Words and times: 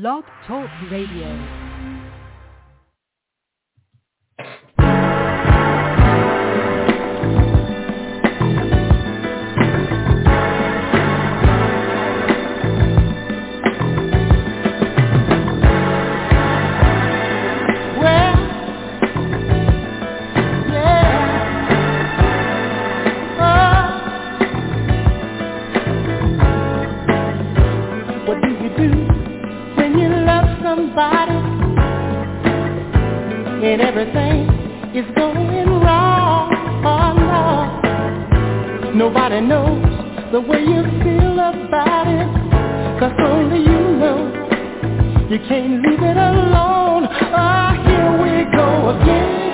Blog 0.00 0.24
Talk 0.44 0.68
Radio. 0.90 1.63
And 33.74 33.82
everything 33.82 34.46
is 34.94 35.04
going 35.16 35.68
wrong. 35.82 36.48
No. 38.84 39.10
Nobody 39.10 39.40
knows 39.40 39.82
the 40.30 40.40
way 40.40 40.60
you 40.60 40.82
feel 41.02 41.32
about 41.32 42.06
it, 42.06 42.28
cause 43.00 43.12
only 43.18 43.58
you 43.58 43.96
know. 43.98 45.26
You 45.28 45.40
can't 45.48 45.82
leave 45.82 46.02
it 46.02 46.16
alone. 46.16 47.08
Ah, 47.34 47.74
here 47.84 48.12
we 48.22 48.44
go 48.56 48.90
again. 48.90 49.53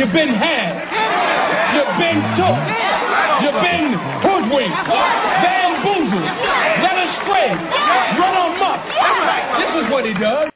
You've 0.00 0.14
been 0.14 0.32
had. 0.32 0.80
You've 1.76 1.98
been 2.00 2.24
took. 2.40 2.56
You've 3.44 3.60
been 3.60 3.92
hoodwinked. 4.24 4.72
Bamboozled. 5.44 6.24
Led 6.80 6.96
astray. 7.04 7.52
Run 8.16 8.34
amok. 8.48 8.80
This 9.60 9.84
is 9.84 9.92
what 9.92 10.06
he 10.06 10.14
does. 10.14 10.48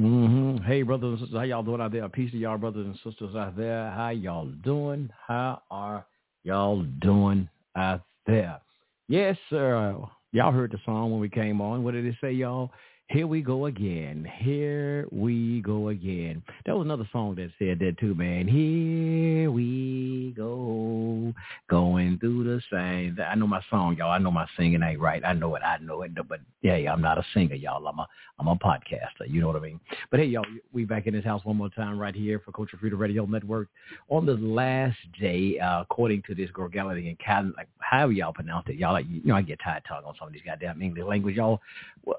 Mm-hmm. 0.00 0.64
Hey, 0.64 0.80
brothers 0.80 1.10
and 1.10 1.18
sisters, 1.18 1.36
how 1.36 1.42
y'all 1.42 1.62
doing 1.62 1.82
out 1.82 1.92
there? 1.92 2.08
Peace 2.08 2.30
to 2.30 2.38
y'all, 2.38 2.56
brothers 2.56 2.86
and 2.86 2.96
sisters 3.04 3.36
out 3.36 3.54
there. 3.54 3.90
How 3.90 4.08
y'all 4.08 4.46
doing? 4.64 5.10
How 5.28 5.60
are 5.70 6.06
y'all 6.42 6.84
doing 7.02 7.50
out 7.76 8.00
there? 8.26 8.62
Yes, 9.08 9.36
sir. 9.50 10.06
Y'all 10.32 10.52
heard 10.52 10.70
the 10.70 10.78
song 10.84 11.10
when 11.10 11.20
we 11.20 11.28
came 11.28 11.60
on. 11.60 11.82
What 11.82 11.92
did 11.92 12.06
it 12.06 12.14
say, 12.20 12.32
y'all? 12.32 12.70
Here 13.10 13.26
we 13.26 13.42
go 13.42 13.66
again. 13.66 14.24
Here 14.38 15.04
we 15.10 15.62
go 15.62 15.88
again. 15.88 16.44
That 16.64 16.76
was 16.76 16.84
another 16.84 17.08
song 17.10 17.34
that 17.34 17.50
said 17.58 17.80
that 17.80 17.98
too, 17.98 18.14
man. 18.14 18.46
Here 18.46 19.50
we 19.50 20.32
go, 20.36 21.34
going 21.68 22.18
through 22.20 22.44
the 22.44 22.62
same. 22.72 23.18
I 23.28 23.34
know 23.34 23.48
my 23.48 23.62
song, 23.68 23.96
y'all. 23.98 24.12
I 24.12 24.18
know 24.18 24.30
my 24.30 24.46
singing 24.56 24.84
ain't 24.84 25.00
right. 25.00 25.24
I 25.24 25.32
know 25.32 25.56
it. 25.56 25.62
I 25.62 25.78
know 25.78 26.02
it. 26.02 26.12
But 26.28 26.38
hey, 26.62 26.86
I'm 26.86 27.02
not 27.02 27.18
a 27.18 27.24
singer, 27.34 27.56
y'all. 27.56 27.84
I'm 27.84 27.98
a 27.98 28.06
I'm 28.38 28.46
a 28.46 28.54
podcaster. 28.54 29.26
You 29.26 29.40
know 29.40 29.48
what 29.48 29.56
I 29.56 29.60
mean? 29.60 29.80
But 30.12 30.20
hey, 30.20 30.26
y'all, 30.26 30.46
we 30.72 30.84
back 30.84 31.08
in 31.08 31.14
this 31.14 31.24
house 31.24 31.44
one 31.44 31.56
more 31.56 31.68
time 31.70 31.98
right 31.98 32.14
here 32.14 32.40
for 32.44 32.52
Culture 32.52 32.76
Freedom 32.76 33.00
Radio 33.00 33.26
Network 33.26 33.68
on 34.08 34.24
the 34.24 34.34
last 34.34 34.96
day, 35.20 35.58
uh, 35.58 35.80
according 35.80 36.22
to 36.28 36.34
this 36.36 36.48
Gorgalian 36.52 37.18
calendar. 37.18 37.54
Like, 37.56 37.68
however 37.80 38.12
y'all 38.12 38.32
pronounce 38.32 38.68
it, 38.68 38.76
y'all. 38.76 38.92
Like, 38.92 39.06
you 39.10 39.20
know, 39.24 39.34
I 39.34 39.42
get 39.42 39.58
tired 39.64 39.82
talking 39.88 40.06
on 40.06 40.14
some 40.16 40.28
of 40.28 40.32
these 40.32 40.42
goddamn 40.46 40.80
English 40.80 41.04
language, 41.04 41.34
y'all. 41.34 41.60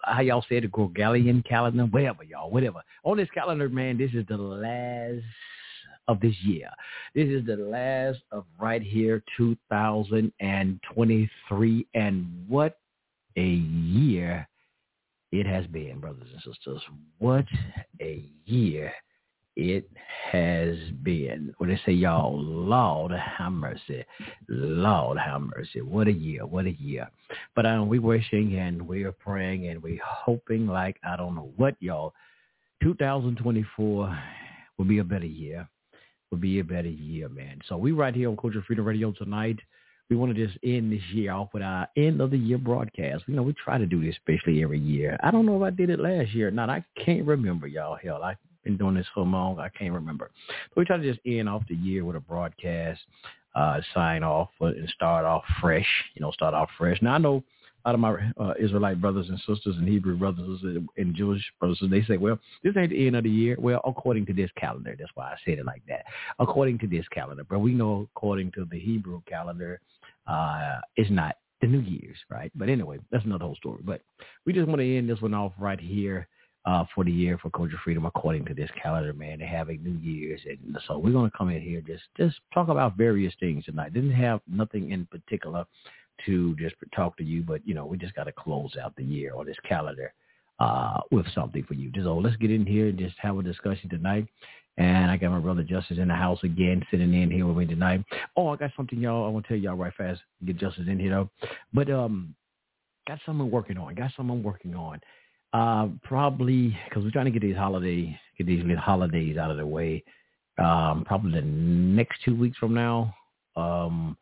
How 0.03 0.19
y'all 0.19 0.45
say 0.47 0.57
it? 0.57 0.71
Gorgalian 0.89 1.45
calendar, 1.45 1.85
whatever, 1.85 2.23
y'all, 2.23 2.49
whatever. 2.49 2.81
On 3.03 3.17
this 3.17 3.29
calendar, 3.33 3.69
man, 3.69 3.97
this 3.97 4.11
is 4.13 4.25
the 4.27 4.37
last 4.37 5.23
of 6.07 6.19
this 6.19 6.35
year. 6.43 6.69
This 7.15 7.29
is 7.29 7.45
the 7.45 7.57
last 7.57 8.19
of 8.31 8.45
right 8.59 8.81
here, 8.81 9.23
2023. 9.37 11.87
And 11.93 12.45
what 12.47 12.79
a 13.37 13.41
year 13.41 14.47
it 15.31 15.45
has 15.45 15.67
been, 15.67 15.99
brothers 15.99 16.27
and 16.31 16.41
sisters. 16.41 16.81
What 17.19 17.45
a 18.01 18.25
year 18.45 18.91
it 19.69 19.89
has 20.31 20.75
been. 21.03 21.53
What 21.57 21.67
they 21.67 21.79
say, 21.85 21.91
y'all, 21.91 22.37
Lord 22.41 23.11
have 23.11 23.51
mercy. 23.51 24.03
Lord 24.47 25.17
have 25.17 25.41
mercy. 25.41 25.81
What 25.81 26.07
a 26.07 26.11
year. 26.11 26.45
What 26.45 26.65
a 26.65 26.71
year. 26.71 27.09
But 27.55 27.65
um, 27.65 27.87
we 27.87 27.99
wishing 27.99 28.57
and 28.57 28.87
we 28.87 29.03
are 29.03 29.11
praying 29.11 29.67
and 29.67 29.83
we're 29.83 30.03
hoping 30.03 30.67
like, 30.67 30.97
I 31.03 31.15
don't 31.15 31.35
know 31.35 31.51
what, 31.57 31.75
y'all. 31.79 32.13
2024 32.81 34.19
will 34.77 34.85
be 34.85 34.97
a 34.97 35.03
better 35.03 35.25
year. 35.25 35.67
Will 36.31 36.39
be 36.39 36.59
a 36.59 36.63
better 36.63 36.89
year, 36.89 37.29
man. 37.29 37.59
So 37.67 37.77
we 37.77 37.91
right 37.91 38.15
here 38.15 38.29
on 38.29 38.37
Culture 38.37 38.63
Freedom 38.65 38.85
Radio 38.85 39.11
tonight. 39.11 39.59
We 40.09 40.17
want 40.17 40.35
to 40.35 40.45
just 40.45 40.57
end 40.63 40.91
this 40.91 41.03
year 41.13 41.31
off 41.31 41.49
with 41.53 41.63
our 41.63 41.87
end 41.95 42.19
of 42.19 42.31
the 42.31 42.37
year 42.37 42.57
broadcast. 42.57 43.23
You 43.27 43.35
know, 43.35 43.43
we 43.43 43.53
try 43.53 43.77
to 43.77 43.85
do 43.85 44.03
this 44.03 44.15
especially 44.15 44.63
every 44.63 44.79
year. 44.79 45.17
I 45.23 45.31
don't 45.31 45.45
know 45.45 45.55
if 45.55 45.61
I 45.61 45.75
did 45.75 45.89
it 45.89 45.99
last 45.99 46.33
year 46.33 46.49
or 46.49 46.51
not. 46.51 46.69
I 46.69 46.83
can't 46.97 47.25
remember, 47.25 47.67
y'all. 47.67 47.97
Hell, 48.01 48.23
I 48.23 48.35
been 48.63 48.77
doing 48.77 48.95
this 48.95 49.07
so 49.13 49.21
long, 49.21 49.59
I 49.59 49.69
can't 49.69 49.93
remember. 49.93 50.31
But 50.69 50.77
we 50.81 50.85
try 50.85 50.97
to 50.97 51.03
just 51.03 51.19
end 51.25 51.49
off 51.49 51.63
the 51.67 51.75
year 51.75 52.05
with 52.05 52.15
a 52.15 52.19
broadcast, 52.19 53.01
uh, 53.55 53.81
sign 53.93 54.23
off 54.23 54.49
and 54.59 54.89
start 54.89 55.25
off 55.25 55.43
fresh, 55.59 55.87
you 56.15 56.21
know, 56.21 56.31
start 56.31 56.53
off 56.53 56.69
fresh. 56.77 57.01
Now, 57.01 57.15
I 57.15 57.17
know 57.17 57.43
a 57.83 57.89
lot 57.89 57.95
of 57.95 57.99
my 57.99 58.31
uh, 58.39 58.53
Israelite 58.59 59.01
brothers 59.01 59.27
and 59.29 59.39
sisters 59.39 59.75
and 59.77 59.87
Hebrew 59.87 60.15
brothers 60.15 60.61
and 60.97 61.15
Jewish 61.15 61.43
brothers, 61.59 61.81
they 61.89 62.03
say, 62.03 62.17
well, 62.17 62.37
this 62.63 62.73
ain't 62.77 62.91
the 62.91 63.07
end 63.07 63.15
of 63.15 63.23
the 63.23 63.29
year. 63.29 63.55
Well, 63.59 63.81
according 63.85 64.27
to 64.27 64.33
this 64.33 64.51
calendar, 64.55 64.95
that's 64.97 65.11
why 65.15 65.25
I 65.25 65.35
said 65.45 65.59
it 65.59 65.65
like 65.65 65.81
that. 65.87 66.05
According 66.39 66.79
to 66.79 66.87
this 66.87 67.07
calendar. 67.07 67.43
But 67.49 67.59
we 67.59 67.73
know 67.73 68.07
according 68.15 68.51
to 68.53 68.67
the 68.69 68.79
Hebrew 68.79 69.21
calendar, 69.27 69.79
uh, 70.27 70.79
it's 70.95 71.09
not 71.09 71.37
the 71.61 71.67
New 71.67 71.79
Year's, 71.79 72.17
right? 72.29 72.51
But 72.55 72.69
anyway, 72.69 72.99
that's 73.11 73.25
another 73.25 73.45
whole 73.45 73.55
story. 73.55 73.81
But 73.83 74.01
we 74.45 74.53
just 74.53 74.67
want 74.67 74.79
to 74.79 74.97
end 74.97 75.09
this 75.09 75.21
one 75.21 75.33
off 75.33 75.53
right 75.59 75.79
here 75.79 76.27
uh, 76.65 76.85
for 76.93 77.03
the 77.03 77.11
year 77.11 77.37
for 77.37 77.49
Culture 77.49 77.79
Freedom 77.83 78.05
according 78.05 78.45
to 78.45 78.53
this 78.53 78.69
calendar, 78.81 79.13
man. 79.13 79.39
They're 79.39 79.47
having 79.47 79.83
New 79.83 79.97
Year's. 79.99 80.41
And 80.45 80.77
so 80.87 80.97
we're 80.97 81.11
going 81.11 81.29
to 81.29 81.37
come 81.37 81.49
in 81.49 81.61
here 81.61 81.81
just 81.81 82.03
just 82.17 82.37
talk 82.53 82.67
about 82.67 82.97
various 82.97 83.33
things 83.39 83.65
tonight. 83.65 83.93
Didn't 83.93 84.11
have 84.11 84.41
nothing 84.47 84.91
in 84.91 85.07
particular 85.07 85.65
to 86.25 86.55
just 86.57 86.75
talk 86.95 87.17
to 87.17 87.23
you, 87.23 87.41
but, 87.41 87.65
you 87.65 87.73
know, 87.73 87.85
we 87.85 87.97
just 87.97 88.13
got 88.13 88.25
to 88.25 88.31
close 88.31 88.75
out 88.81 88.95
the 88.95 89.03
year 89.03 89.33
on 89.35 89.45
this 89.45 89.57
calendar 89.67 90.13
uh, 90.59 90.99
with 91.09 91.25
something 91.33 91.63
for 91.63 91.73
you. 91.73 91.91
So 92.03 92.17
let's 92.17 92.35
get 92.35 92.51
in 92.51 92.65
here 92.65 92.89
and 92.89 92.99
just 92.99 93.15
have 93.19 93.37
a 93.37 93.43
discussion 93.43 93.89
tonight. 93.89 94.27
And 94.77 95.11
I 95.11 95.17
got 95.17 95.31
my 95.31 95.39
brother 95.39 95.63
Justice 95.63 95.97
in 95.97 96.07
the 96.07 96.13
house 96.13 96.39
again, 96.43 96.85
sitting 96.91 97.13
in 97.13 97.29
here 97.29 97.45
with 97.45 97.57
me 97.57 97.65
tonight. 97.65 98.03
Oh, 98.37 98.49
I 98.49 98.55
got 98.55 98.71
something, 98.77 98.99
y'all. 98.99 99.25
I 99.25 99.29
want 99.29 99.45
to 99.45 99.49
tell 99.49 99.57
y'all 99.57 99.75
right 99.75 99.93
fast. 99.97 100.21
Get 100.45 100.57
Justice 100.57 100.85
in 100.87 100.99
here, 100.99 101.09
though. 101.09 101.29
But 101.73 101.89
um, 101.89 102.35
got 103.07 103.19
something 103.25 103.51
working 103.51 103.77
on. 103.77 103.95
Got 103.95 104.11
something 104.15 104.41
working 104.43 104.75
on. 104.75 105.01
Uh, 105.53 105.89
probably 106.03 106.77
because 106.87 107.03
we're 107.03 107.11
trying 107.11 107.25
to 107.25 107.31
get 107.31 107.41
these 107.41 107.57
holidays, 107.57 108.15
get 108.37 108.47
these 108.47 108.63
holidays 108.77 109.37
out 109.37 109.51
of 109.51 109.57
the 109.57 109.65
way. 109.65 110.03
Um, 110.57 111.03
probably 111.05 111.33
the 111.33 111.45
next 111.45 112.19
two 112.23 112.35
weeks 112.35 112.57
from 112.57 112.73
now, 112.73 113.13
um, 113.55 114.17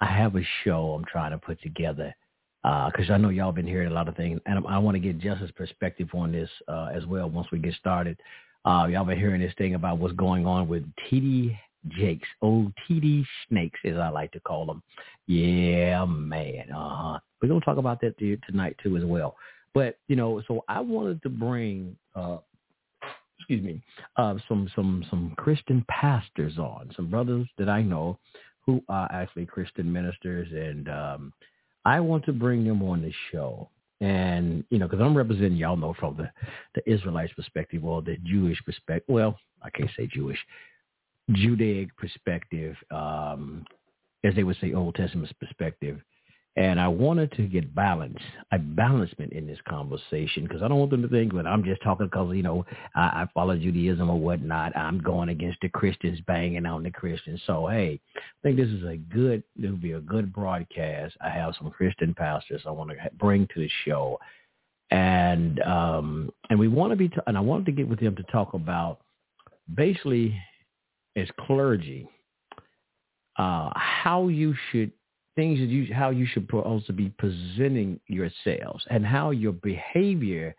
I 0.00 0.06
have 0.06 0.36
a 0.36 0.42
show 0.64 0.92
I'm 0.92 1.04
trying 1.04 1.32
to 1.32 1.38
put 1.38 1.60
together 1.62 2.14
because 2.62 3.10
uh, 3.10 3.14
I 3.14 3.18
know 3.18 3.30
y'all 3.30 3.52
been 3.52 3.66
hearing 3.66 3.90
a 3.90 3.94
lot 3.94 4.08
of 4.08 4.16
things, 4.16 4.40
and 4.46 4.66
I, 4.66 4.76
I 4.76 4.78
want 4.78 4.94
to 4.94 5.00
get 5.00 5.18
Justice 5.18 5.50
perspective 5.56 6.08
on 6.14 6.32
this 6.32 6.50
uh, 6.68 6.90
as 6.94 7.04
well 7.06 7.28
once 7.28 7.48
we 7.52 7.58
get 7.58 7.74
started. 7.74 8.18
Uh, 8.64 8.86
y'all 8.90 9.04
been 9.04 9.18
hearing 9.18 9.40
this 9.40 9.54
thing 9.58 9.74
about 9.74 9.98
what's 9.98 10.14
going 10.14 10.46
on 10.46 10.68
with 10.68 10.84
TD 11.10 11.56
Jakes, 11.88 12.28
old 12.42 12.72
TD 12.88 13.24
Snakes, 13.48 13.80
as 13.84 13.96
I 13.96 14.08
like 14.08 14.32
to 14.32 14.40
call 14.40 14.66
them. 14.66 14.82
Yeah, 15.26 16.04
man. 16.04 16.70
Uh-huh. 16.70 17.18
We're 17.40 17.48
going 17.48 17.60
to 17.60 17.64
talk 17.64 17.78
about 17.78 18.00
that 18.02 18.18
tonight, 18.18 18.76
too, 18.82 18.96
as 18.98 19.04
well. 19.04 19.34
But, 19.74 19.98
you 20.08 20.16
know, 20.16 20.42
so 20.48 20.64
I 20.68 20.80
wanted 20.80 21.22
to 21.22 21.28
bring, 21.28 21.96
uh, 22.14 22.38
excuse 23.38 23.62
me, 23.62 23.80
uh, 24.16 24.34
some, 24.48 24.70
some, 24.74 25.04
some 25.10 25.34
Christian 25.36 25.84
pastors 25.88 26.58
on, 26.58 26.90
some 26.96 27.08
brothers 27.08 27.46
that 27.58 27.68
I 27.68 27.82
know 27.82 28.18
who 28.66 28.82
are 28.88 29.08
actually 29.12 29.46
Christian 29.46 29.92
ministers. 29.92 30.48
And 30.52 30.88
um, 30.88 31.32
I 31.84 32.00
want 32.00 32.24
to 32.26 32.32
bring 32.32 32.64
them 32.64 32.82
on 32.82 33.02
the 33.02 33.12
show. 33.30 33.68
And, 34.00 34.64
you 34.70 34.78
know, 34.78 34.88
because 34.88 35.04
I'm 35.04 35.16
representing, 35.16 35.56
y'all 35.56 35.76
know, 35.76 35.94
from 35.98 36.16
the, 36.16 36.30
the 36.74 36.90
Israelites 36.90 37.32
perspective 37.34 37.84
or 37.84 38.02
the 38.02 38.16
Jewish 38.24 38.58
perspective. 38.64 39.04
Well, 39.08 39.38
I 39.62 39.70
can't 39.70 39.90
say 39.96 40.08
Jewish. 40.12 40.38
Judaic 41.32 41.94
perspective, 41.96 42.76
um, 42.90 43.64
as 44.24 44.34
they 44.34 44.42
would 44.42 44.56
say, 44.60 44.72
Old 44.72 44.94
Testament 44.94 45.32
perspective. 45.38 46.00
And 46.56 46.80
I 46.80 46.88
wanted 46.88 47.30
to 47.32 47.46
get 47.46 47.74
balance, 47.76 48.18
a 48.50 48.58
balancement 48.58 49.32
in 49.32 49.46
this 49.46 49.58
conversation 49.68 50.42
because 50.42 50.62
I 50.62 50.68
don't 50.68 50.80
want 50.80 50.90
them 50.90 51.02
to 51.02 51.08
think 51.08 51.32
that 51.34 51.46
I'm 51.46 51.62
just 51.62 51.80
talking 51.82 52.06
because, 52.06 52.34
you 52.34 52.42
know, 52.42 52.66
I, 52.96 53.22
I 53.22 53.28
follow 53.32 53.56
Judaism 53.56 54.10
or 54.10 54.18
whatnot. 54.18 54.76
I'm 54.76 54.98
going 55.00 55.28
against 55.28 55.58
the 55.62 55.68
Christians, 55.68 56.18
banging 56.26 56.66
on 56.66 56.82
the 56.82 56.90
Christians. 56.90 57.40
So, 57.46 57.68
hey, 57.68 58.00
I 58.16 58.20
think 58.42 58.56
this 58.56 58.68
is 58.68 58.82
a 58.82 58.96
good, 58.96 59.44
will 59.56 59.76
be 59.76 59.92
a 59.92 60.00
good 60.00 60.32
broadcast. 60.32 61.16
I 61.24 61.30
have 61.30 61.54
some 61.56 61.70
Christian 61.70 62.14
pastors 62.14 62.62
I 62.66 62.72
want 62.72 62.90
to 62.90 62.96
bring 63.16 63.46
to 63.54 63.60
the 63.60 63.70
show. 63.84 64.18
And, 64.90 65.60
um, 65.62 66.30
and 66.50 66.58
we 66.58 66.66
want 66.66 66.90
to 66.90 66.96
be, 66.96 67.08
t- 67.08 67.16
and 67.28 67.38
I 67.38 67.40
wanted 67.40 67.66
to 67.66 67.72
get 67.72 67.88
with 67.88 68.00
them 68.00 68.16
to 68.16 68.24
talk 68.24 68.54
about 68.54 68.98
basically 69.72 70.36
as 71.14 71.28
clergy, 71.46 72.08
uh, 73.38 73.70
how 73.76 74.26
you 74.26 74.52
should 74.70 74.90
things 75.36 75.58
that 75.58 75.68
you 75.68 75.92
how 75.94 76.10
you 76.10 76.26
should 76.26 76.50
also 76.52 76.92
be 76.92 77.12
presenting 77.18 78.00
yourselves 78.06 78.84
and 78.90 79.04
how 79.06 79.30
your 79.30 79.52
behavior 79.52 80.54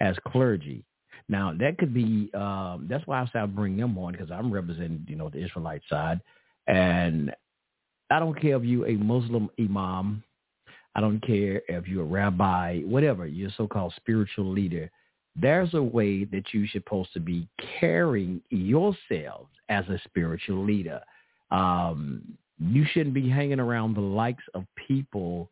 as 0.00 0.16
clergy. 0.28 0.84
Now 1.28 1.54
that 1.58 1.78
could 1.78 1.94
be 1.94 2.30
um, 2.34 2.86
that's 2.88 3.06
why 3.06 3.20
I 3.20 3.26
say 3.26 3.38
I 3.38 3.46
bring 3.46 3.76
them 3.76 3.96
on 3.98 4.12
because 4.12 4.30
I'm 4.30 4.52
representing 4.52 5.06
you 5.08 5.16
know 5.16 5.30
the 5.30 5.42
Israelite 5.42 5.82
side, 5.88 6.20
and 6.66 7.34
I 8.10 8.18
don't 8.18 8.40
care 8.40 8.56
if 8.56 8.64
you 8.64 8.86
a 8.86 8.92
Muslim 8.92 9.48
imam, 9.58 10.22
I 10.94 11.00
don't 11.00 11.20
care 11.20 11.62
if 11.68 11.88
you're 11.88 12.02
a 12.02 12.06
rabbi, 12.06 12.80
whatever 12.80 13.26
you're 13.26 13.50
so-called 13.56 13.94
spiritual 13.96 14.50
leader. 14.50 14.90
There's 15.36 15.74
a 15.74 15.82
way 15.82 16.24
that 16.24 16.44
you're 16.52 16.68
supposed 16.68 17.12
to 17.14 17.20
be 17.20 17.48
carrying 17.80 18.40
yourselves 18.50 19.50
as 19.68 19.84
a 19.88 19.98
spiritual 20.04 20.64
leader. 20.64 21.00
Um, 21.50 22.36
you 22.58 22.84
shouldn't 22.92 23.14
be 23.14 23.28
hanging 23.28 23.60
around 23.60 23.94
the 23.94 24.00
likes 24.00 24.44
of 24.54 24.64
people 24.88 25.50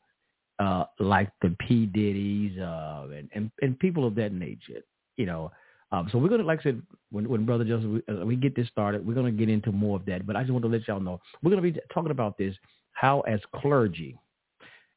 uh, 0.58 0.84
like 0.99 1.31
the 1.43 1.54
P 1.66 1.87
Diddy's 1.87 2.58
uh, 2.58 3.06
and, 3.16 3.28
and 3.34 3.50
and 3.60 3.78
people 3.78 4.06
of 4.06 4.14
that 4.16 4.32
nature. 4.32 4.82
You 5.16 5.26
know, 5.26 5.52
um, 5.90 6.08
so 6.10 6.19
we're 6.19 6.28
gonna, 6.28 6.44
like 6.44 6.60
I 6.60 6.64
said, 6.64 6.82
when 7.10 7.28
when 7.28 7.44
Brother 7.44 7.64
Joseph 7.64 8.02
we, 8.08 8.14
uh, 8.14 8.25
we 8.25 8.37
get 8.37 8.54
this 8.54 8.69
started, 8.69 9.06
we're 9.06 9.14
gonna 9.14 9.32
get 9.32 9.49
into 9.49 9.72
more 9.72 9.96
of 9.96 10.04
that. 10.06 10.26
But 10.26 10.37
I 10.37 10.43
just 10.43 10.52
want 10.52 10.64
to 10.64 10.70
let 10.70 10.87
y'all 10.87 11.00
know 11.00 11.20
we're 11.43 11.50
gonna 11.50 11.62
be 11.62 11.76
talking 11.93 12.12
about 12.12 12.38
this 12.38 12.54
how 12.93 13.20
as 13.20 13.40
clergy, 13.56 14.19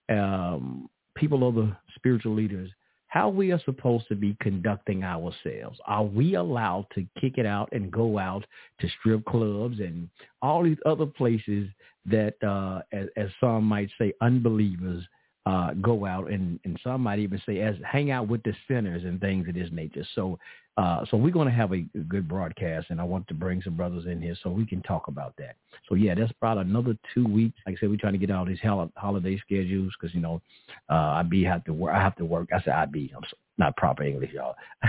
um, 0.09 0.89
people 1.15 1.47
of 1.47 1.55
the 1.55 1.75
spiritual 1.95 2.35
leaders 2.35 2.69
how 3.15 3.29
we 3.29 3.53
are 3.53 3.61
supposed 3.63 4.05
to 4.09 4.15
be 4.15 4.35
conducting 4.41 5.05
ourselves. 5.05 5.79
Are 5.85 6.03
we 6.03 6.35
allowed 6.35 6.85
to 6.95 7.07
kick 7.21 7.37
it 7.37 7.45
out 7.45 7.69
and 7.71 7.89
go 7.89 8.17
out 8.17 8.43
to 8.81 8.89
strip 8.99 9.23
clubs 9.23 9.79
and 9.79 10.09
all 10.41 10.63
these 10.63 10.77
other 10.85 11.05
places 11.05 11.69
that, 12.05 12.35
uh, 12.43 12.81
as, 12.91 13.07
as 13.17 13.29
some 13.39 13.63
might 13.63 13.89
say, 13.97 14.13
unbelievers 14.21 15.03
uh, 15.45 15.73
go 15.75 16.05
out 16.05 16.31
and, 16.31 16.59
and 16.65 16.79
some 16.83 17.01
might 17.01 17.19
even 17.19 17.39
say 17.45 17.61
as 17.61 17.75
hang 17.89 18.09
out 18.09 18.27
with 18.27 18.41
the 18.43 18.53
sinners 18.67 19.03
and 19.03 19.21
things 19.21 19.47
of 19.47 19.53
this 19.53 19.69
nature. 19.71 20.05
So, 20.15 20.39
uh, 20.77 21.05
so 21.09 21.17
we're 21.17 21.31
going 21.31 21.47
to 21.47 21.53
have 21.53 21.71
a, 21.71 21.85
a 21.95 21.99
good 21.99 22.27
broadcast, 22.27 22.87
and 22.89 22.99
I 22.99 23.03
want 23.03 23.27
to 23.27 23.33
bring 23.33 23.61
some 23.61 23.77
brothers 23.77 24.05
in 24.07 24.21
here 24.21 24.35
so 24.43 24.49
we 24.49 24.65
can 24.65 24.81
talk 24.81 25.07
about 25.07 25.33
that. 25.37 25.55
So 25.87 25.95
yeah, 25.95 26.15
that's 26.15 26.33
about 26.41 26.57
another 26.57 26.97
two 27.13 27.25
weeks. 27.27 27.57
Like 27.65 27.75
I 27.77 27.79
said, 27.79 27.89
we're 27.89 27.97
trying 27.97 28.13
to 28.13 28.19
get 28.19 28.31
all 28.31 28.45
these 28.45 28.59
hol- 28.61 28.91
holiday 28.97 29.39
schedules 29.39 29.93
because 29.99 30.13
you 30.15 30.21
know, 30.21 30.41
uh, 30.89 30.95
I 30.95 31.23
be 31.23 31.43
have 31.43 31.63
to 31.65 31.73
work. 31.73 31.93
I 31.93 32.01
have 32.01 32.15
to 32.17 32.25
work. 32.25 32.49
I 32.53 32.61
said 32.61 32.73
I 32.73 32.85
be. 32.85 33.13
I'm 33.15 33.23
not 33.57 33.77
proper 33.77 34.03
English, 34.03 34.31
y'all. 34.33 34.55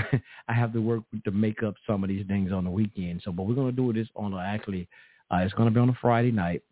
I 0.49 0.53
have 0.53 0.73
to 0.73 0.81
work 0.81 1.03
to 1.25 1.31
make 1.31 1.63
up 1.63 1.75
some 1.87 2.03
of 2.03 2.09
these 2.09 2.27
things 2.27 2.51
on 2.51 2.65
the 2.65 2.71
weekend. 2.71 3.21
So, 3.25 3.31
but 3.31 3.45
we're 3.45 3.55
going 3.55 3.75
to 3.75 3.77
do 3.77 3.93
this 3.93 4.09
on 4.17 4.33
a, 4.33 4.39
actually. 4.39 4.89
Uh, 5.31 5.39
it's 5.39 5.55
going 5.55 5.69
to 5.69 5.75
be 5.75 5.81
on 5.81 5.89
a 5.89 5.99
Friday 6.01 6.33
night. 6.33 6.63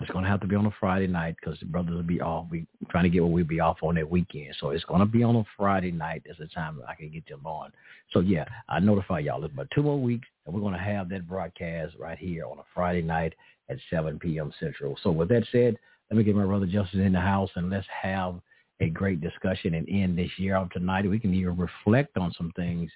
It's 0.00 0.10
going 0.10 0.24
to 0.24 0.30
have 0.30 0.40
to 0.40 0.46
be 0.46 0.56
on 0.56 0.66
a 0.66 0.74
Friday 0.80 1.06
night 1.06 1.36
because 1.40 1.58
the 1.60 1.66
brothers 1.66 1.94
will 1.94 2.02
be 2.02 2.20
off. 2.20 2.46
We 2.50 2.66
trying 2.90 3.04
to 3.04 3.10
get 3.10 3.22
what 3.22 3.30
we'll 3.30 3.44
be 3.44 3.60
off 3.60 3.78
on 3.82 3.94
that 3.94 4.10
weekend. 4.10 4.54
So 4.58 4.70
it's 4.70 4.84
going 4.84 5.00
to 5.00 5.06
be 5.06 5.22
on 5.22 5.36
a 5.36 5.44
Friday 5.56 5.92
night. 5.92 6.22
That's 6.26 6.38
the 6.38 6.48
time 6.48 6.80
I 6.86 6.94
can 6.94 7.10
get 7.10 7.26
them 7.28 7.46
on. 7.46 7.72
So 8.12 8.20
yeah, 8.20 8.44
I 8.68 8.80
notify 8.80 9.20
y'all. 9.20 9.42
It's 9.44 9.54
about 9.54 9.68
two 9.72 9.84
more 9.84 9.98
weeks, 9.98 10.26
and 10.44 10.54
we're 10.54 10.60
going 10.60 10.74
to 10.74 10.80
have 10.80 11.08
that 11.10 11.28
broadcast 11.28 11.94
right 11.98 12.18
here 12.18 12.44
on 12.44 12.58
a 12.58 12.64
Friday 12.74 13.02
night 13.02 13.34
at 13.70 13.78
7 13.88 14.18
p.m. 14.18 14.52
Central. 14.58 14.98
So 15.02 15.10
with 15.10 15.28
that 15.28 15.46
said, 15.52 15.76
let 16.10 16.18
me 16.18 16.24
get 16.24 16.36
my 16.36 16.44
brother 16.44 16.66
Justin 16.66 17.00
in 17.00 17.12
the 17.12 17.20
house, 17.20 17.50
and 17.54 17.70
let's 17.70 17.86
have 18.02 18.40
a 18.80 18.88
great 18.88 19.20
discussion 19.20 19.74
and 19.74 19.88
end 19.88 20.18
this 20.18 20.30
year 20.38 20.56
off 20.56 20.70
tonight. 20.70 21.08
We 21.08 21.20
can 21.20 21.32
even 21.32 21.56
reflect 21.56 22.18
on 22.18 22.32
some 22.36 22.52
things 22.56 22.90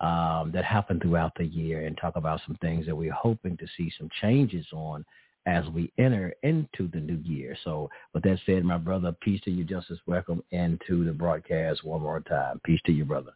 um, 0.00 0.50
that 0.52 0.64
happened 0.64 1.00
throughout 1.02 1.32
the 1.36 1.46
year 1.46 1.86
and 1.86 1.96
talk 1.96 2.16
about 2.16 2.40
some 2.46 2.56
things 2.60 2.86
that 2.86 2.94
we're 2.94 3.12
hoping 3.12 3.56
to 3.56 3.66
see 3.76 3.90
some 3.98 4.10
changes 4.20 4.66
on 4.72 5.04
as 5.46 5.66
we 5.70 5.92
enter 5.98 6.32
into 6.42 6.88
the 6.92 7.00
new 7.00 7.20
year. 7.24 7.56
So 7.64 7.90
with 8.14 8.22
that 8.24 8.38
said, 8.46 8.64
my 8.64 8.78
brother, 8.78 9.14
peace 9.20 9.40
to 9.42 9.50
you, 9.50 9.64
Justice. 9.64 9.98
Welcome 10.06 10.42
into 10.50 11.04
the 11.04 11.12
broadcast 11.12 11.84
one 11.84 12.02
more 12.02 12.20
time. 12.20 12.60
Peace 12.64 12.80
to 12.86 12.92
you, 12.92 13.04
brother. 13.04 13.32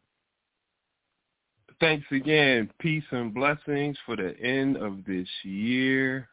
Thanks 1.80 2.06
again. 2.10 2.70
Peace 2.78 3.04
and 3.10 3.34
blessings 3.34 3.98
for 4.06 4.16
the 4.16 4.38
end 4.40 4.76
of 4.76 5.04
this 5.04 5.28
year. 5.42 6.28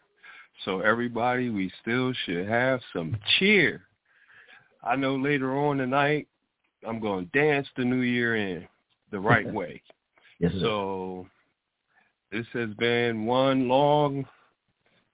So 0.64 0.80
everybody, 0.80 1.50
we 1.50 1.72
still 1.82 2.14
should 2.26 2.48
have 2.48 2.80
some 2.94 3.18
cheer. 3.38 3.82
I 4.84 4.96
know 4.96 5.16
later 5.16 5.58
on 5.58 5.78
tonight, 5.78 6.28
I'm 6.88 7.00
going 7.00 7.30
to 7.30 7.40
dance 7.40 7.68
the 7.76 7.84
new 7.84 8.02
year 8.02 8.36
in 8.36 8.68
the 9.12 9.20
right 9.20 9.52
way. 9.54 9.82
Yes. 10.40 10.54
So 10.62 11.28
this 12.32 12.46
has 12.54 12.70
been 12.76 13.26
one 13.26 13.68
long 13.68 14.26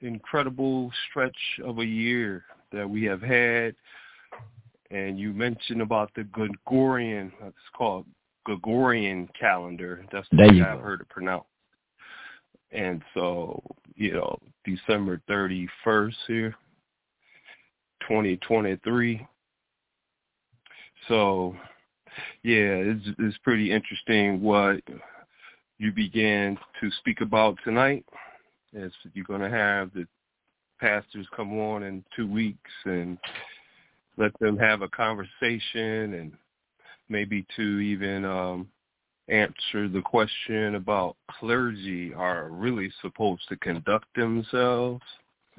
incredible 0.02 0.92
stretch 1.10 1.38
of 1.64 1.80
a 1.80 1.86
year 1.86 2.44
that 2.72 2.90
we 2.90 3.04
have 3.06 3.22
had. 3.22 3.76
And 4.92 5.20
you 5.20 5.34
mentioned 5.34 5.82
about 5.82 6.12
the 6.16 6.24
Gregorian, 6.24 7.32
it's 7.46 7.56
called 7.76 8.06
Gregorian 8.44 9.30
calendar. 9.40 10.06
That's 10.12 10.28
the 10.32 10.38
there 10.38 10.48
way 10.48 10.62
I've 10.62 10.80
heard 10.80 11.02
it 11.02 11.10
pronounced. 11.10 11.48
And 12.72 13.04
so, 13.14 13.62
you 13.96 14.14
know, 14.14 14.40
December 14.66 15.22
31st 15.30 16.14
here, 16.28 16.56
2023. 18.02 19.28
So, 21.08 21.56
yeah, 22.44 22.56
it's, 22.56 23.06
it's 23.18 23.38
pretty 23.40 23.72
interesting 23.72 24.42
what 24.42 24.82
you 25.78 25.92
began 25.92 26.58
to 26.82 26.92
speak 27.00 27.22
about 27.22 27.58
tonight 27.64 28.06
is 28.74 28.94
you're 29.14 29.26
going 29.26 29.42
to 29.42 29.50
have 29.50 29.92
the 29.94 30.06
pastors 30.80 31.28
come 31.36 31.58
on 31.60 31.84
in 31.84 32.04
two 32.16 32.30
weeks 32.30 32.72
and 32.86 33.18
let 34.18 34.38
them 34.40 34.58
have 34.58 34.82
a 34.82 34.88
conversation 34.90 36.14
and 36.14 36.32
maybe 37.10 37.46
to 37.56 37.80
even 37.80 38.26
um, 38.26 38.68
answer 39.28 39.88
the 39.88 40.02
question 40.04 40.76
about 40.76 41.16
clergy 41.40 42.14
are 42.14 42.50
really 42.50 42.92
supposed 43.02 43.42
to 43.50 43.56
conduct 43.58 44.06
themselves. 44.16 45.04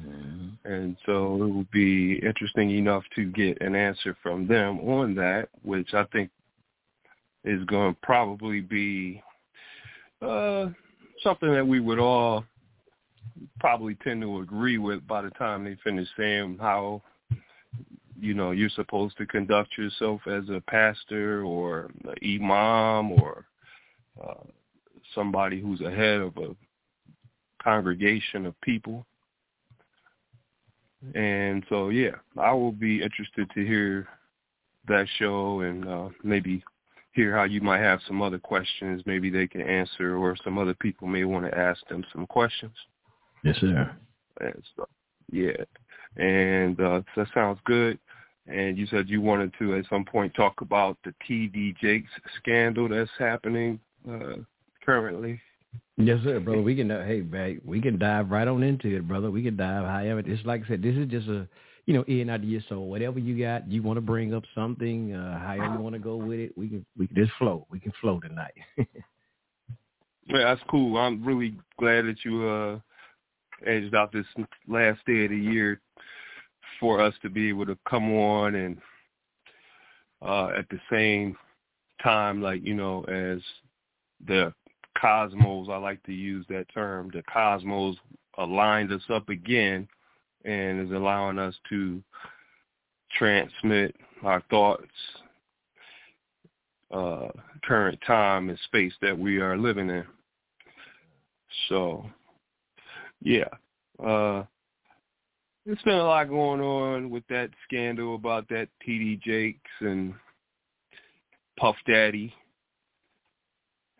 Mm-hmm. 0.00 0.72
And 0.72 0.96
so 1.06 1.42
it 1.42 1.48
would 1.48 1.70
be 1.70 2.20
interesting 2.24 2.70
enough 2.70 3.04
to 3.16 3.24
get 3.26 3.60
an 3.60 3.74
answer 3.74 4.16
from 4.22 4.46
them 4.46 4.80
on 4.80 5.14
that, 5.16 5.48
which 5.62 5.94
I 5.94 6.04
think 6.12 6.30
is 7.44 7.64
going 7.64 7.94
to 7.94 8.00
probably 8.02 8.60
be 8.60 9.22
uh, 10.22 10.66
something 11.22 11.52
that 11.52 11.66
we 11.66 11.80
would 11.80 11.98
all 11.98 12.44
probably 13.58 13.94
tend 13.96 14.22
to 14.22 14.40
agree 14.40 14.78
with 14.78 15.06
by 15.06 15.22
the 15.22 15.30
time 15.30 15.64
they 15.64 15.76
finish 15.84 16.08
saying 16.16 16.58
how 16.60 17.02
you 18.18 18.34
know 18.34 18.50
you're 18.50 18.68
supposed 18.70 19.16
to 19.18 19.26
conduct 19.26 19.76
yourself 19.78 20.20
as 20.26 20.48
a 20.48 20.62
pastor 20.68 21.42
or 21.44 21.90
an 22.04 22.14
imam 22.24 23.12
or 23.12 23.46
uh, 24.22 24.44
somebody 25.14 25.60
who's 25.60 25.80
a 25.80 25.90
head 25.90 26.20
of 26.20 26.36
a 26.36 26.54
congregation 27.62 28.46
of 28.46 28.60
people. 28.60 29.06
And 31.14 31.64
so 31.68 31.88
yeah, 31.88 32.16
I 32.38 32.52
will 32.52 32.72
be 32.72 33.02
interested 33.02 33.50
to 33.54 33.64
hear 33.64 34.06
that 34.88 35.06
show 35.18 35.60
and 35.60 35.88
uh, 35.88 36.08
maybe 36.22 36.62
hear 37.12 37.36
how 37.36 37.44
you 37.44 37.60
might 37.60 37.80
have 37.80 38.00
some 38.06 38.22
other 38.22 38.38
questions 38.38 39.02
maybe 39.04 39.30
they 39.30 39.46
can 39.46 39.62
answer 39.62 40.16
or 40.16 40.36
some 40.44 40.58
other 40.58 40.74
people 40.74 41.08
may 41.08 41.24
want 41.24 41.44
to 41.44 41.58
ask 41.58 41.80
them 41.88 42.04
some 42.12 42.26
questions. 42.26 42.74
Yes, 43.42 43.56
sir. 43.60 43.96
And 44.40 44.62
so, 44.76 44.86
yeah, 45.30 45.64
and 46.16 46.80
uh, 46.80 47.02
that 47.16 47.28
sounds 47.34 47.58
good. 47.64 47.98
And 48.46 48.76
you 48.76 48.86
said 48.86 49.08
you 49.08 49.20
wanted 49.20 49.52
to 49.58 49.76
at 49.76 49.84
some 49.88 50.04
point 50.04 50.34
talk 50.34 50.60
about 50.60 50.98
the 51.04 51.14
TD 51.28 51.76
Jakes 51.78 52.10
scandal 52.38 52.88
that's 52.88 53.10
happening 53.18 53.78
uh, 54.10 54.36
currently. 54.84 55.40
Yes, 55.96 56.18
sir, 56.24 56.40
brother. 56.40 56.62
We 56.62 56.74
can 56.74 56.90
uh, 56.90 57.04
hey, 57.06 57.20
man, 57.20 57.60
we 57.64 57.80
can 57.80 57.98
dive 57.98 58.30
right 58.30 58.48
on 58.48 58.62
into 58.62 58.96
it, 58.96 59.06
brother. 59.06 59.30
We 59.30 59.42
can 59.42 59.56
dive 59.56 59.84
however. 59.84 60.22
It's 60.24 60.44
like 60.44 60.64
I 60.64 60.68
said, 60.68 60.82
this 60.82 60.96
is 60.96 61.08
just 61.08 61.28
a 61.28 61.46
you 61.86 61.94
know 61.94 62.02
in 62.04 62.30
idea. 62.30 62.60
So 62.68 62.80
whatever 62.80 63.18
you 63.18 63.38
got, 63.38 63.70
you 63.70 63.82
want 63.82 63.98
to 63.98 64.02
bring 64.02 64.34
up 64.34 64.44
something, 64.54 65.14
uh, 65.14 65.38
however 65.38 65.74
you 65.74 65.80
want 65.80 65.94
to 65.94 66.00
go 66.00 66.16
with 66.16 66.40
it, 66.40 66.56
we 66.56 66.68
can 66.68 66.84
we 66.96 67.06
can 67.06 67.16
just 67.16 67.32
flow. 67.38 67.66
We 67.70 67.78
can 67.78 67.92
flow 68.00 68.18
tonight. 68.20 68.54
Yeah, 70.26 70.44
that's 70.44 70.62
cool. 70.70 70.96
I'm 70.96 71.24
really 71.24 71.54
glad 71.78 72.04
that 72.06 72.24
you 72.24 72.46
uh 72.46 72.78
edged 73.66 73.94
out 73.94 74.12
this 74.12 74.26
last 74.68 75.00
day 75.06 75.24
of 75.24 75.30
the 75.30 75.36
year 75.36 75.80
for 76.78 77.00
us 77.00 77.14
to 77.22 77.28
be 77.28 77.48
able 77.48 77.66
to 77.66 77.78
come 77.88 78.12
on 78.12 78.54
and 78.54 78.78
uh, 80.22 80.50
at 80.56 80.68
the 80.68 80.78
same 80.90 81.36
time, 82.02 82.42
like 82.42 82.64
you 82.64 82.74
know, 82.74 83.02
as 83.04 83.40
the 84.26 84.52
cosmos, 85.00 85.68
I 85.70 85.76
like 85.76 86.02
to 86.04 86.12
use 86.12 86.44
that 86.48 86.66
term. 86.72 87.10
The 87.12 87.22
cosmos 87.32 87.96
aligns 88.38 88.92
us 88.92 89.02
up 89.10 89.28
again 89.28 89.88
and 90.44 90.86
is 90.86 90.94
allowing 90.94 91.38
us 91.38 91.54
to 91.70 92.02
transmit 93.16 93.94
our 94.22 94.42
thoughts, 94.50 94.84
uh, 96.90 97.28
current 97.64 97.98
time 98.06 98.48
and 98.48 98.58
space 98.64 98.92
that 99.02 99.18
we 99.18 99.38
are 99.38 99.56
living 99.56 99.90
in. 99.90 100.04
So, 101.68 102.04
yeah, 103.22 103.48
uh, 104.04 104.44
there's 105.66 105.82
been 105.84 105.94
a 105.94 106.04
lot 106.04 106.28
going 106.28 106.60
on 106.60 107.10
with 107.10 107.24
that 107.28 107.50
scandal 107.64 108.14
about 108.14 108.48
that 108.48 108.68
TD 108.86 109.20
Jakes 109.20 109.70
and 109.80 110.14
Puff 111.58 111.76
Daddy. 111.86 112.32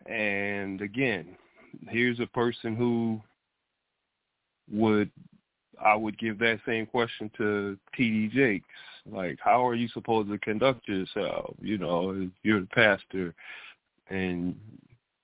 And 0.07 0.81
again, 0.81 1.37
here's 1.87 2.19
a 2.19 2.25
person 2.27 2.75
who 2.75 3.21
would 4.71 5.11
I 5.83 5.95
would 5.95 6.17
give 6.19 6.39
that 6.39 6.59
same 6.65 6.85
question 6.85 7.31
to 7.37 7.77
TD 7.97 8.31
Jakes. 8.31 8.65
Like, 9.09 9.37
how 9.41 9.65
are 9.65 9.75
you 9.75 9.87
supposed 9.89 10.29
to 10.29 10.37
conduct 10.39 10.87
yourself? 10.87 11.55
You 11.61 11.77
know, 11.77 12.29
you're 12.43 12.61
the 12.61 12.67
pastor 12.67 13.33
and 14.09 14.55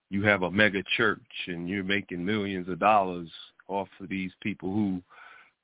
you 0.10 0.24
have 0.24 0.44
a 0.44 0.51
mega 0.51 0.82
church 0.96 1.20
and 1.48 1.68
you're 1.70 1.84
making 1.84 2.25
millions 2.25 2.70
of 2.70 2.80
dollars 2.80 3.30
off 3.67 3.89
of 4.00 4.09
these 4.09 4.31
people 4.41 4.71
who 4.71 5.01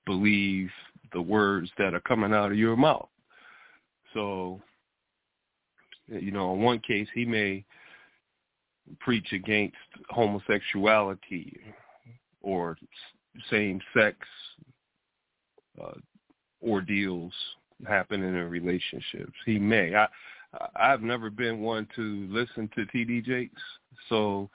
believe 0.05 0.69
the 1.13 1.21
words 1.21 1.69
that 1.77 1.93
are 1.93 2.01
coming 2.01 2.33
out 2.33 2.51
of 2.51 2.57
your 2.57 2.75
mouth. 2.75 3.09
So, 4.13 4.61
you 6.07 6.31
know, 6.31 6.53
in 6.53 6.61
one 6.61 6.79
case, 6.79 7.07
he 7.13 7.25
may 7.25 7.63
preach 8.99 9.31
against 9.31 9.75
homosexuality 10.09 11.57
or 12.41 12.77
same-sex 13.49 14.17
uh, 15.81 15.93
ordeals 16.61 17.33
happening 17.87 18.35
in 18.35 18.49
relationships. 18.49 19.33
He 19.45 19.57
may. 19.57 19.95
I 19.95 20.07
I've 20.75 21.01
never 21.01 21.29
been 21.29 21.61
one 21.61 21.87
to 21.95 22.27
listen 22.29 22.69
to 22.75 22.85
TD 22.85 23.25
Jakes, 23.25 23.61
so 24.09 24.49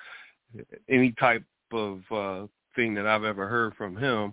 any 0.89 1.13
type 1.13 1.45
of 1.73 2.01
uh, 2.11 2.47
thing 2.75 2.95
that 2.95 3.07
I've 3.07 3.25
ever 3.25 3.49
heard 3.49 3.75
from 3.77 3.97
him 3.97 4.33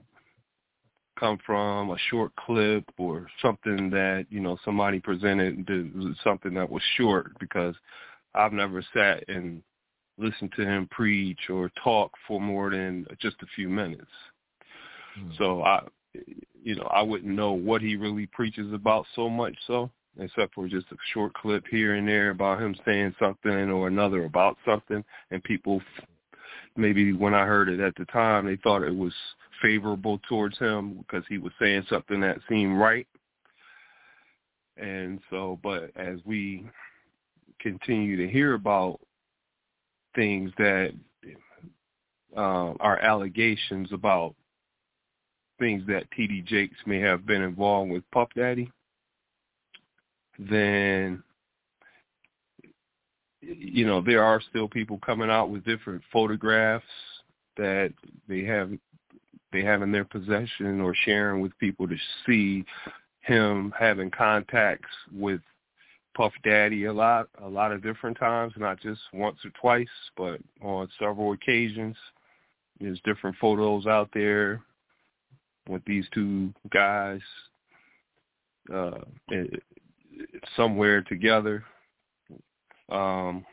come 1.20 1.38
from 1.46 1.92
a 1.92 1.98
short 2.10 2.36
clip 2.36 2.84
or 2.98 3.28
something 3.42 3.90
that 3.90 4.26
you 4.30 4.40
know 4.40 4.58
somebody 4.66 5.00
presented 5.00 5.66
something 6.24 6.54
that 6.54 6.70
was 6.70 6.82
short 6.98 7.32
because 7.40 7.76
I've 8.34 8.54
never 8.54 8.84
sat 8.94 9.24
and 9.30 9.62
listened 10.18 10.52
to 10.58 10.64
him 10.64 10.88
preach 10.92 11.50
or 11.50 11.72
talk 11.84 12.12
for 12.28 12.40
more 12.40 12.70
than 12.70 13.06
just 13.20 13.38
a 13.42 13.48
few 13.56 13.70
minutes. 13.70 14.12
Mm. 15.20 15.38
So 15.38 15.64
I 15.64 15.84
you 16.64 16.76
know 16.76 16.90
I 16.92 17.02
wouldn't 17.02 17.34
know 17.34 17.54
what 17.54 17.82
he 17.82 17.96
really 17.96 18.26
preaches 18.28 18.74
about 18.74 19.06
so 19.16 19.30
much 19.30 19.56
so 19.68 19.90
except 20.18 20.54
for 20.54 20.68
just 20.68 20.88
a 20.92 20.96
short 21.14 21.34
clip 21.34 21.66
here 21.70 21.96
and 21.96 22.08
there 22.08 22.30
about 22.30 22.62
him 22.62 22.74
saying 22.86 23.14
something 23.20 23.70
or 23.70 23.88
another 23.88 24.24
about 24.24 24.58
something 24.66 25.04
and 25.32 25.44
people 25.44 25.82
maybe 26.76 27.14
when 27.14 27.34
I 27.34 27.46
heard 27.46 27.70
it 27.70 27.80
at 27.80 27.96
the 27.96 28.06
time 28.06 28.46
they 28.46 28.58
thought 28.58 28.84
it 28.84 28.96
was 28.96 29.14
favorable 29.62 30.20
towards 30.28 30.58
him 30.58 30.98
because 30.98 31.24
he 31.30 31.38
was 31.38 31.54
saying 31.60 31.86
something 31.90 32.20
that 32.22 32.40
seemed 32.50 32.78
right. 32.78 33.08
And 34.78 35.20
so, 35.30 35.60
but 35.64 35.92
as 35.96 36.20
we 36.26 36.66
continue 37.60 38.18
to 38.18 38.32
hear 38.32 38.54
about 38.54 39.00
things 40.14 40.52
that 40.58 40.92
uh, 42.36 42.74
are 42.80 43.00
allegations 43.00 43.92
about 43.94 44.36
things 45.60 45.84
that 45.88 46.10
T.D. 46.12 46.42
Jakes 46.42 46.78
may 46.86 47.00
have 47.00 47.26
been 47.26 47.42
involved 47.42 47.92
with 47.92 48.04
Puff 48.12 48.28
Daddy, 48.36 48.72
then 50.38 51.24
you 53.46 53.86
know 53.86 54.02
there 54.02 54.24
are 54.24 54.42
still 54.50 54.68
people 54.68 55.00
coming 55.06 55.30
out 55.30 55.50
with 55.50 55.66
different 55.66 56.02
photographs 56.12 56.86
that 57.58 57.94
they 58.28 58.44
have 58.44 58.72
they 59.52 59.64
have 59.64 59.82
in 59.82 59.92
their 59.92 60.06
possession 60.06 60.82
or 60.82 60.94
sharing 61.06 61.42
with 61.42 61.58
people 61.60 61.88
to 61.88 61.96
see 62.26 62.66
him 63.22 63.74
having 63.78 64.12
contacts 64.12 64.90
with 65.14 65.42
Puff 66.16 66.34
Daddy 66.44 66.86
a 66.86 66.94
lot, 66.94 67.28
a 67.44 67.48
lot 67.48 67.72
of 67.72 67.84
different 67.84 68.18
times, 68.18 68.54
not 68.58 68.80
just 68.80 69.02
once 69.14 69.38
or 69.44 69.52
twice, 69.60 69.88
but 70.16 70.40
on 70.62 70.88
several 71.00 71.34
occasions. 71.34 71.96
There's 72.80 73.00
different 73.04 73.36
photos 73.40 73.86
out 73.86 74.10
there 74.14 74.62
with 75.68 75.84
these 75.86 76.06
two 76.14 76.54
guys 76.72 77.22
uh, 78.74 79.00
somewhere 80.56 81.02
together. 81.02 81.64
Um, 82.90 83.46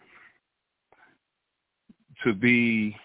to 2.25 2.35
be 2.35 2.97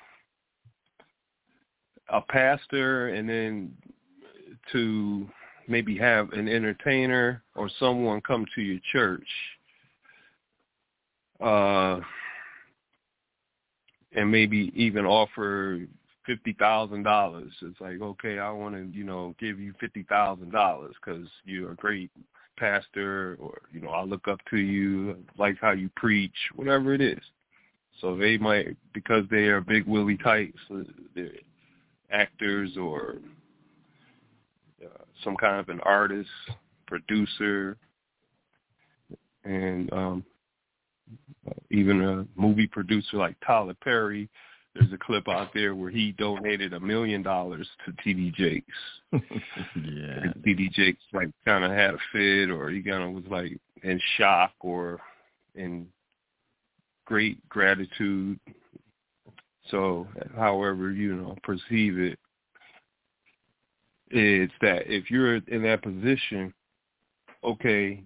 a 2.10 2.22
pastor 2.22 3.10
and 3.10 3.28
then 3.28 3.72
to 4.72 5.28
maybe 5.68 5.98
have 5.98 6.32
an 6.34 6.48
entertainer 6.48 7.44
or 7.56 7.70
someone 7.80 8.22
come 8.22 8.46
to 8.56 8.62
your 8.62 8.80
church 8.92 9.28
uh 11.42 12.00
and 14.16 14.32
maybe 14.32 14.72
even 14.76 15.06
offer 15.06 15.80
fifty 16.26 16.54
thousand 16.54 17.04
dollars. 17.04 17.52
It's 17.62 17.80
like 17.80 18.02
okay 18.02 18.40
i 18.40 18.50
want 18.50 18.76
to 18.76 18.98
you 18.98 19.04
know 19.04 19.36
give 19.40 19.60
you 19.60 19.74
fifty 19.80 20.04
thousand 20.04 20.52
dollars 20.52 20.96
because 21.04 21.28
you're 21.46 21.74
a 21.74 21.76
great 21.76 22.10
pastor 22.58 23.38
or 23.40 23.60
you 23.72 23.80
know 23.80 23.90
i 23.90 24.04
look 24.04 24.28
up 24.28 24.40
to 24.50 24.58
you 24.58 25.16
like 25.38 25.58
how 25.62 25.72
you 25.72 25.90
preach 25.96 26.36
whatever 26.56 26.94
it 26.94 27.02
is 27.02 27.22
so 28.02 28.16
they 28.16 28.38
might 28.38 28.76
because 28.94 29.24
they 29.30 29.46
are 29.46 29.62
big 29.62 29.86
willie 29.86 30.18
types 30.18 30.60
uh, 30.72 31.22
actors 32.12 32.78
or 32.78 33.18
uh, 34.84 35.04
some 35.24 35.36
kind 35.36 35.60
of 35.60 35.70
an 35.70 35.80
artist, 35.82 36.30
producer, 36.86 37.78
and 39.44 39.92
um, 39.92 40.24
even 41.72 42.04
a 42.04 42.26
movie 42.40 42.68
producer 42.68 43.18
like 43.18 43.36
Tyler 43.46 43.76
Perry. 43.82 44.30
There's 44.80 44.94
a 44.94 44.98
clip 44.98 45.28
out 45.28 45.54
there 45.54 45.76
where 45.76 45.90
he 45.90 46.12
donated 46.14 46.74
a 46.74 46.80
million 46.80 47.24
dollars 47.24 47.68
to 47.86 47.92
TD 47.94 48.34
Jakes. 48.34 48.68
yeah. 49.12 49.20
And 49.76 50.36
TD 50.46 50.72
Jakes 50.72 51.04
like 51.14 51.30
kind 51.46 51.64
of 51.64 51.72
had 51.72 51.96
a 51.96 51.98
fit, 52.12 52.50
or 52.50 52.70
he 52.70 52.82
kind 52.84 53.04
of 53.04 53.12
was 53.12 53.24
like 53.30 53.58
in 53.84 54.00
shock 54.18 54.52
or 54.62 55.00
in 55.56 55.88
great 57.06 57.38
gratitude 57.50 58.40
so 59.70 60.08
however, 60.36 60.92
you 60.92 61.16
know, 61.16 61.36
perceive 61.44 62.00
it, 62.00 62.20
it's 64.10 64.54
that 64.62 64.84
if 64.88 65.12
you're 65.12 65.36
in 65.36 65.64
that 65.64 65.84
position, 65.84 66.54
okay, 67.44 68.04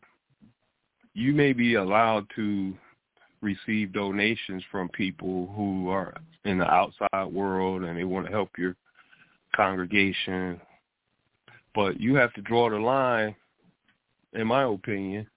you 1.14 1.34
may 1.34 1.54
be 1.54 1.76
allowed 1.76 2.26
to 2.36 2.76
receive 3.42 3.94
donations 3.94 4.64
from 4.72 4.90
people 4.90 5.52
who 5.56 5.90
are 5.90 6.14
in 6.46 6.60
the 6.60 6.70
outside 6.70 7.26
world 7.26 7.84
and 7.84 7.98
they 7.98 8.04
want 8.04 8.26
to 8.26 8.32
help 8.32 8.50
your 8.58 8.76
congregation. 9.56 10.60
But 11.74 12.00
you 12.00 12.16
have 12.16 12.34
to 12.34 12.42
draw 12.42 12.70
the 12.70 12.78
line, 12.78 13.36
in 14.34 14.48
my 14.48 14.64
opinion, 14.64 15.28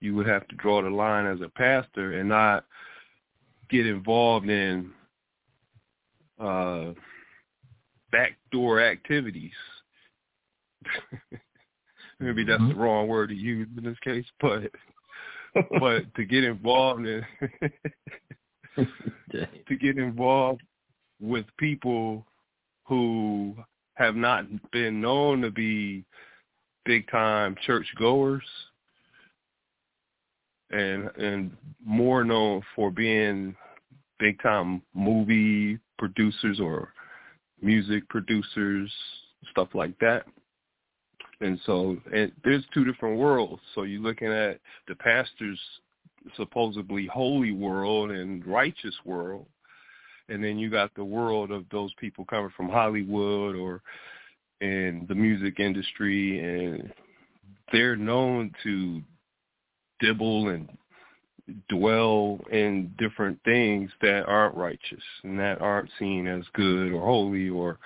you 0.00 0.14
would 0.14 0.26
have 0.26 0.46
to 0.48 0.56
draw 0.56 0.82
the 0.82 0.90
line 0.90 1.26
as 1.26 1.40
a 1.40 1.48
pastor 1.48 2.18
and 2.18 2.28
not 2.28 2.64
get 3.70 3.86
involved 3.86 4.48
in 4.48 4.90
uh, 6.38 6.92
backdoor 8.10 8.80
activities. 8.80 9.52
Maybe 12.20 12.44
that's 12.44 12.60
mm-hmm. 12.60 12.78
the 12.78 12.84
wrong 12.84 13.08
word 13.08 13.30
to 13.30 13.34
use 13.34 13.68
in 13.76 13.84
this 13.84 13.98
case, 14.04 14.26
but 14.40 14.70
but 15.80 16.14
to 16.14 16.24
get 16.24 16.44
involved 16.44 17.06
in 17.06 17.24
to 19.36 19.76
get 19.80 19.98
involved 19.98 20.62
with 21.20 21.44
people 21.58 22.26
who 22.84 23.54
have 23.94 24.16
not 24.16 24.44
been 24.72 25.00
known 25.00 25.42
to 25.42 25.50
be 25.50 26.04
big 26.84 27.08
time 27.10 27.56
church 27.66 27.86
goers 27.98 28.42
and 30.70 31.10
and 31.16 31.56
more 31.84 32.24
known 32.24 32.62
for 32.74 32.90
being 32.90 33.54
big 34.18 34.40
time 34.42 34.80
movie 34.94 35.78
producers 35.98 36.58
or 36.60 36.92
music 37.60 38.08
producers, 38.08 38.92
stuff 39.50 39.68
like 39.74 39.96
that. 40.00 40.24
And 41.42 41.58
so 41.66 41.96
and 42.14 42.32
there's 42.44 42.64
two 42.72 42.84
different 42.84 43.18
worlds. 43.18 43.62
So 43.74 43.82
you're 43.82 44.00
looking 44.00 44.32
at 44.32 44.60
the 44.88 44.94
pastor's 44.94 45.60
supposedly 46.36 47.06
holy 47.06 47.52
world 47.52 48.10
and 48.10 48.46
righteous 48.46 48.94
world. 49.04 49.46
And 50.28 50.42
then 50.42 50.58
you 50.58 50.70
got 50.70 50.94
the 50.94 51.04
world 51.04 51.50
of 51.50 51.64
those 51.70 51.92
people 51.98 52.24
coming 52.24 52.52
from 52.56 52.68
Hollywood 52.68 53.56
or 53.56 53.82
in 54.60 55.04
the 55.08 55.14
music 55.14 55.58
industry 55.58 56.38
and 56.38 56.92
they're 57.72 57.96
known 57.96 58.52
to 58.62 59.02
dibble 59.98 60.48
and 60.48 60.68
dwell 61.68 62.38
in 62.52 62.94
different 62.98 63.38
things 63.44 63.90
that 64.00 64.24
aren't 64.26 64.54
righteous 64.54 65.02
and 65.24 65.38
that 65.38 65.60
aren't 65.60 65.90
seen 65.98 66.28
as 66.28 66.44
good 66.54 66.92
or 66.92 67.04
holy 67.04 67.48
or 67.48 67.78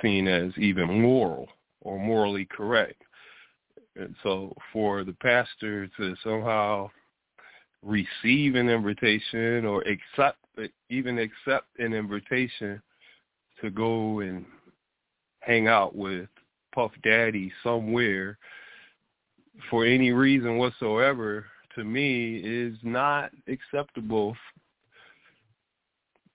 seen 0.00 0.28
as 0.28 0.52
even 0.56 1.02
moral 1.02 1.48
or 1.80 1.98
morally 1.98 2.46
correct. 2.46 3.02
And 3.96 4.14
so 4.22 4.54
for 4.72 5.04
the 5.04 5.12
pastor 5.14 5.88
to 5.96 6.14
somehow 6.22 6.90
receive 7.82 8.54
an 8.54 8.68
invitation 8.68 9.64
or 9.64 9.82
accept 9.82 10.38
even 10.90 11.18
accept 11.18 11.66
an 11.78 11.94
invitation 11.94 12.82
to 13.62 13.70
go 13.70 14.20
and 14.20 14.44
hang 15.40 15.68
out 15.68 15.94
with 15.96 16.28
Puff 16.74 16.92
Daddy 17.02 17.52
somewhere 17.62 18.36
for 19.70 19.84
any 19.86 20.12
reason 20.12 20.58
whatsoever 20.58 21.46
to 21.74 21.84
me 21.84 22.36
is 22.36 22.76
not 22.82 23.30
acceptable 23.48 24.36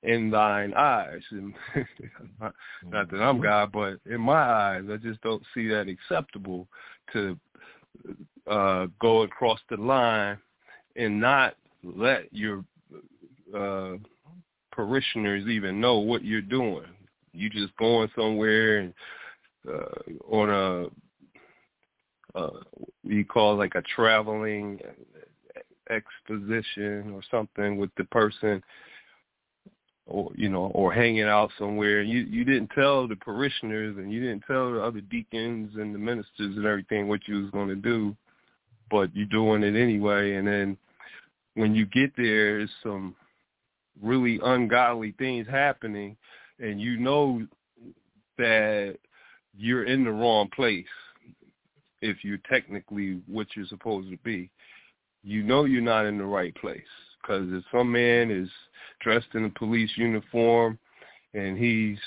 in 0.05 0.29
thine 0.29 0.73
eyes. 0.73 1.21
And 1.31 1.53
not 2.39 3.11
that 3.11 3.21
I'm 3.21 3.41
God, 3.41 3.71
but 3.71 3.99
in 4.05 4.21
my 4.21 4.33
eyes, 4.33 4.83
I 4.91 4.97
just 4.97 5.21
don't 5.21 5.43
see 5.53 5.67
that 5.69 5.87
acceptable 5.87 6.67
to 7.13 7.37
uh, 8.47 8.87
go 8.99 9.23
across 9.23 9.59
the 9.69 9.77
line 9.77 10.37
and 10.95 11.19
not 11.19 11.55
let 11.83 12.33
your 12.33 12.63
uh, 13.55 13.93
parishioners 14.71 15.47
even 15.47 15.81
know 15.81 15.99
what 15.99 16.23
you're 16.23 16.41
doing. 16.41 16.85
You 17.33 17.49
just 17.49 17.75
going 17.77 18.09
somewhere 18.15 18.79
and 18.79 18.93
uh, 19.67 20.11
on 20.29 20.49
a 20.49 20.87
uh, 22.37 22.59
we 23.03 23.23
call 23.23 23.55
like 23.55 23.75
a 23.75 23.81
traveling 23.95 24.79
exposition 25.89 27.11
or 27.13 27.21
something 27.31 27.77
with 27.77 27.89
the 27.97 28.03
person 28.05 28.61
or 30.07 30.31
you 30.35 30.49
know 30.49 30.65
or 30.73 30.93
hanging 30.93 31.23
out 31.23 31.51
somewhere. 31.57 32.01
You 32.01 32.19
you 32.19 32.43
didn't 32.43 32.71
tell 32.75 33.07
the 33.07 33.15
parishioners 33.15 33.97
and 33.97 34.11
you 34.11 34.19
didn't 34.21 34.43
tell 34.47 34.71
the 34.71 34.81
other 34.81 35.01
deacons 35.01 35.71
and 35.75 35.93
the 35.93 35.99
ministers 35.99 36.55
and 36.55 36.65
everything 36.65 37.07
what 37.07 37.27
you 37.27 37.41
was 37.41 37.51
going 37.51 37.69
to 37.69 37.75
do 37.75 38.15
but 38.89 39.15
you're 39.15 39.25
doing 39.25 39.63
it 39.63 39.79
anyway. 39.79 40.35
And 40.35 40.47
then 40.47 40.77
when 41.55 41.75
you 41.75 41.85
get 41.85 42.11
there 42.17 42.57
there's 42.57 42.69
some 42.83 43.15
really 44.01 44.39
ungodly 44.43 45.13
things 45.17 45.47
happening 45.47 46.17
and 46.59 46.79
you 46.79 46.97
know 46.97 47.45
that 48.37 48.97
you're 49.57 49.85
in 49.85 50.03
the 50.03 50.11
wrong 50.11 50.49
place 50.53 50.85
if 52.01 52.23
you're 52.23 52.39
technically 52.49 53.21
what 53.27 53.47
you're 53.55 53.65
supposed 53.67 54.09
to 54.11 54.17
be. 54.17 54.49
You 55.23 55.43
know 55.43 55.65
you're 55.65 55.81
not 55.81 56.05
in 56.05 56.17
the 56.17 56.25
right 56.25 56.53
place 56.55 56.81
because 57.25 57.47
if 57.51 57.63
some 57.71 57.91
man 57.91 58.29
is 58.29 58.49
dressed 59.01 59.27
in 59.33 59.45
a 59.45 59.49
police 59.49 59.91
uniform 59.95 60.77
and 61.33 61.57
he's 61.57 61.97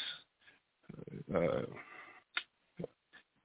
uh, 1.35 1.63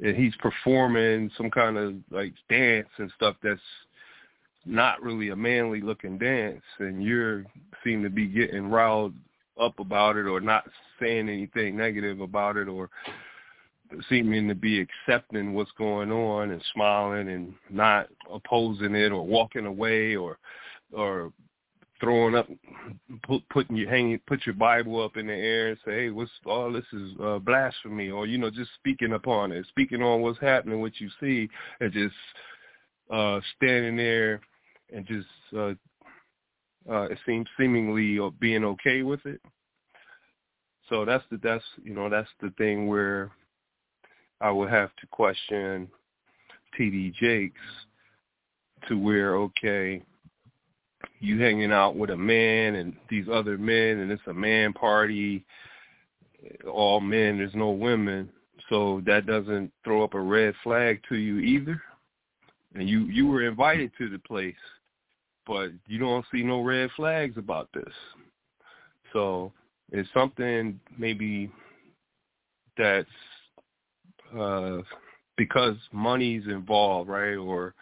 and 0.02 0.16
he's 0.16 0.36
performing 0.38 1.32
some 1.38 1.50
kind 1.50 1.78
of 1.78 1.96
like 2.12 2.34
dance 2.50 2.88
and 2.98 3.12
stuff 3.16 3.36
that's 3.44 3.60
not 4.66 5.02
really 5.02 5.30
a 5.30 5.36
manly 5.36 5.82
looking 5.82 6.18
dance 6.18 6.62
and 6.80 7.04
you're 7.04 7.44
seem 7.84 8.02
to 8.04 8.10
be 8.10 8.28
getting 8.28 8.70
riled 8.70 9.14
up 9.60 9.80
about 9.80 10.16
it 10.16 10.26
or 10.26 10.40
not 10.40 10.64
saying 11.00 11.30
anything 11.30 11.76
negative 11.76 12.22
about 12.22 12.58
it 12.58 12.68
or 12.68 12.90
seeming 14.10 14.48
to 14.48 14.56
be 14.56 14.80
accepting 14.80 15.54
what's 15.54 15.72
going 15.78 16.12
on 16.12 16.52
and 16.52 16.64
smiling 16.74 17.30
and 17.30 17.54
not 17.70 18.08
opposing 18.32 18.96
it 18.96 19.12
or 19.12 19.26
walking 19.26 19.66
away 19.66 20.16
or 20.16 20.38
or 20.92 21.32
throwing 22.00 22.36
up 22.36 22.48
put, 23.24 23.48
putting 23.50 23.76
your 23.76 23.90
hanging 23.90 24.20
put 24.28 24.46
your 24.46 24.56
bible 24.56 25.04
up 25.04 25.18
in 25.18 25.28
the 25.28 25.34
air 25.34 25.70
and 25.70 25.78
say 25.86 25.92
hey 25.92 26.10
what's 26.10 26.32
all 26.46 26.72
this 26.72 26.86
is 26.92 27.12
uh, 27.22 27.40
blasphemy 27.40 28.10
or 28.10 28.26
you 28.26 28.38
know 28.38 28.50
just 28.50 28.72
speaking 28.76 29.14
upon 29.14 29.52
it 29.52 29.66
speaking 29.68 30.02
on 30.02 30.22
what's 30.22 30.40
happening 30.40 30.82
what 30.82 31.00
you 31.00 31.10
see 31.20 31.48
and 31.80 31.94
just 31.94 32.16
uh 33.12 33.40
standing 33.56 33.96
there 33.96 34.42
and 34.94 35.06
just 35.06 35.28
uh 35.56 35.74
uh 36.92 37.04
it 37.04 37.18
seems 37.26 37.48
seemingly 37.58 38.20
uh, 38.20 38.30
being 38.40 38.64
okay 38.64 39.04
with 39.04 39.26
it. 39.26 39.40
So 40.90 41.06
that's 41.06 41.24
the 41.32 41.40
that's 41.42 41.64
you 41.84 41.94
know 41.94 42.10
that's 42.10 42.30
the 42.42 42.52
thing 42.58 42.88
where 42.88 43.32
I 44.42 44.52
would 44.52 44.70
have 44.70 44.90
to 45.00 45.08
question 45.08 45.88
TD 46.78 47.14
Jakes 47.16 47.62
to 48.88 48.96
where, 49.00 49.38
okay, 49.38 50.02
you 51.24 51.40
hanging 51.40 51.72
out 51.72 51.96
with 51.96 52.10
a 52.10 52.18
man 52.18 52.76
and 52.76 52.94
these 53.10 53.28
other 53.32 53.58
men 53.58 54.00
and 54.00 54.12
it's 54.12 54.22
a 54.28 54.34
man 54.34 54.74
party, 54.74 55.46
all 56.70 57.00
men, 57.00 57.38
there's 57.38 57.56
no 57.56 57.72
women. 57.72 58.30
So 58.70 59.02
that 59.06 59.26
doesn't 59.26 59.72
throw 59.86 60.04
up 60.04 60.16
a 60.16 60.20
red 60.20 60.54
flag 60.64 61.02
to 61.08 61.16
you 61.16 61.40
either. 61.40 61.82
And 62.76 62.90
you, 62.90 63.06
you 63.06 63.28
were 63.28 63.44
invited 63.44 63.92
to 64.00 64.10
the 64.10 64.20
place, 64.20 64.54
but 65.48 65.70
you 65.88 65.98
don't 65.98 66.26
see 66.30 66.44
no 66.44 66.62
red 66.62 66.90
flags 66.96 67.38
about 67.38 67.70
this. 67.74 67.94
So 69.14 69.54
it's 69.94 70.10
something 70.14 70.78
maybe 70.98 71.50
that's 72.78 73.08
uh, 74.38 74.80
because 75.38 75.78
money's 75.94 76.44
involved, 76.48 77.10
right? 77.10 77.36
Or 77.36 77.76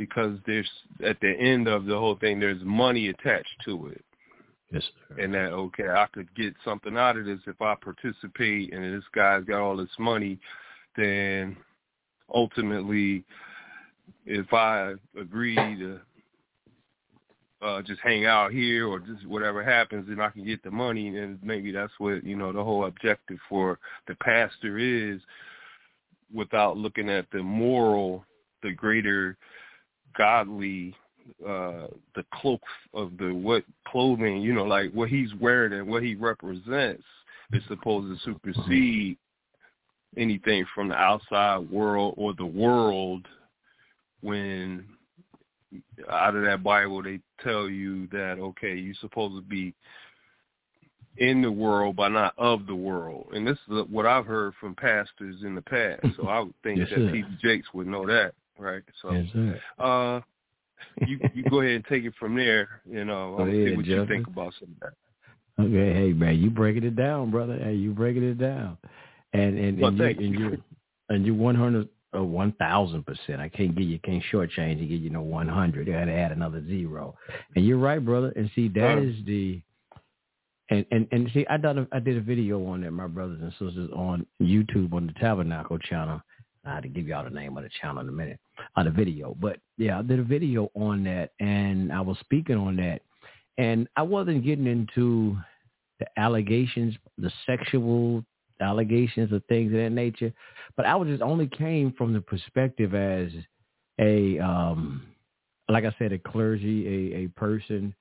because 0.00 0.38
there's 0.46 0.70
at 1.04 1.20
the 1.20 1.30
end 1.30 1.68
of 1.68 1.84
the 1.84 1.94
whole 1.94 2.16
thing, 2.16 2.40
there's 2.40 2.62
money 2.62 3.08
attached 3.08 3.54
to 3.66 3.88
it. 3.88 4.02
Yes, 4.72 4.82
sir. 5.08 5.22
And 5.22 5.34
that 5.34 5.52
okay, 5.52 5.88
I 5.88 6.06
could 6.14 6.34
get 6.34 6.54
something 6.64 6.96
out 6.96 7.18
of 7.18 7.26
this 7.26 7.40
if 7.46 7.60
I 7.60 7.74
participate, 7.74 8.72
and 8.72 8.82
this 8.82 9.04
guy's 9.14 9.44
got 9.44 9.60
all 9.60 9.76
this 9.76 9.90
money, 9.98 10.38
then 10.96 11.54
ultimately, 12.34 13.24
if 14.24 14.50
I 14.54 14.94
agree 15.20 15.54
to 15.56 16.00
uh 17.60 17.82
just 17.82 18.00
hang 18.00 18.24
out 18.24 18.52
here 18.52 18.88
or 18.88 19.00
just 19.00 19.26
whatever 19.26 19.62
happens 19.62 20.08
then 20.08 20.18
I 20.18 20.30
can 20.30 20.46
get 20.46 20.62
the 20.62 20.70
money 20.70 21.18
and 21.18 21.38
maybe 21.42 21.72
that's 21.72 21.92
what, 21.98 22.24
you 22.24 22.34
know, 22.34 22.52
the 22.54 22.64
whole 22.64 22.86
objective 22.86 23.36
for 23.50 23.78
the 24.08 24.14
pastor 24.14 24.78
is 24.78 25.20
without 26.32 26.78
looking 26.78 27.10
at 27.10 27.26
the 27.32 27.42
moral, 27.42 28.24
the 28.62 28.72
greater 28.72 29.36
godly 30.16 30.94
uh 31.46 31.86
the 32.14 32.24
cloak 32.34 32.62
of 32.94 33.16
the 33.18 33.32
what 33.32 33.64
clothing, 33.86 34.40
you 34.42 34.52
know, 34.52 34.64
like 34.64 34.90
what 34.92 35.08
he's 35.08 35.32
wearing 35.40 35.72
and 35.72 35.86
what 35.86 36.02
he 36.02 36.14
represents 36.14 37.04
is 37.52 37.62
supposed 37.68 38.06
to 38.08 38.24
supersede 38.24 39.16
anything 40.16 40.64
from 40.74 40.88
the 40.88 40.94
outside 40.94 41.58
world 41.70 42.14
or 42.16 42.34
the 42.34 42.44
world 42.44 43.26
when 44.22 44.84
out 46.10 46.34
of 46.34 46.42
that 46.44 46.62
Bible 46.62 47.02
they 47.02 47.20
tell 47.42 47.68
you 47.68 48.06
that 48.08 48.38
okay, 48.40 48.74
you're 48.74 48.94
supposed 49.00 49.36
to 49.36 49.48
be 49.48 49.74
in 51.18 51.42
the 51.42 51.52
world 51.52 51.96
but 51.96 52.08
not 52.08 52.34
of 52.38 52.66
the 52.66 52.74
world. 52.74 53.28
And 53.32 53.46
this 53.46 53.58
is 53.68 53.84
what 53.88 54.06
I've 54.06 54.26
heard 54.26 54.54
from 54.60 54.74
pastors 54.74 55.36
in 55.42 55.54
the 55.54 55.62
past. 55.62 56.04
So 56.16 56.28
I 56.28 56.40
would 56.40 56.54
think 56.62 56.78
yes, 56.80 56.88
that 56.90 57.12
T.D. 57.12 57.24
Jakes 57.42 57.68
would 57.74 57.86
know 57.86 58.06
that, 58.06 58.34
right? 58.60 58.82
So 59.02 59.10
yes, 59.12 59.58
uh 59.78 60.20
you 61.06 61.18
you 61.34 61.42
go 61.50 61.60
ahead 61.60 61.74
and 61.74 61.84
take 61.86 62.04
it 62.04 62.14
from 62.18 62.36
there, 62.36 62.82
you 62.88 63.04
know, 63.04 63.36
I'll 63.38 63.46
see 63.46 63.74
what 63.76 63.86
you 63.86 64.06
think 64.06 64.26
about 64.26 64.54
some 64.60 64.70
of 64.70 64.80
that. 64.80 65.64
Okay, 65.64 65.92
hey 65.92 66.12
man, 66.12 66.38
you 66.38 66.50
breaking 66.50 66.84
it 66.84 66.96
down, 66.96 67.30
brother. 67.30 67.58
Hey, 67.58 67.74
you 67.74 67.92
breaking 67.92 68.24
it 68.24 68.38
down, 68.38 68.78
and 69.32 69.58
and, 69.58 69.80
Well, 69.80 69.90
and 69.90 69.98
you 69.98 70.04
and 70.06 70.20
you. 70.20 70.38
you 70.50 70.64
and 71.10 71.26
you 71.26 71.34
one 71.34 71.54
hundred 71.54 71.88
or 72.12 72.24
one 72.24 72.52
thousand 72.52 73.04
percent. 73.04 73.40
I 73.40 73.48
can't 73.48 73.76
give 73.76 73.86
you 73.86 73.98
can't 74.00 74.22
shortchange 74.32 74.78
to 74.78 74.86
give 74.86 75.02
you 75.02 75.10
no 75.10 75.22
one 75.22 75.48
hundred. 75.48 75.88
I 75.88 75.98
had 75.98 76.06
to 76.06 76.12
add 76.12 76.32
another 76.32 76.64
zero. 76.66 77.14
And 77.56 77.66
you're 77.66 77.78
right, 77.78 78.02
brother. 78.02 78.32
And 78.36 78.50
see, 78.54 78.68
that 78.68 78.98
Uh. 78.98 79.02
is 79.02 79.16
the 79.26 79.60
and 80.70 80.86
and 80.92 81.06
and 81.12 81.30
see, 81.34 81.44
I 81.50 81.56
done 81.56 81.78
a, 81.78 81.88
I 81.92 81.98
did 81.98 82.16
a 82.16 82.20
video 82.20 82.64
on 82.66 82.80
that, 82.82 82.92
my 82.92 83.06
brothers 83.06 83.40
and 83.42 83.52
sisters, 83.52 83.90
on 83.94 84.24
YouTube 84.40 84.92
on 84.94 85.08
the 85.08 85.12
Tabernacle 85.14 85.78
channel. 85.78 86.22
I 86.64 86.74
had 86.74 86.82
to 86.82 86.88
give 86.88 87.06
y'all 87.06 87.24
the 87.24 87.30
name 87.30 87.56
of 87.56 87.64
the 87.64 87.70
channel 87.80 88.02
in 88.02 88.08
a 88.08 88.12
minute, 88.12 88.38
on 88.76 88.84
the 88.84 88.90
video. 88.90 89.36
But 89.40 89.58
yeah, 89.78 89.98
I 89.98 90.02
did 90.02 90.18
a 90.18 90.24
video 90.24 90.70
on 90.74 91.04
that, 91.04 91.30
and 91.40 91.92
I 91.92 92.00
was 92.00 92.18
speaking 92.20 92.56
on 92.56 92.76
that, 92.76 93.00
and 93.58 93.88
I 93.96 94.02
wasn't 94.02 94.44
getting 94.44 94.66
into 94.66 95.36
the 95.98 96.06
allegations, 96.18 96.94
the 97.18 97.32
sexual 97.46 98.24
allegations 98.60 99.32
of 99.32 99.42
things 99.46 99.72
of 99.72 99.78
that 99.78 99.90
nature. 99.90 100.32
But 100.76 100.86
I 100.86 100.96
was 100.96 101.08
just 101.08 101.22
only 101.22 101.46
came 101.46 101.92
from 101.96 102.12
the 102.12 102.20
perspective 102.20 102.94
as 102.94 103.30
a, 103.98 104.38
um, 104.38 105.02
like 105.68 105.84
I 105.84 105.94
said, 105.98 106.12
a 106.12 106.18
clergy, 106.18 106.86
a, 107.14 107.24
a 107.24 107.28
person 107.28 107.94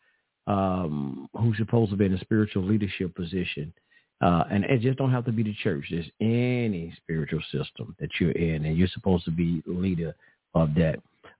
um, 0.48 1.30
who's 1.38 1.58
supposed 1.58 1.92
to 1.92 1.98
be 1.98 2.06
in 2.06 2.14
a 2.14 2.20
spiritual 2.20 2.64
leadership 2.64 3.16
position. 3.16 3.74
Uh, 4.22 4.44
and 4.52 4.66
it 4.66 4.82
just 4.82 4.98
don't 4.98 5.12
have 5.12 5.26
to 5.26 5.32
be 5.32 5.44
the 5.44 5.56
church. 5.64 5.86
There's 5.90 6.10
any 6.20 6.94
spiritual 6.98 7.42
system 7.52 7.96
that 8.00 8.10
you're 8.20 8.32
in, 8.32 8.66
and 8.66 8.78
you're 8.78 8.90
supposed 8.90 9.26
to 9.26 9.32
be 9.32 9.64
leader 9.66 10.14
of 10.56 10.72
that. 10.76 11.00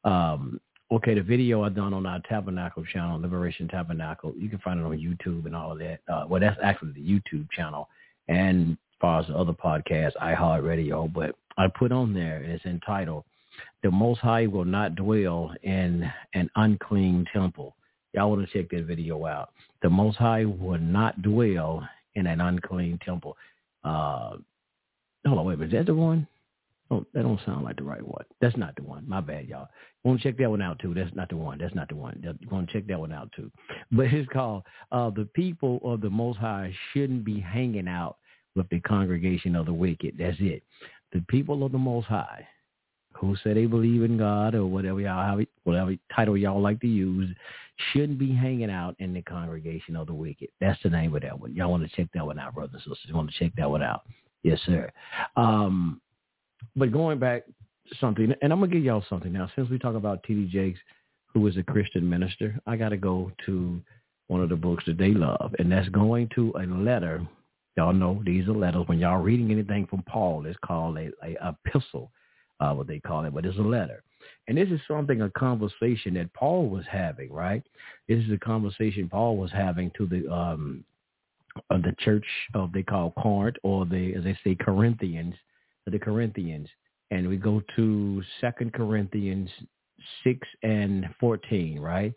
Um, 0.10 0.62
okay, 0.92 1.14
the 1.14 1.22
video 1.22 1.64
I 1.64 1.70
done 1.70 1.94
on 1.94 2.06
our 2.06 2.22
Tabernacle 2.30 2.86
channel, 2.86 3.20
Liberation 3.20 3.68
Tabernacle, 3.68 4.34
you 4.38 4.50
can 4.50 4.60
find 4.60 4.80
it 4.80 4.84
on 4.84 4.98
YouTube 4.98 5.46
and 5.46 5.56
all 5.56 5.74
of 5.74 5.80
that. 5.80 6.00
Uh, 6.08 6.26
well, 6.30 6.40
that's 6.40 6.60
actually 6.64 6.94
the 6.94 7.02
YouTube 7.02 7.50
channel, 7.52 7.90
and 8.30 8.72
as 8.72 8.78
far 9.02 9.20
as 9.20 9.28
the 9.28 9.36
other 9.36 9.54
podcasts, 9.54 10.16
iHeartRadio. 10.22 11.12
But 11.12 11.36
I 11.58 11.68
put 11.68 11.92
on 11.92 12.14
there, 12.14 12.38
and 12.38 12.52
it's 12.52 12.66
entitled 12.66 13.26
"The 13.84 13.92
Most 13.92 14.22
High 14.22 14.48
Will 14.48 14.66
Not 14.66 14.96
Dwell 14.96 15.54
in 15.64 16.10
an 16.34 16.50
Unclean 16.56 17.26
Temple." 17.34 17.76
Y'all 18.14 18.32
want 18.32 18.48
to 18.48 18.52
check 18.54 18.72
that 18.72 18.86
video 18.86 19.26
out. 19.26 19.50
The 19.82 19.90
Most 19.90 20.18
High 20.18 20.46
will 20.46 20.80
not 20.80 21.22
dwell 21.22 21.88
in 22.16 22.28
an 22.28 22.42
unclean 22.42 23.00
temple. 23.06 23.38
Uh, 23.84 24.38
hold 25.26 25.40
on, 25.40 25.46
wait, 25.46 25.62
is 25.62 25.72
that 25.72 25.86
the 25.86 25.96
one? 25.96 26.28
Oh, 26.92 27.06
that 27.14 27.22
don't 27.22 27.40
sound 27.46 27.64
like 27.64 27.78
the 27.78 27.84
right 27.84 28.02
one. 28.02 28.26
That's 28.42 28.58
not 28.58 28.76
the 28.76 28.82
one. 28.82 29.08
My 29.08 29.22
bad, 29.22 29.48
y'all. 29.48 29.68
You 30.04 30.10
want 30.10 30.22
to 30.22 30.30
check 30.30 30.40
that 30.40 30.50
one 30.50 30.62
out 30.62 30.80
too. 30.80 30.96
That's 30.96 31.14
not 31.16 31.30
the 31.30 31.38
one. 31.38 31.60
That's 31.60 31.76
not 31.76 31.88
the 31.88 31.96
one. 31.96 32.20
You 32.24 32.48
want 32.50 32.68
to 32.68 32.74
check 32.74 32.88
that 32.88 33.00
one 33.00 33.12
out 33.12 33.32
too. 33.36 33.52
But 33.92 34.08
it's 34.08 34.30
called 34.30 34.64
uh, 34.92 35.12
"The 35.12 35.26
People 35.34 35.80
of 35.84 36.02
the 36.02 36.10
Most 36.10 36.38
High 36.38 36.74
Shouldn't 36.92 37.24
Be 37.24 37.40
Hanging 37.40 37.88
Out 37.88 38.18
with 38.56 38.68
the 38.70 38.80
Congregation 38.80 39.56
of 39.56 39.68
the 39.68 39.74
Wicked." 39.74 40.16
That's 40.18 40.38
it. 40.40 40.64
The 41.14 41.22
people 41.28 41.64
of 41.64 41.72
the 41.72 41.78
Most 41.78 42.08
High, 42.08 42.48
who 43.14 43.36
say 43.44 43.54
they 43.54 43.68
believe 43.68 44.02
in 44.02 44.18
God 44.18 44.56
or 44.56 44.66
whatever 44.66 45.00
y'all, 45.00 45.38
have 45.38 45.46
whatever 45.66 45.96
title 46.16 46.38
y'all 46.38 46.62
like 46.62 46.80
to 46.82 46.88
use, 46.88 47.36
shouldn't 47.92 48.20
be 48.20 48.34
hanging 48.34 48.70
out 48.70 48.96
in 49.00 49.14
the 49.14 49.22
congregation 49.22 49.96
of 49.96 50.08
the 50.08 50.14
wicked. 50.14 50.50
That's 50.60 50.82
the 50.84 50.90
name 50.90 51.16
of 51.16 51.22
that 51.22 51.40
one. 51.40 51.56
Y'all 51.56 51.72
want 51.72 51.90
to 51.90 51.96
check 51.96 52.10
that 52.14 52.26
one 52.26 52.40
out, 52.40 52.56
brothers 52.56 52.74
and 52.74 52.82
sisters. 52.82 53.06
You 53.08 53.16
want 53.16 53.32
to 53.32 53.40
check 53.40 53.54
that 53.58 53.70
one 53.70 53.84
out. 53.84 54.04
Yes, 54.44 54.60
sir. 54.66 54.92
Um, 55.36 56.02
but 56.76 56.92
going 56.92 57.20
back 57.20 57.44
something, 58.00 58.34
and 58.42 58.52
I'm 58.54 58.60
going 58.60 58.72
to 58.72 58.76
give 58.76 58.86
y'all 58.86 59.04
something 59.10 59.32
now. 59.32 59.50
Since 59.56 59.70
we 59.70 59.80
talk 59.80 59.96
about 59.96 60.24
T.D. 60.24 60.50
Jakes, 60.52 60.80
who 61.34 61.46
is 61.48 61.58
a 61.58 61.64
Christian 61.64 62.08
minister, 62.10 62.60
I 62.66 62.76
got 62.76 62.90
to 62.90 62.98
go 62.98 63.32
to 63.46 63.82
one 64.28 64.42
of 64.42 64.50
the 64.50 64.56
books 64.56 64.84
that 64.86 64.98
they 64.98 65.12
love, 65.14 65.54
and 65.60 65.72
that's 65.72 65.90
going 65.90 66.30
to 66.36 66.54
a 66.60 66.66
letter. 66.66 67.26
Y'all 67.78 67.94
know 67.94 68.22
these 68.26 68.48
are 68.48 68.54
letters. 68.54 68.84
When 68.88 69.00
y'all 69.00 69.22
reading 69.22 69.52
anything 69.52 69.88
from 69.88 70.04
Paul, 70.04 70.46
it's 70.46 70.58
called 70.66 70.98
a, 70.98 71.12
a 71.24 71.56
epistle, 71.68 72.12
uh, 72.60 72.74
what 72.74 72.88
they 72.88 73.00
call 73.00 73.26
it, 73.26 73.34
but 73.34 73.46
it's 73.46 73.58
a 73.58 73.62
letter. 73.62 74.04
And 74.48 74.58
this 74.58 74.70
is 74.70 74.80
something, 74.88 75.22
a 75.22 75.30
conversation 75.32 76.14
that 76.16 76.34
Paul 76.34 76.70
was 76.70 76.86
having, 76.90 77.32
right? 77.32 77.64
This 78.08 78.24
is 78.24 78.32
a 78.32 78.38
conversation 78.38 79.10
Paul 79.10 79.38
was 79.38 79.52
having 79.52 79.92
to 79.98 80.06
the 80.06 80.32
um, 80.32 80.84
uh, 81.70 81.78
the 81.78 81.96
church 82.00 82.26
of 82.54 82.72
they 82.72 82.84
call 82.84 83.12
Corinth, 83.12 83.58
or 83.64 83.86
the 83.86 84.14
as 84.16 84.24
they 84.24 84.38
say 84.44 84.56
Corinthians, 84.56 85.36
the 85.86 86.00
Corinthians. 86.00 86.68
And 87.12 87.28
we 87.28 87.38
go 87.38 87.62
to 87.76 88.24
Second 88.40 88.74
Corinthians 88.74 89.50
six 90.24 90.48
and 90.64 91.08
fourteen, 91.20 91.80
right? 91.80 92.14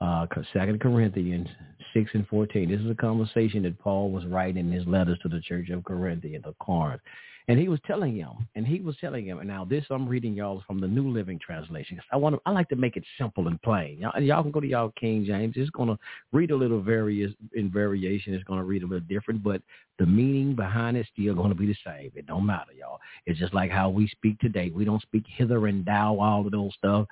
Uh, 0.00 0.26
Second 0.52 0.80
Corinthians 0.80 1.48
six 1.92 2.10
and 2.14 2.26
fourteen. 2.28 2.70
This 2.70 2.80
is 2.80 2.90
a 2.90 2.94
conversation 2.94 3.62
that 3.64 3.78
Paul 3.78 4.10
was 4.10 4.24
writing 4.26 4.66
in 4.66 4.72
his 4.72 4.86
letters 4.86 5.18
to 5.22 5.28
the 5.28 5.40
church 5.40 5.70
of 5.70 5.82
Corinthians, 5.84 6.44
Corinth. 6.60 7.02
And 7.48 7.58
he 7.58 7.68
was 7.68 7.80
telling 7.86 8.14
him, 8.14 8.46
and 8.56 8.66
he 8.66 8.80
was 8.80 8.94
telling 9.00 9.26
him, 9.26 9.38
and 9.38 9.48
now 9.48 9.64
this 9.64 9.82
I'm 9.88 10.06
reading 10.06 10.34
y'all 10.34 10.62
from 10.66 10.80
the 10.80 10.86
New 10.86 11.08
Living 11.08 11.40
Translation. 11.44 11.98
I 12.12 12.16
want 12.18 12.34
to, 12.34 12.42
I 12.44 12.50
like 12.50 12.68
to 12.68 12.76
make 12.76 12.98
it 12.98 13.04
simple 13.18 13.48
and 13.48 13.60
plain. 13.62 13.98
Y'all, 14.00 14.20
y'all 14.20 14.42
can 14.42 14.52
go 14.52 14.60
to 14.60 14.66
y'all 14.66 14.92
King 15.00 15.24
James. 15.24 15.54
It's 15.56 15.70
going 15.70 15.88
to 15.88 15.98
read 16.30 16.50
a 16.50 16.56
little 16.56 16.82
various 16.82 17.32
in 17.54 17.70
variation. 17.70 18.34
It's 18.34 18.44
going 18.44 18.60
to 18.60 18.66
read 18.66 18.82
a 18.82 18.86
little 18.86 19.06
different, 19.08 19.42
but 19.42 19.62
the 19.98 20.04
meaning 20.04 20.54
behind 20.56 20.98
it 20.98 21.06
still 21.10 21.34
going 21.34 21.48
to 21.48 21.54
be 21.54 21.66
the 21.66 21.76
same. 21.86 22.12
It 22.14 22.26
don't 22.26 22.44
matter, 22.44 22.72
y'all. 22.78 23.00
It's 23.24 23.40
just 23.40 23.54
like 23.54 23.70
how 23.70 23.88
we 23.88 24.08
speak 24.08 24.38
today. 24.40 24.68
We 24.68 24.84
don't 24.84 25.00
speak 25.00 25.24
hither 25.26 25.68
and 25.68 25.86
thou, 25.86 26.20
all 26.20 26.44
of 26.44 26.52
those 26.52 26.74
stuff. 26.74 27.06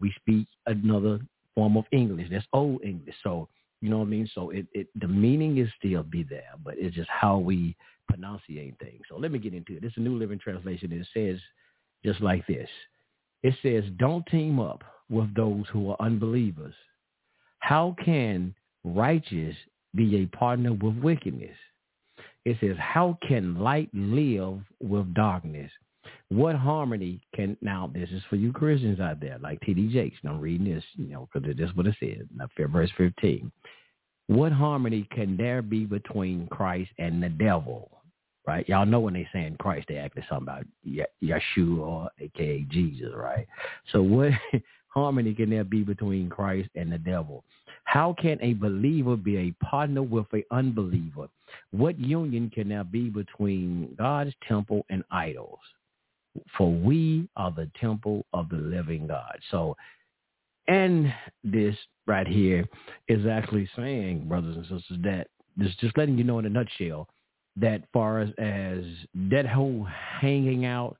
We 0.00 0.10
speak 0.16 0.48
another 0.66 1.20
form 1.54 1.76
of 1.76 1.84
English. 1.92 2.28
That's 2.30 2.46
old 2.52 2.82
English. 2.84 3.14
So 3.22 3.48
you 3.80 3.90
know 3.90 3.98
what 3.98 4.06
I 4.06 4.10
mean. 4.10 4.30
So 4.34 4.50
it, 4.50 4.66
it 4.72 4.88
the 5.00 5.08
meaning 5.08 5.58
is 5.58 5.68
still 5.78 6.02
be 6.02 6.22
there, 6.22 6.52
but 6.64 6.74
it's 6.78 6.94
just 6.94 7.10
how 7.10 7.38
we 7.38 7.76
pronunciate 8.10 8.78
things. 8.78 9.02
So 9.08 9.16
let 9.16 9.32
me 9.32 9.38
get 9.38 9.54
into 9.54 9.76
it. 9.76 9.82
This 9.82 9.92
is 9.92 9.98
a 9.98 10.00
New 10.00 10.16
Living 10.16 10.38
Translation. 10.38 10.92
It 10.92 11.06
says 11.14 11.40
just 12.04 12.20
like 12.20 12.46
this. 12.46 12.68
It 13.42 13.54
says, 13.62 13.84
don't 13.98 14.24
team 14.26 14.60
up 14.60 14.84
with 15.10 15.34
those 15.34 15.64
who 15.72 15.90
are 15.90 15.96
unbelievers. 16.00 16.74
How 17.58 17.96
can 18.04 18.54
righteous 18.84 19.56
be 19.94 20.16
a 20.16 20.36
partner 20.36 20.72
with 20.72 20.96
wickedness? 20.98 21.56
It 22.44 22.56
says, 22.60 22.76
how 22.78 23.18
can 23.26 23.56
light 23.58 23.90
live 23.92 24.60
with 24.80 25.12
darkness? 25.14 25.70
What 26.28 26.56
harmony 26.56 27.20
can, 27.34 27.56
now 27.60 27.90
this 27.92 28.08
is 28.10 28.22
for 28.30 28.36
you 28.36 28.52
Christians 28.52 29.00
out 29.00 29.20
there, 29.20 29.38
like 29.38 29.60
T.D. 29.60 29.92
Jakes. 29.92 30.16
I'm 30.24 30.40
reading 30.40 30.72
this, 30.72 30.84
you 30.96 31.08
know, 31.08 31.28
because 31.32 31.56
this 31.56 31.68
is 31.68 31.76
what 31.76 31.86
it 31.86 31.96
says, 32.00 32.26
uh, 32.40 32.66
verse 32.68 32.90
15. 32.96 33.52
What 34.28 34.52
harmony 34.52 35.06
can 35.10 35.36
there 35.36 35.62
be 35.62 35.84
between 35.84 36.46
Christ 36.48 36.90
and 36.98 37.22
the 37.22 37.28
devil? 37.28 37.90
Right? 38.46 38.68
Y'all 38.68 38.86
know 38.86 39.00
when 39.00 39.14
they 39.14 39.28
saying 39.32 39.56
Christ, 39.60 39.86
they 39.88 39.96
actually 39.98 40.22
talking 40.22 40.48
about 40.48 40.64
Yeshua, 41.22 42.08
aka 42.18 42.66
Jesus, 42.70 43.12
right? 43.14 43.46
So 43.92 44.02
what 44.02 44.32
harmony 44.88 45.34
can 45.34 45.50
there 45.50 45.64
be 45.64 45.82
between 45.82 46.28
Christ 46.28 46.70
and 46.74 46.90
the 46.90 46.98
devil? 46.98 47.44
How 47.84 48.14
can 48.18 48.38
a 48.40 48.54
believer 48.54 49.16
be 49.16 49.36
a 49.36 49.64
partner 49.64 50.02
with 50.02 50.26
an 50.32 50.44
unbeliever? 50.50 51.28
What 51.72 51.98
union 51.98 52.50
can 52.50 52.68
there 52.70 52.84
be 52.84 53.10
between 53.10 53.94
God's 53.98 54.32
temple 54.48 54.86
and 54.88 55.04
idols? 55.10 55.60
For 56.56 56.70
we 56.70 57.28
are 57.36 57.50
the 57.50 57.70
temple 57.80 58.24
of 58.32 58.48
the 58.48 58.56
living 58.56 59.06
God. 59.06 59.38
So 59.50 59.76
and 60.68 61.12
this 61.42 61.74
right 62.06 62.26
here 62.26 62.64
is 63.08 63.26
actually 63.26 63.68
saying, 63.76 64.28
brothers 64.28 64.56
and 64.56 64.64
sisters, 64.64 64.98
that 65.02 65.28
just 65.58 65.78
just 65.80 65.98
letting 65.98 66.16
you 66.16 66.24
know 66.24 66.38
in 66.38 66.46
a 66.46 66.50
nutshell 66.50 67.08
that 67.56 67.82
far 67.92 68.20
as, 68.20 68.30
as 68.38 68.84
that 69.30 69.46
whole 69.46 69.86
hanging 70.20 70.64
out 70.64 70.96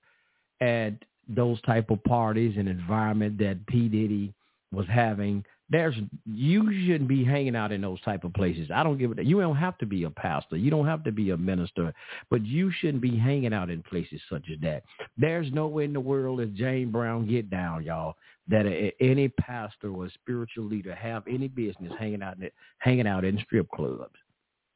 at 0.61 0.92
those 1.29 1.61
type 1.62 1.90
of 1.90 2.03
parties 2.05 2.55
and 2.59 2.68
environment 2.68 3.38
that 3.38 3.64
P. 3.66 3.88
Diddy 3.88 4.35
was 4.73 4.87
having, 4.88 5.45
there's 5.72 5.94
you 6.26 6.70
shouldn't 6.87 7.08
be 7.08 7.24
hanging 7.24 7.56
out 7.56 7.72
in 7.72 7.80
those 7.80 8.00
type 8.02 8.24
of 8.24 8.35
places. 8.35 8.70
I 8.72 8.82
don't 8.82 8.98
give 8.98 9.11
it. 9.12 9.24
You 9.24 9.40
don't 9.40 9.56
have 9.56 9.78
to 9.78 9.87
be 9.87 10.04
a 10.04 10.11
pastor. 10.11 10.56
You 10.56 10.70
don't 10.70 10.87
have 10.87 11.02
to 11.04 11.12
be 11.12 11.30
a 11.30 11.37
minister, 11.37 11.94
but 12.30 12.44
you 12.44 12.70
shouldn't 12.78 13.00
be 13.00 13.16
hanging 13.16 13.54
out 13.54 13.70
in 13.70 13.82
places 13.82 14.20
such 14.28 14.44
as 14.52 14.61
that. 14.61 14.82
There's 15.16 15.50
nowhere 15.50 15.87
in 15.87 15.94
the 15.94 16.00
world 16.00 16.42
as 16.42 16.50
James 16.50 16.92
Brown 16.92 17.26
get 17.26 17.48
down, 17.48 17.85
y'all, 17.85 18.16
that 18.48 18.66
a, 18.66 18.92
any 19.00 19.28
pastor 19.28 19.90
or 19.90 20.11
spiritual 20.11 20.66
leader 20.66 20.94
have 20.94 21.22
any 21.26 21.48
business 21.48 21.92
hanging 21.98 22.22
out 22.22 22.37
in 22.37 22.50
hanging 22.78 23.06
out 23.06 23.24
in 23.24 23.38
strip 23.46 23.68
clubs. 23.70 24.14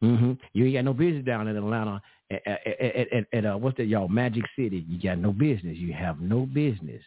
Mm-hmm. 0.02 0.32
You 0.54 0.64
ain't 0.64 0.74
got 0.74 0.84
no 0.84 0.94
business 0.94 1.26
down 1.26 1.46
in 1.46 1.56
Atlanta 1.56 2.00
at, 2.30 2.42
at, 2.46 3.12
at, 3.12 3.24
at 3.34 3.44
uh, 3.44 3.56
what's 3.56 3.76
that, 3.76 3.84
y'all? 3.84 4.08
Magic 4.08 4.44
City. 4.58 4.86
You 4.88 4.98
got 4.98 5.18
no 5.18 5.32
business. 5.32 5.76
You 5.76 5.92
have 5.92 6.20
no 6.20 6.46
business, 6.46 7.02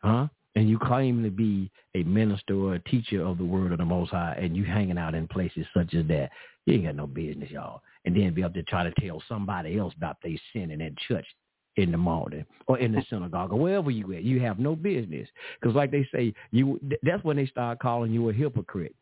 huh? 0.00 0.28
And 0.60 0.68
you 0.68 0.78
claim 0.78 1.22
to 1.22 1.30
be 1.30 1.70
a 1.94 2.02
minister 2.02 2.54
or 2.54 2.74
a 2.74 2.80
teacher 2.80 3.24
of 3.24 3.38
the 3.38 3.44
word 3.46 3.72
of 3.72 3.78
the 3.78 3.84
Most 3.86 4.10
High, 4.10 4.36
and 4.38 4.54
you 4.54 4.62
hanging 4.62 4.98
out 4.98 5.14
in 5.14 5.26
places 5.26 5.64
such 5.74 5.94
as 5.94 6.06
that. 6.08 6.28
You 6.66 6.74
ain't 6.74 6.84
got 6.84 6.96
no 6.96 7.06
business, 7.06 7.50
y'all. 7.50 7.80
And 8.04 8.14
then 8.14 8.34
be 8.34 8.42
able 8.42 8.52
to 8.52 8.62
try 8.64 8.84
to 8.84 8.92
tell 9.00 9.22
somebody 9.26 9.78
else 9.78 9.94
about 9.96 10.18
they 10.22 10.38
sin 10.52 10.70
in 10.70 10.96
church 11.08 11.24
in 11.76 11.90
the 11.90 11.96
morning 11.96 12.44
or 12.66 12.78
in 12.78 12.92
the 12.92 13.02
synagogue 13.08 13.54
or 13.54 13.58
wherever 13.58 13.90
you 13.90 14.12
at. 14.12 14.22
You 14.22 14.38
have 14.40 14.58
no 14.58 14.76
business 14.76 15.26
because, 15.58 15.74
like 15.74 15.92
they 15.92 16.06
say, 16.14 16.34
you 16.50 16.78
that's 17.02 17.24
when 17.24 17.38
they 17.38 17.46
start 17.46 17.78
calling 17.78 18.12
you 18.12 18.28
a 18.28 18.32
hypocrite. 18.34 18.94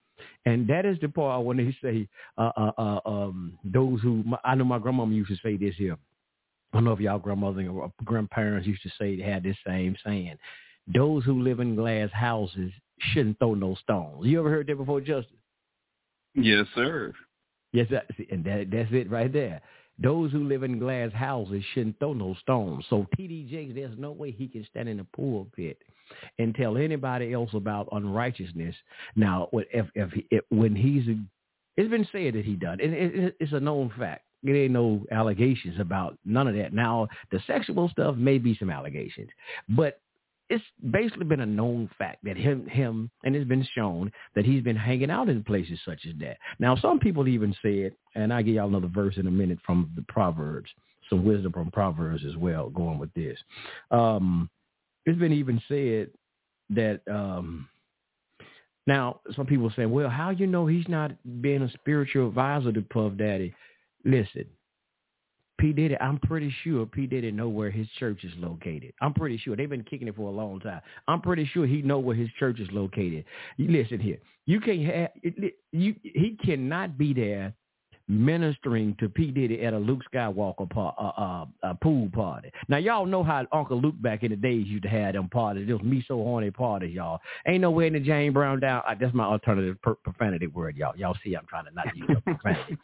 And 0.46 0.64
that 0.68 0.86
is 0.86 0.96
the 1.00 1.08
part 1.08 1.44
when 1.44 1.56
they 1.56 1.76
say 1.82 2.06
uh, 2.38 2.52
uh, 2.56 2.72
uh, 2.78 3.00
um, 3.04 3.58
those 3.64 4.00
who 4.00 4.22
I 4.44 4.54
know 4.54 4.62
my 4.62 4.78
grandmama 4.78 5.12
used 5.12 5.30
to 5.30 5.36
say 5.42 5.56
this 5.56 5.74
here. 5.74 5.96
I 6.72 6.76
don't 6.76 6.84
know 6.84 6.92
if 6.92 7.00
y'all 7.00 7.18
grandmother 7.18 7.66
or 7.66 7.92
grandparents 8.04 8.68
used 8.68 8.84
to 8.84 8.90
say 8.96 9.16
they 9.16 9.24
had 9.24 9.42
this 9.42 9.56
same 9.66 9.96
saying. 10.06 10.38
Those 10.94 11.24
who 11.24 11.42
live 11.42 11.60
in 11.60 11.76
glass 11.76 12.10
houses 12.12 12.72
shouldn't 13.12 13.38
throw 13.38 13.54
no 13.54 13.74
stones. 13.76 14.26
You 14.26 14.40
ever 14.40 14.50
heard 14.50 14.66
that 14.68 14.76
before, 14.76 15.00
Justice? 15.00 15.32
Yes, 16.34 16.66
sir. 16.74 17.12
Yes, 17.72 17.86
and 18.30 18.44
that, 18.44 18.68
that's 18.70 18.92
it 18.92 19.10
right 19.10 19.32
there. 19.32 19.60
Those 20.00 20.30
who 20.30 20.44
live 20.44 20.62
in 20.62 20.78
glass 20.78 21.12
houses 21.12 21.62
shouldn't 21.74 21.98
throw 21.98 22.12
no 22.12 22.34
stones. 22.40 22.84
So 22.88 23.06
T.D. 23.16 23.48
Jakes, 23.50 23.74
there's 23.74 23.98
no 23.98 24.12
way 24.12 24.30
he 24.30 24.46
can 24.46 24.64
stand 24.70 24.88
in 24.88 24.98
the 24.98 25.06
pulpit 25.14 25.78
and 26.38 26.54
tell 26.54 26.76
anybody 26.76 27.32
else 27.32 27.50
about 27.52 27.88
unrighteousness. 27.92 28.74
Now, 29.16 29.48
if, 29.52 29.86
if, 29.94 30.10
if 30.30 30.44
when 30.50 30.76
he's, 30.76 31.04
it's 31.76 31.90
been 31.90 32.08
said 32.12 32.34
that 32.34 32.44
he 32.44 32.54
done, 32.54 32.80
and 32.80 32.94
it, 32.94 33.36
it's 33.40 33.52
a 33.52 33.60
known 33.60 33.92
fact. 33.98 34.24
There 34.44 34.54
ain't 34.54 34.72
no 34.72 35.04
allegations 35.10 35.80
about 35.80 36.16
none 36.24 36.46
of 36.46 36.54
that. 36.54 36.72
Now, 36.72 37.08
the 37.32 37.40
sexual 37.46 37.88
stuff 37.88 38.14
may 38.16 38.38
be 38.38 38.56
some 38.56 38.70
allegations, 38.70 39.30
but 39.68 40.00
it's 40.50 40.64
basically 40.90 41.24
been 41.24 41.40
a 41.40 41.46
known 41.46 41.90
fact 41.98 42.24
that 42.24 42.36
him, 42.36 42.66
him, 42.66 43.10
and 43.24 43.36
it's 43.36 43.48
been 43.48 43.66
shown 43.74 44.10
that 44.34 44.46
he's 44.46 44.62
been 44.62 44.76
hanging 44.76 45.10
out 45.10 45.28
in 45.28 45.44
places 45.44 45.78
such 45.84 46.00
as 46.08 46.14
that. 46.20 46.38
Now, 46.58 46.74
some 46.76 46.98
people 46.98 47.28
even 47.28 47.54
said, 47.62 47.92
and 48.14 48.32
I'll 48.32 48.42
give 48.42 48.54
y'all 48.54 48.68
another 48.68 48.88
verse 48.88 49.16
in 49.18 49.26
a 49.26 49.30
minute 49.30 49.58
from 49.66 49.90
the 49.94 50.04
Proverbs, 50.08 50.70
some 51.10 51.24
wisdom 51.24 51.52
from 51.52 51.70
Proverbs 51.70 52.24
as 52.26 52.36
well, 52.36 52.70
going 52.70 52.98
with 52.98 53.12
this. 53.14 53.38
Um, 53.90 54.48
it's 55.04 55.18
been 55.18 55.32
even 55.32 55.60
said 55.68 56.10
that 56.70 57.00
um, 57.10 57.68
now 58.86 59.20
some 59.36 59.46
people 59.46 59.70
say, 59.76 59.86
well, 59.86 60.08
how 60.08 60.30
you 60.30 60.46
know 60.46 60.66
he's 60.66 60.88
not 60.88 61.12
being 61.42 61.62
a 61.62 61.70
spiritual 61.72 62.28
advisor 62.28 62.72
to 62.72 62.80
Puff 62.82 63.16
Daddy? 63.18 63.54
Listen, 64.04 64.46
P. 65.58 65.72
Diddy, 65.72 65.96
I'm 66.00 66.18
pretty 66.18 66.54
sure 66.62 66.86
P. 66.86 67.06
Diddy 67.06 67.30
know 67.30 67.48
where 67.48 67.70
his 67.70 67.88
church 67.98 68.24
is 68.24 68.32
located. 68.38 68.92
I'm 69.00 69.12
pretty 69.12 69.38
sure. 69.38 69.56
They've 69.56 69.68
been 69.68 69.84
kicking 69.84 70.08
it 70.08 70.16
for 70.16 70.28
a 70.28 70.32
long 70.32 70.60
time. 70.60 70.80
I'm 71.08 71.20
pretty 71.20 71.44
sure 71.52 71.66
he 71.66 71.82
know 71.82 71.98
where 71.98 72.16
his 72.16 72.28
church 72.38 72.60
is 72.60 72.68
located. 72.72 73.24
Listen 73.58 74.00
here. 74.00 74.18
You 74.46 74.60
can't 74.60 74.84
have 74.84 75.10
you 75.72 75.94
he 76.02 76.38
cannot 76.42 76.96
be 76.96 77.12
there 77.12 77.54
ministering 78.08 78.96
to 78.98 79.08
P. 79.08 79.30
Diddy 79.30 79.62
at 79.64 79.74
a 79.74 79.78
Luke 79.78 80.00
Skywalker 80.12 80.68
par, 80.68 80.94
uh, 80.98 81.20
uh, 81.20 81.46
uh, 81.62 81.74
pool 81.74 82.08
party. 82.12 82.50
Now, 82.68 82.78
y'all 82.78 83.04
know 83.04 83.22
how 83.22 83.46
Uncle 83.52 83.80
Luke 83.80 84.00
back 84.00 84.22
in 84.22 84.30
the 84.30 84.36
days 84.36 84.66
used 84.66 84.84
to 84.84 84.88
have 84.88 85.12
them 85.12 85.28
parties. 85.28 85.68
Those 85.68 85.82
me 85.82 86.02
so 86.08 86.16
horny 86.16 86.50
parties, 86.50 86.94
y'all. 86.94 87.20
Ain't 87.46 87.60
no 87.60 87.70
way 87.70 87.86
in 87.86 87.92
the 87.92 88.00
James 88.00 88.32
Brown 88.32 88.60
down. 88.60 88.82
That's 88.98 89.14
my 89.14 89.24
alternative 89.24 89.80
per- 89.82 89.96
profanity 89.96 90.46
word, 90.46 90.76
y'all. 90.76 90.96
Y'all 90.96 91.16
see 91.22 91.34
I'm 91.34 91.46
trying 91.46 91.66
to 91.66 91.70
not 91.72 91.94
use 91.94 92.08
profanity. 92.24 92.78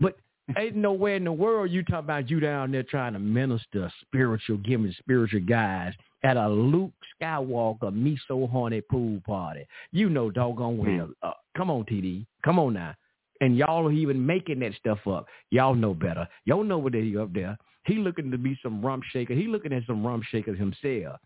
but 0.00 0.16
Ain't 0.58 0.76
nowhere 0.76 1.16
in 1.16 1.24
the 1.24 1.32
world 1.32 1.70
you 1.70 1.82
talk 1.82 2.00
about 2.00 2.28
you 2.28 2.38
down 2.38 2.70
there 2.70 2.82
trying 2.82 3.14
to 3.14 3.18
minister 3.18 3.90
spiritual, 4.02 4.58
giving 4.58 4.94
spiritual 4.98 5.40
guys 5.40 5.94
at 6.22 6.36
a 6.36 6.48
Luke 6.48 6.92
Skywalker 7.20 7.94
me 7.94 8.18
so 8.28 8.46
horny 8.46 8.80
pool 8.80 9.20
party. 9.26 9.66
You 9.92 10.10
know 10.10 10.30
doggone 10.30 10.76
hmm. 10.76 10.96
well. 10.96 11.08
Uh, 11.22 11.32
come 11.56 11.70
on, 11.70 11.84
TD. 11.84 12.26
Come 12.44 12.58
on 12.58 12.74
now. 12.74 12.94
And 13.40 13.56
y'all 13.56 13.86
are 13.86 13.92
even 13.92 14.24
making 14.24 14.60
that 14.60 14.74
stuff 14.74 15.06
up. 15.06 15.26
Y'all 15.50 15.74
know 15.74 15.92
better. 15.94 16.28
Y'all 16.44 16.64
know 16.64 16.78
what 16.78 16.92
they 16.92 17.14
up 17.16 17.32
there. 17.32 17.58
He 17.86 17.96
looking 17.96 18.30
to 18.30 18.38
be 18.38 18.58
some 18.62 18.84
rump 18.84 19.02
shaker. 19.12 19.34
He 19.34 19.46
looking 19.46 19.72
at 19.72 19.82
some 19.86 20.06
rump 20.06 20.24
shakers 20.24 20.58
himself. 20.58 21.20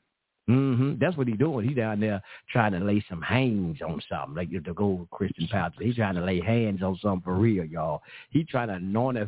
Mm-hmm. 0.48 0.94
That's 0.98 1.16
what 1.16 1.28
he's 1.28 1.36
doing. 1.36 1.68
He's 1.68 1.76
down 1.76 2.00
there 2.00 2.22
trying 2.50 2.72
to 2.72 2.78
lay 2.78 3.04
some 3.08 3.20
hands 3.20 3.78
on 3.82 4.00
something, 4.08 4.34
like 4.34 4.50
the 4.50 4.72
gold 4.72 5.08
Christian 5.10 5.46
pastor. 5.50 5.84
He's 5.84 5.96
trying 5.96 6.14
to 6.14 6.24
lay 6.24 6.40
hands 6.40 6.82
on 6.82 6.98
something 7.02 7.22
for 7.22 7.34
real, 7.34 7.64
y'all. 7.64 8.02
He's 8.30 8.46
trying 8.46 8.68
to 8.68 8.74
anoint 8.74 9.18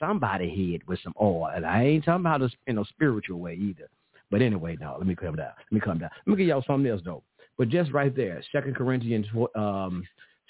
somebody 0.00 0.48
head 0.48 0.80
with 0.88 0.98
some 1.02 1.14
oil, 1.20 1.48
and 1.54 1.66
I 1.66 1.84
ain't 1.84 2.04
talking 2.04 2.22
about 2.22 2.40
this 2.40 2.52
in 2.66 2.78
a 2.78 2.84
spiritual 2.86 3.38
way 3.38 3.54
either. 3.54 3.88
But 4.30 4.40
anyway, 4.40 4.78
now 4.80 4.96
let 4.96 5.06
me 5.06 5.14
come 5.14 5.36
down. 5.36 5.52
Let 5.58 5.72
me 5.72 5.80
come 5.80 5.98
down. 5.98 6.10
Let 6.26 6.30
me 6.30 6.36
give 6.38 6.48
y'all 6.48 6.64
something 6.66 6.90
else 6.90 7.02
though. 7.04 7.22
But 7.58 7.68
just 7.68 7.92
right 7.92 8.14
there, 8.16 8.42
Second 8.50 8.74
Corinthians 8.74 9.26
um, 9.54 10.06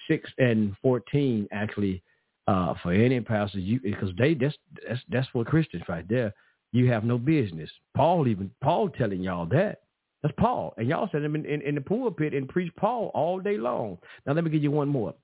six 0.08 0.30
and 0.38 0.76
fourteen 0.80 1.48
actually 1.50 2.00
uh, 2.46 2.74
for 2.80 2.92
any 2.92 3.20
pastor, 3.20 3.58
you 3.58 3.80
because 3.80 4.10
they 4.16 4.34
that's 4.34 4.54
that's 4.88 5.00
that's 5.08 5.28
for 5.32 5.44
Christians 5.44 5.82
right 5.88 6.08
there. 6.08 6.32
You 6.70 6.90
have 6.92 7.02
no 7.04 7.18
business. 7.18 7.70
Paul 7.96 8.28
even 8.28 8.50
Paul 8.62 8.88
telling 8.88 9.20
y'all 9.20 9.46
that. 9.46 9.81
That's 10.22 10.34
Paul. 10.38 10.74
And 10.76 10.88
y'all 10.88 11.08
said 11.10 11.22
him 11.22 11.34
in, 11.34 11.44
in, 11.44 11.62
in 11.62 11.74
the 11.74 11.80
pulpit 11.80 12.34
and 12.34 12.48
preach 12.48 12.72
Paul 12.76 13.10
all 13.14 13.40
day 13.40 13.56
long. 13.56 13.98
Now 14.26 14.34
let 14.34 14.44
me 14.44 14.50
give 14.50 14.62
you 14.62 14.70
one 14.70 14.88
more. 14.88 15.14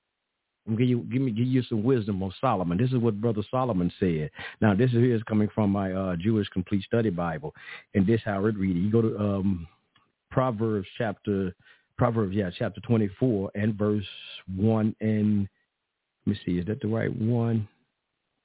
I'm 0.67 0.75
give 0.75 0.87
you 0.87 0.99
give 1.11 1.21
me 1.21 1.31
give 1.31 1.47
you 1.47 1.63
some 1.63 1.83
wisdom 1.83 2.21
on 2.21 2.33
Solomon. 2.39 2.77
This 2.77 2.91
is 2.91 2.97
what 2.97 3.19
Brother 3.19 3.41
Solomon 3.49 3.91
said. 3.99 4.29
Now 4.61 4.75
this 4.75 4.91
is 4.91 4.97
is 4.97 5.23
coming 5.23 5.49
from 5.55 5.71
my 5.71 5.91
uh, 5.93 6.15
Jewish 6.15 6.47
Complete 6.49 6.83
Study 6.83 7.09
Bible, 7.09 7.55
and 7.95 8.05
this 8.05 8.21
how 8.23 8.45
it 8.45 8.55
reads. 8.55 8.77
You 8.77 8.91
go 8.91 9.01
to 9.01 9.17
um, 9.17 9.67
Proverbs 10.29 10.87
chapter 10.97 11.55
Proverbs 11.97 12.35
yeah 12.35 12.49
chapter 12.57 12.81
24 12.81 13.51
and 13.55 13.75
verse 13.75 14.05
one 14.55 14.95
and 15.01 15.47
let 16.25 16.33
me 16.33 16.39
see 16.45 16.59
is 16.59 16.65
that 16.67 16.81
the 16.81 16.87
right 16.87 17.13
one? 17.15 17.67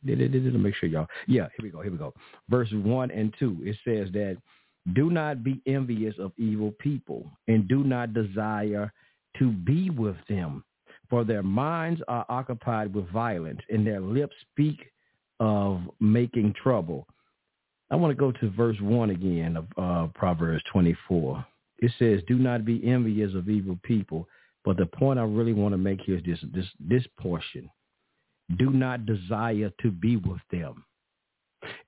Did 0.07 0.21
it? 0.21 0.29
Did 0.29 0.47
it? 0.47 0.59
Make 0.59 0.75
sure 0.77 0.89
y'all. 0.89 1.07
Yeah, 1.27 1.49
here 1.57 1.65
we 1.65 1.71
go. 1.71 1.81
Here 1.81 1.91
we 1.91 1.99
go. 1.99 2.15
Verse 2.49 2.69
one 2.73 3.11
and 3.11 3.35
two. 3.39 3.59
It 3.63 3.77
says 3.85 4.13
that 4.13 4.37
do 4.93 5.11
not 5.11 5.43
be 5.43 5.63
envious 5.67 6.15
of 6.19 6.33
evil 6.37 6.73
people, 6.79 7.31
and 7.49 7.67
do 7.69 7.85
not 7.85 8.13
desire 8.13 8.93
to 9.39 9.51
be 9.51 9.91
with 9.91 10.17
them, 10.29 10.65
for 11.09 11.25
their 11.25 11.43
minds 11.43 12.03
are 12.09 12.27
occupied 12.29 12.95
with 12.95 13.09
violence, 13.11 13.61
and 13.71 13.87
their 13.87 14.01
lips 14.01 14.35
speak 14.53 14.79
of 15.41 15.81
making 16.01 16.55
trouble. 16.63 17.07
I 17.91 17.97
want 17.97 18.11
to 18.11 18.21
go 18.21 18.33
to 18.33 18.51
verse 18.51 18.81
1 18.81 19.11
again 19.11 19.57
of 19.57 19.67
uh, 19.77 20.07
Proverbs 20.15 20.63
24. 20.73 21.45
It 21.79 21.93
says, 21.99 22.21
do 22.27 22.37
not 22.37 22.65
be 22.65 22.87
envious 22.87 23.35
of 23.35 23.49
evil 23.49 23.79
people. 23.83 24.29
But 24.65 24.79
the 24.79 24.87
point 24.87 25.19
I 25.19 25.25
really 25.25 25.53
want 25.53 25.73
to 25.73 25.79
make 25.79 26.01
here 26.01 26.17
is 26.17 26.25
this, 26.25 26.39
this, 26.55 26.67
this 26.81 27.05
portion. 27.21 27.71
Do 28.59 28.71
not 28.71 29.07
desire 29.07 29.71
to 29.83 29.91
be 29.91 30.17
with 30.17 30.41
them. 30.51 30.85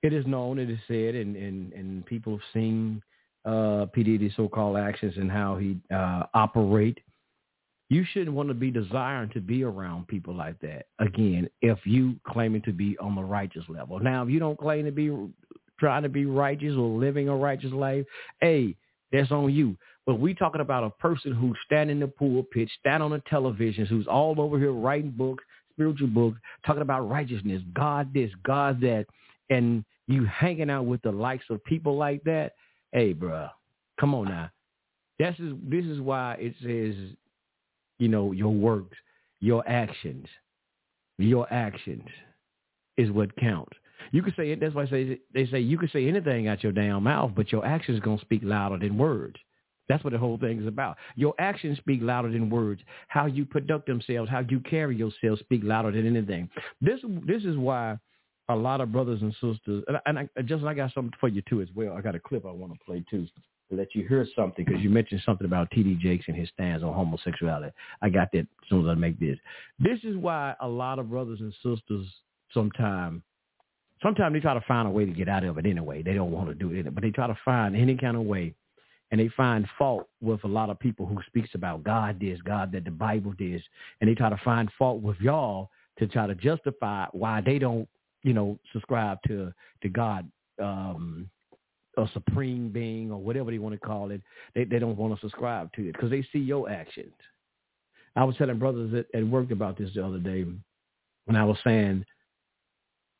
It 0.03 0.13
is 0.13 0.25
known, 0.25 0.59
it 0.59 0.69
is 0.69 0.79
said, 0.87 1.15
and, 1.15 1.35
and, 1.35 1.73
and 1.73 2.05
people 2.05 2.33
have 2.33 2.47
seen 2.53 3.01
uh, 3.45 3.85
P. 3.93 4.03
Diddy's 4.03 4.35
so-called 4.35 4.77
actions 4.77 5.13
and 5.17 5.31
how 5.31 5.57
he 5.57 5.77
uh, 5.93 6.23
operate. 6.33 6.99
You 7.89 8.03
shouldn't 8.11 8.35
want 8.35 8.49
to 8.49 8.53
be 8.53 8.69
desiring 8.69 9.29
to 9.29 9.39
be 9.39 9.63
around 9.63 10.07
people 10.07 10.35
like 10.35 10.59
that. 10.59 10.87
Again, 10.99 11.49
if 11.61 11.79
you 11.85 12.15
claiming 12.27 12.61
to 12.63 12.73
be 12.73 12.97
on 12.99 13.15
the 13.15 13.23
righteous 13.23 13.63
level. 13.69 13.99
Now, 13.99 14.23
if 14.23 14.29
you 14.29 14.39
don't 14.39 14.59
claim 14.59 14.83
to 14.85 14.91
be 14.91 15.09
trying 15.79 16.03
to 16.03 16.09
be 16.09 16.25
righteous 16.25 16.73
or 16.73 16.99
living 16.99 17.29
a 17.29 17.35
righteous 17.35 17.71
life, 17.71 18.05
hey, 18.41 18.75
that's 19.13 19.31
on 19.31 19.53
you. 19.53 19.77
But 20.05 20.19
we 20.19 20.33
talking 20.33 20.61
about 20.61 20.83
a 20.83 20.89
person 20.89 21.33
who's 21.33 21.57
standing 21.65 21.97
in 21.97 22.01
the 22.01 22.07
pulpit, 22.07 22.69
stand 22.79 23.03
on 23.03 23.11
the 23.11 23.21
television, 23.29 23.85
who's 23.85 24.07
all 24.07 24.39
over 24.39 24.57
here 24.57 24.73
writing 24.73 25.11
books, 25.11 25.43
spiritual 25.73 26.07
books, 26.07 26.39
talking 26.65 26.81
about 26.81 27.09
righteousness, 27.09 27.61
God 27.73 28.13
this, 28.13 28.31
God 28.43 28.81
that, 28.81 29.05
and 29.49 29.83
you 30.07 30.25
hanging 30.25 30.69
out 30.69 30.85
with 30.85 31.01
the 31.01 31.11
likes 31.11 31.45
of 31.49 31.63
people 31.63 31.97
like 31.97 32.23
that, 32.23 32.53
hey, 32.91 33.13
bro, 33.13 33.47
come 33.99 34.13
on 34.15 34.25
now. 34.25 34.49
This 35.19 35.35
is 35.39 35.53
this 35.63 35.85
is 35.85 35.99
why 35.99 36.35
it 36.39 36.53
says, 36.61 36.95
you 37.99 38.07
know, 38.07 38.31
your 38.31 38.53
works, 38.53 38.97
your 39.39 39.67
actions, 39.67 40.27
your 41.17 41.51
actions 41.51 42.07
is 42.97 43.11
what 43.11 43.35
counts. 43.37 43.75
You 44.11 44.21
can 44.21 44.33
say 44.37 44.51
it. 44.51 44.59
That's 44.59 44.75
why 44.75 44.83
I 44.83 44.89
say 44.89 45.19
they 45.33 45.47
say 45.47 45.59
you 45.59 45.77
can 45.77 45.89
say 45.89 46.07
anything 46.07 46.47
out 46.47 46.63
your 46.63 46.71
damn 46.71 47.03
mouth, 47.03 47.31
but 47.35 47.51
your 47.51 47.65
actions 47.65 47.99
gonna 47.99 48.21
speak 48.21 48.41
louder 48.43 48.77
than 48.77 48.97
words. 48.97 49.35
That's 49.89 50.03
what 50.03 50.13
the 50.13 50.19
whole 50.19 50.37
thing 50.37 50.61
is 50.61 50.67
about. 50.67 50.97
Your 51.15 51.33
actions 51.39 51.77
speak 51.77 52.01
louder 52.03 52.29
than 52.31 52.49
words. 52.49 52.81
How 53.07 53.25
you 53.25 53.45
conduct 53.45 53.87
themselves, 53.87 54.29
how 54.29 54.43
you 54.47 54.59
carry 54.59 54.95
yourself, 54.95 55.39
speak 55.39 55.61
louder 55.63 55.91
than 55.91 56.05
anything. 56.05 56.49
This 56.81 56.99
this 57.25 57.43
is 57.43 57.57
why 57.57 57.97
a 58.49 58.55
lot 58.55 58.81
of 58.81 58.91
brothers 58.91 59.21
and 59.21 59.33
sisters, 59.33 59.83
and, 59.87 59.97
and 60.05 60.19
I, 60.19 60.41
just 60.43 60.63
I 60.63 60.73
got 60.73 60.93
something 60.93 61.13
for 61.19 61.27
you 61.27 61.41
too 61.49 61.61
as 61.61 61.67
well. 61.75 61.93
I 61.93 62.01
got 62.01 62.15
a 62.15 62.19
clip 62.19 62.45
I 62.45 62.51
want 62.51 62.73
to 62.73 62.79
play 62.85 63.03
too 63.09 63.27
to 63.69 63.75
let 63.75 63.93
you 63.93 64.07
hear 64.07 64.25
something 64.35 64.63
because 64.63 64.81
you 64.81 64.89
mentioned 64.89 65.21
something 65.25 65.45
about 65.45 65.69
T.D. 65.71 65.95
Jakes 66.01 66.25
and 66.27 66.37
his 66.37 66.49
stance 66.53 66.83
on 66.83 66.93
homosexuality. 66.93 67.73
I 68.01 68.09
got 68.09 68.31
that 68.31 68.39
as 68.39 68.69
soon 68.69 68.87
as 68.87 68.91
I 68.91 68.93
make 68.95 69.19
this. 69.19 69.37
This 69.79 69.99
is 70.03 70.15
why 70.15 70.55
a 70.61 70.67
lot 70.67 70.99
of 70.99 71.09
brothers 71.09 71.39
and 71.41 71.53
sisters 71.55 72.07
sometimes 72.53 73.21
sometimes 74.01 74.33
they 74.33 74.39
try 74.39 74.53
to 74.53 74.63
find 74.67 74.87
a 74.87 74.91
way 74.91 75.05
to 75.05 75.11
get 75.11 75.27
out 75.27 75.43
of 75.43 75.57
it 75.57 75.65
anyway. 75.65 76.01
They 76.01 76.13
don't 76.13 76.31
want 76.31 76.47
to 76.47 76.53
do 76.53 76.71
it, 76.71 76.93
but 76.93 77.01
they 77.01 77.11
try 77.11 77.27
to 77.27 77.37
find 77.43 77.75
any 77.75 77.97
kind 77.97 78.15
of 78.15 78.23
way 78.23 78.53
and 79.11 79.19
they 79.19 79.29
find 79.37 79.67
fault 79.77 80.07
with 80.21 80.43
a 80.43 80.47
lot 80.47 80.69
of 80.69 80.79
people 80.79 81.05
who 81.05 81.17
speaks 81.27 81.49
about 81.53 81.83
God 81.83 82.19
this, 82.19 82.39
God 82.41 82.71
that 82.73 82.85
the 82.85 82.91
Bible 82.91 83.33
this, 83.39 83.61
and 83.99 84.09
they 84.09 84.15
try 84.15 84.29
to 84.29 84.39
find 84.43 84.69
fault 84.77 85.01
with 85.01 85.17
y'all 85.19 85.69
to 85.99 86.07
try 86.07 86.27
to 86.27 86.35
justify 86.35 87.05
why 87.11 87.41
they 87.41 87.57
don't 87.57 87.87
you 88.27 88.33
know, 88.33 88.59
subscribe 88.73 89.19
to 89.27 89.53
to 89.81 89.89
God, 89.89 90.29
um, 90.61 91.29
a 91.97 92.05
supreme 92.13 92.69
being 92.69 93.09
or 93.09 93.19
whatever 93.19 93.51
they 93.51 93.57
want 93.57 93.73
to 93.73 93.79
call 93.79 94.11
it. 94.11 94.21
They 94.53 94.65
they 94.65 94.79
don't 94.79 94.97
want 94.97 95.15
to 95.15 95.21
subscribe 95.21 95.71
to 95.73 95.87
it 95.87 95.93
because 95.93 96.09
they 96.09 96.27
see 96.33 96.39
your 96.39 96.69
actions. 96.69 97.13
I 98.17 98.25
was 98.25 98.35
telling 98.35 98.59
brothers 98.59 98.93
at, 98.93 99.17
at 99.17 99.25
work 99.25 99.51
about 99.51 99.77
this 99.77 99.91
the 99.95 100.05
other 100.05 100.19
day 100.19 100.45
when 101.23 101.37
I 101.37 101.45
was 101.45 101.57
saying 101.63 102.03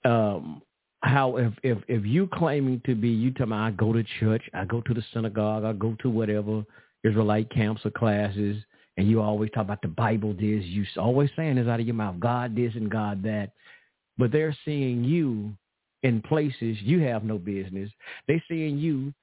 um, 0.03 0.61
how 0.99 1.37
if, 1.37 1.53
if 1.63 1.77
if 1.87 2.05
you 2.05 2.27
claiming 2.27 2.81
to 2.85 2.93
be 2.93 3.07
you 3.07 3.31
tell 3.31 3.47
me 3.47 3.55
I 3.55 3.71
go 3.71 3.93
to 3.93 4.03
church, 4.19 4.43
I 4.53 4.65
go 4.65 4.81
to 4.81 4.93
the 4.93 5.03
synagogue, 5.13 5.63
I 5.63 5.71
go 5.71 5.95
to 6.01 6.09
whatever 6.09 6.65
Israelite 7.05 7.49
camps 7.49 7.85
or 7.85 7.91
classes, 7.91 8.61
and 8.97 9.09
you 9.09 9.21
always 9.21 9.51
talk 9.51 9.63
about 9.63 9.81
the 9.81 9.87
Bible 9.87 10.33
this, 10.33 10.65
you 10.65 10.85
always 10.97 11.29
saying 11.37 11.55
this 11.55 11.67
out 11.69 11.79
of 11.79 11.85
your 11.85 11.95
mouth, 11.95 12.19
God 12.19 12.57
this 12.57 12.73
and 12.75 12.91
God 12.91 13.23
that 13.23 13.51
but 14.17 14.31
they're 14.31 14.55
seeing 14.65 15.03
you 15.03 15.53
in 16.03 16.21
places 16.21 16.77
you 16.81 16.99
have 17.01 17.23
no 17.23 17.37
business. 17.37 17.89
They're 18.27 18.43
seeing 18.47 18.77
you 18.77 19.13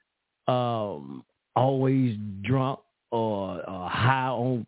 um, 0.53 1.25
always 1.57 2.17
drunk 2.43 2.81
or 3.11 3.63
uh, 3.69 3.89
high 3.89 4.29
on 4.29 4.67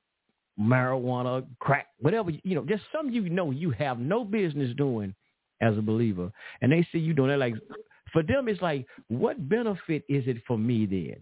marijuana, 0.59 1.47
crack, 1.59 1.89
whatever, 2.01 2.31
you 2.31 2.55
know, 2.55 2.65
just 2.65 2.83
some 2.93 3.11
you 3.11 3.29
know 3.29 3.51
you 3.51 3.71
have 3.71 3.99
no 3.99 4.25
business 4.25 4.75
doing 4.77 5.15
as 5.61 5.77
a 5.77 5.83
believer, 5.83 6.31
and 6.61 6.71
they 6.71 6.87
see 6.93 6.99
you 6.99 7.15
doing 7.15 7.31
it, 7.31 7.39
like 7.39 7.55
for 8.12 8.23
them, 8.23 8.49
it's 8.49 8.62
like, 8.62 8.87
what 9.09 9.49
benefit 9.49 10.05
is 10.09 10.27
it 10.27 10.39
for 10.47 10.57
me 10.57 10.87
then 10.87 11.17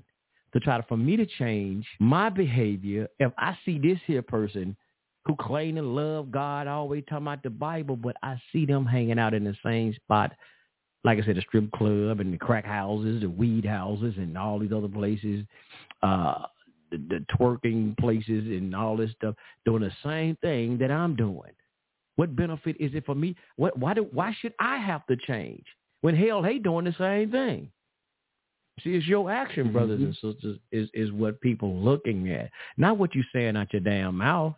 to 0.52 0.60
try 0.60 0.76
to 0.76 0.82
for 0.84 0.96
me 0.96 1.16
to 1.16 1.26
change 1.26 1.84
my 1.98 2.28
behavior 2.28 3.08
if 3.18 3.32
I 3.36 3.58
see 3.64 3.78
this 3.78 3.98
here 4.06 4.22
person 4.22 4.76
who 5.26 5.36
claim 5.36 5.76
to 5.76 5.82
love 5.82 6.30
God, 6.30 6.66
always 6.66 7.04
talking 7.08 7.26
about 7.26 7.42
the 7.42 7.50
Bible, 7.50 7.96
but 7.96 8.16
I 8.22 8.40
see 8.52 8.66
them 8.66 8.84
hanging 8.84 9.18
out 9.18 9.34
in 9.34 9.44
the 9.44 9.56
same 9.64 9.94
spot, 9.94 10.32
like 11.02 11.18
I 11.18 11.24
said, 11.24 11.36
the 11.36 11.42
strip 11.42 11.70
club 11.72 12.20
and 12.20 12.32
the 12.32 12.38
crack 12.38 12.64
houses, 12.64 13.22
the 13.22 13.30
weed 13.30 13.64
houses, 13.64 14.14
and 14.16 14.36
all 14.36 14.58
these 14.58 14.72
other 14.72 14.88
places, 14.88 15.44
uh, 16.02 16.42
the, 16.90 16.98
the 16.98 17.24
twerking 17.38 17.96
places, 17.98 18.44
and 18.46 18.74
all 18.74 18.96
this 18.96 19.12
stuff, 19.12 19.34
doing 19.64 19.82
the 19.82 19.92
same 20.02 20.36
thing 20.42 20.78
that 20.78 20.90
I'm 20.90 21.16
doing. 21.16 21.52
What 22.16 22.36
benefit 22.36 22.76
is 22.78 22.94
it 22.94 23.06
for 23.06 23.14
me? 23.14 23.34
What, 23.56 23.78
why 23.78 23.94
do 23.94 24.06
why 24.12 24.34
should 24.40 24.54
I 24.60 24.76
have 24.78 25.06
to 25.06 25.16
change 25.16 25.64
when 26.02 26.14
hell 26.14 26.42
they 26.42 26.58
doing 26.58 26.84
the 26.84 26.94
same 26.98 27.30
thing? 27.30 27.70
See, 28.82 28.90
it's 28.90 29.06
your 29.06 29.30
action, 29.30 29.72
brothers 29.72 30.00
mm-hmm. 30.00 30.26
and 30.26 30.34
sisters, 30.34 30.58
is 30.70 30.88
is 30.94 31.12
what 31.12 31.40
people 31.40 31.76
looking 31.76 32.30
at, 32.30 32.50
not 32.76 32.98
what 32.98 33.14
you're 33.14 33.24
saying 33.32 33.56
out 33.56 33.72
your 33.72 33.80
damn 33.80 34.16
mouth. 34.16 34.54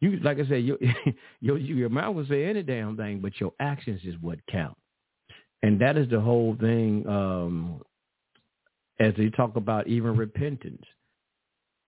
You 0.00 0.18
like 0.20 0.38
I 0.38 0.46
said, 0.46 0.64
your 0.64 0.78
your 1.40 1.58
your 1.58 1.88
mouth 1.88 2.14
will 2.14 2.26
say 2.26 2.44
any 2.44 2.62
damn 2.62 2.96
thing, 2.96 3.20
but 3.20 3.38
your 3.40 3.52
actions 3.60 4.00
is 4.04 4.14
what 4.20 4.38
count, 4.50 4.76
and 5.62 5.80
that 5.80 5.96
is 5.96 6.08
the 6.08 6.20
whole 6.20 6.56
thing. 6.58 7.06
Um, 7.06 7.82
as 8.98 9.14
they 9.16 9.30
talk 9.30 9.56
about 9.56 9.86
even 9.88 10.16
repentance, 10.16 10.84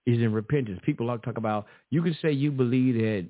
is 0.05 0.19
in 0.19 0.33
repentance. 0.33 0.79
People 0.83 1.07
like 1.07 1.21
talk 1.21 1.37
about. 1.37 1.65
You 1.89 2.01
can 2.01 2.15
say 2.21 2.31
you 2.31 2.51
believe 2.51 2.95
that 2.95 3.27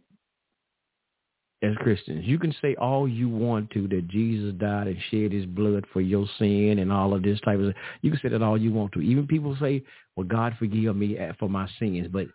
as 1.63 1.75
Christians. 1.77 2.25
You 2.25 2.37
can 2.37 2.53
say 2.61 2.75
all 2.75 3.07
you 3.07 3.29
want 3.29 3.71
to 3.71 3.87
that 3.87 4.07
Jesus 4.09 4.53
died 4.55 4.87
and 4.87 4.97
shed 5.09 5.31
his 5.31 5.45
blood 5.45 5.85
for 5.93 6.01
your 6.01 6.27
sin 6.37 6.79
and 6.79 6.91
all 6.91 7.13
of 7.13 7.23
this 7.23 7.39
type 7.41 7.59
of 7.59 7.73
You 8.01 8.11
can 8.11 8.19
say 8.21 8.29
that 8.29 8.41
all 8.41 8.57
you 8.57 8.73
want 8.73 8.91
to. 8.93 9.01
Even 9.01 9.25
people 9.25 9.55
say, 9.59 9.83
well, 10.15 10.27
God 10.27 10.55
forgive 10.59 10.95
me 10.95 11.17
for 11.39 11.49
my 11.49 11.67
sins. 11.79 12.07
But 12.11 12.27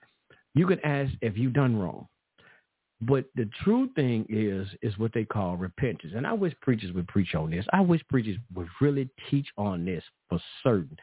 you 0.54 0.66
can 0.66 0.80
ask 0.80 1.12
if 1.20 1.37
you've 1.37 1.52
done 1.52 1.76
wrong. 1.76 2.08
But 3.00 3.26
the 3.37 3.48
true 3.62 3.88
thing 3.94 4.26
is, 4.28 4.66
is 4.82 4.98
what 4.98 5.12
they 5.12 5.24
call 5.24 5.56
repentance. 5.56 6.12
And 6.16 6.26
I 6.26 6.32
wish 6.32 6.52
preachers 6.61 6.92
would 6.92 7.06
preach 7.06 7.34
on 7.34 7.50
this. 7.50 7.64
I 7.72 7.80
wish 7.80 8.02
preachers 8.08 8.38
would 8.54 8.68
really 8.80 9.08
teach 9.30 9.46
on 9.56 9.84
this 9.84 10.02
for 10.28 10.40
certain. 10.64 10.96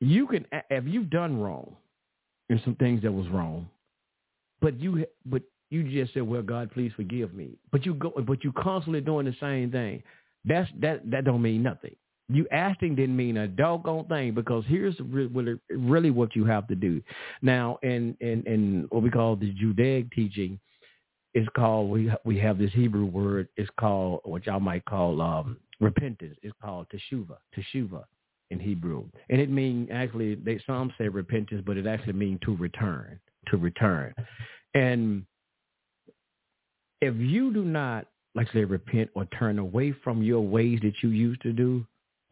You 0.00 0.26
can, 0.28 0.46
if 0.70 0.84
you've 0.86 1.10
done 1.10 1.40
wrong 1.40 1.76
and 2.50 2.60
some 2.64 2.76
things 2.76 3.02
that 3.02 3.10
was 3.10 3.26
wrong, 3.28 3.68
but 4.60 4.78
you, 4.78 5.06
but 5.26 5.42
you 5.70 5.82
just 5.90 6.14
said, 6.14 6.22
"Well, 6.22 6.42
God, 6.42 6.70
please 6.70 6.92
forgive 6.94 7.34
me," 7.34 7.58
but 7.72 7.84
you 7.84 7.94
go, 7.94 8.10
but 8.10 8.44
you 8.44 8.52
constantly 8.52 9.00
doing 9.00 9.26
the 9.26 9.34
same 9.40 9.72
thing. 9.72 10.02
That's 10.44 10.70
that 10.80 11.10
that 11.10 11.24
don't 11.24 11.42
mean 11.42 11.62
nothing. 11.62 11.96
You 12.28 12.46
asking 12.50 12.94
didn't 12.96 13.16
mean 13.16 13.36
a 13.36 13.48
doggone 13.48 14.06
thing 14.06 14.32
because 14.32 14.64
here's 14.66 14.96
really 15.70 16.10
what 16.10 16.34
you 16.34 16.44
have 16.46 16.66
to 16.68 16.74
do. 16.74 17.02
Now, 17.42 17.78
in 17.82 18.16
in 18.20 18.42
in 18.46 18.86
what 18.90 19.02
we 19.02 19.10
call 19.10 19.36
the 19.36 19.52
Judaic 19.52 20.10
teaching, 20.12 20.58
is 21.34 21.46
called 21.54 21.90
we 21.90 22.10
we 22.24 22.38
have 22.38 22.58
this 22.58 22.72
Hebrew 22.72 23.04
word. 23.04 23.48
It's 23.56 23.70
called 23.78 24.20
what 24.24 24.46
y'all 24.46 24.60
might 24.60 24.84
call 24.86 25.20
um, 25.20 25.58
repentance. 25.80 26.36
It's 26.42 26.56
called 26.62 26.86
teshuva, 26.88 27.36
teshuva 27.56 28.04
in 28.50 28.58
Hebrew, 28.58 29.04
and 29.28 29.40
it 29.40 29.50
means 29.50 29.90
actually 29.92 30.36
they 30.36 30.60
some 30.66 30.92
say 30.96 31.08
repentance, 31.08 31.62
but 31.66 31.76
it 31.76 31.86
actually 31.86 32.14
means 32.14 32.40
to 32.44 32.56
return, 32.56 33.20
to 33.48 33.58
return, 33.58 34.14
and 34.74 35.26
if 37.00 37.14
you 37.16 37.52
do 37.52 37.64
not, 37.64 38.06
like 38.34 38.50
say, 38.52 38.64
repent 38.64 39.10
or 39.14 39.26
turn 39.38 39.58
away 39.58 39.94
from 40.02 40.22
your 40.22 40.40
ways 40.40 40.80
that 40.82 40.94
you 41.02 41.10
used 41.10 41.42
to 41.42 41.52
do 41.52 41.84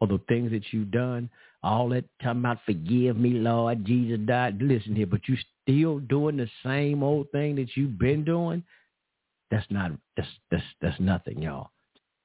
or 0.03 0.07
the 0.07 0.19
things 0.27 0.51
that 0.51 0.63
you've 0.71 0.91
done, 0.91 1.29
all 1.63 1.87
that 1.87 2.03
talking 2.21 2.41
about 2.41 2.57
forgive 2.65 3.15
me, 3.15 3.29
Lord, 3.29 3.85
Jesus 3.85 4.19
died. 4.25 4.61
Listen 4.61 4.95
here, 4.95 5.07
but 5.07 5.21
you 5.29 5.37
still 5.61 5.99
doing 5.99 6.35
the 6.35 6.49
same 6.61 7.01
old 7.01 7.31
thing 7.31 7.55
that 7.55 7.77
you've 7.77 7.97
been 7.97 8.25
doing, 8.25 8.61
that's 9.49 9.65
not 9.69 9.91
that's 10.17 10.27
that's 10.51 10.63
that's 10.81 10.99
nothing, 10.99 11.41
y'all. 11.41 11.69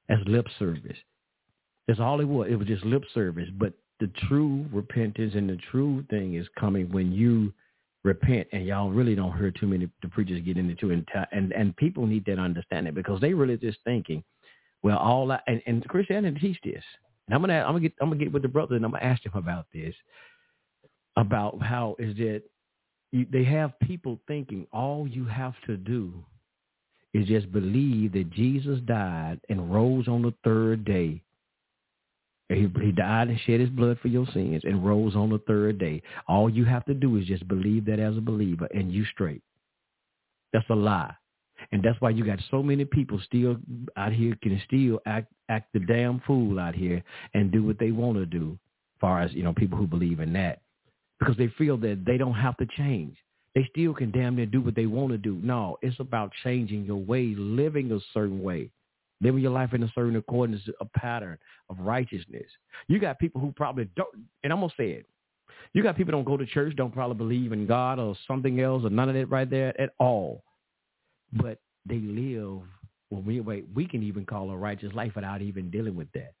That's 0.09 0.21
lip 0.25 0.47
service. 0.57 0.97
That's 1.87 2.01
all 2.01 2.19
it 2.19 2.25
was. 2.25 2.49
It 2.51 2.55
was 2.55 2.67
just 2.67 2.83
lip 2.83 3.03
service. 3.13 3.47
But 3.57 3.71
the 4.01 4.11
true 4.27 4.65
repentance 4.73 5.33
and 5.35 5.49
the 5.49 5.57
true 5.71 6.03
thing 6.09 6.33
is 6.33 6.47
coming 6.59 6.91
when 6.91 7.13
you 7.13 7.53
repent 8.03 8.45
and 8.51 8.65
y'all 8.65 8.91
really 8.91 9.15
don't 9.15 9.37
hear 9.37 9.51
too 9.51 9.67
many 9.67 9.89
the 10.01 10.09
preachers 10.09 10.41
get 10.43 10.57
into 10.57 10.91
and 10.91 11.07
and, 11.31 11.53
and 11.53 11.75
people 11.77 12.05
need 12.05 12.25
that 12.25 12.39
understanding 12.39 12.93
because 12.93 13.19
they 13.19 13.33
really 13.33 13.57
just 13.57 13.77
thinking 13.83 14.23
well 14.83 14.97
all 14.97 15.27
that 15.27 15.43
and, 15.47 15.61
and 15.67 15.85
christianity 15.89 16.39
teach 16.39 16.57
this 16.63 16.83
i'm 17.31 17.41
gonna 17.41 17.59
i'm 17.59 17.73
gonna 17.73 17.79
get 17.79 17.93
i'm 18.01 18.09
gonna 18.09 18.23
get 18.23 18.31
with 18.31 18.41
the 18.41 18.47
brother 18.47 18.75
and 18.75 18.85
i'm 18.85 18.91
gonna 18.91 19.03
ask 19.03 19.25
him 19.25 19.33
about 19.35 19.65
this 19.73 19.95
about 21.17 21.61
how 21.61 21.95
is 21.99 22.15
that 22.17 22.43
you, 23.11 23.25
they 23.31 23.43
have 23.43 23.77
people 23.81 24.19
thinking 24.27 24.67
all 24.71 25.07
you 25.07 25.25
have 25.25 25.55
to 25.65 25.75
do 25.77 26.13
is 27.13 27.27
just 27.27 27.51
believe 27.51 28.13
that 28.13 28.29
jesus 28.31 28.79
died 28.85 29.39
and 29.49 29.73
rose 29.73 30.07
on 30.07 30.21
the 30.21 30.33
third 30.43 30.85
day 30.85 31.21
he, 32.49 32.67
he 32.81 32.91
died 32.91 33.27
and 33.27 33.39
shed 33.41 33.59
his 33.59 33.69
blood 33.69 33.99
for 34.01 34.07
your 34.07 34.25
sins 34.33 34.63
and 34.63 34.85
rose 34.85 35.15
on 35.15 35.29
the 35.29 35.37
third 35.47 35.77
day. 35.77 36.01
All 36.27 36.49
you 36.49 36.65
have 36.65 36.83
to 36.85 36.95
do 36.95 37.17
is 37.17 37.27
just 37.27 37.47
believe 37.47 37.85
that 37.85 37.99
as 37.99 38.17
a 38.17 38.21
believer 38.21 38.67
and 38.73 38.91
you 38.91 39.05
straight. 39.05 39.43
That's 40.51 40.65
a 40.69 40.75
lie. 40.75 41.13
And 41.71 41.83
that's 41.83 41.99
why 42.01 42.11
you 42.11 42.25
got 42.25 42.39
so 42.49 42.63
many 42.63 42.85
people 42.85 43.19
still 43.25 43.57
out 43.97 44.13
here 44.13 44.37
can 44.41 44.61
still 44.65 44.99
act 45.05 45.31
act 45.49 45.73
the 45.73 45.79
damn 45.79 46.19
fool 46.21 46.59
out 46.59 46.75
here 46.75 47.03
and 47.33 47.51
do 47.51 47.63
what 47.63 47.79
they 47.79 47.91
want 47.91 48.17
to 48.17 48.25
do, 48.25 48.57
far 49.01 49.21
as, 49.21 49.33
you 49.33 49.43
know, 49.43 49.53
people 49.53 49.77
who 49.77 49.87
believe 49.87 50.19
in 50.19 50.33
that. 50.33 50.61
Because 51.19 51.35
they 51.37 51.47
feel 51.57 51.75
that 51.77 52.05
they 52.05 52.17
don't 52.17 52.35
have 52.35 52.55
to 52.57 52.67
change. 52.77 53.17
They 53.55 53.67
still 53.71 53.93
can 53.93 54.11
damn 54.11 54.35
near 54.35 54.45
do 54.45 54.61
what 54.61 54.75
they 54.75 54.85
want 54.85 55.11
to 55.11 55.17
do. 55.17 55.39
No, 55.43 55.77
it's 55.81 55.99
about 55.99 56.31
changing 56.43 56.85
your 56.85 56.97
way, 56.97 57.33
living 57.35 57.91
a 57.91 57.99
certain 58.13 58.41
way 58.41 58.69
living 59.21 59.41
your 59.41 59.51
life 59.51 59.73
in 59.73 59.83
a 59.83 59.91
certain 59.93 60.15
accordance, 60.15 60.61
a 60.79 60.85
pattern 60.85 61.37
of 61.69 61.79
righteousness. 61.79 62.45
You 62.87 62.99
got 62.99 63.19
people 63.19 63.41
who 63.41 63.51
probably 63.51 63.89
don't, 63.95 64.09
and 64.43 64.53
I'm 64.53 64.59
gonna 64.59 64.71
say 64.77 64.91
it. 64.91 65.05
You 65.73 65.83
got 65.83 65.97
people 65.97 66.11
don't 66.11 66.23
go 66.23 66.37
to 66.37 66.45
church, 66.45 66.75
don't 66.75 66.93
probably 66.93 67.17
believe 67.17 67.51
in 67.51 67.67
God 67.67 67.99
or 67.99 68.15
something 68.27 68.59
else 68.59 68.83
or 68.85 68.89
none 68.89 69.09
of 69.09 69.15
that 69.15 69.29
right 69.29 69.49
there 69.49 69.79
at 69.79 69.91
all. 69.99 70.43
But 71.33 71.59
they 71.85 71.99
live 71.99 72.61
well 73.09 73.21
we 73.21 73.39
wait, 73.39 73.65
we 73.73 73.87
can 73.87 74.03
even 74.03 74.25
call 74.25 74.49
a 74.51 74.57
righteous 74.57 74.93
life 74.93 75.13
without 75.15 75.41
even 75.41 75.69
dealing 75.69 75.95
with 75.95 76.11
that. 76.13 76.33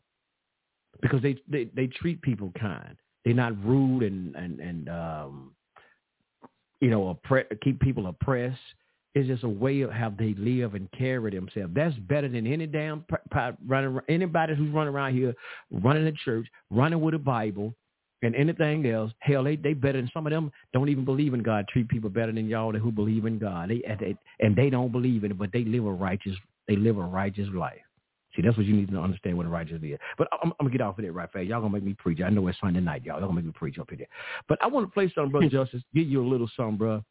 Because 1.01 1.21
they 1.21 1.37
they, 1.47 1.69
they 1.75 1.87
treat 1.87 2.21
people 2.21 2.51
kind. 2.59 2.95
They're 3.25 3.33
not 3.33 3.63
rude 3.63 4.03
and 4.03 4.35
and 4.35 4.59
and 4.59 4.89
um 4.89 5.51
you 6.81 6.89
know, 6.89 7.17
oppre- 7.25 7.59
keep 7.61 7.79
people 7.79 8.07
oppressed. 8.07 8.57
It's 9.15 9.27
just 9.27 9.43
a 9.43 9.49
way 9.49 9.81
of 9.81 9.91
how 9.91 10.13
they 10.17 10.33
live 10.37 10.75
and 10.75 10.89
carry 10.91 11.31
themselves. 11.31 11.73
That's 11.75 11.95
better 11.95 12.29
than 12.29 12.45
any 12.45 12.67
damn 12.67 13.03
running 13.65 13.99
anybody 14.07 14.55
who's 14.55 14.71
running 14.71 14.93
around 14.93 15.15
here, 15.15 15.33
running 15.71 16.05
a 16.05 16.11
church, 16.11 16.47
running 16.69 17.01
with 17.01 17.15
a 17.15 17.19
Bible, 17.19 17.73
and 18.21 18.35
anything 18.35 18.85
else. 18.87 19.11
Hell, 19.19 19.43
they 19.43 19.55
they 19.55 19.73
better 19.73 19.99
than 19.99 20.09
some 20.13 20.27
of 20.27 20.31
them. 20.31 20.51
Don't 20.73 20.89
even 20.89 21.05
believe 21.05 21.33
in 21.33 21.43
God. 21.43 21.67
Treat 21.67 21.87
people 21.87 22.09
better 22.09 22.31
than 22.31 22.47
y'all 22.47 22.73
who 22.73 22.91
believe 22.91 23.25
in 23.25 23.39
God. 23.39 23.69
They, 23.69 23.81
they 23.99 24.15
and 24.39 24.55
they 24.55 24.69
don't 24.69 24.91
believe 24.91 25.23
in 25.23 25.31
it, 25.31 25.37
but 25.37 25.51
they 25.51 25.63
live 25.63 25.85
a 25.85 25.91
righteous. 25.91 26.35
They 26.67 26.75
live 26.75 26.97
a 26.97 27.03
righteous 27.03 27.47
life. 27.53 27.79
See, 28.35 28.43
that's 28.43 28.55
what 28.55 28.65
you 28.65 28.75
need 28.75 28.89
to 28.91 28.99
understand 28.99 29.37
what 29.37 29.47
a 29.47 29.49
righteous 29.49 29.81
is. 29.81 29.97
But 30.17 30.27
I'm, 30.31 30.51
I'm, 30.59 30.67
gonna 30.67 30.71
get 30.71 30.81
off 30.81 30.99
of 30.99 31.05
it 31.05 31.11
right 31.11 31.31
fast. 31.31 31.47
Y'all 31.47 31.61
gonna 31.61 31.73
make 31.73 31.83
me 31.83 31.95
preach. 31.97 32.21
I 32.21 32.29
know 32.29 32.47
it's 32.47 32.59
Sunday 32.59 32.79
night, 32.79 33.03
y'all. 33.03 33.19
Y'all 33.19 33.27
gonna 33.27 33.41
make 33.41 33.45
me 33.45 33.51
preach 33.51 33.79
up 33.79 33.89
here. 33.89 34.05
But 34.47 34.59
I 34.61 34.67
want 34.67 34.87
to 34.87 34.93
play 34.93 35.11
something, 35.15 35.31
brother 35.31 35.49
Justice. 35.51 35.81
Give 35.93 36.07
you 36.07 36.23
a 36.23 36.27
little 36.27 36.49
something, 36.55 36.77
bro. 36.77 37.03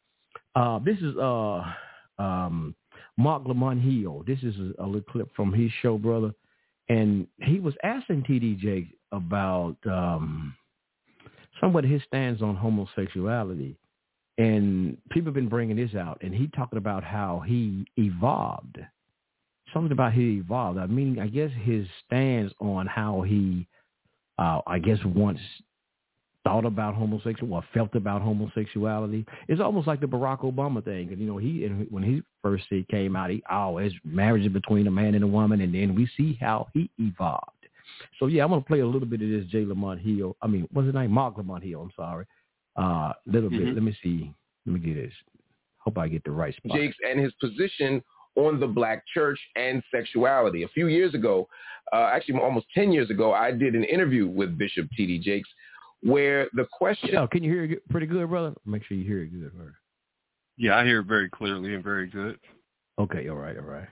Uh, 0.55 0.79
this 0.79 0.97
is 0.99 1.17
uh 1.17 1.63
um, 2.19 2.75
Marc 3.17 3.45
Lamont 3.45 3.81
Hill. 3.81 4.23
This 4.27 4.39
is 4.43 4.55
a, 4.77 4.83
a, 4.83 4.85
little 4.85 5.01
clip 5.01 5.29
from 5.35 5.53
his 5.53 5.71
show, 5.81 5.97
brother. 5.97 6.33
And 6.89 7.27
he 7.41 7.59
was 7.59 7.73
asking 7.83 8.23
TDJ 8.23 8.89
about 9.11 9.77
um, 9.85 10.55
somewhat 11.59 11.83
his 11.83 12.01
stance 12.03 12.41
on 12.41 12.55
homosexuality. 12.55 13.77
And 14.37 14.97
people 15.09 15.27
have 15.27 15.35
been 15.35 15.49
bringing 15.49 15.75
this 15.75 15.95
out. 15.95 16.19
And 16.21 16.33
he 16.33 16.47
talking 16.47 16.77
about 16.77 17.03
how 17.03 17.43
he 17.45 17.85
evolved. 17.97 18.77
Something 19.73 19.91
about 19.91 20.13
he 20.13 20.37
evolved. 20.37 20.79
I 20.79 20.87
mean, 20.87 21.19
I 21.19 21.27
guess 21.27 21.51
his 21.61 21.85
stance 22.05 22.53
on 22.59 22.87
how 22.87 23.21
he, 23.21 23.67
uh, 24.37 24.61
I 24.65 24.79
guess, 24.79 24.99
once 25.05 25.39
thought 26.43 26.65
about 26.65 26.95
homosexual 26.95 27.53
or 27.53 27.63
felt 27.73 27.95
about 27.95 28.21
homosexuality. 28.21 29.25
It's 29.47 29.61
almost 29.61 29.87
like 29.87 29.99
the 29.99 30.07
Barack 30.07 30.39
Obama 30.39 30.83
thing. 30.83 31.09
You 31.17 31.27
know, 31.27 31.37
he 31.37 31.67
when 31.89 32.03
he 32.03 32.23
first 32.41 32.65
came 32.89 33.15
out, 33.15 33.29
he 33.29 33.43
always 33.49 33.91
oh, 33.93 33.99
marriage 34.03 34.51
between 34.51 34.87
a 34.87 34.91
man 34.91 35.15
and 35.15 35.23
a 35.23 35.27
woman, 35.27 35.61
and 35.61 35.73
then 35.73 35.95
we 35.95 36.09
see 36.17 36.37
how 36.39 36.67
he 36.73 36.89
evolved. 36.97 37.58
So 38.19 38.27
yeah, 38.27 38.43
I'm 38.43 38.49
gonna 38.49 38.61
play 38.61 38.79
a 38.79 38.85
little 38.85 39.07
bit 39.07 39.21
of 39.21 39.29
this 39.29 39.45
Jay 39.45 39.65
Lamont 39.65 39.99
Hill. 39.99 40.35
I 40.41 40.47
mean, 40.47 40.67
what's 40.71 40.85
his 40.85 40.95
name? 40.95 41.11
Marc 41.11 41.37
Lamont 41.37 41.63
Hill. 41.63 41.81
I'm 41.81 41.91
sorry. 41.95 42.25
A 42.77 42.81
uh, 42.81 43.13
little 43.25 43.49
mm-hmm. 43.49 43.65
bit. 43.65 43.73
Let 43.73 43.83
me 43.83 43.97
see. 44.03 44.33
Let 44.65 44.73
me 44.73 44.79
get 44.79 44.95
this. 44.95 45.13
Hope 45.79 45.97
I 45.97 46.07
get 46.07 46.23
the 46.23 46.31
right 46.31 46.55
spot. 46.55 46.77
Jakes 46.77 46.97
and 47.07 47.19
his 47.19 47.33
position 47.41 48.03
on 48.35 48.59
the 48.59 48.67
black 48.67 49.03
church 49.13 49.39
and 49.55 49.81
sexuality. 49.93 50.63
A 50.63 50.67
few 50.69 50.87
years 50.87 51.13
ago, 51.13 51.47
uh, 51.91 52.09
actually 52.13 52.39
almost 52.39 52.67
10 52.75 52.91
years 52.91 53.09
ago, 53.09 53.33
I 53.33 53.51
did 53.51 53.75
an 53.75 53.83
interview 53.83 54.27
with 54.27 54.57
Bishop 54.57 54.87
T.D. 54.95 55.19
Jakes 55.19 55.49
where 56.01 56.47
the 56.53 56.65
question... 56.71 57.15
Oh, 57.15 57.27
can 57.27 57.43
you 57.43 57.51
hear 57.51 57.63
it 57.65 57.89
pretty 57.89 58.05
good, 58.05 58.29
brother? 58.29 58.53
Make 58.65 58.83
sure 58.85 58.97
you 58.97 59.03
hear 59.03 59.23
it 59.23 59.31
good. 59.31 59.53
Brother. 59.55 59.75
Yeah, 60.57 60.77
I 60.77 60.85
hear 60.85 60.99
it 60.99 61.07
very 61.07 61.29
clearly 61.29 61.73
and 61.73 61.83
very 61.83 62.07
good. 62.07 62.37
Okay, 62.99 63.29
all 63.29 63.37
right, 63.37 63.57
all 63.57 63.63
right. 63.63 63.87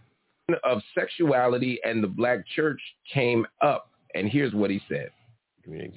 Of 0.63 0.81
sexuality 0.95 1.77
and 1.83 2.01
the 2.01 2.07
black 2.07 2.47
church 2.55 2.79
came 3.13 3.45
up, 3.61 3.91
and 4.15 4.29
here's 4.29 4.53
what 4.53 4.69
he 4.69 4.81
said. 4.87 5.09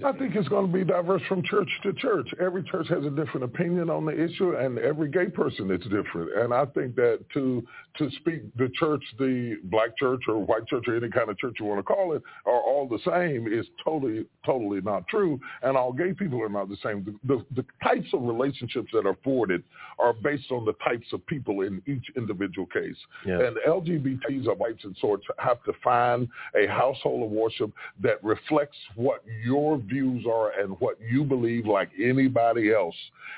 I 0.04 0.12
think 0.12 0.34
it's 0.34 0.48
going 0.48 0.66
to 0.66 0.72
be 0.72 0.84
diverse 0.84 1.22
from 1.28 1.42
church 1.44 1.68
to 1.84 1.92
church. 1.92 2.28
Every 2.40 2.62
church 2.64 2.88
has 2.88 3.04
a 3.04 3.10
different 3.10 3.44
opinion 3.44 3.88
on 3.88 4.04
the 4.04 4.12
issue, 4.12 4.56
and 4.56 4.78
every 4.78 5.08
gay 5.08 5.26
person 5.26 5.70
is 5.70 5.80
different. 5.82 6.36
And 6.36 6.52
I 6.52 6.64
think 6.66 6.96
that 6.96 7.20
to 7.34 7.64
to 7.98 8.10
speak 8.20 8.42
the 8.56 8.68
church, 8.74 9.02
the 9.18 9.56
black 9.64 9.96
church 9.96 10.22
or 10.28 10.38
white 10.38 10.66
church 10.66 10.84
or 10.88 10.96
any 10.96 11.10
kind 11.10 11.28
of 11.30 11.38
church 11.38 11.56
you 11.60 11.66
want 11.66 11.78
to 11.78 11.82
call 11.82 12.14
it, 12.14 12.22
are 12.46 12.60
all 12.60 12.88
the 12.88 12.98
same 13.08 13.46
is 13.46 13.66
totally 13.84 14.26
totally 14.44 14.80
not 14.80 15.06
true. 15.06 15.38
And 15.62 15.76
all 15.76 15.92
gay 15.92 16.14
people 16.14 16.42
are 16.42 16.48
not 16.48 16.68
the 16.68 16.76
same. 16.82 17.04
The, 17.04 17.36
the, 17.36 17.62
the 17.62 17.64
types 17.82 18.08
of 18.12 18.22
relationships 18.22 18.88
that 18.92 19.06
are 19.06 19.10
afforded 19.10 19.62
are 19.98 20.12
based 20.12 20.50
on 20.50 20.64
the 20.64 20.74
types 20.84 21.06
of 21.12 21.24
people 21.26 21.60
in 21.60 21.80
each 21.86 22.04
individual 22.16 22.66
case. 22.66 22.96
Yeah. 23.24 23.40
And 23.40 23.56
LGBTs 23.68 24.50
of 24.50 24.58
whites 24.58 24.82
and 24.82 24.96
sorts 25.00 25.24
have 25.38 25.62
to 25.64 25.72
find 25.84 26.28
a 26.60 26.66
household 26.66 27.22
of 27.24 27.30
worship 27.30 27.70
that 28.02 28.22
reflects 28.24 28.76
what 28.96 29.22
your 29.44 29.59
your 29.60 29.78
views 29.78 30.24
are 30.26 30.52
and 30.60 30.78
what 30.80 30.96
you 31.00 31.22
believe 31.22 31.66
like 31.66 31.90
anybody 32.02 32.72
else. 32.72 32.94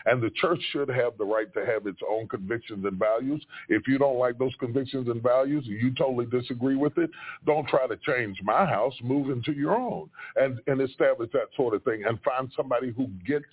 And 0.07 0.23
the 0.23 0.31
church 0.31 0.61
should 0.71 0.89
have 0.89 1.19
the 1.19 1.25
right 1.25 1.53
to 1.55 1.67
have 1.67 1.87
its 1.87 2.01
own 2.09 2.29
convictions 2.29 2.85
and 2.85 2.99
values. 2.99 3.45
If 3.69 3.87
you 3.89 3.99
don't 3.99 4.19
like 4.19 4.39
those 4.39 4.55
convictions 4.59 5.09
and 5.09 5.23
values, 5.23 5.65
and 5.67 5.81
you 5.81 5.93
totally 5.95 6.27
disagree 6.27 6.77
with 6.77 6.97
it, 6.99 7.11
don't 7.47 7.67
try 7.69 7.87
to 7.87 7.97
change 7.97 8.39
my 8.43 8.65
house, 8.65 8.95
move 9.03 9.31
into 9.31 9.53
your 9.53 9.77
own 9.77 10.09
and, 10.37 10.61
and 10.67 10.81
establish 10.81 11.31
that 11.33 11.49
sort 11.57 11.75
of 11.75 11.83
thing 11.83 12.05
and 12.07 12.19
find 12.23 12.51
somebody 12.57 12.93
who 12.97 13.09
gets 13.27 13.45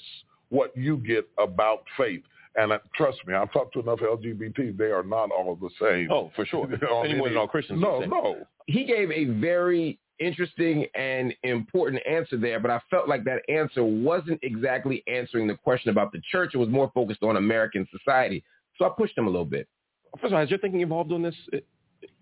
what 0.49 0.75
you 0.75 0.97
get 0.97 1.27
about 1.37 1.83
faith. 1.97 2.23
And 2.55 2.71
uh, 2.71 2.79
trust 2.95 3.19
me, 3.27 3.33
I've 3.33 3.51
talked 3.53 3.73
to 3.73 3.79
enough 3.79 3.99
LGBT. 3.99 4.77
They 4.77 4.85
are 4.85 5.03
not 5.03 5.31
all 5.31 5.55
the 5.55 5.69
same. 5.79 6.09
Oh, 6.11 6.31
for 6.35 6.45
sure. 6.45 6.67
Anyone 7.05 7.37
all 7.37 7.47
Christians. 7.47 7.81
No, 7.81 7.99
no. 7.99 8.37
He 8.65 8.85
gave 8.85 9.11
a 9.11 9.25
very 9.25 9.99
interesting 10.19 10.85
and 10.95 11.33
important 11.43 12.01
answer 12.07 12.37
there, 12.37 12.59
but 12.59 12.71
I 12.71 12.79
felt 12.89 13.07
like 13.07 13.23
that 13.25 13.41
answer 13.49 13.83
wasn't 13.83 14.39
exactly 14.43 15.03
answering 15.07 15.47
the 15.47 15.55
question 15.55 15.89
about 15.89 16.11
the 16.11 16.21
church. 16.31 16.51
It 16.53 16.57
was 16.57 16.69
more 16.69 16.91
focused 16.93 17.23
on 17.23 17.37
American 17.37 17.87
society. 17.91 18.43
So 18.77 18.85
I 18.85 18.89
pushed 18.89 19.17
him 19.17 19.27
a 19.27 19.29
little 19.29 19.45
bit. 19.45 19.67
First 20.19 20.27
of 20.27 20.33
all, 20.33 20.39
has 20.39 20.49
your 20.49 20.59
thinking 20.59 20.81
evolved 20.81 21.11
on 21.11 21.21
this? 21.21 21.35
E- 21.53 21.61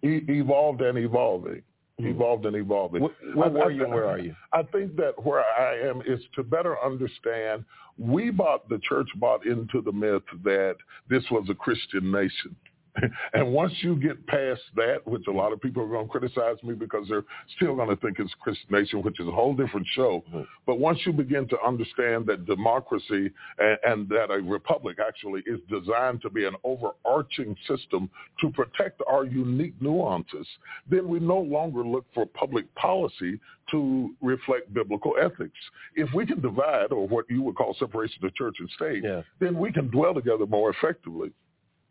evolved 0.02 0.82
and 0.82 0.98
evolving. 0.98 1.62
Mm-hmm. 2.00 2.08
Evolved 2.10 2.46
and 2.46 2.56
evolving. 2.56 3.02
Where, 3.02 3.12
where 3.34 3.50
were 3.50 3.72
you 3.72 3.84
and 3.84 3.94
where 3.94 4.06
are 4.06 4.20
you? 4.20 4.36
I 4.54 4.64
think 4.64 4.96
that 4.98 5.14
where 5.24 5.44
I 5.44 5.80
am 5.80 6.02
is 6.02 6.20
to 6.36 6.44
better 6.44 6.76
understand. 6.84 7.66
We 7.98 8.30
bought 8.30 8.70
the 8.70 8.80
church 8.80 9.08
bought 9.16 9.46
into 9.48 9.82
the 9.82 9.92
myth 9.92 10.22
that 10.44 10.76
this 11.10 11.24
was 11.32 11.48
a 11.50 11.56
Christian 11.56 12.12
nation. 12.12 12.56
and 13.34 13.52
once 13.52 13.74
you 13.82 13.96
get 13.96 14.26
past 14.28 14.62
that, 14.76 15.06
which 15.06 15.24
a 15.28 15.32
lot 15.32 15.52
of 15.52 15.62
people 15.62 15.84
are 15.84 15.88
going 15.88 16.06
to 16.06 16.12
criticize 16.12 16.62
me 16.64 16.74
because 16.74 17.08
they're 17.08 17.24
still 17.56 17.76
going 17.76 17.90
to 17.90 17.96
think 17.98 18.20
it's 18.20 18.34
Christian 18.40 18.68
nation, 18.72 19.02
which 19.02 19.20
is 19.20 19.28
a 19.28 19.32
whole 19.32 19.56
different 19.56 19.88
show. 19.94 20.24
Mm-hmm. 20.30 20.42
But 20.66 20.80
once 20.80 21.00
you 21.06 21.14
begin 21.14 21.48
to 21.50 21.58
understand 21.66 22.26
that 22.28 22.46
democracy 22.46 23.32
and, 23.60 23.78
and 23.86 24.10
that 24.10 24.32
a 24.32 24.42
republic 24.42 24.98
actually 25.06 25.44
is 25.46 25.60
designed 25.70 26.22
to 26.22 26.30
be 26.30 26.46
an 26.46 26.56
overarching 26.64 27.56
system 27.68 28.10
to 28.42 28.50
protect 28.52 29.02
our 29.08 29.26
unique 29.26 29.74
nuances, 29.82 30.48
then 30.90 31.08
we 31.08 31.20
no 31.20 31.40
longer 31.40 31.86
look 31.86 32.06
for 32.14 32.26
public 32.26 32.74
policy 32.76 33.40
to 33.72 34.16
reflect 34.22 34.74
biblical 34.74 35.14
ethics. 35.22 35.58
If 35.96 36.14
we 36.14 36.26
can 36.26 36.42
divide, 36.42 36.92
or 36.92 37.08
what 37.08 37.26
you 37.30 37.42
would 37.44 37.56
call 37.56 37.76
separation 37.78 38.26
of 38.26 38.34
church 38.36 38.56
and 38.60 38.70
state, 38.72 39.04
yeah. 39.04 39.22
then 39.40 39.58
we 39.58 39.72
can 39.72 39.90
dwell 39.90 40.14
together 40.14 40.46
more 40.46 40.70
effectively 40.70 41.32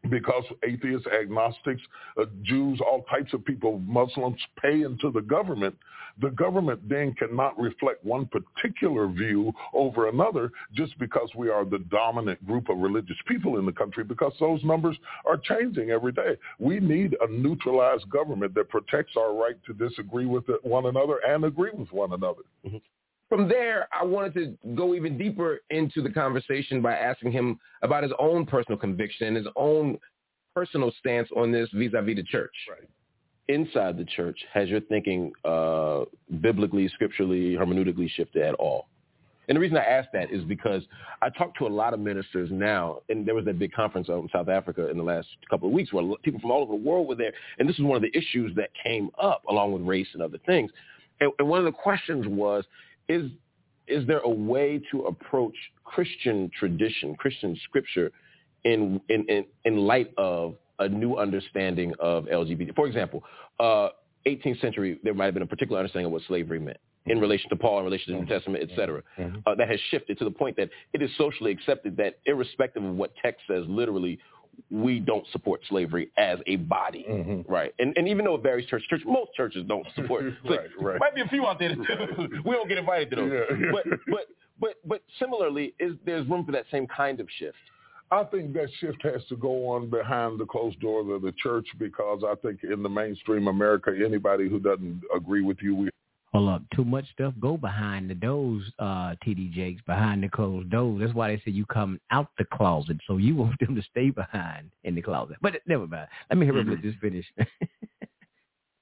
because 0.08 0.44
atheists, 0.66 1.06
agnostics, 1.06 1.82
uh, 2.20 2.24
Jews, 2.42 2.80
all 2.80 3.02
types 3.10 3.32
of 3.34 3.44
people, 3.44 3.78
Muslims 3.80 4.40
pay 4.60 4.82
into 4.82 5.10
the 5.10 5.22
government, 5.22 5.76
the 6.20 6.30
government 6.30 6.80
then 6.88 7.14
cannot 7.14 7.58
reflect 7.58 8.04
one 8.04 8.26
particular 8.26 9.06
view 9.06 9.52
over 9.74 10.08
another 10.08 10.50
just 10.74 10.98
because 10.98 11.28
we 11.36 11.50
are 11.50 11.64
the 11.64 11.80
dominant 11.90 12.44
group 12.46 12.68
of 12.68 12.78
religious 12.78 13.16
people 13.26 13.58
in 13.58 13.66
the 13.66 13.72
country 13.72 14.02
because 14.02 14.32
those 14.40 14.62
numbers 14.64 14.96
are 15.26 15.36
changing 15.36 15.90
every 15.90 16.12
day. 16.12 16.36
We 16.58 16.80
need 16.80 17.16
a 17.20 17.30
neutralized 17.30 18.08
government 18.08 18.54
that 18.54 18.70
protects 18.70 19.14
our 19.18 19.34
right 19.34 19.56
to 19.66 19.74
disagree 19.74 20.26
with 20.26 20.44
one 20.62 20.86
another 20.86 21.18
and 21.26 21.44
agree 21.44 21.72
with 21.74 21.92
one 21.92 22.12
another. 22.12 22.42
Mm-hmm. 22.66 22.78
From 23.28 23.48
there, 23.48 23.88
I 23.92 24.04
wanted 24.04 24.34
to 24.34 24.74
go 24.74 24.94
even 24.94 25.18
deeper 25.18 25.60
into 25.70 26.00
the 26.00 26.10
conversation 26.10 26.80
by 26.80 26.94
asking 26.94 27.32
him 27.32 27.58
about 27.82 28.02
his 28.04 28.12
own 28.18 28.46
personal 28.46 28.78
conviction 28.78 29.26
and 29.26 29.36
his 29.36 29.46
own 29.56 29.98
personal 30.54 30.92
stance 31.00 31.28
on 31.36 31.50
this 31.50 31.68
vis-a-vis 31.72 32.16
the 32.16 32.22
church. 32.22 32.54
Right. 32.70 32.88
Inside 33.48 33.98
the 33.98 34.04
church, 34.04 34.38
has 34.52 34.68
your 34.68 34.80
thinking 34.80 35.32
uh, 35.44 36.04
biblically, 36.40 36.88
scripturally, 36.88 37.56
hermeneutically 37.56 38.10
shifted 38.10 38.42
at 38.42 38.54
all? 38.54 38.86
And 39.48 39.54
the 39.54 39.60
reason 39.60 39.76
I 39.76 39.84
ask 39.84 40.08
that 40.12 40.32
is 40.32 40.42
because 40.44 40.82
I 41.22 41.28
talk 41.30 41.54
to 41.58 41.66
a 41.66 41.68
lot 41.68 41.94
of 41.94 42.00
ministers 42.00 42.48
now, 42.50 42.98
and 43.08 43.24
there 43.24 43.34
was 43.34 43.44
that 43.44 43.58
big 43.58 43.72
conference 43.72 44.08
out 44.08 44.20
in 44.20 44.28
South 44.32 44.48
Africa 44.48 44.90
in 44.90 44.96
the 44.96 45.04
last 45.04 45.28
couple 45.48 45.68
of 45.68 45.74
weeks 45.74 45.92
where 45.92 46.04
people 46.24 46.40
from 46.40 46.50
all 46.50 46.62
over 46.62 46.72
the 46.72 46.82
world 46.82 47.06
were 47.06 47.14
there, 47.14 47.32
and 47.58 47.68
this 47.68 47.76
is 47.76 47.84
one 47.84 47.96
of 47.96 48.02
the 48.02 48.16
issues 48.16 48.54
that 48.56 48.70
came 48.84 49.10
up 49.20 49.44
along 49.48 49.72
with 49.72 49.82
race 49.82 50.08
and 50.14 50.22
other 50.22 50.38
things. 50.46 50.70
And, 51.20 51.30
and 51.38 51.48
one 51.48 51.60
of 51.60 51.64
the 51.64 51.72
questions 51.72 52.26
was, 52.26 52.64
is 53.08 53.30
is 53.88 54.06
there 54.06 54.18
a 54.20 54.28
way 54.28 54.80
to 54.90 55.02
approach 55.02 55.54
Christian 55.84 56.50
tradition, 56.58 57.14
Christian 57.16 57.56
scripture, 57.64 58.10
in 58.64 59.00
in 59.08 59.24
in, 59.28 59.44
in 59.64 59.76
light 59.78 60.12
of 60.16 60.54
a 60.78 60.88
new 60.88 61.16
understanding 61.16 61.92
of 62.00 62.24
LGBT? 62.24 62.74
For 62.74 62.86
example, 62.86 63.22
uh, 63.60 63.88
18th 64.26 64.60
century, 64.60 64.98
there 65.04 65.14
might 65.14 65.26
have 65.26 65.34
been 65.34 65.42
a 65.42 65.46
particular 65.46 65.78
understanding 65.78 66.06
of 66.06 66.12
what 66.12 66.22
slavery 66.26 66.58
meant 66.58 66.78
in 67.06 67.20
relation 67.20 67.48
to 67.50 67.56
Paul, 67.56 67.78
in 67.78 67.84
relation 67.84 68.08
to 68.08 68.12
the 68.14 68.20
New 68.20 68.26
Testament, 68.26 68.68
et 68.68 68.74
cetera. 68.76 69.02
Mm-hmm. 69.18 69.38
Uh, 69.46 69.54
that 69.54 69.68
has 69.68 69.78
shifted 69.90 70.18
to 70.18 70.24
the 70.24 70.30
point 70.30 70.56
that 70.56 70.68
it 70.92 71.02
is 71.02 71.10
socially 71.16 71.52
accepted 71.52 71.96
that 71.98 72.18
irrespective 72.26 72.84
of 72.84 72.94
what 72.94 73.12
text 73.22 73.42
says 73.48 73.64
literally, 73.68 74.18
we 74.70 75.00
don't 75.00 75.26
support 75.32 75.60
slavery 75.68 76.10
as 76.16 76.38
a 76.46 76.56
body, 76.56 77.04
mm-hmm. 77.08 77.50
right? 77.50 77.74
And 77.78 77.96
and 77.96 78.08
even 78.08 78.24
though 78.24 78.34
it 78.36 78.42
varies 78.42 78.66
church 78.66 78.82
church, 78.88 79.02
most 79.06 79.32
churches 79.34 79.64
don't 79.66 79.86
support. 79.94 80.24
right, 80.44 80.60
right. 80.80 80.98
Might 80.98 81.14
be 81.14 81.20
a 81.22 81.28
few 81.28 81.46
out 81.46 81.58
there 81.58 81.70
that 81.74 82.42
we 82.44 82.52
don't 82.52 82.68
get 82.68 82.78
invited 82.78 83.10
to 83.10 83.16
those. 83.16 83.32
Yeah. 83.32 83.70
But 83.72 83.84
but 84.06 84.26
but 84.60 84.74
but 84.84 85.02
similarly, 85.18 85.74
is 85.78 85.94
there's 86.04 86.26
room 86.28 86.44
for 86.44 86.52
that 86.52 86.64
same 86.70 86.86
kind 86.86 87.20
of 87.20 87.28
shift? 87.38 87.56
I 88.10 88.22
think 88.24 88.52
that 88.52 88.68
shift 88.80 89.02
has 89.02 89.24
to 89.28 89.36
go 89.36 89.68
on 89.68 89.90
behind 89.90 90.38
the 90.38 90.46
closed 90.46 90.78
doors 90.80 91.08
of 91.10 91.22
the 91.22 91.32
church 91.42 91.66
because 91.78 92.22
I 92.24 92.34
think 92.36 92.60
in 92.62 92.82
the 92.82 92.88
mainstream 92.88 93.48
America, 93.48 93.92
anybody 94.04 94.48
who 94.48 94.60
doesn't 94.60 95.02
agree 95.14 95.42
with 95.42 95.58
you, 95.60 95.74
we 95.74 95.90
Hold 96.32 96.48
up. 96.48 96.62
Too 96.74 96.84
much 96.84 97.04
stuff 97.12 97.34
go 97.40 97.56
behind 97.56 98.10
the 98.10 98.14
doors, 98.14 98.62
uh, 98.78 99.14
TD 99.24 99.52
Jakes, 99.52 99.82
behind 99.86 100.22
the 100.22 100.28
closed 100.28 100.70
doors. 100.70 101.00
That's 101.00 101.14
why 101.14 101.28
they 101.28 101.36
say 101.44 101.52
you 101.52 101.64
come 101.66 102.00
out 102.10 102.28
the 102.38 102.44
closet. 102.44 102.98
So 103.06 103.16
you 103.16 103.34
want 103.36 103.58
them 103.60 103.74
to 103.74 103.82
stay 103.90 104.10
behind 104.10 104.70
in 104.84 104.94
the 104.94 105.02
closet. 105.02 105.36
But 105.40 105.54
never 105.66 105.86
mind. 105.86 106.08
Let 106.30 106.38
me 106.38 106.46
hear 106.46 106.54
mm-hmm. 106.54 106.86
this 106.86 106.94
finish. 107.00 107.26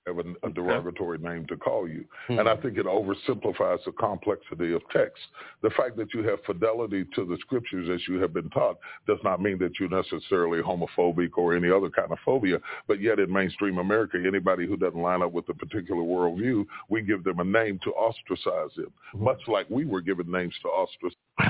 have 0.07 0.19
a, 0.19 0.47
a 0.47 0.51
derogatory 0.51 1.19
name 1.19 1.47
to 1.47 1.57
call 1.57 1.89
you. 1.89 2.05
Mm-hmm. 2.29 2.41
And 2.41 2.49
I 2.49 2.57
think 2.57 2.77
it 2.77 2.87
oversimplifies 2.87 3.85
the 3.85 3.93
complexity 3.99 4.75
of 4.75 4.83
text. 4.93 5.23
The 5.63 5.71
fact 5.71 5.97
that 5.97 6.13
you 6.15 6.23
have 6.25 6.39
fidelity 6.45 7.05
to 7.15 7.25
the 7.25 7.37
scriptures 7.41 7.89
as 7.93 8.07
you 8.09 8.21
have 8.21 8.33
been 8.33 8.51
taught 8.51 8.79
does 9.07 9.19
not 9.25 9.41
mean 9.41 9.59
that 9.59 9.73
you're 9.81 9.89
necessarily 9.89 10.61
homophobic 10.63 11.31
or 11.37 11.55
any 11.55 11.71
other 11.71 11.91
kind 11.91 12.13
of 12.13 12.19
phobia. 12.25 12.59
But 12.87 13.01
yet 13.01 13.19
in 13.19 13.33
mainstream 13.33 13.79
America, 13.79 14.19
anybody 14.25 14.67
who 14.67 14.77
doesn't 14.77 15.01
line 15.01 15.23
up 15.23 15.33
with 15.33 15.49
a 15.49 15.55
particular 15.55 16.03
worldview, 16.03 16.67
we 16.89 17.03
give 17.03 17.25
them 17.25 17.41
a 17.41 17.45
name 17.45 17.81
to 17.85 17.91
ostracize 17.93 18.75
them, 18.77 18.93
mm-hmm. 19.15 19.25
much 19.25 19.41
like 19.47 19.69
we 19.71 19.85
were 19.85 20.01
given 20.01 20.31
names 20.31 20.55
to 20.63 20.69
ostracize. 20.69 21.17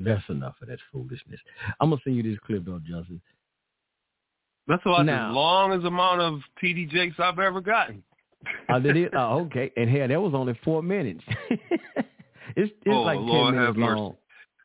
That's 0.00 0.22
enough 0.28 0.54
of 0.62 0.68
that 0.68 0.78
foolishness. 0.92 1.40
I'm 1.80 1.90
going 1.90 1.98
to 1.98 2.04
send 2.04 2.16
you 2.16 2.22
this 2.22 2.38
clip, 2.46 2.64
though, 2.64 2.78
Justin. 2.78 3.20
That's 4.68 4.82
about 4.84 5.06
now, 5.06 5.30
as 5.30 5.34
long 5.34 5.72
as 5.72 5.84
amount 5.84 6.20
of 6.20 6.40
TD 6.62 6.90
Jakes 6.90 7.16
I've 7.18 7.38
ever 7.38 7.60
gotten. 7.62 8.02
did 8.82 8.96
it? 8.96 9.12
Oh, 9.16 9.46
okay. 9.46 9.72
And 9.76 9.88
here, 9.88 10.06
that 10.06 10.20
was 10.20 10.34
only 10.34 10.58
four 10.62 10.82
minutes. 10.82 11.24
it's 11.50 11.66
it's 12.56 12.74
oh, 12.86 13.00
like 13.00 13.18
ten 13.18 13.26
Lord 13.26 13.54
minutes 13.54 13.78
long. 13.78 14.04
Mercy. 14.04 14.16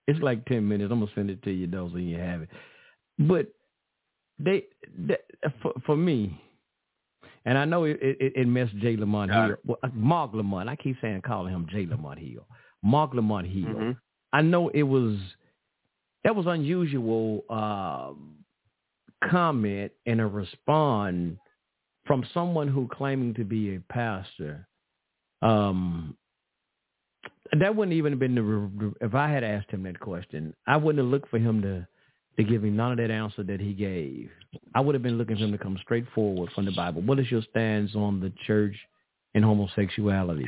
It's 0.07 0.19
like 0.19 0.45
ten 0.45 0.67
minutes. 0.67 0.91
I'm 0.91 0.99
gonna 0.99 1.11
send 1.15 1.29
it 1.29 1.41
to 1.43 1.51
you 1.51 1.67
though, 1.67 1.89
so 1.89 1.97
you 1.97 2.17
have 2.17 2.41
it. 2.41 2.49
But 3.17 3.47
they, 4.37 4.65
they 4.97 5.17
for, 5.61 5.73
for 5.85 5.95
me, 5.95 6.37
and 7.45 7.57
I 7.57 7.63
know 7.63 7.85
it 7.85 7.97
it, 8.01 8.33
it 8.35 8.47
messed 8.47 8.75
Jay 8.79 8.97
Lamont 8.97 9.31
Hill. 9.31 9.55
Well, 9.65 9.77
uh, 9.83 9.89
Marc 9.93 10.33
Lamont. 10.33 10.67
I 10.67 10.75
keep 10.75 10.97
saying 11.01 11.21
calling 11.21 11.53
him 11.53 11.65
Jay 11.71 11.85
Lamont 11.85 12.19
Hill. 12.19 12.45
Marc 12.83 13.13
Lamont 13.13 13.47
Hill. 13.47 13.63
Mm-hmm. 13.63 13.91
I 14.33 14.41
know 14.41 14.67
it 14.69 14.83
was 14.83 15.17
that 16.25 16.35
was 16.35 16.45
unusual. 16.45 17.45
Uh, 17.49 18.11
comment 19.29 19.91
and 20.05 20.21
a 20.21 20.27
respond 20.27 21.37
from 22.05 22.25
someone 22.33 22.67
who 22.67 22.87
claiming 22.91 23.33
to 23.35 23.43
be 23.43 23.75
a 23.75 23.79
pastor, 23.91 24.67
um, 25.41 26.17
that 27.59 27.75
wouldn't 27.75 27.95
even 27.95 28.13
have 28.13 28.19
been 28.19 28.35
the 28.35 28.93
if 29.01 29.13
I 29.13 29.29
had 29.29 29.43
asked 29.43 29.69
him 29.71 29.83
that 29.83 29.99
question, 29.99 30.55
I 30.67 30.77
wouldn't 30.77 31.03
have 31.03 31.11
looked 31.11 31.29
for 31.29 31.39
him 31.39 31.61
to 31.61 31.87
to 32.37 32.43
give 32.43 32.63
me 32.63 32.69
none 32.71 32.91
of 32.91 32.97
that 32.97 33.11
answer 33.11 33.43
that 33.43 33.59
he 33.59 33.73
gave. 33.73 34.29
I 34.73 34.79
would 34.79 34.95
have 34.95 35.03
been 35.03 35.17
looking 35.17 35.35
for 35.35 35.43
him 35.43 35.51
to 35.51 35.57
come 35.57 35.77
straight 35.83 36.05
forward 36.15 36.49
from 36.55 36.65
the 36.65 36.71
Bible. 36.71 37.01
What 37.03 37.19
is 37.19 37.29
your 37.29 37.43
stance 37.51 37.93
on 37.95 38.19
the 38.19 38.33
church 38.47 38.75
and 39.35 39.43
homosexuality? 39.45 40.47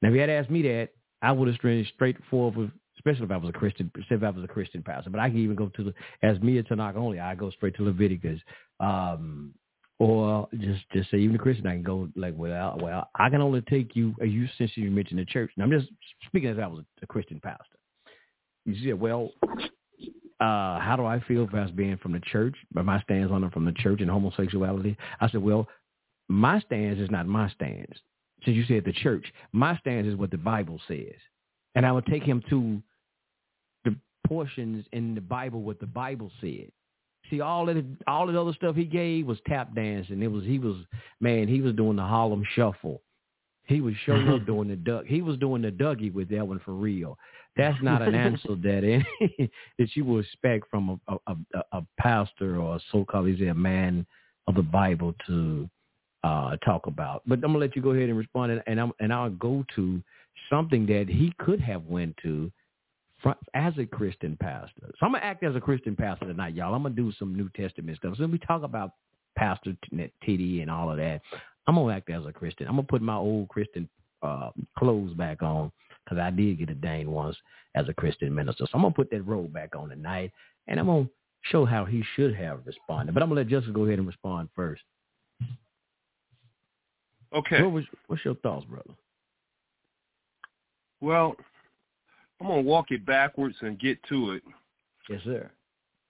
Now, 0.00 0.08
if 0.08 0.14
he 0.14 0.20
had 0.20 0.30
asked 0.30 0.50
me 0.50 0.62
that, 0.62 0.90
I 1.20 1.32
would 1.32 1.48
have 1.48 1.56
straight 1.56 1.86
straight 1.94 2.16
forward, 2.30 2.70
especially 3.08 3.26
if 3.26 3.32
I 3.32 3.36
was 3.36 3.50
a 3.50 3.58
Christian, 3.58 3.90
if 3.96 4.22
I 4.22 4.30
was 4.30 4.44
a 4.44 4.48
Christian 4.48 4.82
pastor. 4.82 5.10
But 5.10 5.20
I 5.20 5.28
can 5.28 5.38
even 5.38 5.56
go 5.56 5.68
to 5.68 5.84
the 5.84 5.94
as 6.22 6.40
me 6.40 6.58
and 6.58 6.68
Tanakh 6.68 6.96
only. 6.96 7.20
I 7.20 7.34
go 7.34 7.50
straight 7.50 7.76
to 7.76 7.84
Leviticus. 7.84 8.40
Um, 8.80 9.54
or 10.00 10.48
just 10.60 10.88
just 10.92 11.10
say 11.10 11.18
even 11.18 11.34
a 11.34 11.38
Christian, 11.38 11.66
I 11.66 11.72
can 11.72 11.82
go 11.82 12.08
like, 12.14 12.34
well, 12.36 12.78
well, 12.80 13.10
I 13.16 13.28
can 13.30 13.40
only 13.40 13.62
take 13.62 13.96
you. 13.96 14.14
Uh, 14.20 14.24
you 14.24 14.46
since 14.56 14.70
you 14.76 14.90
mentioned 14.90 15.18
the 15.18 15.24
church, 15.24 15.50
and 15.56 15.64
I'm 15.64 15.70
just 15.70 15.90
speaking 16.26 16.50
as 16.50 16.58
I 16.58 16.66
was 16.68 16.84
a, 17.02 17.06
Christian 17.06 17.40
pastor. 17.40 17.64
You 18.64 18.74
see, 18.76 18.92
well, 18.92 19.32
uh, 20.40 20.78
how 20.78 20.94
do 20.96 21.04
I 21.04 21.20
feel 21.26 21.48
as 21.56 21.70
being 21.72 21.96
from 21.96 22.12
the 22.12 22.20
church, 22.20 22.54
but 22.72 22.84
my 22.84 23.00
stance 23.02 23.32
on 23.32 23.42
it 23.42 23.52
from 23.52 23.64
the 23.64 23.72
church 23.72 24.00
and 24.00 24.10
homosexuality? 24.10 24.96
I 25.20 25.28
said, 25.30 25.42
well, 25.42 25.66
my 26.28 26.60
stance 26.60 27.00
is 27.00 27.10
not 27.10 27.26
my 27.26 27.50
stance. 27.50 27.98
Since 28.44 28.56
you 28.56 28.64
said 28.68 28.84
the 28.84 28.92
church, 28.92 29.26
my 29.52 29.76
stance 29.78 30.06
is 30.06 30.14
what 30.14 30.30
the 30.30 30.38
Bible 30.38 30.80
says, 30.86 31.16
and 31.74 31.84
I 31.84 31.90
would 31.90 32.06
take 32.06 32.22
him 32.22 32.40
to 32.50 32.80
portions 34.26 34.84
in 34.92 35.14
the 35.14 35.20
Bible 35.20 35.62
what 35.62 35.80
the 35.80 35.86
Bible 35.86 36.30
said. 36.40 36.70
See 37.30 37.40
all 37.40 37.66
that 37.66 37.84
all 38.06 38.28
of 38.28 38.34
the 38.34 38.40
other 38.40 38.54
stuff 38.54 38.74
he 38.74 38.84
gave 38.84 39.26
was 39.26 39.38
tap 39.46 39.74
dancing. 39.74 40.22
It 40.22 40.30
was 40.30 40.44
he 40.44 40.58
was 40.58 40.76
man, 41.20 41.46
he 41.48 41.60
was 41.60 41.74
doing 41.74 41.96
the 41.96 42.02
Harlem 42.02 42.44
shuffle. 42.54 43.02
He 43.66 43.82
was 43.82 43.94
showing 44.06 44.28
up 44.28 44.46
doing 44.46 44.68
the 44.68 44.76
duck. 44.76 45.04
He 45.06 45.20
was 45.20 45.36
doing 45.36 45.60
the 45.60 45.70
Dougie 45.70 46.12
with 46.12 46.30
that 46.30 46.46
one 46.46 46.58
for 46.64 46.72
real. 46.72 47.18
That's 47.56 47.76
not 47.82 48.00
an 48.00 48.14
answer 48.14 48.54
that 48.54 48.82
any, 48.82 49.50
that 49.78 49.94
you 49.94 50.06
would 50.06 50.24
expect 50.24 50.70
from 50.70 51.00
a 51.06 51.16
a, 51.26 51.36
a, 51.54 51.62
a 51.72 51.86
pastor 51.98 52.58
or 52.58 52.76
a 52.76 52.80
so-called 52.90 53.28
he's 53.28 53.46
a 53.46 53.52
man 53.52 54.06
of 54.46 54.54
the 54.54 54.62
Bible 54.62 55.14
to 55.26 55.68
uh, 56.24 56.56
talk 56.64 56.86
about. 56.86 57.22
But 57.26 57.36
I'm 57.36 57.52
gonna 57.52 57.58
let 57.58 57.76
you 57.76 57.82
go 57.82 57.90
ahead 57.90 58.08
and 58.08 58.16
respond, 58.16 58.52
and, 58.52 58.62
and 58.66 58.80
I'm 58.80 58.92
and 59.00 59.12
I'll 59.12 59.30
go 59.30 59.64
to 59.76 60.02
something 60.50 60.86
that 60.86 61.06
he 61.08 61.32
could 61.38 61.60
have 61.60 61.84
went 61.84 62.16
to 62.22 62.50
as 63.54 63.72
a 63.78 63.86
Christian 63.86 64.36
pastor. 64.40 64.90
So 64.98 65.06
I'm 65.06 65.12
gonna 65.12 65.24
act 65.24 65.42
as 65.42 65.56
a 65.56 65.60
Christian 65.60 65.96
pastor 65.96 66.26
tonight, 66.26 66.54
y'all. 66.54 66.74
I'm 66.74 66.82
gonna 66.82 66.94
do 66.94 67.12
some 67.18 67.36
New 67.36 67.48
Testament 67.56 67.98
stuff. 67.98 68.14
So 68.16 68.26
we 68.26 68.38
talk 68.38 68.62
about 68.62 68.92
Pastor 69.36 69.76
Titty 70.24 70.62
and 70.62 70.70
all 70.70 70.90
of 70.90 70.96
that. 70.98 71.20
I'm 71.66 71.74
gonna 71.74 71.94
act 71.94 72.10
as 72.10 72.24
a 72.26 72.32
Christian. 72.32 72.66
I'm 72.66 72.74
gonna 72.74 72.84
put 72.84 73.02
my 73.02 73.16
old 73.16 73.48
Christian 73.48 73.88
uh, 74.22 74.50
clothes 74.78 75.14
back 75.14 75.42
on 75.42 75.70
because 76.04 76.18
I 76.18 76.30
did 76.30 76.58
get 76.58 76.70
ordained 76.70 77.10
once 77.10 77.36
as 77.74 77.88
a 77.88 77.94
Christian 77.94 78.34
minister. 78.34 78.64
So 78.64 78.70
I'm 78.74 78.82
gonna 78.82 78.94
put 78.94 79.10
that 79.10 79.22
robe 79.22 79.52
back 79.52 79.74
on 79.76 79.88
tonight, 79.88 80.32
and 80.66 80.80
I'm 80.80 80.86
gonna 80.86 81.08
show 81.42 81.64
how 81.64 81.84
he 81.84 82.02
should 82.14 82.34
have 82.34 82.60
responded. 82.64 83.14
But 83.14 83.22
I'm 83.22 83.28
gonna 83.28 83.40
let 83.40 83.48
Justin 83.48 83.72
go 83.72 83.84
ahead 83.84 83.98
and 83.98 84.06
respond 84.06 84.48
first. 84.54 84.82
Okay. 87.34 87.62
What 87.62 87.72
was, 87.72 87.84
what's 88.06 88.24
your 88.24 88.36
thoughts, 88.36 88.64
brother? 88.64 88.94
Well, 91.00 91.36
I'm 92.40 92.48
gonna 92.48 92.62
walk 92.62 92.90
it 92.90 93.04
backwards 93.04 93.56
and 93.60 93.78
get 93.78 93.98
to 94.08 94.32
it. 94.32 94.42
Yes, 95.08 95.20
sir. 95.24 95.50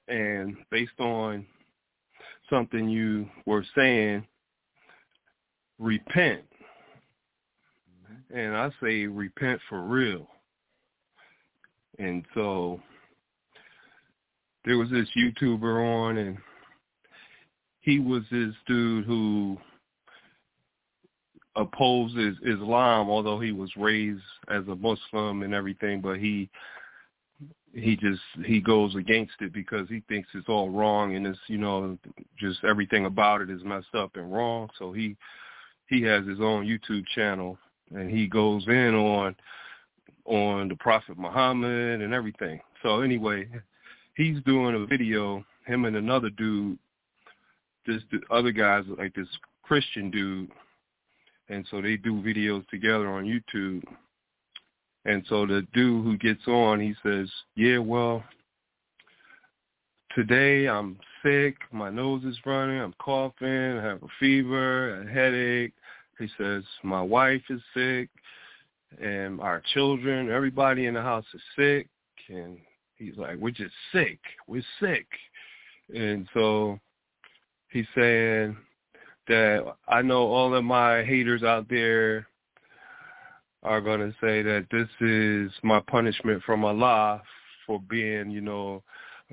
And 0.08 0.56
based 0.70 0.98
on 0.98 1.46
something 2.50 2.88
you 2.88 3.28
were 3.46 3.64
saying, 3.76 4.26
repent. 5.78 6.42
And 8.34 8.56
I 8.56 8.70
say 8.82 9.06
repent 9.06 9.60
for 9.68 9.82
real. 9.82 10.28
And 11.98 12.24
so 12.34 12.80
there 14.64 14.76
was 14.76 14.90
this 14.90 15.08
YouTuber 15.16 16.08
on 16.08 16.18
and 16.18 16.38
he 17.80 17.98
was 17.98 18.22
this 18.30 18.54
dude 18.66 19.06
who 19.06 19.56
opposes 21.58 22.36
Islam, 22.46 23.10
although 23.10 23.40
he 23.40 23.52
was 23.52 23.70
raised 23.76 24.22
as 24.48 24.66
a 24.68 24.76
Muslim 24.76 25.42
and 25.42 25.52
everything, 25.52 26.00
but 26.00 26.16
he 26.18 26.48
he 27.74 27.96
just 27.96 28.22
he 28.44 28.60
goes 28.60 28.94
against 28.94 29.34
it 29.40 29.52
because 29.52 29.88
he 29.88 30.02
thinks 30.08 30.28
it's 30.34 30.48
all 30.48 30.70
wrong 30.70 31.16
and 31.16 31.26
it's 31.26 31.38
you 31.48 31.58
know 31.58 31.98
just 32.38 32.64
everything 32.64 33.04
about 33.04 33.42
it 33.42 33.50
is 33.50 33.62
messed 33.64 33.94
up 33.94 34.16
and 34.16 34.32
wrong. 34.32 34.70
So 34.78 34.92
he 34.92 35.16
he 35.88 36.02
has 36.02 36.26
his 36.26 36.40
own 36.40 36.66
YouTube 36.66 37.04
channel 37.14 37.58
and 37.94 38.10
he 38.10 38.26
goes 38.26 38.66
in 38.68 38.94
on 38.94 39.36
on 40.24 40.68
the 40.68 40.76
Prophet 40.76 41.18
Muhammad 41.18 42.00
and 42.00 42.14
everything. 42.14 42.60
So 42.82 43.00
anyway, 43.00 43.48
he's 44.16 44.42
doing 44.44 44.74
a 44.74 44.86
video, 44.86 45.44
him 45.66 45.84
and 45.84 45.96
another 45.96 46.30
dude, 46.30 46.78
this 47.86 48.02
the 48.12 48.20
other 48.30 48.52
guys 48.52 48.84
like 48.96 49.14
this 49.14 49.28
Christian 49.62 50.10
dude 50.10 50.50
and 51.48 51.66
so 51.70 51.80
they 51.80 51.96
do 51.96 52.22
videos 52.22 52.66
together 52.68 53.08
on 53.08 53.24
YouTube. 53.24 53.82
And 55.04 55.24
so 55.28 55.46
the 55.46 55.66
dude 55.72 56.04
who 56.04 56.16
gets 56.18 56.46
on, 56.46 56.80
he 56.80 56.94
says, 57.02 57.30
"Yeah, 57.54 57.78
well, 57.78 58.22
today 60.14 60.68
I'm 60.68 60.98
sick, 61.22 61.56
my 61.72 61.90
nose 61.90 62.24
is 62.24 62.38
running, 62.44 62.80
I'm 62.80 62.94
coughing, 62.94 63.78
I 63.78 63.82
have 63.82 64.02
a 64.02 64.08
fever, 64.20 65.00
a 65.00 65.06
headache." 65.10 65.74
He 66.18 66.28
says, 66.36 66.64
"My 66.82 67.00
wife 67.00 67.42
is 67.48 67.62
sick, 67.74 68.10
and 69.00 69.40
our 69.40 69.60
children, 69.72 70.30
everybody 70.30 70.86
in 70.86 70.94
the 70.94 71.02
house 71.02 71.26
is 71.32 71.42
sick." 71.56 71.88
And 72.28 72.60
he's 72.96 73.16
like, 73.16 73.38
"We're 73.38 73.50
just 73.50 73.74
sick. 73.92 74.20
We're 74.46 74.62
sick." 74.80 75.06
And 75.94 76.28
so 76.34 76.78
he's 77.70 77.88
saying, 77.94 78.56
that 79.28 79.74
I 79.86 80.02
know 80.02 80.26
all 80.26 80.54
of 80.54 80.64
my 80.64 81.04
haters 81.04 81.42
out 81.42 81.68
there 81.68 82.26
are 83.62 83.80
going 83.80 84.00
to 84.00 84.14
say 84.20 84.42
that 84.42 84.66
this 84.70 84.88
is 85.00 85.52
my 85.62 85.80
punishment 85.80 86.42
from 86.44 86.64
Allah 86.64 87.22
for 87.66 87.80
being, 87.80 88.30
you 88.30 88.40
know, 88.40 88.82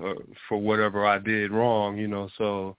uh, 0.03 0.13
for 0.49 0.59
whatever 0.59 1.05
I 1.05 1.19
did 1.19 1.51
wrong, 1.51 1.97
you 1.97 2.07
know. 2.07 2.29
So 2.37 2.75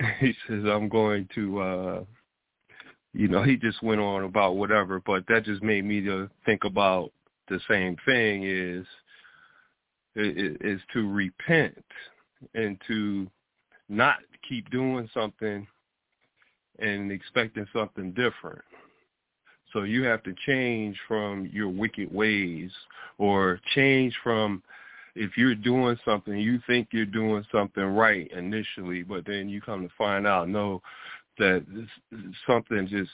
he 0.20 0.34
says 0.46 0.64
I'm 0.64 0.88
going 0.88 1.28
to, 1.34 1.60
uh, 1.60 2.04
you 3.12 3.28
know, 3.28 3.42
he 3.42 3.56
just 3.56 3.82
went 3.82 4.00
on 4.00 4.24
about 4.24 4.56
whatever, 4.56 5.00
but 5.04 5.24
that 5.28 5.44
just 5.44 5.62
made 5.62 5.84
me 5.84 6.00
to 6.02 6.28
think 6.44 6.64
about 6.64 7.12
the 7.48 7.60
same 7.68 7.96
thing 8.06 8.44
is 8.44 8.86
is 10.14 10.80
to 10.92 11.10
repent 11.10 11.84
and 12.54 12.78
to 12.86 13.26
not 13.88 14.16
keep 14.46 14.68
doing 14.70 15.08
something 15.14 15.66
and 16.82 17.10
expecting 17.10 17.66
something 17.72 18.10
different. 18.12 18.62
So 19.72 19.84
you 19.84 20.04
have 20.04 20.22
to 20.24 20.34
change 20.46 20.96
from 21.08 21.48
your 21.52 21.68
wicked 21.68 22.12
ways 22.12 22.70
or 23.18 23.58
change 23.74 24.14
from 24.22 24.62
if 25.14 25.36
you're 25.36 25.54
doing 25.54 25.96
something, 26.04 26.36
you 26.36 26.58
think 26.66 26.88
you're 26.90 27.04
doing 27.04 27.44
something 27.52 27.84
right 27.84 28.30
initially, 28.32 29.02
but 29.02 29.26
then 29.26 29.48
you 29.48 29.60
come 29.60 29.82
to 29.82 29.94
find 29.96 30.26
out, 30.26 30.48
no, 30.48 30.80
that 31.38 31.64
something 32.46 32.86
just 32.88 33.10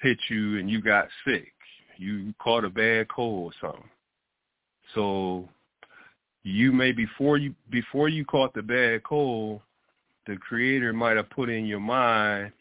hit 0.00 0.18
you 0.28 0.58
and 0.58 0.70
you 0.70 0.80
got 0.80 1.08
sick. 1.26 1.52
You 1.98 2.34
caught 2.38 2.64
a 2.64 2.70
bad 2.70 3.08
cold 3.08 3.52
or 3.52 3.68
something. 3.68 3.90
So 4.94 5.48
you 6.42 6.72
may 6.72 6.92
before 6.92 7.38
you 7.38 7.54
before 7.70 8.08
you 8.08 8.24
caught 8.24 8.54
the 8.54 8.62
bad 8.62 9.02
cold, 9.02 9.60
the 10.26 10.36
creator 10.36 10.92
might 10.92 11.16
have 11.16 11.30
put 11.30 11.48
in 11.48 11.66
your 11.66 11.80
mind 11.80 12.52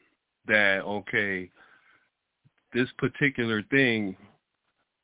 that 0.47 0.81
okay, 0.83 1.49
this 2.73 2.89
particular 2.97 3.63
thing 3.63 4.15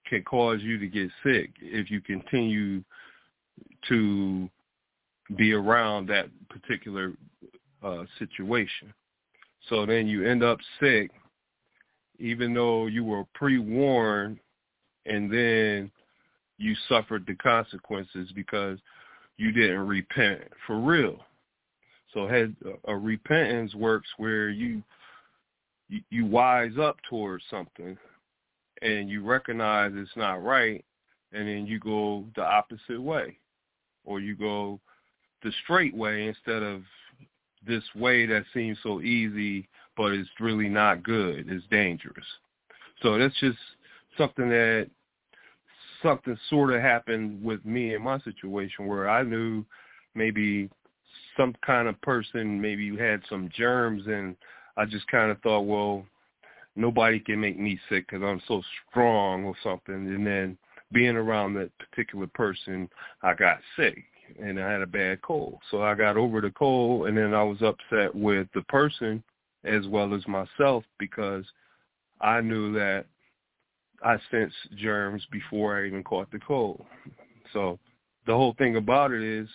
can 0.07 0.23
cause 0.23 0.61
you 0.61 0.77
to 0.77 0.87
get 0.87 1.09
sick 1.23 1.51
if 1.61 1.89
you 1.89 2.01
continue 2.01 2.83
to 3.87 4.49
be 5.37 5.53
around 5.53 6.07
that 6.07 6.27
particular 6.49 7.13
uh, 7.81 8.03
situation. 8.19 8.93
So 9.69 9.85
then 9.85 10.07
you 10.07 10.27
end 10.27 10.43
up 10.43 10.59
sick, 10.79 11.11
even 12.19 12.53
though 12.53 12.87
you 12.87 13.03
were 13.03 13.23
pre-warned, 13.33 14.39
and 15.05 15.31
then 15.31 15.91
you 16.57 16.75
suffered 16.89 17.25
the 17.25 17.35
consequences 17.35 18.31
because 18.35 18.77
you 19.37 19.51
didn't 19.51 19.87
repent 19.87 20.41
for 20.67 20.79
real. 20.79 21.17
So 22.13 22.27
had 22.27 22.55
a 22.85 22.95
repentance 22.95 23.73
works 23.73 24.09
where 24.17 24.49
you 24.49 24.83
you, 26.09 26.25
wise 26.25 26.77
up 26.79 26.97
towards 27.09 27.43
something 27.49 27.97
and 28.81 29.09
you 29.09 29.23
recognize 29.23 29.91
it's 29.95 30.15
not 30.15 30.43
right 30.43 30.83
and 31.33 31.47
then 31.47 31.65
you 31.65 31.79
go 31.79 32.25
the 32.35 32.43
opposite 32.43 33.01
way 33.01 33.37
or 34.03 34.19
you 34.19 34.35
go 34.35 34.79
the 35.43 35.51
straight 35.63 35.95
way 35.95 36.27
instead 36.27 36.63
of 36.63 36.81
this 37.65 37.83
way 37.95 38.25
that 38.25 38.43
seems 38.53 38.77
so 38.81 39.01
easy, 39.01 39.67
but 39.95 40.11
it's 40.11 40.29
really 40.39 40.69
not 40.69 41.03
good. 41.03 41.45
It's 41.49 41.65
dangerous. 41.69 42.25
So 43.01 43.17
that's 43.17 43.39
just 43.39 43.57
something 44.17 44.49
that 44.49 44.89
something 46.01 46.37
sort 46.49 46.73
of 46.73 46.81
happened 46.81 47.43
with 47.43 47.63
me 47.65 47.93
in 47.93 48.01
my 48.01 48.19
situation 48.21 48.87
where 48.87 49.09
I 49.09 49.23
knew 49.23 49.63
maybe 50.15 50.69
some 51.37 51.55
kind 51.65 51.87
of 51.87 51.99
person 52.01 52.59
maybe 52.59 52.83
you 52.83 52.97
had 52.97 53.21
some 53.29 53.49
germs 53.55 54.03
and 54.07 54.35
I 54.81 54.85
just 54.85 55.05
kind 55.09 55.29
of 55.29 55.39
thought, 55.41 55.61
well, 55.61 56.03
nobody 56.75 57.19
can 57.19 57.39
make 57.39 57.59
me 57.59 57.79
sick 57.87 58.07
because 58.09 58.23
I'm 58.23 58.41
so 58.47 58.63
strong 58.89 59.43
or 59.43 59.53
something. 59.61 59.93
And 59.93 60.25
then 60.25 60.57
being 60.91 61.15
around 61.15 61.53
that 61.53 61.69
particular 61.77 62.25
person, 62.25 62.89
I 63.21 63.35
got 63.35 63.59
sick 63.75 64.03
and 64.41 64.59
I 64.59 64.71
had 64.71 64.81
a 64.81 64.87
bad 64.87 65.21
cold. 65.21 65.59
So 65.69 65.83
I 65.83 65.93
got 65.93 66.17
over 66.17 66.41
the 66.41 66.49
cold 66.49 67.07
and 67.07 67.15
then 67.15 67.35
I 67.35 67.43
was 67.43 67.61
upset 67.61 68.15
with 68.15 68.47
the 68.55 68.63
person 68.63 69.23
as 69.63 69.85
well 69.85 70.15
as 70.15 70.27
myself 70.27 70.83
because 70.97 71.45
I 72.19 72.41
knew 72.41 72.73
that 72.73 73.05
I 74.03 74.17
sensed 74.31 74.55
germs 74.77 75.21
before 75.31 75.77
I 75.77 75.85
even 75.85 76.03
caught 76.03 76.31
the 76.31 76.39
cold. 76.39 76.83
So 77.53 77.77
the 78.25 78.33
whole 78.33 78.55
thing 78.57 78.77
about 78.77 79.11
it 79.11 79.21
is 79.21 79.47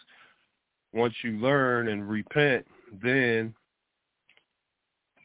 once 0.92 1.14
you 1.24 1.32
learn 1.32 1.88
and 1.88 2.08
repent, 2.08 2.64
then 3.02 3.52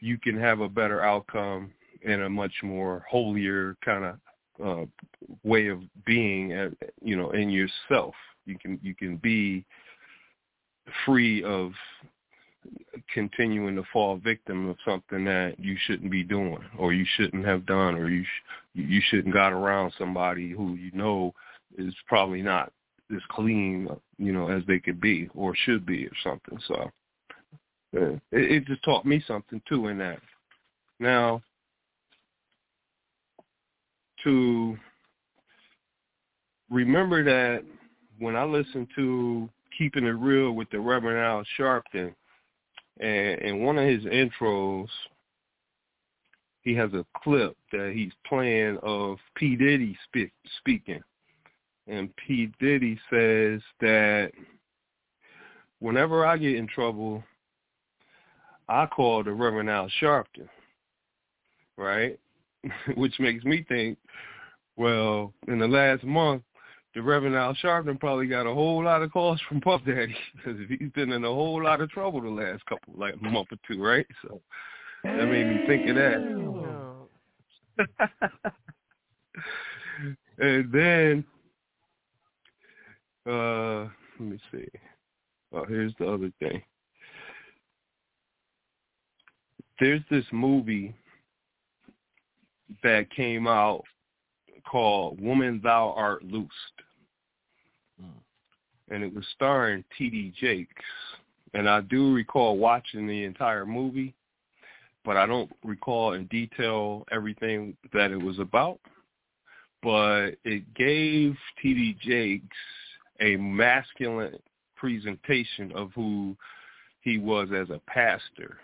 you 0.02 0.18
can 0.18 0.38
have 0.38 0.60
a 0.60 0.68
better 0.68 1.00
outcome 1.00 1.72
and 2.04 2.22
a 2.22 2.28
much 2.28 2.52
more 2.62 3.04
holier 3.08 3.76
kind 3.84 4.04
of 4.04 4.16
uh, 4.62 4.84
way 5.44 5.68
of 5.68 5.80
being, 6.04 6.52
at, 6.52 6.72
you 7.00 7.16
know, 7.16 7.30
in 7.30 7.48
yourself. 7.48 8.14
You 8.44 8.58
can 8.58 8.78
you 8.82 8.94
can 8.94 9.16
be 9.18 9.64
free 11.06 11.44
of 11.44 11.70
continuing 13.14 13.76
to 13.76 13.84
fall 13.92 14.16
victim 14.16 14.68
of 14.68 14.76
something 14.84 15.24
that 15.24 15.54
you 15.58 15.76
shouldn't 15.86 16.10
be 16.10 16.24
doing 16.24 16.58
or 16.76 16.92
you 16.92 17.06
shouldn't 17.16 17.46
have 17.46 17.64
done 17.64 17.94
or 17.94 18.08
you 18.08 18.24
sh- 18.24 18.74
you 18.74 19.00
shouldn't 19.08 19.32
got 19.32 19.52
around 19.52 19.92
somebody 19.96 20.50
who 20.50 20.74
you 20.74 20.90
know 20.92 21.32
is 21.78 21.94
probably 22.06 22.42
not 22.42 22.72
as 23.14 23.22
clean 23.30 23.88
you 24.18 24.32
know 24.32 24.48
as 24.48 24.62
they 24.66 24.78
could 24.78 25.00
be 25.00 25.28
or 25.34 25.54
should 25.64 25.86
be 25.86 26.06
or 26.06 26.12
something 26.22 26.58
so 26.68 26.90
it, 27.92 28.20
it 28.32 28.66
just 28.66 28.82
taught 28.84 29.04
me 29.04 29.22
something 29.26 29.60
too 29.68 29.88
in 29.88 29.98
that 29.98 30.18
now 30.98 31.42
to 34.24 34.76
remember 36.70 37.24
that 37.24 37.64
when 38.18 38.36
I 38.36 38.44
listen 38.44 38.86
to 38.96 39.48
Keeping 39.76 40.04
It 40.04 40.10
Real 40.10 40.52
with 40.52 40.70
the 40.70 40.80
Reverend 40.80 41.18
Al 41.18 41.44
Sharpton, 41.58 42.14
and 43.00 43.40
in 43.40 43.64
one 43.64 43.78
of 43.78 43.88
his 43.88 44.04
intros, 44.04 44.88
he 46.62 46.74
has 46.74 46.92
a 46.92 47.04
clip 47.16 47.56
that 47.72 47.92
he's 47.94 48.12
playing 48.26 48.78
of 48.82 49.18
P. 49.34 49.56
Diddy 49.56 49.96
speak, 50.04 50.30
speaking. 50.58 51.02
And 51.88 52.14
P. 52.16 52.52
Diddy 52.60 52.98
says 53.10 53.60
that 53.80 54.30
whenever 55.80 56.24
I 56.24 56.36
get 56.36 56.54
in 56.54 56.68
trouble, 56.68 57.24
I 58.72 58.86
call 58.86 59.22
the 59.22 59.32
Reverend 59.32 59.68
Al 59.68 59.90
Sharpton, 60.00 60.48
right? 61.76 62.18
Which 62.96 63.20
makes 63.20 63.44
me 63.44 63.66
think, 63.68 63.98
well, 64.76 65.34
in 65.46 65.58
the 65.58 65.68
last 65.68 66.04
month, 66.04 66.42
the 66.94 67.02
Reverend 67.02 67.36
Al 67.36 67.54
Sharpton 67.54 68.00
probably 68.00 68.28
got 68.28 68.46
a 68.46 68.54
whole 68.54 68.82
lot 68.82 69.02
of 69.02 69.12
calls 69.12 69.38
from 69.46 69.60
Puff 69.60 69.82
Daddy 69.84 70.16
because 70.36 70.58
he's 70.70 70.90
been 70.92 71.12
in 71.12 71.22
a 71.22 71.28
whole 71.28 71.62
lot 71.62 71.82
of 71.82 71.90
trouble 71.90 72.22
the 72.22 72.30
last 72.30 72.64
couple, 72.64 72.94
like 72.96 73.14
a 73.14 73.24
month 73.28 73.48
or 73.52 73.58
two, 73.68 73.82
right? 73.82 74.06
So 74.22 74.40
that 75.04 75.26
made 75.26 75.46
me 75.46 75.66
think 75.66 75.90
of 75.90 75.96
that. 75.96 76.16
and 80.38 80.72
then, 80.72 81.24
uh, 83.30 83.88
let 84.18 84.30
me 84.30 84.38
see. 84.50 84.66
Oh, 85.52 85.66
here's 85.66 85.92
the 85.98 86.10
other 86.10 86.32
thing. 86.40 86.62
There's 89.82 90.04
this 90.12 90.26
movie 90.30 90.94
that 92.84 93.10
came 93.10 93.48
out 93.48 93.82
called 94.64 95.20
Woman 95.20 95.60
Thou 95.60 95.92
Art 95.96 96.22
Loosed. 96.22 96.52
Mm. 98.00 98.12
And 98.92 99.02
it 99.02 99.12
was 99.12 99.24
starring 99.34 99.82
T.D. 99.98 100.34
Jakes. 100.40 100.84
And 101.52 101.68
I 101.68 101.80
do 101.80 102.14
recall 102.14 102.58
watching 102.58 103.08
the 103.08 103.24
entire 103.24 103.66
movie, 103.66 104.14
but 105.04 105.16
I 105.16 105.26
don't 105.26 105.50
recall 105.64 106.12
in 106.12 106.26
detail 106.26 107.04
everything 107.10 107.76
that 107.92 108.12
it 108.12 108.22
was 108.22 108.38
about. 108.38 108.78
But 109.82 110.36
it 110.44 110.62
gave 110.74 111.34
T.D. 111.60 111.96
Jakes 112.00 112.56
a 113.18 113.34
masculine 113.34 114.38
presentation 114.76 115.72
of 115.74 115.90
who 115.92 116.36
he 117.00 117.18
was 117.18 117.48
as 117.52 117.70
a 117.70 117.80
pastor. 117.88 118.58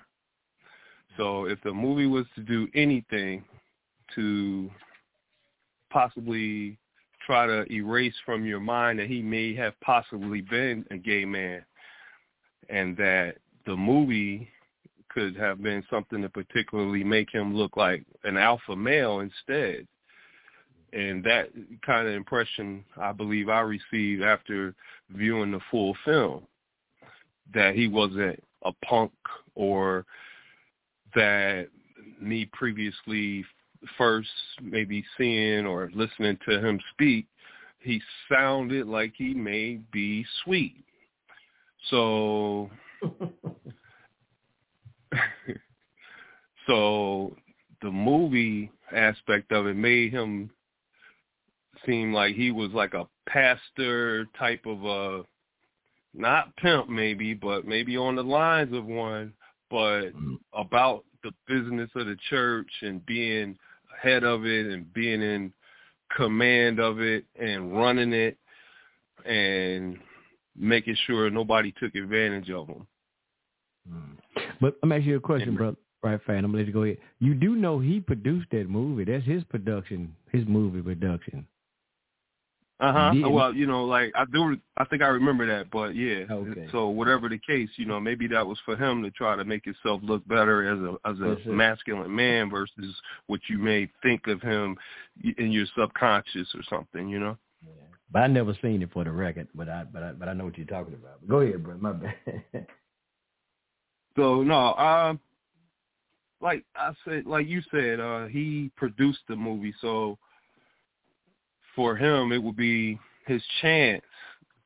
So 1.18 1.46
if 1.46 1.60
the 1.64 1.72
movie 1.74 2.06
was 2.06 2.24
to 2.36 2.42
do 2.42 2.68
anything 2.74 3.44
to 4.14 4.70
possibly 5.90 6.78
try 7.26 7.46
to 7.46 7.70
erase 7.70 8.14
from 8.24 8.46
your 8.46 8.60
mind 8.60 9.00
that 9.00 9.08
he 9.08 9.20
may 9.20 9.54
have 9.56 9.78
possibly 9.80 10.40
been 10.40 10.86
a 10.90 10.96
gay 10.96 11.24
man 11.24 11.64
and 12.70 12.96
that 12.96 13.34
the 13.66 13.76
movie 13.76 14.48
could 15.08 15.36
have 15.36 15.60
been 15.60 15.82
something 15.90 16.22
to 16.22 16.28
particularly 16.28 17.02
make 17.02 17.30
him 17.32 17.54
look 17.54 17.76
like 17.76 18.04
an 18.22 18.36
alpha 18.36 18.76
male 18.76 19.20
instead. 19.20 19.86
And 20.92 21.24
that 21.24 21.50
kind 21.84 22.06
of 22.06 22.14
impression 22.14 22.84
I 22.96 23.12
believe 23.12 23.48
I 23.48 23.60
received 23.60 24.22
after 24.22 24.74
viewing 25.10 25.50
the 25.50 25.60
full 25.70 25.96
film, 26.04 26.46
that 27.52 27.74
he 27.74 27.88
wasn't 27.88 28.42
a 28.62 28.72
punk 28.84 29.12
or 29.54 30.06
that 31.14 31.68
me 32.20 32.48
previously 32.52 33.44
first 33.96 34.28
maybe 34.62 35.04
seeing 35.16 35.66
or 35.66 35.90
listening 35.94 36.38
to 36.48 36.60
him 36.60 36.80
speak, 36.92 37.26
he 37.80 38.00
sounded 38.30 38.86
like 38.86 39.12
he 39.16 39.34
may 39.34 39.78
be 39.92 40.24
sweet. 40.44 40.84
So 41.90 42.70
so 46.66 47.36
the 47.82 47.90
movie 47.90 48.70
aspect 48.92 49.52
of 49.52 49.66
it 49.66 49.76
made 49.76 50.12
him 50.12 50.50
seem 51.86 52.12
like 52.12 52.34
he 52.34 52.50
was 52.50 52.72
like 52.72 52.94
a 52.94 53.06
pastor 53.28 54.26
type 54.38 54.66
of 54.66 54.84
a 54.84 55.24
not 56.14 56.54
pimp 56.56 56.88
maybe, 56.88 57.34
but 57.34 57.66
maybe 57.66 57.96
on 57.96 58.16
the 58.16 58.24
lines 58.24 58.74
of 58.74 58.84
one, 58.86 59.32
but 59.70 60.02
mm-hmm. 60.02 60.34
about 60.54 61.04
the 61.22 61.32
business 61.46 61.90
of 61.94 62.06
the 62.06 62.16
church 62.30 62.70
and 62.82 63.04
being 63.06 63.56
head 64.00 64.24
of 64.24 64.46
it 64.46 64.66
and 64.66 64.92
being 64.92 65.22
in 65.22 65.52
command 66.16 66.78
of 66.78 67.00
it 67.00 67.24
and 67.38 67.76
running 67.76 68.12
it 68.12 68.36
and 69.24 69.98
making 70.56 70.96
sure 71.06 71.30
nobody 71.30 71.72
took 71.80 71.94
advantage 71.94 72.50
of 72.50 72.66
them. 72.66 72.86
Hmm. 73.88 74.42
But 74.60 74.76
I'm 74.82 74.92
asking 74.92 75.10
you 75.10 75.16
a 75.16 75.20
question, 75.20 75.54
brother. 75.54 75.76
Right, 76.02 76.20
fan. 76.26 76.44
I'm 76.44 76.52
gonna 76.52 76.58
let 76.58 76.66
you 76.66 76.72
go 76.72 76.84
ahead. 76.84 76.98
You 77.18 77.34
do 77.34 77.56
know 77.56 77.80
he 77.80 77.98
produced 77.98 78.46
that 78.52 78.68
movie. 78.68 79.04
That's 79.04 79.24
his 79.24 79.42
production, 79.44 80.14
his 80.30 80.46
movie 80.46 80.80
production. 80.80 81.46
Uh 82.80 82.92
huh. 82.92 83.28
Well, 83.28 83.52
you 83.52 83.66
know, 83.66 83.84
like 83.84 84.12
I 84.14 84.24
do. 84.32 84.56
I 84.76 84.84
think 84.84 85.02
I 85.02 85.08
remember 85.08 85.44
that, 85.48 85.68
but 85.68 85.96
yeah. 85.96 86.24
Okay. 86.30 86.68
So 86.70 86.88
whatever 86.88 87.28
the 87.28 87.38
case, 87.38 87.68
you 87.74 87.86
know, 87.86 87.98
maybe 87.98 88.28
that 88.28 88.46
was 88.46 88.58
for 88.64 88.76
him 88.76 89.02
to 89.02 89.10
try 89.10 89.34
to 89.34 89.44
make 89.44 89.64
himself 89.64 90.00
look 90.04 90.26
better 90.28 90.62
as 90.72 90.78
a 90.78 91.08
as 91.08 91.46
a 91.46 91.50
masculine 91.50 92.14
man 92.14 92.50
versus 92.50 92.94
what 93.26 93.40
you 93.48 93.58
may 93.58 93.88
think 94.00 94.28
of 94.28 94.40
him 94.42 94.76
in 95.38 95.50
your 95.50 95.66
subconscious 95.76 96.46
or 96.54 96.62
something. 96.70 97.08
You 97.08 97.18
know. 97.18 97.36
Yeah. 97.66 97.72
But 98.12 98.22
I 98.22 98.26
never 98.28 98.56
seen 98.62 98.80
it 98.82 98.92
for 98.92 99.02
the 99.02 99.10
record. 99.10 99.48
But 99.56 99.68
I 99.68 99.82
but 99.82 100.02
I 100.04 100.12
but 100.12 100.28
I 100.28 100.32
know 100.34 100.44
what 100.44 100.56
you're 100.56 100.66
talking 100.66 100.94
about. 100.94 101.26
Go 101.26 101.40
ahead, 101.40 101.64
bro. 101.64 101.78
My 101.78 101.94
bad. 101.94 102.14
so 104.16 104.44
no, 104.44 104.74
um, 104.74 105.18
like 106.40 106.64
I 106.76 106.92
said, 107.04 107.26
like 107.26 107.48
you 107.48 107.60
said, 107.72 107.98
uh, 107.98 108.26
he 108.26 108.70
produced 108.76 109.20
the 109.28 109.34
movie, 109.34 109.74
so 109.80 110.16
for 111.78 111.94
him, 111.94 112.32
it 112.32 112.42
would 112.42 112.56
be 112.56 112.98
his 113.24 113.40
chance 113.62 114.02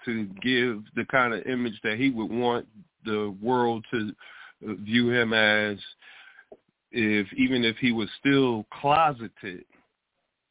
to 0.07 0.25
give 0.41 0.83
the 0.97 1.05
kind 1.11 1.35
of 1.35 1.45
image 1.45 1.79
that 1.85 1.99
he 1.99 2.09
would 2.09 2.31
want 2.31 2.67
the 3.05 3.37
world 3.43 3.85
to 3.91 4.13
view 4.63 5.11
him 5.11 5.35
as. 5.35 5.79
If 6.91 7.27
even 7.35 7.65
if 7.65 7.77
he 7.77 7.93
was 7.93 8.09
still 8.19 8.67
closeted, 8.81 9.65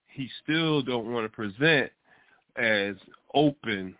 he 0.08 0.30
still 0.44 0.84
don't 0.84 1.12
want 1.12 1.26
to 1.26 1.36
present 1.36 1.92
as 2.58 2.96
open, 3.34 3.96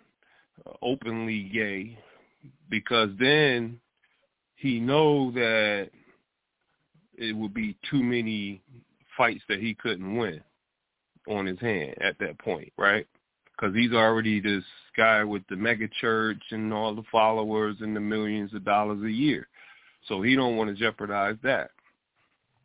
openly 0.84 1.50
gay, 1.52 1.98
because 2.70 3.10
then 3.20 3.80
he 4.56 4.80
know 4.80 5.32
that 5.32 5.90
it 7.18 7.36
would 7.36 7.56
be 7.56 7.76
too 7.90 8.04
many 8.04 8.62
fights 9.18 9.44
that 9.50 9.60
he 9.60 9.74
couldn't 9.74 10.16
win 10.16 10.44
on 11.30 11.46
his 11.46 11.60
hand 11.60 11.96
at 12.02 12.18
that 12.20 12.38
point, 12.40 12.72
right? 12.78 13.08
Because 13.56 13.76
he's 13.76 13.94
already 13.94 14.40
this 14.40 14.64
guy 14.98 15.24
with 15.24 15.44
the 15.50 15.56
mega 15.56 15.88
church 16.00 16.42
and 16.52 16.74
all 16.74 16.96
the 16.96 17.04
followers 17.12 17.78
and 17.82 17.96
the 17.96 18.00
millions 18.00 18.54
of 18.54 18.66
dollars 18.66 19.04
a 19.04 19.12
year. 19.12 19.48
So 20.08 20.22
he 20.22 20.36
don't 20.36 20.58
want 20.58 20.70
to 20.70 20.76
jeopardize 20.76 21.38
that. 21.44 21.72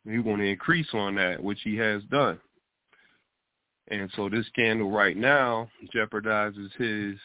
He 0.09 0.19
want 0.19 0.41
to 0.41 0.47
increase 0.47 0.87
on 0.93 1.15
that, 1.15 1.43
which 1.43 1.59
he 1.63 1.75
has 1.77 2.01
done. 2.03 2.39
And 3.89 4.09
so 4.15 4.29
this 4.29 4.45
scandal 4.47 4.91
right 4.91 5.15
now 5.15 5.69
jeopardizes 5.93 6.71
his 6.77 7.19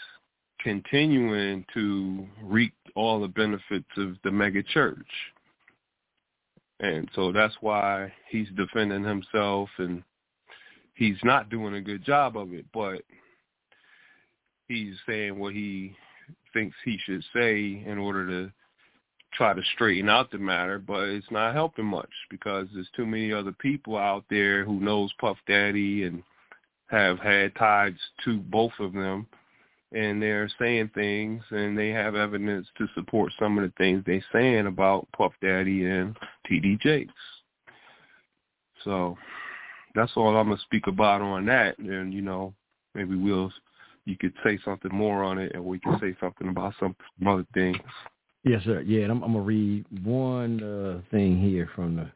continuing 0.61 1.65
to 1.75 2.27
reap 2.43 2.75
all 2.95 3.21
the 3.21 3.29
benefits 3.29 3.89
of 3.97 4.17
the 4.23 4.31
mega 4.31 4.63
church. 4.63 5.07
And 6.81 7.09
so 7.15 7.33
that's 7.33 7.55
why 7.61 8.13
he's 8.29 8.49
defending 8.57 9.05
himself 9.05 9.69
and 9.79 10.03
he's 10.95 11.19
not 11.25 11.51
doing 11.51 11.75
a 11.75 11.81
good 11.81 12.05
job 12.05 12.37
of 12.37 12.53
it, 12.53 12.67
but 12.73 13.03
he's 14.69 14.95
saying 15.07 15.39
what 15.39 15.53
he 15.53 15.95
thinks 16.53 16.77
he 16.85 16.99
should 17.05 17.25
say 17.35 17.83
in 17.87 17.99
order 17.99 18.27
to 18.27 18.53
try 19.35 19.55
to 19.55 19.63
straighten 19.75 20.09
out 20.09 20.31
the 20.31 20.39
matter, 20.39 20.79
but 20.79 21.09
it's 21.09 21.31
not 21.31 21.55
helping 21.55 21.87
much 21.87 22.11
because 22.31 22.69
there's 22.73 22.91
too 22.95 23.07
many 23.07 23.33
other 23.33 23.53
people 23.53 23.97
out 23.97 24.25
there 24.29 24.65
who 24.65 24.79
knows 24.81 25.11
Puff 25.19 25.39
Daddy 25.47 26.05
and 26.05 26.23
have 26.89 27.19
had 27.19 27.55
ties 27.57 27.95
to 28.25 28.39
both 28.39 28.73
of 28.79 28.93
them 28.93 29.27
and 29.93 30.23
they're 30.23 30.51
saying 30.59 30.91
things 30.95 31.43
and 31.51 31.77
they 31.77 31.89
have 31.89 32.15
evidence 32.15 32.67
to 32.79 32.87
support 32.95 33.33
some 33.39 33.59
of 33.59 33.65
the 33.65 33.73
things 33.77 34.03
they're 34.05 34.25
saying 34.33 34.67
about 34.67 35.09
Puff 35.17 35.33
Daddy 35.43 35.85
and 35.85 36.17
TD 36.51 36.81
Jakes. 36.81 37.13
So 38.85 39.17
that's 39.95 40.13
all 40.17 40.37
I'm 40.37 40.49
gonna 40.49 40.61
speak 40.63 40.87
about 40.87 41.21
on 41.21 41.47
that 41.47 41.79
and 41.79 42.13
you 42.13 42.23
know, 42.23 42.55
maybe 42.95 43.17
we'll 43.17 43.53
you 44.05 44.17
could 44.17 44.33
say 44.45 44.59
something 44.65 44.93
more 44.93 45.23
on 45.23 45.39
it 45.39 45.53
and 45.55 45.65
we 45.65 45.79
can 45.79 45.99
say 46.01 46.17
something 46.21 46.49
about 46.49 46.75
some, 46.81 46.97
other 47.27 47.47
things. 47.55 47.77
Yes, 48.45 48.65
sir. 48.65 48.81
Yeah, 48.81 49.05
I'm, 49.05 49.23
I'm 49.23 49.33
gonna 49.33 49.41
read 49.41 49.85
one 50.05 50.63
uh, 50.63 51.01
thing 51.11 51.41
here 51.41 51.71
from 51.77 51.97
the 51.97 52.11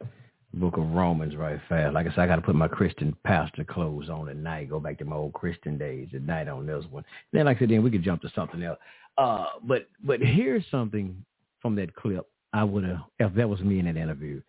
book 0.55 0.77
of 0.77 0.91
Romans 0.91 1.37
right 1.37 1.61
fast. 1.69 1.95
Like 1.95 2.07
I 2.07 2.11
said, 2.11 2.21
I 2.21 2.27
got 2.27 2.37
to 2.37 2.43
put 2.43 2.55
my 2.55 2.69
Christian 2.69 3.15
pastor 3.25 3.65
clothes 3.65 4.09
on 4.09 4.29
at 4.29 4.37
night, 4.37 4.71
go 4.71 4.81
back 4.81 4.99
to 4.99 5.05
my 5.05 5.17
old 5.17 5.35
Christian 5.35 5.79
days 5.79 6.09
at 6.15 6.23
night 6.23 6.49
on 6.49 6.67
this 6.67 6.85
one. 6.91 7.05
Then, 7.33 7.47
like 7.47 7.59
I 7.59 7.61
said, 7.61 7.71
then 7.71 7.83
we 7.83 7.91
could 7.91 8.03
jump 8.03 8.23
to 8.23 8.31
something 8.35 8.63
else. 8.63 8.79
Uh, 9.19 9.47
but 9.65 9.89
but 10.03 10.21
here's 10.21 10.65
something 10.71 11.25
from 11.61 11.77
that 11.77 11.95
clip. 11.95 12.29
I 12.53 12.65
would 12.65 12.85
have, 12.85 12.99
if 13.19 13.35
that 13.35 13.49
was 13.49 13.61
me 13.61 13.79
in 13.79 13.87
that 13.87 13.97
interview, 13.97 14.41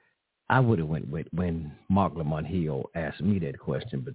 I 0.49 0.59
would 0.59 0.79
have 0.79 0.87
went 0.87 1.09
with 1.09 1.27
when 1.31 1.71
Marc 1.89 2.15
Lamont 2.15 2.47
Hill 2.47 2.89
asked 2.95 3.21
me 3.21 3.39
that 3.39 3.59
question, 3.59 4.01
but 4.01 4.13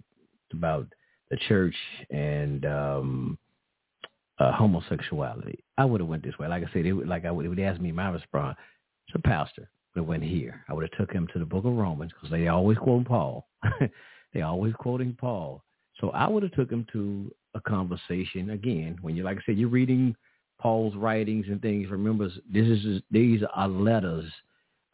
about 0.56 0.86
the 1.30 1.36
church 1.48 1.76
and 2.10 2.64
um 2.66 3.38
uh, 4.38 4.50
homosexuality. 4.52 5.62
I 5.78 5.84
would 5.84 6.00
have 6.00 6.08
went 6.08 6.24
this 6.24 6.36
way. 6.38 6.48
Like 6.48 6.64
I 6.64 6.72
said, 6.72 6.84
it 6.84 6.92
would, 6.92 7.06
like 7.06 7.24
I 7.24 7.30
would, 7.30 7.46
it 7.46 7.48
would 7.48 7.60
ask 7.60 7.80
me 7.80 7.92
my 7.92 8.08
response. 8.08 8.56
It's 9.06 9.14
a 9.14 9.20
pastor 9.20 9.68
have 9.96 10.06
went 10.06 10.22
here. 10.22 10.64
I 10.68 10.74
would 10.74 10.82
have 10.82 10.98
took 10.98 11.12
him 11.14 11.28
to 11.32 11.38
the 11.38 11.44
book 11.44 11.64
of 11.64 11.74
Romans 11.74 12.12
because 12.12 12.30
they 12.30 12.48
always 12.48 12.78
quote 12.78 13.06
Paul. 13.06 13.46
they 14.34 14.42
always 14.42 14.72
quoting 14.74 15.16
Paul. 15.18 15.62
So 16.00 16.10
I 16.10 16.28
would 16.28 16.42
have 16.42 16.52
took 16.52 16.70
him 16.70 16.86
to 16.92 17.30
a 17.54 17.60
conversation 17.60 18.50
again. 18.50 18.98
When 19.02 19.14
you, 19.14 19.22
like 19.22 19.38
I 19.38 19.40
said, 19.44 19.58
you're 19.58 19.68
reading 19.68 20.16
Paul's 20.58 20.94
writings 20.96 21.46
and 21.48 21.60
things. 21.60 21.90
Remember, 21.90 22.28
this 22.50 22.66
is 22.66 23.02
these 23.10 23.42
are 23.54 23.68
letters 23.68 24.30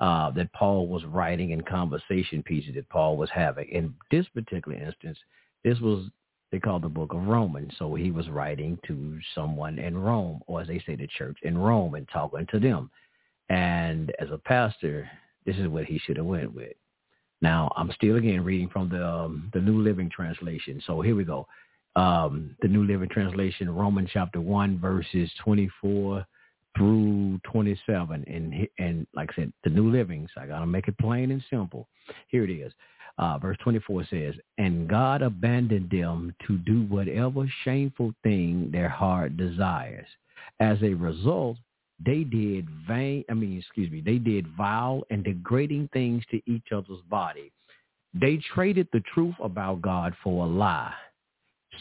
uh, 0.00 0.30
that 0.30 0.52
Paul 0.52 0.88
was 0.88 1.04
writing 1.04 1.52
and 1.52 1.66
conversation 1.66 2.42
pieces 2.42 2.74
that 2.74 2.88
Paul 2.88 3.16
was 3.16 3.30
having. 3.30 3.68
In 3.68 3.94
this 4.10 4.26
particular 4.28 4.78
instance, 4.78 5.18
this 5.64 5.78
was 5.80 6.08
they 6.50 6.58
call 6.58 6.78
the 6.78 6.88
book 6.88 7.12
of 7.12 7.26
Romans. 7.26 7.72
So 7.78 7.94
he 7.94 8.10
was 8.10 8.28
writing 8.30 8.78
to 8.86 9.18
someone 9.34 9.78
in 9.78 9.98
Rome, 9.98 10.40
or 10.46 10.62
as 10.62 10.68
they 10.68 10.82
say, 10.86 10.96
the 10.96 11.06
church 11.06 11.36
in 11.42 11.58
Rome, 11.58 11.94
and 11.94 12.08
talking 12.08 12.46
to 12.50 12.58
them. 12.58 12.90
And 13.50 14.12
as 14.18 14.28
a 14.30 14.38
pastor, 14.38 15.10
this 15.44 15.56
is 15.56 15.68
what 15.68 15.84
he 15.84 15.98
should 15.98 16.16
have 16.16 16.26
went 16.26 16.54
with. 16.54 16.72
Now, 17.40 17.70
I'm 17.76 17.92
still 17.92 18.16
again 18.16 18.44
reading 18.44 18.68
from 18.68 18.88
the 18.88 19.06
um, 19.06 19.50
the 19.52 19.60
New 19.60 19.80
Living 19.80 20.10
Translation. 20.10 20.82
So 20.86 21.00
here 21.00 21.14
we 21.14 21.24
go. 21.24 21.46
Um, 21.96 22.56
the 22.62 22.68
New 22.68 22.84
Living 22.84 23.08
Translation, 23.08 23.70
Romans 23.74 24.10
chapter 24.12 24.40
1, 24.40 24.78
verses 24.78 25.30
24 25.44 26.24
through 26.78 27.40
27. 27.52 28.24
And, 28.26 28.68
and 28.78 29.06
like 29.14 29.30
I 29.32 29.42
said, 29.42 29.52
the 29.64 29.70
New 29.70 29.90
Living, 29.90 30.28
so 30.34 30.40
I 30.40 30.46
got 30.46 30.60
to 30.60 30.66
make 30.66 30.88
it 30.88 30.96
plain 30.98 31.30
and 31.30 31.42
simple. 31.50 31.88
Here 32.28 32.44
it 32.44 32.50
is. 32.50 32.72
Uh, 33.18 33.36
verse 33.36 33.56
24 33.62 34.04
says, 34.08 34.34
And 34.58 34.88
God 34.88 35.22
abandoned 35.22 35.90
them 35.90 36.32
to 36.46 36.56
do 36.58 36.84
whatever 36.84 37.46
shameful 37.64 38.14
thing 38.22 38.70
their 38.72 38.88
heart 38.88 39.36
desires. 39.36 40.06
As 40.60 40.78
a 40.82 40.94
result, 40.94 41.56
they 42.04 42.22
did 42.22 42.68
vain, 42.86 43.24
I 43.28 43.34
mean, 43.34 43.58
excuse 43.58 43.90
me, 43.90 44.00
they 44.00 44.18
did 44.18 44.46
vile 44.56 45.02
and 45.10 45.24
degrading 45.24 45.90
things 45.92 46.22
to 46.30 46.40
each 46.46 46.68
other's 46.72 47.02
body. 47.10 47.50
They 48.14 48.40
traded 48.54 48.88
the 48.92 49.02
truth 49.12 49.34
about 49.42 49.82
God 49.82 50.14
for 50.22 50.46
a 50.46 50.48
lie. 50.48 50.94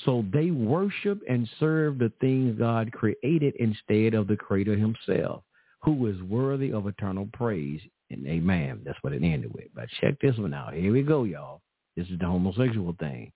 So 0.06 0.26
they 0.32 0.52
worship 0.52 1.22
and 1.28 1.50
serve 1.60 1.98
the 1.98 2.12
things 2.22 2.58
God 2.58 2.92
created 2.92 3.56
instead 3.60 4.14
of 4.14 4.28
the 4.28 4.36
creator 4.36 4.76
himself, 4.76 5.44
who 5.82 6.08
is 6.08 6.22
worthy 6.24 6.72
of 6.72 6.88
eternal 6.88 7.30
praise. 7.34 7.82
And 8.10 8.26
amen. 8.26 8.82
That's 8.86 8.98
what 9.02 9.14
it 9.14 9.24
ended 9.24 9.54
with. 9.54 9.68
But 9.76 9.90
check 10.00 10.16
this 10.22 10.38
one 10.38 10.54
out. 10.54 10.74
Here 10.74 10.94
we 10.94 11.04
go, 11.04 11.24
y'all. 11.24 11.62
This 11.96 12.08
is 12.08 12.20
the 12.20 12.26
homosexual 12.26 12.96
thing. 13.00 13.32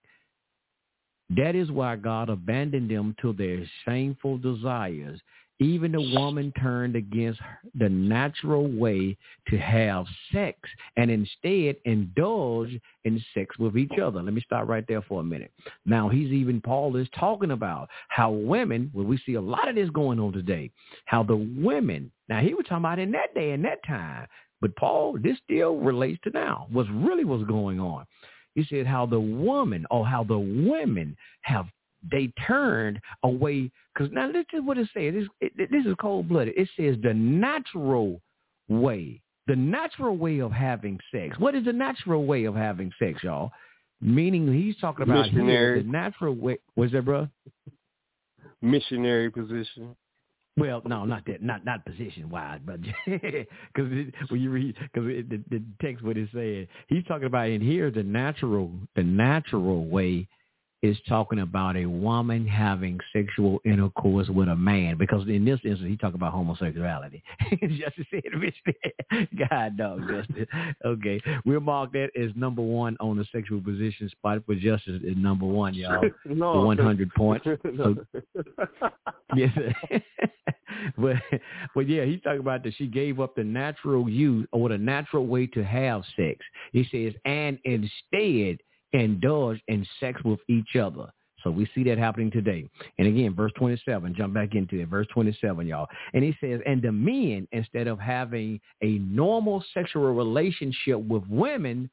That 1.36 1.56
is 1.56 1.72
why 1.72 1.96
God 1.96 2.30
abandoned 2.30 2.92
them 2.92 3.16
to 3.22 3.34
their 3.34 3.64
shameful 3.86 4.38
desires 4.38 5.20
even 5.62 5.92
the 5.92 6.02
woman 6.18 6.52
turned 6.60 6.96
against 6.96 7.40
the 7.76 7.88
natural 7.88 8.68
way 8.68 9.16
to 9.48 9.58
have 9.60 10.08
sex 10.34 10.58
and 10.98 11.12
instead 11.12 11.76
indulge 11.86 12.80
in 13.06 13.24
sex 13.36 13.58
with 13.60 13.78
each 13.78 14.00
other. 14.02 14.24
Let 14.24 14.34
me 14.34 14.42
stop 14.42 14.68
right 14.68 14.84
there 14.88 15.04
for 15.04 15.22
a 15.22 15.24
minute. 15.24 15.52
Now, 15.86 16.10
he's 16.10 16.32
even, 16.32 16.62
Paul 16.62 16.96
is 16.96 17.08
talking 17.18 17.52
about 17.52 17.90
how 18.10 18.32
women, 18.32 18.90
well, 18.92 19.06
we 19.06 19.20
see 19.20 19.36
a 19.36 19.42
lot 19.42 19.70
of 19.70 19.76
this 19.76 19.92
going 19.92 20.20
on 20.20 20.34
today, 20.34 20.72
how 21.06 21.22
the 21.22 21.36
women, 21.36 22.12
now 22.28 22.42
he 22.42 22.56
was 22.56 22.66
talking 22.68 22.84
about 22.84 22.98
in 22.98 23.12
that 23.12 23.36
day 23.36 23.52
and 23.52 23.64
that 23.64 23.86
time, 23.86 24.28
but 24.62 24.76
Paul, 24.78 25.20
this 25.22 25.38
still 25.44 25.78
relates 25.78 26.20
to 26.24 26.32
now, 26.32 26.66
what's 26.72 26.90
really 26.90 27.24
what's 27.24 27.44
going 27.44 27.80
on. 27.80 28.08
He 28.56 28.66
said 28.68 28.88
how 28.88 29.06
the 29.06 29.20
woman 29.20 29.86
or 29.92 30.08
how 30.08 30.24
the 30.24 30.40
women 30.40 31.16
have 31.44 31.68
they 32.10 32.32
turned 32.48 33.00
away 33.24 33.72
because 33.94 34.12
now 34.12 34.32
this 34.32 34.46
is 34.54 34.62
what 34.64 34.78
it 34.78 34.88
says. 34.94 35.14
This, 35.14 35.28
it, 35.42 35.72
this 35.72 35.86
is 35.86 35.96
cold 36.00 36.30
blooded. 36.30 36.54
It 36.58 36.70
says 36.78 36.96
the 37.04 37.14
natural 37.14 38.22
way, 38.70 39.22
the 39.48 39.56
natural 39.56 40.18
way 40.18 40.40
of 40.40 40.52
having 40.52 41.00
sex. 41.14 41.38
What 41.40 41.56
is 41.56 41.66
the 41.66 41.74
natural 41.74 42.26
way 42.26 42.46
of 42.46 42.56
having 42.56 42.92
sex, 43.00 43.24
y'all? 43.24 43.52
Meaning 44.02 44.52
he's 44.52 44.78
talking 44.78 45.04
about 45.04 45.28
Missionary. 45.28 45.84
the 45.84 45.90
natural 45.90 46.34
way. 46.34 46.58
Was 46.76 46.92
that, 46.92 47.06
bro? 47.06 47.28
Missionary 48.62 49.30
position. 49.30 49.96
Well, 50.58 50.82
no, 50.86 51.06
not 51.06 51.26
that, 51.28 51.42
not 51.42 51.64
not 51.64 51.86
position 51.86 52.30
wise, 52.30 52.60
but 52.66 52.80
because 53.06 53.92
when 54.30 54.42
you 54.42 54.50
read, 54.50 54.76
because 54.76 55.08
the, 55.08 55.42
the 55.50 55.64
text 55.82 56.04
what 56.04 56.18
it 56.18 56.30
said, 56.34 56.68
he's 56.88 57.06
talking 57.06 57.26
about 57.26 57.50
in 57.50 57.62
here 57.62 57.90
the 57.90 58.04
natural, 58.04 58.72
the 58.96 59.04
natural 59.04 59.86
way 59.86 60.28
is 60.82 60.98
talking 61.08 61.40
about 61.40 61.78
a 61.78 61.86
woman 61.86 62.48
having 62.48 63.00
sexual 63.14 63.60
intercourse 63.66 64.28
with 64.30 64.48
a 64.48 64.56
man 64.56 64.98
because 64.98 65.28
in 65.28 65.46
this 65.46 65.60
instance 65.64 65.90
he 65.90 65.98
talked 65.98 66.16
about 66.16 66.32
homosexuality. 66.32 67.22
Justice 67.62 68.06
said, 68.10 68.24
God 69.50 69.78
dog, 69.78 70.02
Justice. 70.10 70.48
Okay, 70.84 71.22
we'll 71.46 71.60
mark 71.60 71.92
that 71.94 72.10
as 72.20 72.32
number 72.36 72.62
one 72.62 72.98
on 73.00 73.18
the 73.18 73.26
sexual 73.32 73.62
position 73.62 74.10
spot 74.10 74.42
for 74.46 74.56
Justice 74.56 75.02
is 75.04 75.16
number 75.18 75.46
one, 75.46 75.74
y'all. 75.74 76.02
no, 76.26 76.62
one 76.62 76.78
hundred 76.78 77.14
points. 77.14 77.46
So, 77.46 77.96
yes, 79.36 79.52
but 80.98 81.16
but 81.76 81.88
yeah, 81.88 82.06
he's 82.06 82.22
talking 82.22 82.40
about 82.40 82.64
that 82.64 82.74
she 82.76 82.88
gave 82.88 83.20
up 83.20 83.36
the 83.36 83.44
natural 83.44 84.10
use 84.10 84.48
or 84.52 84.70
the 84.70 84.78
natural 84.78 85.28
way 85.28 85.46
to 85.48 85.64
have 85.64 86.04
sex. 86.16 86.40
He 86.72 86.88
says, 86.92 87.14
and 87.26 87.60
instead 87.66 88.58
indulge 88.94 89.62
in 89.68 89.86
sex 90.00 90.22
with 90.24 90.40
each 90.48 90.76
other. 90.76 91.12
So 91.44 91.50
we 91.50 91.68
see 91.74 91.84
that 91.86 91.98
happening 91.98 92.30
today. 92.30 92.68
And 92.98 93.08
again, 93.08 93.34
verse 93.34 93.52
27, 93.58 94.16
jump 94.16 94.34
back 94.34 94.54
into 94.54 94.80
it. 94.80 94.88
Verse 94.88 95.08
27, 95.14 95.66
y'all. 95.68 95.88
And 96.14 96.24
he 96.24 96.36
says, 96.40 96.62
and 96.66 96.82
the 96.82 96.92
men, 96.92 97.48
instead 97.52 97.88
of 97.88 98.00
having 98.00 98.60
a 98.84 99.00
normal 99.00 99.64
sexual 99.74 100.14
relationship 100.14 101.00
with 101.00 101.24
women, 101.28 101.90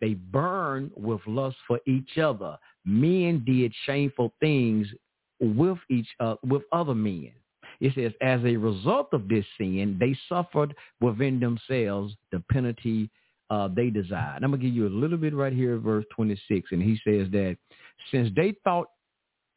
they 0.00 0.14
burn 0.14 0.90
with 0.96 1.20
lust 1.26 1.56
for 1.66 1.80
each 1.86 2.18
other. 2.18 2.58
Men 2.84 3.42
did 3.44 3.72
shameful 3.86 4.32
things 4.40 4.86
with 5.40 5.78
each 5.90 6.08
uh, 6.20 6.36
with 6.46 6.62
other 6.72 6.94
men. 6.94 7.30
It 7.80 7.94
says, 7.94 8.12
as 8.20 8.40
a 8.44 8.56
result 8.56 9.08
of 9.12 9.28
this 9.28 9.44
sin, 9.58 9.96
they 9.98 10.16
suffered 10.28 10.74
within 11.00 11.40
themselves 11.40 12.14
the 12.30 12.42
penalty 12.52 13.10
uh, 13.50 13.68
they 13.68 13.90
desired. 13.90 14.42
I'm 14.42 14.50
going 14.50 14.60
to 14.60 14.66
give 14.66 14.74
you 14.74 14.86
a 14.86 14.88
little 14.88 15.18
bit 15.18 15.34
right 15.34 15.52
here, 15.52 15.78
verse 15.78 16.04
26. 16.14 16.68
And 16.72 16.82
he 16.82 16.98
says 17.06 17.30
that 17.32 17.56
since 18.10 18.30
they 18.34 18.54
thought 18.64 18.88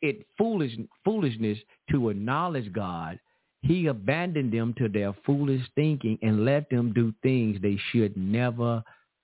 it 0.01 0.25
foolish, 0.37 0.73
foolishness 1.03 1.57
to 1.91 2.09
acknowledge 2.09 2.71
God, 2.73 3.19
he 3.61 3.87
abandoned 3.87 4.53
them 4.53 4.73
to 4.77 4.87
their 4.87 5.13
foolish 5.25 5.61
thinking 5.75 6.19
and 6.21 6.45
let 6.45 6.69
them 6.69 6.93
do 6.93 7.13
things 7.23 7.57
they 7.61 7.77
should 7.91 8.15
never 8.15 8.83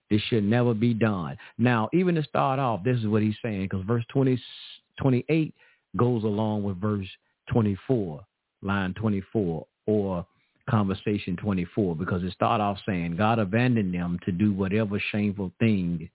this 0.10 0.22
should 0.30 0.44
never 0.44 0.76
be 0.76 0.94
done. 0.94 1.36
Now, 1.58 1.90
even 1.92 2.14
to 2.16 2.24
start 2.24 2.60
off, 2.60 2.84
this 2.84 3.00
is 3.00 3.08
what 3.08 3.24
he's 3.24 3.38
saying 3.42 3.64
because 3.64 3.84
verse 3.86 4.04
20, 4.10 4.40
28 5.00 5.56
goes 5.98 6.24
along 6.24 6.62
with 6.62 6.80
verse 6.80 7.08
24, 7.52 8.24
line 8.62 8.94
24, 8.94 9.66
or 9.88 10.28
conversation 10.70 11.36
24, 11.38 11.96
because 11.96 12.24
it 12.24 12.32
start 12.34 12.62
off 12.62 12.78
saying 12.86 13.16
God 13.18 13.40
abandoned 13.40 13.94
them 13.94 14.20
to 14.26 14.32
do 14.32 14.54
whatever 14.54 15.02
shameful 15.12 15.52
thing 15.60 16.10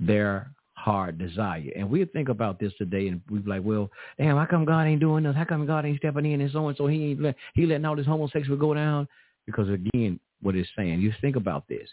their 0.00 0.50
heart 0.74 1.18
desire. 1.18 1.70
And 1.76 1.88
we 1.88 2.04
think 2.06 2.28
about 2.28 2.58
this 2.58 2.72
today, 2.78 3.08
and 3.08 3.20
we're 3.30 3.42
like, 3.46 3.62
well, 3.62 3.90
damn, 4.18 4.36
how 4.36 4.46
come 4.46 4.64
God 4.64 4.84
ain't 4.84 5.00
doing 5.00 5.24
this? 5.24 5.36
How 5.36 5.44
come 5.44 5.66
God 5.66 5.84
ain't 5.84 5.98
stepping 5.98 6.26
in 6.26 6.40
and 6.40 6.50
so 6.50 6.66
and 6.68 6.76
so? 6.76 6.86
He 6.86 7.10
ain't 7.10 7.22
let, 7.22 7.36
he 7.54 7.66
letting 7.66 7.84
all 7.84 7.96
this 7.96 8.06
homosexual 8.06 8.58
go 8.58 8.74
down 8.74 9.06
because 9.46 9.68
again, 9.68 10.18
what 10.42 10.56
it's 10.56 10.68
saying. 10.76 11.00
You 11.00 11.12
think 11.20 11.36
about 11.36 11.68
this. 11.68 11.88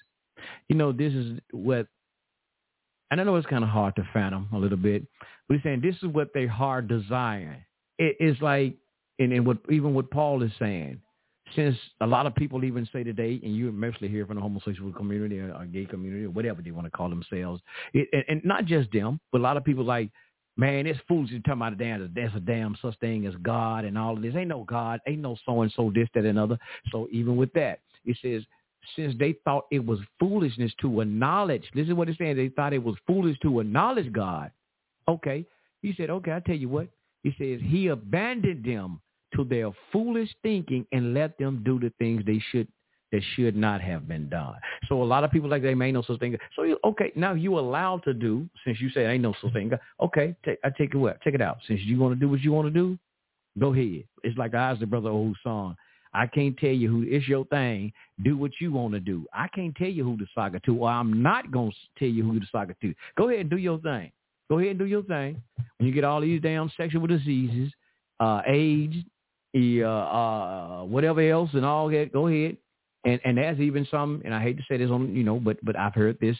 You 0.68 0.76
know, 0.76 0.92
this 0.92 1.14
is 1.14 1.40
what, 1.52 1.88
and 3.12 3.20
I 3.20 3.24
know 3.24 3.36
it's 3.36 3.48
kind 3.48 3.64
of 3.64 3.70
hard 3.70 3.96
to 3.98 4.08
fathom 4.14 4.48
a 4.54 4.58
little 4.58 4.78
bit, 4.78 5.04
but 5.48 5.56
he's 5.56 5.64
saying 5.64 5.82
this 5.82 5.96
is 5.98 6.08
what 6.14 6.30
they 6.34 6.46
heart 6.46 6.88
desire. 6.88 7.64
It 7.98 8.18
is 8.20 8.38
like, 8.42 8.76
and, 9.20 9.34
and 9.34 9.46
what 9.46 9.58
even 9.70 9.94
what 9.94 10.10
Paul 10.10 10.42
is 10.44 10.52
saying, 10.58 11.02
since 11.56 11.76
a 12.02 12.08
lot 12.08 12.26
of 12.26 12.36
people 12.36 12.64
even 12.64 12.88
say 12.92 13.04
today, 13.04 13.40
and 13.44 13.56
you 13.56 13.72
mostly 13.72 14.08
hear 14.08 14.26
from 14.26 14.36
the 14.36 14.42
homosexual 14.42 14.92
community 14.94 15.40
or, 15.40 15.54
or 15.54 15.66
gay 15.66 15.86
community 15.86 16.26
or 16.26 16.30
whatever 16.30 16.62
they 16.62 16.72
want 16.72 16.86
to 16.86 16.92
call 16.92 17.10
themselves, 17.10 17.62
it, 17.94 18.08
and, 18.14 18.24
and 18.28 18.46
not 18.46 18.66
just 18.66 18.92
them, 18.92 19.20
but 19.32 19.40
a 19.40 19.42
lot 19.42 19.58
of 19.58 19.64
people 19.64 19.84
like, 19.84 20.10
man, 20.58 20.86
it's 20.86 21.00
foolish 21.08 21.32
to 21.32 21.40
talk 21.42 21.56
about 21.56 21.74
a 21.74 21.76
damn, 21.76 22.12
there's 22.14 22.36
a 22.36 22.40
damn 22.40 22.76
such 22.82 22.98
thing 23.00 23.26
as 23.26 23.34
God 23.42 23.86
and 23.86 23.98
all 23.98 24.16
of 24.16 24.22
this. 24.22 24.36
Ain't 24.36 24.50
no 24.50 24.64
God, 24.64 25.00
ain't 25.08 25.22
no 25.22 25.38
so 25.46 25.62
and 25.62 25.72
so 25.76 25.92
this, 25.94 26.10
that, 26.14 26.26
and 26.26 26.38
other. 26.38 26.58
So 26.92 27.08
even 27.12 27.38
with 27.38 27.54
that, 27.54 27.80
it 28.06 28.18
says 28.22 28.44
since 28.96 29.14
they 29.20 29.36
thought 29.44 29.66
it 29.72 29.86
was 29.86 30.00
foolishness 30.20 30.72
to 30.82 31.02
acknowledge. 31.02 31.64
This 31.76 31.88
is 31.88 31.94
what 31.94 32.10
it's 32.10 32.18
saying. 32.18 32.38
They 32.38 32.50
thought 32.50 32.74
it 32.74 32.84
was 32.84 32.96
foolish 33.06 33.38
to 33.42 33.60
acknowledge 33.60 34.12
God. 34.12 34.52
Okay. 35.08 35.46
He 35.82 35.94
said, 35.96 36.10
okay, 36.10 36.32
I 36.32 36.40
tell 36.40 36.56
you 36.56 36.70
what. 36.70 36.88
He 37.24 37.32
says 37.38 37.60
he 37.64 37.88
abandoned 37.88 38.64
them 38.64 39.02
to 39.40 39.46
their 39.50 39.72
foolish 39.92 40.30
thinking 40.44 40.86
and 40.92 41.14
let 41.14 41.38
them 41.38 41.62
do 41.66 41.80
the 41.80 41.92
things 41.98 42.24
they 42.26 42.42
should 42.52 42.68
that 43.12 43.22
should 43.36 43.56
not 43.56 43.82
have 43.82 44.08
been 44.08 44.30
done. 44.30 44.54
So 44.88 45.02
a 45.02 45.04
lot 45.04 45.24
of 45.24 45.32
people 45.32 45.50
like 45.50 45.64
they 45.64 45.74
may 45.74 45.92
know 45.92 46.04
such 46.04 46.20
thing. 46.20 46.38
So 46.56 46.64
you, 46.64 46.78
okay, 46.84 47.12
now 47.16 47.34
you 47.34 47.58
allowed 47.58 48.04
to 48.04 48.14
do 48.14 48.48
since 48.64 48.80
you 48.80 48.90
said 48.92 49.10
ain't 49.10 49.24
no 49.24 49.34
such 49.42 49.54
thing. 49.54 49.72
Okay, 50.00 50.36
take, 50.46 50.60
I 50.64 50.70
take 50.78 50.94
it 50.94 50.98
what? 50.98 51.20
Take 51.22 51.34
it 51.34 51.42
out. 51.42 51.58
Since 51.68 51.82
you 51.82 51.98
want 51.98 52.14
to 52.14 52.20
do 52.20 52.30
what 52.30 52.42
you 52.42 52.52
want 52.52 52.68
to 52.68 52.72
do, 52.72 53.00
go 53.58 53.74
ahead. 53.74 54.04
It's 54.24 54.38
like 54.38 54.52
the 54.52 54.86
brother 54.88 55.10
old 55.10 55.38
song. 55.44 55.76
I 56.14 56.28
can't 56.28 56.58
tell 56.58 56.72
you 56.72 56.90
who 56.90 57.04
it's 57.08 57.28
your 57.28 57.46
thing. 57.46 57.94
Do 58.24 58.36
what 58.36 58.52
you 58.60 58.72
want 58.72 58.94
to 58.94 59.00
do. 59.00 59.26
I 59.34 59.48
can't 59.54 59.76
tell 59.76 59.90
you 59.90 60.04
who 60.04 60.18
to 60.18 60.26
saga 60.34 60.60
to, 60.62 60.76
or 60.76 60.90
I'm 60.90 61.22
not 61.22 61.52
gonna 61.52 61.72
tell 61.98 62.08
you 62.08 62.24
who 62.24 62.40
to 62.40 62.46
saga 62.52 62.76
to. 62.82 62.94
Go 63.18 63.30
ahead 63.30 63.42
and 63.42 63.50
do 63.50 63.58
your 63.58 63.80
thing. 63.80 64.12
Go 64.50 64.58
ahead 64.58 64.72
and 64.72 64.80
do 64.80 64.86
your 64.86 65.04
thing. 65.04 65.42
When 65.78 65.88
you 65.88 65.94
get 65.94 66.04
all 66.04 66.22
these 66.22 66.42
damn 66.42 66.72
sexual 66.76 67.06
diseases, 67.06 67.72
uh, 68.20 68.42
AIDS, 68.48 68.96
uh, 69.56 69.88
uh, 69.88 70.84
whatever 70.84 71.22
else, 71.22 71.50
and 71.54 71.66
all 71.66 71.90
that, 71.90 72.12
go 72.14 72.28
ahead. 72.28 72.58
And 73.06 73.20
and 73.24 73.38
there's 73.38 73.60
even 73.60 73.88
some, 73.90 74.22
and 74.26 74.34
I 74.34 74.42
hate 74.42 74.58
to 74.58 74.64
say 74.70 74.78
this 74.78 74.92
on, 74.92 75.16
you 75.16 75.24
know, 75.24 75.40
but 75.40 75.58
but 75.64 75.78
I've 75.78 75.96
heard 75.96 76.18
this. 76.20 76.38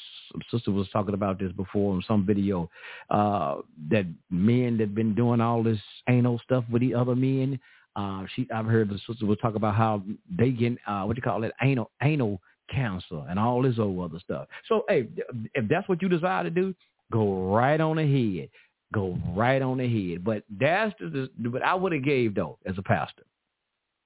Sister 0.52 0.72
was 0.72 0.90
talking 0.92 1.14
about 1.14 1.40
this 1.40 1.52
before 1.54 1.96
in 1.96 2.04
some 2.08 2.26
video. 2.26 2.70
Uh, 3.10 3.58
that 3.90 4.06
men 4.30 4.78
that 4.78 4.94
been 4.94 5.16
doing 5.16 5.40
all 5.40 5.64
this 5.64 5.80
anal 6.10 6.40
stuff 6.44 6.66
with 6.70 6.82
the 6.82 6.94
other 6.94 7.16
men 7.16 7.60
uh, 7.96 8.24
she, 8.36 8.48
I've 8.54 8.66
heard 8.66 8.90
the 8.90 9.00
sister 9.08 9.26
was 9.26 9.38
talk 9.42 9.56
about 9.56 9.76
how 9.76 10.02
they 10.38 10.52
get 10.52 10.78
uh, 10.88 11.04
what 11.04 11.18
you 11.18 11.24
call 11.24 11.44
it, 11.44 11.52
anal 11.62 11.92
anal 12.04 12.40
cancer 12.72 13.26
and 13.30 13.40
all 13.40 13.62
this 13.62 13.80
old 13.80 14.00
other 14.00 14.20
stuff. 14.20 14.48
So, 14.68 14.84
hey, 14.88 15.08
if 15.54 15.68
that's 15.68 15.90
what 15.90 16.02
you 16.02 16.08
desire 16.08 16.44
to 16.44 16.50
do, 16.50 16.74
go 17.12 17.52
right 17.52 17.82
on 17.82 17.98
ahead. 17.98 18.50
Go 18.94 19.18
right 19.36 19.62
on 19.62 19.80
ahead. 19.80 20.24
But 20.24 20.44
that's 20.60 20.94
the, 21.00 21.30
but 21.38 21.62
I 21.62 21.76
would 21.76 21.92
have 21.92 22.04
gave 22.04 22.36
though 22.36 22.58
as 22.66 22.78
a 22.78 22.84
pastor. 22.84 23.24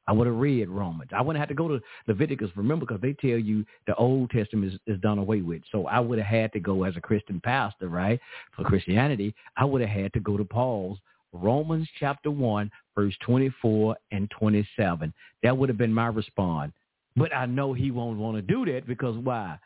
I 0.06 0.12
would 0.12 0.28
have 0.28 0.36
read 0.36 0.68
Romans. 0.68 1.12
I 1.16 1.22
wouldn't 1.22 1.40
have 1.40 1.48
to 1.48 1.56
go 1.56 1.70
to 1.70 1.80
Leviticus, 2.08 2.50
remember, 2.58 2.86
because 2.86 3.02
they 3.02 3.14
tell 3.14 3.40
you 3.40 3.66
the 3.88 3.96
Old 3.96 4.32
Testament 4.32 4.74
is, 4.74 4.80
is 4.86 5.00
done 5.00 5.18
away 5.18 5.42
with. 5.42 5.62
So 5.72 5.88
I 5.88 6.02
would 6.02 6.20
have 6.20 6.28
had 6.28 6.52
to 6.54 6.60
go 6.60 6.84
as 6.84 6.98
a 6.98 7.02
Christian 7.02 7.40
pastor, 7.40 7.88
right, 7.88 8.20
for 8.54 8.66
Christianity. 8.66 9.34
I 9.56 9.64
would 9.64 9.80
have 9.80 9.90
had 9.90 10.12
to 10.14 10.20
go 10.20 10.36
to 10.36 10.44
Paul's 10.44 11.00
Romans 11.32 11.88
chapter 12.00 12.30
1, 12.30 12.70
verse 12.96 13.16
24 13.22 13.96
and 14.12 14.30
27. 14.38 15.14
That 15.42 15.58
would 15.58 15.70
have 15.70 15.78
been 15.78 15.94
my 15.94 16.08
response. 16.08 16.74
But 17.16 17.34
I 17.36 17.46
know 17.46 17.74
he 17.74 17.92
won't 17.92 18.18
want 18.18 18.38
to 18.38 18.42
do 18.42 18.72
that 18.72 18.88
because 18.88 19.18
why? 19.18 19.58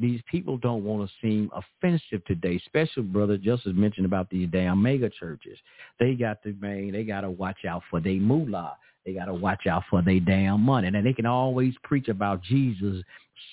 These 0.00 0.20
people 0.30 0.58
don't 0.58 0.84
want 0.84 1.08
to 1.08 1.14
seem 1.22 1.50
offensive 1.54 2.24
today, 2.26 2.56
especially 2.56 3.04
brother 3.04 3.36
Justice 3.36 3.72
mentioned 3.74 4.06
about 4.06 4.28
these 4.30 4.48
damn 4.50 4.82
mega 4.82 5.08
churches. 5.08 5.58
They 6.00 6.14
got 6.14 6.42
to 6.42 6.54
man, 6.60 6.92
they 6.92 7.04
got 7.04 7.20
to 7.20 7.30
watch 7.30 7.64
out 7.68 7.82
for 7.90 8.00
their 8.00 8.14
moolah. 8.14 8.76
They 9.04 9.12
got 9.12 9.26
to 9.26 9.34
watch 9.34 9.68
out 9.68 9.84
for 9.88 10.02
their 10.02 10.18
damn 10.18 10.60
money. 10.60 10.88
And 10.88 11.06
they 11.06 11.12
can 11.12 11.26
always 11.26 11.74
preach 11.84 12.08
about 12.08 12.42
Jesus 12.42 13.02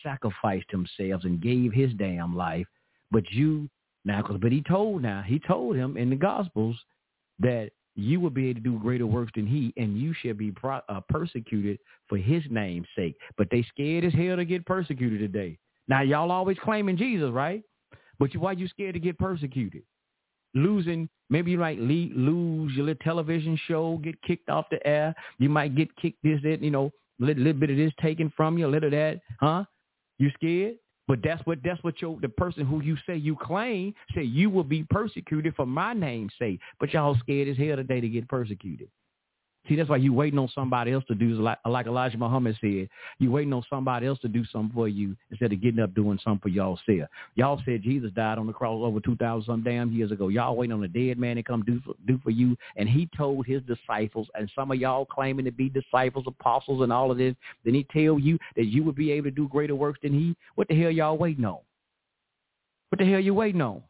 sacrificed 0.01 0.71
himself 0.71 1.23
and 1.23 1.41
gave 1.41 1.71
his 1.71 1.93
damn 1.93 2.36
life. 2.36 2.65
But 3.11 3.29
you 3.31 3.69
now, 4.05 4.21
cause, 4.21 4.38
but 4.41 4.51
he 4.51 4.61
told 4.61 5.01
now, 5.01 5.21
he 5.21 5.39
told 5.39 5.75
him 5.75 5.95
in 5.95 6.09
the 6.09 6.15
Gospels 6.15 6.75
that 7.39 7.71
you 7.95 8.19
will 8.19 8.29
be 8.29 8.49
able 8.49 8.59
to 8.59 8.63
do 8.63 8.79
greater 8.79 9.05
works 9.05 9.31
than 9.36 9.45
he, 9.45 9.73
and 9.77 9.97
you 9.97 10.13
shall 10.13 10.34
be 10.34 10.51
pro- 10.51 10.81
uh, 10.89 10.99
persecuted 11.09 11.79
for 12.09 12.17
his 12.17 12.43
name's 12.49 12.88
sake. 12.95 13.15
But 13.38 13.47
they 13.51 13.63
scared 13.69 14.03
as 14.03 14.13
hell 14.13 14.36
to 14.36 14.45
get 14.45 14.65
persecuted 14.65 15.19
today. 15.19 15.57
Now, 15.88 16.01
y'all 16.01 16.31
always 16.31 16.57
claiming 16.63 16.97
Jesus, 16.97 17.31
right? 17.31 17.63
But 18.19 18.34
you, 18.34 18.39
why 18.39 18.53
you 18.53 18.67
scared 18.67 18.93
to 18.93 18.99
get 18.99 19.17
persecuted? 19.17 19.84
Losing, 20.55 21.09
maybe 21.29 21.51
you 21.51 21.57
might 21.57 21.79
lose 21.79 22.73
your 22.73 22.86
little 22.86 23.03
television 23.03 23.59
show, 23.67 23.99
get 24.03 24.21
kicked 24.21 24.49
off 24.49 24.65
the 24.69 24.86
air. 24.86 25.15
You 25.39 25.49
might 25.49 25.75
get 25.75 25.95
kicked 25.97 26.19
this, 26.23 26.39
that, 26.43 26.61
you 26.61 26.71
know, 26.71 26.91
a 27.21 27.25
little, 27.25 27.43
little 27.43 27.59
bit 27.59 27.71
of 27.71 27.77
this 27.77 27.91
taken 28.01 28.31
from 28.36 28.57
you, 28.57 28.67
a 28.67 28.69
little 28.69 28.88
of 28.88 28.91
that, 28.91 29.19
huh? 29.39 29.65
You 30.19 30.29
scared? 30.36 30.75
But 31.07 31.19
that's 31.23 31.45
what 31.45 31.59
that's 31.63 31.84
what 31.84 32.01
your 32.01 32.17
the 32.21 32.29
person 32.29 32.65
who 32.65 32.81
you 32.81 32.95
say 33.05 33.17
you 33.17 33.36
claim 33.36 33.93
say 34.15 34.23
you 34.23 34.49
will 34.49 34.63
be 34.63 34.86
persecuted 34.89 35.53
for 35.55 35.65
my 35.65 35.93
name's 35.93 36.31
sake. 36.39 36.61
But 36.79 36.93
y'all 36.93 37.17
scared 37.19 37.49
as 37.49 37.57
hell 37.57 37.75
today 37.75 37.99
to 37.99 38.07
get 38.07 38.29
persecuted. 38.29 38.88
See, 39.68 39.78
that's 39.78 39.89
why 39.89 39.95
you 39.95 40.11
waiting 40.11 40.39
on 40.39 40.49
somebody 40.53 40.91
else 40.91 41.05
to 41.07 41.16
do 41.16 41.30
like, 41.36 41.57
like 41.66 41.86
Elijah 41.86 42.18
Muhammad 42.18 42.57
said. 42.59 42.89
You 43.20 43.32
waiting 43.32 43.53
on 43.53 43.64
somebody 43.70 44.07
else 44.07 44.20
to 44.20 44.28
do 44.28 44.43
something 44.51 44.74
for 44.74 44.89
you 44.89 45.16
instead 45.32 45.53
of 45.53 45.61
getting 45.61 45.80
up 45.80 45.95
doing 45.95 46.20
something 46.22 46.41
for 46.41 46.49
y'all 46.49 46.78
self. 46.86 47.09
Y'all 47.36 47.61
said 47.64 47.82
Jesus 47.82 48.11
died 48.11 48.38
on 48.38 48.47
the 48.47 48.51
cross 48.51 48.82
over 48.84 48.99
two 48.99 49.16
thousand 49.16 49.45
some 49.45 49.64
damn 49.64 49.91
years 49.93 50.11
ago. 50.11 50.28
Y'all 50.28 50.57
waiting 50.57 50.74
on 50.74 50.84
a 50.84 50.88
dead 50.89 51.18
man 51.18 51.38
to 51.38 51.43
come 51.43 51.64
do 51.64 51.80
for, 51.86 51.93
do 52.05 52.20
for 52.24 52.30
you, 52.30 52.57
and 52.76 52.89
he 52.89 53.07
told 53.16 53.45
his 53.45 53.61
disciples, 53.64 54.28
and 54.36 54.51
some 54.53 54.70
of 54.70 54.78
y'all 54.78 55.05
claiming 55.05 55.45
to 55.45 55.51
be 55.51 55.70
disciples, 55.70 56.26
apostles, 56.28 56.82
and 56.82 56.91
all 56.91 57.09
of 57.09 57.18
this. 57.18 57.36
Then 57.64 57.74
he 57.74 57.86
tell 57.93 58.20
you 58.20 58.38
that 58.57 58.66
you 58.66 58.84
would 58.84 58.95
be 58.95 59.11
able 59.11 59.26
to 59.26 59.32
do 59.32 59.47
greater 59.47 59.76
works 59.76 59.99
than 60.03 60.14
he. 60.14 60.36
What 60.55 60.68
the 60.68 60.82
hell 60.82 60.91
y'all 60.91 61.18
waiting 61.18 61.45
on? 61.45 61.59
What 62.89 62.99
the 62.99 63.09
hell 63.09 63.20
you 63.20 63.34
waiting 63.34 63.61
on? 63.61 63.82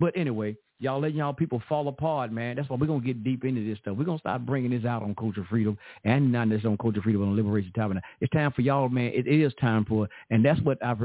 But 0.00 0.16
anyway, 0.16 0.56
y'all 0.78 1.00
letting 1.00 1.18
y'all 1.18 1.32
people 1.32 1.62
fall 1.68 1.88
apart, 1.88 2.32
man. 2.32 2.56
That's 2.56 2.68
why 2.68 2.76
we're 2.76 2.86
gonna 2.86 3.00
get 3.00 3.24
deep 3.24 3.44
into 3.44 3.64
this 3.64 3.78
stuff. 3.78 3.96
We're 3.96 4.04
gonna 4.04 4.18
start 4.18 4.46
bringing 4.46 4.70
this 4.70 4.84
out 4.84 5.02
on 5.02 5.14
Culture 5.14 5.46
Freedom 5.48 5.76
and 6.04 6.32
not 6.32 6.48
just 6.48 6.64
on 6.64 6.76
Culture 6.78 7.02
Freedom 7.02 7.22
on 7.22 7.36
Liberation 7.36 7.72
Tabernacle. 7.74 8.08
It's 8.20 8.32
time 8.32 8.52
for 8.52 8.62
y'all, 8.62 8.88
man. 8.88 9.12
It 9.14 9.26
is 9.26 9.52
time 9.60 9.84
for, 9.84 10.08
and 10.30 10.44
that's 10.44 10.60
what 10.62 10.82
I've 10.84 11.02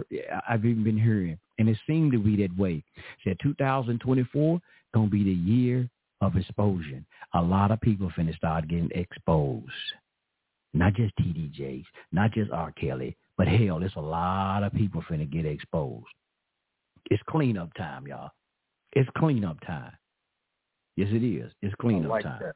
I've 0.47 0.65
even 0.65 0.83
been 0.83 0.99
hearing, 0.99 1.37
and 1.59 1.67
it 1.69 1.77
seemed 1.87 2.11
to 2.13 2.19
be 2.19 2.35
that 2.37 2.57
way. 2.57 2.83
Said 3.23 3.37
2024 3.41 4.59
gonna 4.93 5.07
be 5.07 5.23
the 5.23 5.31
year 5.31 5.89
of 6.21 6.37
exposure. 6.37 7.03
A 7.33 7.41
lot 7.41 7.71
of 7.71 7.81
people 7.81 8.11
finna 8.17 8.35
start 8.35 8.67
getting 8.67 8.91
exposed. 8.93 9.65
Not 10.75 10.93
just 10.95 11.15
TDJs, 11.17 11.85
not 12.11 12.31
just 12.31 12.51
R. 12.51 12.71
Kelly, 12.71 13.15
but 13.37 13.47
hell, 13.47 13.79
there's 13.79 13.93
a 13.95 14.01
lot 14.01 14.63
of 14.63 14.73
people 14.73 15.03
finna 15.09 15.29
get 15.29 15.45
exposed. 15.45 16.05
It's 17.09 17.21
cleanup 17.27 17.73
time, 17.75 18.07
y'all. 18.07 18.31
It's 18.93 19.09
cleanup 19.17 19.59
time. 19.65 19.91
Yes, 20.95 21.09
it 21.11 21.23
is. 21.23 21.51
It's 21.61 21.73
cleanup 21.81 22.09
like 22.11 22.23
time. 22.23 22.39
That. 22.41 22.55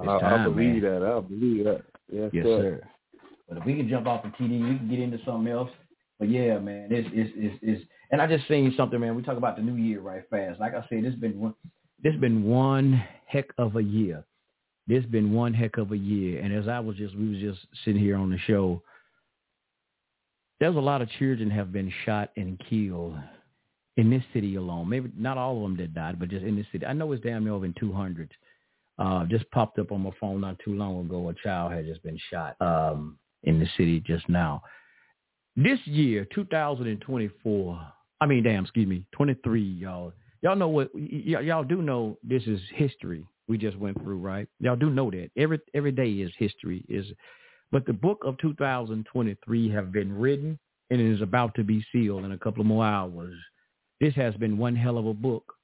It's 0.00 0.08
I, 0.08 0.20
time, 0.20 0.40
I 0.40 0.44
believe 0.44 0.82
man. 0.82 1.00
that. 1.00 1.02
I 1.02 1.20
believe 1.20 1.64
that. 1.64 1.82
Yes, 2.10 2.30
Yes, 2.32 2.44
sir. 2.44 2.80
sir. 2.80 2.88
But 3.48 3.58
if 3.58 3.64
we 3.64 3.76
can 3.76 3.88
jump 3.88 4.06
off 4.06 4.22
the 4.24 4.30
TD, 4.30 4.50
we 4.70 4.76
can 4.78 4.88
get 4.88 4.98
into 4.98 5.18
something 5.24 5.52
else. 5.52 5.70
But 6.18 6.30
yeah, 6.30 6.58
man, 6.58 6.88
it's 6.90 7.08
it's 7.12 7.30
it's, 7.36 7.58
it's 7.62 7.84
and 8.10 8.20
I 8.22 8.26
just 8.26 8.48
seen 8.48 8.72
something, 8.76 8.98
man. 8.98 9.14
We 9.14 9.22
talk 9.22 9.36
about 9.36 9.56
the 9.56 9.62
new 9.62 9.74
year 9.74 10.00
right 10.00 10.22
fast. 10.30 10.58
Like 10.58 10.74
I 10.74 10.80
said, 10.88 11.04
it's 11.04 11.16
been 11.16 11.38
one, 11.38 11.54
this 12.02 12.14
been 12.16 12.44
one 12.44 13.02
heck 13.26 13.46
of 13.58 13.76
a 13.76 13.82
year. 13.82 14.24
This 14.86 15.04
been 15.06 15.32
one 15.32 15.52
heck 15.52 15.76
of 15.76 15.92
a 15.92 15.96
year. 15.96 16.40
And 16.40 16.54
as 16.54 16.68
I 16.68 16.78
was 16.80 16.96
just, 16.96 17.16
we 17.16 17.28
was 17.28 17.38
just 17.38 17.58
sitting 17.84 18.00
here 18.00 18.16
on 18.16 18.30
the 18.30 18.38
show, 18.38 18.82
there's 20.60 20.76
a 20.76 20.80
lot 20.80 21.02
of 21.02 21.10
children 21.18 21.50
have 21.50 21.72
been 21.72 21.92
shot 22.04 22.30
and 22.36 22.60
killed 22.70 23.16
in 23.96 24.10
this 24.10 24.22
city 24.32 24.56
alone. 24.56 24.88
Maybe 24.88 25.10
not 25.16 25.38
all 25.38 25.56
of 25.56 25.62
them 25.62 25.76
that 25.78 25.94
died, 25.94 26.18
but 26.18 26.28
just 26.30 26.44
in 26.44 26.56
this 26.56 26.66
city. 26.72 26.86
I 26.86 26.92
know 26.92 27.12
it's 27.12 27.22
damn 27.22 27.44
near 27.44 27.54
over 27.54 27.64
in 27.64 27.74
200. 27.78 28.30
Uh, 28.98 29.24
just 29.26 29.50
popped 29.50 29.78
up 29.78 29.92
on 29.92 30.02
my 30.02 30.10
phone 30.20 30.40
not 30.40 30.58
too 30.64 30.74
long 30.74 31.00
ago. 31.06 31.28
A 31.28 31.34
child 31.34 31.72
had 31.72 31.86
just 31.86 32.02
been 32.02 32.18
shot 32.30 32.56
um, 32.60 33.18
in 33.44 33.58
the 33.60 33.66
city 33.76 34.00
just 34.06 34.28
now. 34.28 34.62
This 35.56 35.78
year, 35.86 36.26
2024, 36.34 37.80
I 38.20 38.26
mean, 38.26 38.42
damn, 38.42 38.64
excuse 38.64 38.88
me, 38.88 39.04
23, 39.12 39.62
y'all. 39.62 40.12
Y'all 40.42 40.56
know 40.56 40.68
what, 40.68 40.90
y- 40.94 41.40
y'all 41.42 41.64
do 41.64 41.82
know 41.82 42.18
this 42.22 42.42
is 42.46 42.60
history 42.74 43.26
we 43.48 43.58
just 43.58 43.78
went 43.78 44.00
through, 44.02 44.18
right? 44.18 44.48
Y'all 44.60 44.76
do 44.76 44.90
know 44.90 45.10
that. 45.10 45.30
Every, 45.36 45.60
every 45.74 45.92
day 45.92 46.10
is 46.10 46.32
history. 46.38 46.84
is, 46.88 47.06
But 47.72 47.86
the 47.86 47.92
book 47.92 48.18
of 48.24 48.38
2023 48.38 49.70
have 49.70 49.92
been 49.92 50.12
written 50.12 50.58
and 50.90 51.00
it 51.00 51.12
is 51.14 51.22
about 51.22 51.54
to 51.56 51.64
be 51.64 51.84
sealed 51.92 52.24
in 52.24 52.32
a 52.32 52.38
couple 52.38 52.60
of 52.60 52.66
more 52.66 52.84
hours. 52.84 53.34
This 54.00 54.14
has 54.14 54.34
been 54.34 54.58
one 54.58 54.76
hell 54.76 54.98
of 54.98 55.06
a 55.06 55.14
book 55.14 55.54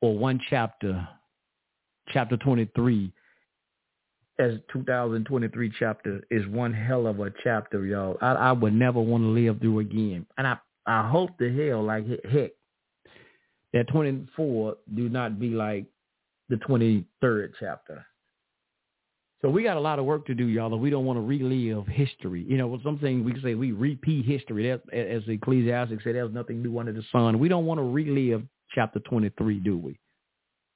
or 0.00 0.16
one 0.16 0.40
chapter, 0.48 1.08
chapter 2.12 2.36
23 2.36 3.12
as 4.38 4.52
2023 4.72 5.72
chapter 5.78 6.22
is 6.30 6.46
one 6.46 6.72
hell 6.72 7.06
of 7.06 7.20
a 7.20 7.32
chapter, 7.42 7.84
y'all. 7.84 8.16
I, 8.22 8.32
I 8.32 8.52
would 8.52 8.72
never 8.72 9.00
want 9.00 9.24
to 9.24 9.28
live 9.28 9.60
through 9.60 9.80
again. 9.80 10.26
And 10.36 10.46
I, 10.46 10.58
I 10.86 11.08
hope 11.08 11.30
the 11.38 11.52
hell, 11.52 11.82
like 11.82 12.06
heck, 12.24 12.52
that 13.72 13.88
24 13.88 14.76
do 14.94 15.08
not 15.08 15.40
be 15.40 15.50
like 15.50 15.86
the 16.48 16.56
23rd 16.56 17.52
chapter. 17.58 18.06
So 19.40 19.48
we 19.48 19.62
got 19.62 19.76
a 19.76 19.80
lot 19.80 20.00
of 20.00 20.04
work 20.04 20.26
to 20.26 20.34
do, 20.34 20.46
y'all, 20.46 20.72
and 20.72 20.82
we 20.82 20.90
don't 20.90 21.04
want 21.04 21.16
to 21.16 21.20
relive 21.20 21.86
history. 21.86 22.44
You 22.48 22.56
know, 22.56 22.78
something 22.82 23.24
we 23.24 23.32
can 23.32 23.42
say 23.42 23.54
we 23.54 23.70
repeat 23.70 24.26
history. 24.26 24.70
As 24.70 24.80
the 24.90 25.32
Ecclesiastes 25.32 26.02
said, 26.02 26.16
there's 26.16 26.32
nothing 26.32 26.60
new 26.60 26.76
under 26.78 26.92
the 26.92 27.04
sun. 27.12 27.38
We 27.38 27.48
don't 27.48 27.64
want 27.64 27.78
to 27.78 27.84
relive 27.84 28.42
chapter 28.74 28.98
23, 29.00 29.60
do 29.60 29.78
we? 29.78 29.98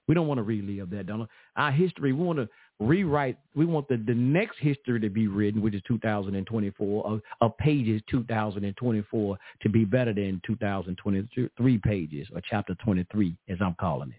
We 0.07 0.15
don't 0.15 0.29
want 0.29 0.39
to 0.39 0.43
relive 0.43 0.91
that, 0.91 1.07
don't? 1.07 1.29
Our 1.57 1.73
history, 1.73 2.13
we 2.13 2.25
want 2.25 2.39
to 2.39 2.49
rewrite. 2.79 3.37
We 3.57 3.67
want 3.67 3.89
the, 3.89 3.97
the 3.97 4.15
next 4.15 4.59
history 4.59 5.01
to 5.01 5.11
be 5.11 5.27
written, 5.27 5.61
which 5.61 5.75
is 5.75 5.83
2024, 5.89 7.07
of, 7.07 7.21
of 7.41 7.57
pages 7.59 8.01
2024 8.11 9.39
to 9.63 9.69
be 9.69 9.85
better 9.85 10.13
than 10.13 10.41
2023 10.47 11.79
pages, 11.79 12.29
or 12.33 12.41
chapter 12.49 12.75
23, 12.85 13.37
as 13.49 13.59
I'm 13.61 13.75
calling 13.81 14.11
it. 14.11 14.17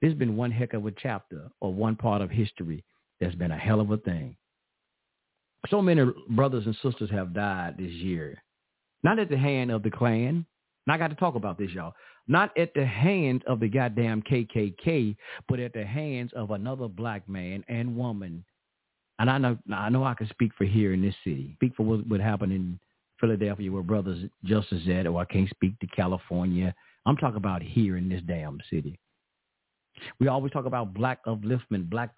This 0.00 0.10
has 0.10 0.18
been 0.18 0.36
one 0.36 0.50
heck 0.50 0.72
of 0.72 0.86
a 0.86 0.92
chapter 0.92 1.50
or 1.60 1.74
one 1.74 1.96
part 1.96 2.22
of 2.22 2.30
history 2.30 2.84
that's 3.20 3.34
been 3.34 3.50
a 3.50 3.58
hell 3.58 3.80
of 3.80 3.90
a 3.90 3.96
thing. 3.98 4.36
So 5.68 5.82
many 5.82 6.10
brothers 6.30 6.64
and 6.66 6.76
sisters 6.82 7.10
have 7.10 7.34
died 7.34 7.76
this 7.78 7.92
year, 7.92 8.42
not 9.02 9.18
at 9.18 9.28
the 9.28 9.36
hand 9.36 9.70
of 9.70 9.82
the 9.82 9.90
Klan. 9.90 10.46
And 10.86 10.94
I 10.94 10.96
got 10.96 11.08
to 11.08 11.16
talk 11.16 11.34
about 11.34 11.58
this, 11.58 11.70
y'all. 11.70 11.92
Not 12.26 12.56
at 12.56 12.72
the 12.74 12.86
hands 12.86 13.42
of 13.46 13.60
the 13.60 13.68
goddamn 13.68 14.22
KKK, 14.22 15.16
but 15.48 15.60
at 15.60 15.72
the 15.72 15.84
hands 15.84 16.30
of 16.34 16.52
another 16.52 16.88
black 16.88 17.28
man 17.28 17.64
and 17.68 17.96
woman. 17.96 18.44
And 19.18 19.28
I 19.28 19.36
know, 19.36 19.58
I 19.72 19.90
know 19.90 20.04
I 20.04 20.14
can 20.14 20.28
speak 20.28 20.52
for 20.56 20.64
here 20.64 20.94
in 20.94 21.02
this 21.02 21.14
city, 21.24 21.52
speak 21.56 21.74
for 21.76 21.84
what 21.84 22.06
would 22.08 22.20
happen 22.20 22.50
in 22.52 22.80
Philadelphia 23.20 23.70
where 23.70 23.82
brothers 23.82 24.24
justice 24.44 24.82
at, 24.88 25.06
or 25.06 25.20
I 25.20 25.26
can't 25.26 25.50
speak 25.50 25.78
to 25.80 25.86
California. 25.88 26.74
I'm 27.04 27.16
talking 27.16 27.36
about 27.36 27.62
here 27.62 27.98
in 27.98 28.08
this 28.08 28.22
damn 28.26 28.58
city. 28.70 28.98
We 30.18 30.28
always 30.28 30.52
talk 30.52 30.64
about 30.64 30.94
black 30.94 31.24
upliftment, 31.26 31.90
black 31.90 32.12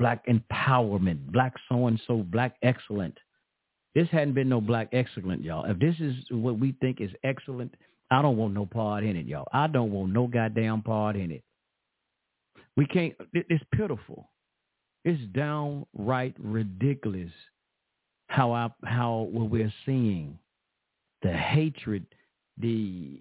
black 0.00 0.26
empowerment, 0.26 1.30
black 1.30 1.52
so 1.68 1.86
and 1.86 2.00
so, 2.06 2.24
black 2.30 2.56
excellent. 2.62 3.16
This 3.94 4.08
hadn't 4.08 4.34
been 4.34 4.48
no 4.48 4.60
black 4.60 4.88
excellent, 4.92 5.44
y'all. 5.44 5.66
If 5.66 5.78
this 5.78 5.94
is 6.00 6.14
what 6.30 6.58
we 6.58 6.74
think 6.80 7.00
is 7.00 7.10
excellent, 7.22 7.74
I 8.10 8.22
don't 8.22 8.38
want 8.38 8.54
no 8.54 8.64
part 8.64 9.04
in 9.04 9.14
it, 9.14 9.26
y'all. 9.26 9.46
I 9.52 9.66
don't 9.66 9.92
want 9.92 10.12
no 10.12 10.26
goddamn 10.26 10.82
part 10.82 11.16
in 11.16 11.30
it. 11.30 11.44
We 12.76 12.86
can't. 12.86 13.14
It's 13.34 13.62
pitiful. 13.74 14.30
It's 15.04 15.20
downright 15.34 16.34
ridiculous 16.38 17.30
how 18.28 18.52
I 18.52 18.70
how 18.84 19.28
what 19.30 19.50
we're 19.50 19.72
seeing, 19.84 20.38
the 21.22 21.32
hatred, 21.32 22.06
the 22.56 23.20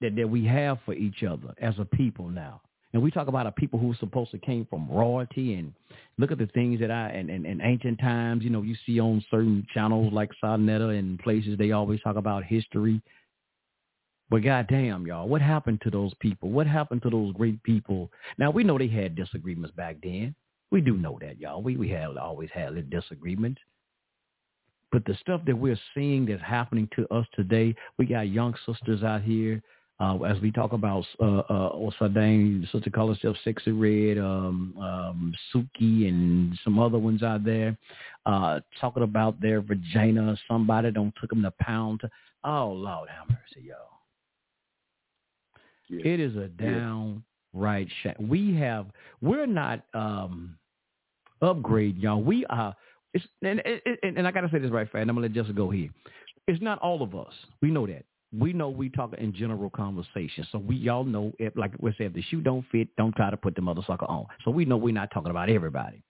that 0.00 0.14
that 0.14 0.28
we 0.28 0.44
have 0.46 0.78
for 0.84 0.94
each 0.94 1.24
other 1.24 1.54
as 1.60 1.74
a 1.78 1.84
people 1.84 2.28
now. 2.28 2.60
And 2.92 3.02
we 3.02 3.10
talk 3.10 3.28
about 3.28 3.46
a 3.46 3.52
people 3.52 3.78
who 3.78 3.94
supposed 3.94 4.32
to 4.32 4.38
came 4.38 4.66
from 4.68 4.88
royalty 4.90 5.54
and 5.54 5.72
look 6.18 6.32
at 6.32 6.38
the 6.38 6.48
things 6.48 6.80
that 6.80 6.90
I 6.90 7.08
and 7.10 7.30
in, 7.30 7.60
ancient 7.60 8.00
times, 8.00 8.42
you 8.42 8.50
know, 8.50 8.62
you 8.62 8.74
see 8.84 8.98
on 8.98 9.24
certain 9.30 9.64
channels 9.72 10.12
like 10.12 10.30
Sonetta 10.42 10.98
and 10.98 11.18
places 11.20 11.56
they 11.56 11.70
always 11.70 12.00
talk 12.00 12.16
about 12.16 12.44
history. 12.44 13.00
But 14.28 14.42
goddamn, 14.42 15.06
y'all, 15.06 15.28
what 15.28 15.40
happened 15.40 15.80
to 15.82 15.90
those 15.90 16.12
people? 16.20 16.50
What 16.50 16.66
happened 16.66 17.02
to 17.02 17.10
those 17.10 17.32
great 17.34 17.62
people? 17.62 18.10
Now 18.38 18.50
we 18.50 18.64
know 18.64 18.78
they 18.78 18.88
had 18.88 19.14
disagreements 19.14 19.74
back 19.76 19.96
then. 20.02 20.34
We 20.72 20.80
do 20.80 20.96
know 20.96 21.18
that, 21.20 21.40
y'all. 21.40 21.62
We 21.62 21.76
we 21.76 21.88
had 21.88 22.16
always 22.16 22.50
had 22.52 22.90
disagreements. 22.90 23.60
But 24.92 25.04
the 25.04 25.14
stuff 25.20 25.42
that 25.46 25.56
we're 25.56 25.78
seeing 25.94 26.26
that's 26.26 26.42
happening 26.42 26.88
to 26.96 27.06
us 27.14 27.26
today, 27.34 27.74
we 27.98 28.06
got 28.06 28.28
young 28.28 28.54
sisters 28.66 29.04
out 29.04 29.22
here 29.22 29.62
uh, 30.00 30.16
as 30.22 30.40
we 30.40 30.50
talk 30.50 30.72
about 30.72 31.04
uh, 31.20 31.40
uh, 31.40 31.72
Osadane, 31.72 32.70
Sister 32.72 32.88
Color 32.90 33.16
Self, 33.20 33.36
Sexyy 33.46 33.68
Red, 33.78 34.18
um, 34.18 34.74
um, 34.78 35.34
Suki, 35.54 36.08
and 36.08 36.58
some 36.64 36.78
other 36.78 36.98
ones 36.98 37.22
out 37.22 37.44
there, 37.44 37.76
uh, 38.24 38.60
talking 38.80 39.02
about 39.02 39.38
their 39.42 39.60
vagina. 39.60 40.36
Somebody 40.48 40.90
don't 40.90 41.12
took 41.20 41.28
them 41.28 41.42
to 41.42 41.52
pound. 41.60 42.00
Oh, 42.44 42.68
Lord 42.68 43.10
have 43.10 43.28
mercy, 43.28 43.68
y'all. 43.68 43.76
Yeah. 45.90 46.14
It 46.14 46.20
is 46.20 46.34
a 46.36 46.48
downright 46.48 47.88
yeah. 48.04 48.14
shame. 48.14 48.28
We 48.28 48.54
have, 48.54 48.86
we're 49.20 49.46
not 49.46 49.84
um, 49.92 50.56
upgrade, 51.42 51.98
y'all. 51.98 52.22
We 52.22 52.46
are, 52.46 52.74
it's, 53.12 53.24
and, 53.42 53.60
and, 53.66 54.16
and 54.16 54.26
I 54.26 54.30
got 54.30 54.42
to 54.42 54.50
say 54.50 54.60
this 54.60 54.70
right 54.70 54.90
fast. 54.90 55.02
I'm 55.02 55.16
going 55.16 55.16
to 55.16 55.22
let 55.22 55.32
Jessica 55.32 55.52
go 55.52 55.68
here. 55.68 55.90
It's 56.46 56.62
not 56.62 56.78
all 56.78 57.02
of 57.02 57.14
us. 57.14 57.34
We 57.60 57.70
know 57.70 57.86
that 57.86 58.04
we 58.36 58.52
know 58.52 58.68
we 58.68 58.88
talk 58.88 59.12
in 59.18 59.34
general 59.34 59.70
conversation. 59.70 60.46
So 60.52 60.58
we 60.58 60.76
y'all 60.76 61.04
know 61.04 61.32
if 61.38 61.56
like 61.56 61.72
we 61.80 61.92
said, 61.98 62.08
if 62.08 62.12
the 62.14 62.22
shoe 62.22 62.40
don't 62.40 62.64
fit, 62.70 62.88
don't 62.96 63.14
try 63.16 63.30
to 63.30 63.36
put 63.36 63.56
the 63.56 63.60
mother 63.60 63.82
sucker 63.86 64.06
on. 64.06 64.26
So 64.44 64.52
we 64.52 64.64
know 64.64 64.76
we're 64.76 64.94
not 64.94 65.10
talking 65.12 65.30
about 65.30 65.50
everybody. 65.50 66.02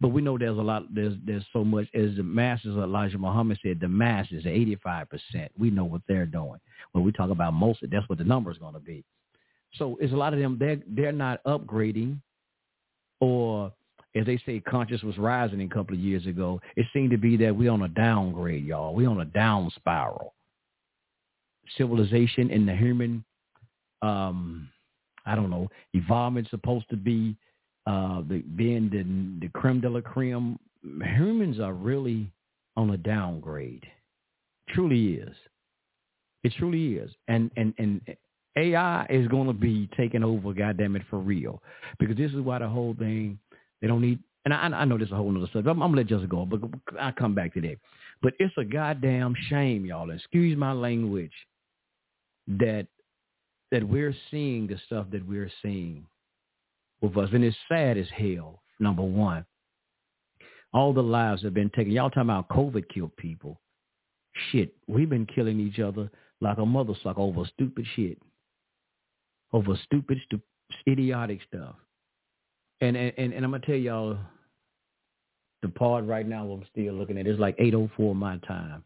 But 0.00 0.08
we 0.08 0.20
know 0.20 0.36
there's 0.36 0.58
a 0.58 0.62
lot 0.62 0.92
there's 0.92 1.14
there's 1.24 1.44
so 1.52 1.62
much 1.62 1.86
as 1.94 2.16
the 2.16 2.24
masses 2.24 2.76
Elijah 2.76 3.18
Muhammad 3.18 3.58
said, 3.62 3.78
the 3.80 3.88
masses, 3.88 4.46
eighty 4.46 4.76
five 4.82 5.08
percent, 5.08 5.52
we 5.58 5.70
know 5.70 5.84
what 5.84 6.02
they're 6.08 6.26
doing. 6.26 6.58
When 6.92 7.04
we 7.04 7.12
talk 7.12 7.30
about 7.30 7.54
most 7.54 7.80
that's 7.82 8.08
what 8.08 8.18
the 8.18 8.24
number 8.24 8.50
is 8.50 8.58
gonna 8.58 8.80
be. 8.80 9.04
So 9.74 9.96
it's 10.00 10.12
a 10.12 10.16
lot 10.16 10.32
of 10.32 10.40
them 10.40 10.56
they're 10.58 10.80
they're 10.88 11.12
not 11.12 11.42
upgrading 11.44 12.18
or 13.20 13.72
as 14.16 14.26
they 14.26 14.40
say, 14.44 14.58
conscious 14.58 15.04
was 15.04 15.16
rising 15.18 15.62
a 15.62 15.68
couple 15.68 15.94
of 15.94 16.00
years 16.00 16.26
ago. 16.26 16.60
It 16.74 16.84
seemed 16.92 17.12
to 17.12 17.16
be 17.16 17.36
that 17.36 17.54
we 17.54 17.68
on 17.68 17.82
a 17.82 17.88
downgrade, 17.88 18.64
y'all. 18.64 18.92
We 18.92 19.06
on 19.06 19.20
a 19.20 19.24
down 19.24 19.70
spiral 19.76 20.34
civilization 21.76 22.50
and 22.50 22.68
the 22.68 22.74
human, 22.74 23.24
um, 24.02 24.68
I 25.26 25.34
don't 25.34 25.50
know, 25.50 25.68
evolvement 25.94 26.48
supposed 26.50 26.88
to 26.90 26.96
be 26.96 27.36
uh, 27.86 28.22
the, 28.28 28.42
being 28.56 28.88
the, 28.90 29.46
the 29.46 29.50
creme 29.52 29.80
de 29.80 29.88
la 29.88 30.00
creme. 30.00 30.58
Humans 30.82 31.60
are 31.60 31.74
really 31.74 32.30
on 32.76 32.90
a 32.90 32.96
downgrade. 32.96 33.86
Truly 34.70 35.14
is. 35.14 35.34
It 36.42 36.52
truly 36.58 36.94
is. 36.94 37.10
And 37.28 37.50
and 37.56 37.74
and 37.78 38.00
AI 38.56 39.06
is 39.10 39.28
going 39.28 39.46
to 39.46 39.52
be 39.52 39.88
taking 39.96 40.24
over, 40.24 40.52
goddamn 40.52 40.96
it, 40.96 41.02
for 41.08 41.18
real. 41.18 41.62
Because 41.98 42.16
this 42.16 42.32
is 42.32 42.40
why 42.40 42.58
the 42.58 42.68
whole 42.68 42.94
thing, 42.98 43.38
they 43.80 43.88
don't 43.88 44.00
need, 44.00 44.18
and 44.44 44.52
I, 44.54 44.64
I 44.64 44.84
know 44.84 44.98
this 44.98 45.06
is 45.06 45.12
a 45.12 45.16
whole 45.16 45.36
other 45.36 45.46
subject. 45.46 45.68
I'm, 45.68 45.82
I'm 45.82 45.92
going 45.92 46.06
to 46.06 46.14
let 46.14 46.20
Jessica 46.20 46.30
go, 46.30 46.46
but 46.46 46.60
I'll 46.98 47.12
come 47.12 47.34
back 47.34 47.54
to 47.54 47.60
that. 47.62 47.76
But 48.22 48.34
it's 48.38 48.54
a 48.58 48.64
goddamn 48.64 49.34
shame, 49.48 49.84
y'all. 49.84 50.10
Excuse 50.10 50.56
my 50.56 50.72
language 50.72 51.32
that 52.58 52.86
that 53.70 53.86
we're 53.86 54.14
seeing 54.30 54.66
the 54.66 54.76
stuff 54.86 55.06
that 55.12 55.26
we're 55.26 55.50
seeing 55.62 56.04
with 57.00 57.16
us. 57.16 57.28
And 57.32 57.44
it's 57.44 57.56
sad 57.68 57.96
as 57.96 58.08
hell, 58.16 58.62
number 58.80 59.02
one. 59.02 59.44
All 60.72 60.92
the 60.92 61.02
lives 61.02 61.42
have 61.42 61.54
been 61.54 61.70
taken. 61.70 61.92
Y'all 61.92 62.10
talking 62.10 62.22
about 62.22 62.48
COVID 62.48 62.84
killed 62.92 63.16
people. 63.16 63.60
Shit, 64.50 64.72
we've 64.86 65.08
been 65.10 65.26
killing 65.26 65.60
each 65.60 65.78
other 65.80 66.10
like 66.40 66.58
a 66.58 66.66
mother 66.66 66.94
suck 67.02 67.18
over 67.18 67.44
stupid 67.54 67.86
shit. 67.94 68.18
Over 69.52 69.78
stupid, 69.84 70.18
stu- 70.26 70.40
idiotic 70.88 71.40
stuff. 71.48 71.74
And, 72.80 72.96
and, 72.96 73.32
and 73.32 73.44
I'm 73.44 73.50
going 73.50 73.60
to 73.60 73.66
tell 73.66 73.76
y'all, 73.76 74.16
the 75.62 75.68
part 75.68 76.06
right 76.06 76.26
now 76.26 76.46
I'm 76.50 76.64
still 76.72 76.94
looking 76.94 77.18
at, 77.18 77.26
it's 77.26 77.40
like 77.40 77.56
8.04 77.58 78.14
my 78.14 78.38
time. 78.38 78.84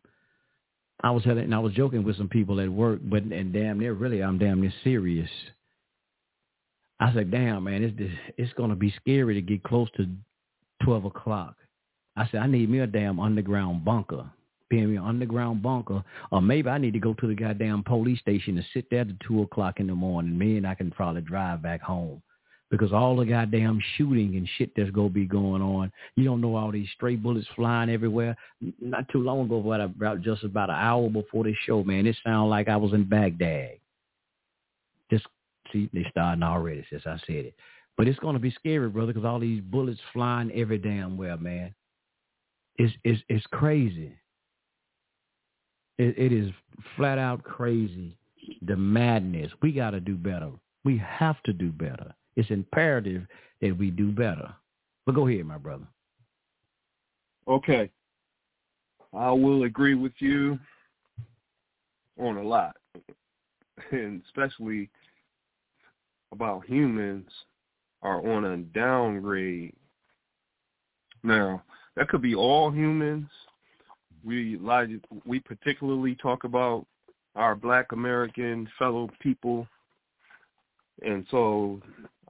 I 1.02 1.10
was 1.10 1.24
having, 1.24 1.44
and 1.44 1.54
I 1.54 1.58
was 1.58 1.74
joking 1.74 2.04
with 2.04 2.16
some 2.16 2.28
people 2.28 2.60
at 2.60 2.68
work, 2.68 3.00
but 3.02 3.24
and 3.24 3.52
damn 3.52 3.78
near 3.78 3.92
really, 3.92 4.22
I'm 4.22 4.38
damn 4.38 4.60
near 4.60 4.72
serious. 4.82 5.30
I 7.00 7.12
said, 7.12 7.30
damn, 7.30 7.64
man, 7.64 7.82
it's 7.82 8.14
it's 8.38 8.52
to 8.54 8.74
be 8.74 8.94
scary 9.00 9.34
to 9.34 9.42
get 9.42 9.62
close 9.64 9.88
to 9.96 10.06
12 10.84 11.06
o'clock. 11.06 11.56
I 12.16 12.28
said, 12.28 12.40
I 12.40 12.46
need 12.46 12.70
me 12.70 12.78
a 12.78 12.86
damn 12.86 13.18
underground 13.18 13.84
bunker. 13.84 14.24
Being 14.70 14.90
me 14.90 14.96
an 14.96 15.04
underground 15.04 15.62
bunker. 15.62 16.04
Or 16.30 16.40
maybe 16.40 16.68
I 16.68 16.78
need 16.78 16.92
to 16.92 17.00
go 17.00 17.12
to 17.14 17.26
the 17.26 17.34
goddamn 17.34 17.82
police 17.84 18.20
station 18.20 18.56
and 18.56 18.66
sit 18.72 18.86
there 18.90 19.04
to 19.04 19.16
2 19.26 19.42
o'clock 19.42 19.80
in 19.80 19.88
the 19.88 19.94
morning. 19.94 20.38
Me 20.38 20.56
and 20.56 20.66
I 20.66 20.74
can 20.74 20.90
probably 20.90 21.22
drive 21.22 21.62
back 21.62 21.82
home. 21.82 22.22
Because 22.70 22.92
all 22.92 23.16
the 23.16 23.24
goddamn 23.24 23.80
shooting 23.96 24.36
and 24.36 24.48
shit 24.56 24.70
that's 24.74 24.90
going 24.90 25.08
to 25.08 25.14
be 25.14 25.26
going 25.26 25.62
on. 25.62 25.92
You 26.16 26.24
don't 26.24 26.40
know 26.40 26.56
all 26.56 26.72
these 26.72 26.88
stray 26.94 27.14
bullets 27.14 27.46
flying 27.54 27.90
everywhere. 27.90 28.36
Not 28.80 29.08
too 29.10 29.22
long 29.22 29.44
ago, 29.44 29.72
about 29.72 30.22
just 30.22 30.42
about 30.44 30.70
an 30.70 30.76
hour 30.76 31.08
before 31.08 31.44
this 31.44 31.56
show, 31.66 31.84
man, 31.84 32.06
it 32.06 32.16
sounded 32.24 32.48
like 32.48 32.68
I 32.68 32.76
was 32.76 32.92
in 32.92 33.04
Baghdad. 33.08 33.78
Just 35.10 35.26
see, 35.72 35.88
they 35.92 36.06
starting 36.10 36.42
already 36.42 36.84
since 36.90 37.02
I 37.06 37.18
said 37.26 37.46
it. 37.46 37.54
But 37.96 38.08
it's 38.08 38.18
going 38.18 38.34
to 38.34 38.40
be 38.40 38.50
scary, 38.50 38.88
brother, 38.88 39.12
because 39.12 39.26
all 39.26 39.38
these 39.38 39.62
bullets 39.62 40.00
flying 40.12 40.50
every 40.52 40.78
damn 40.78 41.16
where, 41.16 41.36
man. 41.36 41.74
It's 42.76 42.92
it's 43.04 43.22
it's 43.28 43.46
crazy. 43.52 44.12
It, 45.98 46.18
it 46.18 46.32
is 46.32 46.50
flat 46.96 47.18
out 47.18 47.44
crazy. 47.44 48.16
The 48.62 48.76
madness. 48.76 49.52
We 49.62 49.72
got 49.72 49.90
to 49.90 50.00
do 50.00 50.16
better. 50.16 50.50
We 50.84 50.98
have 50.98 51.40
to 51.44 51.52
do 51.52 51.70
better. 51.70 52.14
It's 52.36 52.50
imperative 52.50 53.26
that 53.60 53.76
we 53.76 53.90
do 53.90 54.10
better. 54.10 54.52
But 55.06 55.14
go 55.14 55.28
ahead, 55.28 55.44
my 55.46 55.58
brother. 55.58 55.86
Okay. 57.46 57.90
I 59.12 59.30
will 59.30 59.64
agree 59.64 59.94
with 59.94 60.12
you 60.18 60.58
on 62.18 62.36
a 62.36 62.42
lot, 62.42 62.76
and 63.92 64.22
especially 64.26 64.90
about 66.32 66.64
humans 66.66 67.28
are 68.02 68.26
on 68.28 68.44
a 68.44 68.56
downgrade. 68.56 69.74
Now, 71.22 71.62
that 71.96 72.08
could 72.08 72.22
be 72.22 72.34
all 72.34 72.70
humans. 72.70 73.28
We 74.24 74.58
we 75.24 75.40
particularly 75.40 76.16
talk 76.16 76.44
about 76.44 76.86
our 77.36 77.54
black 77.54 77.92
American 77.92 78.68
fellow 78.78 79.10
people. 79.20 79.66
And 81.02 81.26
so 81.30 81.80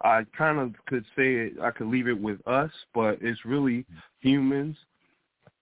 I 0.03 0.25
kind 0.37 0.59
of 0.59 0.75
could 0.87 1.05
say 1.17 1.35
it, 1.35 1.53
I 1.63 1.71
could 1.71 1.87
leave 1.87 2.09
it 2.09 2.21
with 2.21 2.47
us, 2.47 2.71
but 2.95 3.19
it's 3.21 3.45
really 3.45 3.87
humans 4.21 4.77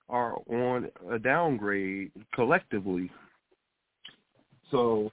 are 0.08 0.36
on 0.48 0.88
a 1.10 1.18
downgrade 1.18 2.10
collectively. 2.34 3.10
So, 4.70 5.10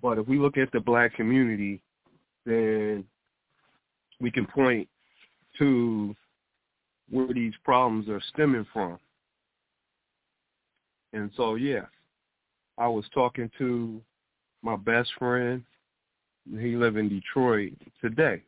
but 0.00 0.18
if 0.18 0.26
we 0.26 0.38
look 0.38 0.56
at 0.56 0.70
the 0.72 0.80
black 0.80 1.14
community, 1.14 1.82
then 2.44 3.04
we 4.20 4.30
can 4.30 4.46
point 4.46 4.88
to 5.58 6.14
where 7.10 7.32
these 7.32 7.54
problems 7.64 8.08
are 8.08 8.20
stemming 8.32 8.66
from. 8.72 8.98
And 11.12 11.30
so, 11.36 11.54
yeah, 11.54 11.86
I 12.78 12.88
was 12.88 13.04
talking 13.14 13.50
to 13.58 14.00
my 14.62 14.76
best 14.76 15.10
friend. 15.18 15.62
He 16.50 16.76
live 16.76 16.96
in 16.96 17.08
Detroit 17.08 17.72
today. 18.00 18.42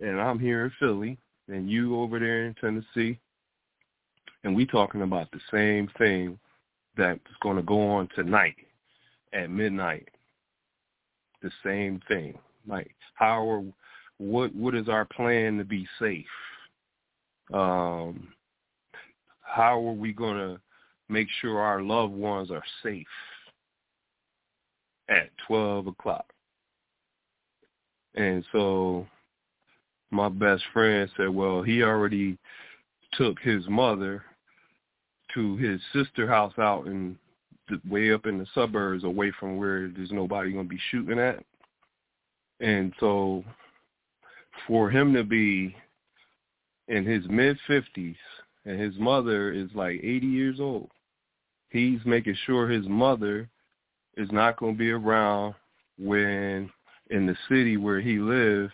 And 0.00 0.20
I'm 0.20 0.38
here 0.38 0.64
in 0.64 0.72
Philly, 0.78 1.18
and 1.48 1.70
you 1.70 2.00
over 2.00 2.18
there 2.18 2.46
in 2.46 2.54
Tennessee. 2.54 3.18
And 4.44 4.54
we 4.54 4.66
talking 4.66 5.02
about 5.02 5.30
the 5.30 5.40
same 5.50 5.88
thing 5.98 6.38
that's 6.96 7.20
going 7.42 7.56
to 7.56 7.62
go 7.62 7.80
on 7.90 8.08
tonight 8.14 8.56
at 9.32 9.50
midnight. 9.50 10.08
The 11.42 11.50
same 11.64 12.00
thing. 12.08 12.38
Like, 12.66 12.94
how 13.14 13.48
are, 13.48 13.62
what, 14.18 14.54
what 14.54 14.74
is 14.74 14.88
our 14.88 15.04
plan 15.04 15.58
to 15.58 15.64
be 15.64 15.86
safe? 15.98 16.24
Um, 17.52 18.28
how 19.40 19.78
are 19.78 19.92
we 19.92 20.12
going 20.12 20.36
to 20.36 20.60
make 21.08 21.28
sure 21.40 21.58
our 21.60 21.82
loved 21.82 22.12
ones 22.12 22.50
are 22.50 22.62
safe 22.82 23.06
at 25.10 25.30
12 25.46 25.88
o'clock? 25.88 26.26
And 28.14 28.44
so 28.52 29.06
my 30.10 30.28
best 30.28 30.62
friend 30.72 31.10
said, 31.16 31.28
well, 31.28 31.62
he 31.62 31.82
already 31.82 32.38
took 33.12 33.38
his 33.40 33.68
mother 33.68 34.24
to 35.34 35.56
his 35.56 35.80
sister 35.92 36.26
house 36.26 36.52
out 36.58 36.86
in 36.86 37.16
the, 37.68 37.80
way 37.88 38.12
up 38.12 38.26
in 38.26 38.38
the 38.38 38.46
suburbs 38.54 39.04
away 39.04 39.32
from 39.38 39.56
where 39.56 39.88
there's 39.88 40.10
nobody 40.10 40.52
going 40.52 40.64
to 40.64 40.68
be 40.68 40.80
shooting 40.90 41.18
at. 41.18 41.44
And 42.60 42.92
so 43.00 43.44
for 44.66 44.90
him 44.90 45.14
to 45.14 45.24
be 45.24 45.74
in 46.88 47.06
his 47.06 47.24
mid 47.28 47.56
fifties 47.66 48.16
and 48.66 48.78
his 48.78 48.94
mother 48.98 49.52
is 49.52 49.70
like 49.74 50.00
eighty 50.02 50.26
years 50.26 50.60
old. 50.60 50.90
He's 51.70 52.00
making 52.04 52.36
sure 52.44 52.68
his 52.68 52.86
mother 52.88 53.48
is 54.20 54.30
not 54.32 54.58
going 54.58 54.74
to 54.74 54.78
be 54.78 54.90
around 54.90 55.54
when 55.98 56.70
in 57.10 57.26
the 57.26 57.36
city 57.48 57.76
where 57.76 58.00
he 58.00 58.18
lives 58.18 58.72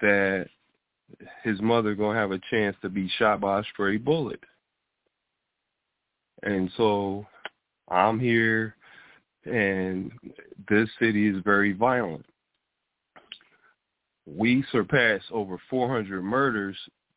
that 0.00 0.46
his 1.42 1.60
mother 1.60 1.94
going 1.94 2.14
to 2.14 2.20
have 2.20 2.32
a 2.32 2.40
chance 2.50 2.76
to 2.80 2.88
be 2.88 3.08
shot 3.18 3.40
by 3.40 3.60
a 3.60 3.64
stray 3.72 3.98
bullet. 3.98 4.40
And 6.42 6.70
so 6.76 7.26
I'm 7.88 8.18
here 8.18 8.74
and 9.44 10.10
this 10.68 10.88
city 10.98 11.28
is 11.28 11.42
very 11.44 11.72
violent. 11.72 12.24
We 14.26 14.64
surpassed 14.72 15.26
over 15.30 15.60
400 15.68 16.22
murders 16.22 16.76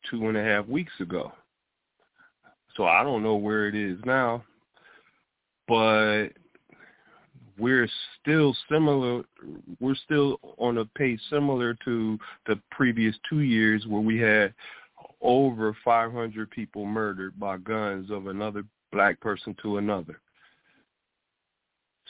two 0.09 0.27
and 0.27 0.37
a 0.37 0.43
half 0.43 0.67
weeks 0.67 0.93
ago. 0.99 1.31
So 2.75 2.85
I 2.85 3.03
don't 3.03 3.23
know 3.23 3.35
where 3.35 3.67
it 3.67 3.75
is 3.75 3.99
now, 4.03 4.43
but 5.67 6.29
we're 7.57 7.87
still 8.21 8.55
similar. 8.69 9.23
We're 9.79 9.95
still 9.95 10.39
on 10.57 10.79
a 10.79 10.85
pace 10.85 11.19
similar 11.29 11.75
to 11.85 12.17
the 12.47 12.59
previous 12.71 13.15
two 13.29 13.41
years 13.41 13.85
where 13.87 14.01
we 14.01 14.19
had 14.19 14.53
over 15.21 15.75
500 15.83 16.49
people 16.51 16.85
murdered 16.85 17.39
by 17.39 17.57
guns 17.57 18.11
of 18.11 18.27
another 18.27 18.63
black 18.91 19.19
person 19.19 19.55
to 19.61 19.77
another. 19.77 20.19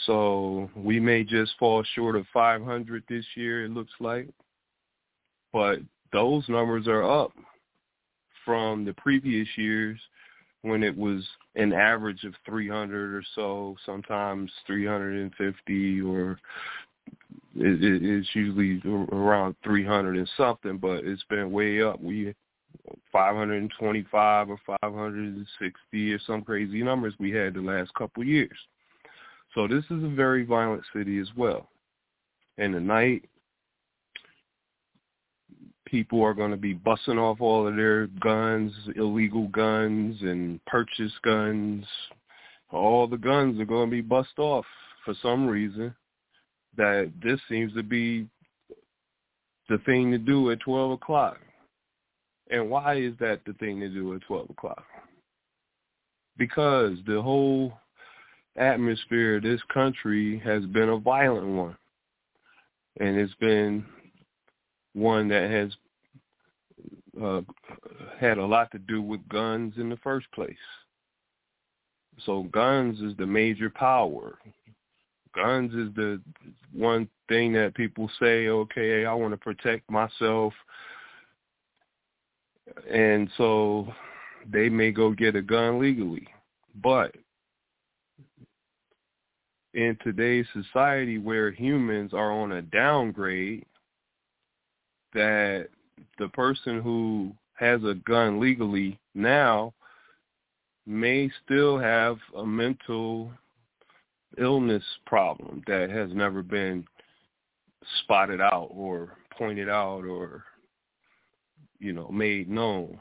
So 0.05 0.69
we 0.75 0.99
may 0.99 1.23
just 1.23 1.53
fall 1.59 1.83
short 1.95 2.15
of 2.15 2.25
500 2.33 3.03
this 3.07 3.25
year, 3.35 3.65
it 3.65 3.71
looks 3.71 3.93
like. 3.99 4.27
But 5.51 5.79
those 6.11 6.47
numbers 6.49 6.87
are 6.87 7.03
up 7.03 7.31
from 8.43 8.85
the 8.85 8.93
previous 8.93 9.47
years 9.55 9.99
when 10.63 10.83
it 10.83 10.97
was 10.97 11.23
an 11.55 11.73
average 11.73 12.23
of 12.23 12.33
300 12.45 13.15
or 13.15 13.23
so, 13.35 13.75
sometimes 13.85 14.51
350 14.65 16.01
or 16.01 16.39
it, 17.55 17.83
it, 17.83 18.03
it's 18.03 18.29
usually 18.33 18.81
around 19.11 19.55
300 19.63 20.17
and 20.17 20.29
something, 20.35 20.77
but 20.77 21.03
it's 21.03 21.23
been 21.29 21.51
way 21.51 21.81
up. 21.81 22.01
We 22.01 22.33
525 23.11 24.49
or 24.49 24.59
560 24.65 26.13
or 26.13 26.19
some 26.25 26.41
crazy 26.41 26.81
numbers 26.81 27.13
we 27.19 27.31
had 27.31 27.53
the 27.53 27.61
last 27.61 27.93
couple 27.93 28.23
years. 28.23 28.57
So 29.53 29.67
this 29.67 29.83
is 29.91 30.03
a 30.03 30.09
very 30.15 30.43
violent 30.43 30.83
city 30.95 31.19
as 31.19 31.29
well. 31.37 31.69
And 32.57 32.73
the 32.73 32.79
night 32.79 33.25
people 35.93 36.23
are 36.23 36.33
going 36.33 36.49
to 36.49 36.57
be 36.57 36.73
busting 36.73 37.19
off 37.19 37.39
all 37.39 37.67
of 37.67 37.75
their 37.75 38.07
guns, 38.19 38.73
illegal 38.95 39.47
guns 39.49 40.19
and 40.21 40.59
purchase 40.65 41.11
guns. 41.23 41.85
All 42.71 43.05
the 43.05 43.15
guns 43.15 43.61
are 43.61 43.65
going 43.65 43.91
to 43.91 43.95
be 43.95 44.01
bust 44.01 44.39
off 44.39 44.65
for 45.05 45.13
some 45.21 45.45
reason. 45.45 45.93
That 46.75 47.11
this 47.23 47.39
seems 47.47 47.75
to 47.75 47.83
be 47.83 48.27
the 49.69 49.77
thing 49.85 50.09
to 50.09 50.17
do 50.17 50.49
at 50.49 50.61
12 50.61 50.93
o'clock. 50.93 51.37
And 52.49 52.71
why 52.71 52.95
is 52.95 53.13
that 53.19 53.41
the 53.45 53.53
thing 53.53 53.79
to 53.81 53.87
do 53.87 54.15
at 54.15 54.21
12 54.21 54.49
o'clock? 54.49 54.85
Because 56.39 56.97
the 57.05 57.21
whole 57.21 57.71
atmosphere 58.57 59.37
of 59.37 59.43
this 59.43 59.61
country 59.71 60.41
has 60.43 60.65
been 60.65 60.89
a 60.89 60.97
violent 60.97 61.49
one. 61.49 61.77
And 62.99 63.15
it's 63.15 63.35
been 63.35 63.85
one 64.93 65.27
that 65.27 65.51
has 65.51 65.71
uh, 67.21 67.41
had 68.19 68.37
a 68.37 68.45
lot 68.45 68.71
to 68.71 68.79
do 68.79 69.01
with 69.01 69.27
guns 69.29 69.73
in 69.77 69.89
the 69.89 69.97
first 69.97 70.31
place. 70.31 70.55
So 72.25 72.43
guns 72.43 72.99
is 73.01 73.15
the 73.17 73.25
major 73.25 73.69
power. 73.69 74.39
Guns 75.35 75.73
is 75.73 75.93
the 75.95 76.21
one 76.71 77.07
thing 77.27 77.53
that 77.53 77.75
people 77.75 78.09
say, 78.19 78.47
okay, 78.47 79.05
I 79.05 79.13
want 79.13 79.33
to 79.33 79.37
protect 79.37 79.89
myself. 79.89 80.53
And 82.91 83.29
so 83.37 83.91
they 84.51 84.69
may 84.69 84.91
go 84.91 85.11
get 85.11 85.35
a 85.35 85.41
gun 85.41 85.79
legally. 85.79 86.27
But 86.81 87.15
in 89.73 89.97
today's 90.03 90.45
society 90.53 91.17
where 91.17 91.51
humans 91.51 92.13
are 92.13 92.31
on 92.31 92.53
a 92.53 92.61
downgrade, 92.61 93.65
that 95.13 95.67
the 96.19 96.27
person 96.29 96.81
who 96.81 97.33
has 97.55 97.83
a 97.83 97.95
gun 98.05 98.39
legally 98.39 98.99
now 99.13 99.73
may 100.85 101.29
still 101.45 101.77
have 101.77 102.17
a 102.37 102.45
mental 102.45 103.31
illness 104.37 104.83
problem 105.05 105.63
that 105.67 105.89
has 105.89 106.09
never 106.13 106.41
been 106.41 106.83
spotted 107.99 108.41
out 108.41 108.69
or 108.71 109.17
pointed 109.37 109.69
out 109.69 110.03
or 110.05 110.43
you 111.79 111.93
know 111.93 112.09
made 112.09 112.49
known. 112.49 112.99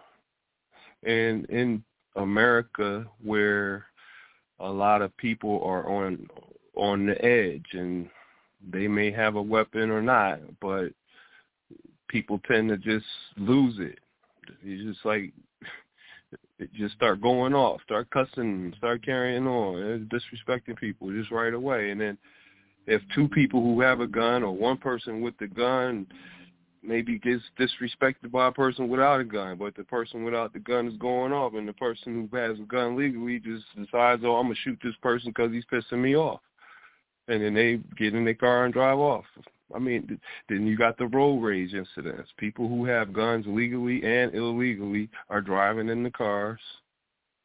And 1.02 1.47
in 1.47 1.82
america 2.16 3.06
where 3.23 3.86
a 4.60 4.69
lot 4.69 5.01
of 5.01 5.16
people 5.16 5.62
are 5.64 5.89
on 5.90 6.28
on 6.77 7.06
the 7.06 7.24
edge 7.24 7.64
and 7.73 8.09
they 8.70 8.86
may 8.86 9.10
have 9.10 9.36
a 9.36 9.43
weapon 9.43 9.90
or 9.90 10.02
not 10.02 10.39
but 10.60 10.93
people 12.12 12.40
tend 12.47 12.68
to 12.68 12.76
just 12.76 13.06
lose 13.36 13.74
it 13.80 13.98
you 14.62 14.93
just 14.93 15.05
like 15.05 15.32
it 16.59 16.72
just 16.74 16.94
start 16.94 17.20
going 17.20 17.55
off, 17.55 17.80
start 17.82 18.09
cussing, 18.10 18.72
start 18.78 19.05
carrying 19.05 19.47
on, 19.47 20.09
disrespecting 20.12 20.78
people 20.78 21.10
just 21.10 21.30
right 21.30 21.55
away. 21.55 21.90
And 21.90 22.01
then 22.01 22.18
if 22.86 23.02
two 23.14 23.28
people 23.28 23.62
who 23.62 23.80
have 23.80 24.01
a 24.01 24.06
gun 24.06 24.43
or 24.43 24.52
one 24.52 24.76
person 24.76 25.20
with 25.20 25.36
the 25.39 25.47
gun 25.47 26.06
maybe 26.82 27.18
gets 27.18 27.43
disrespected 27.59 28.32
by 28.32 28.48
a 28.48 28.52
person 28.52 28.89
without 28.89 29.20
a 29.20 29.24
gun, 29.24 29.56
but 29.56 29.76
the 29.76 29.84
person 29.84 30.24
without 30.24 30.52
the 30.52 30.59
gun 30.59 30.89
is 30.89 30.97
going 30.97 31.32
off, 31.32 31.55
and 31.55 31.68
the 31.68 31.72
person 31.74 32.28
who 32.28 32.36
has 32.36 32.59
a 32.59 32.62
gun 32.62 32.97
legally 32.97 33.39
just 33.39 33.64
decides, 33.76 34.22
oh, 34.24 34.34
I'm 34.34 34.47
gonna 34.47 34.56
shoot 34.64 34.78
this 34.82 34.97
person 35.01 35.30
because 35.30 35.52
he's 35.52 35.64
pissing 35.72 36.01
me 36.01 36.16
off, 36.16 36.40
and 37.28 37.40
then 37.40 37.55
they 37.55 37.78
get 37.97 38.14
in 38.14 38.24
their 38.24 38.34
car 38.34 38.64
and 38.64 38.74
drive 38.74 38.98
off. 38.98 39.24
I 39.74 39.78
mean, 39.78 40.20
then 40.48 40.66
you 40.66 40.76
got 40.76 40.98
the 40.98 41.06
road 41.06 41.40
rage 41.40 41.74
incidents. 41.74 42.30
People 42.36 42.68
who 42.68 42.84
have 42.84 43.12
guns 43.12 43.44
legally 43.48 44.02
and 44.04 44.34
illegally 44.34 45.08
are 45.30 45.40
driving 45.40 45.88
in 45.88 46.02
the 46.02 46.10
cars. 46.10 46.60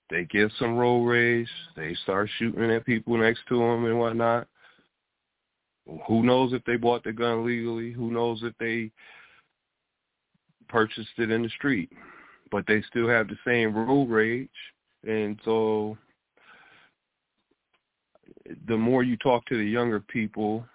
They 0.09 0.25
get 0.25 0.51
some 0.57 0.77
road 0.77 1.05
rage. 1.05 1.49
They 1.75 1.95
start 2.03 2.29
shooting 2.37 2.71
at 2.71 2.85
people 2.85 3.17
next 3.17 3.41
to 3.49 3.59
them 3.59 3.85
and 3.85 3.99
whatnot. 3.99 4.47
Who 6.07 6.23
knows 6.23 6.53
if 6.53 6.63
they 6.65 6.75
bought 6.75 7.03
the 7.03 7.13
gun 7.13 7.45
legally? 7.45 7.91
Who 7.91 8.11
knows 8.11 8.41
if 8.43 8.53
they 8.59 8.91
purchased 10.67 11.09
it 11.17 11.31
in 11.31 11.43
the 11.43 11.49
street? 11.49 11.91
But 12.51 12.65
they 12.67 12.81
still 12.89 13.07
have 13.09 13.27
the 13.27 13.37
same 13.45 13.75
road 13.75 14.09
rage. 14.09 14.49
And 15.05 15.39
so 15.45 15.97
the 18.67 18.77
more 18.77 19.03
you 19.03 19.17
talk 19.17 19.45
to 19.45 19.57
the 19.57 19.63
younger 19.63 19.99
people, 19.99 20.65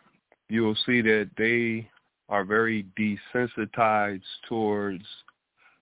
you'll 0.53 0.77
see 0.85 1.01
that 1.01 1.31
they 1.39 1.89
are 2.29 2.45
very 2.45 2.85
desensitized 2.99 4.21
towards 4.47 5.03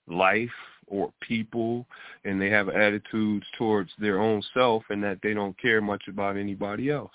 life 0.07 0.49
or 0.87 1.13
people 1.21 1.85
and 2.25 2.41
they 2.41 2.51
have 2.51 2.69
attitudes 2.69 3.45
towards 3.59 3.91
their 3.99 4.21
own 4.21 4.41
self 4.55 4.85
and 4.91 5.03
that 5.03 5.19
they 5.25 5.35
don't 5.35 5.61
care 5.61 5.81
much 5.81 6.05
about 6.07 6.37
anybody 6.37 6.89
else. 6.89 7.11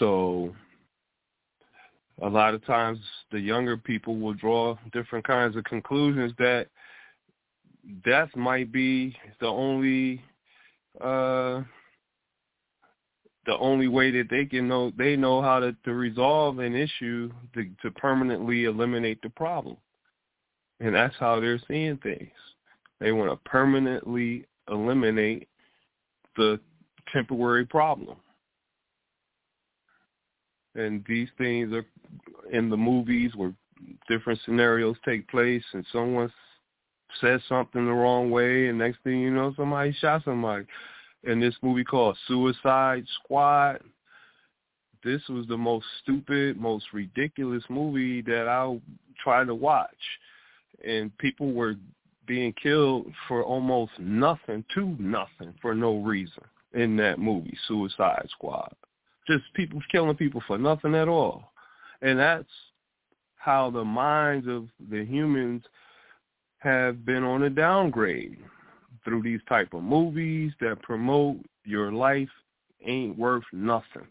So 0.00 0.56
a 2.20 2.28
lot 2.28 2.54
of 2.54 2.66
times 2.66 2.98
the 3.30 3.38
younger 3.38 3.76
people 3.76 4.16
will 4.16 4.34
draw 4.34 4.76
different 4.92 5.24
kinds 5.24 5.54
of 5.56 5.62
conclusions 5.64 6.32
that 6.38 6.66
death 8.04 8.30
might 8.34 8.72
be 8.72 9.16
the 9.40 9.46
only 9.46 10.20
uh 11.00 11.62
the 13.48 13.56
only 13.56 13.88
way 13.88 14.10
that 14.10 14.28
they 14.28 14.44
can 14.44 14.68
know 14.68 14.92
they 14.98 15.16
know 15.16 15.40
how 15.40 15.58
to, 15.58 15.74
to 15.86 15.94
resolve 15.94 16.58
an 16.58 16.76
issue 16.76 17.32
to, 17.54 17.66
to 17.80 17.90
permanently 17.92 18.64
eliminate 18.64 19.22
the 19.22 19.30
problem. 19.30 19.78
And 20.80 20.94
that's 20.94 21.14
how 21.18 21.40
they're 21.40 21.58
seeing 21.66 21.96
things. 21.96 22.30
They 23.00 23.10
want 23.10 23.30
to 23.30 23.48
permanently 23.48 24.44
eliminate 24.70 25.48
the 26.36 26.60
temporary 27.10 27.64
problem. 27.64 28.18
And 30.74 31.02
these 31.08 31.28
things 31.38 31.72
are 31.72 31.86
in 32.52 32.68
the 32.68 32.76
movies 32.76 33.32
where 33.34 33.54
different 34.10 34.40
scenarios 34.44 34.96
take 35.06 35.26
place 35.28 35.64
and 35.72 35.86
someone 35.90 36.30
says 37.22 37.40
something 37.48 37.86
the 37.86 37.92
wrong 37.92 38.30
way 38.30 38.68
and 38.68 38.76
next 38.76 38.98
thing 39.04 39.20
you 39.20 39.30
know 39.30 39.54
somebody 39.56 39.92
shot 39.94 40.22
somebody 40.26 40.66
in 41.24 41.40
this 41.40 41.54
movie 41.62 41.84
called 41.84 42.16
Suicide 42.26 43.04
Squad. 43.22 43.80
This 45.04 45.22
was 45.28 45.46
the 45.46 45.56
most 45.56 45.86
stupid, 46.02 46.58
most 46.58 46.86
ridiculous 46.92 47.62
movie 47.68 48.20
that 48.22 48.48
I 48.48 48.80
tried 49.22 49.46
to 49.46 49.54
watch. 49.54 49.88
And 50.84 51.16
people 51.18 51.52
were 51.52 51.76
being 52.26 52.52
killed 52.60 53.10
for 53.26 53.42
almost 53.42 53.92
nothing 53.98 54.64
to 54.74 54.96
nothing 54.98 55.54
for 55.60 55.74
no 55.74 55.98
reason 55.98 56.42
in 56.74 56.96
that 56.96 57.18
movie, 57.18 57.56
Suicide 57.66 58.26
Squad. 58.30 58.72
Just 59.26 59.44
people 59.54 59.80
killing 59.90 60.16
people 60.16 60.42
for 60.46 60.58
nothing 60.58 60.94
at 60.94 61.08
all. 61.08 61.52
And 62.02 62.18
that's 62.18 62.48
how 63.36 63.70
the 63.70 63.84
minds 63.84 64.46
of 64.46 64.68
the 64.90 65.04
humans 65.04 65.62
have 66.58 67.04
been 67.04 67.24
on 67.24 67.44
a 67.44 67.50
downgrade 67.50 68.38
through 69.08 69.22
these 69.22 69.40
type 69.48 69.72
of 69.72 69.82
movies 69.82 70.52
that 70.60 70.82
promote 70.82 71.38
your 71.64 71.90
life 71.92 72.28
ain't 72.84 73.18
worth 73.18 73.44
nothing. 73.52 74.06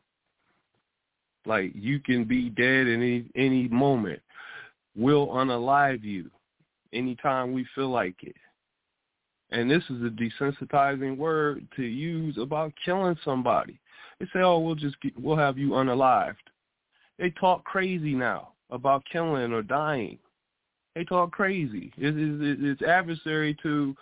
Like 1.45 1.71
you 1.75 1.99
can 1.99 2.25
be 2.25 2.49
dead 2.49 2.87
in 2.87 3.01
any 3.01 3.25
any 3.35 3.67
moment. 3.67 4.19
We'll 4.95 5.27
unalive 5.27 6.03
you 6.03 6.31
anytime 6.93 7.53
we 7.53 7.65
feel 7.75 7.89
like 7.89 8.15
it. 8.23 8.35
And 9.51 9.69
this 9.69 9.83
is 9.89 10.01
a 10.01 10.09
desensitizing 10.09 11.15
word 11.15 11.65
to 11.75 11.83
use 11.83 12.37
about 12.37 12.73
killing 12.83 13.15
somebody. 13.23 13.79
They 14.19 14.25
say, 14.33 14.39
"Oh, 14.39 14.59
we'll 14.59 14.75
just 14.75 14.99
get, 15.01 15.17
we'll 15.17 15.37
have 15.37 15.59
you 15.59 15.69
unalived." 15.69 16.35
They 17.19 17.29
talk 17.29 17.63
crazy 17.63 18.15
now 18.15 18.53
about 18.71 19.05
killing 19.11 19.53
or 19.53 19.61
dying. 19.61 20.17
They 20.95 21.03
talk 21.03 21.31
crazy. 21.31 21.93
It 21.97 22.17
is 22.17 22.39
it's 22.41 22.81
adversary 22.81 23.55
to 23.61 23.95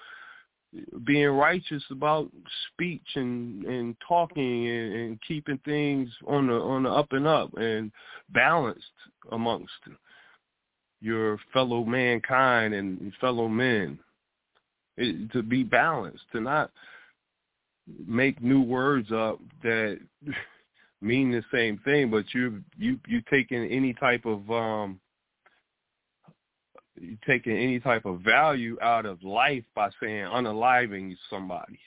being 1.05 1.27
righteous 1.29 1.83
about 1.91 2.29
speech 2.73 3.05
and 3.15 3.63
and 3.65 3.95
talking 4.07 4.67
and, 4.67 4.93
and 4.93 5.19
keeping 5.27 5.59
things 5.65 6.09
on 6.27 6.47
the 6.47 6.53
on 6.53 6.83
the 6.83 6.89
up 6.89 7.11
and 7.11 7.27
up 7.27 7.53
and 7.57 7.91
balanced 8.33 8.83
amongst 9.31 9.71
your 11.01 11.37
fellow 11.53 11.83
mankind 11.83 12.73
and 12.73 13.13
fellow 13.19 13.47
men. 13.47 13.99
It, 14.97 15.31
to 15.33 15.43
be 15.43 15.63
balanced 15.63 16.23
to 16.31 16.39
not 16.39 16.71
make 18.07 18.41
new 18.41 18.61
words 18.61 19.11
up 19.11 19.39
that 19.63 19.99
mean 21.01 21.31
the 21.31 21.43
same 21.53 21.77
thing 21.85 22.09
but 22.09 22.25
you 22.33 22.63
you 22.77 22.97
you 23.07 23.21
taking 23.29 23.63
any 23.65 23.93
type 23.93 24.25
of 24.25 24.49
um 24.49 24.99
taking 27.27 27.57
any 27.57 27.79
type 27.79 28.05
of 28.05 28.21
value 28.21 28.77
out 28.81 29.05
of 29.05 29.23
life 29.23 29.63
by 29.75 29.89
saying 30.01 30.25
unaliving 30.25 31.15
somebody. 31.29 31.79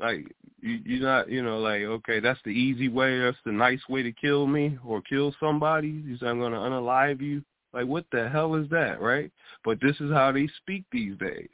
Like 0.00 0.26
you, 0.60 0.78
you're 0.84 1.02
not, 1.02 1.28
you 1.28 1.42
know, 1.42 1.58
like 1.58 1.82
okay, 1.82 2.20
that's 2.20 2.40
the 2.44 2.50
easy 2.50 2.88
way, 2.88 3.18
that's 3.20 3.36
the 3.44 3.52
nice 3.52 3.80
way 3.88 4.02
to 4.02 4.12
kill 4.12 4.46
me 4.46 4.78
or 4.86 5.02
kill 5.02 5.34
somebody. 5.40 6.02
Say 6.20 6.26
I'm 6.26 6.38
going 6.38 6.52
to 6.52 6.58
unalive 6.58 7.20
you. 7.20 7.42
Like 7.72 7.86
what 7.86 8.06
the 8.12 8.28
hell 8.28 8.54
is 8.54 8.68
that, 8.70 9.00
right? 9.00 9.30
But 9.64 9.78
this 9.80 9.96
is 10.00 10.12
how 10.12 10.32
they 10.32 10.48
speak 10.62 10.84
these 10.90 11.18
days. 11.18 11.48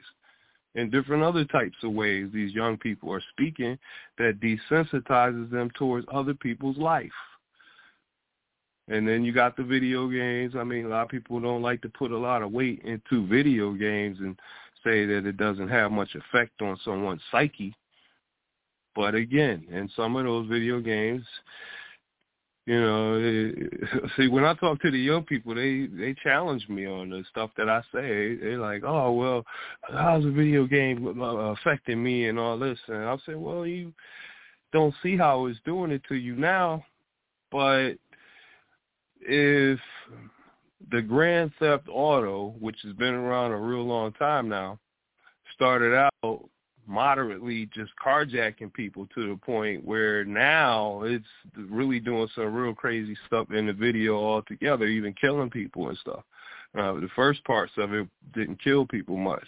In 0.75 0.89
different 0.89 1.23
other 1.23 1.45
types 1.45 1.77
of 1.83 1.93
ways, 1.93 2.29
these 2.33 2.53
young 2.53 2.77
people 2.77 3.11
are 3.13 3.23
speaking 3.31 3.77
that 4.17 4.41
desensitizes 4.41 5.49
them 5.49 5.71
towards 5.77 6.05
other 6.13 6.33
people's 6.33 6.77
life. 6.77 7.11
And 8.87 9.07
then 9.07 9.23
you 9.23 9.33
got 9.33 9.57
the 9.57 9.63
video 9.63 10.07
games. 10.07 10.53
I 10.55 10.63
mean, 10.63 10.85
a 10.85 10.89
lot 10.89 11.03
of 11.03 11.09
people 11.09 11.39
don't 11.39 11.63
like 11.63 11.81
to 11.81 11.89
put 11.89 12.11
a 12.11 12.17
lot 12.17 12.43
of 12.43 12.51
weight 12.51 12.81
into 12.83 13.25
video 13.27 13.73
games 13.73 14.19
and 14.19 14.39
say 14.83 15.05
that 15.05 15.25
it 15.25 15.37
doesn't 15.37 15.69
have 15.69 15.91
much 15.91 16.13
effect 16.13 16.61
on 16.61 16.77
someone's 16.85 17.21
psyche. 17.31 17.73
But 18.95 19.15
again, 19.15 19.65
in 19.71 19.89
some 19.95 20.15
of 20.15 20.25
those 20.25 20.47
video 20.47 20.79
games, 20.79 21.25
you 22.65 22.79
know, 22.79 23.19
see, 24.17 24.27
when 24.27 24.45
I 24.45 24.53
talk 24.55 24.81
to 24.81 24.91
the 24.91 24.97
young 24.97 25.23
people, 25.23 25.53
they 25.53 25.87
they 25.87 26.15
challenge 26.23 26.67
me 26.67 26.87
on 26.87 27.09
the 27.09 27.23
stuff 27.29 27.51
that 27.57 27.69
I 27.69 27.81
say. 27.93 28.35
They're 28.35 28.57
like, 28.57 28.83
"Oh, 28.83 29.11
well, 29.11 29.45
how's 29.81 30.23
the 30.23 30.31
video 30.31 30.65
game 30.65 31.21
uh, 31.21 31.53
affecting 31.53 32.01
me 32.01 32.27
and 32.27 32.39
all 32.39 32.57
this?" 32.57 32.79
And 32.87 33.03
I'll 33.03 33.21
say, 33.25 33.35
"Well, 33.35 33.67
you 33.67 33.93
don't 34.73 34.95
see 35.03 35.15
how 35.15 35.45
it's 35.45 35.59
doing 35.63 35.91
it 35.91 36.01
to 36.07 36.15
you 36.15 36.35
now, 36.35 36.83
but 37.51 37.93
if 39.25 39.79
the 40.91 41.01
Grand 41.01 41.51
Theft 41.59 41.87
Auto, 41.89 42.55
which 42.59 42.77
has 42.83 42.93
been 42.93 43.13
around 43.13 43.51
a 43.51 43.57
real 43.57 43.85
long 43.85 44.11
time 44.13 44.47
now, 44.47 44.79
started 45.53 45.95
out 45.95 46.49
moderately 46.87 47.67
just 47.73 47.91
carjacking 48.03 48.71
people 48.73 49.07
to 49.15 49.29
the 49.29 49.35
point 49.37 49.83
where 49.83 50.23
now 50.23 51.01
it's 51.03 51.25
really 51.69 51.99
doing 51.99 52.27
some 52.35 52.53
real 52.53 52.73
crazy 52.73 53.17
stuff 53.25 53.51
in 53.51 53.65
the 53.65 53.73
video 53.73 54.15
altogether, 54.15 54.85
even 54.85 55.13
killing 55.13 55.49
people 55.49 55.89
and 55.89 55.97
stuff. 55.97 56.23
Uh, 56.77 56.93
the 56.93 57.09
first 57.15 57.43
parts 57.45 57.71
of 57.77 57.93
it 57.93 58.07
didn't 58.33 58.61
kill 58.61 58.85
people 58.85 59.17
much. 59.17 59.47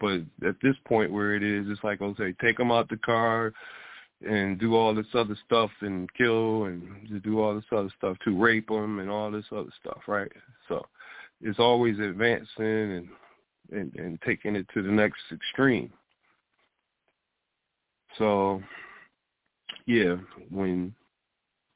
But 0.00 0.22
at 0.46 0.56
this 0.62 0.74
point 0.86 1.12
where 1.12 1.34
it 1.34 1.42
is, 1.42 1.66
it's 1.68 1.84
like, 1.84 2.00
okay, 2.00 2.34
take 2.40 2.56
them 2.56 2.72
out 2.72 2.88
the 2.88 2.96
car 2.96 3.52
and 4.26 4.58
do 4.58 4.76
all 4.76 4.94
this 4.94 5.06
other 5.14 5.36
stuff 5.46 5.70
and 5.80 6.12
kill 6.14 6.64
and 6.64 7.22
do 7.22 7.40
all 7.40 7.54
this 7.54 7.64
other 7.72 7.90
stuff 7.96 8.16
to 8.24 8.36
rape 8.38 8.68
them 8.68 8.98
and 8.98 9.08
all 9.10 9.30
this 9.30 9.46
other 9.52 9.72
stuff, 9.80 10.00
right? 10.06 10.30
So 10.68 10.86
it's 11.40 11.58
always 11.58 11.98
advancing 11.98 12.46
and, 12.58 13.08
and, 13.72 13.94
and 13.96 14.22
taking 14.22 14.56
it 14.56 14.66
to 14.74 14.82
the 14.82 14.90
next 14.90 15.20
extreme. 15.32 15.90
So, 18.18 18.62
yeah, 19.86 20.16
when 20.50 20.94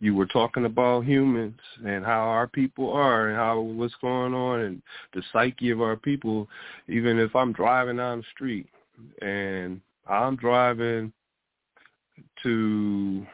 you 0.00 0.14
were 0.14 0.26
talking 0.26 0.66
about 0.66 1.06
humans 1.06 1.60
and 1.86 2.04
how 2.04 2.24
our 2.24 2.46
people 2.46 2.92
are 2.92 3.28
and 3.28 3.36
how 3.38 3.60
what's 3.60 3.94
going 4.02 4.34
on 4.34 4.60
and 4.60 4.82
the 5.14 5.22
psyche 5.32 5.70
of 5.70 5.80
our 5.80 5.96
people, 5.96 6.48
even 6.88 7.18
if 7.18 7.34
I'm 7.34 7.52
driving 7.52 7.96
down 7.96 8.18
the 8.18 8.24
street 8.34 8.68
and 9.22 9.80
I'm 10.06 10.36
driving 10.36 11.12
to 12.42 13.26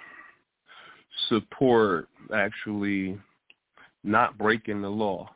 support 1.28 2.08
actually 2.34 3.18
not 4.04 4.38
breaking 4.38 4.82
the 4.82 4.88
law. 4.88 5.28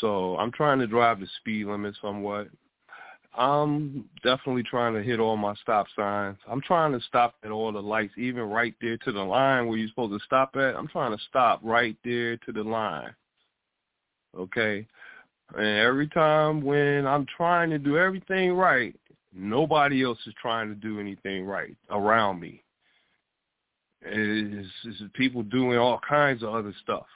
So 0.00 0.36
I'm 0.36 0.52
trying 0.52 0.78
to 0.80 0.86
drive 0.86 1.20
the 1.20 1.26
speed 1.38 1.66
limit 1.66 1.94
somewhat. 2.00 2.48
I'm 3.34 4.04
definitely 4.22 4.62
trying 4.62 4.94
to 4.94 5.02
hit 5.02 5.20
all 5.20 5.36
my 5.36 5.54
stop 5.62 5.86
signs. 5.96 6.36
I'm 6.46 6.60
trying 6.60 6.92
to 6.92 7.00
stop 7.06 7.34
at 7.44 7.50
all 7.50 7.72
the 7.72 7.80
lights, 7.80 8.12
even 8.18 8.42
right 8.42 8.74
there 8.80 8.98
to 8.98 9.12
the 9.12 9.22
line 9.22 9.66
where 9.66 9.78
you're 9.78 9.88
supposed 9.88 10.18
to 10.18 10.24
stop 10.24 10.54
at. 10.56 10.76
I'm 10.76 10.88
trying 10.88 11.16
to 11.16 11.22
stop 11.28 11.60
right 11.62 11.96
there 12.04 12.36
to 12.36 12.52
the 12.52 12.62
line. 12.62 13.14
Okay? 14.36 14.86
And 15.54 15.78
every 15.78 16.08
time 16.08 16.62
when 16.62 17.06
I'm 17.06 17.26
trying 17.36 17.70
to 17.70 17.78
do 17.78 17.96
everything 17.96 18.52
right, 18.52 18.94
nobody 19.34 20.04
else 20.04 20.18
is 20.26 20.34
trying 20.40 20.68
to 20.68 20.74
do 20.74 21.00
anything 21.00 21.44
right 21.44 21.76
around 21.90 22.40
me. 22.40 22.62
It's, 24.02 24.68
it's 24.84 25.02
people 25.14 25.42
doing 25.42 25.78
all 25.78 26.00
kinds 26.06 26.42
of 26.42 26.54
other 26.54 26.74
stuff. 26.82 27.06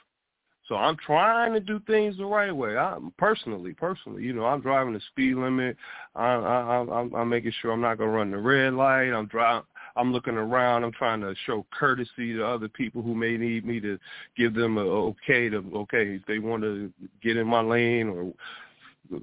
So 0.67 0.75
I'm 0.75 0.97
trying 0.97 1.53
to 1.53 1.59
do 1.59 1.79
things 1.87 2.17
the 2.17 2.25
right 2.25 2.53
way. 2.53 2.77
I'm 2.77 3.13
personally, 3.17 3.73
personally, 3.73 4.23
you 4.23 4.33
know, 4.33 4.45
I'm 4.45 4.61
driving 4.61 4.93
the 4.93 5.01
speed 5.11 5.35
limit. 5.35 5.77
I, 6.13 6.33
I, 6.33 6.99
I'm, 6.99 7.13
I'm 7.15 7.29
making 7.29 7.53
sure 7.61 7.71
I'm 7.71 7.81
not 7.81 7.97
gonna 7.97 8.11
run 8.11 8.31
the 8.31 8.37
red 8.37 8.73
light. 8.73 9.11
I'm 9.11 9.27
driving. 9.27 9.63
I'm 9.95 10.11
looking 10.11 10.35
around. 10.35 10.83
I'm 10.83 10.91
trying 10.91 11.21
to 11.21 11.33
show 11.45 11.65
courtesy 11.71 12.33
to 12.33 12.45
other 12.45 12.67
people 12.67 13.01
who 13.01 13.15
may 13.15 13.37
need 13.37 13.65
me 13.65 13.79
to 13.79 13.97
give 14.35 14.53
them 14.53 14.77
a 14.77 14.81
okay 14.81 15.49
to 15.49 15.63
okay 15.73 16.15
if 16.15 16.25
they 16.27 16.39
want 16.39 16.63
to 16.63 16.91
get 17.23 17.37
in 17.37 17.47
my 17.47 17.61
lane 17.61 18.09
or 18.09 19.21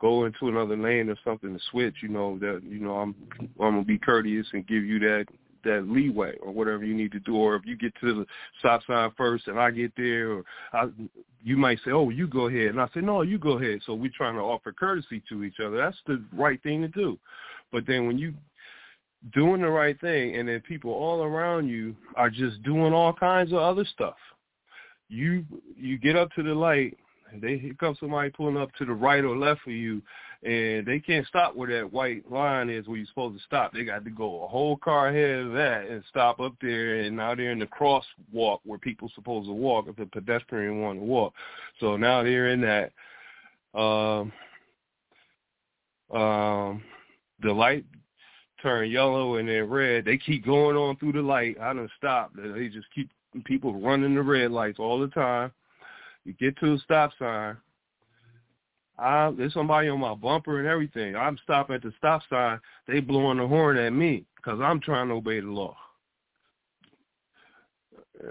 go 0.00 0.24
into 0.24 0.48
another 0.48 0.76
lane 0.76 1.08
or 1.08 1.16
something 1.24 1.52
to 1.52 1.60
switch. 1.70 1.96
You 2.02 2.08
know 2.08 2.38
that 2.38 2.62
you 2.64 2.80
know 2.80 2.96
I'm 2.96 3.14
I'm 3.60 3.72
gonna 3.72 3.84
be 3.84 3.98
courteous 3.98 4.46
and 4.52 4.66
give 4.66 4.84
you 4.84 4.98
that 5.00 5.26
that 5.64 5.88
leeway 5.88 6.34
or 6.40 6.52
whatever 6.52 6.84
you 6.84 6.94
need 6.94 7.12
to 7.12 7.20
do. 7.20 7.36
Or 7.36 7.56
if 7.56 7.66
you 7.66 7.76
get 7.76 7.92
to 8.00 8.14
the 8.14 8.26
stop 8.58 8.82
sign 8.86 9.10
first 9.16 9.48
and 9.48 9.58
I 9.58 9.70
get 9.70 9.92
there, 9.96 10.32
or 10.32 10.44
I, 10.72 10.86
you 11.42 11.56
might 11.56 11.78
say, 11.84 11.90
"Oh, 11.90 12.10
you 12.10 12.26
go 12.26 12.46
ahead," 12.46 12.68
and 12.68 12.80
I 12.80 12.88
say, 12.94 13.00
"No, 13.00 13.22
you 13.22 13.38
go 13.38 13.58
ahead." 13.58 13.80
So 13.86 13.94
we're 13.94 14.10
trying 14.16 14.34
to 14.34 14.40
offer 14.40 14.72
courtesy 14.72 15.22
to 15.28 15.44
each 15.44 15.60
other. 15.64 15.76
That's 15.76 15.98
the 16.06 16.22
right 16.32 16.62
thing 16.62 16.82
to 16.82 16.88
do. 16.88 17.18
But 17.72 17.86
then 17.86 18.06
when 18.06 18.18
you 18.18 18.34
doing 19.34 19.62
the 19.62 19.68
right 19.68 20.00
thing, 20.00 20.36
and 20.36 20.48
then 20.48 20.60
people 20.60 20.92
all 20.92 21.22
around 21.22 21.68
you 21.68 21.96
are 22.16 22.30
just 22.30 22.62
doing 22.62 22.92
all 22.92 23.12
kinds 23.12 23.52
of 23.52 23.58
other 23.58 23.84
stuff, 23.92 24.16
you 25.08 25.44
you 25.76 25.98
get 25.98 26.16
up 26.16 26.30
to 26.32 26.42
the 26.42 26.54
light. 26.54 26.96
And 27.32 27.42
they 27.42 27.58
here 27.58 27.74
comes 27.74 27.98
somebody 27.98 28.30
pulling 28.30 28.56
up 28.56 28.74
to 28.76 28.84
the 28.84 28.92
right 28.92 29.24
or 29.24 29.36
left 29.36 29.66
of 29.66 29.72
you, 29.72 30.02
and 30.42 30.86
they 30.86 30.98
can't 30.98 31.26
stop 31.26 31.54
where 31.54 31.68
that 31.68 31.92
white 31.92 32.30
line 32.30 32.70
is 32.70 32.86
where 32.86 32.96
you're 32.96 33.06
supposed 33.06 33.36
to 33.38 33.44
stop. 33.44 33.72
They 33.72 33.84
got 33.84 34.04
to 34.04 34.10
go 34.10 34.44
a 34.44 34.48
whole 34.48 34.76
car 34.76 35.08
ahead 35.08 35.46
of 35.46 35.52
that 35.52 35.86
and 35.88 36.02
stop 36.08 36.40
up 36.40 36.54
there, 36.60 37.00
and 37.00 37.16
now 37.16 37.34
they're 37.34 37.50
in 37.50 37.58
the 37.58 37.66
crosswalk 37.66 38.60
where 38.64 38.78
people 38.78 39.10
supposed 39.14 39.48
to 39.48 39.52
walk 39.52 39.86
if 39.88 39.96
the 39.96 40.06
pedestrian 40.06 40.80
want 40.80 40.98
to 40.98 41.04
walk. 41.04 41.34
So 41.80 41.96
now 41.96 42.22
they're 42.22 42.48
in 42.48 42.60
that. 42.62 42.92
Um, 43.78 44.32
um, 46.10 46.82
the 47.42 47.52
light 47.52 47.84
turn 48.62 48.90
yellow 48.90 49.36
and 49.36 49.48
then 49.48 49.68
red. 49.68 50.04
They 50.04 50.18
keep 50.18 50.44
going 50.44 50.76
on 50.76 50.96
through 50.96 51.12
the 51.12 51.22
light. 51.22 51.56
I 51.60 51.72
don't 51.72 51.90
stop. 51.96 52.32
They 52.34 52.68
just 52.68 52.86
keep 52.94 53.10
people 53.44 53.80
running 53.80 54.14
the 54.14 54.22
red 54.22 54.50
lights 54.50 54.78
all 54.78 54.98
the 54.98 55.08
time. 55.08 55.52
You 56.28 56.34
get 56.34 56.58
to 56.58 56.74
a 56.74 56.78
stop 56.80 57.12
sign 57.18 57.56
I, 58.98 59.30
there's 59.36 59.54
somebody 59.54 59.88
on 59.88 60.00
my 60.00 60.14
bumper 60.14 60.58
and 60.58 60.68
everything. 60.68 61.14
I'm 61.14 61.38
stopping 61.44 61.76
at 61.76 61.82
the 61.82 61.92
stop 61.96 62.20
sign. 62.28 62.58
They 62.86 63.00
blowing 63.00 63.38
the 63.38 63.46
horn 63.46 63.78
at 63.78 63.92
me 63.92 64.26
because 64.36 64.60
I'm 64.60 64.80
trying 64.80 65.08
to 65.08 65.14
obey 65.14 65.40
the 65.40 65.46
law. 65.46 65.76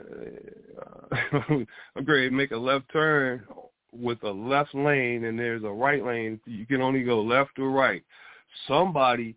I'm 1.50 1.66
ready 2.06 2.30
to 2.30 2.36
make 2.36 2.52
a 2.52 2.58
left 2.58 2.92
turn 2.92 3.46
with 3.94 4.22
a 4.24 4.30
left 4.30 4.76
lane 4.76 5.24
and 5.24 5.40
there's 5.40 5.64
a 5.64 5.70
right 5.70 6.06
lane. 6.06 6.40
You 6.46 6.66
can 6.66 6.82
only 6.82 7.04
go 7.04 7.22
left 7.22 7.58
or 7.58 7.72
right. 7.72 8.04
Somebody 8.68 9.36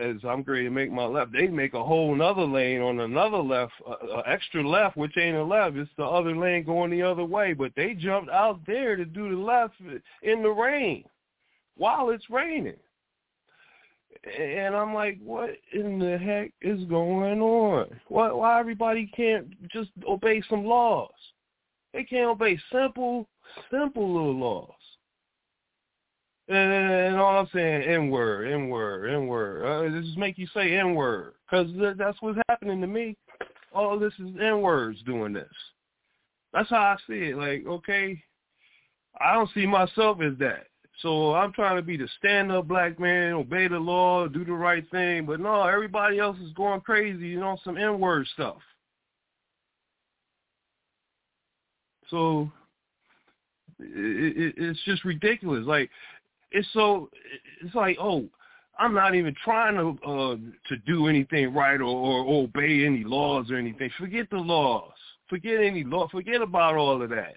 as 0.00 0.16
I'm 0.28 0.42
going 0.42 0.64
to 0.64 0.70
make 0.70 0.90
my 0.90 1.04
left, 1.04 1.32
they 1.32 1.46
make 1.46 1.74
a 1.74 1.84
whole 1.84 2.14
another 2.14 2.42
lane 2.44 2.80
on 2.80 3.00
another 3.00 3.38
left, 3.38 3.72
uh, 3.86 3.92
uh, 3.92 4.22
extra 4.26 4.66
left, 4.66 4.96
which 4.96 5.16
ain't 5.16 5.36
a 5.36 5.42
left. 5.42 5.76
It's 5.76 5.90
the 5.96 6.04
other 6.04 6.36
lane 6.36 6.64
going 6.64 6.90
the 6.90 7.02
other 7.02 7.24
way. 7.24 7.52
But 7.52 7.72
they 7.76 7.94
jumped 7.94 8.30
out 8.30 8.60
there 8.66 8.96
to 8.96 9.04
do 9.04 9.30
the 9.30 9.40
left 9.40 9.74
in 10.22 10.42
the 10.42 10.50
rain 10.50 11.04
while 11.76 12.10
it's 12.10 12.28
raining. 12.30 12.76
And 14.38 14.74
I'm 14.74 14.94
like, 14.94 15.18
what 15.22 15.50
in 15.72 15.98
the 15.98 16.16
heck 16.16 16.52
is 16.62 16.82
going 16.86 17.40
on? 17.40 17.86
Why, 18.08 18.32
why 18.32 18.58
everybody 18.58 19.10
can't 19.14 19.46
just 19.68 19.90
obey 20.08 20.42
some 20.48 20.64
laws? 20.64 21.10
They 21.92 22.04
can't 22.04 22.30
obey 22.30 22.58
simple, 22.72 23.28
simple 23.70 24.12
little 24.12 24.34
laws. 24.34 24.70
And 26.46 27.16
all 27.16 27.40
I'm 27.40 27.48
saying, 27.54 27.82
N 27.82 28.10
word, 28.10 28.52
N 28.52 28.68
word, 28.68 29.08
N 29.08 29.26
word. 29.26 29.64
Uh, 29.64 30.00
just 30.00 30.18
make 30.18 30.36
you 30.36 30.46
say 30.52 30.76
N 30.76 30.94
word 30.94 31.34
because 31.50 31.68
that's 31.96 32.20
what's 32.20 32.38
happening 32.48 32.80
to 32.82 32.86
me. 32.86 33.16
All 33.72 33.98
this 33.98 34.12
is 34.18 34.30
N 34.40 34.60
words 34.60 35.02
doing 35.06 35.32
this. 35.32 35.48
That's 36.52 36.68
how 36.68 36.76
I 36.76 36.96
see 37.06 37.30
it. 37.30 37.36
Like, 37.36 37.66
okay, 37.66 38.22
I 39.20 39.32
don't 39.32 39.50
see 39.54 39.66
myself 39.66 40.20
as 40.20 40.38
that. 40.38 40.66
So 41.00 41.34
I'm 41.34 41.52
trying 41.52 41.76
to 41.76 41.82
be 41.82 41.96
the 41.96 42.08
stand-up 42.18 42.68
black 42.68 43.00
man, 43.00 43.32
obey 43.32 43.66
the 43.66 43.78
law, 43.78 44.28
do 44.28 44.44
the 44.44 44.52
right 44.52 44.88
thing. 44.90 45.26
But 45.26 45.40
no, 45.40 45.62
everybody 45.62 46.18
else 46.18 46.36
is 46.38 46.52
going 46.52 46.82
crazy, 46.82 47.26
you 47.26 47.40
know, 47.40 47.56
some 47.64 47.76
N-word 47.76 48.28
stuff. 48.34 48.58
So 52.10 52.52
it, 53.80 54.36
it, 54.36 54.54
it's 54.56 54.80
just 54.84 55.04
ridiculous. 55.04 55.64
Like 55.66 55.90
it's 56.54 56.68
so 56.72 57.10
it's 57.62 57.74
like 57.74 57.98
oh 58.00 58.24
I'm 58.78 58.94
not 58.94 59.14
even 59.14 59.34
trying 59.44 59.74
to 59.76 60.06
uh, 60.06 60.36
to 60.68 60.76
do 60.86 61.08
anything 61.08 61.52
right 61.52 61.80
or, 61.80 61.84
or 61.84 62.42
obey 62.42 62.84
any 62.84 63.04
laws 63.04 63.50
or 63.50 63.56
anything. 63.56 63.90
Forget 63.98 64.28
the 64.30 64.36
laws. 64.36 64.92
Forget 65.28 65.62
any 65.62 65.84
law. 65.84 66.08
Forget 66.08 66.40
about 66.40 66.76
all 66.76 67.00
of 67.00 67.10
that. 67.10 67.36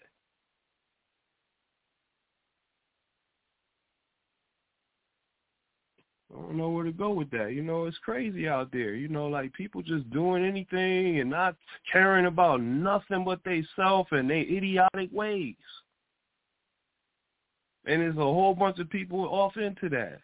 I 6.35 6.41
don't 6.41 6.57
know 6.57 6.69
where 6.69 6.83
to 6.83 6.91
go 6.91 7.11
with 7.11 7.29
that. 7.31 7.53
You 7.53 7.63
know, 7.63 7.85
it's 7.85 7.97
crazy 7.99 8.47
out 8.47 8.71
there. 8.71 8.93
You 8.93 9.07
know, 9.07 9.27
like 9.27 9.53
people 9.53 9.81
just 9.81 10.09
doing 10.11 10.45
anything 10.45 11.19
and 11.19 11.29
not 11.29 11.55
caring 11.91 12.25
about 12.25 12.61
nothing 12.61 13.23
but 13.23 13.39
they 13.45 13.63
self 13.75 14.07
and 14.11 14.29
their 14.29 14.37
idiotic 14.37 15.09
ways. 15.11 15.55
And 17.87 18.01
there's 18.01 18.17
a 18.17 18.19
whole 18.19 18.53
bunch 18.53 18.79
of 18.79 18.89
people 18.89 19.21
off 19.21 19.55
into 19.57 19.89
that. 19.89 20.19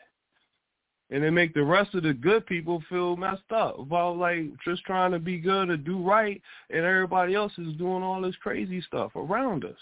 And 1.10 1.24
they 1.24 1.30
make 1.30 1.54
the 1.54 1.64
rest 1.64 1.96
of 1.96 2.04
the 2.04 2.14
good 2.14 2.46
people 2.46 2.84
feel 2.90 3.16
messed 3.16 3.52
up 3.52 3.80
about 3.80 4.18
like 4.18 4.46
just 4.66 4.84
trying 4.84 5.12
to 5.12 5.20
be 5.20 5.38
good 5.38 5.70
or 5.70 5.78
do 5.78 6.02
right 6.02 6.42
and 6.70 6.84
everybody 6.84 7.36
else 7.36 7.52
is 7.58 7.76
doing 7.78 8.04
all 8.04 8.22
this 8.22 8.36
crazy 8.42 8.82
stuff 8.82 9.16
around 9.16 9.64
us. 9.64 9.78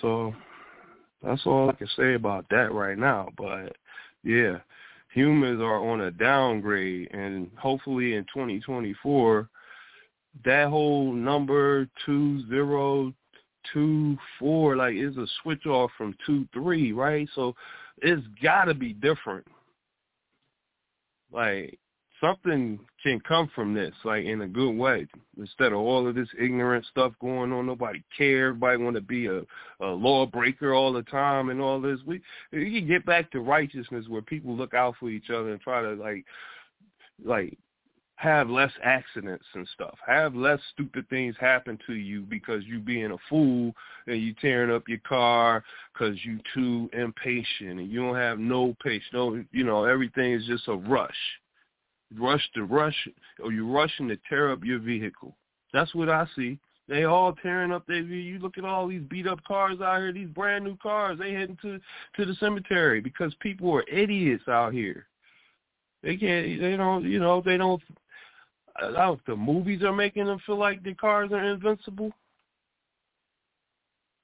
So 0.00 0.34
that's 1.22 1.46
all 1.46 1.70
I 1.70 1.74
can 1.74 1.88
say 1.96 2.14
about 2.14 2.46
that 2.50 2.72
right 2.72 2.98
now. 2.98 3.28
But 3.38 3.76
yeah, 4.24 4.58
humans 5.14 5.60
are 5.60 5.88
on 5.88 6.02
a 6.02 6.10
downgrade 6.10 7.10
and 7.12 7.50
hopefully 7.56 8.14
in 8.14 8.24
2024 8.24 9.48
that 10.44 10.68
whole 10.68 11.12
number 11.12 11.88
two 12.06 12.46
zero 12.48 13.12
two, 13.72 14.16
four. 14.38 14.76
Like 14.76 14.96
is 14.96 15.16
a 15.16 15.26
switch 15.42 15.66
off 15.66 15.90
from 15.96 16.16
two, 16.26 16.46
three, 16.52 16.92
right? 16.92 17.28
So 17.34 17.54
it's 17.98 18.26
got 18.42 18.64
to 18.64 18.74
be 18.74 18.92
different. 18.92 19.46
Like 21.32 21.78
something 22.20 22.78
can 23.02 23.20
come 23.20 23.50
from 23.54 23.74
this, 23.74 23.94
like 24.04 24.24
in 24.24 24.42
a 24.42 24.48
good 24.48 24.72
way. 24.72 25.06
Instead 25.38 25.72
of 25.72 25.78
all 25.78 26.06
of 26.06 26.14
this 26.14 26.28
ignorant 26.38 26.84
stuff 26.86 27.12
going 27.20 27.52
on, 27.52 27.66
nobody 27.66 28.02
care. 28.16 28.48
Everybody 28.48 28.82
want 28.82 28.96
to 28.96 29.02
be 29.02 29.26
a, 29.26 29.42
a 29.80 29.86
lawbreaker 29.86 30.74
all 30.74 30.92
the 30.92 31.02
time 31.02 31.50
and 31.50 31.60
all 31.60 31.80
this. 31.80 31.98
We 32.06 32.20
you 32.52 32.80
can 32.80 32.88
get 32.88 33.06
back 33.06 33.30
to 33.32 33.40
righteousness 33.40 34.06
where 34.08 34.22
people 34.22 34.56
look 34.56 34.74
out 34.74 34.94
for 35.00 35.08
each 35.08 35.30
other 35.30 35.50
and 35.50 35.60
try 35.60 35.82
to 35.82 35.94
like 35.94 36.24
like 37.24 37.56
have 38.22 38.48
less 38.48 38.72
accidents 38.84 39.44
and 39.54 39.66
stuff. 39.74 39.98
Have 40.06 40.34
less 40.34 40.60
stupid 40.72 41.08
things 41.08 41.34
happen 41.40 41.78
to 41.86 41.94
you 41.94 42.22
because 42.22 42.64
you 42.64 42.78
being 42.78 43.10
a 43.10 43.16
fool 43.28 43.74
and 44.06 44.22
you 44.22 44.34
tearing 44.40 44.74
up 44.74 44.88
your 44.88 45.00
car 45.06 45.64
because 45.92 46.16
you 46.24 46.38
too 46.54 46.88
impatient 46.92 47.80
and 47.80 47.90
you 47.90 48.00
don't 48.00 48.16
have 48.16 48.38
no 48.38 48.76
patience. 48.82 49.10
No, 49.12 49.44
you 49.50 49.64
know 49.64 49.84
everything 49.84 50.32
is 50.32 50.46
just 50.46 50.68
a 50.68 50.74
rush 50.74 51.10
rush 52.18 52.42
to 52.54 52.64
rush, 52.64 53.08
or 53.42 53.52
you're 53.52 53.64
rushing 53.64 54.08
to 54.08 54.18
tear 54.28 54.52
up 54.52 54.64
your 54.64 54.78
vehicle. 54.78 55.36
That's 55.72 55.94
what 55.94 56.08
I 56.08 56.26
see. 56.36 56.58
They 56.88 57.04
all 57.04 57.32
tearing 57.32 57.72
up 57.72 57.86
their. 57.86 58.00
You 58.02 58.38
look 58.38 58.58
at 58.58 58.64
all 58.64 58.88
these 58.88 59.02
beat 59.08 59.26
up 59.26 59.42
cars 59.44 59.80
out 59.80 59.98
here, 59.98 60.12
these 60.12 60.28
brand 60.28 60.64
new 60.64 60.76
cars. 60.76 61.18
They 61.18 61.32
heading 61.32 61.58
to 61.62 61.78
to 62.16 62.24
the 62.24 62.34
cemetery 62.34 63.00
because 63.00 63.34
people 63.40 63.72
are 63.74 63.84
idiots 63.88 64.44
out 64.48 64.72
here. 64.72 65.06
They 66.02 66.16
can't. 66.16 66.60
They 66.60 66.76
don't. 66.76 67.04
You 67.04 67.20
know. 67.20 67.40
They 67.40 67.56
don't. 67.56 67.80
I 68.76 68.90
don't. 68.90 69.24
The 69.26 69.36
movies 69.36 69.82
are 69.82 69.92
making 69.92 70.26
them 70.26 70.38
feel 70.46 70.58
like 70.58 70.82
the 70.82 70.94
cars 70.94 71.30
are 71.32 71.44
invincible 71.44 72.12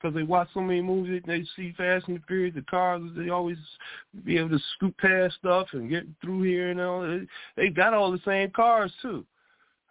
because 0.01 0.15
they 0.15 0.23
watch 0.23 0.49
so 0.55 0.61
many 0.61 0.81
movies. 0.81 1.23
They 1.27 1.45
see 1.57 1.75
Fast 1.77 2.09
and 2.09 2.17
the 2.17 2.23
Furious, 2.27 2.55
the 2.55 2.63
cars. 2.63 3.03
They 3.17 3.31
always 3.31 3.59
be 4.25 4.39
able 4.39 4.51
to 4.51 4.65
scoop 4.77 4.97
past 4.99 5.35
stuff 5.37 5.69
and 5.73 5.91
get 5.91 6.07
through 6.23 6.43
here 6.43 6.71
and 6.71 6.81
all. 6.81 7.21
They 7.57 7.69
got 7.69 7.95
all 7.95 8.13
the 8.13 8.21
same 8.25 8.51
cars 8.51 8.93
too 9.03 9.25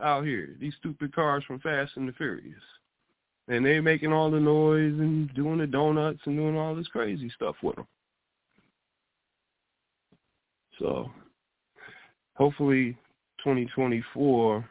out 0.01 0.25
here. 0.25 0.55
These 0.59 0.75
stupid 0.79 1.13
cars 1.13 1.43
from 1.45 1.59
Fast 1.59 1.93
and 1.95 2.07
the 2.07 2.13
Furious, 2.13 2.55
and 3.47 3.65
they 3.65 3.79
making 3.79 4.13
all 4.13 4.31
the 4.31 4.39
noise 4.39 4.93
and 4.99 5.34
doing 5.34 5.57
the 5.59 5.67
donuts 5.67 6.19
and 6.25 6.38
doing 6.38 6.57
all 6.57 6.75
this 6.75 6.88
crazy 6.88 7.29
stuff 7.35 7.55
with 7.61 7.75
them. 7.75 7.88
So, 10.79 11.09
hopefully, 12.35 12.95
2024 13.47 14.69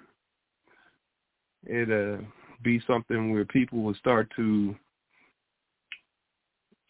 it'll 1.66 2.18
be 2.62 2.78
something 2.86 3.32
where 3.32 3.46
people 3.46 3.80
will 3.80 3.94
start 3.94 4.30
to 4.36 4.76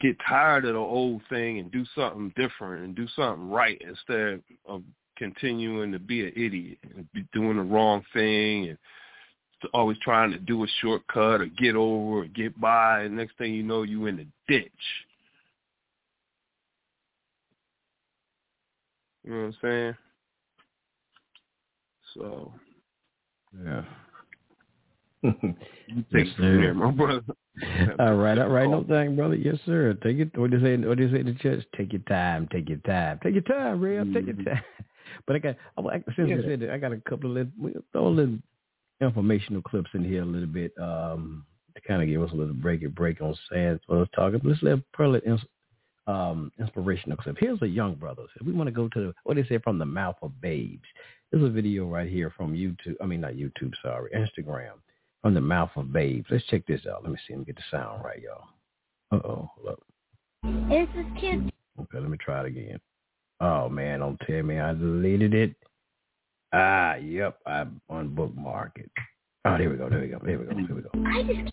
get 0.00 0.16
tired 0.28 0.64
of 0.64 0.74
the 0.74 0.80
old 0.80 1.22
thing 1.30 1.60
and 1.60 1.70
do 1.70 1.84
something 1.94 2.32
different 2.34 2.84
and 2.84 2.96
do 2.96 3.06
something 3.14 3.48
right 3.48 3.80
instead 3.88 4.42
of 4.66 4.82
continuing 5.16 5.92
to 5.92 6.00
be 6.00 6.26
an 6.26 6.32
idiot 6.34 6.78
and 6.82 7.06
be 7.12 7.24
doing 7.32 7.56
the 7.56 7.62
wrong 7.62 8.02
thing 8.12 8.68
and 8.70 8.78
always 9.72 9.96
trying 10.02 10.32
to 10.32 10.38
do 10.38 10.64
a 10.64 10.66
shortcut 10.80 11.40
or 11.40 11.46
get 11.46 11.76
over 11.76 12.22
or 12.22 12.26
get 12.26 12.60
by 12.60 13.02
and 13.02 13.16
next 13.16 13.38
thing 13.38 13.54
you 13.54 13.62
know 13.62 13.84
you 13.84 14.06
in 14.06 14.16
the 14.16 14.26
ditch. 14.48 14.72
You 19.22 19.30
know 19.30 19.38
what 19.38 19.44
I'm 19.46 19.56
saying? 19.62 19.96
So 22.16 22.52
Yeah. 23.64 23.82
you 25.22 25.32
take 25.42 25.56
Yes, 26.12 26.26
it 26.28 26.36
from 26.36 26.44
sir. 26.44 26.60
there, 26.60 26.74
my 26.74 26.90
brother. 26.90 27.22
all 27.98 28.14
right, 28.14 28.38
all 28.38 28.48
right, 28.48 28.68
no 28.68 28.84
thing, 28.88 29.16
brother. 29.16 29.34
Yes, 29.34 29.56
sir. 29.64 29.94
Take 30.02 30.18
it. 30.18 30.36
What 30.38 30.50
do 30.50 30.58
you 30.58 30.62
say? 30.62 30.76
What 30.86 30.98
do 30.98 31.04
you 31.04 31.12
say 31.12 31.20
in 31.20 31.26
the 31.26 31.34
church? 31.34 31.64
Take 31.76 31.92
your 31.92 32.02
time. 32.02 32.48
Take 32.52 32.68
your 32.68 32.78
time. 32.78 33.18
Take 33.22 33.34
your 33.34 33.42
time, 33.42 33.80
Rev. 33.80 34.12
Take 34.12 34.26
your 34.26 34.34
Mhm. 34.34 34.44
time. 34.44 34.62
But 35.26 35.36
I 35.36 35.38
got. 35.38 35.56
I, 35.78 36.02
since 36.16 36.28
Yeah. 36.28 36.36
you 36.36 36.42
said 36.42 36.60
that, 36.60 36.70
I 36.70 36.78
got 36.78 36.92
a 36.92 37.00
couple 37.08 37.30
of 37.36 37.48
little, 37.62 37.82
throw 37.92 38.06
a 38.06 38.08
little 38.08 38.38
informational 39.00 39.62
clips 39.62 39.90
in 39.94 40.04
here 40.04 40.22
a 40.22 40.26
little 40.26 40.48
bit 40.48 40.72
um, 40.78 41.44
to 41.74 41.80
kind 41.82 42.02
of 42.02 42.08
give 42.08 42.22
us 42.22 42.32
a 42.32 42.36
little 42.36 42.54
break 42.54 42.82
and 42.82 42.94
break 42.94 43.20
on 43.20 43.34
Sans 43.50 43.80
was 43.88 44.08
talking. 44.14 44.40
But 44.42 44.48
let's 44.50 44.62
let 44.62 44.92
Pearl 44.92 45.14
ins- 45.24 45.40
um, 46.06 46.52
inspirational 46.58 47.16
clip. 47.16 47.36
Here's 47.38 47.60
a 47.62 47.66
young 47.68 47.94
brother. 47.94 48.24
We 48.44 48.52
want 48.52 48.68
to 48.68 48.72
go 48.72 48.88
to 48.88 49.00
the, 49.00 49.14
what 49.24 49.36
they 49.36 49.44
say 49.44 49.58
from 49.58 49.78
the 49.78 49.86
mouth 49.86 50.16
of 50.22 50.38
babes. 50.40 50.84
There's 51.36 51.50
a 51.50 51.52
video 51.52 51.84
right 51.84 52.08
here 52.08 52.32
from 52.34 52.54
YouTube. 52.54 52.96
I 52.98 53.04
mean, 53.04 53.20
not 53.20 53.34
YouTube. 53.34 53.72
Sorry, 53.82 54.10
Instagram. 54.12 54.72
From 55.20 55.34
the 55.34 55.40
mouth 55.42 55.68
of 55.76 55.92
babes. 55.92 56.24
Let's 56.30 56.46
check 56.46 56.66
this 56.66 56.80
out. 56.90 57.02
Let 57.02 57.12
me 57.12 57.18
see. 57.28 57.34
Let 57.34 57.40
me 57.40 57.44
get 57.44 57.56
the 57.56 57.62
sound 57.70 58.02
right, 58.02 58.22
y'all. 58.22 58.44
Uh 59.12 59.28
oh. 59.28 59.50
Hold 59.54 59.68
up. 59.68 59.82
It's 60.70 60.90
this 60.94 61.04
kid. 61.20 61.52
Okay, 61.78 61.98
let 62.00 62.08
me 62.08 62.16
try 62.16 62.40
it 62.40 62.46
again. 62.46 62.80
Oh 63.42 63.68
man, 63.68 64.00
don't 64.00 64.18
tell 64.26 64.42
me 64.44 64.58
I 64.58 64.72
deleted 64.72 65.34
it. 65.34 65.54
Ah, 66.54 66.94
yep, 66.94 67.36
I 67.44 67.66
unbookmarked 67.90 68.78
it. 68.78 68.90
Oh, 69.44 69.58
there 69.58 69.68
we 69.68 69.76
go, 69.76 69.90
there 69.90 70.00
we 70.00 70.06
go, 70.06 70.18
there 70.24 70.38
we 70.38 70.46
go, 70.46 70.54
there 70.54 70.74
we 70.74 70.80
go. 70.80 70.90
I 71.06 71.22
just. 71.22 71.52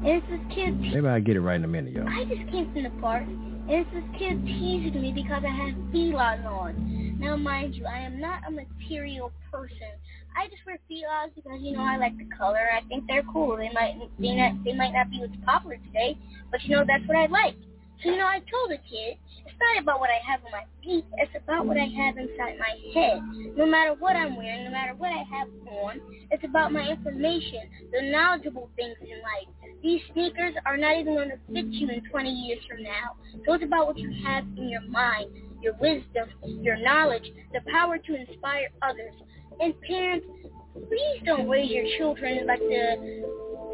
It's 0.00 0.26
this 0.28 0.40
kid. 0.52 0.80
Maybe 0.80 1.06
I'll 1.06 1.20
get 1.20 1.36
it 1.36 1.40
right 1.42 1.54
in 1.54 1.64
a 1.64 1.68
minute, 1.68 1.92
y'all. 1.92 2.08
I 2.08 2.24
just 2.24 2.50
came 2.50 2.72
from 2.72 2.82
the 2.82 2.90
park. 3.00 3.24
this 3.68 4.18
kid 4.18 4.44
teasing 4.44 5.00
me 5.00 5.12
because 5.12 5.44
I 5.46 5.54
have 5.54 5.74
Filas 5.92 6.44
on. 6.44 7.03
Now, 7.24 7.36
mind 7.36 7.74
you, 7.74 7.86
I 7.86 8.00
am 8.00 8.20
not 8.20 8.42
a 8.46 8.50
material 8.50 9.32
person. 9.50 9.96
I 10.36 10.46
just 10.48 10.60
wear 10.66 10.78
Filas 10.90 11.34
because 11.34 11.58
you 11.62 11.72
know 11.72 11.80
I 11.80 11.96
like 11.96 12.18
the 12.18 12.28
color. 12.36 12.68
I 12.70 12.86
think 12.86 13.04
they're 13.06 13.24
cool. 13.32 13.56
They 13.56 13.70
might 13.72 13.96
they 14.20 14.34
not 14.34 14.62
they 14.62 14.74
might 14.74 14.92
not 14.92 15.10
be 15.10 15.20
what's 15.20 15.32
popular 15.42 15.76
today, 15.86 16.18
but 16.50 16.62
you 16.64 16.76
know 16.76 16.84
that's 16.86 17.02
what 17.08 17.16
I 17.16 17.24
like. 17.24 17.56
So 18.02 18.10
you 18.10 18.18
know 18.18 18.26
I 18.26 18.40
told 18.44 18.68
the 18.68 18.76
kid 18.76 19.16
it's 19.46 19.56
not 19.56 19.82
about 19.82 20.00
what 20.00 20.10
I 20.10 20.20
have 20.30 20.44
on 20.44 20.52
my 20.52 20.64
feet. 20.82 21.06
It's 21.16 21.32
about 21.42 21.64
what 21.64 21.78
I 21.78 21.88
have 21.96 22.18
inside 22.18 22.58
my 22.60 22.76
head. 22.92 23.56
No 23.56 23.64
matter 23.64 23.94
what 23.98 24.16
I'm 24.16 24.36
wearing, 24.36 24.64
no 24.64 24.70
matter 24.70 24.92
what 24.92 25.10
I 25.10 25.24
have 25.24 25.48
on, 25.80 26.00
it's 26.30 26.44
about 26.44 26.72
my 26.72 26.86
information, 26.90 27.88
the 27.90 28.10
knowledgeable 28.10 28.68
things 28.76 28.96
in 29.00 29.16
life. 29.24 29.48
These 29.82 30.00
sneakers 30.12 30.54
are 30.66 30.76
not 30.76 30.98
even 30.98 31.14
going 31.14 31.30
to 31.30 31.38
fit 31.52 31.72
you 31.72 31.88
in 31.88 32.02
20 32.10 32.30
years 32.30 32.60
from 32.68 32.82
now. 32.82 33.16
So 33.46 33.54
it's 33.54 33.64
about 33.64 33.86
what 33.86 33.98
you 33.98 34.12
have 34.24 34.44
in 34.56 34.68
your 34.68 34.82
mind, 34.82 35.30
your 35.64 35.74
wisdom, 35.80 36.28
your 36.62 36.76
knowledge, 36.76 37.24
the 37.52 37.60
power 37.72 37.96
to 37.98 38.14
inspire 38.14 38.68
others. 38.82 39.14
And 39.60 39.74
parents, 39.80 40.26
please 40.74 41.22
don't 41.24 41.48
raise 41.48 41.70
your 41.70 41.86
children 41.96 42.46
like 42.46 42.60
the 42.60 43.24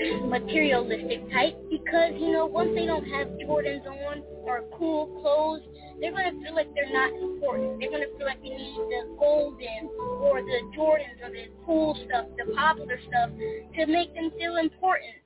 materialistic 0.28 1.30
type 1.32 1.56
because, 1.68 2.12
you 2.14 2.32
know, 2.32 2.46
once 2.46 2.70
they 2.74 2.86
don't 2.86 3.04
have 3.04 3.28
Jordans 3.44 3.86
on 3.86 4.22
or 4.44 4.62
cool 4.78 5.20
clothes, 5.20 5.62
they're 6.00 6.12
going 6.12 6.32
to 6.32 6.44
feel 6.44 6.54
like 6.54 6.72
they're 6.74 6.92
not 6.92 7.12
important. 7.12 7.80
They're 7.80 7.90
going 7.90 8.06
to 8.08 8.16
feel 8.16 8.26
like 8.26 8.40
they 8.40 8.50
need 8.50 8.76
the 8.76 9.16
golden 9.18 9.90
or 10.22 10.40
the 10.40 10.60
Jordans 10.76 11.20
or 11.22 11.30
the 11.30 11.48
cool 11.66 11.98
stuff, 12.06 12.26
the 12.38 12.54
popular 12.54 12.98
stuff 13.08 13.30
to 13.76 13.86
make 13.86 14.14
them 14.14 14.30
feel 14.38 14.56
important. 14.56 15.20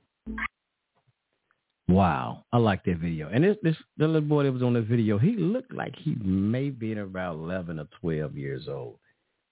Wow, 1.87 2.45
I 2.51 2.57
like 2.57 2.83
that 2.85 2.97
video. 2.97 3.29
And 3.29 3.43
this 3.43 3.57
this 3.61 3.75
the 3.97 4.07
little 4.07 4.27
boy 4.27 4.43
that 4.43 4.51
was 4.51 4.63
on 4.63 4.73
the 4.73 4.81
video, 4.81 5.17
he 5.19 5.35
looked 5.35 5.73
like 5.73 5.95
he 5.95 6.15
may 6.23 6.69
be 6.69 6.93
about 6.93 7.35
eleven 7.35 7.79
or 7.79 7.87
twelve 8.01 8.35
years 8.35 8.67
old 8.67 8.97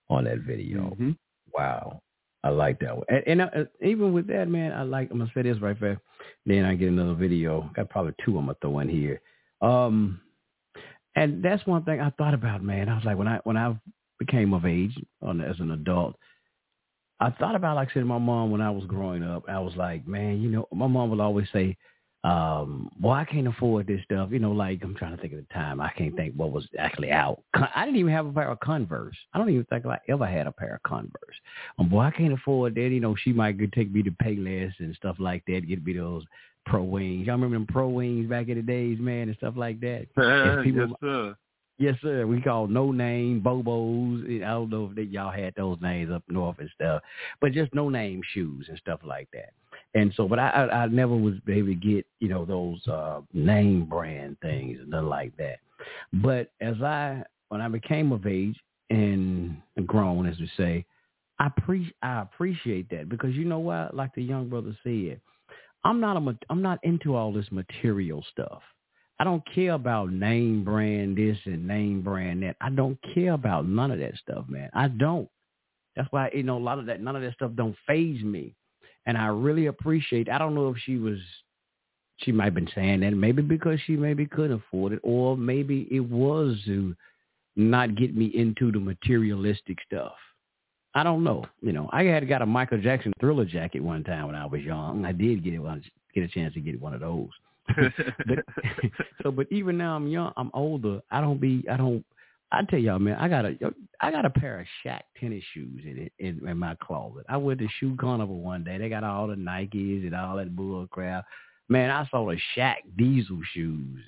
on 0.09 0.23
that 0.23 0.39
video. 0.39 0.95
Mhm. 0.99 1.15
Wow, 1.53 2.01
I 2.43 2.49
like 2.49 2.79
that 2.79 2.97
one. 2.97 3.05
And, 3.09 3.23
and 3.27 3.41
uh, 3.41 3.65
even 3.81 4.13
with 4.13 4.25
that, 4.27 4.47
man, 4.47 4.71
I 4.73 4.81
like. 4.81 5.11
I'm 5.11 5.19
gonna 5.19 5.31
say 5.35 5.43
this 5.43 5.61
right 5.61 5.79
there. 5.79 6.01
Then 6.45 6.65
I 6.65 6.73
get 6.73 6.89
another 6.89 7.13
video. 7.13 7.69
Got 7.75 7.89
probably 7.89 8.13
two 8.25 8.37
I'm 8.39 8.45
gonna 8.45 8.57
throw 8.61 8.79
in 8.79 8.89
here. 8.89 9.21
Um, 9.61 10.19
and 11.15 11.43
that's 11.43 11.65
one 11.67 11.83
thing 11.83 12.01
I 12.01 12.09
thought 12.11 12.33
about, 12.33 12.63
man. 12.63 12.89
I 12.89 12.95
was 12.95 13.05
like, 13.05 13.17
when 13.17 13.27
I 13.27 13.39
when 13.43 13.57
I 13.57 13.77
became 14.17 14.53
of 14.53 14.65
age 14.65 14.97
on 15.21 15.39
as 15.39 15.59
an 15.59 15.69
adult, 15.71 16.15
I 17.19 17.29
thought 17.29 17.55
about 17.55 17.75
like 17.75 17.89
saying 17.93 18.05
to 18.05 18.09
my 18.09 18.17
mom 18.17 18.49
when 18.49 18.61
I 18.61 18.71
was 18.71 18.85
growing 18.85 19.21
up. 19.23 19.43
I 19.47 19.59
was 19.59 19.75
like, 19.75 20.07
man, 20.07 20.41
you 20.41 20.49
know, 20.49 20.67
my 20.73 20.87
mom 20.87 21.11
would 21.11 21.19
always 21.19 21.47
say, 21.53 21.77
um, 22.23 22.89
boy, 22.99 23.11
I 23.11 23.25
can't 23.25 23.47
afford 23.47 23.87
this 23.87 24.01
stuff. 24.03 24.29
You 24.31 24.39
know, 24.39 24.51
like 24.51 24.81
I'm 24.81 24.95
trying 24.95 25.15
to 25.15 25.21
think 25.21 25.33
of 25.33 25.39
the 25.39 25.53
time. 25.53 25.81
I 25.81 25.91
can't 25.91 26.15
think 26.15 26.33
what 26.35 26.51
was 26.51 26.65
actually 26.79 27.11
out. 27.11 27.41
I 27.53 27.83
didn't 27.83 27.99
even 27.99 28.13
have 28.13 28.25
a 28.25 28.31
pair 28.31 28.49
of 28.49 28.59
Converse. 28.61 29.15
I 29.33 29.37
don't 29.37 29.49
even 29.49 29.65
think 29.65 29.85
I 29.85 29.99
ever 30.07 30.25
had 30.25 30.47
a 30.47 30.51
pair 30.51 30.75
of 30.75 30.83
Converse. 30.83 31.35
Um, 31.79 31.89
boy, 31.89 31.99
I 31.99 32.11
can't 32.11 32.33
afford 32.33 32.75
that. 32.75 32.81
You 32.81 33.01
know, 33.01 33.15
she 33.23 33.33
might 33.33 33.57
take 33.73 33.91
me 33.91 34.03
to 34.03 34.11
Payless 34.11 34.73
and 34.79 34.95
stuff 34.95 35.17
like 35.19 35.43
that. 35.47 35.67
Get 35.67 35.85
me 35.85 35.93
those 35.93 36.23
Pro 36.65 36.83
Wings. 36.83 37.27
Y'all 37.27 37.35
remember 37.35 37.57
them 37.57 37.67
Pro 37.67 37.89
Wings 37.89 38.29
back 38.29 38.47
in 38.47 38.55
the 38.55 38.61
days, 38.63 38.99
man, 38.99 39.27
and 39.27 39.37
stuff 39.37 39.55
like 39.57 39.81
that. 39.81 40.07
People- 40.63 40.87
yes, 40.87 40.97
sir. 41.01 41.35
Yes, 41.79 41.95
sir. 42.01 42.25
We 42.25 42.39
call 42.39 42.67
no 42.67 42.91
name 42.91 43.41
Bobos. 43.41 44.43
I 44.43 44.47
don't 44.47 44.69
know 44.69 44.87
if 44.89 44.95
they, 44.95 45.01
y'all 45.03 45.31
had 45.31 45.55
those 45.55 45.77
names 45.81 46.11
up 46.11 46.23
north 46.29 46.59
and 46.59 46.69
stuff, 46.75 47.01
but 47.41 47.51
just 47.51 47.73
no 47.73 47.89
name 47.89 48.21
shoes 48.33 48.67
and 48.69 48.77
stuff 48.77 48.99
like 49.03 49.27
that. 49.33 49.53
And 49.95 50.13
so, 50.15 50.27
but 50.27 50.39
I, 50.39 50.49
I, 50.49 50.83
I 50.83 50.87
never 50.87 51.15
was 51.15 51.35
able 51.47 51.67
to 51.67 51.75
get, 51.75 52.05
you 52.19 52.29
know, 52.29 52.45
those 52.45 52.85
uh, 52.87 53.21
name 53.33 53.85
brand 53.85 54.37
things 54.41 54.79
and 54.81 54.89
nothing 54.89 55.07
like 55.09 55.37
that. 55.37 55.59
But 56.13 56.51
as 56.61 56.81
I, 56.81 57.23
when 57.49 57.61
I 57.61 57.67
became 57.67 58.11
of 58.11 58.25
age 58.25 58.55
and 58.89 59.57
grown, 59.85 60.25
as 60.27 60.39
we 60.39 60.49
say, 60.57 60.85
I 61.39 61.49
pre- 61.49 61.93
I 62.01 62.21
appreciate 62.21 62.89
that 62.91 63.09
because 63.09 63.35
you 63.35 63.45
know 63.45 63.59
what? 63.59 63.95
Like 63.95 64.13
the 64.15 64.23
young 64.23 64.49
brother 64.49 64.77
said, 64.83 65.19
I'm 65.83 65.99
not 65.99 66.17
a 66.17 66.37
I'm 66.49 66.61
not 66.61 66.79
into 66.83 67.15
all 67.15 67.33
this 67.33 67.51
material 67.51 68.23
stuff. 68.31 68.61
I 69.19 69.23
don't 69.23 69.43
care 69.53 69.73
about 69.73 70.11
name 70.11 70.63
brand 70.63 71.17
this 71.17 71.37
and 71.45 71.67
name 71.67 72.01
brand 72.01 72.43
that. 72.43 72.55
I 72.61 72.69
don't 72.69 72.97
care 73.13 73.33
about 73.33 73.67
none 73.67 73.91
of 73.91 73.99
that 73.99 74.15
stuff, 74.17 74.45
man. 74.47 74.69
I 74.73 74.87
don't. 74.87 75.29
That's 75.95 76.07
why 76.11 76.31
you 76.33 76.43
know 76.43 76.57
a 76.57 76.59
lot 76.59 76.79
of 76.79 76.85
that 76.87 77.01
none 77.01 77.15
of 77.15 77.21
that 77.21 77.33
stuff 77.33 77.51
don't 77.55 77.75
phase 77.87 78.23
me. 78.23 78.55
And 79.05 79.17
I 79.17 79.27
really 79.27 79.67
appreciate 79.67 80.29
I 80.29 80.37
don't 80.37 80.55
know 80.55 80.69
if 80.69 80.77
she 80.85 80.97
was 80.97 81.19
she 82.17 82.31
might 82.31 82.45
have 82.45 82.53
been 82.53 82.69
saying 82.73 83.01
that 83.01 83.11
maybe 83.11 83.41
because 83.41 83.79
she 83.85 83.95
maybe 83.95 84.25
couldn't 84.25 84.61
afford 84.67 84.93
it 84.93 84.99
or 85.03 85.35
maybe 85.35 85.87
it 85.91 85.99
was 85.99 86.57
to 86.65 86.95
not 87.55 87.95
get 87.95 88.15
me 88.15 88.27
into 88.27 88.71
the 88.71 88.79
materialistic 88.79 89.77
stuff. 89.85 90.13
I 90.95 91.03
don't 91.03 91.23
know. 91.23 91.45
You 91.61 91.73
know, 91.73 91.89
I 91.91 92.03
had 92.03 92.27
got 92.27 92.41
a 92.41 92.45
Michael 92.45 92.81
Jackson 92.81 93.13
thriller 93.19 93.45
jacket 93.45 93.81
one 93.81 94.03
time 94.03 94.27
when 94.27 94.35
I 94.35 94.45
was 94.45 94.61
young. 94.61 95.05
I 95.05 95.11
did 95.11 95.43
get 95.43 95.53
it 95.53 95.61
get 96.13 96.23
a 96.23 96.27
chance 96.27 96.53
to 96.53 96.59
get 96.59 96.79
one 96.79 96.93
of 96.93 97.01
those. 97.01 97.29
but 97.75 98.39
so, 99.23 99.31
but 99.31 99.47
even 99.51 99.77
now 99.77 99.95
I'm 99.95 100.07
young, 100.07 100.33
I'm 100.37 100.51
older. 100.53 101.01
I 101.09 101.21
don't 101.21 101.39
be, 101.39 101.65
I 101.71 101.77
don't. 101.77 102.05
I 102.53 102.61
tell 102.69 102.79
y'all, 102.79 102.99
man, 102.99 103.17
I 103.19 103.27
got 103.27 103.45
a, 103.45 103.55
I 103.99 104.11
got 104.11 104.25
a 104.25 104.29
pair 104.29 104.59
of 104.59 104.67
Shaq 104.85 105.01
tennis 105.19 105.43
shoes 105.55 105.81
in 105.83 105.97
it 105.97 106.13
in, 106.19 106.47
in 106.47 106.57
my 106.57 106.75
closet. 106.75 107.25
I 107.27 107.35
went 107.37 107.59
to 107.59 107.67
shoe 107.79 107.95
carnival 107.99 108.41
one 108.41 108.63
day. 108.63 108.77
They 108.77 108.89
got 108.89 109.03
all 109.03 109.27
the 109.27 109.35
Nikes 109.35 110.05
and 110.05 110.13
all 110.13 110.37
that 110.37 110.55
bull 110.55 110.85
crap. 110.91 111.25
Man, 111.67 111.89
I 111.89 112.07
saw 112.11 112.29
the 112.29 112.37
Shaq 112.55 112.75
Diesel 112.95 113.39
shoes. 113.53 113.99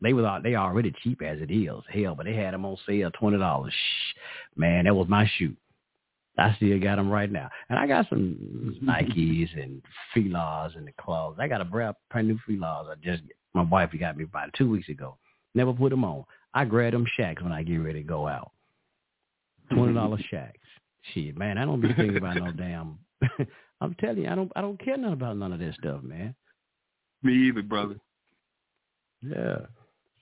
They 0.00 0.12
were 0.14 0.40
they 0.42 0.56
already 0.56 0.92
cheap 1.04 1.22
as 1.22 1.40
it 1.40 1.52
is, 1.52 1.80
hell, 1.88 2.16
but 2.16 2.26
they 2.26 2.34
had 2.34 2.54
them 2.54 2.64
on 2.64 2.76
sale, 2.88 3.12
twenty 3.12 3.38
dollars. 3.38 3.72
Man, 4.56 4.86
that 4.86 4.96
was 4.96 5.08
my 5.08 5.30
shoe. 5.38 5.54
I 6.38 6.54
still 6.56 6.80
got 6.80 6.96
them 6.96 7.08
right 7.10 7.30
now. 7.30 7.50
And 7.68 7.78
I 7.78 7.86
got 7.86 8.08
some 8.08 8.76
Nikes 8.82 9.62
and 9.62 9.80
Filas 10.16 10.76
in 10.76 10.86
the 10.86 10.92
closet. 11.00 11.40
I 11.40 11.46
got 11.46 11.60
a 11.60 11.64
brand 11.64 11.94
new 12.14 12.38
Filas. 12.48 12.90
I 12.90 12.94
just, 13.02 13.22
my 13.54 13.62
wife 13.62 13.90
got 14.00 14.16
me 14.16 14.24
about 14.24 14.52
two 14.54 14.70
weeks 14.70 14.88
ago. 14.88 15.18
Never 15.54 15.72
put 15.72 15.90
them 15.90 16.04
on. 16.04 16.24
I 16.54 16.64
grab 16.64 16.92
them 16.92 17.06
Shaqs 17.18 17.42
when 17.42 17.52
I 17.52 17.62
get 17.62 17.76
ready 17.76 18.02
to 18.02 18.08
go 18.08 18.26
out. 18.26 18.52
$20 19.72 19.94
Shaqs. 20.32 20.52
Shit, 21.12 21.36
man, 21.36 21.58
I 21.58 21.64
don't 21.64 21.80
be 21.80 21.92
thinking 21.94 22.16
about 22.16 22.36
no 22.36 22.52
damn. 22.52 22.98
I'm 23.80 23.94
telling 23.94 24.18
you, 24.18 24.28
I 24.28 24.36
don't, 24.36 24.52
I 24.54 24.60
don't 24.60 24.82
care 24.82 24.96
nothing 24.96 25.14
about 25.14 25.36
none 25.36 25.52
of 25.52 25.58
that 25.58 25.74
stuff, 25.74 26.02
man. 26.02 26.34
Me 27.22 27.48
either, 27.48 27.62
brother. 27.62 27.96
Yeah. 29.22 29.58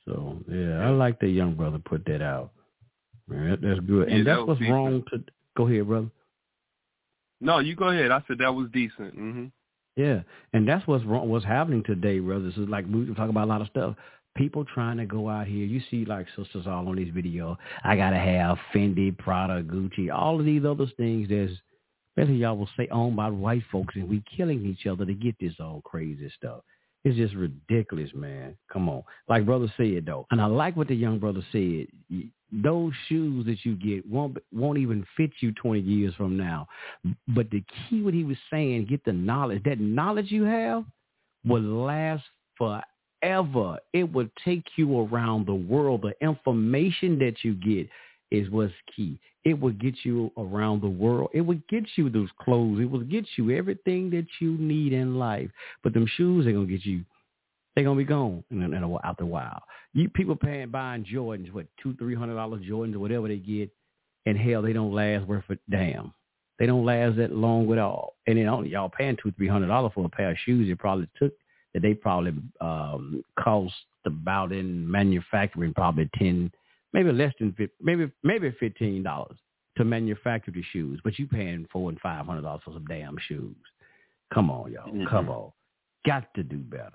So 0.06 0.38
yeah, 0.48 0.86
I 0.86 0.90
like 0.90 1.20
that 1.20 1.28
young 1.28 1.54
brother 1.54 1.78
put 1.78 2.04
that 2.06 2.22
out. 2.22 2.50
Man, 3.28 3.58
that's 3.62 3.80
good. 3.80 4.08
And 4.08 4.26
yeah, 4.26 4.34
that's 4.34 4.46
what's 4.46 4.60
decent. 4.60 4.74
wrong 4.74 5.04
to 5.10 5.24
Go 5.56 5.66
ahead, 5.66 5.86
brother. 5.86 6.10
No, 7.40 7.58
you 7.58 7.74
go 7.74 7.88
ahead. 7.88 8.10
I 8.10 8.22
said 8.28 8.38
that 8.38 8.54
was 8.54 8.68
decent. 8.72 9.16
Mm-hmm. 9.16 9.46
Yeah, 9.96 10.20
and 10.52 10.68
that's 10.68 10.86
what's 10.86 11.04
wrong. 11.04 11.28
What's 11.28 11.44
happening 11.44 11.82
today, 11.82 12.20
brothers? 12.20 12.54
Is 12.56 12.68
like 12.68 12.86
we 12.90 13.12
talk 13.14 13.28
about 13.28 13.44
a 13.44 13.50
lot 13.50 13.60
of 13.60 13.68
stuff. 13.68 13.96
People 14.36 14.64
trying 14.64 14.96
to 14.98 15.06
go 15.06 15.28
out 15.28 15.46
here. 15.46 15.64
You 15.64 15.80
see, 15.90 16.04
like 16.04 16.26
sisters 16.36 16.66
all 16.66 16.88
on 16.88 16.96
these 16.96 17.12
video. 17.12 17.58
I 17.84 17.96
gotta 17.96 18.18
have 18.18 18.58
Fendi, 18.74 19.16
Prada, 19.16 19.62
Gucci, 19.62 20.12
all 20.14 20.38
of 20.38 20.46
these 20.46 20.64
other 20.64 20.86
things. 20.96 21.28
There's, 21.28 21.56
especially 22.16 22.36
y'all 22.36 22.56
will 22.56 22.68
say 22.76 22.88
owned 22.90 23.16
by 23.16 23.28
white 23.28 23.64
folks, 23.72 23.96
and 23.96 24.08
we 24.08 24.22
killing 24.36 24.64
each 24.64 24.86
other 24.86 25.04
to 25.04 25.14
get 25.14 25.34
this 25.40 25.54
all 25.58 25.82
crazy 25.84 26.30
stuff. 26.36 26.62
It's 27.04 27.16
just 27.16 27.34
ridiculous, 27.34 28.10
man. 28.14 28.56
Come 28.70 28.88
on. 28.88 29.02
Like 29.28 29.46
brother 29.46 29.72
said 29.76 30.04
though. 30.06 30.26
And 30.30 30.40
I 30.40 30.46
like 30.46 30.76
what 30.76 30.88
the 30.88 30.94
young 30.94 31.18
brother 31.18 31.42
said. 31.50 31.86
Those 32.52 32.92
shoes 33.08 33.46
that 33.46 33.64
you 33.64 33.74
get 33.76 34.08
won't 34.08 34.36
won't 34.52 34.78
even 34.78 35.06
fit 35.16 35.30
you 35.40 35.52
20 35.52 35.80
years 35.80 36.14
from 36.14 36.36
now. 36.36 36.68
But 37.28 37.50
the 37.50 37.62
key 37.88 38.02
what 38.02 38.12
he 38.12 38.24
was 38.24 38.36
saying, 38.52 38.86
get 38.86 39.04
the 39.04 39.12
knowledge. 39.12 39.62
That 39.64 39.80
knowledge 39.80 40.30
you 40.30 40.44
have 40.44 40.84
will 41.44 41.62
last 41.62 42.24
forever. 43.20 43.78
It 43.92 44.12
will 44.12 44.28
take 44.44 44.64
you 44.76 45.00
around 45.00 45.46
the 45.46 45.54
world. 45.54 46.02
The 46.02 46.14
information 46.24 47.18
that 47.18 47.36
you 47.42 47.54
get 47.54 47.88
is 48.30 48.50
what's 48.50 48.72
key. 48.94 49.18
It 49.44 49.58
will 49.58 49.72
get 49.72 49.94
you 50.02 50.30
around 50.36 50.82
the 50.82 50.88
world. 50.88 51.30
It 51.32 51.40
will 51.40 51.60
get 51.68 51.84
you 51.96 52.10
those 52.10 52.28
clothes. 52.40 52.80
It 52.80 52.90
will 52.90 53.00
get 53.00 53.26
you 53.36 53.50
everything 53.50 54.10
that 54.10 54.26
you 54.40 54.52
need 54.58 54.92
in 54.92 55.18
life. 55.18 55.50
But 55.82 55.94
them 55.94 56.06
shoes 56.06 56.46
are 56.46 56.52
gonna 56.52 56.66
get 56.66 56.84
you. 56.84 57.04
They're 57.74 57.84
gonna 57.84 57.96
be 57.96 58.04
gone 58.04 58.44
in, 58.50 58.62
in 58.62 58.98
after 59.02 59.24
a 59.24 59.26
while. 59.26 59.62
You 59.94 60.08
people 60.10 60.36
paying 60.36 60.70
buying 60.70 61.04
Jordans, 61.04 61.52
what 61.52 61.66
two, 61.82 61.94
three 61.94 62.14
hundred 62.14 62.34
dollars 62.34 62.62
Jordans 62.62 62.94
or 62.94 62.98
whatever 62.98 63.28
they 63.28 63.38
get, 63.38 63.70
and 64.26 64.36
hell, 64.36 64.62
they 64.62 64.74
don't 64.74 64.94
last 64.94 65.26
worth 65.26 65.44
a 65.48 65.56
damn. 65.70 66.12
They 66.58 66.66
don't 66.66 66.84
last 66.84 67.16
that 67.16 67.34
long 67.34 67.72
at 67.72 67.78
all. 67.78 68.16
And 68.26 68.36
then 68.36 68.46
only 68.46 68.68
y'all 68.68 68.90
paying 68.90 69.16
two, 69.22 69.32
three 69.32 69.48
hundred 69.48 69.68
dollars 69.68 69.92
for 69.94 70.04
a 70.04 70.10
pair 70.10 70.30
of 70.30 70.36
shoes. 70.44 70.68
It 70.70 70.78
probably 70.78 71.08
took 71.18 71.32
that 71.74 71.82
they 71.82 71.94
probably 71.94 72.32
um, 72.60 73.24
cost 73.38 73.74
about 74.06 74.52
in 74.52 74.90
manufacturing 74.90 75.74
probably 75.74 76.08
ten 76.16 76.50
maybe 76.92 77.12
less 77.12 77.32
than 77.38 77.54
maybe 77.80 78.10
maybe 78.22 78.54
fifteen 78.58 79.02
dollars 79.02 79.36
to 79.76 79.84
manufacture 79.84 80.50
the 80.50 80.62
shoes, 80.72 81.00
but 81.04 81.18
you 81.18 81.26
paying 81.26 81.66
four 81.72 81.88
and 81.88 82.00
five 82.00 82.26
hundred 82.26 82.42
dollars 82.42 82.62
for 82.64 82.72
some 82.74 82.86
damn 82.86 83.16
shoes. 83.28 83.56
Come 84.34 84.50
on, 84.50 84.72
y'all. 84.72 84.88
Mm-hmm. 84.88 85.06
Come 85.06 85.28
on. 85.28 85.52
Got 86.06 86.32
to 86.34 86.42
do 86.42 86.58
better. 86.58 86.90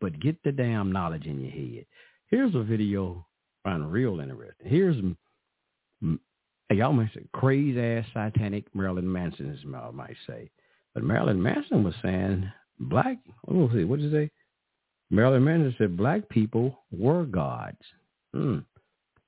But 0.00 0.18
get 0.20 0.42
the 0.44 0.52
damn 0.52 0.92
knowledge 0.92 1.26
in 1.26 1.40
your 1.40 1.50
head. 1.50 1.86
Here's 2.28 2.54
a 2.54 2.62
video 2.62 3.26
find 3.64 3.90
real 3.92 4.20
interesting. 4.20 4.66
Here's 4.66 4.96
y'all 6.70 6.92
might 6.92 7.12
say 7.14 7.22
crazy 7.32 7.80
ass 7.80 8.06
satanic 8.14 8.64
Marilyn 8.74 9.10
Manson, 9.10 9.52
as 9.52 9.58
I 9.74 9.90
might 9.90 10.16
say. 10.26 10.50
But 10.94 11.04
Marilyn 11.04 11.42
Manson 11.42 11.84
was 11.84 11.94
saying 12.02 12.50
black. 12.80 13.18
Was 13.46 13.70
it? 13.74 13.84
What 13.84 14.00
did 14.00 14.10
you 14.10 14.18
say? 14.18 14.30
Marilyn 15.10 15.44
Manson 15.44 15.74
said 15.78 15.96
black 15.96 16.28
people 16.28 16.84
were 16.90 17.24
gods. 17.24 17.78
Hmm. 18.32 18.58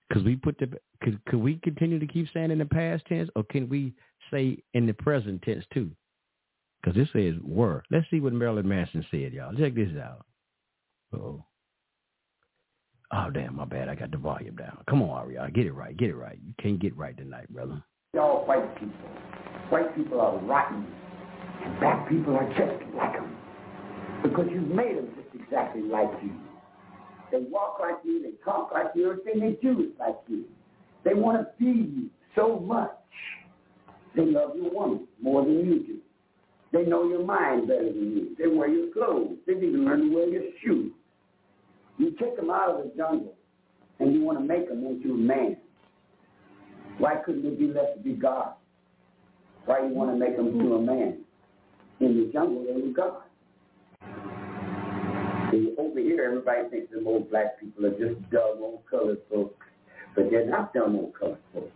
Because 0.08 0.24
we 0.24 0.36
put 0.36 0.58
the 0.58 0.68
could 1.02 1.24
could 1.26 1.40
we 1.40 1.58
continue 1.62 1.98
to 1.98 2.06
keep 2.06 2.28
saying 2.32 2.50
in 2.50 2.58
the 2.58 2.64
past 2.64 3.04
tense, 3.06 3.28
or 3.34 3.44
can 3.44 3.68
we 3.68 3.94
say 4.30 4.58
in 4.74 4.86
the 4.86 4.92
present 4.92 5.42
tense 5.42 5.64
too? 5.72 5.90
Because 6.82 6.96
this 6.96 7.08
says 7.12 7.34
were. 7.42 7.82
Let's 7.90 8.06
see 8.10 8.20
what 8.20 8.32
Marilyn 8.32 8.68
Manson 8.68 9.04
said, 9.10 9.32
y'all. 9.32 9.54
Check 9.54 9.74
this 9.74 9.90
out. 10.02 10.24
Oh. 11.14 11.44
Oh 13.14 13.30
damn, 13.30 13.56
my 13.56 13.64
bad. 13.64 13.88
I 13.88 13.94
got 13.94 14.10
the 14.10 14.16
volume 14.16 14.56
down. 14.56 14.78
Come 14.88 15.02
on, 15.02 15.24
Ariel, 15.24 15.48
get 15.52 15.66
it 15.66 15.72
right. 15.72 15.96
Get 15.96 16.10
it 16.10 16.16
right. 16.16 16.38
You 16.44 16.54
can't 16.62 16.78
get 16.78 16.96
right 16.96 17.16
tonight, 17.16 17.52
brother. 17.52 17.82
Y'all 18.14 18.46
white 18.46 18.74
people. 18.78 18.94
White 19.68 19.94
people 19.96 20.20
are 20.20 20.38
rotten, 20.38 20.86
and 21.64 21.78
black 21.78 22.08
people 22.08 22.36
are 22.36 22.48
just 22.50 22.82
like 22.94 23.14
them 23.14 23.31
because 24.22 24.46
you've 24.50 24.68
made 24.68 24.96
them 24.96 25.08
just 25.16 25.42
exactly 25.42 25.82
like 25.82 26.10
you. 26.22 26.32
They 27.30 27.38
walk 27.50 27.78
like 27.80 27.96
you, 28.04 28.22
they 28.22 28.32
talk 28.44 28.70
like 28.72 28.86
you, 28.94 29.10
everything 29.10 29.40
they 29.40 29.58
do 29.62 29.80
is 29.80 29.98
like 29.98 30.16
you. 30.28 30.44
They 31.04 31.14
want 31.14 31.38
to 31.38 31.46
feed 31.58 31.92
you 31.96 32.10
so 32.36 32.60
much. 32.60 32.90
They 34.14 34.26
love 34.26 34.52
your 34.54 34.70
woman 34.70 35.06
more 35.20 35.42
than 35.42 35.54
you 35.54 35.84
do. 35.86 35.98
They 36.72 36.84
know 36.84 37.08
your 37.08 37.24
mind 37.24 37.68
better 37.68 37.84
than 37.84 38.16
you. 38.16 38.36
They 38.38 38.46
wear 38.46 38.68
your 38.68 38.92
clothes. 38.92 39.36
They 39.46 39.52
even 39.52 39.84
learn 39.84 40.08
to 40.08 40.14
wear 40.14 40.28
your 40.28 40.42
shoes. 40.64 40.92
You 41.98 42.10
take 42.20 42.36
them 42.36 42.50
out 42.50 42.70
of 42.70 42.84
the 42.84 42.92
jungle 42.96 43.34
and 43.98 44.12
you 44.12 44.22
want 44.22 44.38
to 44.38 44.44
make 44.44 44.68
them 44.68 44.84
into 44.86 45.14
a 45.14 45.16
man. 45.16 45.56
Why 46.98 47.16
couldn't 47.24 47.42
they 47.42 47.50
be 47.50 47.72
left 47.72 47.96
to 47.96 48.02
be 48.02 48.12
God? 48.12 48.54
Why 49.64 49.80
you 49.86 49.94
want 49.94 50.10
to 50.10 50.16
make 50.16 50.36
them 50.36 50.48
into 50.48 50.74
a 50.74 50.80
man? 50.80 51.18
In 52.00 52.16
the 52.18 52.32
jungle, 52.32 52.64
they 52.64 52.80
were 52.80 52.92
God. 52.92 53.21
See, 55.52 55.74
over 55.78 56.00
here, 56.00 56.24
everybody 56.24 56.68
thinks 56.70 56.92
the 56.92 57.04
old 57.04 57.30
black 57.30 57.60
people 57.60 57.86
are 57.86 57.90
just 57.90 58.30
dumb 58.30 58.58
old 58.60 58.82
colored 58.90 59.18
folks. 59.30 59.54
But 60.16 60.30
they're 60.30 60.46
not 60.46 60.72
dumb 60.72 60.96
old 60.96 61.12
colored 61.18 61.38
folks. 61.52 61.70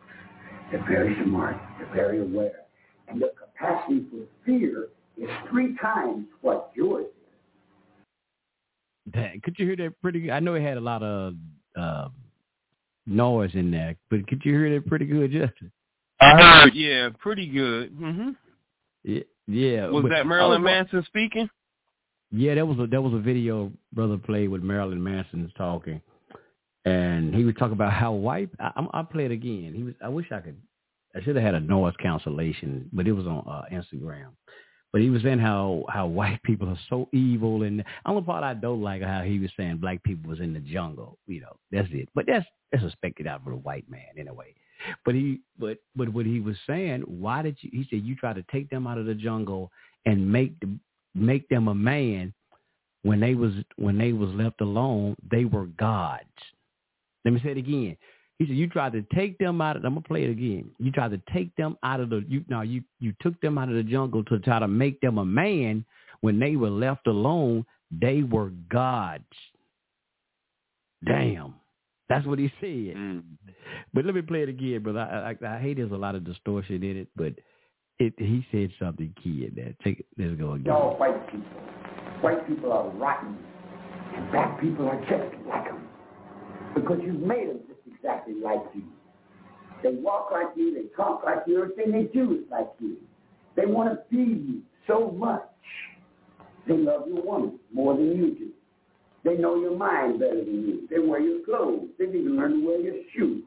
They're 0.73 0.85
very 0.89 1.15
smart. 1.25 1.57
They're 1.79 1.95
very 1.95 2.21
aware. 2.21 2.63
And 3.09 3.21
their 3.21 3.31
capacity 3.31 4.05
for 4.11 4.25
fear 4.45 4.89
is 5.17 5.29
three 5.51 5.77
times 5.77 6.27
what 6.41 6.71
yours 6.75 7.07
is. 7.07 9.13
Dang, 9.13 9.41
could 9.43 9.57
you 9.59 9.67
hear 9.67 9.77
that 9.77 10.01
pretty 10.03 10.33
I 10.33 10.41
know 10.41 10.55
it 10.55 10.63
had 10.63 10.79
a 10.79 10.81
lot 10.81 11.03
of 11.03 11.35
uh, 11.77 12.09
noise 13.07 13.51
in 13.55 13.71
there, 13.71 13.95
but 14.11 14.27
could 14.27 14.43
you 14.45 14.53
hear 14.53 14.75
that 14.75 14.89
pretty 14.89 15.07
good, 15.07 15.31
Justin? 15.31 15.71
I 16.19 16.63
heard, 16.63 16.75
yeah, 16.75 17.11
pretty 17.19 17.47
good. 17.47 17.91
hmm 17.91 18.31
Yeah, 19.05 19.21
yeah. 19.47 19.87
Was 19.89 20.07
that 20.11 20.27
Marilyn 20.27 20.63
Manson 20.63 21.05
speaking? 21.07 21.49
Yeah, 22.33 22.55
that 22.57 22.67
was 22.67 22.79
a 22.79 22.87
that 22.89 23.01
was 23.01 23.15
a 23.15 23.19
video 23.19 23.71
brother 23.93 24.19
played 24.19 24.49
with 24.49 24.63
Marilyn 24.63 25.03
Manson 25.03 25.51
talking, 25.57 26.01
and 26.85 27.35
he 27.35 27.45
would 27.45 27.57
talk 27.59 27.73
about 27.73 27.93
how 27.93 28.13
white. 28.13 28.51
I, 28.59 28.85
I 28.93 29.03
play 29.03 29.27
it 29.27 29.31
again. 29.31 29.73
He 29.75 29.83
was. 29.83 29.95
I 30.03 30.09
wish 30.09 30.27
I 30.33 30.41
could. 30.41 30.57
I 31.15 31.23
should 31.23 31.37
have 31.37 31.45
had 31.45 31.55
a 31.55 31.61
noise 31.61 31.95
cancellation, 32.01 32.91
but 32.93 33.07
it 33.07 33.13
was 33.13 33.27
on 33.27 33.45
uh, 33.49 33.63
Instagram. 33.73 34.29
But 34.93 35.03
he 35.03 35.11
was 35.11 35.23
saying 35.23 35.39
how 35.39 35.85
how 35.89 36.07
white 36.07 36.43
people 36.43 36.69
are 36.69 36.79
so 36.91 37.09
evil, 37.13 37.63
and 37.63 37.81
the 37.81 37.85
only 38.07 38.23
part 38.23 38.43
I 38.43 38.55
don't 38.55 38.83
like 38.83 39.03
how 39.03 39.23
he 39.23 39.39
was 39.39 39.51
saying 39.57 39.77
black 39.77 40.03
people 40.03 40.29
was 40.29 40.41
in 40.41 40.53
the 40.53 40.61
jungle. 40.61 41.19
You 41.27 41.43
know, 41.43 41.57
that's 41.71 41.89
it. 41.93 42.09
But 42.15 42.27
that's 42.27 42.47
that's 42.73 42.85
expected 42.85 43.27
out 43.29 43.43
of 43.47 43.53
a 43.53 43.57
white 43.57 43.89
man 43.89 44.01
anyway. 44.19 44.55
But 45.05 45.15
he 45.15 45.41
but 45.59 45.79
but 45.95 46.09
what 46.09 46.27
he 46.27 46.41
was 46.41 46.57
saying, 46.67 47.03
why 47.03 47.43
did 47.43 47.57
you? 47.61 47.71
He 47.73 47.87
said 47.89 48.05
you 48.05 48.17
try 48.17 48.33
to 48.33 48.45
take 48.51 48.69
them 48.69 48.87
out 48.87 48.99
of 48.99 49.07
the 49.07 49.15
jungle 49.15 49.71
and 50.07 50.31
make 50.31 50.59
the 50.61 50.77
make 51.17 51.49
them 51.49 51.69
a 51.69 51.75
man, 51.75 52.33
when 53.03 53.21
they 53.21 53.35
was 53.35 53.53
when 53.77 53.99
they 53.99 54.13
was 54.13 54.31
left 54.31 54.61
alone, 54.61 55.17
they 55.31 55.45
were 55.45 55.67
gods. 55.67 56.25
Let 57.25 57.35
me 57.35 57.41
say 57.43 57.53
it 57.53 57.59
again. 57.59 57.97
He 58.39 58.47
said, 58.47 58.57
"You 58.57 58.69
tried 58.69 58.93
to 58.93 59.03
take 59.15 59.39
them 59.39 59.61
out 59.61 59.77
of. 59.77 59.85
I'm 59.85 59.95
gonna 59.95 60.03
play 60.03 60.25
it 60.25 60.31
again. 60.31 60.71
You 60.79 60.91
tried 60.93 61.13
to 61.13 61.21
take 61.33 61.55
them 61.57 61.77
out 61.83 62.01
of 62.01 62.11
the. 62.11 62.25
You 62.29 62.45
now 62.49 62.63
you 62.63 62.83
you 63.01 63.15
took 63.21 63.41
them 63.41 63.59
out 63.59 63.69
of 63.69 63.75
the 63.75 63.83
jungle 63.83 64.25
to 64.25 64.39
try 64.41 64.59
to 64.59 64.69
make 64.69 65.01
them 65.01 65.19
a 65.19 65.25
man. 65.25 65.85
When 66.21 66.39
they 66.39 66.57
were 66.57 66.71
left 66.71 67.07
alone, 67.07 67.65
they 67.91 68.23
were 68.23 68.51
gods. 68.71 69.25
Damn, 71.05 71.55
that's 72.09 72.27
what 72.27 72.39
he 72.39 72.51
said. 72.61 72.97
Mm. 72.97 73.23
But 73.93 74.05
let 74.05 74.15
me 74.15 74.23
play 74.23 74.43
it 74.43 74.49
again, 74.49 74.83
brother. 74.83 75.01
I, 75.01 75.31
I, 75.31 75.57
I 75.57 75.61
hate 75.61 75.77
there's 75.77 75.93
a 75.93 75.97
lot 75.97 76.15
of 76.15 76.25
distortion 76.25 76.83
in 76.83 76.97
it, 76.97 77.09
but 77.17 77.35
it 77.99 78.15
he 78.19 78.47
said 78.51 78.71
something 78.79 79.15
key 79.23 79.47
in 79.47 79.53
there. 79.55 79.75
Take 79.83 80.01
it. 80.01 80.07
Let's 80.19 80.39
go 80.39 80.53
again. 80.53 80.67
Y'all 80.67 80.99
white 80.99 81.27
people. 81.31 81.47
White 82.21 82.47
people 82.47 82.73
are 82.73 82.89
rotten. 82.91 83.37
And 84.15 84.31
black 84.31 84.61
people 84.61 84.89
are 84.89 85.01
just 85.01 85.47
like 85.47 85.65
them. 85.65 85.89
Because 86.75 86.99
you've 87.03 87.21
made 87.21 87.49
them 87.49 87.61
just 87.69 87.81
exactly 87.95 88.35
like 88.35 88.63
you. 88.75 88.83
They 89.83 89.91
walk 89.91 90.31
like 90.33 90.49
you, 90.57 90.75
they 90.75 90.95
talk 90.97 91.23
like 91.25 91.41
you, 91.47 91.63
everything 91.63 91.93
they 91.93 92.05
do 92.13 92.33
is 92.33 92.51
like 92.51 92.69
you. 92.81 92.97
They 93.57 93.67
want 93.67 93.91
to 93.91 94.03
feed 94.11 94.47
you 94.47 94.63
so 94.87 95.11
much. 95.11 95.43
They 96.67 96.77
love 96.77 97.07
your 97.07 97.23
woman 97.23 97.59
more 97.73 97.95
than 97.95 98.17
you 98.17 98.35
do. 98.35 98.49
They 99.25 99.37
know 99.37 99.61
your 99.61 99.77
mind 99.77 100.21
better 100.21 100.37
than 100.37 100.67
you. 100.67 100.89
They 100.91 100.99
wear 100.99 101.21
your 101.21 101.45
clothes. 101.45 101.89
They've 101.99 102.15
even 102.15 102.37
learned 102.37 102.63
to 102.63 102.67
wear 102.67 102.81
your 102.81 103.03
shoes. 103.15 103.45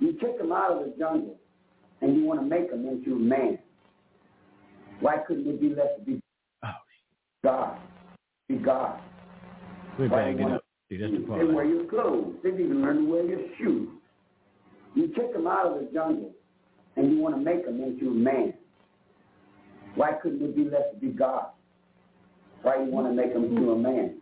You 0.00 0.12
take 0.20 0.38
them 0.38 0.52
out 0.52 0.72
of 0.72 0.78
the 0.84 0.94
jungle 0.98 1.35
and 2.00 2.16
you 2.16 2.24
want 2.24 2.40
to 2.40 2.46
make 2.46 2.70
them 2.70 2.86
into 2.86 3.14
a 3.14 3.18
man. 3.18 3.58
Why 5.00 5.18
couldn't 5.26 5.46
it 5.46 5.60
be 5.60 5.70
left 5.70 5.98
to 5.98 6.04
be 6.04 6.20
Oh, 6.64 6.68
God? 7.44 7.78
Be 8.48 8.56
God. 8.56 9.00
we 9.98 10.08
bagged 10.08 10.40
it 10.40 10.52
up. 10.52 10.62
See, 10.88 10.98
that's 10.98 11.12
the 11.12 11.18
They 11.18 11.44
wear 11.44 11.64
your 11.64 11.84
clothes. 11.86 12.36
They've 12.42 12.58
even 12.58 12.80
learned 12.82 13.06
to 13.06 13.12
wear 13.12 13.24
your 13.24 13.40
shoes. 13.58 13.88
You 14.94 15.08
take 15.08 15.32
them 15.32 15.46
out 15.46 15.66
of 15.66 15.80
the 15.80 15.90
jungle 15.92 16.32
and 16.96 17.12
you 17.12 17.18
want 17.18 17.34
to 17.34 17.40
make 17.40 17.64
them 17.64 17.82
into 17.82 18.10
a 18.10 18.14
man. 18.14 18.54
Why 19.94 20.12
couldn't 20.22 20.42
it 20.42 20.56
be 20.56 20.64
left 20.64 20.94
to 20.94 21.00
be 21.00 21.08
God? 21.08 21.46
Why 22.62 22.82
you 22.84 22.90
want 22.90 23.06
to 23.08 23.12
make 23.12 23.32
them 23.32 23.44
into 23.44 23.72
a 23.72 23.78
man? 23.78 24.18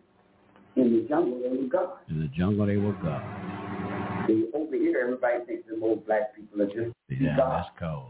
In 0.75 0.91
the 0.91 1.07
jungle, 1.07 1.39
they 1.41 1.49
were 1.49 1.67
God. 1.67 1.97
In 2.09 2.19
the 2.19 2.27
jungle, 2.27 2.65
they 2.65 2.77
were 2.77 2.93
gods. 2.93 3.23
See, 4.27 4.45
over 4.53 4.75
here, 4.75 4.99
everybody 5.01 5.45
thinks 5.45 5.67
them 5.67 5.83
old 5.83 6.05
black 6.05 6.35
people 6.35 6.61
are 6.61 6.67
just 6.67 6.95
Yeah, 7.09 7.35
that's 7.37 7.69
cold. 7.79 8.09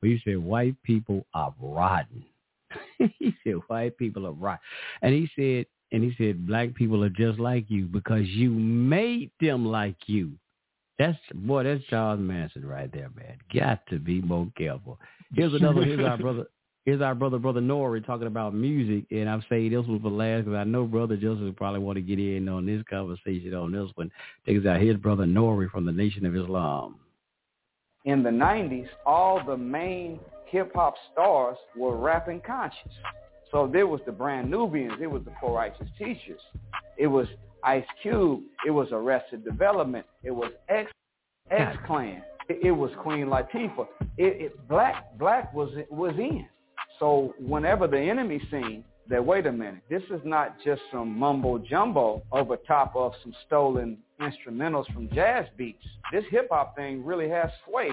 But 0.00 0.10
he 0.10 0.20
said 0.24 0.38
white 0.38 0.80
people 0.82 1.26
are 1.34 1.54
rotten. 1.60 2.24
he 2.98 3.34
said 3.44 3.54
white 3.68 3.96
people 3.96 4.26
are 4.26 4.32
rotten, 4.32 4.60
and 5.02 5.14
he 5.14 5.28
said, 5.36 5.66
and 5.92 6.02
he 6.02 6.14
said 6.18 6.46
black 6.46 6.74
people 6.74 7.02
are 7.04 7.10
just 7.10 7.38
like 7.38 7.64
you 7.68 7.86
because 7.86 8.26
you 8.28 8.50
made 8.50 9.30
them 9.40 9.66
like 9.66 9.96
you. 10.06 10.32
That's 10.98 11.18
boy, 11.34 11.64
that's 11.64 11.84
Charles 11.84 12.20
Manson 12.20 12.64
right 12.66 12.90
there, 12.92 13.10
man. 13.16 13.36
Got 13.52 13.86
to 13.88 13.98
be 13.98 14.20
more 14.22 14.48
careful. 14.56 14.98
Here's 15.34 15.54
another. 15.54 15.84
Here's 15.84 16.04
our 16.04 16.16
brother. 16.16 16.46
Here's 16.84 17.00
our 17.00 17.14
brother, 17.14 17.38
brother 17.38 17.62
Nori, 17.62 18.04
talking 18.04 18.26
about 18.26 18.54
music, 18.54 19.06
and 19.10 19.26
I'm 19.28 19.42
saying 19.48 19.70
this 19.70 19.86
was 19.86 20.02
for 20.02 20.10
last 20.10 20.44
because 20.44 20.58
I 20.58 20.64
know 20.64 20.84
brother 20.84 21.16
Joseph 21.16 21.56
probably 21.56 21.80
want 21.80 21.96
to 21.96 22.02
get 22.02 22.18
in 22.18 22.46
on 22.48 22.66
this 22.66 22.82
conversation 22.90 23.54
on 23.54 23.72
this 23.72 23.90
one. 23.94 24.10
Take 24.44 24.60
us 24.60 24.66
out. 24.66 24.80
Here's 24.80 24.98
brother 24.98 25.24
Nori 25.24 25.70
from 25.70 25.86
the 25.86 25.92
Nation 25.92 26.26
of 26.26 26.36
Islam. 26.36 26.96
in 28.04 28.22
the 28.22 28.28
90s, 28.28 28.86
all 29.06 29.42
the 29.44 29.56
main 29.56 30.20
hip 30.46 30.72
hop 30.74 30.94
stars 31.10 31.56
were 31.74 31.96
rapping 31.96 32.42
conscious. 32.46 32.92
So 33.50 33.66
there 33.72 33.86
was 33.86 34.00
the 34.04 34.12
Brand 34.12 34.50
Nubians, 34.50 34.98
it 35.00 35.06
was 35.06 35.22
the 35.24 35.32
Poor 35.40 35.54
Righteous 35.54 35.88
Teachers, 35.98 36.40
it 36.98 37.06
was 37.06 37.26
Ice 37.62 37.84
Cube, 38.02 38.42
it 38.66 38.70
was 38.70 38.88
Arrested 38.92 39.42
Development, 39.42 40.04
it 40.22 40.32
was 40.32 40.52
X 40.68 40.90
X 41.50 41.78
Clan, 41.86 42.22
it, 42.50 42.66
it 42.66 42.72
was 42.72 42.90
Queen 43.02 43.26
Latifah. 43.26 43.86
It, 44.18 44.42
it 44.42 44.68
Black 44.68 45.16
Black 45.18 45.54
was 45.54 45.70
was 45.90 46.14
in. 46.18 46.46
So 46.98 47.34
whenever 47.38 47.86
the 47.86 47.98
enemy 47.98 48.40
seen 48.50 48.84
that 49.08 49.24
wait 49.24 49.46
a 49.46 49.52
minute, 49.52 49.82
this 49.90 50.02
is 50.04 50.20
not 50.24 50.56
just 50.64 50.80
some 50.90 51.18
mumbo 51.18 51.58
jumbo 51.58 52.22
over 52.32 52.56
top 52.56 52.94
of 52.96 53.12
some 53.22 53.34
stolen 53.46 53.98
instrumentals 54.20 54.92
from 54.92 55.08
jazz 55.12 55.46
beats. 55.56 55.84
This 56.12 56.24
hip 56.30 56.48
hop 56.50 56.76
thing 56.76 57.04
really 57.04 57.28
has 57.28 57.50
sway 57.68 57.90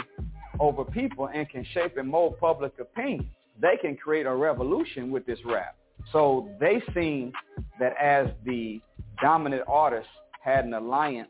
over 0.60 0.86
people 0.86 1.30
and 1.34 1.50
can 1.50 1.66
shape 1.74 1.98
and 1.98 2.08
mold 2.08 2.40
public 2.40 2.74
opinion. 2.80 3.30
They 3.60 3.78
can 3.82 3.98
create 3.98 4.26
a 4.26 4.34
revolution 4.34 5.12
with 5.12 5.26
this 5.26 5.40
rap. 5.46 5.76
So 6.12 6.50
they 6.60 6.82
seen 6.94 7.34
that 7.80 7.94
as 8.02 8.28
the 8.46 8.82
dominant 9.22 9.64
artist 9.68 10.08
had 10.42 10.66
an 10.66 10.74
alliance 10.74 11.30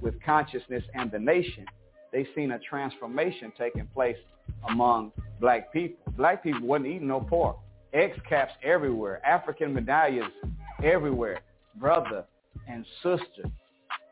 with 0.00 0.14
consciousness 0.22 0.82
and 0.94 1.10
the 1.10 1.18
nation, 1.18 1.66
they 2.12 2.26
seen 2.34 2.52
a 2.52 2.58
transformation 2.58 3.52
taking 3.58 3.86
place 3.88 4.16
among 4.68 5.12
black 5.40 5.72
people. 5.72 6.12
Black 6.16 6.42
people 6.42 6.66
wasn't 6.66 6.88
eating 6.88 7.08
no 7.08 7.20
pork. 7.20 7.56
X 7.92 8.18
caps 8.28 8.52
everywhere, 8.62 9.24
African 9.26 9.74
medallions 9.74 10.32
everywhere, 10.82 11.40
brother 11.76 12.24
and 12.68 12.84
sister. 13.02 13.48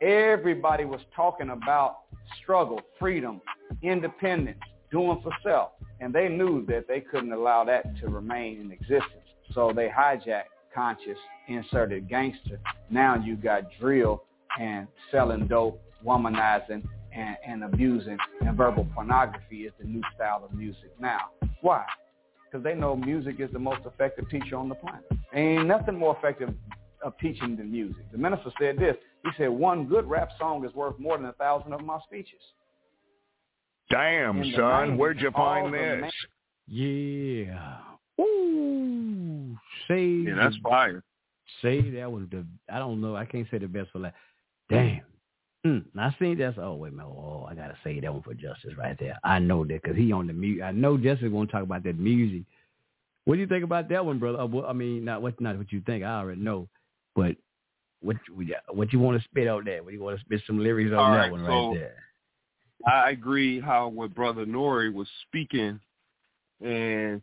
Everybody 0.03 0.85
was 0.85 1.01
talking 1.15 1.51
about 1.51 2.01
struggle, 2.43 2.81
freedom, 2.99 3.41
independence, 3.83 4.59
doing 4.91 5.21
for 5.23 5.33
self. 5.43 5.71
And 6.01 6.15
they 6.15 6.29
knew 6.29 6.65
that 6.67 6.89
they 6.89 7.01
couldn't 7.01 7.33
allow 7.33 7.65
that 7.65 7.97
to 8.01 8.09
remain 8.09 8.61
in 8.61 8.73
existence. 8.73 9.29
So 9.55 9.73
they 9.75 9.89
hijacked 9.89 10.45
conscious, 10.75 11.19
inserted 11.49 12.09
gangster. 12.09 12.61
Now 12.89 13.17
you 13.17 13.37
got 13.37 13.65
drill 13.79 14.25
and 14.59 14.87
selling 15.11 15.47
dope, 15.47 15.81
womanizing, 16.05 16.83
and, 17.15 17.37
and 17.47 17.65
abusing, 17.65 18.19
and 18.41 18.57
verbal 18.57 18.87
pornography 18.95 19.65
is 19.65 19.73
the 19.79 19.87
new 19.87 20.03
style 20.15 20.43
of 20.45 20.53
music 20.53 20.93
now. 21.01 21.31
Why? 21.61 21.85
Because 22.51 22.65
they 22.65 22.75
know 22.75 22.97
music 22.97 23.37
is 23.39 23.51
the 23.53 23.59
most 23.59 23.81
effective 23.87 24.29
teacher 24.29 24.57
on 24.57 24.69
the 24.69 24.75
planet. 24.75 25.05
Ain't 25.35 25.67
nothing 25.67 25.97
more 25.97 26.17
effective 26.17 26.55
of 27.03 27.17
teaching 27.19 27.57
than 27.57 27.71
music. 27.71 28.11
The 28.13 28.19
minister 28.19 28.51
said 28.59 28.79
this. 28.79 28.97
He 29.25 29.31
said, 29.37 29.49
one 29.51 29.87
good 29.87 30.09
rap 30.09 30.31
song 30.39 30.65
is 30.65 30.75
worth 30.75 30.99
more 30.99 31.17
than 31.17 31.27
a 31.27 31.33
thousand 31.35 31.73
of 31.73 31.83
my 31.83 31.99
speeches. 32.07 32.41
Damn, 33.91 34.43
son, 34.53 34.91
90s, 34.93 34.97
where'd 34.97 35.21
you 35.21 35.31
find 35.33 35.75
this? 35.75 36.01
ma- 36.01 36.09
Yeah. 36.69 37.79
Ooh. 38.21 39.59
Say 39.89 40.07
Yeah, 40.07 40.35
that's 40.37 40.57
fire. 40.63 41.03
say 41.63 41.91
that 41.91 42.11
was 42.11 42.25
the 42.31 42.47
I 42.73 42.79
don't 42.79 43.01
know, 43.01 43.17
I 43.17 43.25
can't 43.25 43.47
say 43.51 43.59
the 43.59 43.67
best 43.67 43.91
for 43.91 43.99
last. 43.99 44.15
Damn. 44.69 45.01
Mm, 45.67 45.85
I 45.99 46.15
seen 46.19 46.39
that's 46.39 46.57
oh 46.59 46.75
wait 46.75 46.93
a 46.93 46.97
minute, 46.97 47.11
oh 47.11 47.47
I 47.49 47.55
gotta 47.55 47.77
say 47.85 48.01
that 48.01 48.13
one 48.13 48.23
for 48.23 48.33
Justice 48.33 48.73
right 48.79 48.97
there. 48.99 49.19
I 49.25 49.39
know 49.39 49.63
that 49.65 49.83
because 49.83 49.97
he 49.97 50.11
on 50.11 50.27
the 50.27 50.33
music. 50.33 50.63
I 50.65 50.73
know 50.73 50.97
Justice 50.97 51.31
won't 51.31 51.51
talk 51.51 51.63
about 51.63 51.83
that 51.85 51.99
music. 51.99 52.45
What 53.27 53.35
do 53.35 53.41
you 53.43 53.47
think 53.47 53.65
about 53.65 53.89
that 53.91 54.05
one, 54.05 54.19
brother? 54.19 54.41
Uh, 54.41 54.47
well, 54.47 54.65
I 54.67 54.73
mean, 54.73 55.05
not 55.05 55.21
what 55.21 55.39
not 55.41 55.59
what 55.59 55.71
you 55.71 55.83
think. 55.85 56.03
I 56.03 56.19
already 56.21 56.41
know, 56.41 56.67
but 57.15 57.37
what 58.01 58.17
what 58.73 58.91
you 58.93 58.99
want 59.01 59.19
to 59.21 59.25
spit 59.29 59.49
out 59.49 59.67
there? 59.67 59.83
What 59.83 59.93
you 59.93 60.01
want 60.01 60.19
to 60.19 60.25
spit 60.25 60.41
some 60.47 60.59
lyrics 60.59 60.93
on 60.93 60.99
All 60.99 61.11
that 61.13 61.17
right, 61.19 61.31
one 61.33 61.45
so- 61.45 61.69
right 61.71 61.75
there? 61.79 61.95
I 62.87 63.11
agree 63.11 63.61
how 63.61 63.89
what 63.89 64.15
Brother 64.15 64.47
Nori 64.47 64.91
was 64.91 65.07
speaking, 65.29 65.79
and 66.65 67.21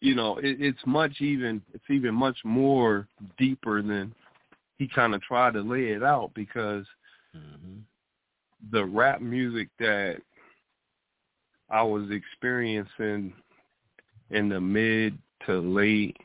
you 0.00 0.16
know 0.16 0.38
it, 0.38 0.56
it's 0.60 0.84
much 0.86 1.20
even 1.20 1.62
it's 1.72 1.88
even 1.88 2.16
much 2.16 2.38
more 2.44 3.06
deeper 3.38 3.80
than 3.82 4.12
he 4.78 4.88
kind 4.88 5.14
of 5.14 5.22
tried 5.22 5.52
to 5.52 5.60
lay 5.60 5.90
it 5.90 6.02
out 6.02 6.32
because 6.34 6.84
Mm-hmm. 7.36 7.78
the 8.72 8.84
rap 8.84 9.22
music 9.22 9.68
that 9.78 10.16
I 11.70 11.82
was 11.82 12.10
experiencing 12.10 13.32
in 14.30 14.48
the 14.50 14.60
mid 14.60 15.16
to 15.46 15.60
late 15.60 16.16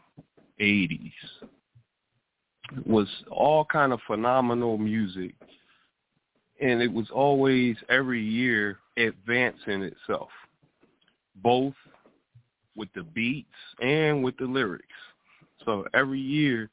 '80s 0.60 1.14
was 2.86 3.08
all 3.32 3.64
kind 3.64 3.94
of 3.94 4.00
phenomenal 4.06 4.78
music 4.78 5.34
and 6.60 6.82
it 6.82 6.92
was 6.92 7.08
always 7.12 7.76
every 7.90 8.22
year 8.22 8.80
advancing 8.98 9.84
itself, 9.84 10.30
both 11.36 11.74
with 12.76 12.90
the 12.96 13.04
beats 13.04 13.48
and 13.80 14.24
with 14.24 14.38
the 14.38 14.46
lyrics. 14.46 14.86
So 15.66 15.86
every 15.94 16.20
year 16.20 16.70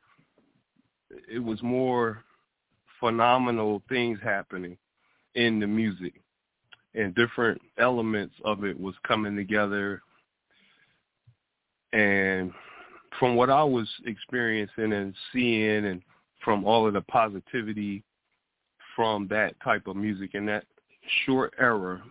it 1.31 1.39
was 1.39 1.62
more 1.62 2.24
phenomenal 3.01 3.83
things 3.89 4.19
happening 4.23 4.77
in 5.35 5.61
the 5.61 5.66
music. 5.66 6.15
And 6.95 7.15
different 7.15 7.61
elements 7.79 8.35
of 8.45 8.65
it 8.65 8.79
was 8.79 8.95
coming 9.07 9.35
together. 9.37 10.01
And 11.93 12.53
from 13.19 13.35
what 13.37 13.51
I 13.51 13.65
was 13.65 13.89
experiencing 14.07 14.93
and 14.93 15.15
seeing 15.33 15.87
and 15.87 16.03
from 16.45 16.65
all 16.65 16.87
of 16.87 16.95
the 16.95 17.01
positivity 17.03 18.03
from 18.95 19.27
that 19.29 19.55
type 19.62 19.87
of 19.87 19.97
music 19.97 20.35
in 20.35 20.47
that 20.47 20.65
short 21.25 21.53
era 21.59 22.03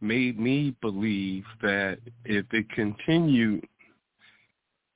made 0.00 0.38
me 0.38 0.74
believe 0.80 1.44
that 1.62 1.98
if 2.24 2.46
it 2.52 2.68
continued 2.70 3.66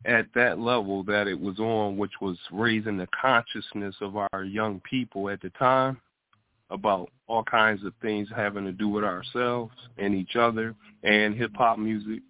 at 0.05 0.27
that 0.35 0.59
level 0.59 1.03
that 1.05 1.29
it 1.29 1.39
was 1.39 1.59
on, 1.59 1.97
which 1.97 2.21
was 2.21 2.37
raising 2.51 2.97
the 2.97 3.09
consciousness 3.21 3.95
of 4.01 4.17
our 4.17 4.45
young 4.45 4.81
people 4.89 5.29
at 5.29 5.41
the 5.41 5.51
time 5.51 6.01
about 6.71 7.11
all 7.27 7.45
kinds 7.45 7.85
of 7.85 7.93
things 8.01 8.29
having 8.35 8.65
to 8.65 8.73
do 8.73 8.89
with 8.89 9.05
ourselves 9.05 9.75
and 9.99 10.15
each 10.15 10.37
other 10.37 10.75
and 11.03 11.35
hip 11.35 11.53
hop 11.55 11.79
music 11.79 12.21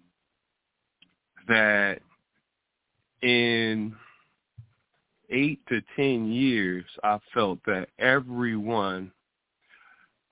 that 1.47 1.99
in 3.21 3.95
eight 5.29 5.59
to 5.69 5.81
ten 5.95 6.29
years 6.31 6.83
I 7.03 7.19
felt 7.33 7.59
that 7.65 7.87
everyone 7.99 9.11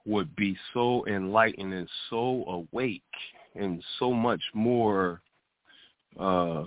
would 0.05 0.35
be 0.35 0.57
so 0.73 1.05
enlightened 1.07 1.73
and 1.73 1.87
so 2.09 2.43
awake 2.71 3.01
and 3.55 3.81
so 3.97 4.11
much 4.11 4.41
more 4.53 5.21
uh 6.19 6.63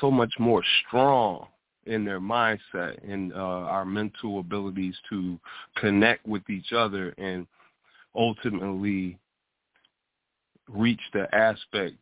so 0.00 0.10
much 0.10 0.32
more 0.38 0.62
strong 0.86 1.46
in 1.86 2.04
their 2.04 2.20
mindset 2.20 2.98
and 3.08 3.32
uh, 3.32 3.36
our 3.36 3.84
mental 3.84 4.40
abilities 4.40 4.94
to 5.08 5.38
connect 5.76 6.26
with 6.26 6.48
each 6.50 6.72
other 6.72 7.14
and 7.18 7.46
ultimately 8.14 9.18
reach 10.68 11.00
the 11.12 11.32
aspect 11.34 11.96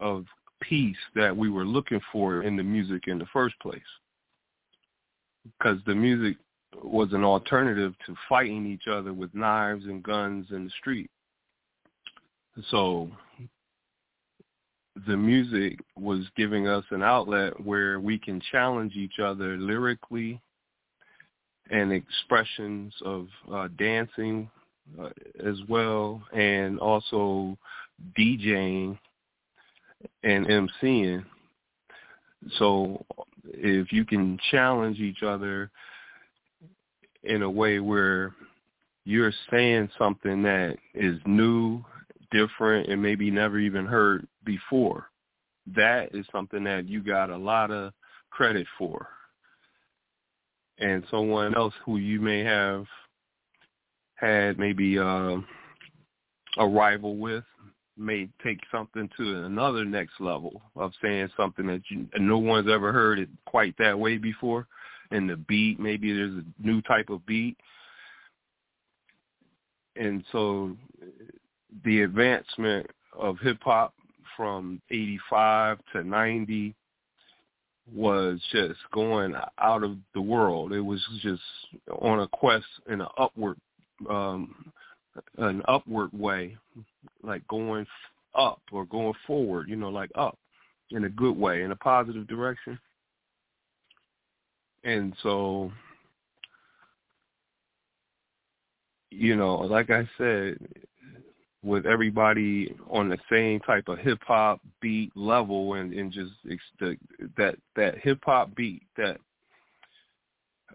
of 0.00 0.24
peace 0.60 0.96
that 1.14 1.36
we 1.36 1.50
were 1.50 1.64
looking 1.64 2.00
for 2.10 2.42
in 2.42 2.56
the 2.56 2.62
music 2.62 3.04
in 3.06 3.18
the 3.18 3.26
first 3.32 3.58
place. 3.60 3.80
Because 5.44 5.78
the 5.86 5.94
music 5.94 6.36
was 6.82 7.12
an 7.12 7.24
alternative 7.24 7.94
to 8.06 8.14
fighting 8.28 8.66
each 8.66 8.88
other 8.90 9.12
with 9.12 9.34
knives 9.34 9.84
and 9.84 10.02
guns 10.02 10.46
in 10.50 10.64
the 10.64 10.70
street. 10.80 11.10
So 12.70 13.10
the 15.06 15.16
music 15.16 15.78
was 15.98 16.20
giving 16.36 16.66
us 16.68 16.84
an 16.90 17.02
outlet 17.02 17.60
where 17.64 18.00
we 18.00 18.18
can 18.18 18.40
challenge 18.50 18.94
each 18.94 19.18
other 19.22 19.56
lyrically 19.56 20.40
and 21.70 21.92
expressions 21.92 22.94
of 23.04 23.28
uh, 23.52 23.68
dancing 23.78 24.48
uh, 25.00 25.08
as 25.44 25.56
well 25.68 26.22
and 26.32 26.78
also 26.78 27.56
DJing 28.18 28.98
and 30.22 30.46
MCing. 30.46 31.24
So 32.58 33.04
if 33.44 33.92
you 33.92 34.04
can 34.04 34.38
challenge 34.50 35.00
each 35.00 35.22
other 35.22 35.70
in 37.24 37.42
a 37.42 37.50
way 37.50 37.80
where 37.80 38.34
you're 39.04 39.32
saying 39.50 39.90
something 39.98 40.42
that 40.42 40.76
is 40.94 41.18
new 41.26 41.84
different 42.30 42.88
and 42.88 43.02
maybe 43.02 43.30
never 43.30 43.58
even 43.58 43.86
heard 43.86 44.26
before. 44.44 45.10
That 45.74 46.14
is 46.14 46.26
something 46.30 46.64
that 46.64 46.88
you 46.88 47.02
got 47.02 47.30
a 47.30 47.36
lot 47.36 47.70
of 47.70 47.92
credit 48.30 48.66
for. 48.78 49.08
And 50.78 51.04
someone 51.10 51.56
else 51.56 51.74
who 51.84 51.96
you 51.96 52.20
may 52.20 52.40
have 52.44 52.84
had 54.16 54.58
maybe 54.58 54.98
uh, 54.98 55.38
a 56.58 56.66
rival 56.66 57.16
with 57.16 57.44
may 57.96 58.28
take 58.44 58.60
something 58.70 59.08
to 59.16 59.44
another 59.44 59.84
next 59.84 60.20
level 60.20 60.60
of 60.76 60.92
saying 61.02 61.30
something 61.36 61.66
that 61.66 61.82
you, 61.88 62.06
no 62.18 62.38
one's 62.38 62.70
ever 62.70 62.92
heard 62.92 63.18
it 63.18 63.28
quite 63.46 63.74
that 63.78 63.98
way 63.98 64.18
before. 64.18 64.66
And 65.10 65.30
the 65.30 65.36
beat, 65.36 65.80
maybe 65.80 66.12
there's 66.12 66.34
a 66.34 66.44
new 66.58 66.82
type 66.82 67.08
of 67.08 67.24
beat. 67.26 67.56
And 69.94 70.24
so 70.30 70.76
the 71.84 72.02
advancement 72.02 72.86
of 73.18 73.38
hip 73.40 73.58
hop 73.62 73.94
from 74.36 74.80
85 74.90 75.78
to 75.92 76.04
90 76.04 76.74
was 77.94 78.40
just 78.52 78.78
going 78.92 79.34
out 79.58 79.82
of 79.84 79.96
the 80.14 80.20
world. 80.20 80.72
It 80.72 80.80
was 80.80 81.04
just 81.22 81.42
on 82.02 82.20
a 82.20 82.28
quest 82.28 82.66
in 82.88 83.00
an 83.00 83.06
upward 83.16 83.56
um 84.10 84.72
an 85.38 85.62
upward 85.66 86.12
way, 86.12 86.56
like 87.22 87.46
going 87.48 87.86
up 88.34 88.60
or 88.70 88.84
going 88.84 89.14
forward, 89.26 89.68
you 89.68 89.76
know, 89.76 89.88
like 89.88 90.10
up 90.14 90.38
in 90.90 91.04
a 91.04 91.08
good 91.08 91.36
way, 91.36 91.62
in 91.62 91.70
a 91.70 91.76
positive 91.76 92.26
direction. 92.26 92.78
And 94.84 95.14
so 95.22 95.72
you 99.10 99.36
know, 99.36 99.56
like 99.56 99.90
I 99.90 100.08
said, 100.18 100.58
with 101.66 101.84
everybody 101.84 102.74
on 102.88 103.08
the 103.08 103.18
same 103.30 103.60
type 103.60 103.88
of 103.88 103.98
hip 103.98 104.20
hop 104.26 104.60
beat 104.80 105.10
level 105.16 105.74
and 105.74 105.92
and 105.92 106.12
just 106.12 106.30
the, 106.78 106.96
that 107.36 107.56
that 107.74 107.98
hip 107.98 108.20
hop 108.24 108.54
beat 108.54 108.82
that 108.96 109.18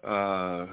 uh 0.06 0.66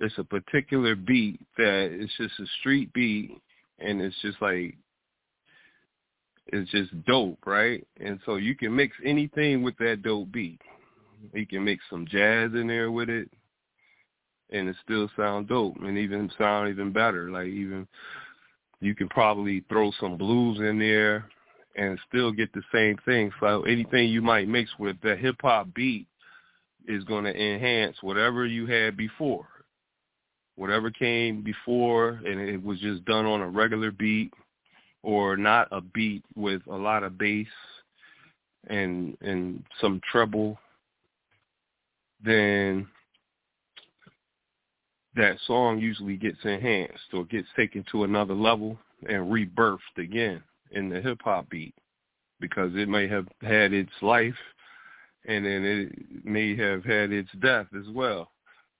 it's 0.00 0.18
a 0.18 0.24
particular 0.24 0.96
beat 0.96 1.40
that 1.56 1.90
it's 1.92 2.12
just 2.16 2.38
a 2.40 2.46
street 2.58 2.92
beat 2.92 3.40
and 3.78 4.00
it's 4.00 4.16
just 4.22 4.40
like 4.42 4.74
it's 6.48 6.70
just 6.70 7.04
dope, 7.04 7.38
right? 7.46 7.86
And 8.00 8.18
so 8.26 8.36
you 8.36 8.56
can 8.56 8.74
mix 8.74 8.96
anything 9.04 9.62
with 9.62 9.76
that 9.78 10.02
dope 10.02 10.32
beat. 10.32 10.60
You 11.32 11.46
can 11.46 11.64
mix 11.64 11.82
some 11.88 12.06
jazz 12.06 12.50
in 12.54 12.66
there 12.66 12.90
with 12.90 13.08
it 13.08 13.30
and 14.50 14.68
it 14.68 14.76
still 14.84 15.08
sound 15.16 15.48
dope 15.48 15.76
and 15.82 15.96
even 15.96 16.30
sound 16.36 16.68
even 16.68 16.92
better. 16.92 17.30
Like 17.30 17.46
even 17.46 17.86
you 18.82 18.96
can 18.96 19.08
probably 19.08 19.64
throw 19.68 19.92
some 20.00 20.16
blues 20.16 20.58
in 20.58 20.76
there 20.78 21.24
and 21.76 21.98
still 22.08 22.32
get 22.32 22.52
the 22.52 22.62
same 22.74 22.98
thing. 23.04 23.30
So 23.38 23.62
anything 23.62 24.08
you 24.08 24.20
might 24.20 24.48
mix 24.48 24.70
with 24.78 24.96
the 25.02 25.14
hip 25.14 25.36
hop 25.40 25.72
beat 25.72 26.08
is 26.88 27.04
going 27.04 27.24
to 27.24 27.34
enhance 27.34 27.96
whatever 28.00 28.44
you 28.44 28.66
had 28.66 28.96
before. 28.96 29.46
Whatever 30.56 30.90
came 30.90 31.42
before 31.42 32.20
and 32.26 32.40
it 32.40 32.62
was 32.62 32.80
just 32.80 33.04
done 33.04 33.24
on 33.24 33.40
a 33.40 33.48
regular 33.48 33.92
beat 33.92 34.34
or 35.04 35.36
not 35.36 35.68
a 35.70 35.80
beat 35.80 36.24
with 36.34 36.62
a 36.66 36.76
lot 36.76 37.04
of 37.04 37.16
bass 37.16 37.46
and 38.68 39.16
and 39.22 39.64
some 39.80 40.00
treble 40.10 40.58
then 42.24 42.86
that 45.16 45.36
song 45.46 45.78
usually 45.78 46.16
gets 46.16 46.38
enhanced 46.44 47.12
or 47.12 47.24
gets 47.24 47.48
taken 47.56 47.84
to 47.90 48.04
another 48.04 48.34
level 48.34 48.78
and 49.08 49.30
rebirthed 49.30 49.98
again 49.98 50.42
in 50.70 50.88
the 50.88 51.00
hip 51.00 51.20
hop 51.22 51.48
beat 51.50 51.74
because 52.40 52.72
it 52.74 52.88
may 52.88 53.06
have 53.06 53.26
had 53.42 53.72
its 53.72 53.92
life 54.00 54.34
and 55.26 55.44
then 55.44 55.64
it 55.64 56.24
may 56.24 56.56
have 56.56 56.84
had 56.84 57.12
its 57.12 57.30
death 57.40 57.66
as 57.78 57.88
well. 57.92 58.30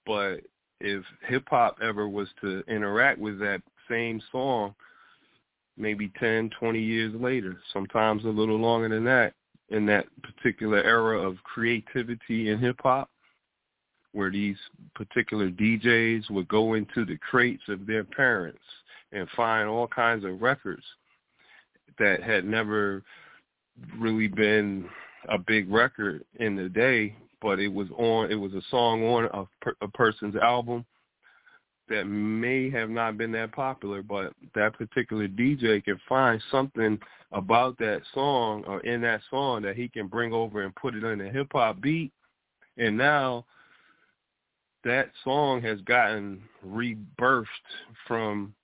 But 0.06 0.38
if 0.80 1.04
hip 1.26 1.44
hop 1.48 1.76
ever 1.82 2.09
was 2.09 2.28
to 2.40 2.64
interact 2.66 3.18
with 3.18 3.38
that 3.38 3.62
same 3.88 4.20
song 4.32 4.74
maybe 5.76 6.12
10, 6.20 6.50
20 6.59 6.80
years 6.80 7.14
later, 7.14 7.56
sometimes 7.72 8.24
a 8.24 8.28
little 8.28 8.59
longer 8.59 8.88
than 8.88 9.04
that, 9.04 9.34
in 9.70 9.86
that 9.86 10.06
particular 10.22 10.82
era 10.82 11.18
of 11.18 11.42
creativity 11.44 12.50
in 12.50 12.59
hip 12.59 12.76
hop, 12.82 13.09
where 14.12 14.30
these 14.30 14.56
particular 14.94 15.51
DJs 15.51 16.30
would 16.30 16.48
go 16.48 16.74
into 16.74 17.05
the 17.05 17.16
crates 17.18 17.62
of 17.68 17.86
their 17.86 18.05
parents 18.05 18.62
and 19.12 19.28
find 19.30 19.68
all 19.68 19.86
kinds 19.86 20.24
of 20.24 20.40
records 20.40 20.84
that 21.98 22.22
had 22.22 22.44
never 22.44 23.02
really 23.98 24.28
been 24.28 24.89
a 25.28 25.39
big 25.39 25.70
record 25.70 26.24
in 26.40 26.56
the 26.56 26.68
day, 26.68 27.14
but 27.40 27.59
it 27.59 27.68
was 27.68 27.89
on 27.97 28.30
it 28.30 28.34
was 28.34 28.52
a 28.55 28.62
song 28.70 29.05
on 29.05 29.24
a, 29.32 29.70
a 29.84 29.89
person's 29.89 30.36
album 30.36 30.84
that 31.89 32.05
may 32.05 32.70
have 32.70 32.90
not 32.90 33.18
been 33.18 33.32
that 33.32 33.52
popular, 33.52 34.02
but 34.02 34.32
that 34.55 34.72
particular 34.74 35.28
DJ 35.28 35.84
can 35.84 36.01
find 36.09 36.43
something 36.51 36.98
about 37.32 37.76
that 37.78 38.01
song 38.14 38.64
or 38.66 38.80
in 38.80 39.01
that 39.02 39.20
song 39.30 39.62
that 39.62 39.76
he 39.76 39.89
can 39.89 40.06
bring 40.06 40.32
over 40.32 40.62
and 40.62 40.74
put 40.74 40.94
it 40.94 41.05
in 41.05 41.20
a 41.20 41.30
hip 41.30 41.48
hop 41.52 41.80
beat. 41.80 42.12
And 42.78 42.97
now 42.97 43.44
that 44.84 45.10
song 45.24 45.62
has 45.62 45.80
gotten 45.82 46.42
rebirthed 46.66 47.46
from 48.06 48.54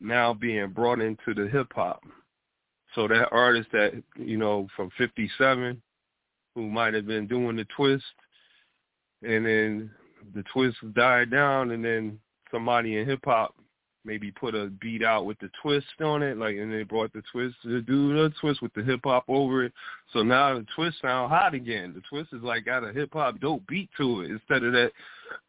now 0.00 0.34
being 0.34 0.70
brought 0.70 1.00
into 1.00 1.34
the 1.34 1.48
hip 1.48 1.72
hop. 1.74 2.02
So 2.94 3.06
that 3.08 3.28
artist 3.32 3.68
that, 3.72 4.02
you 4.16 4.36
know, 4.36 4.66
from 4.76 4.90
57 4.98 5.80
who 6.54 6.68
might 6.68 6.94
have 6.94 7.06
been 7.06 7.26
doing 7.26 7.56
the 7.56 7.66
twist 7.76 8.04
and 9.22 9.44
then 9.44 9.90
the 10.34 10.42
twist 10.52 10.76
died 10.94 11.30
down 11.30 11.70
and 11.70 11.84
then 11.84 12.18
somebody 12.50 12.96
in 12.96 13.06
hip 13.06 13.20
hop 13.24 13.54
maybe 14.08 14.32
put 14.32 14.54
a 14.54 14.66
beat 14.80 15.04
out 15.04 15.26
with 15.26 15.38
the 15.38 15.50
twist 15.62 15.86
on 16.00 16.22
it, 16.22 16.38
like, 16.38 16.56
and 16.56 16.72
they 16.72 16.82
brought 16.82 17.12
the 17.12 17.22
twist 17.30 17.54
to 17.62 17.82
do 17.82 18.14
the 18.14 18.32
twist 18.40 18.62
with 18.62 18.72
the 18.72 18.82
hip 18.82 19.00
hop 19.04 19.24
over 19.28 19.64
it. 19.64 19.72
So 20.14 20.22
now 20.22 20.54
the 20.54 20.66
twist 20.74 21.02
sound 21.02 21.30
hot 21.30 21.52
again. 21.52 21.92
The 21.94 22.00
twist 22.08 22.32
is 22.32 22.42
like 22.42 22.64
got 22.64 22.88
a 22.88 22.92
hip 22.92 23.10
hop 23.12 23.38
dope 23.38 23.66
beat 23.68 23.90
to 23.98 24.22
it 24.22 24.30
instead 24.30 24.64
of 24.64 24.72
that 24.72 24.92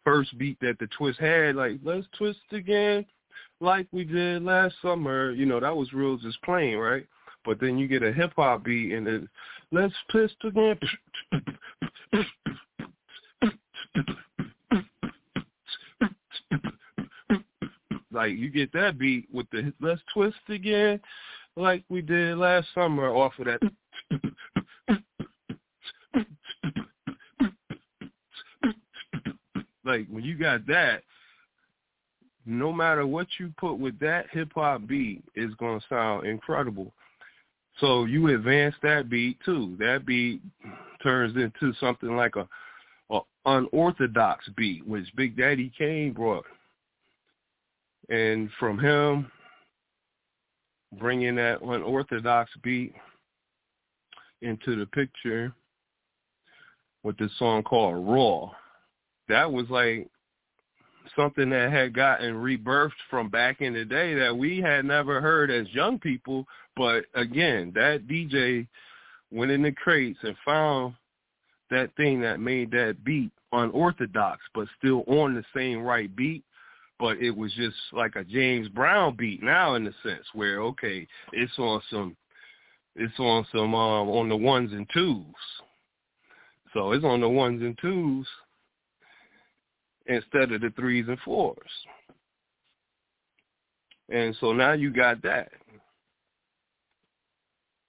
first 0.03 0.37
beat 0.37 0.59
that 0.59 0.77
the 0.77 0.87
twist 0.97 1.19
had. 1.19 1.55
Like, 1.55 1.79
let's 1.83 2.05
twist 2.17 2.39
again, 2.51 3.05
like 3.61 3.87
we 3.93 4.03
did 4.03 4.43
last 4.43 4.75
summer. 4.81 5.31
You 5.31 5.45
know, 5.45 5.61
that 5.61 5.75
was 5.75 5.93
real 5.93 6.17
just 6.17 6.41
plain, 6.43 6.77
right? 6.77 7.07
But 7.45 7.61
then 7.61 7.77
you 7.77 7.87
get 7.87 8.03
a 8.03 8.11
hip 8.11 8.33
hop 8.35 8.65
beat 8.65 8.91
and 8.93 9.07
it 9.07 9.23
let's 9.71 9.95
twist 10.11 10.35
again. 10.43 10.77
Like 18.19 18.37
you 18.37 18.49
get 18.49 18.73
that 18.73 18.97
beat 18.99 19.29
with 19.33 19.49
the 19.49 19.71
let's 19.79 20.01
twist 20.13 20.35
again, 20.49 20.99
like 21.55 21.85
we 21.87 22.01
did 22.01 22.37
last 22.37 22.67
summer 22.75 23.07
off 23.07 23.31
of 23.39 23.45
that. 23.45 23.61
like 29.85 30.05
when 30.09 30.25
you 30.25 30.37
got 30.37 30.67
that, 30.67 31.03
no 32.45 32.73
matter 32.73 33.07
what 33.07 33.27
you 33.39 33.53
put 33.57 33.75
with 33.75 33.97
that 33.99 34.25
hip 34.33 34.51
hop 34.53 34.85
beat, 34.85 35.23
is 35.37 35.53
gonna 35.53 35.79
sound 35.87 36.27
incredible. 36.27 36.91
So 37.79 38.03
you 38.03 38.35
advance 38.35 38.75
that 38.83 39.09
beat 39.09 39.37
too. 39.45 39.77
That 39.79 40.05
beat 40.05 40.41
turns 41.01 41.37
into 41.37 41.73
something 41.79 42.17
like 42.17 42.35
a, 42.35 42.45
a 43.11 43.21
unorthodox 43.45 44.49
beat, 44.57 44.85
which 44.85 45.07
Big 45.15 45.37
Daddy 45.37 45.71
Kane 45.77 46.11
brought. 46.11 46.43
And 48.09 48.49
from 48.59 48.79
him 48.79 49.31
bringing 50.97 51.35
that 51.35 51.61
unorthodox 51.61 52.49
beat 52.63 52.93
into 54.41 54.75
the 54.75 54.85
picture 54.87 55.53
with 57.03 57.17
this 57.17 57.31
song 57.37 57.63
called 57.63 58.07
Raw, 58.07 58.51
that 59.27 59.51
was 59.51 59.69
like 59.69 60.07
something 61.15 61.49
that 61.49 61.71
had 61.71 61.93
gotten 61.93 62.33
rebirthed 62.33 62.91
from 63.09 63.29
back 63.29 63.61
in 63.61 63.73
the 63.73 63.85
day 63.85 64.13
that 64.15 64.35
we 64.35 64.59
had 64.59 64.85
never 64.85 65.21
heard 65.21 65.51
as 65.51 65.67
young 65.69 65.99
people. 65.99 66.45
But 66.75 67.05
again, 67.13 67.71
that 67.75 68.07
DJ 68.07 68.67
went 69.31 69.51
in 69.51 69.61
the 69.61 69.71
crates 69.71 70.19
and 70.23 70.35
found 70.43 70.95
that 71.69 71.95
thing 71.95 72.21
that 72.21 72.39
made 72.39 72.71
that 72.71 73.03
beat 73.03 73.31
unorthodox, 73.51 74.41
but 74.53 74.67
still 74.77 75.03
on 75.07 75.35
the 75.35 75.43
same 75.55 75.81
right 75.81 76.13
beat. 76.15 76.43
But 76.99 77.17
it 77.19 77.31
was 77.35 77.53
just 77.53 77.77
like 77.93 78.15
a 78.15 78.25
James 78.25 78.67
Brown 78.67 79.15
beat 79.15 79.41
now 79.41 79.75
in 79.75 79.85
the 79.85 79.93
sense 80.03 80.25
where, 80.33 80.61
okay, 80.63 81.07
it's 81.31 81.57
on 81.57 81.81
some, 81.89 82.17
it's 82.95 83.17
on 83.19 83.45
some, 83.53 83.73
um, 83.73 84.09
on 84.09 84.27
the 84.27 84.35
ones 84.35 84.73
and 84.73 84.85
twos. 84.93 85.23
So 86.73 86.91
it's 86.91 87.05
on 87.05 87.21
the 87.21 87.29
ones 87.29 87.61
and 87.61 87.77
twos 87.81 88.27
instead 90.07 90.51
of 90.51 90.61
the 90.61 90.71
threes 90.75 91.05
and 91.07 91.19
fours. 91.19 91.57
And 94.09 94.35
so 94.41 94.53
now 94.53 94.73
you 94.73 94.91
got 94.91 95.21
that. 95.21 95.51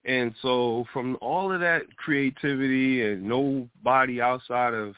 And 0.04 0.34
so 0.40 0.86
from 0.92 1.18
all 1.20 1.52
of 1.52 1.60
that 1.60 1.82
creativity 1.96 3.02
and 3.02 3.22
nobody 3.22 4.20
outside 4.20 4.74
of 4.74 4.94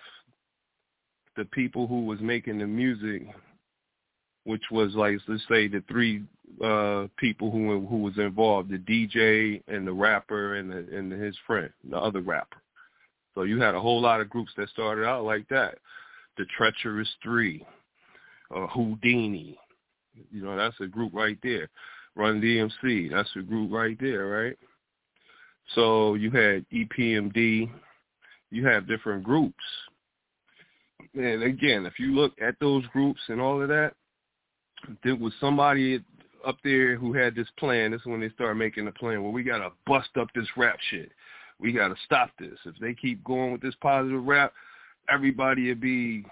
the 1.37 1.45
people 1.47 1.87
who 1.87 2.05
was 2.05 2.21
making 2.21 2.59
the 2.59 2.67
music, 2.67 3.27
which 4.45 4.63
was 4.71 4.95
like 4.95 5.19
let's 5.29 5.43
say 5.49 5.69
the 5.69 5.83
three 5.89 6.23
uh 6.63 7.07
people 7.17 7.51
who 7.51 7.87
who 7.87 7.99
was 7.99 8.17
involved, 8.19 8.71
the 8.71 8.79
DJ 8.79 9.63
and 9.69 9.87
the 9.87 9.93
rapper 9.93 10.57
and 10.57 10.71
the, 10.71 10.97
and 10.97 11.13
his 11.13 11.37
friend, 11.47 11.71
the 11.89 11.97
other 11.99 12.21
rapper. 12.21 12.59
So 13.35 13.45
you 13.45 13.61
had 13.61 13.75
a 13.75 13.81
whole 13.81 14.01
lot 14.01 14.21
of 14.21 14.29
groups 14.29 14.53
that 14.57 14.69
started 14.69 15.07
out 15.07 15.25
like 15.25 15.49
that 15.49 15.79
the 16.37 16.45
Treacherous 16.57 17.09
Three, 17.23 17.65
uh, 18.55 18.67
Whodini. 18.69 19.57
You 20.31 20.43
know, 20.43 20.57
that's 20.57 20.79
a 20.81 20.87
group 20.87 21.13
right 21.15 21.39
there. 21.43 21.69
Run 22.15 22.41
DMC, 22.41 23.11
that's 23.11 23.31
a 23.37 23.43
group 23.43 23.73
right 23.73 23.97
there, 24.01 24.27
right? 24.27 24.57
So 25.75 26.15
you 26.15 26.31
had 26.31 26.67
EPMD, 26.71 27.71
you 28.51 28.67
have 28.67 28.87
different 28.89 29.25
groups. 29.25 29.65
And 31.15 31.43
again, 31.43 31.87
if 31.87 31.99
you 31.99 32.15
look 32.15 32.33
at 32.41 32.55
those 32.61 32.85
groups 32.89 33.21
and 33.29 33.41
all 33.41 33.63
of 33.63 33.69
that, 33.69 33.95
there 35.05 35.17
was 35.17 35.33
somebody 35.41 36.03
up 36.47 36.57
there 36.65 36.97
who 36.97 37.13
had 37.13 37.35
this 37.35 37.49
plan. 37.59 37.93
This 37.93 38.01
is 38.01 38.07
when 38.07 38.21
they 38.21 38.31
started 38.31 38.57
making 38.57 38.85
the 38.85 38.93
plan. 38.93 39.23
Well, 39.23 39.33
we 39.33 39.43
got 39.43 39.59
to 39.59 39.71
bust 39.87 40.11
up 40.19 40.29
this 40.35 40.49
rap 40.57 40.77
shit. 40.91 41.11
We 41.59 41.73
got 41.73 41.89
to 41.89 41.97
stop 42.05 42.31
this. 42.39 42.59
If 42.65 42.75
they 42.81 42.95
keep 42.95 43.23
going 43.25 43.53
with 43.53 43.63
this 43.63 43.75
positive 43.81 44.25
rap, 44.25 44.53
everybody 45.09 45.69
would 45.69 45.81
be 45.81 46.25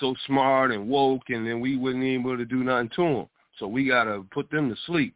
so 0.00 0.14
smart 0.26 0.70
and 0.70 0.88
woke, 0.88 1.28
and 1.28 1.46
then 1.46 1.60
we 1.60 1.76
wouldn't 1.76 2.02
be 2.02 2.14
able 2.14 2.36
to 2.36 2.44
do 2.44 2.64
nothing 2.64 2.90
to 2.96 3.02
them. 3.02 3.26
So 3.58 3.66
we 3.66 3.86
got 3.86 4.04
to 4.04 4.24
put 4.30 4.50
them 4.50 4.70
to 4.70 4.76
sleep. 4.86 5.14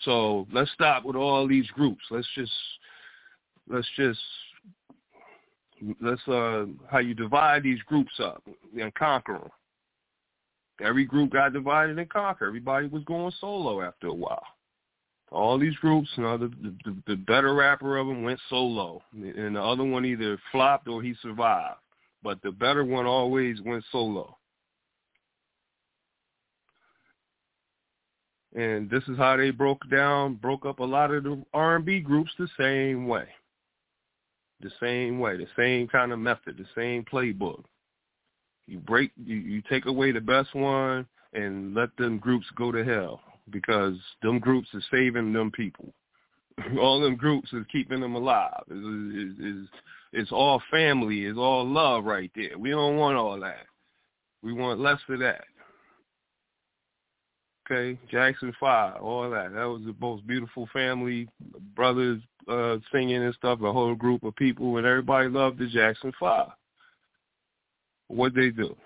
So 0.00 0.46
let's 0.52 0.70
stop 0.72 1.04
with 1.04 1.16
all 1.16 1.48
these 1.48 1.66
groups. 1.68 2.02
Let's 2.10 2.28
just 2.34 2.52
let's 3.68 3.88
just 3.96 4.20
let's 6.00 6.26
uh 6.28 6.66
how 6.90 6.98
you 6.98 7.14
divide 7.14 7.62
these 7.62 7.80
groups 7.86 8.12
up 8.22 8.42
and 8.78 8.94
conquer 8.94 9.34
them. 9.34 9.50
Every 10.80 11.04
group 11.04 11.32
got 11.32 11.52
divided 11.52 11.98
and 11.98 12.10
conquered. 12.10 12.48
Everybody 12.48 12.88
was 12.88 13.04
going 13.04 13.32
solo 13.40 13.82
after 13.82 14.08
a 14.08 14.14
while 14.14 14.44
all 15.32 15.58
these 15.58 15.76
groups, 15.76 16.08
you 16.16 16.22
know, 16.22 16.38
the, 16.38 16.48
the 16.84 16.96
the 17.06 17.16
better 17.16 17.54
rapper 17.54 17.96
of 17.96 18.06
them 18.06 18.22
went 18.22 18.40
solo, 18.48 19.02
and 19.12 19.56
the 19.56 19.62
other 19.62 19.84
one 19.84 20.04
either 20.04 20.38
flopped 20.52 20.88
or 20.88 21.02
he 21.02 21.14
survived. 21.20 21.78
But 22.22 22.40
the 22.42 22.52
better 22.52 22.84
one 22.84 23.06
always 23.06 23.60
went 23.60 23.84
solo. 23.90 24.36
And 28.54 28.88
this 28.88 29.02
is 29.08 29.18
how 29.18 29.36
they 29.36 29.50
broke 29.50 29.88
down, 29.90 30.36
broke 30.36 30.64
up 30.64 30.78
a 30.78 30.84
lot 30.84 31.12
of 31.12 31.24
the 31.24 31.44
R&B 31.52 32.00
groups 32.00 32.30
the 32.38 32.48
same 32.58 33.06
way. 33.06 33.26
The 34.62 34.70
same 34.80 35.18
way, 35.18 35.36
the 35.36 35.46
same 35.56 35.86
kind 35.88 36.10
of 36.12 36.18
method, 36.18 36.56
the 36.56 36.64
same 36.74 37.04
playbook. 37.04 37.62
You 38.66 38.78
break, 38.78 39.12
you, 39.24 39.36
you 39.36 39.62
take 39.68 39.86
away 39.86 40.12
the 40.12 40.20
best 40.20 40.54
one 40.54 41.06
and 41.32 41.74
let 41.74 41.94
them 41.96 42.18
groups 42.18 42.46
go 42.56 42.72
to 42.72 42.84
hell 42.84 43.20
because 43.50 43.94
them 44.22 44.38
groups 44.38 44.68
is 44.74 44.84
saving 44.90 45.32
them 45.32 45.50
people. 45.50 45.92
all 46.80 47.00
them 47.00 47.16
groups 47.16 47.52
is 47.52 47.64
keeping 47.70 48.00
them 48.00 48.14
alive. 48.14 48.62
It's, 48.68 49.36
it's, 49.40 49.68
it's 50.12 50.32
all 50.32 50.62
family. 50.70 51.24
It's 51.24 51.38
all 51.38 51.66
love 51.66 52.04
right 52.04 52.30
there. 52.34 52.58
We 52.58 52.70
don't 52.70 52.96
want 52.96 53.16
all 53.16 53.38
that. 53.40 53.66
We 54.42 54.52
want 54.52 54.80
less 54.80 55.00
of 55.08 55.18
that. 55.20 55.44
Okay, 57.68 57.98
Jackson 58.08 58.52
Five, 58.60 59.02
all 59.02 59.28
that. 59.28 59.52
That 59.52 59.64
was 59.64 59.82
the 59.84 59.94
most 60.00 60.24
beautiful 60.24 60.68
family, 60.72 61.28
brothers 61.74 62.22
uh, 62.48 62.76
singing 62.92 63.24
and 63.24 63.34
stuff. 63.34 63.60
A 63.60 63.72
whole 63.72 63.96
group 63.96 64.22
of 64.22 64.36
people, 64.36 64.76
and 64.76 64.86
everybody 64.86 65.28
loved 65.28 65.58
the 65.58 65.66
Jackson 65.66 66.12
Five. 66.18 66.50
What 68.08 68.34
they 68.34 68.50
do? 68.50 68.76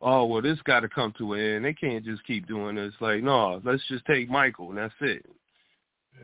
oh 0.00 0.24
well 0.26 0.42
this 0.42 0.58
got 0.64 0.80
to 0.80 0.88
come 0.88 1.12
to 1.18 1.34
an 1.34 1.40
end. 1.40 1.64
They 1.64 1.74
can't 1.74 2.04
just 2.04 2.24
keep 2.24 2.46
doing 2.46 2.76
this. 2.76 2.94
Like 3.00 3.22
no, 3.22 3.60
let's 3.64 3.82
just 3.88 4.04
take 4.06 4.30
Michael 4.30 4.70
and 4.70 4.78
that's 4.78 4.94
it. 5.00 5.24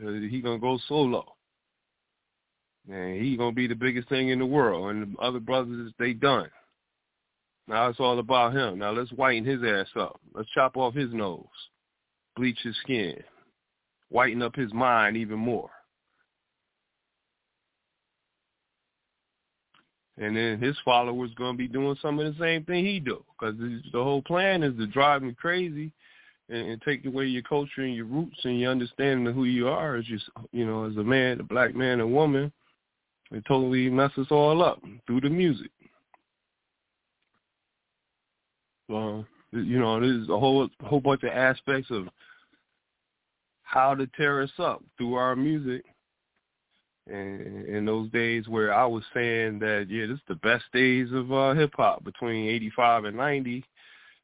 Uh, 0.05 0.12
he 0.12 0.41
gonna 0.41 0.59
go 0.59 0.78
solo. 0.89 1.24
And 2.91 3.23
he 3.23 3.36
gonna 3.36 3.53
be 3.53 3.66
the 3.66 3.74
biggest 3.74 4.09
thing 4.09 4.28
in 4.28 4.39
the 4.39 4.47
world. 4.47 4.91
And 4.91 5.16
the 5.16 5.20
other 5.20 5.41
brothers, 5.41 5.93
they 5.99 6.12
done. 6.12 6.51
Now 7.66 7.89
it's 7.89 8.01
all 8.01 8.19
about 8.19 8.55
him. 8.55 8.78
Now 8.78 8.93
let's 8.93 9.11
whiten 9.12 9.45
his 9.45 9.62
ass 9.62 9.89
up. 9.99 10.20
Let's 10.35 10.51
chop 10.51 10.77
off 10.77 10.95
his 10.95 11.12
nose, 11.12 11.47
bleach 12.36 12.59
his 12.62 12.77
skin, 12.82 13.16
whiten 14.11 14.43
up 14.43 14.55
his 14.55 14.73
mind 14.73 15.16
even 15.16 15.39
more. 15.39 15.70
And 20.19 20.36
then 20.36 20.61
his 20.61 20.77
followers 20.85 21.31
going 21.36 21.55
to 21.55 21.59
be 21.59 21.69
doing 21.69 21.97
some 22.01 22.19
of 22.19 22.27
the 22.27 22.39
same 22.41 22.65
thing 22.65 22.85
he 22.85 23.01
do 23.01 23.24
because 23.39 23.59
the 23.59 24.03
whole 24.03 24.23
plan 24.23 24.62
is 24.62 24.77
to 24.78 24.86
drive 24.86 25.23
me 25.23 25.35
crazy 25.35 25.91
and, 26.49 26.69
and 26.69 26.82
take 26.82 27.05
away 27.05 27.24
your 27.24 27.43
culture 27.43 27.82
and 27.82 27.95
your 27.95 28.07
roots 28.07 28.39
and 28.45 28.61
your 28.61 28.70
understanding 28.70 29.27
of 29.27 29.35
who 29.35 29.45
you 29.45 29.69
are 29.69 29.97
as 29.97 30.05
just 30.05 30.24
you 30.53 30.66
know 30.66 30.85
as 30.85 30.97
a 30.97 31.03
man, 31.03 31.41
a 31.41 31.45
black 31.45 31.74
man, 31.74 32.01
a 32.01 32.07
woman. 32.07 32.53
It 33.31 33.45
totally 33.49 33.89
mess 33.91 34.12
us 34.19 34.27
all 34.31 34.62
up 34.62 34.81
through 35.07 35.23
the 35.23 35.31
music. 35.31 35.70
So 38.89 39.24
you 39.53 39.78
know, 39.78 40.01
there's 40.01 40.28
a 40.28 40.39
whole 40.39 40.69
whole 40.82 41.01
bunch 41.01 41.23
of 41.24 41.31
aspects 41.31 41.91
of 41.91 42.07
how 43.62 43.95
to 43.95 44.07
tear 44.16 44.43
us 44.43 44.53
up 44.59 44.82
through 44.97 45.15
our 45.15 45.35
music 45.35 45.85
and 47.06 47.66
in 47.66 47.85
those 47.85 48.10
days 48.10 48.48
where 48.48 48.72
I 48.72 48.86
was 48.86 49.02
saying 49.12 49.59
that 49.60 49.86
yeah, 49.90 50.06
this 50.06 50.16
is 50.16 50.22
the 50.28 50.36
best 50.36 50.64
days 50.72 51.09
of 51.12 51.32
uh, 51.32 51.55
hip 51.55 51.72
hop 51.76 52.05
between 52.05 52.48
'85 52.48 53.05
and 53.05 53.16
'90, 53.16 53.64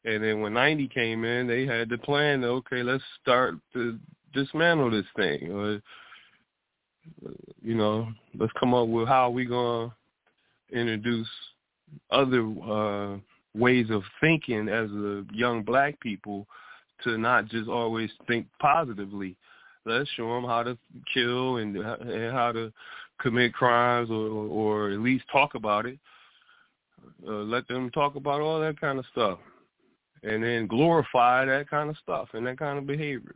and 0.05 0.25
then 0.25 0.41
when 0.41 0.55
'90 0.55 0.89
came 0.89 1.25
in, 1.25 1.47
they 1.47 1.67
had 1.67 1.89
the 1.89 1.99
plan. 1.99 2.43
okay, 2.45 2.83
let's 2.83 3.05
start 3.21 3.57
to 3.75 3.99
dismantle 4.33 4.91
this 4.91 5.07
thing. 5.17 5.53
Or, 5.53 5.83
you 7.63 7.75
know, 7.75 8.09
let's 8.39 8.53
come 8.59 8.75
up 8.75 8.89
with 8.89 9.09
how 9.09 9.31
we 9.31 9.45
gonna 9.45 9.93
introduce 10.73 11.29
other 12.11 12.47
uh, 12.67 13.19
ways 13.55 13.91
of 13.91 14.03
thinking 14.21 14.69
as 14.69 14.91
a 14.91 15.25
young 15.33 15.63
black 15.63 15.99
people 16.01 16.47
to 17.03 17.19
not 17.19 17.47
just 17.47 17.69
always 17.69 18.11
think 18.27 18.47
positively 18.61 19.37
Let's 19.91 20.11
show 20.11 20.29
them 20.35 20.45
how 20.45 20.63
to 20.63 20.79
kill 21.13 21.57
and, 21.57 21.77
and 21.77 22.33
how 22.33 22.53
to 22.53 22.73
commit 23.21 23.53
crimes, 23.53 24.11
or, 24.11 24.29
or 24.29 24.91
at 24.91 25.01
least 25.01 25.25
talk 25.31 25.55
about 25.55 25.87
it. 25.87 25.99
Uh, 27.27 27.43
let 27.43 27.67
them 27.69 27.91
talk 27.91 28.17
about 28.17 28.41
all 28.41 28.61
that 28.61 28.81
kind 28.81 28.99
of 28.99 29.05
stuff, 29.13 29.39
and 30.23 30.43
then 30.43 30.67
glorify 30.67 31.45
that 31.45 31.69
kind 31.69 31.91
of 31.91 31.97
stuff 31.99 32.29
and 32.33 32.47
that 32.47 32.59
kind 32.59 32.79
of 32.79 32.87
behavior. 32.87 33.35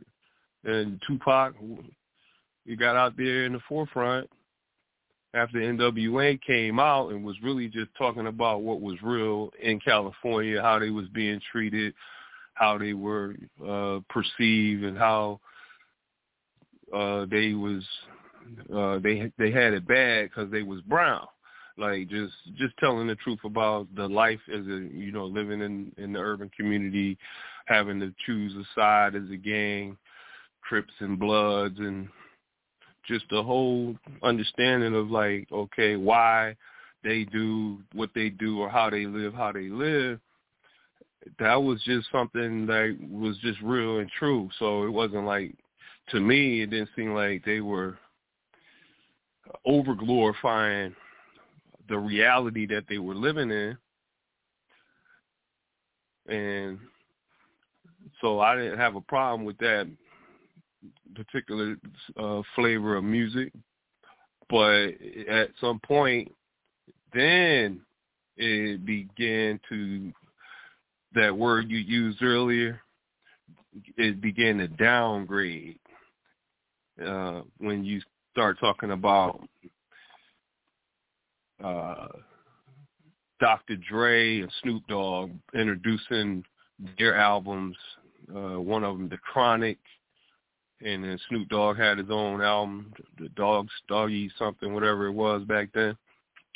And 0.63 0.99
Tupac, 1.07 1.53
he 2.65 2.75
got 2.75 2.95
out 2.95 3.15
there 3.17 3.45
in 3.45 3.53
the 3.53 3.59
forefront 3.67 4.29
after 5.35 5.59
NWA 5.59 6.41
came 6.41 6.79
out 6.79 7.09
and 7.09 7.23
was 7.23 7.35
really 7.43 7.67
just 7.67 7.89
talking 7.97 8.27
about 8.27 8.61
what 8.61 8.81
was 8.81 8.95
real 9.03 9.51
in 9.61 9.79
California, 9.79 10.61
how 10.61 10.79
they 10.79 10.89
was 10.89 11.07
being 11.13 11.41
treated, 11.51 11.93
how 12.53 12.77
they 12.77 12.93
were 12.93 13.35
uh, 13.67 13.99
perceived, 14.09 14.83
and 14.83 14.97
how 14.97 15.41
uh, 16.95 17.25
they 17.29 17.53
was 17.53 17.83
uh, 18.73 18.99
they 18.99 19.31
they 19.37 19.51
had 19.51 19.73
it 19.73 19.87
bad 19.87 20.29
because 20.29 20.51
they 20.51 20.63
was 20.63 20.81
brown. 20.81 21.27
Like 21.77 22.07
just 22.07 22.33
just 22.57 22.77
telling 22.77 23.07
the 23.07 23.15
truth 23.15 23.39
about 23.43 23.87
the 23.95 24.07
life 24.07 24.39
as 24.53 24.61
a 24.61 24.87
you 24.93 25.11
know 25.11 25.25
living 25.25 25.61
in 25.61 25.91
in 25.97 26.13
the 26.13 26.19
urban 26.19 26.49
community, 26.55 27.17
having 27.65 27.99
to 27.99 28.13
choose 28.25 28.53
a 28.55 28.79
side 28.79 29.15
as 29.15 29.29
a 29.31 29.35
gang, 29.35 29.97
Crips 30.61 30.93
and 30.99 31.19
Bloods, 31.19 31.77
and 31.79 32.07
just 33.07 33.25
the 33.29 33.43
whole 33.43 33.95
understanding 34.23 34.95
of 34.95 35.11
like 35.11 35.47
okay 35.51 35.97
why 35.97 36.55
they 37.03 37.23
do 37.25 37.79
what 37.93 38.09
they 38.15 38.29
do 38.29 38.59
or 38.59 38.69
how 38.69 38.89
they 38.89 39.05
live 39.05 39.33
how 39.33 39.51
they 39.51 39.69
live 39.69 40.19
that 41.39 41.55
was 41.55 41.81
just 41.83 42.07
something 42.11 42.65
that 42.65 42.97
was 43.09 43.37
just 43.39 43.59
real 43.61 43.99
and 43.99 44.09
true 44.17 44.49
so 44.57 44.83
it 44.83 44.89
wasn't 44.89 45.23
like 45.23 45.55
to 46.09 46.19
me 46.19 46.61
it 46.61 46.69
didn't 46.69 46.89
seem 46.95 47.13
like 47.13 47.43
they 47.45 47.61
were 47.61 47.97
over 49.65 49.93
glorifying 49.93 50.95
the 51.87 51.97
reality 51.97 52.65
that 52.65 52.85
they 52.89 52.97
were 52.97 53.15
living 53.15 53.51
in 53.51 53.77
and 56.27 56.79
so 58.21 58.39
I 58.39 58.55
didn't 58.55 58.79
have 58.79 58.95
a 58.95 59.01
problem 59.01 59.45
with 59.45 59.57
that 59.59 59.87
particular 61.15 61.75
uh, 62.17 62.41
flavor 62.55 62.95
of 62.95 63.03
music, 63.03 63.51
but 64.49 64.89
at 65.29 65.49
some 65.59 65.79
point, 65.79 66.31
then 67.13 67.81
it 68.37 68.85
began 68.85 69.59
to 69.69 70.11
that 71.13 71.35
word 71.35 71.69
you 71.69 71.77
used 71.77 72.21
earlier. 72.21 72.81
It 73.97 74.21
began 74.21 74.57
to 74.57 74.67
downgrade 74.67 75.79
uh, 77.03 77.41
when 77.57 77.83
you 77.83 78.01
start 78.31 78.59
talking 78.59 78.91
about 78.91 79.41
uh, 81.63 82.07
Dr. 83.39 83.77
Dre 83.77 84.41
and 84.41 84.51
Snoop 84.61 84.83
Dogg 84.87 85.31
introducing 85.53 86.43
their 86.97 87.15
albums. 87.15 87.75
Uh, 88.29 88.59
one 88.59 88.83
of 88.83 88.97
them, 88.97 89.09
The 89.09 89.17
Chronic, 89.17 89.77
and 90.81 91.03
then 91.03 91.19
Snoop 91.29 91.47
Dogg 91.49 91.77
had 91.77 91.97
his 91.97 92.09
own 92.09 92.41
album, 92.41 92.91
the 93.19 93.29
Dogs 93.29 93.71
Doggy 93.87 94.31
something, 94.37 94.73
whatever 94.73 95.07
it 95.07 95.13
was 95.13 95.43
back 95.43 95.69
then. 95.73 95.95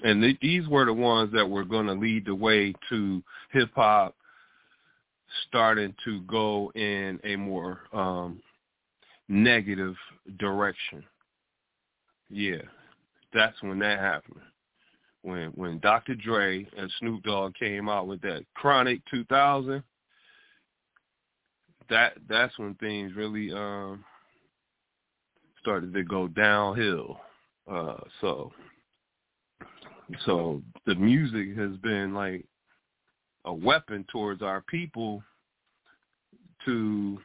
And 0.03 0.21
th- 0.21 0.39
these 0.41 0.67
were 0.67 0.85
the 0.85 0.93
ones 0.93 1.31
that 1.33 1.49
were 1.49 1.65
going 1.65 1.87
to 1.87 1.93
lead 1.93 2.25
the 2.25 2.35
way 2.35 2.73
to 2.89 3.23
hip 3.51 3.69
hop 3.75 4.15
starting 5.47 5.93
to 6.05 6.21
go 6.21 6.71
in 6.75 7.19
a 7.23 7.35
more 7.35 7.81
um, 7.93 8.41
negative 9.29 9.95
direction. 10.39 11.03
Yeah, 12.29 12.61
that's 13.33 13.61
when 13.61 13.79
that 13.79 13.99
happened. 13.99 14.41
When 15.21 15.49
when 15.51 15.79
Dr. 15.79 16.15
Dre 16.15 16.67
and 16.77 16.91
Snoop 16.99 17.23
Dogg 17.23 17.53
came 17.55 17.87
out 17.87 18.07
with 18.07 18.21
that 18.21 18.43
Chronic 18.55 19.01
2000, 19.11 19.83
that 21.89 22.13
that's 22.27 22.57
when 22.57 22.75
things 22.75 23.13
really 23.15 23.51
um 23.51 24.03
started 25.59 25.93
to 25.93 26.03
go 26.03 26.27
downhill. 26.27 27.19
Uh 27.69 27.97
so 28.21 28.51
so 30.25 30.61
the 30.85 30.95
music 30.95 31.55
has 31.57 31.75
been 31.77 32.13
like 32.13 32.45
a 33.45 33.53
weapon 33.53 34.05
towards 34.11 34.41
our 34.41 34.61
people 34.61 35.21
to 36.65 37.19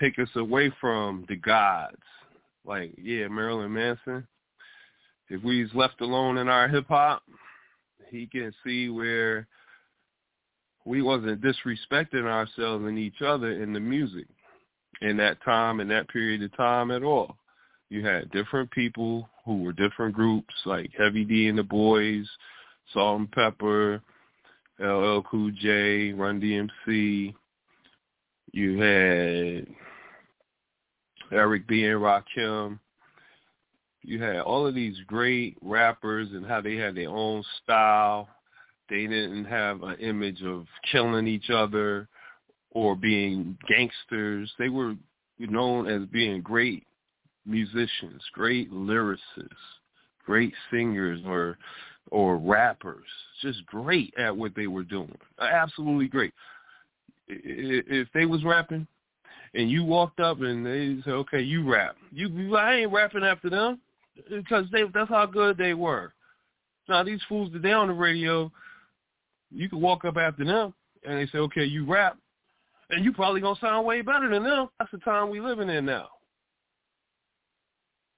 take 0.00 0.18
us 0.18 0.28
away 0.36 0.72
from 0.80 1.24
the 1.28 1.36
gods. 1.36 1.96
Like, 2.64 2.92
yeah, 3.00 3.28
Marilyn 3.28 3.72
Manson. 3.72 4.26
If 5.28 5.42
we 5.44 5.62
was 5.62 5.74
left 5.74 6.00
alone 6.00 6.38
in 6.38 6.48
our 6.48 6.66
hip 6.68 6.86
hop, 6.88 7.22
he 8.10 8.26
can 8.26 8.52
see 8.64 8.88
where 8.88 9.46
we 10.84 11.02
wasn't 11.02 11.42
disrespecting 11.42 12.24
ourselves 12.24 12.84
and 12.84 12.98
each 12.98 13.22
other 13.22 13.52
in 13.62 13.72
the 13.72 13.80
music 13.80 14.26
in 15.02 15.16
that 15.16 15.42
time 15.44 15.80
in 15.80 15.88
that 15.88 16.08
period 16.08 16.42
of 16.42 16.56
time 16.56 16.90
at 16.90 17.02
all. 17.02 17.36
You 17.88 18.04
had 18.04 18.30
different 18.30 18.70
people 18.70 19.28
who 19.44 19.62
were 19.62 19.72
different 19.72 20.14
groups 20.14 20.54
like 20.64 20.90
Heavy 20.96 21.24
D 21.24 21.48
and 21.48 21.58
the 21.58 21.62
Boys, 21.62 22.28
Salt-N-Pepa, 22.92 24.00
LL 24.80 25.22
Cool 25.30 25.50
J, 25.60 26.12
Run 26.12 26.40
DMC. 26.40 27.34
You 28.52 28.80
had 28.80 29.66
Eric 31.32 31.66
B 31.66 31.84
and 31.84 32.00
Rakim. 32.00 32.78
You 34.02 34.22
had 34.22 34.38
all 34.38 34.66
of 34.66 34.74
these 34.74 34.96
great 35.06 35.56
rappers 35.60 36.28
and 36.32 36.46
how 36.46 36.60
they 36.60 36.76
had 36.76 36.94
their 36.94 37.10
own 37.10 37.44
style 37.62 38.28
they 38.90 39.06
didn't 39.06 39.44
have 39.44 39.82
an 39.84 39.96
image 40.00 40.42
of 40.42 40.66
killing 40.90 41.28
each 41.28 41.48
other 41.48 42.08
or 42.72 42.96
being 42.96 43.56
gangsters. 43.68 44.52
They 44.58 44.68
were 44.68 44.96
known 45.38 45.86
as 45.86 46.06
being 46.08 46.42
great 46.42 46.84
musicians, 47.46 48.20
great 48.32 48.70
lyricists, 48.70 49.16
great 50.26 50.52
singers 50.70 51.20
or 51.24 51.56
or 52.10 52.38
rappers, 52.38 53.06
just 53.40 53.64
great 53.66 54.12
at 54.18 54.36
what 54.36 54.52
they 54.56 54.66
were 54.66 54.82
doing. 54.82 55.16
Absolutely 55.38 56.08
great. 56.08 56.34
If 57.28 58.08
they 58.12 58.26
was 58.26 58.42
rapping 58.42 58.88
and 59.54 59.70
you 59.70 59.84
walked 59.84 60.20
up 60.20 60.40
and 60.40 60.64
they 60.64 61.00
said, 61.04 61.14
"Okay, 61.14 61.40
you 61.40 61.70
rap," 61.70 61.96
you 62.12 62.56
I 62.56 62.76
ain't 62.76 62.92
rapping 62.92 63.24
after 63.24 63.50
them 63.50 63.80
because 64.28 64.66
they 64.72 64.82
that's 64.94 65.10
how 65.10 65.26
good 65.26 65.56
they 65.56 65.74
were. 65.74 66.12
Now 66.88 67.02
these 67.02 67.20
fools 67.28 67.52
today 67.52 67.72
on 67.72 67.88
the 67.88 67.94
radio, 67.94 68.50
you 69.50 69.68
can 69.68 69.80
walk 69.80 70.04
up 70.04 70.16
after 70.16 70.44
them 70.44 70.74
and 71.04 71.18
they 71.18 71.26
say, 71.26 71.38
okay, 71.38 71.64
you 71.64 71.84
rap, 71.84 72.16
and 72.90 73.04
you 73.04 73.12
probably 73.12 73.40
gonna 73.40 73.58
sound 73.60 73.86
way 73.86 74.02
better 74.02 74.28
than 74.28 74.42
them. 74.42 74.68
That's 74.78 74.90
the 74.90 74.98
time 74.98 75.30
we 75.30 75.40
living 75.40 75.68
in 75.68 75.86
now. 75.86 76.08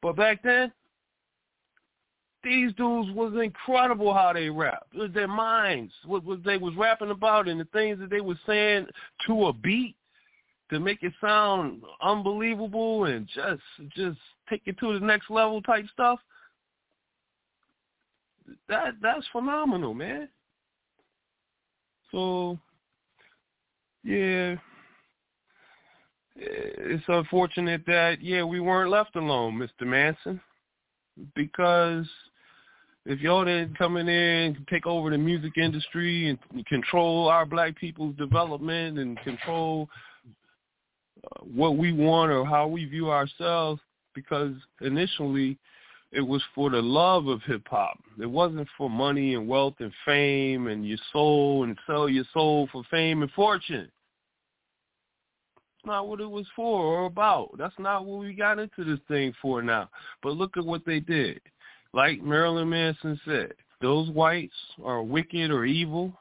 But 0.01 0.17
back 0.17 0.43
then, 0.43 0.73
these 2.43 2.73
dudes 2.75 3.11
was 3.13 3.35
incredible 3.41 4.13
how 4.13 4.33
they 4.33 4.51
rap. 4.51 4.87
Their 5.15 5.29
minds, 5.29 5.93
what, 6.07 6.25
what 6.25 6.43
they 6.43 6.57
was 6.57 6.75
rapping 6.77 7.11
about, 7.11 7.47
and 7.47 7.61
the 7.61 7.67
things 7.67 8.01
that 8.01 8.11
they 8.11 8.21
was 8.21 8.37
saying 8.47 8.87
to 9.27 9.47
a 9.47 9.53
beat 9.53 9.95
to 10.73 10.81
make 10.81 11.03
it 11.03 11.13
sound 11.21 11.83
unbelievable 12.01 13.05
and 13.05 13.29
just 13.29 13.63
just 13.95 14.19
take 14.49 14.63
it 14.65 14.79
to 14.79 14.99
the 14.99 15.05
next 15.05 15.31
level 15.31 15.61
type 15.61 15.85
stuff. 15.93 16.19
That 18.69 18.95
that's 19.03 19.27
phenomenal, 19.33 19.93
man. 19.93 20.29
So, 22.11 22.59
yeah, 24.03 24.57
it's 26.37 27.05
unfortunate 27.07 27.83
that 27.87 28.23
yeah 28.23 28.43
we 28.43 28.59
weren't 28.59 28.91
left 28.91 29.15
alone, 29.17 29.59
Mr. 29.59 29.87
Manson, 29.87 30.41
because 31.35 32.07
if 33.05 33.21
y'all 33.21 33.45
didn't 33.45 33.77
come 33.77 33.99
in 33.99 34.09
and 34.09 34.57
take 34.71 34.87
over 34.87 35.11
the 35.11 35.19
music 35.19 35.59
industry 35.59 36.31
and 36.31 36.67
control 36.67 37.29
our 37.29 37.45
black 37.45 37.77
people's 37.77 38.17
development 38.17 38.99
and 38.99 39.19
control 39.21 39.89
what 41.43 41.77
we 41.77 41.93
want 41.93 42.31
or 42.33 42.45
how 42.45 42.67
we 42.67 42.85
view 42.85 43.11
ourselves, 43.11 43.81
because 44.15 44.55
initially 44.81 45.59
it 46.13 46.21
was 46.21 46.43
for 46.55 46.71
the 46.71 46.83
love 46.83 47.27
of 47.27 47.43
hip 47.43 47.67
hop. 47.69 47.99
It 48.21 48.27
wasn't 48.27 48.69
for 48.77 48.91
money 48.91 49.35
and 49.35 49.49
wealth 49.49 49.75
and 49.79 49.93
fame 50.05 50.67
and 50.67 50.87
your 50.87 50.99
soul 51.13 51.65
and 51.65 51.79
sell 51.87 52.09
your 52.09 52.25
soul 52.33 52.69
for 52.71 52.83
fame 52.91 53.23
and 53.23 53.31
fortune. 53.33 53.91
That's 55.57 55.87
not 55.87 56.09
what 56.09 56.21
it 56.21 56.31
was 56.31 56.47
for 56.55 56.85
or 56.85 57.07
about. 57.07 57.51
That's 57.59 57.79
not 57.79 58.05
what 58.05 58.21
we 58.21 58.35
got 58.35 58.59
into 58.59 58.85
this 58.85 59.01
thing 59.09 59.33
for 59.41 59.63
now. 59.63 59.89
But 60.23 60.37
look 60.37 60.57
at 60.57 60.65
what 60.65 60.85
they 60.85 61.01
did. 61.01 61.41
Like 61.95 62.23
Marilyn 62.23 62.69
Manson 62.69 63.19
said, 63.25 63.55
those 63.81 64.11
whites 64.11 64.55
are 64.85 65.03
wicked 65.03 65.51
or 65.51 65.65
evil, 65.65 66.13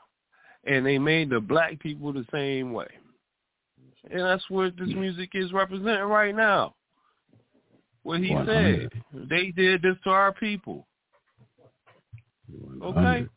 and 0.64 0.86
they 0.86 0.98
made 0.98 1.30
the 1.30 1.40
black 1.40 1.80
people 1.80 2.12
the 2.12 2.26
same 2.32 2.74
way. 2.74 2.88
And 4.10 4.22
that's 4.22 4.44
what 4.50 4.76
this 4.78 4.90
music 4.90 5.32
is 5.34 5.54
representing 5.54 6.04
right 6.04 6.36
now. 6.36 6.76
What 8.04 8.22
he 8.22 8.34
100. 8.34 8.92
said. 8.92 9.30
They 9.30 9.52
did 9.52 9.82
this 9.84 9.96
to 10.04 10.10
our 10.10 10.34
people. 10.34 10.88
Okay. 12.82 13.28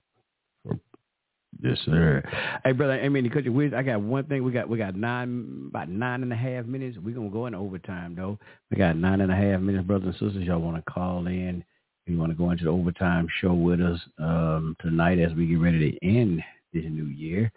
Yes, 1.62 1.78
sir. 1.86 2.22
Hey, 2.64 2.72
brother, 2.72 2.94
I 2.94 3.08
mean, 3.08 3.28
could 3.30 3.44
you, 3.44 3.52
we, 3.52 3.74
I 3.74 3.82
got 3.82 4.00
one 4.02 4.24
thing. 4.24 4.44
We 4.44 4.52
got 4.52 4.68
we 4.68 4.76
got 4.76 4.96
nine 4.96 5.68
about 5.70 5.88
nine 5.88 6.22
and 6.22 6.32
a 6.32 6.36
half 6.36 6.66
minutes. 6.66 6.98
We're 7.02 7.14
gonna 7.14 7.30
go 7.30 7.46
into 7.46 7.58
overtime 7.58 8.14
though. 8.14 8.38
We 8.70 8.76
got 8.76 8.96
nine 8.96 9.22
and 9.22 9.32
a 9.32 9.36
half 9.36 9.60
minutes, 9.60 9.86
brothers 9.86 10.14
and 10.20 10.28
sisters. 10.28 10.46
Y'all 10.46 10.60
want 10.60 10.76
to 10.76 10.90
call 10.90 11.26
in? 11.26 11.64
You 12.06 12.18
want 12.18 12.32
to 12.32 12.36
go 12.36 12.50
into 12.50 12.64
the 12.64 12.70
overtime 12.70 13.28
show 13.40 13.54
with 13.54 13.80
us 13.80 13.98
um, 14.18 14.76
tonight 14.80 15.18
as 15.18 15.32
we 15.32 15.46
get 15.46 15.58
ready 15.58 15.92
to 15.92 16.06
end 16.06 16.42
this 16.74 16.84
new 16.84 17.06
year. 17.06 17.50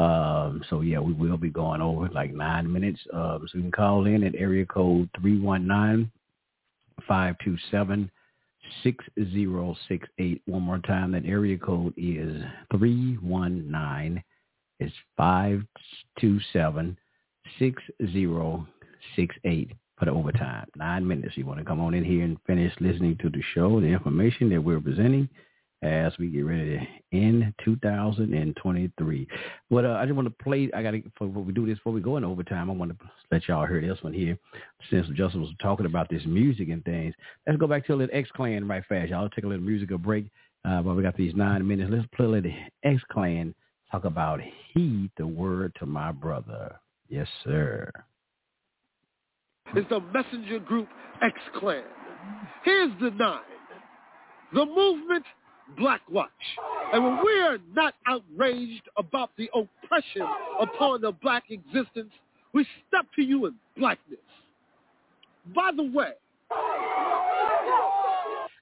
Um, 0.00 0.64
so 0.70 0.80
yeah, 0.80 0.98
we 0.98 1.12
will 1.12 1.36
be 1.36 1.50
going 1.50 1.82
over 1.82 2.08
like 2.08 2.32
nine 2.32 2.72
minutes. 2.72 3.00
Um, 3.12 3.46
so 3.50 3.58
you 3.58 3.62
can 3.62 3.72
call 3.72 4.06
in 4.06 4.24
at 4.24 4.34
area 4.34 4.64
code 4.64 5.10
three 5.20 5.38
one 5.38 5.66
nine 5.66 6.10
five 7.06 7.36
two 7.44 7.58
seven. 7.70 8.10
6068. 8.82 10.42
One 10.46 10.62
more 10.62 10.78
time, 10.78 11.12
that 11.12 11.26
area 11.26 11.58
code 11.58 11.94
is 11.96 12.42
319. 12.70 14.22
is 14.78 14.92
527 15.16 16.96
6068 17.58 19.72
for 19.98 20.04
the 20.04 20.10
overtime. 20.10 20.66
Nine 20.76 21.06
minutes. 21.06 21.36
You 21.36 21.46
want 21.46 21.58
to 21.58 21.64
come 21.64 21.80
on 21.80 21.94
in 21.94 22.04
here 22.04 22.24
and 22.24 22.38
finish 22.46 22.72
listening 22.80 23.16
to 23.18 23.28
the 23.28 23.42
show, 23.54 23.80
the 23.80 23.86
information 23.86 24.48
that 24.50 24.62
we're 24.62 24.80
presenting 24.80 25.28
as 25.82 26.12
we 26.18 26.28
get 26.28 26.44
ready 26.44 26.78
to 26.78 27.16
end 27.16 27.54
2023. 27.64 29.28
But 29.70 29.84
uh, 29.84 29.92
I 29.92 30.04
just 30.04 30.14
want 30.14 30.28
to 30.28 30.44
play. 30.44 30.70
I 30.74 30.82
got 30.82 30.90
to 30.92 31.00
before 31.00 31.28
we 31.28 31.52
do 31.52 31.66
this, 31.66 31.78
before 31.78 31.92
we 31.92 32.00
go 32.00 32.16
in 32.16 32.24
overtime, 32.24 32.70
I 32.70 32.74
want 32.74 32.92
to 32.92 33.06
let 33.30 33.48
y'all 33.48 33.66
hear 33.66 33.80
this 33.80 34.02
one 34.02 34.12
here. 34.12 34.38
Since 34.90 35.08
Justice 35.08 35.40
was 35.40 35.50
talking 35.62 35.86
about 35.86 36.08
this 36.10 36.22
music 36.26 36.68
and 36.68 36.84
things, 36.84 37.14
let's 37.46 37.58
go 37.58 37.66
back 37.66 37.86
to 37.86 37.94
a 37.94 37.96
little 37.96 38.16
X 38.16 38.28
Clan 38.34 38.68
right 38.68 38.84
fast. 38.88 39.10
Y'all 39.10 39.28
take 39.28 39.44
a 39.44 39.48
little 39.48 39.64
musical 39.64 39.98
break. 39.98 40.26
Uh, 40.64 40.82
but 40.82 40.94
we 40.94 41.02
got 41.02 41.16
these 41.16 41.34
nine 41.34 41.66
minutes. 41.66 41.90
Let's 41.90 42.06
play 42.14 42.26
a 42.26 42.28
little 42.28 42.52
X 42.84 43.00
Clan. 43.10 43.54
Talk 43.90 44.04
about 44.04 44.40
heed 44.74 45.10
the 45.16 45.26
word 45.26 45.74
to 45.80 45.86
my 45.86 46.12
brother. 46.12 46.76
Yes, 47.08 47.26
sir. 47.44 47.90
It's 49.74 49.88
the 49.88 50.00
messenger 50.00 50.58
group 50.58 50.88
X 51.22 51.34
Clan. 51.58 51.82
Here's 52.64 52.92
the 53.00 53.10
nine. 53.10 53.40
The 54.52 54.66
movement 54.66 55.24
Black 55.76 56.02
Watch. 56.10 56.30
And 56.92 57.04
when 57.04 57.18
we're 57.22 57.58
not 57.74 57.94
outraged 58.06 58.88
about 58.96 59.30
the 59.36 59.50
oppression 59.54 60.26
upon 60.60 61.02
the 61.02 61.12
black 61.12 61.44
existence, 61.50 62.12
we 62.52 62.66
step 62.88 63.06
to 63.16 63.22
you 63.22 63.46
in 63.46 63.54
blackness. 63.76 64.18
By 65.54 65.70
the 65.74 65.84
way, 65.84 66.12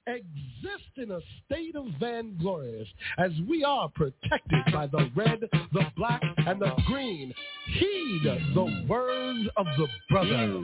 exist 0.09 0.89
in 0.97 1.11
a 1.11 1.19
state 1.45 1.75
of 1.75 1.85
vainglorious 1.99 2.87
as 3.17 3.31
we 3.47 3.63
are 3.63 3.89
protected 3.89 4.73
by 4.73 4.87
the 4.87 5.09
red, 5.15 5.39
the 5.73 5.85
black, 5.95 6.21
and 6.37 6.61
the 6.61 6.71
green. 6.87 7.33
Heed 7.67 8.21
the 8.53 8.85
words 8.87 9.49
of 9.55 9.65
the 9.77 9.87
brother. 10.09 10.61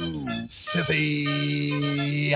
Sissy. 0.75 2.35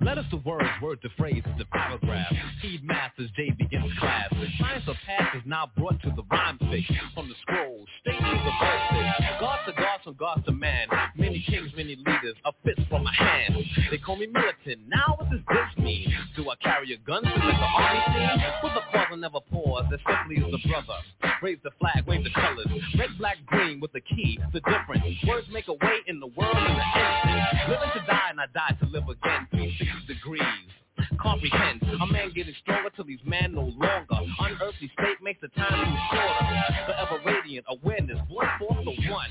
Let 0.00 0.18
us 0.18 0.24
the 0.30 0.36
words, 0.38 0.68
word 0.82 1.02
to 1.02 1.08
phrase, 1.16 1.42
the 1.58 1.64
paragraph. 1.66 2.32
Heed 2.62 2.84
masters, 2.84 3.30
J 3.36 3.50
begins 3.58 3.92
class. 3.98 4.32
Science 4.58 4.84
of 4.86 4.96
past 5.06 5.36
is 5.36 5.42
now 5.46 5.70
brought 5.76 6.00
to 6.02 6.12
the 6.14 6.22
rhyme 6.30 6.58
fix. 6.70 6.86
From 7.14 7.28
the 7.28 7.34
scroll, 7.42 7.84
state 8.00 8.18
to 8.18 8.24
the 8.24 8.50
verses. 8.60 9.06
God 9.40 9.58
to 9.66 9.72
God, 9.72 10.00
from 10.04 10.14
God 10.14 10.42
to 10.46 10.52
man. 10.52 10.88
Many 11.16 11.44
kings, 11.48 11.70
many 11.76 11.96
leaders, 11.96 12.36
a 12.44 12.52
fist 12.64 12.80
from 12.88 13.04
my 13.04 13.12
hand. 13.14 13.56
They 13.90 13.98
call 13.98 14.16
me 14.16 14.26
militant. 14.26 14.82
Now 14.88 15.16
what 15.18 15.30
does 15.30 15.40
this 15.48 15.84
mean? 15.84 16.12
Do 16.36 16.43
I 16.50 16.56
carry 16.56 16.92
a 16.92 16.98
gun 16.98 17.22
to 17.22 17.28
make 17.28 17.38
the 17.38 17.70
army 17.76 18.00
scene? 18.12 18.42
With 18.62 18.74
the 18.74 18.82
cause 18.92 19.06
I 19.12 19.16
never 19.16 19.40
pause, 19.40 19.84
as 19.92 20.00
simply 20.04 20.44
as 20.44 20.50
the 20.50 20.68
brother. 20.68 20.98
Raise 21.42 21.58
the 21.62 21.70
flag, 21.80 22.06
wave 22.06 22.24
the 22.24 22.30
colors. 22.30 22.66
Red, 22.98 23.10
black, 23.18 23.38
green 23.46 23.80
with 23.80 23.92
the 23.92 24.00
key, 24.00 24.38
the 24.52 24.60
difference. 24.60 25.04
Words 25.26 25.48
make 25.52 25.68
a 25.68 25.74
way 25.74 25.98
in 26.06 26.20
the 26.20 26.28
world 26.28 26.56
in 26.56 26.64
an 26.64 26.80
instant. 26.96 27.70
Living 27.70 27.90
to 27.94 28.06
die 28.06 28.28
and 28.30 28.40
I 28.40 28.46
die 28.52 28.76
to 28.80 28.86
live 28.86 29.08
again. 29.08 29.48
360 29.50 30.14
degrees. 30.14 30.83
Comprehend, 31.20 31.82
a 32.00 32.06
man 32.06 32.32
getting 32.34 32.54
stronger 32.62 32.90
till 32.94 33.04
he's 33.04 33.18
man 33.24 33.54
no 33.54 33.62
longer. 33.62 34.06
Unearthly 34.38 34.90
state 34.92 35.22
makes 35.22 35.40
the 35.40 35.48
time 35.48 35.72
too 35.72 35.96
shorter. 36.10 36.44
Forever 36.86 37.20
radiant, 37.24 37.66
awareness, 37.68 38.18
one 38.28 38.46
forth 38.58 38.84
the 38.84 39.10
one. 39.10 39.28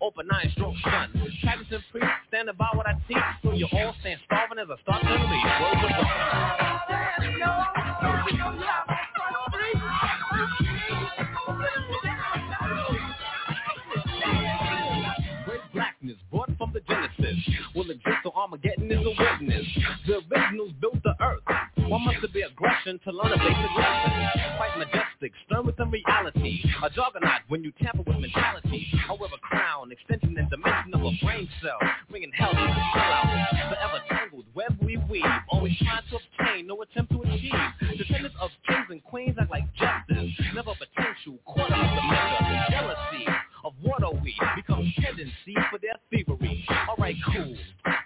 Open 0.00 0.28
eye, 0.30 0.48
stroke 0.52 0.74
sun. 0.84 1.10
Practicing 1.42 1.82
priest, 1.90 2.06
standing 2.28 2.54
by 2.58 2.68
what 2.74 2.86
I 2.86 2.94
teach. 3.08 3.18
So 3.42 3.52
you 3.52 3.66
all 3.72 3.94
stand 4.00 4.20
starving 4.26 4.58
as 4.58 4.68
I 4.70 4.76
start 4.82 5.02
to 5.02 5.08
leave. 5.08 5.44
Words 5.60 5.84
of 12.04 12.09
the 16.90 17.08
Genesis 17.22 17.54
will 17.74 17.90
exist 17.90 18.18
so 18.22 18.32
Armageddon 18.34 18.90
is 18.90 18.98
a 18.98 19.10
witness. 19.10 19.66
The 20.06 20.20
originals 20.30 20.72
built 20.80 21.02
the 21.02 21.14
earth. 21.22 21.40
One 21.88 22.04
must 22.04 22.18
there 22.20 22.30
be 22.32 22.42
aggression 22.42 23.00
to 23.04 23.12
learn 23.12 23.32
a 23.32 23.38
basic 23.38 23.70
lesson? 23.78 24.12
Quite 24.56 24.78
majestic, 24.78 25.32
stern 25.46 25.66
within 25.66 25.90
reality. 25.90 26.62
A 26.82 26.90
juggernaut 26.90 27.42
when 27.48 27.64
you 27.64 27.72
tamper 27.82 28.02
with 28.06 28.18
mentality. 28.18 28.86
However, 29.06 29.36
crown, 29.42 29.92
extension 29.92 30.36
and 30.38 30.50
dimension 30.50 30.94
of 30.94 31.02
a 31.02 31.12
brain 31.24 31.48
cell. 31.62 31.78
Bringing 32.10 32.32
hell 32.32 32.50
to 32.50 32.56
the 32.56 32.82
sellout. 32.94 33.74
Forever 33.74 34.02
tangled, 34.08 34.44
web 34.54 34.76
we 34.84 34.96
weave. 35.08 35.24
Always 35.48 35.76
trying 35.78 36.02
to 36.10 36.18
obtain, 36.18 36.66
no 36.66 36.82
attempt 36.82 37.12
to 37.12 37.22
achieve. 37.22 37.98
Descendants 37.98 38.36
of 38.40 38.50
kings 38.68 38.86
and 38.90 39.02
queens 39.04 39.36
act 39.40 39.50
like 39.50 39.64
justice. 39.74 40.30
Never 40.54 40.74
potential, 40.74 41.38
quarter 41.44 41.74
of 41.74 41.90
the 41.94 42.02
measure. 42.02 42.66
Jealousy 42.70 43.26
what 43.90 44.04
are 44.04 44.14
we? 44.14 44.34
Becomes 44.54 44.94
tendency 45.02 45.54
for 45.70 45.78
their 45.82 45.98
thievery. 46.10 46.64
Alright, 46.88 47.16
cool. 47.34 47.56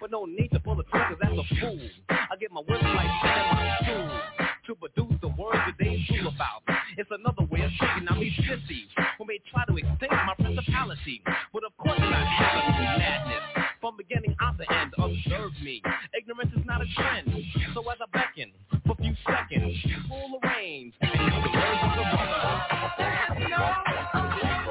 But 0.01 0.11
no 0.11 0.25
need 0.25 0.49
to 0.49 0.59
pull 0.59 0.75
the 0.75 0.83
trigger, 0.83 1.15
that's 1.21 1.33
a 1.33 1.55
fool. 1.61 1.79
I 2.09 2.35
get 2.39 2.51
my 2.51 2.61
words 2.67 2.81
like 2.83 3.05
my 3.05 3.77
stool. 3.83 4.09
To 4.65 4.75
produce 4.75 5.21
the 5.21 5.27
words 5.27 5.61
that 5.61 5.75
they 5.77 6.03
fool 6.09 6.27
about. 6.27 6.65
It's 6.97 7.09
another 7.11 7.45
way 7.51 7.61
of 7.61 7.71
taking 7.79 8.07
out 8.09 8.19
these 8.19 8.33
sissies 8.49 8.89
who 9.19 9.25
may 9.25 9.39
try 9.51 9.63
to 9.65 9.77
extinct 9.77 10.15
my 10.25 10.33
principality. 10.33 11.21
But 11.53 11.63
of 11.63 11.77
course 11.77 11.99
not 11.99 12.25
having 12.25 12.73
madness. 12.97 13.43
From 13.79 13.95
beginning 13.97 14.35
out 14.41 14.57
the 14.57 14.65
end, 14.73 14.91
observe 14.97 15.51
me. 15.61 15.83
Ignorance 16.17 16.51
is 16.57 16.65
not 16.65 16.81
a 16.81 16.85
trend. 16.97 17.29
So 17.75 17.81
as 17.91 17.97
I 18.01 18.05
beckon 18.11 18.51
for 18.87 18.93
a 18.93 18.95
few 18.95 19.13
seconds, 19.21 19.77
pull 20.09 20.39
the 20.41 20.47
reins 20.49 20.93
and 21.01 21.13
the 21.13 21.49
words 21.53 21.81
of 21.83 21.91
the 21.95 22.05
One 23.55 24.64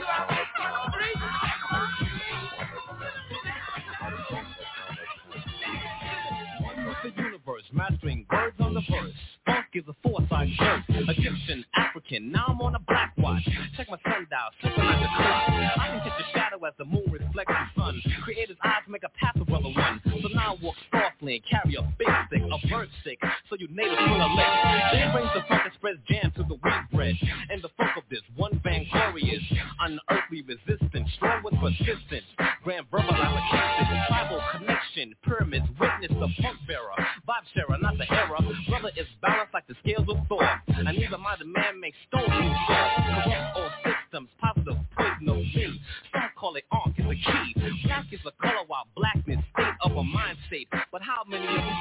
mastering 7.75 8.25
words 8.31 8.57
on 8.61 8.75
the 8.75 8.81
verse. 8.91 9.13
Funk 9.47 9.67
is 9.75 9.85
a 9.89 9.95
foresight 10.03 10.49
birth. 10.59 10.85
Egyptian, 10.89 11.65
African, 11.77 12.31
now 12.31 12.47
I'm 12.49 12.61
on 12.61 12.75
a 12.75 12.79
black 12.79 13.13
watch. 13.19 13.43
Check 13.77 13.89
my 13.91 13.99
sundial, 14.05 14.49
synchronize 14.63 15.03
the 15.03 15.09
clock. 15.17 15.49
I 15.49 15.87
can 15.91 16.01
catch 16.01 16.21
a 16.21 16.27
shadow 16.33 16.65
as 16.65 16.75
the 16.79 16.85
moon 16.85 17.05
reflects 17.11 17.53
the 17.53 17.81
sun. 17.81 18.01
Creator's 18.23 18.57
eyes 18.65 18.87
make 18.89 19.03
a 19.03 19.13
path 19.19 19.41
of 19.41 19.47
brother 19.47 19.69
one. 19.69 20.01
So 20.23 20.29
now 20.29 20.55
I 20.55 20.65
walk 20.65 20.77
softly 20.91 21.37
and 21.37 21.45
carry 21.45 21.75
a 21.75 21.83
big 21.99 22.09
stick, 22.29 22.43
a 22.43 22.69
bird 22.69 22.89
stick, 23.03 23.19
so 23.51 23.57
you 23.59 23.69
natives 23.69 23.99
swing 23.99 24.21
a 24.21 24.31
lick. 24.33 24.53
Then 24.93 25.13
brings 25.13 25.31
the 25.35 25.43
funk 25.49 25.63
and 25.65 25.75
spreads 25.75 25.99
jam 26.09 26.33
to 26.37 26.43
the 26.45 26.55
wheat 26.55 26.85
bread. 26.93 27.15
And 27.51 27.61
the 27.61 27.71
funk 27.77 27.99
of 27.99 28.05
this, 28.09 28.23
one 28.37 28.61
vainglorious, 28.63 29.43
unearthly 29.81 30.43
resistance, 30.47 31.11
strong 31.17 31.43
with 31.43 31.55
persistence. 31.61 32.27
Grand 32.63 32.87
verbal 32.91 33.13
tribal 33.13 34.41
connection, 34.53 34.84
pyramids, 35.23 35.66
witness 35.81 36.11
the 36.11 36.29
funk 36.43 36.59
bearer. 36.66 36.95
Vibe 37.27 37.47
sharer, 37.55 37.79
not 37.81 37.99
the 37.99 38.11
error. 38.12 38.39
Brother 38.69 38.91
is 38.97 39.07
balanced 39.21 39.55
like 39.55 39.66
the 39.66 39.75
scales 39.83 40.07
of 40.09 40.16
Thor. 40.29 40.45
And 40.69 40.89
even 40.97 41.21
my 41.21 41.37
demand 41.37 41.81
makes 41.81 41.97
stones 42.09 42.31
all 42.31 43.71
systems, 43.83 44.29
positive 44.41 44.79
poison 44.97 45.29
of 45.29 45.37
me. 45.37 45.81
Some 46.12 46.31
call 46.37 46.57
it 46.57 46.65
arc 46.71 46.95
is 46.99 47.05
a 47.07 47.15
key. 47.15 47.55
Black 47.85 48.07
is 48.12 48.21
a 48.27 48.33
color 48.43 48.65
while 48.66 48.87
blackness 48.97 49.41
state 49.53 49.75
of 49.83 49.97
a 49.97 50.05
mind 50.05 50.39
state. 50.47 50.69
But 50.93 51.03
how 51.03 51.23
many 51.27 51.47
of 51.47 51.53
you? 51.53 51.73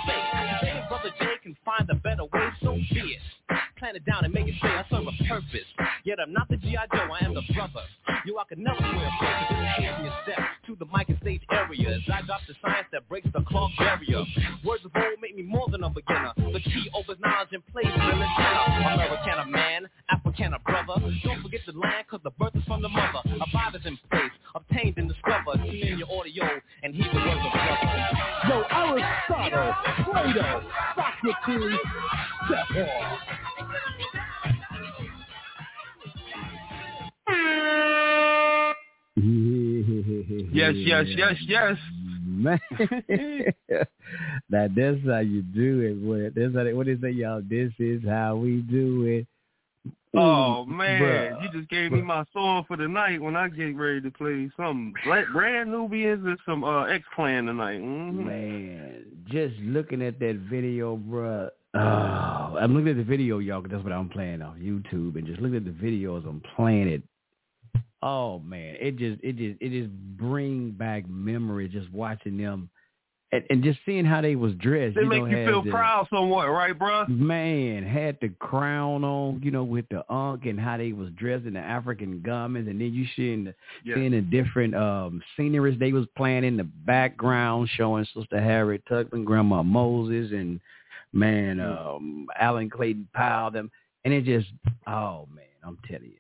Today 0.60 0.84
brother 0.90 1.10
Jay 1.20 1.36
can 1.42 1.56
find 1.66 1.90
a 1.90 1.96
better 1.96 2.24
way, 2.26 2.50
so 2.62 2.76
be 2.76 3.18
it. 3.18 3.22
Plan 3.78 3.96
it 3.96 4.06
down 4.06 4.26
and 4.26 4.34
make 4.34 4.48
it 4.48 4.56
say 4.62 4.68
I 4.70 4.86
serve 4.90 5.08
a 5.08 5.24
purpose. 5.28 5.68
Yet 6.04 6.20
I'm 6.20 6.34
not 6.34 6.50
the 6.50 6.58
G.I. 6.58 6.86
Joe, 6.96 7.12
I 7.12 7.26
am 7.26 7.34
the 7.34 7.44
brother. 7.54 7.86
You, 8.26 8.38
I 8.38 8.44
could 8.46 8.60
never 8.60 8.78
swear 8.78 9.10
a 9.10 9.53
the 11.40 11.46
mic 11.46 11.52
and 11.52 11.70
stage 11.70 11.88
area. 11.88 11.96
As 11.96 12.02
I 12.12 12.22
drop 12.26 12.42
the 12.48 12.54
science 12.62 12.88
that 12.92 13.08
breaks 13.10 13.28
the 13.34 13.42
clock 13.42 13.72
barrier. 13.78 14.24
Words 14.64 14.86
of 14.86 14.92
old 14.96 15.20
make 15.22 15.36
me 15.36 15.44
more 15.44 15.68
than 15.70 15.84
a 15.84 15.90
beginner. 15.90 16.34
The 16.38 16.60
key 16.60 16.90
opens 16.94 17.20
knowledge 17.20 17.50
and 17.52 17.66
plays 17.68 17.86
in 17.86 18.00
the 18.00 18.02
antenna. 18.02 18.94
Americana 18.94 19.46
man, 19.50 19.90
Africana 20.12 20.60
brother. 20.66 21.02
Don't 21.24 21.42
forget 21.42 21.62
the 21.66 21.74
land, 21.74 22.08
cause 22.10 22.22
the 22.24 22.32
birth 22.32 22.56
is 22.56 22.64
from 22.66 22.82
the 22.82 22.90
mother. 22.90 23.20
A 23.26 23.48
vibe 23.56 23.76
is 23.76 23.86
in 23.86 23.98
place. 24.12 24.32
obtained 24.56 24.98
and 24.98 25.10
discovered. 25.10 25.64
Tune 25.64 25.76
in 25.76 26.00
your 26.00 26.12
audio 26.12 26.46
and 26.84 26.96
hear 26.96 27.08
the 27.12 27.20
words 27.20 27.42
of 27.46 27.52
brother. 27.54 28.18
Yo, 28.50 28.64
Aristotle, 28.72 29.74
Plato, 30.06 30.64
Socrates, 30.96 31.80
step 32.48 32.88
off. 32.88 33.20
Yes, 40.52 40.74
yes, 40.76 41.06
yes, 41.16 41.36
yes. 41.48 41.78
Man, 42.26 42.60
now 44.50 44.68
that's 44.76 45.00
how 45.06 45.20
you 45.20 45.42
do 45.42 45.82
it. 45.82 45.96
What 46.06 46.36
that's 46.36 46.56
how 46.56 46.64
they, 46.64 46.74
what 46.74 46.88
they 46.88 46.98
say, 47.02 47.12
y'all. 47.12 47.42
This 47.48 47.72
is 47.80 48.02
how 48.08 48.36
we 48.36 48.62
do 48.62 49.06
it. 49.06 49.28
Oh 50.16 50.66
man, 50.66 51.02
bruh. 51.02 51.42
you 51.44 51.50
just 51.60 51.70
gave 51.70 51.92
me 51.92 52.02
my 52.02 52.24
song 52.34 52.66
for 52.68 52.78
the 52.78 52.88
night 52.88 53.22
when 53.22 53.36
I 53.36 53.48
get 53.48 53.76
ready 53.76 54.02
to 54.02 54.12
play 54.12 54.50
some 54.58 54.94
brand 55.34 55.72
Nubians 55.72 56.26
and 56.26 56.38
some 56.46 56.64
uh, 56.64 56.84
X 56.86 57.04
Clan 57.16 57.46
tonight. 57.46 57.80
hmm 57.80 58.26
Man, 58.26 59.06
just 59.26 59.56
looking 59.62 60.02
at 60.04 60.20
that 60.20 60.36
video, 60.50 60.98
bruh. 60.98 61.50
Oh, 61.76 62.58
I'm 62.60 62.74
looking 62.76 62.90
at 62.90 62.98
the 62.98 63.04
video, 63.04 63.40
y'all, 63.40 63.62
'cause 63.62 63.72
that's 63.72 63.84
what 63.84 63.94
I'm 63.94 64.10
playing 64.10 64.44
on 64.44 64.60
YouTube, 64.60 65.16
and 65.16 65.26
just 65.26 65.42
looking 65.42 65.58
at 65.58 65.66
the 65.66 65.72
videos 65.72 66.28
I'm 66.28 66.42
playing 66.56 66.88
it. 66.90 67.02
Oh 68.06 68.40
man, 68.40 68.76
it 68.82 68.98
just 68.98 69.24
it 69.24 69.38
just 69.38 69.62
it 69.62 69.70
just 69.70 69.90
bring 70.18 70.72
back 70.72 71.08
memories 71.08 71.72
just 71.72 71.90
watching 71.94 72.36
them, 72.38 72.70
and, 73.32 73.44
and 73.50 73.64
just 73.64 73.80
seeing 73.86 74.04
how 74.04 74.20
they 74.20 74.36
was 74.36 74.54
dressed. 74.56 74.96
They 74.96 75.04
you 75.04 75.08
make 75.08 75.20
know, 75.22 75.26
you 75.30 75.46
feel 75.48 75.64
the- 75.64 75.72
proud 75.72 76.08
somewhat, 76.10 76.48
right, 76.50 76.78
bruh? 76.78 77.08
Man, 77.08 77.84
had 77.84 78.18
the 78.20 78.28
crown 78.40 79.06
on, 79.06 79.40
you 79.42 79.52
know, 79.52 79.64
with 79.64 79.86
the 79.90 80.04
ankh 80.12 80.46
and 80.48 80.60
how 80.60 80.76
they 80.76 80.92
was 80.92 81.12
dressed 81.12 81.46
in 81.46 81.54
the 81.54 81.62
African 81.62 82.22
garments, 82.22 82.70
and 82.70 82.82
then 82.82 82.94
you 82.94 83.06
seeing 83.16 83.46
the 83.46 83.56
Yeah. 83.86 83.96
seeing 83.96 84.12
the 84.12 84.22
different 84.22 84.76
um 84.76 85.24
sceneries 85.38 85.80
they 85.80 85.94
was 85.94 86.06
playing 86.18 86.44
in 86.44 86.58
the 86.58 86.66
background, 86.66 87.70
showing 87.70 88.04
Sister 88.14 88.42
Harriet 88.42 88.84
Tubman, 88.86 89.24
Grandma 89.24 89.64
Moses, 89.64 90.34
and 90.34 90.60
man, 91.14 91.58
Mm. 91.58 91.96
um 91.96 92.28
Adam 92.36 92.70
Clayton 92.70 93.08
Powell, 93.14 93.50
them, 93.52 93.72
and 94.04 94.14
it 94.14 94.26
just, 94.26 94.50
oh 94.88 95.26
man, 95.34 95.46
I'm 95.64 95.78
telling 95.88 96.10
you, 96.12 96.18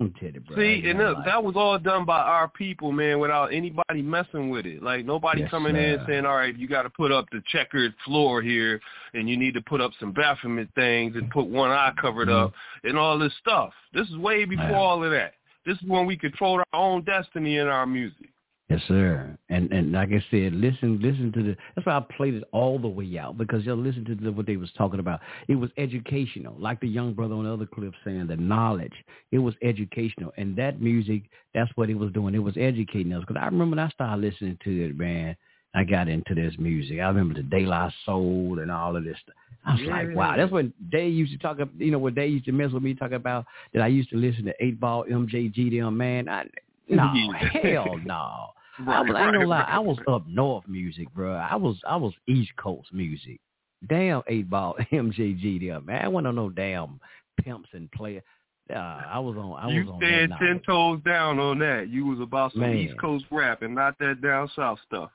I'm 0.00 0.12
telling 0.18 0.34
you, 0.34 0.40
bro. 0.40 0.56
See, 0.56 0.82
and 0.88 0.98
look, 0.98 1.18
that 1.26 1.44
was 1.44 1.56
all 1.56 1.78
done 1.78 2.06
by 2.06 2.18
our 2.18 2.48
people, 2.48 2.90
man, 2.90 3.20
without 3.20 3.52
anybody 3.52 4.00
messing 4.00 4.48
with 4.48 4.64
it. 4.64 4.82
Like 4.82 5.04
nobody 5.04 5.42
Yes, 5.42 5.50
coming 5.50 5.76
in 5.76 6.00
saying, 6.06 6.24
"All 6.24 6.36
right, 6.36 6.56
you 6.56 6.66
got 6.66 6.82
to 6.84 6.90
put 6.90 7.12
up 7.12 7.26
the 7.30 7.42
checkered 7.48 7.94
floor 8.06 8.40
here, 8.40 8.80
and 9.12 9.28
you 9.28 9.36
need 9.36 9.52
to 9.54 9.60
put 9.60 9.82
up 9.82 9.92
some 10.00 10.12
Baphomet 10.12 10.68
things 10.74 11.16
and 11.16 11.30
put 11.30 11.46
one 11.46 11.70
eye 11.70 11.92
covered 12.00 12.30
up 12.30 12.52
and 12.84 12.96
all 12.96 13.18
this 13.18 13.34
stuff." 13.40 13.72
This 13.92 14.08
is 14.08 14.16
way 14.16 14.44
before 14.46 14.64
Mm-hmm. 14.64 14.72
Yeah. 14.72 14.78
all 14.78 15.04
of 15.04 15.10
that. 15.10 15.34
This 15.66 15.76
is 15.76 15.84
when 15.86 16.06
we 16.06 16.16
controlled 16.16 16.60
our 16.72 16.80
own 16.80 17.02
destiny 17.04 17.58
in 17.58 17.66
our 17.66 17.84
music. 17.84 18.30
Yes, 18.70 18.80
sir. 18.86 19.36
And 19.48 19.72
and 19.72 19.90
like 19.90 20.10
I 20.10 20.24
said, 20.30 20.52
listen, 20.54 21.00
listen 21.02 21.32
to 21.32 21.42
the. 21.42 21.56
That's 21.74 21.84
why 21.84 21.96
I 21.96 22.04
played 22.16 22.34
it 22.34 22.44
all 22.52 22.78
the 22.78 22.86
way 22.86 23.18
out 23.18 23.36
because 23.36 23.66
you'll 23.66 23.76
listen 23.76 24.04
to 24.04 24.14
the, 24.14 24.30
what 24.30 24.46
they 24.46 24.56
was 24.56 24.70
talking 24.78 25.00
about. 25.00 25.18
It 25.48 25.56
was 25.56 25.70
educational, 25.76 26.54
like 26.56 26.80
the 26.80 26.86
young 26.86 27.12
brother 27.12 27.34
on 27.34 27.44
the 27.44 27.52
other 27.52 27.66
clip 27.66 27.92
saying 28.04 28.28
the 28.28 28.36
knowledge. 28.36 28.92
It 29.32 29.38
was 29.38 29.54
educational, 29.60 30.32
and 30.36 30.54
that 30.56 30.80
music, 30.80 31.24
that's 31.52 31.70
what 31.74 31.90
it 31.90 31.96
was 31.96 32.12
doing. 32.12 32.32
It 32.36 32.38
was 32.38 32.54
educating 32.56 33.12
us. 33.12 33.24
Because 33.26 33.40
I 33.40 33.46
remember 33.46 33.74
when 33.74 33.84
I 33.84 33.88
started 33.90 34.22
listening 34.22 34.56
to 34.62 34.84
it, 34.84 34.96
man. 34.96 35.36
I 35.72 35.84
got 35.84 36.08
into 36.08 36.34
this 36.34 36.52
music. 36.58 36.98
I 36.98 37.06
remember 37.06 37.34
the 37.34 37.44
De 37.44 37.64
La 37.64 37.92
Soul 38.04 38.58
and 38.60 38.72
all 38.72 38.96
of 38.96 39.04
this 39.04 39.16
stuff. 39.22 39.36
I 39.64 39.74
was 39.74 39.82
like, 39.82 40.16
wow. 40.16 40.36
That's 40.36 40.50
when 40.50 40.72
they 40.90 41.06
used 41.06 41.30
to 41.30 41.38
talk. 41.38 41.58
You 41.78 41.92
know, 41.92 41.98
when 42.00 42.14
they 42.14 42.26
used 42.26 42.46
to 42.46 42.52
mess 42.52 42.72
with 42.72 42.82
me, 42.82 42.94
talk 42.94 43.12
about 43.12 43.46
that 43.72 43.80
I 43.80 43.86
used 43.86 44.10
to 44.10 44.16
listen 44.16 44.44
to 44.46 44.54
Eight 44.58 44.80
Ball, 44.80 45.04
MJG, 45.04 45.80
them 45.80 45.96
man. 45.96 46.28
I 46.28 46.46
no, 46.88 47.32
hell 47.62 48.00
no. 48.04 48.50
I, 48.88 49.00
was, 49.00 49.14
I 49.16 49.24
ain't 49.24 49.32
gonna 49.34 49.46
lie, 49.46 49.64
I 49.68 49.78
was 49.78 49.98
up 50.08 50.26
north 50.26 50.66
music, 50.68 51.12
bro. 51.14 51.34
I 51.34 51.56
was 51.56 51.76
I 51.86 51.96
was 51.96 52.12
East 52.26 52.50
Coast 52.56 52.92
music. 52.92 53.40
Damn 53.88 54.22
eight 54.28 54.48
ball 54.50 54.76
MJG 54.92 55.66
there, 55.66 55.80
man. 55.80 56.04
I 56.04 56.08
wasn't 56.08 56.28
on 56.28 56.34
no 56.34 56.50
damn 56.50 57.00
pimps 57.42 57.70
and 57.72 57.90
player. 57.92 58.22
Uh, 58.70 59.02
I 59.08 59.18
was 59.18 59.36
on 59.36 59.58
I 59.58 59.68
you 59.72 59.84
was 59.84 59.94
on 59.94 60.38
ten 60.38 60.60
toes 60.64 61.00
down 61.04 61.38
on 61.38 61.58
that. 61.58 61.88
You 61.88 62.06
was 62.06 62.20
about 62.20 62.52
some 62.52 62.62
Man. 62.62 62.76
East 62.76 62.98
Coast 62.98 63.24
rap 63.30 63.62
and 63.62 63.74
not 63.74 63.98
that 63.98 64.20
down 64.20 64.50
south 64.54 64.78
stuff. 64.86 65.10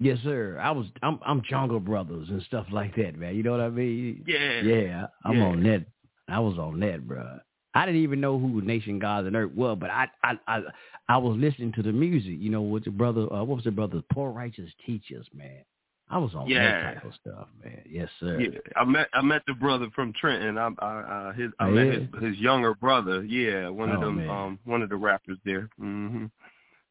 Yes, 0.00 0.18
sir. 0.22 0.58
I 0.62 0.70
was 0.70 0.86
I'm 1.02 1.18
I'm 1.24 1.42
Jungle 1.48 1.80
Brothers 1.80 2.28
and 2.28 2.42
stuff 2.42 2.66
like 2.70 2.94
that, 2.96 3.16
man. 3.16 3.34
You 3.34 3.42
know 3.42 3.52
what 3.52 3.60
I 3.60 3.70
mean? 3.70 4.24
Yeah. 4.26 4.62
Yeah, 4.62 5.06
I'm 5.24 5.38
Yeah. 5.38 5.44
on 5.44 5.62
that. 5.64 5.84
I 6.28 6.38
was 6.40 6.58
on 6.58 6.78
that, 6.80 7.06
bro. 7.06 7.38
I 7.74 7.86
didn't 7.86 8.02
even 8.02 8.20
know 8.20 8.38
who 8.38 8.60
Nation 8.60 8.98
Gods 8.98 9.26
and 9.26 9.36
Earth 9.36 9.52
was, 9.52 9.76
but 9.80 9.90
I 9.90 10.08
I 10.22 10.38
I 10.46 10.62
I 11.08 11.16
was 11.16 11.36
listening 11.38 11.72
to 11.72 11.82
the 11.82 11.92
music. 11.92 12.34
You 12.38 12.50
know, 12.50 12.62
with 12.62 12.84
the 12.84 12.90
brother, 12.90 13.22
uh, 13.32 13.42
what 13.44 13.56
was 13.56 13.64
the 13.64 13.70
brother? 13.70 14.02
Poor 14.12 14.30
righteous 14.30 14.70
teachers, 14.84 15.26
man. 15.34 15.64
I 16.10 16.18
was 16.18 16.34
on 16.34 16.48
Yeah. 16.48 16.72
that 16.72 16.94
type 16.94 17.04
of 17.04 17.14
stuff, 17.14 17.48
man. 17.62 17.82
Yes, 17.88 18.08
sir. 18.18 18.40
Yeah, 18.40 18.58
I 18.76 18.84
met 18.84 19.08
I 19.12 19.20
met 19.22 19.42
the 19.46 19.54
brother 19.54 19.88
from 19.94 20.12
Trenton. 20.14 20.56
I 20.56 20.70
I 20.78 21.00
uh, 21.00 21.32
his 21.32 21.50
I 21.58 21.66
Oh, 21.66 21.70
met 21.70 21.86
yeah? 21.86 21.92
his 22.20 22.22
his 22.30 22.38
younger 22.38 22.74
brother. 22.74 23.24
Yeah, 23.24 23.68
one 23.68 23.90
of 23.90 23.98
Oh, 23.98 24.06
them 24.06 24.16
man. 24.18 24.30
um 24.30 24.58
one 24.64 24.82
of 24.82 24.88
the 24.88 24.96
rappers 24.96 25.38
there. 25.44 25.68
hmm 25.78 26.26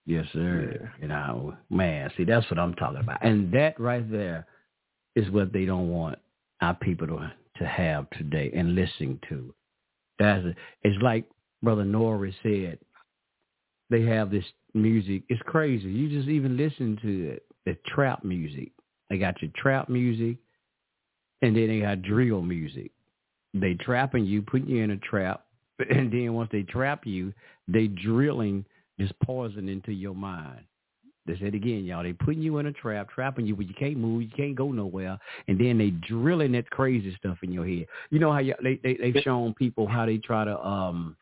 Yes, 0.06 0.26
sir. 0.32 0.92
You 1.02 1.10
know, 1.10 1.56
man, 1.70 2.10
see, 2.16 2.24
that's 2.24 2.50
what 2.50 2.60
I'm 2.60 2.74
talking 2.76 3.02
about. 3.02 3.24
And 3.26 3.52
that 3.54 3.78
right 3.80 4.10
there 4.10 4.48
is 5.16 5.30
what 5.32 5.52
they 5.52 5.66
don't 5.66 5.90
want 5.90 6.18
our 6.62 6.76
people 6.76 7.08
to 7.08 7.34
to 7.58 7.66
have 7.66 8.08
today 8.12 8.52
and 8.56 8.76
listen 8.76 9.20
to. 9.30 9.54
That's 10.20 10.46
it's 10.84 11.02
like 11.02 11.26
Brother 11.64 11.84
Norris 11.86 12.36
said. 12.44 12.78
They 13.90 14.04
have 14.04 14.30
this 14.30 14.46
music. 14.74 15.24
It's 15.30 15.42
crazy. 15.46 15.90
You 15.90 16.10
just 16.10 16.30
even 16.30 16.58
listen 16.58 16.98
to 17.02 17.30
it. 17.32 17.44
The 17.66 17.78
trap 17.88 18.24
music. 18.24 18.72
They 19.10 19.18
got 19.18 19.42
your 19.42 19.52
trap 19.56 19.90
music, 19.90 20.38
and 21.42 21.56
then 21.56 21.68
they 21.68 21.80
got 21.82 22.02
drill 22.02 22.42
music. 22.42 22.92
They 23.54 23.74
trapping 23.76 24.26
you, 24.26 24.42
putting 24.42 24.68
you 24.68 24.84
in 24.84 24.92
a 24.92 24.98
trap, 24.98 25.46
and 25.90 26.12
then 26.12 26.34
once 26.34 26.50
they 26.52 26.64
trap 26.64 27.06
you, 27.06 27.34
they 27.68 27.88
drilling 27.88 28.66
this 28.98 29.12
poison 29.24 29.70
into 29.70 29.92
your 29.92 30.16
mind. 30.16 30.62
They 31.28 31.38
said 31.40 31.56
again, 31.56 31.84
y'all. 31.84 32.04
They 32.04 32.14
putting 32.14 32.42
you 32.42 32.58
in 32.60 32.68
a 32.68 32.72
trap, 32.72 33.10
trapping 33.10 33.46
you, 33.46 33.56
but 33.56 33.68
you 33.68 33.74
can't 33.78 33.98
move, 33.98 34.22
you 34.22 34.30
can't 34.36 34.56
go 34.56 34.72
nowhere, 34.72 35.20
and 35.50 35.60
then 35.60 35.78
they 35.78 35.90
drilling 35.90 36.54
that 36.54 36.70
crazy 36.70 37.14
stuff 37.20 37.38
in 37.44 37.52
your 37.52 37.68
head. 37.68 37.86
You 38.10 38.20
know 38.20 38.32
how 38.32 38.40
you, 38.40 38.56
they 38.64 38.80
they 38.82 38.96
they've 38.96 39.22
shown 39.24 39.54
people 39.54 39.88
how 39.88 40.06
they 40.06 40.18
try 40.18 40.46
to 40.46 40.58
um 40.66 41.18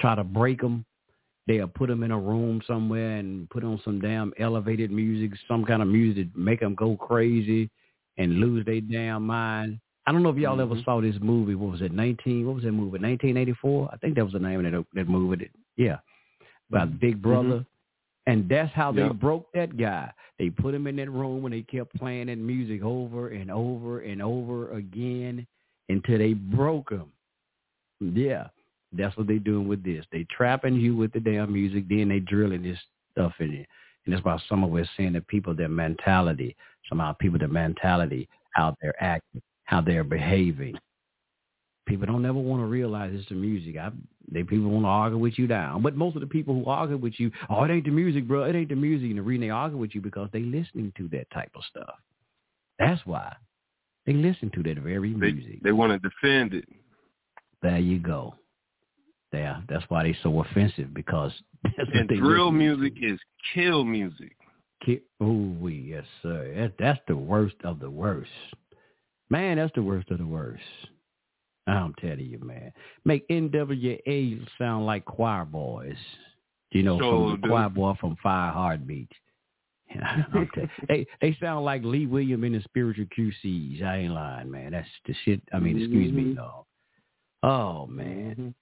try 0.00 0.14
to 0.14 0.24
break 0.24 0.60
them. 0.60 0.86
They'll 1.50 1.66
put 1.66 1.88
them 1.88 2.04
in 2.04 2.12
a 2.12 2.18
room 2.18 2.62
somewhere 2.64 3.16
and 3.16 3.50
put 3.50 3.64
on 3.64 3.80
some 3.84 4.00
damn 4.00 4.32
elevated 4.38 4.92
music, 4.92 5.36
some 5.48 5.64
kind 5.64 5.82
of 5.82 5.88
music 5.88 6.32
that 6.32 6.38
make 6.38 6.60
them 6.60 6.76
go 6.76 6.96
crazy 6.96 7.68
and 8.18 8.38
lose 8.38 8.64
their 8.64 8.80
damn 8.80 9.26
mind. 9.26 9.80
I 10.06 10.12
don't 10.12 10.22
know 10.22 10.28
if 10.28 10.36
y'all 10.36 10.60
ever 10.60 10.76
mm-hmm. 10.76 10.84
saw 10.84 11.00
this 11.00 11.16
movie. 11.20 11.56
What 11.56 11.72
was 11.72 11.82
it? 11.82 11.90
Nineteen? 11.90 12.46
What 12.46 12.54
was 12.54 12.62
that 12.62 12.70
movie? 12.70 13.00
Nineteen 13.00 13.36
eighty 13.36 13.54
four? 13.60 13.90
I 13.92 13.96
think 13.96 14.14
that 14.14 14.22
was 14.22 14.32
the 14.32 14.38
name 14.38 14.64
of 14.64 14.70
that 14.70 14.84
that 14.94 15.08
movie. 15.08 15.50
Yeah, 15.76 15.96
about 16.70 16.90
mm-hmm. 16.90 16.98
Big 16.98 17.20
Brother. 17.20 17.48
Mm-hmm. 17.48 18.32
And 18.32 18.48
that's 18.48 18.72
how 18.72 18.92
they 18.92 19.02
Yep. 19.02 19.14
broke 19.14 19.52
that 19.54 19.76
guy. 19.76 20.12
They 20.38 20.50
put 20.50 20.72
him 20.72 20.86
in 20.86 20.94
that 20.96 21.10
room 21.10 21.46
and 21.46 21.52
they 21.52 21.62
kept 21.62 21.96
playing 21.96 22.28
that 22.28 22.38
music 22.38 22.84
over 22.84 23.30
and 23.30 23.50
over 23.50 24.02
and 24.02 24.22
over 24.22 24.70
again 24.70 25.48
until 25.88 26.18
they 26.18 26.34
broke 26.34 26.92
him. 26.92 27.06
Yeah, 28.00 28.46
that's 28.92 29.16
what 29.16 29.26
they're 29.26 29.38
doing 29.38 29.68
with 29.68 29.84
this. 29.84 30.04
They 30.12 30.26
trapping 30.36 30.74
you 30.74 30.96
with 30.96 31.12
the 31.12 31.20
damn 31.20 31.52
music, 31.52 31.88
then 31.88 32.08
they 32.08 32.20
drilling 32.20 32.62
this 32.62 32.78
stuff 33.12 33.32
in 33.40 33.52
you. 33.52 33.64
And 34.04 34.14
that's 34.14 34.24
why 34.24 34.38
some 34.48 34.64
of 34.64 34.74
us 34.74 34.88
seeing 34.96 35.12
the 35.12 35.20
people, 35.20 35.54
their 35.54 35.68
mentality, 35.68 36.56
somehow 36.88 37.12
people, 37.12 37.38
their 37.38 37.48
mentality, 37.48 38.28
how 38.54 38.74
they're 38.80 39.00
acting, 39.02 39.42
how 39.64 39.80
they're 39.80 40.04
behaving. 40.04 40.76
People 41.86 42.06
don't 42.06 42.22
never 42.22 42.38
want 42.38 42.62
to 42.62 42.66
realize 42.66 43.12
it's 43.14 43.28
the 43.28 43.34
music. 43.34 43.76
I, 43.76 43.90
they 44.30 44.42
people 44.44 44.70
want 44.70 44.84
to 44.84 44.88
argue 44.88 45.18
with 45.18 45.38
you 45.38 45.46
down, 45.46 45.82
but 45.82 45.96
most 45.96 46.14
of 46.14 46.20
the 46.20 46.26
people 46.26 46.54
who 46.54 46.70
argue 46.70 46.96
with 46.96 47.18
you, 47.18 47.30
oh, 47.48 47.64
it 47.64 47.70
ain't 47.70 47.84
the 47.84 47.90
music, 47.90 48.28
bro. 48.28 48.44
It 48.44 48.54
ain't 48.54 48.68
the 48.68 48.76
music. 48.76 49.08
And 49.10 49.18
the 49.18 49.22
reason 49.22 49.42
they 49.42 49.50
argue 49.50 49.78
with 49.78 49.94
you 49.94 50.00
because 50.00 50.28
they 50.32 50.40
listening 50.40 50.92
to 50.96 51.08
that 51.08 51.30
type 51.32 51.50
of 51.54 51.62
stuff. 51.68 51.94
That's 52.78 53.04
why 53.04 53.34
they 54.06 54.12
listen 54.12 54.50
to 54.54 54.62
that 54.62 54.78
very 54.78 55.12
They 55.12 55.32
music. 55.32 55.62
they 55.62 55.72
want 55.72 55.92
to 55.92 56.08
defend 56.08 56.54
it. 56.54 56.64
There 57.62 57.78
you 57.78 57.98
go. 57.98 58.34
There, 59.32 59.62
that's 59.68 59.84
why 59.88 60.02
they're 60.02 60.16
so 60.22 60.40
offensive 60.40 60.92
because 60.92 61.32
that's 61.76 61.90
And 61.94 62.08
drill 62.08 62.50
music 62.50 62.94
is 63.00 63.18
kill 63.54 63.84
music. 63.84 64.36
Ki- 64.84 65.02
Oh, 65.20 65.66
yes, 65.68 66.04
sir. 66.22 66.52
That, 66.56 66.72
that's 66.78 67.00
the 67.06 67.16
worst 67.16 67.56
of 67.64 67.78
the 67.80 67.90
worst. 67.90 68.30
Man, 69.28 69.58
that's 69.58 69.72
the 69.74 69.82
worst 69.82 70.10
of 70.10 70.18
the 70.18 70.26
worst. 70.26 70.62
I'm 71.66 71.94
telling 72.00 72.26
you, 72.26 72.38
man. 72.40 72.72
Make 73.04 73.28
NWA 73.28 74.46
sound 74.58 74.86
like 74.86 75.04
choir 75.04 75.44
boys. 75.44 75.94
You 76.72 76.82
know, 76.82 76.98
from 76.98 77.40
the 77.42 77.48
choir 77.48 77.68
boy 77.68 77.94
from 78.00 78.16
Fire 78.22 78.52
Heartbeat. 78.52 79.10
They 80.88 81.06
they 81.20 81.36
sound 81.40 81.64
like 81.64 81.82
Lee 81.84 82.06
William 82.06 82.44
in 82.44 82.52
the 82.52 82.62
spiritual 82.62 83.06
QCs. 83.16 83.82
I 83.82 83.96
ain't 83.98 84.14
lying, 84.14 84.50
man. 84.50 84.72
That's 84.72 84.88
the 85.06 85.14
shit. 85.24 85.42
I 85.52 85.58
mean, 85.58 85.78
excuse 85.78 86.12
me, 86.12 86.22
Mhm. 86.22 86.36
dog. 86.36 86.64
Oh 87.42 87.86
man. 87.86 88.54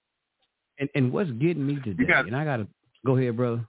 And 0.79 0.89
and 0.95 1.11
what's 1.11 1.31
getting 1.31 1.65
me 1.67 1.75
today? 1.83 2.05
got- 2.05 2.25
and 2.25 2.35
I 2.35 2.45
gotta 2.45 2.67
go 3.05 3.17
ahead, 3.17 3.35
brother. 3.37 3.65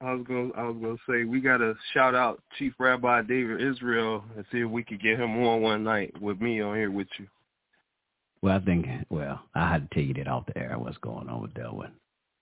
I 0.00 0.12
was 0.14 0.24
gonna 0.28 0.50
I 0.54 0.62
was 0.62 0.76
gonna 0.80 0.96
say 1.08 1.24
we 1.24 1.40
gotta 1.40 1.74
shout 1.92 2.14
out 2.14 2.40
Chief 2.58 2.72
Rabbi 2.78 3.22
David 3.22 3.60
Israel 3.60 4.22
and 4.36 4.44
see 4.52 4.60
if 4.60 4.70
we 4.70 4.84
could 4.84 5.02
get 5.02 5.18
him 5.18 5.36
on 5.44 5.60
one 5.60 5.82
night 5.82 6.14
with 6.20 6.40
me 6.40 6.60
on 6.60 6.76
here 6.76 6.90
with 6.90 7.08
you. 7.18 7.26
Well, 8.40 8.56
I 8.56 8.60
think 8.64 8.86
well, 9.10 9.40
I 9.56 9.68
had 9.68 9.90
to 9.90 9.94
tell 9.94 10.04
you 10.04 10.14
that 10.14 10.28
off 10.28 10.46
the 10.46 10.56
air 10.56 10.78
what's 10.78 10.98
going 10.98 11.28
on 11.28 11.42
with 11.42 11.54
that 11.54 11.74
one. 11.74 11.92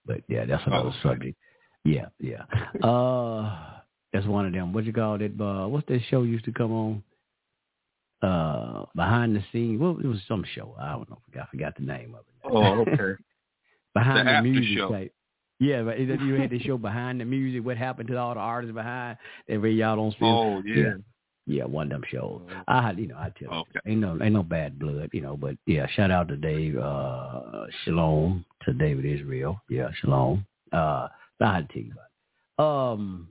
But 0.04 0.20
yeah, 0.28 0.44
that's 0.44 0.62
another 0.66 0.90
Oh, 0.90 1.02
subject. 1.02 1.38
Yeah, 1.84 2.06
yeah. 2.20 2.44
uh 2.86 3.78
that's 4.12 4.26
one 4.26 4.44
of 4.46 4.52
them. 4.52 4.72
What 4.74 4.84
you 4.84 4.92
call 4.92 5.20
it? 5.22 5.32
Uh 5.40 5.66
what's 5.68 5.86
that 5.88 6.00
show 6.10 6.24
used 6.24 6.44
to 6.44 6.52
come 6.52 6.72
on? 6.72 7.02
Uh 8.20 8.84
behind 8.94 9.34
the 9.34 9.42
scenes. 9.52 9.80
Well, 9.80 9.96
it 10.02 10.06
was 10.06 10.20
some 10.28 10.44
show. 10.54 10.74
I 10.78 10.92
don't 10.92 11.08
know. 11.08 11.22
I 11.40 11.46
forgot 11.50 11.74
the 11.76 11.84
name 11.84 12.14
of 12.14 12.20
it. 12.20 12.34
Oh, 12.44 12.80
okay. 12.82 13.22
behind 13.96 14.28
The 14.28 14.32
the, 14.32 14.40
music 14.42 14.78
show. 14.78 14.90
type. 14.90 15.12
Yeah, 15.58 15.82
but 15.82 15.98
you 15.98 16.34
had 16.34 16.50
the 16.50 16.58
show 16.60 16.76
behind 16.76 17.20
the 17.20 17.24
music. 17.24 17.64
What 17.64 17.78
happened 17.78 18.08
to 18.08 18.18
all 18.18 18.34
the 18.34 18.40
artists 18.40 18.74
behind? 18.74 19.16
That 19.48 19.62
way 19.62 19.70
y'all 19.70 19.96
don't 19.96 20.12
see. 20.12 20.18
Oh, 20.22 20.62
yeah. 20.62 20.94
yeah, 21.46 21.64
one 21.64 21.86
of 21.86 21.90
them 21.92 22.02
shows. 22.10 22.42
I 22.68 22.82
had, 22.82 22.98
you 22.98 23.06
know, 23.06 23.16
I 23.16 23.32
tell 23.38 23.52
Okay. 23.60 23.80
you, 23.86 23.92
ain't 23.92 24.00
no, 24.02 24.18
ain't 24.22 24.34
no 24.34 24.42
bad 24.42 24.78
blood, 24.78 25.08
you 25.12 25.22
know. 25.22 25.34
But 25.34 25.56
yeah, 25.64 25.86
shout 25.94 26.10
out 26.10 26.28
to 26.28 26.36
Dave, 26.36 26.76
uh, 26.76 27.66
Shalom 27.84 28.44
to 28.66 28.74
David 28.74 29.06
Israel. 29.06 29.58
Yeah, 29.70 29.88
Shalom. 30.00 30.44
Uh, 30.72 31.08
I 31.40 31.54
had 31.54 31.68
to 31.68 31.72
tell 31.72 31.82
you 31.82 31.92
about. 31.92 32.04
It. 32.92 33.00
Um, 33.00 33.28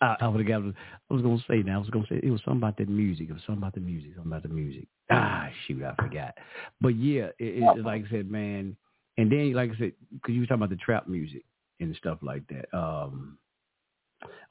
I, 0.00 0.16
I 0.20 0.28
would 0.28 0.40
have 0.40 0.48
got. 0.48 0.74
I 1.10 1.14
was 1.14 1.22
gonna 1.22 1.38
say 1.48 1.62
now. 1.62 1.76
I 1.76 1.78
was 1.78 1.90
gonna 1.90 2.06
say 2.08 2.18
it 2.20 2.30
was 2.30 2.40
something 2.44 2.58
about 2.60 2.76
that 2.78 2.88
music. 2.88 3.28
It 3.30 3.34
was 3.34 3.42
something 3.46 3.62
about 3.62 3.74
the 3.74 3.80
music. 3.80 4.10
Something 4.16 4.32
about 4.32 4.42
the 4.42 4.48
music. 4.48 4.88
Ah, 5.12 5.48
shoot, 5.66 5.84
I 5.84 5.94
forgot. 5.94 6.34
But 6.80 6.96
yeah, 6.96 7.26
it, 7.38 7.62
it, 7.62 7.84
like 7.84 8.04
I 8.06 8.10
said, 8.10 8.28
man. 8.28 8.76
And 9.18 9.30
then, 9.30 9.52
like 9.52 9.70
I 9.70 9.78
said, 9.78 9.92
because 10.12 10.34
you 10.34 10.40
were 10.40 10.46
talking 10.46 10.62
about 10.62 10.70
the 10.70 10.76
trap 10.76 11.06
music 11.06 11.44
and 11.80 11.94
stuff 11.96 12.18
like 12.22 12.42
that. 12.48 12.76
Um, 12.76 13.38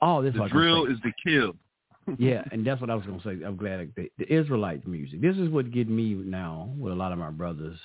oh, 0.01 0.21
this 0.21 0.33
The 0.33 0.39
what 0.39 0.51
I 0.51 0.55
was 0.55 0.63
gonna 0.63 0.73
drill 0.73 0.85
is 0.85 0.99
the 1.03 1.11
kill. 1.23 1.53
yeah, 2.17 2.43
and 2.51 2.65
that's 2.65 2.81
what 2.81 2.89
I 2.89 2.95
was 2.95 3.05
going 3.05 3.19
to 3.19 3.23
say. 3.23 3.45
I'm 3.45 3.57
glad 3.57 3.79
that 3.79 3.95
the, 3.95 4.11
the 4.17 4.33
Israelite 4.33 4.87
music. 4.87 5.21
This 5.21 5.37
is 5.37 5.49
what 5.49 5.71
get 5.71 5.87
me 5.87 6.13
now 6.13 6.73
with 6.77 6.93
a 6.93 6.95
lot 6.95 7.11
of 7.11 7.19
my 7.19 7.29
brothers 7.29 7.77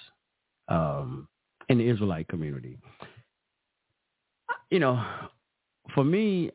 um, 0.68 1.28
in 1.68 1.78
the 1.78 1.88
Israelite 1.88 2.28
community. 2.28 2.78
You 4.70 4.80
know, 4.80 5.04
for 5.94 6.02
me, 6.02 6.50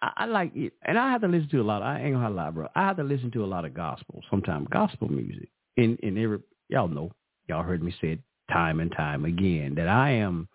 I, 0.00 0.12
I 0.16 0.24
like 0.26 0.52
it, 0.56 0.72
and 0.82 0.98
I 0.98 1.10
have 1.10 1.20
to 1.20 1.28
listen 1.28 1.48
to 1.50 1.60
a 1.60 1.62
lot. 1.62 1.82
Of, 1.82 1.88
I 1.88 2.00
ain't 2.00 2.14
gonna 2.14 2.30
lie, 2.30 2.50
bro. 2.50 2.68
I 2.74 2.82
have 2.82 2.96
to 2.96 3.04
listen 3.04 3.30
to 3.32 3.44
a 3.44 3.46
lot 3.46 3.64
of 3.64 3.74
gospel, 3.74 4.22
sometimes 4.30 4.66
gospel 4.70 5.08
music. 5.08 5.48
In 5.76 5.96
in 6.02 6.16
every 6.16 6.38
y'all 6.68 6.88
know, 6.88 7.12
y'all 7.48 7.62
heard 7.62 7.82
me 7.82 7.94
say 8.00 8.12
it 8.12 8.20
time 8.50 8.80
and 8.80 8.92
time 8.92 9.24
again 9.24 9.74
that 9.76 9.88
I 9.88 10.10
am 10.10 10.48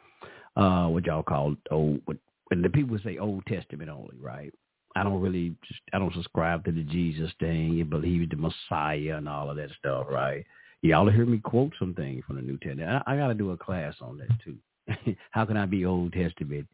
uh 0.56 0.88
what 0.88 1.06
y'all 1.06 1.24
call 1.24 1.56
old. 1.72 2.02
What, 2.06 2.18
when 2.48 2.62
the 2.62 2.70
people 2.70 2.98
say 3.04 3.18
Old 3.18 3.46
Testament 3.46 3.90
only, 3.90 4.18
right? 4.20 4.52
I 4.96 5.04
don't 5.04 5.22
really, 5.22 5.56
just, 5.68 5.82
I 5.94 6.00
don't 6.00 6.14
subscribe 6.16 6.66
to 6.66 6.72
the 6.72 6.82
Jesus 6.82 7.32
thing. 7.40 7.74
You 7.74 7.86
believe 7.86 8.32
the 8.32 8.38
Messiah 8.38 9.18
and 9.18 9.30
all 9.30 9.52
of 9.52 9.58
that 9.58 9.70
stuff, 9.78 10.08
right? 10.10 10.44
Y'all 10.82 11.10
hear 11.10 11.26
me 11.28 11.38
quote 11.38 11.74
some 11.78 11.94
things 11.94 12.24
from 12.26 12.38
the 12.38 12.42
New 12.42 12.58
Testament. 12.58 13.04
I, 13.06 13.14
I 13.14 13.18
got 13.18 13.28
to 13.28 13.36
do 13.36 13.52
a 13.52 13.58
class 13.58 13.94
on 14.02 14.18
that 14.18 14.30
too. 14.44 15.16
How 15.32 15.46
can 15.46 15.58
I 15.58 15.68
be 15.68 15.86
Old 15.86 16.14
Testament 16.14 16.68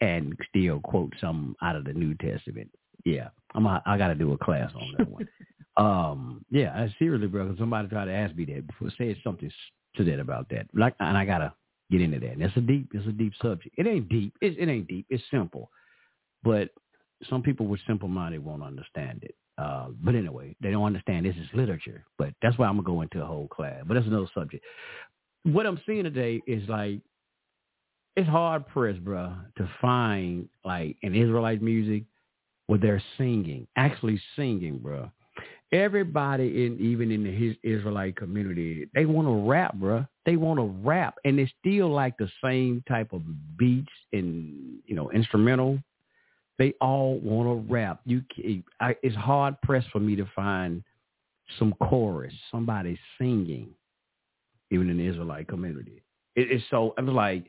and 0.00 0.36
still 0.48 0.80
quote 0.80 1.12
some 1.20 1.54
out 1.62 1.76
of 1.76 1.84
the 1.84 1.92
New 1.92 2.14
Testament? 2.16 2.68
Yeah, 3.04 3.28
I'm. 3.54 3.66
A, 3.66 3.82
I 3.86 3.98
got 3.98 4.08
to 4.08 4.14
do 4.14 4.32
a 4.32 4.38
class 4.38 4.72
on 4.74 4.94
that 4.98 5.08
one. 5.08 5.28
um, 5.76 6.44
yeah, 6.50 6.72
I 6.74 6.92
seriously, 6.98 7.28
bro. 7.28 7.48
'cause 7.48 7.58
somebody 7.58 7.88
tried 7.88 8.06
to 8.06 8.12
ask 8.12 8.34
me 8.34 8.46
that 8.46 8.66
before, 8.66 8.90
said 8.98 9.16
something 9.22 9.50
to 9.96 10.04
that 10.04 10.20
about 10.20 10.48
that. 10.50 10.66
Like, 10.74 10.94
and 11.00 11.16
I 11.16 11.24
gotta 11.24 11.52
get 11.90 12.00
into 12.00 12.20
that. 12.20 12.32
And 12.32 12.42
it's 12.42 12.56
a 12.56 12.60
deep, 12.60 12.90
it's 12.92 13.06
a 13.06 13.12
deep 13.12 13.32
subject. 13.40 13.74
It 13.78 13.86
ain't 13.86 14.08
deep. 14.08 14.34
It, 14.40 14.58
it 14.58 14.68
ain't 14.68 14.88
deep. 14.88 15.06
It's 15.10 15.22
simple, 15.30 15.70
but 16.42 16.70
some 17.28 17.42
people 17.42 17.66
with 17.66 17.80
simple 17.86 18.08
minded 18.08 18.44
won't 18.44 18.62
understand 18.62 19.22
it. 19.22 19.34
Uh, 19.56 19.88
but 20.02 20.14
anyway, 20.14 20.54
they 20.60 20.70
don't 20.70 20.84
understand 20.84 21.24
this 21.24 21.36
is 21.36 21.48
literature. 21.54 22.04
But 22.18 22.34
that's 22.42 22.58
why 22.58 22.66
I'm 22.66 22.76
gonna 22.76 22.86
go 22.86 23.02
into 23.02 23.22
a 23.22 23.26
whole 23.26 23.48
class. 23.48 23.82
But 23.86 23.94
that's 23.94 24.06
another 24.06 24.30
subject. 24.34 24.64
What 25.44 25.66
I'm 25.66 25.80
seeing 25.86 26.04
today 26.04 26.42
is 26.46 26.68
like 26.68 27.00
it's 28.16 28.28
hard 28.28 28.66
pressed, 28.68 29.04
bro, 29.04 29.34
to 29.58 29.68
find 29.80 30.48
like 30.64 30.96
an 31.02 31.14
Israelite 31.14 31.62
music 31.62 32.04
where 32.66 32.78
they're 32.78 33.02
singing, 33.18 33.66
actually 33.76 34.20
singing, 34.36 34.78
bro. 34.78 35.10
Everybody 35.72 36.66
in 36.66 36.78
even 36.78 37.10
in 37.10 37.24
the 37.24 37.32
his 37.32 37.56
Israelite 37.62 38.16
community, 38.16 38.88
they 38.94 39.06
want 39.06 39.26
to 39.26 39.48
rap, 39.48 39.74
bro. 39.74 40.06
They 40.24 40.36
want 40.36 40.58
to 40.58 40.66
rap, 40.86 41.16
and 41.24 41.38
it's 41.40 41.52
still 41.60 41.90
like 41.90 42.16
the 42.16 42.30
same 42.42 42.82
type 42.88 43.12
of 43.12 43.22
beats 43.56 43.92
and 44.12 44.78
you 44.86 44.94
know 44.94 45.10
instrumental 45.10 45.80
they 46.58 46.74
all 46.80 47.18
want 47.18 47.48
to 47.48 47.72
rap. 47.72 48.00
You, 48.04 48.22
I, 48.80 48.96
it's 49.02 49.16
hard 49.16 49.60
pressed 49.62 49.88
for 49.90 50.00
me 50.00 50.16
to 50.16 50.26
find 50.36 50.82
some 51.58 51.74
chorus, 51.82 52.32
somebody 52.50 52.98
singing, 53.18 53.70
even 54.70 54.88
in 54.88 54.98
the 54.98 55.06
Israelite 55.06 55.48
community. 55.48 56.02
It, 56.36 56.50
it's 56.50 56.64
so 56.70 56.94
I'm 56.96 57.08
like, 57.08 57.46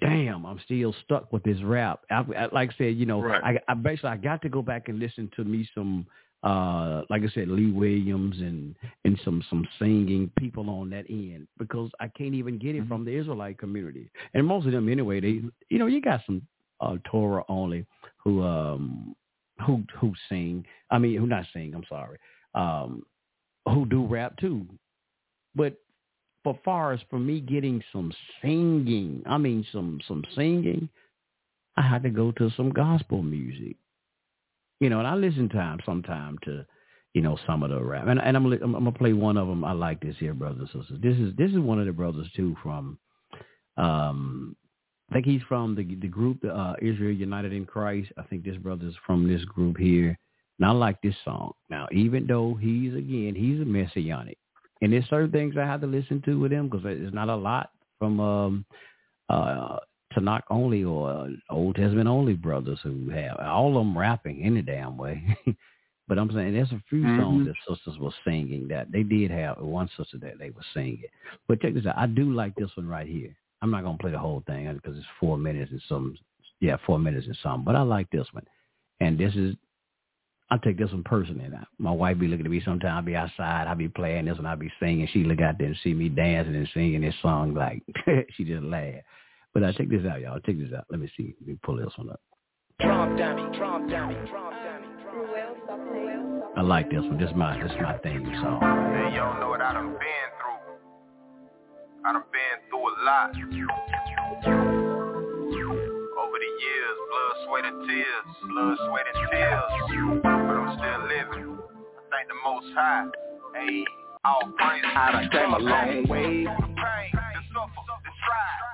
damn, 0.00 0.46
I'm 0.46 0.58
still 0.64 0.94
stuck 1.04 1.32
with 1.32 1.42
this 1.42 1.62
rap. 1.62 2.00
I, 2.10 2.24
I, 2.36 2.48
like 2.52 2.70
I 2.70 2.74
said, 2.78 2.96
you 2.96 3.04
know, 3.06 3.20
Right. 3.20 3.60
I, 3.68 3.72
I 3.72 3.74
basically 3.74 4.10
I 4.10 4.16
got 4.16 4.40
to 4.42 4.48
go 4.48 4.62
back 4.62 4.88
and 4.88 4.98
listen 4.98 5.30
to 5.36 5.44
me 5.44 5.68
some, 5.74 6.06
uh, 6.42 7.02
like 7.10 7.22
I 7.22 7.28
said, 7.34 7.48
Lee 7.48 7.70
Williams 7.70 8.38
and 8.40 8.74
and 9.04 9.20
some 9.24 9.42
some 9.50 9.66
singing 9.78 10.30
people 10.38 10.70
on 10.70 10.88
that 10.90 11.04
end 11.10 11.46
because 11.58 11.90
I 12.00 12.08
can't 12.08 12.34
even 12.34 12.58
get 12.58 12.76
it 12.76 12.88
from 12.88 13.04
the 13.04 13.14
Israelite 13.14 13.58
community, 13.58 14.10
and 14.32 14.46
most 14.46 14.66
of 14.66 14.72
them 14.72 14.88
anyway. 14.88 15.20
They, 15.20 15.42
you 15.68 15.78
know, 15.78 15.86
you 15.86 16.00
got 16.00 16.20
some 16.24 16.42
uh, 16.80 16.96
Torah 17.04 17.44
only 17.48 17.84
who 18.16 18.42
um 18.42 19.14
who 19.66 19.82
who 19.98 20.14
sing. 20.28 20.64
I 20.90 20.98
mean, 20.98 21.18
who 21.18 21.26
not 21.26 21.44
sing. 21.52 21.74
I'm 21.74 21.84
sorry. 21.88 22.18
Um, 22.54 23.04
who 23.66 23.84
do 23.84 24.06
rap 24.06 24.36
too, 24.38 24.66
but 25.54 25.74
for 26.42 26.58
far 26.64 26.94
as 26.94 27.00
for 27.10 27.18
me 27.18 27.40
getting 27.40 27.82
some 27.92 28.12
singing, 28.40 29.22
I 29.26 29.36
mean 29.36 29.66
some 29.72 30.00
some 30.08 30.24
singing, 30.34 30.88
I 31.76 31.82
had 31.82 32.02
to 32.04 32.10
go 32.10 32.32
to 32.32 32.50
some 32.56 32.70
gospel 32.70 33.22
music. 33.22 33.76
You 34.80 34.88
know, 34.88 34.98
and 34.98 35.06
I 35.06 35.14
listen 35.14 35.48
time 35.48 35.78
sometime 35.84 36.38
to, 36.44 36.66
you 37.14 37.22
know, 37.22 37.38
some 37.46 37.62
of 37.62 37.70
the 37.70 37.82
rap. 37.82 38.06
And, 38.08 38.20
and 38.20 38.36
I'm, 38.36 38.46
I'm 38.46 38.62
I'm 38.62 38.72
gonna 38.72 38.92
play 38.92 39.12
one 39.12 39.36
of 39.36 39.46
them. 39.46 39.64
I 39.64 39.72
like 39.72 40.00
this 40.00 40.16
here, 40.18 40.34
brothers 40.34 40.68
and 40.72 40.82
sisters. 40.82 40.98
This 41.02 41.16
is 41.18 41.34
this 41.36 41.50
is 41.50 41.58
one 41.58 41.78
of 41.78 41.86
the 41.86 41.92
brothers 41.92 42.28
too 42.34 42.56
from, 42.62 42.98
um, 43.76 44.56
I 45.10 45.14
think 45.14 45.26
he's 45.26 45.42
from 45.48 45.74
the 45.74 45.84
the 45.96 46.08
group 46.08 46.42
uh, 46.44 46.74
Israel 46.80 47.12
United 47.12 47.52
in 47.52 47.66
Christ. 47.66 48.10
I 48.16 48.22
think 48.22 48.44
this 48.44 48.56
brother's 48.56 48.94
from 49.06 49.28
this 49.28 49.44
group 49.44 49.76
here. 49.76 50.18
And 50.58 50.66
I 50.68 50.72
like 50.72 51.00
this 51.00 51.14
song. 51.24 51.52
Now, 51.70 51.88
even 51.90 52.26
though 52.26 52.54
he's 52.54 52.94
again 52.94 53.34
he's 53.34 53.60
a 53.60 53.64
messianic, 53.64 54.38
and 54.82 54.92
there's 54.92 55.08
certain 55.08 55.30
things 55.30 55.56
I 55.58 55.64
have 55.64 55.80
to 55.82 55.86
listen 55.86 56.22
to 56.26 56.38
with 56.38 56.52
him 56.52 56.68
because 56.68 56.84
there's 56.84 57.14
not 57.14 57.28
a 57.28 57.36
lot 57.36 57.70
from 57.98 58.20
um, 58.20 58.64
uh, 59.28 59.78
Tanakh 60.14 60.42
only 60.50 60.84
or 60.84 61.10
uh, 61.10 61.28
Old 61.50 61.76
Testament 61.76 62.08
only 62.08 62.34
brothers 62.34 62.78
who 62.82 63.10
have 63.10 63.38
all 63.38 63.68
of 63.68 63.74
them 63.74 63.96
rapping 63.96 64.42
any 64.42 64.62
damn 64.62 64.96
way. 64.96 65.22
but 66.08 66.18
I'm 66.18 66.30
saying 66.32 66.52
there's 66.52 66.72
a 66.72 66.82
few 66.88 67.02
songs 67.16 67.42
Mhm. 67.42 67.44
that 67.46 67.54
sisters 67.76 67.98
were 67.98 68.10
singing 68.24 68.66
that 68.68 68.90
they 68.90 69.02
did 69.04 69.30
have 69.30 69.58
one 69.60 69.88
sister 69.96 70.18
that 70.18 70.38
they 70.38 70.50
were 70.50 70.64
singing. 70.74 71.04
But 71.46 71.60
check 71.62 71.74
this 71.74 71.86
out. 71.86 71.96
I 71.96 72.06
do 72.06 72.32
like 72.32 72.54
this 72.56 72.70
one 72.76 72.88
right 72.88 73.06
here. 73.06 73.34
I'm 73.62 73.70
not 73.70 73.84
gonna 73.84 73.98
play 73.98 74.10
the 74.10 74.18
whole 74.18 74.42
thing 74.46 74.72
because 74.74 74.96
it's 74.96 75.06
four 75.20 75.36
minutes 75.38 75.70
and 75.70 75.82
some. 75.88 76.16
Yeah, 76.60 76.76
four 76.86 76.98
minutes 76.98 77.26
and 77.26 77.36
some. 77.42 77.64
But 77.64 77.76
I 77.76 77.82
like 77.82 78.10
this 78.10 78.26
one, 78.32 78.46
and 79.00 79.16
this 79.18 79.34
is. 79.36 79.54
I 80.52 80.56
take 80.58 80.78
this 80.78 80.90
one 80.90 81.04
personally. 81.04 81.46
Now. 81.48 81.64
My 81.78 81.92
wife 81.92 82.18
be 82.18 82.26
looking 82.26 82.44
at 82.44 82.50
me 82.50 82.60
sometimes. 82.64 82.92
I'll 82.96 83.02
be 83.02 83.14
outside. 83.14 83.68
I'll 83.68 83.76
be 83.76 83.88
playing 83.88 84.24
this 84.24 84.36
and 84.36 84.48
I'll 84.48 84.56
be 84.56 84.72
singing. 84.80 85.06
She 85.12 85.22
look 85.22 85.40
out 85.40 85.58
there 85.58 85.68
and 85.68 85.76
see 85.84 85.94
me 85.94 86.08
dancing 86.08 86.56
and 86.56 86.68
singing 86.74 87.02
this 87.02 87.14
song 87.22 87.54
like 87.54 87.84
she 88.36 88.42
just 88.44 88.64
laugh. 88.64 88.94
But 89.52 89.64
I 89.64 89.72
check 89.72 89.88
this 89.88 90.06
out, 90.06 90.20
y'all. 90.20 90.38
Check 90.40 90.58
this 90.58 90.72
out. 90.76 90.84
Let 90.90 91.00
me 91.00 91.10
see. 91.16 91.34
Let 91.40 91.48
me 91.48 91.56
pull 91.62 91.76
this 91.76 91.92
one 91.96 92.10
up. 92.10 92.20
I 96.56 96.62
like 96.62 96.90
this 96.90 97.00
one. 97.00 97.18
This 97.18 97.30
is 97.30 97.36
my 97.36 97.60
this 97.60 97.70
is 97.70 97.78
my 97.82 97.98
theme 97.98 98.24
song. 98.42 98.60
Man, 98.60 99.12
you 99.12 99.18
don't 99.18 99.40
know 99.40 99.48
what 99.48 99.60
I 99.60 99.72
done 99.72 99.90
been 99.90 100.30
through. 100.38 100.60
I 102.04 102.12
done 102.12 102.22
been 102.32 102.60
through 102.70 102.88
a 102.88 102.92
lot. 103.04 103.30
Over 106.20 106.38
the 106.38 106.50
years, 106.62 106.96
blood, 107.10 107.34
sweat, 107.46 107.64
and 107.64 107.88
tears. 107.88 108.26
Blood, 108.50 108.76
sweat, 108.88 109.06
and 109.12 109.18
tears. 109.30 109.72
But 110.22 110.30
I'm 110.30 110.78
still 110.78 111.02
living. 111.08 111.58
I 111.58 112.00
thank 112.10 112.28
the 112.28 112.38
most 112.44 112.68
high. 112.74 113.06
Hey, 113.54 113.84
all 114.24 114.52
praise. 114.56 114.84
I 114.84 115.12
done 115.12 115.28
came 115.32 115.52
a 115.54 115.58
long 115.58 116.06
way. 116.08 116.44
The 116.44 116.50
pain, 116.50 117.10
the 117.12 117.42
suffer, 117.52 117.82
the 118.04 118.12
strive, 118.20 118.69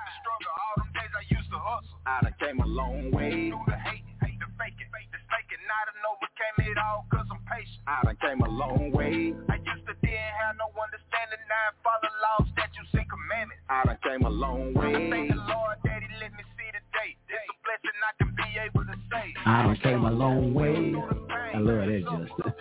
I 2.07 2.23
done 2.23 2.35
came 2.39 2.59
a 2.61 2.65
long 2.65 3.11
way. 3.11 3.51
Through 3.51 3.67
the 3.67 3.75
hate, 3.83 4.07
hate 4.23 4.39
the 4.39 4.47
fake 4.55 4.79
it, 4.79 4.87
the 5.11 5.19
it. 5.19 5.59
Not 5.67 5.91
and 5.91 5.99
overcame 6.07 6.71
it 6.71 6.79
all 6.79 7.03
cause 7.11 7.27
I'm 7.27 7.43
patient. 7.51 7.83
I 7.83 7.99
done 8.07 8.17
came 8.23 8.39
a 8.39 8.47
long 8.47 8.95
way. 8.95 9.35
I 9.51 9.59
used 9.59 9.83
to 9.91 9.93
didn't 9.99 10.33
have 10.39 10.55
no 10.55 10.71
understanding. 10.71 11.43
Now 11.51 11.67
I 11.67 11.75
follow 11.83 12.11
laws, 12.23 12.47
statutes, 12.55 12.95
and 12.95 13.07
commandments. 13.11 13.59
I 13.67 13.83
done 13.91 13.99
came 14.07 14.23
a 14.23 14.31
long 14.31 14.71
way. 14.71 14.95
I 14.95 15.03
thank 15.11 15.35
the 15.35 15.41
Lord 15.51 15.75
that 15.83 15.99
He 15.99 16.07
let 16.23 16.31
me 16.31 16.43
see 16.55 16.69
the 16.71 16.79
day. 16.95 17.11
It's 17.27 17.43
a 17.43 17.55
blessing 17.67 17.99
I 17.99 18.11
can 18.15 18.31
be 18.39 18.49
able 18.55 18.83
to 18.87 18.97
say. 19.11 19.27
I 19.43 19.67
done 19.67 19.79
came 19.83 20.03
a 20.07 20.13
long 20.15 20.55
way. 20.55 20.95
I 20.95 21.59
love 21.59 21.91
that, 21.91 22.03
Justin. 22.07 22.55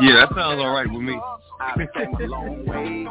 Yeah, 0.00 0.14
that 0.20 0.28
sounds 0.34 0.60
all 0.60 0.72
right 0.74 0.90
with 0.90 1.02
me. 1.02 1.18
I 1.60 1.74
done 1.76 1.88
came 1.94 2.14
a 2.14 2.26
long 2.26 2.66
way. 2.66 3.06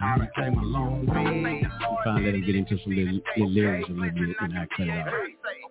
I 0.00 0.18
done 0.18 0.28
came 0.34 0.58
a 0.58 0.62
long 0.62 1.06
way. 1.06 1.62
Trying 2.02 2.24
let 2.24 2.34
him 2.34 2.44
get 2.44 2.54
into 2.54 2.76
some 2.84 2.92
little, 2.94 3.20
little 3.36 3.50
lyrics 3.50 3.88
a 3.88 3.92
little 3.92 4.10
bit 4.10 4.36
and 4.40 4.58
I 4.58 4.66
cut 4.76 4.86
it 4.86 4.90
out. 4.90 5.08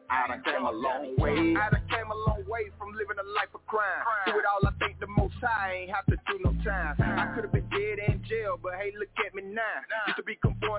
I 0.10 0.28
done 0.28 0.44
came 0.44 0.66
a 0.66 0.72
long 0.72 1.16
way. 1.18 1.56
I 1.58 1.70
done 1.70 1.86
came 1.90 2.10
a 2.10 2.16
long 2.30 2.44
way 2.48 2.70
from 2.78 2.94
living 2.94 3.18
a 3.20 3.28
life 3.38 3.54
of 3.54 3.66
crime. 3.68 3.84
Do 4.26 4.34
it 4.38 4.46
all, 4.46 4.66
I 4.68 4.72
think 4.80 5.00
the 5.00 5.08
most 5.08 5.36
high 5.42 5.86
ain't 5.86 5.92
have 5.92 6.06
to 6.08 6.18
do 6.28 6.40
no 6.44 6.54
time. 6.64 6.96
I 7.00 7.34
could 7.36 7.44
have 7.44 7.54
been 7.54 7.70
dead 7.70 8.00
in 8.08 8.24
jail, 8.28 8.58
but 8.62 8.74
hey, 8.82 8.94
look 8.98 9.10
at 9.26 9.36
me 9.36 9.44
now. 9.54 9.62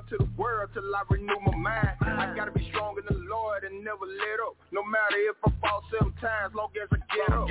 Used 0.05 0.11
to 0.11 0.19
to 0.19 0.25
the 0.25 0.31
world 0.41 0.71
till 0.75 0.85
I 0.95 1.03
renew 1.09 1.39
my 1.47 1.57
mind. 1.57 1.97
I 2.01 2.33
gotta 2.37 2.51
be 2.53 2.69
strong 2.71 2.97
in 2.99 3.05
the 3.09 3.21
Lord 3.25 3.65
and 3.65 3.85
never 3.85 4.05
let 4.07 4.41
up. 4.47 4.57
No 4.73 4.83
matter 4.85 5.17
if 5.17 5.37
I 5.45 5.51
fall 5.61 5.83
seven 5.93 6.13
times, 6.21 6.55
long 6.55 6.71
as 6.81 6.89
I 6.93 6.99
get 7.15 7.33
up. 7.33 7.49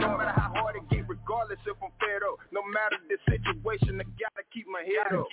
No 0.00 0.18
matter 0.18 0.34
how 0.36 0.52
hard 0.54 0.76
it 0.76 0.88
get, 0.90 1.08
regardless 1.08 1.58
if 1.66 1.76
I'm 1.82 1.90
fed 2.00 2.22
up. 2.26 2.38
No 2.52 2.62
matter 2.64 2.96
the 3.08 3.16
situation, 3.28 4.00
I 4.00 4.04
gotta 4.20 4.44
keep 4.52 4.66
my 4.68 4.82
head 4.84 5.16
up. 5.16 5.26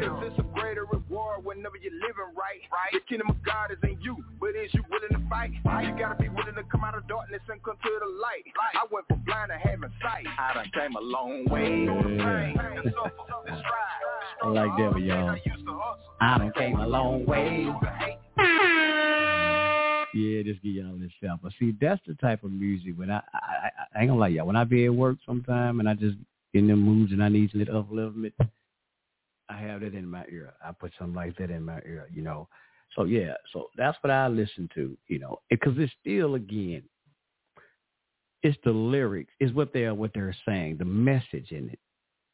Cause 0.00 0.30
it's 0.30 0.38
a 0.38 0.46
greater 0.54 0.84
reward 0.86 1.44
whenever 1.44 1.76
you're 1.76 1.92
living 1.92 2.32
right. 2.36 2.60
The 2.92 3.00
kingdom 3.08 3.30
of 3.30 3.42
God 3.42 3.70
is 3.72 3.78
in 3.82 4.00
you, 4.00 4.16
but 4.40 4.56
is 4.56 4.72
you 4.72 4.84
willing 4.90 5.12
to 5.12 5.22
fight? 5.28 5.52
You 5.52 5.92
gotta 5.98 6.16
be 6.20 6.28
willing 6.28 6.54
to 6.56 6.64
come 6.70 6.84
out 6.84 6.96
of 6.96 7.06
darkness 7.06 7.42
and 7.48 7.62
come 7.62 7.76
to 7.82 7.90
the 8.00 8.10
light. 8.20 8.44
I 8.74 8.86
went 8.90 9.06
from 9.08 9.22
blind 9.26 9.50
to 9.50 9.58
having 9.58 9.92
sight. 10.00 10.26
I 10.26 10.54
done 10.54 10.70
came 10.72 10.96
a 10.96 11.00
long 11.00 11.44
way. 11.46 11.88
I 14.42 14.48
like 14.48 14.76
that 14.76 14.92
one, 14.92 15.04
y'all. 15.04 15.36
I 16.20 16.38
done 16.38 16.52
came 16.56 16.78
a 16.78 16.86
long 16.86 17.26
way. 17.26 17.66
Yeah, 20.14 20.42
just 20.42 20.62
give 20.62 20.74
y'all 20.74 20.96
this 20.96 21.10
sample. 21.20 21.50
See, 21.58 21.74
that's 21.80 22.00
the 22.06 22.14
type 22.14 22.44
of 22.44 22.52
music 22.52 22.92
when 22.96 23.10
I, 23.10 23.16
I, 23.16 23.38
I, 23.38 23.70
I 23.96 24.00
ain't 24.00 24.10
gonna 24.10 24.20
lie, 24.20 24.28
y'all. 24.28 24.46
When 24.46 24.54
I 24.54 24.62
be 24.62 24.84
at 24.84 24.94
work 24.94 25.18
sometime 25.26 25.80
and 25.80 25.88
I 25.88 25.94
just 25.94 26.16
in 26.52 26.68
the 26.68 26.76
moods 26.76 27.10
and 27.10 27.22
I 27.22 27.28
need 27.28 27.50
to 27.50 27.58
little 27.58 27.82
upliftment, 27.82 28.32
I 29.48 29.56
have 29.58 29.80
that 29.80 29.94
in 29.94 30.06
my 30.06 30.24
ear. 30.30 30.54
I 30.64 30.70
put 30.70 30.92
something 30.98 31.16
like 31.16 31.36
that 31.38 31.50
in 31.50 31.64
my 31.64 31.78
ear, 31.78 32.08
you 32.14 32.22
know. 32.22 32.48
So 32.94 33.04
yeah, 33.04 33.34
so 33.52 33.70
that's 33.76 33.98
what 34.02 34.12
I 34.12 34.28
listen 34.28 34.68
to, 34.76 34.96
you 35.08 35.18
know, 35.18 35.40
because 35.50 35.74
it's 35.78 35.92
still 36.00 36.36
again, 36.36 36.84
it's 38.44 38.58
the 38.64 38.70
lyrics, 38.70 39.32
is 39.40 39.52
what 39.52 39.72
they 39.72 39.84
are, 39.84 39.94
what 39.94 40.12
they're 40.14 40.36
saying, 40.46 40.76
the 40.78 40.84
message 40.84 41.50
in 41.50 41.70
it. 41.70 41.78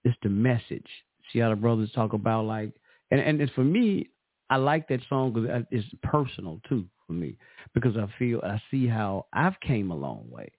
It's 0.05 0.19
the 0.23 0.28
message. 0.28 0.86
See 1.32 1.39
how 1.39 1.48
the 1.48 1.57
brothers 1.57 1.93
talk 1.94 2.12
about 2.12 2.44
like, 2.44 2.73
and 3.10 3.20
and 3.20 3.40
it's 3.40 3.52
for 3.52 3.64
me, 3.64 4.08
I 4.48 4.56
like 4.56 4.88
that 4.88 5.00
song 5.08 5.32
because 5.32 5.64
it's 5.70 5.86
personal 6.02 6.60
too 6.68 6.84
for 7.06 7.12
me 7.12 7.36
because 7.74 7.96
I 7.96 8.06
feel 8.18 8.40
I 8.44 8.60
see 8.70 8.86
how 8.86 9.26
I've 9.32 9.58
came 9.60 9.90
a 9.90 9.96
long 9.96 10.28
way, 10.30 10.50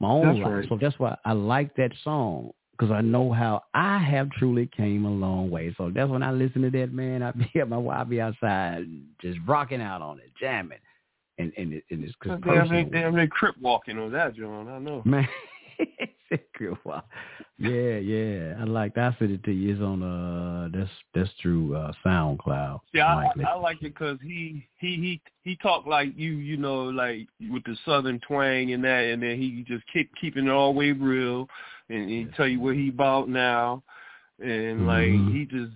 my 0.00 0.08
own 0.08 0.26
That's 0.26 0.38
life. 0.38 0.52
right. 0.52 0.68
So 0.68 0.78
that's 0.80 0.98
why 0.98 1.16
I 1.24 1.32
like 1.32 1.74
that 1.76 1.92
song 2.04 2.52
because 2.72 2.92
I 2.92 3.00
know 3.00 3.32
how 3.32 3.62
I 3.74 3.98
have 3.98 4.30
truly 4.30 4.68
came 4.76 5.04
a 5.04 5.10
long 5.10 5.50
way. 5.50 5.74
So 5.76 5.90
that's 5.94 6.10
when 6.10 6.22
I 6.22 6.32
listen 6.32 6.62
to 6.62 6.70
that 6.70 6.92
man. 6.92 7.22
I 7.22 7.32
be 7.32 7.60
at 7.60 7.68
my 7.68 7.78
I 7.78 8.04
be 8.04 8.20
outside 8.20 8.86
just 9.20 9.38
rocking 9.46 9.80
out 9.80 10.02
on 10.02 10.18
it, 10.18 10.32
jamming, 10.40 10.78
and 11.38 11.52
and, 11.56 11.74
it, 11.74 11.84
and 11.90 12.04
it's 12.04 12.14
cause 12.22 12.38
Damn, 12.44 12.68
they, 12.68 12.84
damn, 12.84 13.14
they 13.14 13.26
crip 13.26 13.56
walking 13.60 13.98
on 13.98 14.12
that, 14.12 14.34
John. 14.34 14.68
I 14.68 14.78
know. 14.78 15.02
Man. 15.04 15.28
Yeah, 17.58 17.96
yeah. 17.98 18.54
I 18.58 18.64
like 18.64 18.94
that. 18.94 19.14
I 19.14 19.18
sent 19.18 19.30
it 19.30 19.44
to 19.44 19.52
you. 19.52 19.74
It's 19.74 19.82
on 19.82 20.02
uh 20.02 20.68
that's 20.76 20.90
that's 21.14 21.30
through 21.40 21.76
uh 21.76 21.92
SoundCloud. 22.04 22.80
See, 22.92 23.00
I, 23.00 23.14
Mike 23.14 23.46
I 23.46 23.54
like 23.54 23.76
it 23.82 23.94
because 23.94 24.18
he 24.22 24.66
he 24.78 24.96
he 24.96 25.20
he 25.44 25.56
talked 25.56 25.86
like 25.86 26.08
you, 26.16 26.32
you 26.32 26.56
know, 26.56 26.84
like 26.84 27.28
with 27.50 27.64
the 27.64 27.76
southern 27.84 28.20
twang 28.26 28.72
and 28.72 28.82
that, 28.84 29.04
and 29.04 29.22
then 29.22 29.38
he 29.38 29.64
just 29.68 29.84
keep 29.92 30.10
keeping 30.20 30.46
it 30.46 30.50
all 30.50 30.72
the 30.72 30.78
way 30.78 30.92
real, 30.92 31.48
and 31.88 32.08
he 32.08 32.26
tell 32.36 32.48
you 32.48 32.60
what 32.60 32.74
he 32.74 32.88
about 32.88 33.28
now, 33.28 33.82
and 34.42 34.86
like 34.86 35.10
Mhm. 35.10 35.32
he 35.32 35.46
just 35.46 35.72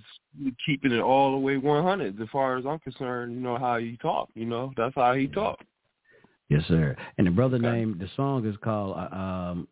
keeping 0.65 0.93
it 0.93 1.01
all 1.01 1.33
the 1.33 1.39
way 1.39 1.57
one 1.57 1.83
hundred. 1.85 2.21
As 2.21 2.29
far 2.31 2.57
as 2.57 2.67
I'm 2.67 2.79
concerned, 2.81 3.35
you 3.35 3.41
know 3.41 3.59
how 3.59 3.79
he 3.79 3.97
talk. 3.99 4.29
You 4.35 4.47
know 4.47 4.73
that's 4.77 4.95
how 4.95 5.15
he 5.15 5.29
talk. 5.29 5.61
Yes, 6.49 6.65
sir. 6.67 6.97
And 7.19 7.27
the 7.27 7.33
brother 7.33 7.59
name, 7.59 7.99
the 7.99 8.09
song 8.17 8.47
is 8.47 8.57
called 8.59 8.97
uh, 8.97 9.15
um, 9.15 9.69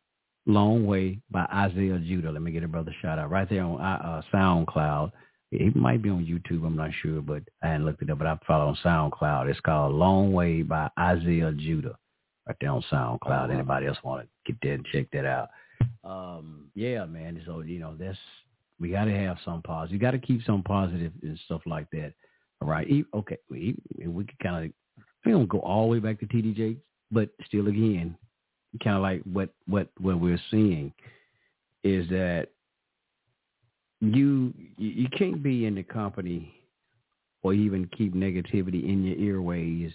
"Long 0.46 0.86
Way" 0.86 1.20
by 1.30 1.46
Isaiah 1.52 1.98
Judah. 1.98 2.30
Let 2.30 2.42
me 2.42 2.52
get 2.52 2.64
a 2.64 2.68
brother 2.68 2.94
shout 3.00 3.18
out 3.18 3.30
right 3.30 3.48
there 3.48 3.62
on 3.62 3.80
uh, 3.80 4.22
SoundCloud. 4.32 5.12
It 5.52 5.76
might 5.76 6.02
be 6.02 6.10
on 6.10 6.24
YouTube. 6.24 6.66
I'm 6.66 6.76
not 6.76 6.90
sure, 7.00 7.20
but 7.20 7.42
I 7.62 7.68
hadn't 7.68 7.86
looked 7.86 8.02
it 8.02 8.10
up. 8.10 8.18
But 8.18 8.26
I 8.26 8.38
follow 8.46 8.68
on 8.68 8.78
SoundCloud. 8.84 9.48
It's 9.48 9.60
called 9.60 9.94
"Long 9.94 10.32
Way" 10.32 10.62
by 10.62 10.88
Isaiah 10.98 11.52
Judah. 11.52 11.96
Right 12.46 12.56
there 12.60 12.70
on 12.70 12.84
SoundCloud. 12.92 13.52
Anybody 13.52 13.86
else 13.86 13.98
want 14.02 14.22
to 14.22 14.52
get 14.52 14.58
there 14.62 14.74
and 14.74 14.86
check 14.92 15.06
that 15.12 15.24
out? 15.24 15.48
Um, 16.02 16.70
yeah, 16.74 17.04
man. 17.04 17.40
So 17.46 17.60
you 17.60 17.78
know, 17.78 17.94
that's 17.98 18.18
we 18.80 18.90
got 18.90 19.04
to 19.04 19.14
have 19.14 19.38
some 19.44 19.62
positive. 19.62 19.94
You 19.94 19.98
got 19.98 20.10
to 20.12 20.18
keep 20.18 20.44
some 20.44 20.62
positive 20.62 21.12
and 21.22 21.38
stuff 21.46 21.62
like 21.66 21.88
that. 21.92 22.12
All 22.60 22.68
right. 22.68 22.86
Okay. 23.14 23.38
We 23.48 23.76
we 24.04 24.24
could 24.24 24.38
kind 24.40 24.66
of 24.66 24.72
we 25.24 25.32
don't 25.32 25.48
go 25.48 25.58
all 25.60 25.84
the 25.84 25.92
way 25.92 25.98
back 26.00 26.20
to 26.20 26.26
TD 26.26 26.54
Jakes, 26.54 26.80
but 27.10 27.30
still, 27.46 27.68
again, 27.68 28.16
kind 28.82 28.96
of 28.96 29.02
like 29.02 29.22
what 29.24 29.50
what 29.66 29.88
what 30.00 30.20
we're 30.20 30.40
seeing 30.50 30.92
is 31.82 32.08
that 32.08 32.48
you 34.00 34.52
you 34.76 35.08
can't 35.16 35.42
be 35.42 35.66
in 35.66 35.74
the 35.74 35.82
company 35.82 36.52
or 37.42 37.54
even 37.54 37.88
keep 37.96 38.14
negativity 38.14 38.84
in 38.88 39.04
your 39.04 39.16
earways 39.16 39.92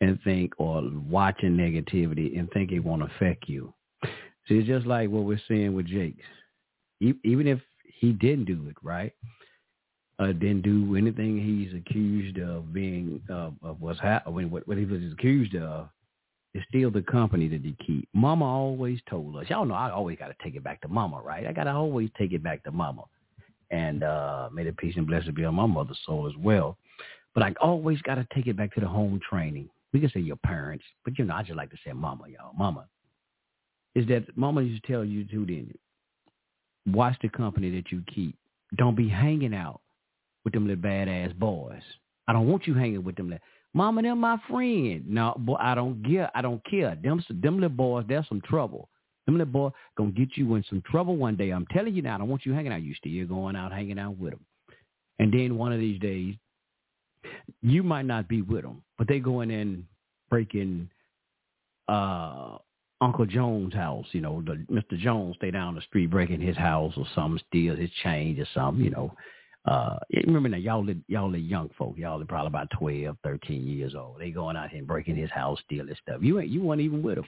and 0.00 0.18
think 0.22 0.52
or 0.58 0.82
watching 1.08 1.56
negativity 1.56 2.38
and 2.38 2.50
think 2.50 2.72
it 2.72 2.80
won't 2.80 3.04
affect 3.04 3.48
you. 3.48 3.72
See, 4.48 4.58
it's 4.58 4.66
just 4.66 4.86
like 4.86 5.08
what 5.08 5.22
we're 5.24 5.40
seeing 5.46 5.74
with 5.74 5.86
Jakes. 5.86 6.24
Even 7.00 7.46
if 7.46 7.60
he 8.00 8.12
didn't 8.12 8.46
do 8.46 8.66
it 8.68 8.76
right, 8.82 9.12
uh, 10.18 10.26
didn't 10.26 10.62
do 10.62 10.96
anything 10.96 11.38
he's 11.38 11.74
accused 11.80 12.38
of 12.38 12.72
being 12.72 13.20
uh, 13.30 13.50
of 13.62 13.80
what's 13.80 14.00
ha- 14.00 14.22
I 14.26 14.30
mean, 14.30 14.50
what, 14.50 14.66
what 14.68 14.76
he 14.76 14.84
was 14.84 15.00
accused 15.12 15.54
of 15.56 15.88
is 16.54 16.62
still 16.68 16.90
the 16.90 17.02
company 17.02 17.48
that 17.48 17.62
he 17.62 17.76
keep. 17.86 18.08
Mama 18.12 18.44
always 18.44 19.00
told 19.08 19.36
us, 19.36 19.46
y'all 19.48 19.64
know 19.64 19.74
I 19.74 19.90
always 19.90 20.18
got 20.18 20.28
to 20.28 20.36
take 20.42 20.54
it 20.54 20.64
back 20.64 20.80
to 20.82 20.88
Mama, 20.88 21.20
right? 21.22 21.46
I 21.46 21.52
got 21.52 21.64
to 21.64 21.72
always 21.72 22.10
take 22.18 22.32
it 22.32 22.42
back 22.42 22.62
to 22.64 22.70
Mama. 22.70 23.04
And 23.70 24.02
uh, 24.02 24.50
may 24.52 24.64
the 24.64 24.72
peace 24.72 24.94
and 24.96 25.06
blessing 25.06 25.34
be 25.34 25.44
on 25.44 25.54
my 25.54 25.66
mother's 25.66 25.98
soul 26.04 26.26
as 26.26 26.36
well. 26.38 26.76
But 27.34 27.42
I 27.42 27.54
always 27.60 28.02
got 28.02 28.16
to 28.16 28.26
take 28.34 28.46
it 28.46 28.56
back 28.56 28.74
to 28.74 28.80
the 28.80 28.86
home 28.86 29.18
training. 29.28 29.70
We 29.94 30.00
can 30.00 30.10
say 30.10 30.20
your 30.20 30.36
parents, 30.36 30.84
but 31.04 31.18
you 31.18 31.24
know, 31.24 31.34
I 31.34 31.42
just 31.42 31.56
like 31.56 31.70
to 31.70 31.76
say 31.84 31.92
Mama, 31.92 32.24
y'all. 32.28 32.52
Mama 32.56 32.86
is 33.94 34.06
that 34.08 34.36
Mama 34.36 34.62
used 34.62 34.84
to 34.84 34.92
tell 34.92 35.04
you 35.04 35.24
too, 35.24 35.44
didn't 35.44 35.68
you? 35.68 36.92
Watch 36.92 37.16
the 37.22 37.28
company 37.28 37.70
that 37.76 37.92
you 37.92 38.02
keep. 38.12 38.36
Don't 38.76 38.96
be 38.96 39.08
hanging 39.08 39.54
out 39.54 39.80
with 40.44 40.54
them 40.54 40.66
little 40.66 40.82
badass 40.82 41.38
boys. 41.38 41.82
I 42.26 42.32
don't 42.32 42.48
want 42.48 42.66
you 42.66 42.74
hanging 42.74 43.04
with 43.04 43.16
them. 43.16 43.30
Little, 43.30 43.44
Mama, 43.74 44.02
they're 44.02 44.14
my 44.14 44.38
friend. 44.48 45.04
No, 45.08 45.34
boy, 45.38 45.56
I 45.58 45.74
don't 45.74 46.04
care. 46.04 46.30
I 46.34 46.42
don't 46.42 46.62
care. 46.64 46.96
Them, 47.02 47.24
them 47.30 47.54
little 47.54 47.70
boys, 47.70 48.04
they're 48.08 48.26
some 48.28 48.42
trouble. 48.42 48.88
Them 49.26 49.38
little 49.38 49.52
boys 49.52 49.72
gonna 49.96 50.10
get 50.10 50.30
you 50.34 50.54
in 50.54 50.64
some 50.68 50.82
trouble 50.90 51.16
one 51.16 51.36
day. 51.36 51.50
I'm 51.50 51.66
telling 51.66 51.94
you 51.94 52.02
now. 52.02 52.16
I 52.16 52.18
don't 52.18 52.28
want 52.28 52.44
you 52.44 52.52
hanging 52.52 52.72
out. 52.72 52.82
You 52.82 52.94
still 52.94 53.26
going 53.26 53.56
out 53.56 53.72
hanging 53.72 53.98
out 53.98 54.18
with 54.18 54.32
them. 54.32 54.44
And 55.18 55.32
then 55.32 55.56
one 55.56 55.72
of 55.72 55.78
these 55.78 56.00
days, 56.00 56.34
you 57.62 57.82
might 57.82 58.06
not 58.06 58.28
be 58.28 58.42
with 58.42 58.62
them, 58.62 58.82
but 58.98 59.08
they 59.08 59.20
going 59.20 59.50
in 59.50 59.86
breaking 60.28 60.90
uh 61.88 62.58
Uncle 63.02 63.26
Jones' 63.26 63.74
house, 63.74 64.06
you 64.12 64.20
know, 64.20 64.42
the 64.46 64.64
Mr. 64.70 64.96
Jones 64.96 65.34
stay 65.36 65.50
down 65.50 65.74
the 65.74 65.80
street 65.82 66.06
breaking 66.06 66.40
his 66.40 66.56
house 66.56 66.94
or 66.96 67.04
something, 67.16 67.42
steal 67.48 67.74
his 67.74 67.90
change 68.04 68.38
or 68.38 68.46
something, 68.54 68.84
you 68.84 68.90
know. 68.90 69.12
Uh 69.64 69.98
remember 70.26 70.48
now 70.48 70.56
y'all 70.56 70.86
y'all 71.08 71.30
the 71.30 71.38
young 71.38 71.70
folk, 71.78 71.94
y'all 71.96 72.20
are 72.20 72.24
probably 72.24 72.48
about 72.48 72.68
12, 72.78 73.16
13 73.24 73.66
years 73.66 73.94
old. 73.94 74.16
They 74.20 74.30
going 74.30 74.56
out 74.56 74.70
here 74.70 74.78
and 74.78 74.88
breaking 74.88 75.16
his 75.16 75.30
house, 75.30 75.58
stealing 75.64 75.94
stuff. 76.02 76.20
You 76.22 76.40
ain't 76.40 76.50
you 76.50 76.62
weren't 76.62 76.80
even 76.80 77.02
with 77.02 77.18
him 77.18 77.26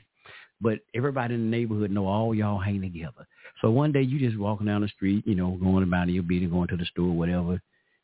But 0.61 0.81
everybody 0.94 1.35
in 1.35 1.51
the 1.51 1.56
neighborhood 1.56 1.90
know 1.90 2.06
all 2.06 2.35
y'all 2.35 2.59
hang 2.59 2.81
together. 2.81 3.27
So 3.61 3.70
one 3.70 3.93
day 3.93 4.02
you 4.02 4.19
just 4.19 4.39
walking 4.39 4.66
down 4.66 4.82
the 4.82 4.89
street, 4.89 5.27
you 5.27 5.35
know, 5.35 5.52
going 5.62 5.85
about 5.85 6.09
your 6.09 6.23
beating, 6.24 6.51
going 6.51 6.69
to 6.69 6.77
the 6.77 6.86
store, 6.86 7.12
whatever. 7.12 7.61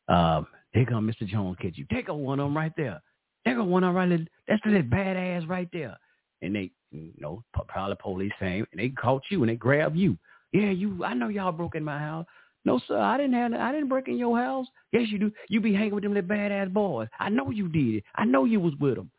Um, 0.09 0.47
here 0.73 0.87
come 0.87 1.11
Mr. 1.11 1.27
Jones 1.27 1.57
catch 1.61 1.77
you. 1.77 1.87
Take 1.93 2.09
a 2.09 2.15
one 2.15 2.41
of 2.41 2.47
them 2.47 2.57
right 2.57 2.73
there. 2.77 3.01
Take 3.47 3.57
a 3.57 3.65
one 3.65 3.85
of 3.85 3.89
them 3.89 3.97
right 3.97 4.09
there. 4.09 4.27
That's 4.49 4.63
the 4.65 4.71
little 4.71 4.89
badass 4.89 5.49
right 5.49 5.69
there. 5.73 5.97
And 6.43 6.55
they, 6.55 6.71
you 6.93 7.13
know, 7.19 7.43
probably 7.69 7.97
police 8.01 8.33
came 8.39 8.67
and 8.73 8.81
they 8.81 8.91
caught 8.91 9.23
you 9.31 9.43
and 9.43 9.51
they 9.51 9.57
grabbed 9.57 9.97
you. 9.97 10.17
Yeah, 10.53 10.71
you. 10.71 11.05
I 11.05 11.15
know 11.15 11.29
y'all 11.29 11.53
broke 11.53 11.77
in 11.77 11.85
my 11.85 11.99
house. 11.99 12.27
No, 12.65 12.81
sir, 12.87 12.99
I 12.99 13.17
didn't 13.17 13.35
have. 13.35 13.53
I 13.55 13.73
didn't 13.73 13.89
break 13.89 14.09
in 14.09 14.19
your 14.19 14.39
house. 14.39 14.67
Yes, 14.93 15.09
you 15.09 15.19
do. 15.19 15.33
You 15.49 15.61
be 15.61 15.75
hanging 15.75 15.95
with 15.95 16.05
them 16.05 16.15
little 16.15 16.29
badass 16.29 16.73
boys. 16.73 17.09
I 17.19 17.31
know 17.31 17.51
you 17.51 17.69
did 17.69 17.97
it. 17.97 18.05
I 18.17 18.25
know 18.25 18.45
you 18.45 18.61
was 18.61 18.75
with 18.81 18.97
them. 18.97 19.11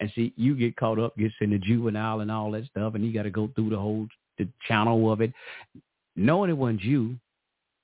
And 0.00 0.10
see, 0.14 0.32
you 0.36 0.54
get 0.54 0.76
caught 0.76 0.98
up, 0.98 1.16
gets 1.16 1.34
in 1.40 1.50
the 1.50 1.58
juvenile 1.58 2.20
and 2.20 2.30
all 2.30 2.50
that 2.52 2.66
stuff, 2.66 2.94
and 2.94 3.04
you 3.04 3.12
got 3.12 3.24
to 3.24 3.30
go 3.30 3.50
through 3.54 3.70
the 3.70 3.78
whole 3.78 4.06
the 4.38 4.48
channel 4.66 5.12
of 5.12 5.20
it, 5.20 5.32
knowing 6.16 6.50
it 6.50 6.56
wasn't 6.56 6.82
you. 6.82 7.16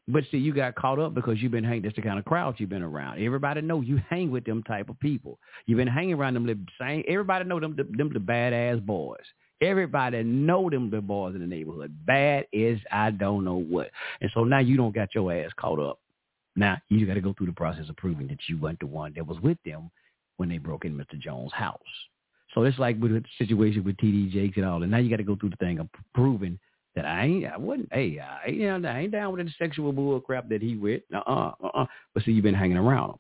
But 0.06 0.24
see, 0.30 0.36
you 0.36 0.52
got 0.52 0.74
caught 0.74 0.98
up 0.98 1.14
because 1.14 1.40
you've 1.40 1.52
been 1.52 1.64
hanging. 1.64 1.82
That's 1.82 1.96
the 1.96 2.02
kind 2.02 2.18
of 2.18 2.24
crowd 2.24 2.56
you've 2.58 2.68
been 2.68 2.82
around. 2.82 3.22
Everybody 3.22 3.62
know 3.62 3.80
you 3.80 4.00
hang 4.10 4.30
with 4.30 4.44
them 4.44 4.62
type 4.62 4.88
of 4.88 4.98
people. 5.00 5.38
You've 5.66 5.78
been 5.78 5.88
hanging 5.88 6.14
around 6.14 6.34
them. 6.34 6.66
Same. 6.80 7.02
Everybody 7.08 7.44
know 7.44 7.60
them. 7.60 7.76
Them 7.76 8.12
the 8.12 8.20
badass 8.20 8.84
boys. 8.84 9.24
Everybody 9.60 10.22
know 10.22 10.68
them 10.68 10.90
the 10.90 11.00
boys 11.00 11.34
in 11.34 11.40
the 11.40 11.46
neighborhood. 11.46 11.94
Bad 12.06 12.46
is 12.52 12.78
I 12.90 13.10
don't 13.10 13.44
know 13.44 13.56
what. 13.56 13.90
And 14.20 14.30
so 14.34 14.44
now 14.44 14.58
you 14.58 14.76
don't 14.76 14.94
got 14.94 15.14
your 15.14 15.32
ass 15.32 15.50
caught 15.56 15.78
up. 15.78 16.00
Now 16.56 16.78
you 16.88 17.06
got 17.06 17.14
to 17.14 17.20
go 17.20 17.34
through 17.36 17.46
the 17.46 17.52
process 17.52 17.88
of 17.88 17.96
proving 17.96 18.28
that 18.28 18.38
you 18.48 18.58
weren't 18.58 18.80
the 18.80 18.86
one 18.86 19.12
that 19.16 19.26
was 19.26 19.40
with 19.40 19.58
them 19.64 19.90
when 20.36 20.48
they 20.48 20.58
broke 20.58 20.84
in 20.84 20.96
Mr. 20.96 21.18
Jones' 21.18 21.52
house. 21.52 21.80
So 22.54 22.62
it's 22.62 22.78
like 22.78 23.00
with 23.00 23.12
the 23.12 23.24
situation 23.38 23.84
with 23.84 23.96
TD 23.96 24.30
Jakes 24.30 24.56
and 24.56 24.66
all, 24.66 24.82
and 24.82 24.90
now 24.90 24.98
you 24.98 25.10
got 25.10 25.16
to 25.16 25.24
go 25.24 25.36
through 25.36 25.50
the 25.50 25.56
thing 25.56 25.80
of 25.80 25.88
proving 26.14 26.58
that 26.94 27.04
I 27.04 27.24
ain't, 27.24 27.46
I 27.46 27.56
wouldn't, 27.56 27.88
hey, 27.92 28.20
I 28.20 28.48
ain't, 28.48 28.86
I 28.86 29.00
ain't 29.00 29.12
down 29.12 29.32
with 29.32 29.44
the 29.44 29.52
sexual 29.58 29.92
bull 29.92 30.20
crap 30.20 30.48
that 30.48 30.62
he 30.62 30.76
with. 30.76 31.02
Uh-uh, 31.12 31.52
uh-uh. 31.62 31.86
But 32.12 32.22
see, 32.22 32.30
you've 32.30 32.44
been 32.44 32.54
hanging 32.54 32.76
around 32.76 33.10
him. 33.10 33.16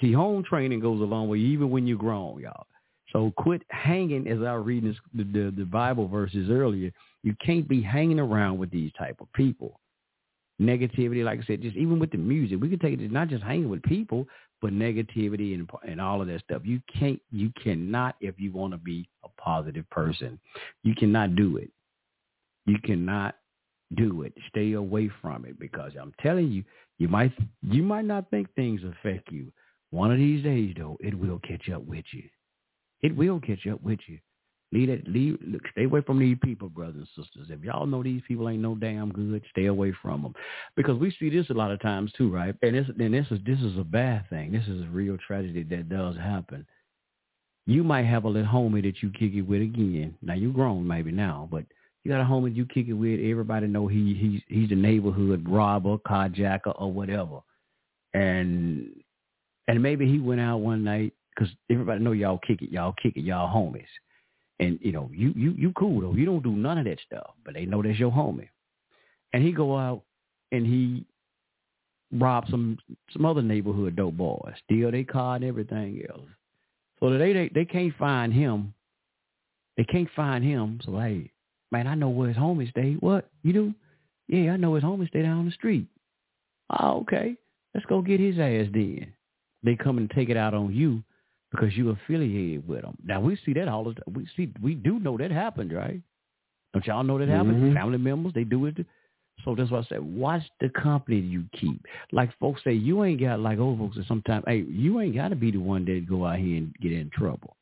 See, 0.00 0.12
home 0.12 0.44
training 0.44 0.80
goes 0.80 1.00
a 1.00 1.04
long 1.04 1.28
way, 1.28 1.38
even 1.38 1.70
when 1.70 1.86
you're 1.86 1.98
grown, 1.98 2.40
y'all. 2.40 2.66
So 3.12 3.32
quit 3.36 3.62
hanging, 3.70 4.26
as 4.28 4.38
I 4.40 4.56
was 4.56 4.66
reading 4.66 4.90
this, 4.90 4.98
the, 5.14 5.24
the, 5.24 5.54
the 5.58 5.64
Bible 5.64 6.08
verses 6.08 6.50
earlier. 6.50 6.90
You 7.22 7.34
can't 7.44 7.68
be 7.68 7.82
hanging 7.82 8.18
around 8.18 8.58
with 8.58 8.70
these 8.70 8.92
type 8.98 9.20
of 9.20 9.32
people. 9.32 9.80
Negativity, 10.60 11.24
like 11.24 11.40
I 11.40 11.46
said, 11.46 11.62
just 11.62 11.76
even 11.76 11.98
with 11.98 12.10
the 12.10 12.18
music, 12.18 12.60
we 12.60 12.68
can 12.68 12.78
take 12.78 12.98
it 12.98 13.12
not 13.12 13.28
just 13.28 13.42
hanging 13.42 13.68
with 13.68 13.82
people, 13.82 14.26
but 14.62 14.72
negativity 14.72 15.54
and 15.54 15.68
and 15.86 16.00
all 16.00 16.22
of 16.22 16.28
that 16.28 16.40
stuff. 16.40 16.62
You 16.64 16.80
can't, 16.98 17.20
you 17.30 17.52
cannot, 17.62 18.16
if 18.20 18.36
you 18.38 18.52
want 18.52 18.72
to 18.72 18.78
be 18.78 19.08
a 19.24 19.28
positive 19.40 19.88
person, 19.90 20.40
you 20.82 20.94
cannot 20.94 21.36
do 21.36 21.58
it. 21.58 21.70
You 22.64 22.78
cannot 22.84 23.36
do 23.96 24.22
it. 24.22 24.32
Stay 24.48 24.72
away 24.72 25.10
from 25.20 25.44
it 25.44 25.58
because 25.60 25.92
I'm 26.00 26.12
telling 26.22 26.50
you, 26.50 26.64
you 26.98 27.08
might 27.08 27.32
you 27.62 27.82
might 27.82 28.06
not 28.06 28.30
think 28.30 28.52
things 28.54 28.80
affect 28.82 29.30
you. 29.30 29.52
One 29.90 30.10
of 30.10 30.18
these 30.18 30.42
days, 30.42 30.74
though, 30.76 30.96
it 31.00 31.14
will 31.14 31.38
catch 31.40 31.68
up 31.68 31.82
with 31.82 32.04
you. 32.12 32.24
It 33.02 33.16
will 33.16 33.40
catch 33.40 33.66
up 33.66 33.82
with 33.82 34.00
you. 34.06 34.18
Leave 34.72 34.88
it. 34.88 35.06
Leave. 35.06 35.38
Look, 35.46 35.62
stay 35.70 35.84
away 35.84 36.00
from 36.00 36.18
these 36.18 36.36
people, 36.42 36.68
brothers 36.68 37.06
and 37.16 37.24
sisters. 37.24 37.46
If 37.50 37.62
y'all 37.62 37.86
know 37.86 38.02
these 38.02 38.22
people 38.26 38.48
ain't 38.48 38.62
no 38.62 38.74
damn 38.74 39.12
good, 39.12 39.42
stay 39.50 39.66
away 39.66 39.94
from 40.02 40.22
them, 40.22 40.34
because 40.76 40.98
we 40.98 41.14
see 41.18 41.30
this 41.30 41.48
a 41.50 41.54
lot 41.54 41.70
of 41.70 41.80
times 41.80 42.12
too, 42.18 42.32
right? 42.32 42.54
And 42.62 42.74
this, 42.74 42.86
and 42.98 43.14
this 43.14 43.26
is 43.30 43.38
this 43.46 43.60
is 43.60 43.78
a 43.78 43.84
bad 43.84 44.28
thing. 44.28 44.50
This 44.50 44.66
is 44.66 44.82
a 44.82 44.88
real 44.88 45.16
tragedy 45.24 45.62
that 45.62 45.88
does 45.88 46.16
happen. 46.16 46.66
You 47.66 47.84
might 47.84 48.06
have 48.06 48.24
a 48.24 48.28
little 48.28 48.50
homie 48.50 48.82
that 48.82 49.02
you 49.02 49.10
kick 49.10 49.34
it 49.34 49.42
with 49.42 49.62
again. 49.62 50.16
Now 50.20 50.34
you 50.34 50.52
grown 50.52 50.86
maybe 50.86 51.12
now, 51.12 51.48
but 51.50 51.64
you 52.02 52.10
got 52.10 52.20
a 52.20 52.24
homie 52.24 52.54
you 52.54 52.66
kick 52.66 52.88
it 52.88 52.92
with. 52.92 53.20
Everybody 53.20 53.68
know 53.68 53.86
he 53.86 54.14
he's 54.14 54.40
he's 54.48 54.72
a 54.72 54.80
neighborhood 54.80 55.44
robber, 55.48 55.96
carjacker, 55.98 56.74
or 56.80 56.92
whatever. 56.92 57.38
And 58.14 58.88
and 59.68 59.82
maybe 59.82 60.10
he 60.10 60.18
went 60.18 60.40
out 60.40 60.58
one 60.58 60.82
night 60.82 61.12
because 61.36 61.52
everybody 61.70 62.02
know 62.02 62.12
y'all 62.12 62.38
kick 62.38 62.62
it, 62.62 62.70
y'all 62.70 62.94
kick 63.00 63.16
it, 63.16 63.24
y'all 63.24 63.54
homies. 63.54 63.84
And 64.58 64.78
you 64.80 64.92
know 64.92 65.10
you 65.12 65.32
you 65.36 65.52
you 65.52 65.72
cool 65.72 66.00
though. 66.00 66.14
You 66.14 66.24
don't 66.24 66.42
do 66.42 66.52
none 66.52 66.78
of 66.78 66.86
that 66.86 66.98
stuff, 67.04 67.34
but 67.44 67.54
they 67.54 67.66
know 67.66 67.82
that's 67.82 67.98
your 67.98 68.10
homie. 68.10 68.48
And 69.32 69.42
he 69.42 69.52
go 69.52 69.76
out 69.76 70.02
and 70.50 70.66
he 70.66 71.04
rob 72.12 72.46
some 72.50 72.78
some 73.12 73.26
other 73.26 73.42
neighborhood 73.42 73.96
dope 73.96 74.16
boys, 74.16 74.54
steal 74.64 74.90
their 74.90 75.04
car 75.04 75.36
and 75.36 75.44
everything 75.44 76.02
else. 76.08 76.28
So 77.00 77.10
they 77.10 77.32
they 77.34 77.50
they 77.54 77.64
can't 77.66 77.94
find 77.96 78.32
him. 78.32 78.72
They 79.76 79.84
can't 79.84 80.08
find 80.16 80.42
him. 80.42 80.80
So 80.86 80.98
hey, 80.98 81.30
Man, 81.72 81.86
I 81.86 81.94
know 81.94 82.08
where 82.08 82.28
his 82.28 82.36
homies 82.36 82.70
stay. 82.70 82.96
What? 83.00 83.28
You 83.42 83.52
do? 83.52 83.74
Yeah, 84.28 84.52
I 84.52 84.56
know 84.56 84.74
his 84.74 84.84
homies 84.84 85.08
stay 85.08 85.22
down 85.22 85.46
the 85.46 85.52
street. 85.52 85.86
Oh, 86.70 87.00
okay. 87.00 87.36
Let's 87.74 87.86
go 87.86 88.02
get 88.02 88.20
his 88.20 88.38
ass 88.38 88.66
then. 88.72 89.12
They 89.62 89.76
come 89.76 89.98
and 89.98 90.10
take 90.10 90.28
it 90.28 90.36
out 90.36 90.54
on 90.54 90.74
you 90.74 91.02
because 91.56 91.76
you 91.76 91.90
affiliated 91.90 92.66
with 92.68 92.82
them. 92.82 92.96
Now 93.04 93.20
we 93.20 93.36
see 93.44 93.52
that 93.54 93.68
all 93.68 93.84
the 93.84 93.94
time. 93.94 94.14
We 94.14 94.26
see 94.36 94.52
we 94.62 94.74
do 94.74 94.98
know 94.98 95.16
that 95.16 95.30
happened, 95.30 95.72
right? 95.72 96.00
Don't 96.72 96.86
y'all 96.86 97.02
know 97.02 97.18
that 97.18 97.28
happened? 97.28 97.62
Mhm. 97.62 97.74
Family 97.74 97.98
members, 97.98 98.34
they 98.34 98.44
do 98.44 98.66
it. 98.66 98.86
So 99.44 99.54
that's 99.54 99.70
why 99.70 99.80
I 99.80 99.82
said, 99.84 100.00
watch 100.00 100.42
the 100.60 100.68
company 100.70 101.20
you 101.20 101.44
keep. 101.52 101.84
Like 102.12 102.36
folks 102.38 102.62
say, 102.64 102.72
you 102.72 103.04
ain't 103.04 103.20
got 103.20 103.40
like 103.40 103.58
old 103.58 103.78
folks. 103.78 103.98
Sometimes, 104.06 104.44
hey, 104.46 104.62
you 104.62 105.00
ain't 105.00 105.14
got 105.14 105.28
to 105.28 105.36
be 105.36 105.50
the 105.50 105.58
one 105.58 105.84
that 105.84 106.06
go 106.08 106.26
out 106.26 106.38
here 106.38 106.58
and 106.58 106.74
get 106.80 106.92
in 106.92 107.10
trouble. 107.10 107.56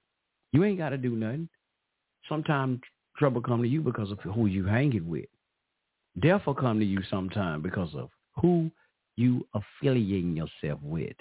You 0.53 0.65
ain't 0.65 0.79
got 0.79 0.91
to 0.91 0.99
do 0.99 1.11
nothing. 1.11 1.49
Sometimes 2.29 2.81
trouble 3.17 3.41
come 3.41 3.63
to 3.63 3.69
you 3.69 3.81
because 3.83 4.11
of 4.11 4.19
who 4.21 4.47
you 4.47 4.65
hanging 4.65 5.09
with. 5.09 5.27
Death 6.21 6.47
will 6.47 6.55
come 6.55 6.79
to 6.79 6.87
you 6.87 7.03
sometime 7.11 7.61
because 7.61 7.95
of 7.95 8.09
who 8.41 8.71
you 9.17 9.47
affiliating 9.55 10.37
yourself 10.37 10.81
with. 10.83 11.17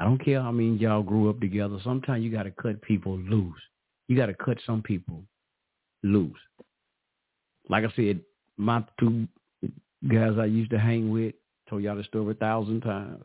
I 0.00 0.04
don't 0.04 0.24
care 0.24 0.40
how 0.40 0.50
many 0.50 0.76
y'all 0.76 1.02
grew 1.02 1.28
up 1.28 1.40
together. 1.40 1.78
Sometimes 1.84 2.24
you 2.24 2.32
got 2.32 2.44
to 2.44 2.50
cut 2.50 2.80
people 2.80 3.18
loose. 3.18 3.60
You 4.08 4.16
got 4.16 4.26
to 4.26 4.34
cut 4.34 4.56
some 4.64 4.82
people 4.82 5.22
loose. 6.02 6.38
Like 7.68 7.84
I 7.84 7.92
said, 7.94 8.20
my 8.56 8.82
two 8.98 9.28
guys 10.10 10.32
I 10.38 10.46
used 10.46 10.70
to 10.70 10.78
hang 10.78 11.10
with, 11.10 11.34
told 11.68 11.82
y'all 11.82 11.96
the 11.96 12.04
story 12.04 12.32
a 12.32 12.34
thousand 12.34 12.80
times. 12.80 13.24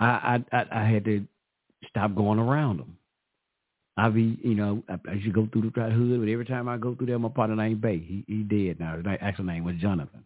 I 0.00 0.42
I 0.52 0.56
I, 0.56 0.64
I 0.82 0.84
had 0.84 1.04
to 1.04 1.24
stop 1.88 2.14
going 2.16 2.40
around 2.40 2.80
them. 2.80 2.96
I 3.96 4.08
be, 4.08 4.38
you 4.42 4.54
know, 4.54 4.82
I, 4.88 4.98
I 5.08 5.12
used 5.14 5.26
to 5.26 5.32
go 5.32 5.48
through 5.52 5.70
the 5.74 5.90
hood, 5.90 6.20
but 6.20 6.28
every 6.28 6.44
time 6.44 6.68
I 6.68 6.76
go 6.76 6.94
through 6.94 7.06
there, 7.06 7.18
my 7.18 7.28
partner 7.28 7.56
named 7.56 7.80
Bay. 7.80 7.98
He 7.98 8.24
he 8.26 8.42
dead 8.42 8.80
now. 8.80 8.96
His 8.96 9.06
actual 9.20 9.44
name 9.44 9.62
was 9.62 9.76
Jonathan, 9.76 10.24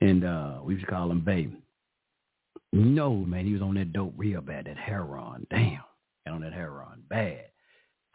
and 0.00 0.24
uh 0.24 0.58
we 0.62 0.74
used 0.74 0.86
to 0.86 0.90
call 0.90 1.10
him 1.10 1.20
Bay. 1.20 1.48
No, 2.72 3.14
man, 3.14 3.46
he 3.46 3.52
was 3.52 3.62
on 3.62 3.74
that 3.74 3.92
dope 3.92 4.14
real 4.16 4.40
bad, 4.40 4.66
that 4.66 4.76
heroin. 4.76 5.46
Damn, 5.50 5.80
on 6.28 6.40
that 6.42 6.52
heroin 6.52 7.02
bad. 7.08 7.46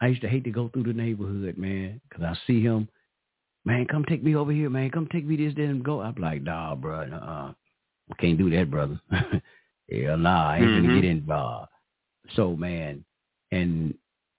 I 0.00 0.08
used 0.08 0.22
to 0.22 0.28
hate 0.28 0.44
to 0.44 0.50
go 0.50 0.68
through 0.68 0.84
the 0.84 0.92
neighborhood, 0.92 1.56
man, 1.56 2.00
because 2.08 2.24
I 2.24 2.36
see 2.46 2.62
him. 2.62 2.88
Man, 3.64 3.86
come 3.86 4.04
take 4.04 4.22
me 4.22 4.34
over 4.34 4.50
here, 4.52 4.68
man. 4.68 4.90
Come 4.90 5.08
take 5.12 5.24
me 5.24 5.36
this, 5.36 5.54
then 5.56 5.82
go. 5.82 6.00
I'm 6.00 6.16
like, 6.16 6.42
nah, 6.42 6.74
bro, 6.74 7.02
uh, 7.02 7.52
I 8.10 8.14
can't 8.18 8.38
do 8.38 8.50
that, 8.50 8.70
brother. 8.70 9.00
Hell 9.90 10.16
nah, 10.18 10.50
I 10.50 10.58
ain't 10.58 10.74
gonna 10.74 10.88
Mhm. 10.88 10.94
get 10.94 11.04
involved. 11.04 11.70
So, 12.34 12.56
man, 12.56 13.04
and 13.52 13.94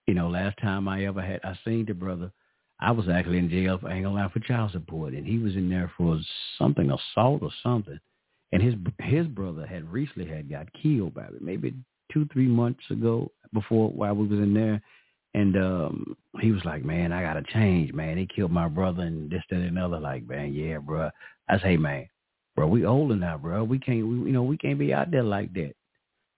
you 0.08 0.14
know, 0.14 0.30
last 0.30 0.58
time 0.58 0.88
I 0.88 1.06
ever 1.06 1.22
had, 1.22 1.40
I 1.44 1.58
seen 1.64 1.86
the 1.86 1.94
brother. 1.94 2.32
I 2.80 2.92
was 2.92 3.08
actually 3.08 3.38
in 3.38 3.50
jail 3.50 3.78
for 3.78 3.90
hanging 3.90 4.18
out 4.18 4.34
for 4.34 4.40
child 4.40 4.72
support, 4.72 5.14
and 5.14 5.26
he 5.26 5.38
was 5.38 5.56
in 5.56 5.70
there 5.70 5.90
for 5.96 6.20
something, 6.58 6.92
assault 6.92 7.42
or 7.42 7.52
something. 7.62 8.00
And 8.54 8.62
his 8.62 8.76
his 9.00 9.26
brother 9.26 9.66
had 9.66 9.92
recently 9.92 10.28
had 10.28 10.48
got 10.48 10.72
killed 10.74 11.16
by 11.16 11.24
it, 11.24 11.42
maybe 11.42 11.74
two 12.14 12.28
three 12.32 12.48
months 12.48 12.84
ago 12.92 13.32
before 13.52 13.90
while 13.90 14.14
we 14.14 14.28
was 14.28 14.40
in 14.40 14.54
there. 14.54 14.80
And 15.34 15.58
um 15.58 16.18
he 16.40 16.52
was 16.52 16.64
like, 16.64 16.86
"Man, 16.86 17.12
I 17.12 17.24
gotta 17.24 17.42
change, 17.52 17.92
man. 17.94 18.16
They 18.16 18.28
killed 18.28 18.52
my 18.52 18.68
brother 18.68 19.02
and 19.02 19.28
this, 19.32 19.42
that, 19.50 19.60
and 19.60 19.80
other." 19.80 20.00
Like, 20.00 20.28
man, 20.28 20.54
yeah, 20.54 20.78
bro. 20.78 21.10
I 21.50 21.60
say, 21.62 21.78
man, 21.78 22.08
bro, 22.56 22.68
we 22.68 22.86
older 22.86 23.16
now, 23.16 23.40
bro. 23.40 23.64
We 23.64 23.80
can't, 23.80 24.08
we, 24.08 24.16
you 24.18 24.32
know, 24.32 24.44
we 24.44 24.58
can't 24.58 24.78
be 24.78 24.94
out 24.94 25.10
there 25.10 25.24
like 25.24 25.52
that. 25.56 25.74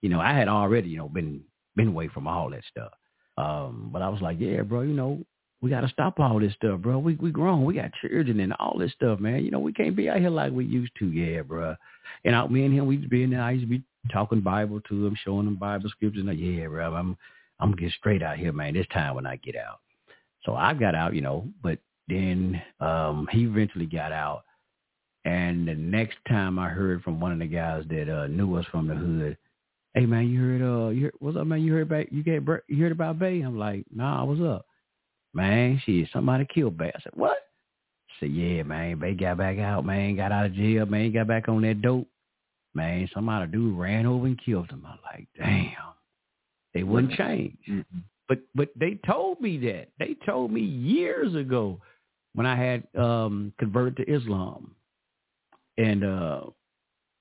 You 0.01 0.07
know, 0.07 0.21
I 0.21 0.31
had 0.31 0.47
already, 0.47 0.87
you 0.87 0.97
know, 0.97 1.09
been 1.09 1.41
been 1.75 1.89
away 1.89 2.07
from 2.07 2.27
all 2.27 2.49
that 2.51 2.63
stuff. 2.71 2.93
Um, 3.37 3.89
but 3.91 4.01
I 4.01 4.07
was 4.07 4.21
like, 4.21 4.37
yeah, 4.39 4.61
bro, 4.61 4.83
you 4.83 4.93
know, 4.93 5.21
we 5.61 5.69
got 5.69 5.81
to 5.81 5.89
stop 5.89 6.21
all 6.21 6.39
this 6.39 6.53
stuff, 6.53 6.79
bro. 6.79 6.97
We 6.97 7.15
we 7.15 7.31
grown, 7.31 7.65
we 7.65 7.73
got 7.73 7.91
children 8.01 8.39
and 8.39 8.53
all 8.53 8.77
this 8.79 8.93
stuff, 8.93 9.19
man. 9.19 9.43
You 9.43 9.51
know, 9.51 9.59
we 9.59 9.73
can't 9.73 9.97
be 9.97 10.07
out 10.07 10.19
here 10.19 10.29
like 10.29 10.53
we 10.53 10.63
used 10.63 10.93
to, 10.99 11.07
yeah, 11.07 11.41
bro. 11.41 11.75
And 12.23 12.35
out 12.35 12.51
me 12.51 12.65
and 12.65 12.73
him, 12.73 12.87
we'd 12.87 13.09
be 13.09 13.23
in 13.23 13.31
there. 13.31 13.41
I 13.41 13.51
used 13.51 13.65
to 13.65 13.69
be 13.69 13.83
talking 14.11 14.41
Bible 14.41 14.81
to 14.81 15.05
him, 15.07 15.17
showing 15.23 15.47
him 15.47 15.55
Bible 15.55 15.89
scriptures. 15.89 16.19
And 16.19 16.29
Like, 16.29 16.39
yeah, 16.39 16.67
bro, 16.67 16.93
I'm 16.93 17.17
I'm 17.59 17.75
get 17.75 17.91
straight 17.93 18.23
out 18.23 18.37
here, 18.37 18.51
man. 18.51 18.73
This 18.73 18.87
time 18.93 19.15
when 19.15 19.25
I 19.25 19.37
get 19.37 19.55
out. 19.55 19.79
So 20.43 20.55
I 20.55 20.73
got 20.73 20.95
out, 20.95 21.15
you 21.15 21.21
know, 21.21 21.47
but 21.63 21.79
then 22.07 22.61
um 22.79 23.27
he 23.31 23.43
eventually 23.43 23.85
got 23.85 24.11
out. 24.11 24.43
And 25.23 25.67
the 25.67 25.73
next 25.73 26.17
time 26.27 26.59
I 26.59 26.69
heard 26.69 27.01
from 27.01 27.19
one 27.19 27.31
of 27.31 27.39
the 27.39 27.47
guys 27.47 27.83
that 27.89 28.09
uh 28.09 28.27
knew 28.27 28.55
us 28.55 28.65
from 28.71 28.87
the 28.87 28.95
hood, 28.95 29.37
hey 29.93 30.05
man, 30.05 30.29
you 30.29 30.39
heard 30.39 30.61
uh 30.61 30.89
you 30.89 31.05
heard, 31.05 31.13
what's 31.19 31.37
up 31.37 31.47
man? 31.47 31.63
You 31.63 31.73
heard 31.73 31.83
about 31.83 32.11
you 32.11 32.23
get 32.23 32.43
you 32.67 32.83
heard 32.83 32.91
about 32.91 33.19
Bay? 33.19 33.41
I'm 33.41 33.57
like, 33.57 33.85
nah, 33.93 34.21
I 34.21 34.23
was 34.23 34.39
up? 34.41 34.65
Man, 35.33 35.81
shit, 35.85 36.07
somebody 36.13 36.45
killed 36.45 36.77
Bay. 36.77 36.91
I 36.95 37.01
said, 37.01 37.13
What? 37.15 37.37
Said, 38.19 38.31
Yeah, 38.31 38.63
man, 38.63 38.99
they 38.99 39.13
got 39.13 39.37
back 39.37 39.57
out, 39.59 39.85
man, 39.85 40.15
got 40.15 40.31
out 40.31 40.47
of 40.47 40.53
jail, 40.53 40.85
man, 40.85 41.11
got 41.11 41.27
back 41.27 41.47
on 41.47 41.61
that 41.63 41.81
dope. 41.81 42.07
Man, 42.73 43.09
somebody 43.13 43.51
dude 43.51 43.77
ran 43.77 44.05
over 44.05 44.25
and 44.25 44.39
killed 44.43 44.69
him. 44.69 44.85
I'm 44.85 44.99
like, 45.05 45.27
damn. 45.37 45.71
They 46.73 46.83
wouldn't 46.83 47.13
change. 47.13 47.57
But 48.27 48.39
but 48.53 48.69
they 48.75 48.99
told 49.07 49.39
me 49.39 49.57
that. 49.59 49.87
They 49.97 50.17
told 50.25 50.51
me 50.51 50.61
years 50.61 51.33
ago 51.35 51.79
when 52.33 52.45
I 52.45 52.55
had 52.55 52.83
um 52.99 53.53
converted 53.59 53.97
to 53.97 54.13
Islam. 54.13 54.75
And 55.77 56.03
uh 56.03 56.41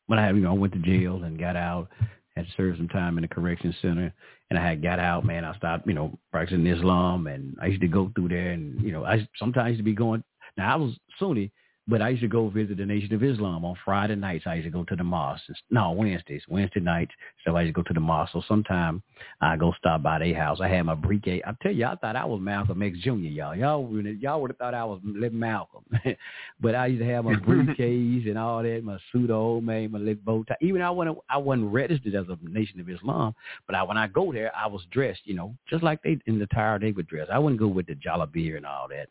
when 0.07 0.19
I 0.19 0.27
had, 0.27 0.35
you 0.35 0.43
know, 0.43 0.51
I 0.51 0.59
went 0.59 0.73
to 0.73 0.81
jail 0.81 1.23
and 1.23 1.39
got 1.39 1.57
out, 1.57 1.89
had 2.37 2.47
served 2.57 2.79
some 2.79 2.89
time 2.89 3.17
in 3.17 3.23
the 3.23 3.29
correction 3.29 3.75
center 3.81 4.13
and 4.51 4.59
I 4.59 4.69
had 4.69 4.83
got 4.83 4.99
out, 4.99 5.25
man, 5.25 5.45
I 5.45 5.57
stopped, 5.57 5.87
you 5.87 5.95
know, 5.95 6.19
practicing 6.31 6.67
Islam 6.67 7.27
and 7.27 7.57
I 7.63 7.67
used 7.67 7.81
to 7.81 7.89
go 7.89 8.11
through 8.15 8.29
there 8.29 8.51
and, 8.51 8.81
you 8.83 8.93
know, 8.93 9.05
I 9.05 9.27
sometimes 9.39 9.69
used 9.71 9.81
to 9.81 9.85
be 9.85 9.95
going 9.95 10.23
now 10.57 10.75
I 10.75 10.77
was 10.77 10.99
Sunni, 11.19 11.53
but 11.87 12.01
I 12.01 12.09
used 12.09 12.23
to 12.23 12.29
go 12.29 12.49
visit 12.49 12.79
the 12.79 12.87
Nation 12.87 13.15
of 13.15 13.23
Islam 13.23 13.65
on 13.65 13.77
Friday 13.85 14.15
nights. 14.15 14.45
I 14.47 14.55
used 14.55 14.65
to 14.65 14.71
go 14.71 14.85
to 14.85 14.97
the 14.97 15.05
mosque. 15.05 15.43
No, 15.71 15.93
Wednesdays, 15.93 16.43
Wednesday 16.49 16.81
nights. 16.81 17.13
So 17.45 17.57
I 17.57 17.63
used 17.63 17.75
to 17.75 17.83
go 17.83 17.87
to 17.87 17.93
the 17.93 18.01
mosque. 18.01 18.33
So 18.33 18.43
sometime 18.49 19.03
I 19.43 19.57
go 19.57 19.75
stop 19.79 20.03
by 20.03 20.19
their 20.19 20.35
house. 20.35 20.61
I 20.63 20.69
had 20.69 20.85
my 20.85 20.95
briefcase. 20.95 21.43
I 21.47 21.53
tell 21.63 21.73
you, 21.73 21.85
I 21.85 21.97
thought 21.97 22.17
I 22.17 22.25
was 22.25 22.41
Malcolm 22.41 22.83
X 22.83 22.99
Jr. 23.01 23.11
Y'all, 23.11 23.55
y'all, 23.55 24.07
y'all 24.19 24.41
would 24.41 24.53
have 24.53 24.57
thought 24.57 24.73
I 24.73 24.85
was 24.85 25.01
Little 25.05 25.39
Malcolm. 25.39 25.85
but 26.61 26.75
I 26.75 26.87
used 26.87 27.03
to 27.03 27.09
have 27.09 27.27
my 27.27 27.37
briefcase 27.37 28.25
and 28.27 28.39
all 28.39 28.63
that, 28.63 28.83
my 28.83 28.99
old 29.31 29.65
man, 29.65 29.91
my 29.91 29.99
little 29.99 30.15
bow 30.25 30.45
tie. 30.45 30.57
Even 30.63 30.81
I 30.81 30.91
wasn't, 30.91 31.19
I 31.29 31.37
wasn't 31.37 31.71
registered 31.71 32.15
as 32.15 32.27
a 32.29 32.39
Nation 32.49 32.81
of 32.81 32.89
Islam. 32.89 33.35
But 33.67 33.77
I, 33.77 33.83
when 33.83 33.99
I 33.99 34.07
go 34.07 34.33
there, 34.33 34.53
I 34.57 34.67
was 34.69 34.83
dressed, 34.91 35.21
you 35.25 35.35
know, 35.35 35.55
just 35.69 35.83
like 35.83 36.03
they 36.03 36.19
in 36.27 36.39
the 36.39 36.45
attire 36.45 36.79
they 36.79 36.93
would 36.93 37.09
dress. 37.09 37.29
I 37.31 37.39
wouldn't 37.39 37.61
go 37.61 37.69
with 37.69 37.87
the 37.87 37.95
jalabia 37.95 38.57
and 38.57 38.65
all 38.65 38.89
that, 38.89 39.09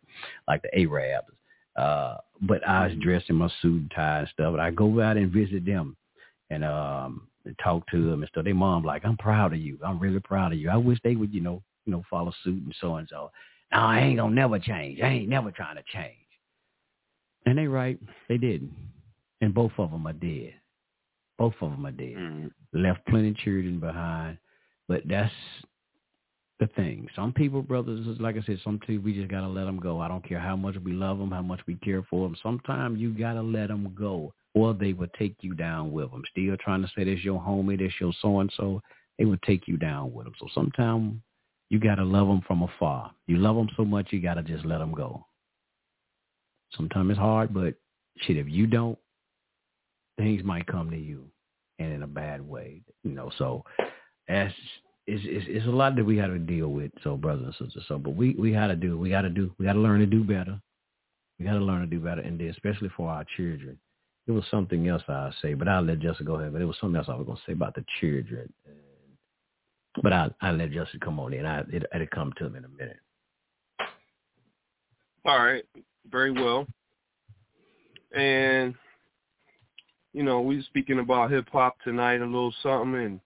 like 0.47 0.63
the 0.63 0.75
Arabs. 0.79 1.27
Uh, 1.75 2.17
but 2.41 2.65
I 2.67 2.87
was 2.87 2.97
dressed 2.97 3.29
in 3.29 3.35
my 3.35 3.49
suit 3.61 3.81
and 3.81 3.91
tie 3.95 4.19
and 4.19 4.29
stuff. 4.29 4.53
But 4.53 4.59
I 4.59 4.71
go 4.71 5.01
out 5.01 5.17
and 5.17 5.31
visit 5.31 5.65
them 5.65 5.95
and 6.49 6.63
um 6.63 7.27
and 7.45 7.57
talk 7.63 7.85
to 7.91 8.09
them 8.09 8.21
and 8.21 8.29
stuff. 8.29 8.45
Their 8.45 8.55
mom 8.55 8.83
like, 8.83 9.03
I'm 9.05 9.17
proud 9.17 9.53
of 9.53 9.59
you. 9.59 9.77
I'm 9.85 9.99
really 9.99 10.19
proud 10.19 10.53
of 10.53 10.59
you. 10.59 10.69
I 10.69 10.77
wish 10.77 10.99
they 11.03 11.15
would, 11.15 11.33
you 11.33 11.41
know, 11.41 11.61
you 11.85 11.91
know, 11.91 12.03
follow 12.09 12.33
suit 12.43 12.63
and 12.63 12.75
so 12.79 12.95
and 12.95 13.07
so. 13.09 13.31
No, 13.71 13.79
I 13.79 13.99
ain't 13.99 14.17
gonna 14.17 14.35
never 14.35 14.59
change. 14.59 15.01
I 15.01 15.07
ain't 15.07 15.29
never 15.29 15.51
trying 15.51 15.75
to 15.75 15.83
change. 15.91 16.15
And 17.45 17.57
they 17.57 17.67
right, 17.67 17.99
they 18.29 18.37
didn't. 18.37 18.71
And 19.41 19.53
both 19.53 19.73
of 19.77 19.91
them 19.91 20.07
are 20.07 20.13
dead. 20.13 20.53
Both 21.37 21.55
of 21.59 21.71
them 21.71 21.85
are 21.85 21.91
dead. 21.91 22.15
Mm-hmm. 22.15 22.81
Left 22.81 23.05
plenty 23.07 23.29
of 23.29 23.37
children 23.37 23.79
behind. 23.79 24.37
But 24.87 25.01
that's 25.05 25.31
the 26.63 26.73
thing. 26.75 27.07
Some 27.15 27.33
people, 27.33 27.61
brothers, 27.61 28.05
like 28.19 28.37
I 28.37 28.41
said, 28.45 28.59
some 28.63 28.79
people 28.79 29.03
we 29.03 29.13
just 29.13 29.29
gotta 29.29 29.47
let 29.47 29.65
them 29.65 29.79
go. 29.79 29.99
I 29.99 30.07
don't 30.07 30.27
care 30.27 30.39
how 30.39 30.55
much 30.55 30.75
we 30.83 30.93
love 30.93 31.17
them, 31.17 31.31
how 31.31 31.41
much 31.41 31.59
we 31.67 31.75
care 31.75 32.03
for 32.09 32.27
them. 32.27 32.37
Sometimes 32.41 32.99
you 32.99 33.11
gotta 33.11 33.41
let 33.41 33.67
them 33.67 33.93
go, 33.97 34.33
or 34.53 34.73
they 34.73 34.93
will 34.93 35.09
take 35.19 35.35
you 35.41 35.53
down 35.53 35.91
with 35.91 36.09
them. 36.11 36.23
Still 36.31 36.55
trying 36.57 36.81
to 36.81 36.91
say 36.95 37.03
this 37.03 37.23
your 37.23 37.39
homie, 37.41 37.77
this 37.77 37.91
your 37.99 38.13
so 38.21 38.39
and 38.39 38.51
so. 38.55 38.81
They 39.19 39.25
will 39.25 39.37
take 39.45 39.67
you 39.67 39.77
down 39.77 40.13
with 40.13 40.25
them. 40.25 40.33
So 40.39 40.47
sometimes 40.53 41.15
you 41.69 41.79
gotta 41.79 42.03
love 42.03 42.27
them 42.27 42.41
from 42.47 42.63
afar. 42.63 43.11
You 43.27 43.37
love 43.37 43.55
them 43.55 43.69
so 43.75 43.83
much, 43.83 44.07
you 44.11 44.21
gotta 44.21 44.43
just 44.43 44.65
let 44.65 44.77
them 44.77 44.93
go. 44.93 45.25
Sometimes 46.75 47.11
it's 47.11 47.19
hard, 47.19 47.53
but 47.53 47.75
shit, 48.21 48.37
if 48.37 48.47
you 48.47 48.67
don't, 48.67 48.97
things 50.17 50.43
might 50.43 50.67
come 50.67 50.89
to 50.91 50.97
you, 50.97 51.25
and 51.79 51.91
in 51.91 52.03
a 52.03 52.07
bad 52.07 52.41
way. 52.41 52.81
You 53.03 53.11
know, 53.11 53.31
so 53.37 53.63
that's 54.27 54.53
it's, 55.05 55.23
it's, 55.25 55.45
it's 55.49 55.67
a 55.67 55.71
lot 55.71 55.95
that 55.95 56.05
we 56.05 56.15
got 56.15 56.27
to 56.27 56.39
deal 56.39 56.69
with. 56.69 56.91
So 57.03 57.17
brothers 57.17 57.55
and 57.59 57.67
sisters. 57.67 57.85
So, 57.87 57.97
but 57.97 58.15
we 58.15 58.35
we 58.35 58.51
got 58.51 58.67
to 58.67 58.75
do. 58.75 58.97
We 58.97 59.09
got 59.09 59.21
to 59.21 59.29
do. 59.29 59.53
We 59.57 59.65
got 59.65 59.73
to 59.73 59.79
learn 59.79 59.99
to 59.99 60.05
do 60.05 60.23
better. 60.23 60.59
We 61.39 61.45
got 61.45 61.53
to 61.53 61.59
learn 61.59 61.81
to 61.81 61.87
do 61.87 61.99
better, 61.99 62.21
and 62.21 62.39
then 62.39 62.49
especially 62.49 62.89
for 62.95 63.09
our 63.09 63.25
children. 63.35 63.77
It 64.25 64.31
was 64.31 64.45
something 64.49 64.87
else 64.87 65.03
I 65.09 65.31
say, 65.41 65.53
but 65.53 65.67
I'll 65.67 65.81
let 65.81 65.99
Jessica 65.99 66.23
go 66.23 66.35
ahead. 66.35 66.53
But 66.53 66.61
it 66.61 66.65
was 66.65 66.77
something 66.79 66.97
else 66.97 67.07
I 67.09 67.15
was 67.15 67.25
going 67.25 67.37
to 67.37 67.43
say 67.45 67.51
about 67.51 67.75
the 67.75 67.83
children. 67.99 68.51
But 70.01 70.13
I 70.13 70.29
I 70.41 70.51
let 70.51 70.71
Jessica 70.71 70.99
come 71.03 71.19
on 71.19 71.33
in. 71.33 71.45
I 71.45 71.59
it, 71.59 71.83
it'll 71.93 72.07
come 72.07 72.31
to 72.37 72.45
him 72.45 72.55
in 72.55 72.65
a 72.65 72.69
minute. 72.69 72.99
All 75.25 75.39
right, 75.39 75.63
very 76.09 76.31
well. 76.31 76.65
And 78.15 78.75
you 80.13 80.23
know, 80.23 80.41
we 80.41 80.61
speaking 80.63 80.99
about 80.99 81.31
hip 81.31 81.49
hop 81.51 81.75
tonight, 81.83 82.21
a 82.21 82.25
little 82.25 82.53
something, 82.63 82.95
and 82.95 83.19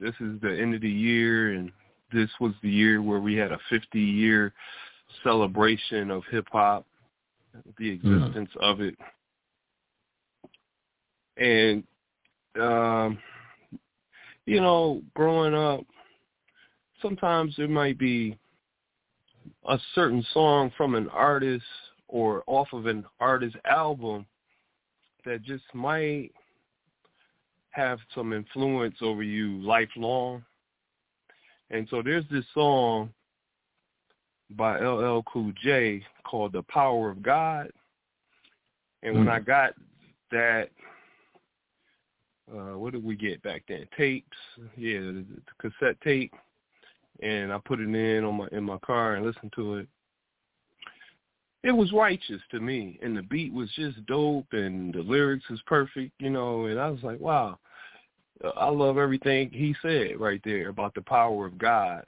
this 0.00 0.14
is 0.20 0.40
the 0.40 0.56
end 0.60 0.74
of 0.74 0.80
the 0.80 0.90
year, 0.90 1.54
and 1.54 1.72
this 2.12 2.30
was 2.40 2.52
the 2.62 2.70
year 2.70 3.02
where 3.02 3.20
we 3.20 3.34
had 3.34 3.52
a 3.52 3.58
50 3.68 3.98
year 4.00 4.52
celebration 5.22 6.10
of 6.10 6.22
hip 6.30 6.46
hop, 6.50 6.86
the 7.78 7.90
existence 7.90 8.50
mm. 8.56 8.62
of 8.62 8.80
it, 8.80 8.94
and 11.36 11.84
um, 12.60 13.18
you 14.46 14.60
know, 14.60 15.02
growing 15.14 15.54
up, 15.54 15.84
sometimes 17.02 17.54
there 17.56 17.68
might 17.68 17.98
be 17.98 18.36
a 19.68 19.78
certain 19.94 20.24
song 20.32 20.72
from 20.76 20.94
an 20.94 21.08
artist 21.10 21.64
or 22.08 22.42
off 22.46 22.68
of 22.72 22.86
an 22.86 23.04
artist 23.20 23.56
album 23.66 24.24
that 25.24 25.42
just 25.42 25.64
might 25.74 26.30
have 27.70 27.98
some 28.14 28.32
influence 28.32 28.96
over 29.00 29.22
you 29.22 29.60
lifelong. 29.62 30.44
And 31.70 31.86
so 31.90 32.02
there's 32.02 32.24
this 32.30 32.44
song 32.54 33.10
by 34.50 34.78
LL 34.78 35.22
Cool 35.30 35.52
J 35.62 36.02
called 36.24 36.52
The 36.52 36.62
Power 36.62 37.10
of 37.10 37.22
God. 37.22 37.70
And 39.02 39.14
when 39.14 39.26
mm. 39.26 39.32
I 39.32 39.40
got 39.40 39.74
that, 40.32 40.70
uh, 42.50 42.78
what 42.78 42.92
did 42.92 43.04
we 43.04 43.14
get 43.14 43.42
back 43.42 43.62
then? 43.68 43.86
Tapes, 43.96 44.36
yeah, 44.76 45.00
the 45.00 45.24
cassette 45.58 46.00
tape, 46.02 46.32
and 47.22 47.52
I 47.52 47.58
put 47.64 47.80
it 47.80 47.94
in 47.94 48.24
on 48.24 48.36
my 48.36 48.48
in 48.52 48.64
my 48.64 48.78
car 48.78 49.14
and 49.14 49.26
listened 49.26 49.52
to 49.56 49.76
it 49.76 49.88
it 51.68 51.76
was 51.76 51.92
righteous 51.92 52.40
to 52.50 52.60
me 52.60 52.98
and 53.02 53.14
the 53.14 53.22
beat 53.22 53.52
was 53.52 53.70
just 53.76 54.04
dope 54.06 54.46
and 54.52 54.94
the 54.94 55.00
lyrics 55.00 55.48
was 55.50 55.60
perfect 55.66 56.12
you 56.18 56.30
know 56.30 56.64
and 56.64 56.80
i 56.80 56.88
was 56.88 57.02
like 57.02 57.20
wow. 57.20 57.58
I 58.56 58.68
love 58.68 58.98
everything 58.98 59.50
he 59.50 59.74
said 59.82 60.12
right 60.18 60.40
there 60.44 60.68
about 60.68 60.94
the 60.94 61.02
power 61.02 61.44
of 61.44 61.58
god. 61.58 62.04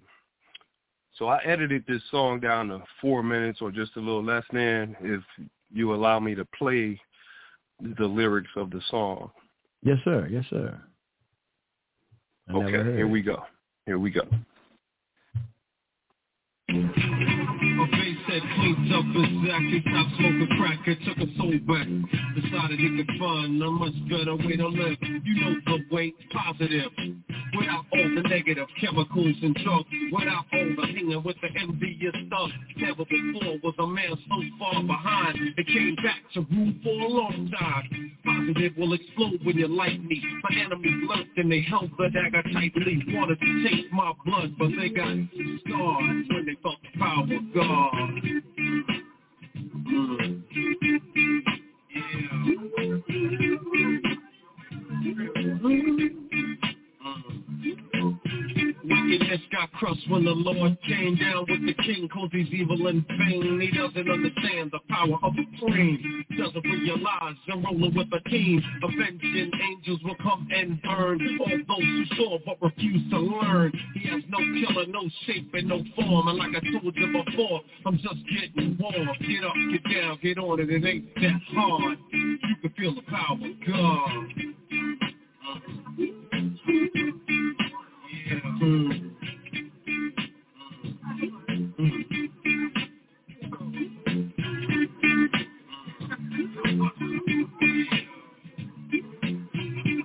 So 1.17 1.27
i 1.27 1.43
edited 1.45 1.85
this 1.87 2.03
song 2.11 2.41
down 2.41 2.69
to 2.69 2.83
four 3.01 3.23
minutes 3.23 3.59
or 3.61 3.71
just 3.71 3.97
a 3.97 4.01
little 4.01 4.25
less 4.25 4.45
than 4.53 4.97
if 5.01 5.23
you 5.73 5.93
allow 5.93 6.21
me 6.21 6.35
to 6.37 6.45
play 6.57 6.99
the 7.99 8.07
lyrics 8.07 8.51
of 8.57 8.71
the 8.71 8.81
song. 8.91 9.31
Yes 9.83 9.99
sir. 10.05 10.29
Yes 10.31 10.45
sir. 10.49 10.81
I 12.49 12.53
okay 12.53 12.97
here 12.97 13.09
we 13.09 13.23
go. 13.23 13.43
Here 13.87 13.99
we 13.99 14.11
go 14.11 14.23
cleaned 18.61 18.93
up 18.93 19.05
exactly, 19.09 19.81
stopped 19.89 20.13
smoking 20.17 20.49
crack 20.59 20.81
and 20.87 20.99
took 21.05 21.19
a 21.19 21.29
soul 21.37 21.59
back. 21.65 21.89
Decided 22.37 22.79
he 22.79 22.89
could 22.97 23.11
find 23.19 23.63
a 23.63 23.71
much 23.71 23.97
better 24.09 24.37
way 24.37 24.57
to 24.57 24.69
live. 24.69 24.97
You 25.01 25.35
know 25.41 25.55
the 25.67 25.95
way, 25.95 26.13
positive. 26.31 26.93
Without 27.57 27.85
all 27.93 28.09
the 28.15 28.23
negative 28.29 28.69
chemicals 28.81 29.37
and 29.43 29.55
drugs. 29.57 29.89
Without 30.13 30.45
all 30.53 30.69
the 30.77 30.87
hanging 30.87 31.23
with 31.25 31.37
the 31.43 31.49
envious 31.61 32.15
stuff. 32.27 32.51
Never 32.77 33.05
before 33.05 33.59
was 33.63 33.75
a 33.79 33.87
man 33.87 34.15
so 34.29 34.37
far 34.59 34.83
behind. 34.83 35.39
It 35.57 35.67
came 35.67 35.97
back 35.97 36.21
to 36.35 36.41
rule 36.51 36.73
for 36.85 37.01
a 37.01 37.09
long 37.09 37.51
time. 37.59 38.13
Positive 38.25 38.73
will 38.77 38.93
explode 38.93 39.41
when 39.45 39.57
you 39.57 39.69
light 39.69 40.03
me. 40.05 40.23
My 40.43 40.61
enemies 40.61 41.09
lurked 41.09 41.39
and 41.39 41.51
they 41.51 41.63
held 41.63 41.91
the 41.99 42.09
dagger 42.11 42.43
tightly. 42.53 43.03
Wanted 43.09 43.41
to 43.41 43.69
taste 43.69 43.93
my 43.93 44.13
blood, 44.25 44.55
but 44.59 44.69
they 44.79 44.91
got 44.91 45.17
scars 45.67 46.25
when 46.31 46.47
they 46.47 46.57
felt 46.63 46.77
the 46.83 46.99
power 46.99 47.25
of 47.25 47.55
God. 47.55 48.50
Mm-hmm. 48.71 50.35
Yeah. 55.03 55.55
Mm-hmm. 55.63 56.20
Wickedness 59.11 59.41
got 59.51 59.73
crushed 59.73 60.09
when 60.09 60.25
the 60.25 60.31
Lord 60.31 60.79
came 60.87 61.17
down 61.17 61.45
with 61.49 61.67
the 61.67 61.75
king 61.83 62.09
cause 62.15 62.29
he's 62.31 62.47
evil 62.53 62.87
and 62.87 63.05
vain. 63.09 63.61
He 63.61 63.77
doesn't 63.77 64.09
understand 64.09 64.71
the 64.71 64.79
power 64.89 65.19
of 65.25 65.33
a 65.35 65.59
queen. 65.59 66.25
Doesn't 66.39 66.63
realize 66.63 67.35
you're 67.47 67.59
rolling 67.59 67.93
with 67.93 68.07
a 68.13 68.21
team. 68.31 68.63
Avenging 68.85 69.51
angels 69.63 69.99
will 70.05 70.15
come 70.23 70.47
and 70.55 70.81
burn 70.83 71.39
all 71.41 71.49
those 71.49 71.83
who 71.83 72.05
saw 72.17 72.39
but 72.47 72.63
refuse 72.63 73.11
to 73.11 73.19
learn. 73.19 73.73
He 73.95 74.09
has 74.11 74.23
no 74.29 74.39
killer, 74.39 74.87
no 74.87 75.03
shape 75.27 75.51
and 75.55 75.69
no 75.69 75.83
form. 75.97 76.29
And 76.29 76.39
like 76.39 76.51
I 76.51 76.61
told 76.81 76.95
you 76.95 77.25
before, 77.25 77.63
I'm 77.87 77.99
just 77.99 78.23
getting 78.31 78.79
warm. 78.79 79.09
Get 79.27 79.43
up, 79.43 79.55
get 79.73 79.93
down, 79.93 80.19
get 80.23 80.39
on 80.39 80.61
it. 80.61 80.71
It 80.71 80.85
ain't 80.87 81.13
that 81.17 81.41
hard. 81.49 81.99
You 82.13 82.39
can 82.63 82.73
feel 82.79 82.95
the 82.95 83.03
power 83.11 83.35
of 83.35 83.41
God. 83.67 84.21
Mm. 88.61 89.11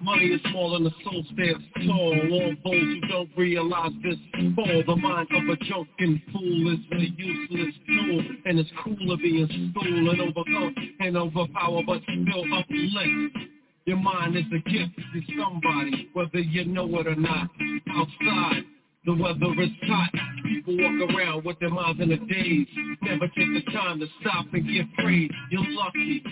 Money 0.02 0.28
is 0.28 0.42
small 0.52 0.78
and 0.78 0.86
the 0.86 0.92
soul 1.04 1.26
stands 1.34 1.66
tall. 1.86 2.14
All 2.32 2.54
those 2.64 2.74
who 2.74 3.02
don't 3.10 3.30
realize 3.36 3.92
this 4.02 4.16
fall. 4.56 4.84
The 4.88 4.96
mind 4.96 5.28
of 5.32 5.50
a 5.50 5.58
joking 5.66 6.22
fool 6.32 6.74
is 6.74 6.80
a 6.94 7.22
useless 7.22 7.76
tool. 7.86 8.24
And 8.46 8.60
it's 8.60 8.70
cooler 8.82 9.18
being 9.18 9.48
stool 9.72 10.10
and 10.12 10.22
overcome 10.22 10.76
and 11.02 11.18
overpower, 11.18 11.82
but 11.86 12.02
still 12.04 12.54
uplift. 12.54 13.38
Your 13.86 13.98
mind 13.98 14.38
is 14.38 14.46
a 14.46 14.70
gift 14.70 14.96
to 14.96 15.22
somebody, 15.38 16.10
whether 16.14 16.40
you 16.40 16.66
know 16.66 16.88
it 17.00 17.08
or 17.08 17.16
not. 17.16 17.50
Outside, 17.96 18.64
the 19.06 19.14
weather 19.16 19.62
is 19.62 19.70
hot. 19.84 20.10
People 20.44 20.78
walk 20.78 21.10
around 21.16 21.46
with 21.46 21.60
their 21.60 21.70
minds 21.70 22.02
in 22.02 22.12
a 22.12 22.18
daze. 22.18 22.68
Never 23.04 23.28
take 23.30 23.54
the 23.54 23.72
time 23.72 24.00
to 24.00 24.08
stop 24.22 24.46
and 24.54 24.68
get 24.68 24.86
free. 25.04 25.30
You're 25.52 25.66
lucky. 25.70 26.24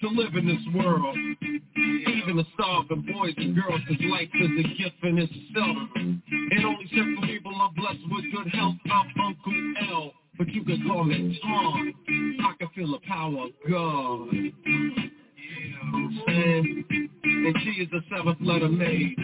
to 0.00 0.08
live 0.08 0.34
in 0.36 0.46
this 0.46 0.62
world. 0.74 1.16
Even 1.42 2.36
the 2.36 2.44
starving 2.54 3.06
boys 3.12 3.34
and 3.36 3.54
girls, 3.54 3.80
cause 3.88 3.96
life 4.10 4.28
is 4.40 4.50
a 4.50 4.62
gift 4.78 5.02
in 5.02 5.18
itself. 5.18 5.76
And 5.96 6.64
only 6.64 6.86
certain 6.90 7.18
people 7.26 7.52
are 7.56 7.70
blessed 7.76 8.00
with 8.10 8.24
good 8.32 8.48
health. 8.54 8.76
I'm 8.86 9.12
Uncle 9.24 9.74
L, 9.90 10.12
but 10.36 10.48
you 10.50 10.64
can 10.64 10.86
call 10.86 11.04
me 11.04 11.38
Tom. 11.42 11.94
I 12.42 12.54
can 12.58 12.68
feel 12.76 12.92
the 12.92 13.00
power 13.08 13.46
of 13.46 13.50
God. 13.68 14.28
Yeah, 14.32 16.08
saying. 16.26 16.84
And 17.24 17.56
she 17.64 17.82
is 17.82 17.88
the 17.90 18.00
seventh 18.14 18.38
letter 18.40 18.68
made. 18.68 19.16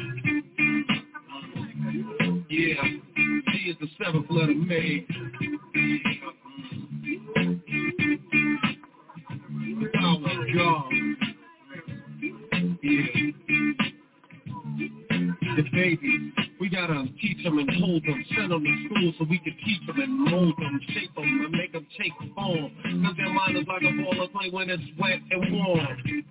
Yeah, 2.57 2.85
G 3.17 3.69
is 3.69 3.77
the 3.81 3.89
seventh 3.99 4.31
letter 4.31 4.55
made. 4.55 5.09
The 9.81 9.89
power 9.93 10.19
of 10.19 10.47
God. 10.55 10.93
Yeah. 12.81 13.07
The 15.57 15.65
baby, 15.73 16.33
we 16.61 16.69
gotta 16.69 17.07
teach 17.21 17.43
them 17.43 17.59
and 17.59 17.71
hold 17.83 18.03
them, 18.05 18.25
send 18.37 18.51
them 18.51 18.63
to 18.63 18.75
school 18.87 19.13
so 19.19 19.27
we 19.29 19.39
can 19.39 19.57
teach 19.65 19.87
them 19.87 20.01
and 20.01 20.19
mold 20.31 20.55
them, 20.59 20.81
shape 20.89 21.15
them 21.15 21.25
and 21.25 21.53
make 21.53 21.73
them 21.73 21.87
take 21.99 22.13
form. 22.35 22.71
Cause 23.05 23.17
their 23.17 23.33
mind 23.33 23.57
is 23.57 23.67
like 23.67 23.83
a 23.83 23.93
ball 24.03 24.25
of 24.25 24.33
clay 24.33 24.51
when 24.51 24.71
it's 24.71 24.83
wet 24.99 25.21
and 25.31 25.53
warm. 25.53 25.87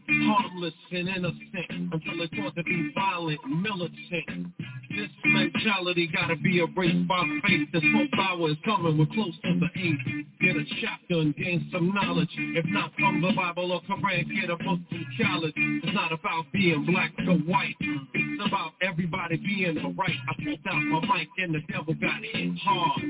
Harmless 0.07 0.73
and 0.91 1.09
innocent 1.09 1.93
until 1.93 2.17
they're 2.17 2.43
taught 2.43 2.55
to 2.55 2.63
be 2.63 2.91
violent 2.95 3.39
militant. 3.47 4.47
This 4.95 5.09
mentality 5.25 6.09
gotta 6.13 6.35
be 6.37 6.59
erased 6.59 7.07
by 7.07 7.23
faith. 7.47 7.69
This 7.73 7.83
whole 7.93 8.07
power 8.13 8.49
is 8.49 8.57
coming, 8.63 8.97
we're 8.97 9.07
close 9.07 9.33
to 9.43 9.59
the 9.59 9.69
eighth. 9.81 10.23
Get 10.39 10.55
a 10.57 10.63
and 11.09 11.35
gain 11.35 11.69
some 11.71 11.93
knowledge. 11.93 12.29
If 12.37 12.65
not 12.65 12.91
from 12.99 13.21
the 13.21 13.31
Bible 13.35 13.71
or 13.71 13.81
Quran, 13.81 14.27
get 14.41 14.49
a 14.49 14.57
book 14.57 14.79
from 14.89 15.05
college. 15.21 15.53
It's 15.55 15.93
not 15.93 16.11
about 16.11 16.45
being 16.51 16.85
black 16.85 17.11
or 17.27 17.37
white. 17.37 17.75
It's 17.79 18.43
about 18.45 18.73
everybody 18.81 19.37
being 19.37 19.75
the 19.75 19.93
right. 19.97 20.12
I 20.29 20.43
pulled 20.43 20.59
out 20.67 20.81
my 20.81 21.17
mic 21.17 21.27
and 21.37 21.55
the 21.55 21.61
devil 21.71 21.93
got 21.95 22.21
hit 22.23 22.57
hard. 22.59 23.01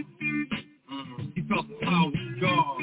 He 1.36 1.42
felt 1.50 1.68
the 1.68 1.86
power 1.86 2.08
of 2.08 2.42
God. 2.42 2.80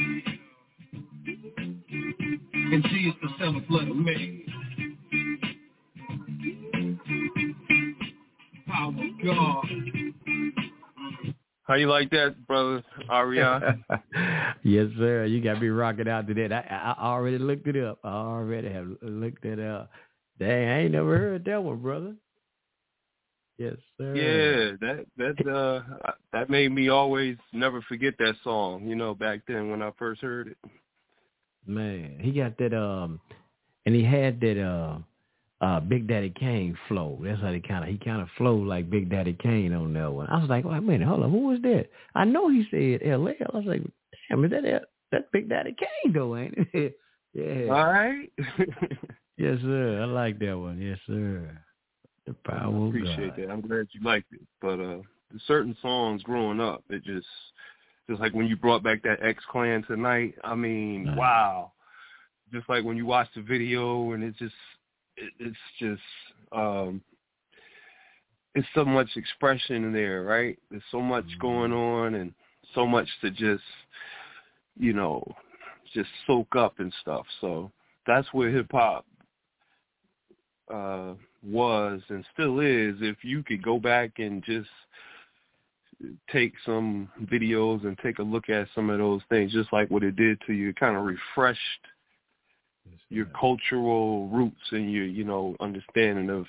And 2.73 2.85
is 2.85 3.15
the 3.23 3.29
seventh 3.39 3.65
letter 3.69 3.95
made. 3.95 4.47
Power 8.69 8.89
of 8.89 9.25
God. 9.25 9.67
How 11.65 11.75
you 11.75 11.89
like 11.89 12.11
that, 12.11 12.47
brother 12.49 12.83
Ariana? 13.09 13.79
yes, 14.65 14.87
sir. 14.99 15.25
You 15.27 15.41
got 15.41 15.61
me 15.63 15.69
rocking 15.69 16.09
out 16.09 16.27
to 16.27 16.35
that. 16.35 16.53
I, 16.53 16.95
I 16.99 17.07
already 17.07 17.39
looked 17.39 17.67
it 17.69 17.77
up. 17.77 18.01
I 18.03 18.09
already 18.09 18.71
have 18.71 18.89
looked 19.03 19.45
it 19.45 19.61
up. 19.61 19.91
Dang, 20.39 20.69
I 20.69 20.81
ain't 20.83 20.93
never 20.93 21.17
heard 21.17 21.45
that 21.45 21.63
one, 21.63 21.79
brother. 21.79 22.15
Yes, 23.61 23.75
sir. 23.99 24.15
Yeah, 24.17 24.89
that 24.89 25.07
that 25.19 25.47
uh 25.47 26.13
that 26.33 26.49
made 26.49 26.73
me 26.73 26.89
always 26.89 27.37
never 27.53 27.83
forget 27.83 28.15
that 28.19 28.37
song. 28.43 28.87
You 28.87 28.97
know, 28.97 29.15
back 29.15 29.43
then 29.47 29.71
when 29.71 29.83
I 29.83 29.91
first 29.99 30.23
heard 30.23 30.49
it. 30.49 30.57
Man, 31.67 32.17
he 32.23 32.33
got 32.33 32.57
that 32.57 32.73
um, 32.73 33.21
and 33.85 33.95
he 33.95 34.03
had 34.03 34.41
that 34.41 34.67
uh, 34.67 34.99
uh, 35.63 35.81
Big 35.81 36.09
Daddy 36.09 36.33
Kane 36.41 36.75
flow. 36.89 37.21
That's 37.23 37.43
how 37.43 37.53
he 37.53 37.61
kind 37.61 37.85
of 37.85 37.91
he 37.91 37.99
kind 37.99 38.23
of 38.23 38.29
flowed 38.39 38.67
like 38.67 38.89
Big 38.89 39.11
Daddy 39.11 39.37
Kane 39.39 39.75
on 39.75 39.93
that 39.93 40.11
one. 40.11 40.29
I 40.29 40.41
was 40.41 40.49
like, 40.49 40.65
wait 40.65 40.79
a 40.79 40.81
minute, 40.81 41.07
hold 41.07 41.23
on, 41.23 41.31
who 41.31 41.49
was 41.49 41.61
that? 41.61 41.89
I 42.15 42.25
know 42.25 42.49
he 42.49 42.67
said 42.71 43.07
L.L. 43.07 43.35
I 43.53 43.57
was 43.59 43.67
like, 43.67 43.83
damn, 44.31 44.43
is 44.43 44.53
that 44.53 44.63
that 44.63 44.85
that 45.13 45.33
Big 45.33 45.51
Daddy 45.51 45.77
Kane 45.79 46.15
though, 46.15 46.35
ain't 46.35 46.55
it? 46.73 46.99
yeah. 47.35 47.75
All 47.75 47.93
right. 47.93 48.33
yes, 49.37 49.59
sir. 49.61 50.01
I 50.01 50.07
like 50.07 50.39
that 50.39 50.59
one. 50.59 50.81
Yes, 50.81 50.99
sir. 51.07 51.61
The 52.27 52.35
power 52.45 52.85
I 52.85 52.89
appreciate 52.89 53.37
that. 53.37 53.51
I'm 53.51 53.61
glad 53.61 53.89
you 53.93 54.03
liked 54.03 54.33
it. 54.33 54.41
But 54.61 54.81
uh 54.81 54.99
certain 55.47 55.77
songs 55.81 56.23
growing 56.23 56.61
up, 56.61 56.85
it 56.91 57.03
just 57.05 57.27
just 58.09 58.21
like 58.21 58.35
when 58.35 58.47
you 58.47 58.57
brought 58.57 58.83
back 58.83 59.03
that 59.05 59.23
X 59.23 59.43
Clan 59.51 59.85
tonight, 59.85 60.35
I 60.43 60.55
mean, 60.55 61.05
Nice. 61.05 61.17
wow. 61.17 61.73
Just 62.53 62.69
like 62.69 62.85
when 62.85 62.97
you 62.97 63.07
watch 63.07 63.29
the 63.35 63.43
video 63.43 64.13
and 64.13 64.25
it's 64.25 64.39
just 64.39 64.55
it, 65.17 65.33
it's 65.39 65.57
just 65.79 66.03
um 66.53 67.01
it's 68.55 68.67
so 68.75 68.85
much 68.85 69.09
expression 69.17 69.85
in 69.85 69.93
there, 69.93 70.25
right? 70.25 70.59
There's 70.71 70.83
so 70.91 71.01
much 71.01 71.25
going 71.41 71.73
on 71.73 72.17
and 72.17 72.35
so 72.75 72.87
much 72.87 73.09
to 73.23 73.31
just 73.31 73.63
you 74.79 74.93
know, 74.93 75.23
just 75.95 76.09
soak 76.27 76.57
up 76.57 76.79
and 76.79 76.93
stuff. 77.01 77.27
So 77.41 77.71
that's 78.07 78.27
where 78.33 78.51
hip 78.51 78.71
hop 78.73 79.07
uh 80.73 81.15
was 81.43 82.01
and 82.09 82.25
still 82.33 82.61
is 82.61 82.97
if 83.01 83.17
you 83.23 83.43
could 83.43 83.63
go 83.63 83.79
back 83.79 84.13
and 84.19 84.45
just 84.45 84.69
take 86.31 86.53
some 86.65 87.09
videos 87.25 87.85
and 87.87 87.99
take 87.99 88.19
a 88.19 88.23
look 88.23 88.49
at 88.49 88.67
some 88.75 88.91
of 88.91 88.99
those 88.99 89.21
things 89.29 89.53
just 89.53 89.73
like 89.73 89.91
what 89.91 90.03
it 90.03 90.17
did 90.17 90.39
to 90.47 90.53
you 90.53 90.71
it 90.71 90.81
kind 90.81 90.97
of 90.97 91.05
refreshed 91.05 91.59
your 93.09 93.27
cultural 93.39 94.29
roots 94.29 94.61
and 94.71 94.93
your 94.93 95.05
you 95.05 95.25
know 95.25 95.55
understanding 95.61 96.31
of 96.31 96.47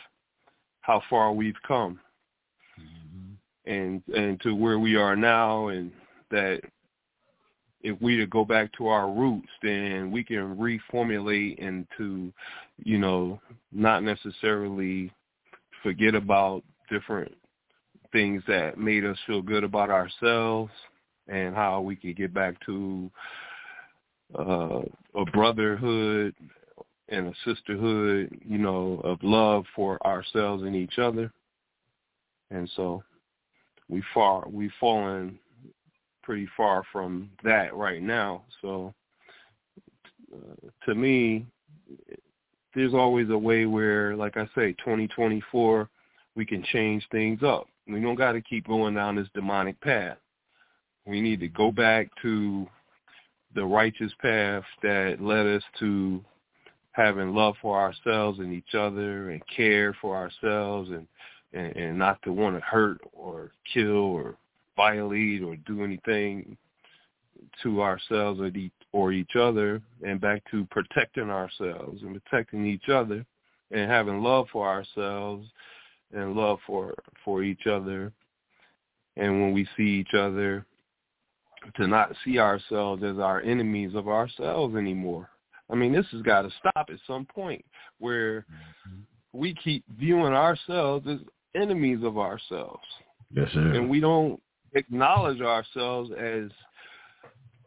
how 0.82 1.02
far 1.10 1.32
we've 1.32 1.62
come 1.68 2.00
mm-hmm. 2.80 3.72
and 3.72 4.02
and 4.16 4.40
to 4.42 4.56
where 4.56 4.80
we 4.80 4.96
are 4.96 5.16
now 5.16 5.68
and 5.68 5.92
that 6.30 6.62
if 7.84 8.00
we 8.02 8.16
to 8.16 8.28
go 8.28 8.46
back 8.46 8.72
to 8.74 8.88
our 8.88 9.12
roots 9.12 9.50
then 9.62 10.12
we 10.12 10.24
can 10.24 10.56
reformulate 10.56 11.58
into 11.58 12.32
you 12.84 12.98
know 12.98 13.40
not 13.72 14.04
necessarily 14.04 15.12
forget 15.84 16.16
about 16.16 16.64
different 16.90 17.32
things 18.12 18.44
that 18.48 18.78
made 18.78 19.06
us 19.06 19.18
feel 19.26 19.42
good 19.42 19.64
about 19.64 19.90
ourselves 19.90 20.72
and 21.28 21.56
how 21.56 21.80
we 21.82 21.96
could 21.96 22.18
get 22.18 22.34
back 22.34 22.56
to 22.66 23.10
uh, 24.38 24.82
a 25.16 25.26
brotherhood 25.34 26.34
and 27.10 27.28
a 27.28 27.34
sisterhood, 27.46 28.30
you 28.46 28.58
know, 28.58 29.02
of 29.04 29.20
love 29.22 29.66
for 29.76 30.06
ourselves 30.06 30.64
and 30.64 30.76
each 30.76 30.98
other. 30.98 31.32
And 32.50 32.70
so 32.76 33.04
we 33.90 34.04
far 34.14 34.48
we've 34.48 34.72
fallen 34.80 35.38
pretty 36.24 36.48
far 36.56 36.84
from 36.92 37.30
that 37.44 37.74
right 37.76 38.02
now. 38.02 38.44
So 38.62 38.94
uh, 40.34 40.70
to 40.86 40.96
me, 40.96 41.46
there's 42.74 42.94
always 42.94 43.30
a 43.30 43.38
way 43.38 43.66
where, 43.66 44.16
like 44.16 44.38
I 44.38 44.46
say, 44.56 44.74
2024, 44.74 45.90
we 46.36 46.46
can 46.46 46.64
change 46.64 47.06
things 47.12 47.44
up. 47.44 47.68
We 47.88 48.00
don't 48.00 48.16
got 48.16 48.34
to 48.34 48.42
keep 48.42 48.68
going 48.68 48.96
down 48.96 49.16
this 49.16 49.28
demonic 49.34 49.80
path. 49.82 50.18
We 51.06 51.20
need 51.20 51.40
to 51.42 51.48
go 51.48 51.72
back 51.72 52.10
to 52.22 52.68
the 53.54 53.66
righteous 53.66 54.14
path 54.22 54.64
that 54.82 55.18
led 55.20 55.46
us 55.46 55.64
to 55.80 56.24
having 56.92 57.34
love 57.34 57.56
for 57.62 57.80
ourselves 57.80 58.40
and 58.40 58.54
each 58.54 58.76
other 58.76 59.32
and 59.32 59.42
care 59.54 59.96
for 60.02 60.16
ourselves 60.16 60.90
and, 60.90 61.08
and, 61.54 61.76
and 61.76 62.00
not 62.00 62.22
to 62.24 62.32
want 62.32 62.56
to 62.56 62.62
hurt 62.62 63.02
or 63.14 63.52
kill 63.74 63.88
or 63.96 64.36
violate 64.76 65.42
or 65.42 65.56
do 65.68 65.84
anything 65.84 66.58
to 67.64 67.82
ourselves 67.82 68.40
or, 68.40 68.50
the, 68.50 68.70
or 68.94 69.12
each 69.12 69.36
other 69.36 69.82
and 70.06 70.20
back 70.20 70.44
to 70.52 70.66
protecting 70.66 71.30
ourselves 71.30 72.02
and 72.02 72.22
protecting 72.22 72.66
each 72.66 72.90
other 72.90 73.26
and 73.72 73.90
having 73.90 74.22
love 74.22 74.48
for 74.52 74.68
ourselves 74.68 75.48
and 76.14 76.36
love 76.36 76.60
for 76.68 76.94
for 77.24 77.44
each 77.44 77.68
other 77.68 78.12
and 79.18 79.42
when 79.42 79.54
we 79.54 79.68
see 79.78 79.84
each 79.84 80.14
other 80.14 80.66
to 81.76 81.88
not 81.88 82.14
see 82.26 82.40
ourselves 82.40 83.04
as 83.04 83.18
our 83.20 83.42
enemies 83.42 83.94
of 83.94 84.08
ourselves 84.08 84.76
anymore. 84.76 85.30
I 85.70 85.76
mean, 85.76 85.94
this 85.94 86.06
has 86.12 86.22
got 86.22 86.42
to 86.42 86.50
stop 86.60 86.90
at 86.90 86.98
some 87.08 87.26
point 87.26 87.64
where 88.00 88.42
mm-hmm. 88.42 89.02
we 89.32 89.54
keep 89.54 89.84
viewing 89.98 90.34
ourselves 90.34 91.08
as 91.08 91.20
enemies 91.56 92.00
of 92.04 92.18
ourselves. 92.18 92.84
Yes, 93.34 93.48
sir. 93.54 93.74
And 93.74 93.90
we 93.90 94.00
don't 94.00 94.42
acknowledge 94.74 95.42
ourselves 95.42 96.12
as 96.12 96.50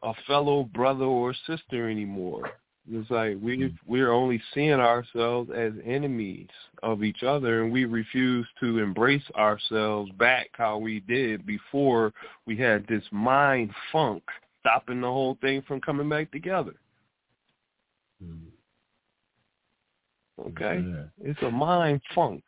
a 0.05 0.13
fellow 0.27 0.65
brother 0.65 1.05
or 1.05 1.35
sister 1.47 1.89
anymore. 1.89 2.51
It's 2.91 3.11
like 3.11 3.39
we 3.41 3.75
we're 3.87 4.13
only 4.13 4.43
seeing 4.53 4.73
ourselves 4.73 5.51
as 5.57 5.73
enemies 5.87 6.49
of 6.83 7.03
each 7.03 7.23
other, 7.23 7.63
and 7.63 7.73
we 7.73 7.87
refuse 7.87 8.47
to 8.61 8.79
embrace 8.79 9.25
ourselves 9.37 10.11
back 10.19 10.51
how 10.53 10.77
we 10.77 11.01
did 11.01 11.47
before 11.47 12.13
we 12.47 12.59
had 12.59 12.87
this 12.87 13.03
mind 13.11 13.71
funk 13.91 14.23
stopping 14.61 15.01
the 15.01 15.07
whole 15.07 15.39
thing 15.41 15.63
from 15.63 15.81
coming 15.81 16.11
back 16.11 16.31
together. 16.31 16.75
Okay, 20.47 20.85
it's 21.23 21.41
a 21.43 21.51
mind 21.51 22.03
funk 22.15 22.43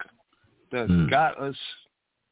that's 0.70 0.90
Mm. 0.90 1.08
got 1.08 1.38
us 1.38 1.56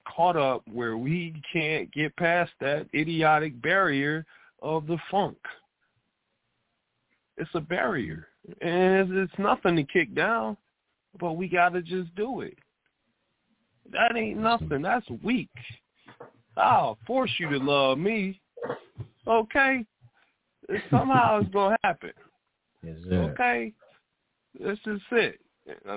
caught 0.07 0.37
up 0.37 0.63
where 0.69 0.99
we 0.99 1.33
can't 1.51 1.91
get 1.93 2.15
past 2.17 2.53
that 2.61 2.87
idiotic 2.95 3.59
barrier 3.63 4.27
of 4.65 4.87
the 4.87 4.99
funk. 5.11 5.37
it's 7.37 7.51
a 7.55 7.61
barrier, 7.61 8.27
and 8.63 9.13
it's, 9.13 9.31
it's 9.31 9.39
nothing 9.39 9.77
to 9.77 9.85
kick 9.85 10.15
down, 10.15 10.57
but 11.21 11.35
we 11.35 11.49
got 11.49 11.75
to 11.75 11.83
just 11.83 12.13
do 12.17 12.41
it. 12.41 12.57
That 13.93 14.17
ain't 14.17 14.39
nothing. 14.39 14.83
That's 14.83 15.07
weak. 15.23 15.51
I'll 16.57 16.99
force 17.07 17.31
you 17.39 17.51
to 17.51 17.59
love 17.59 17.99
me. 17.99 18.41
Okay? 19.27 19.85
Somehow 20.91 21.41
it's 21.41 21.51
going 21.51 21.73
to 21.73 21.79
happen. 21.85 22.13
Yes. 22.83 22.97
Okay? 23.11 23.73
This 24.59 24.79
is 24.87 25.01
it. 25.13 25.41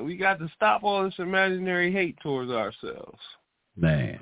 We 0.04 0.18
got 0.18 0.40
to 0.40 0.50
stop 0.56 0.84
all 0.84 1.04
this 1.04 1.14
imaginary 1.20 1.92
hate 1.92 2.18
towards 2.22 2.52
ourselves. 2.52 3.20
Man. 3.78 4.20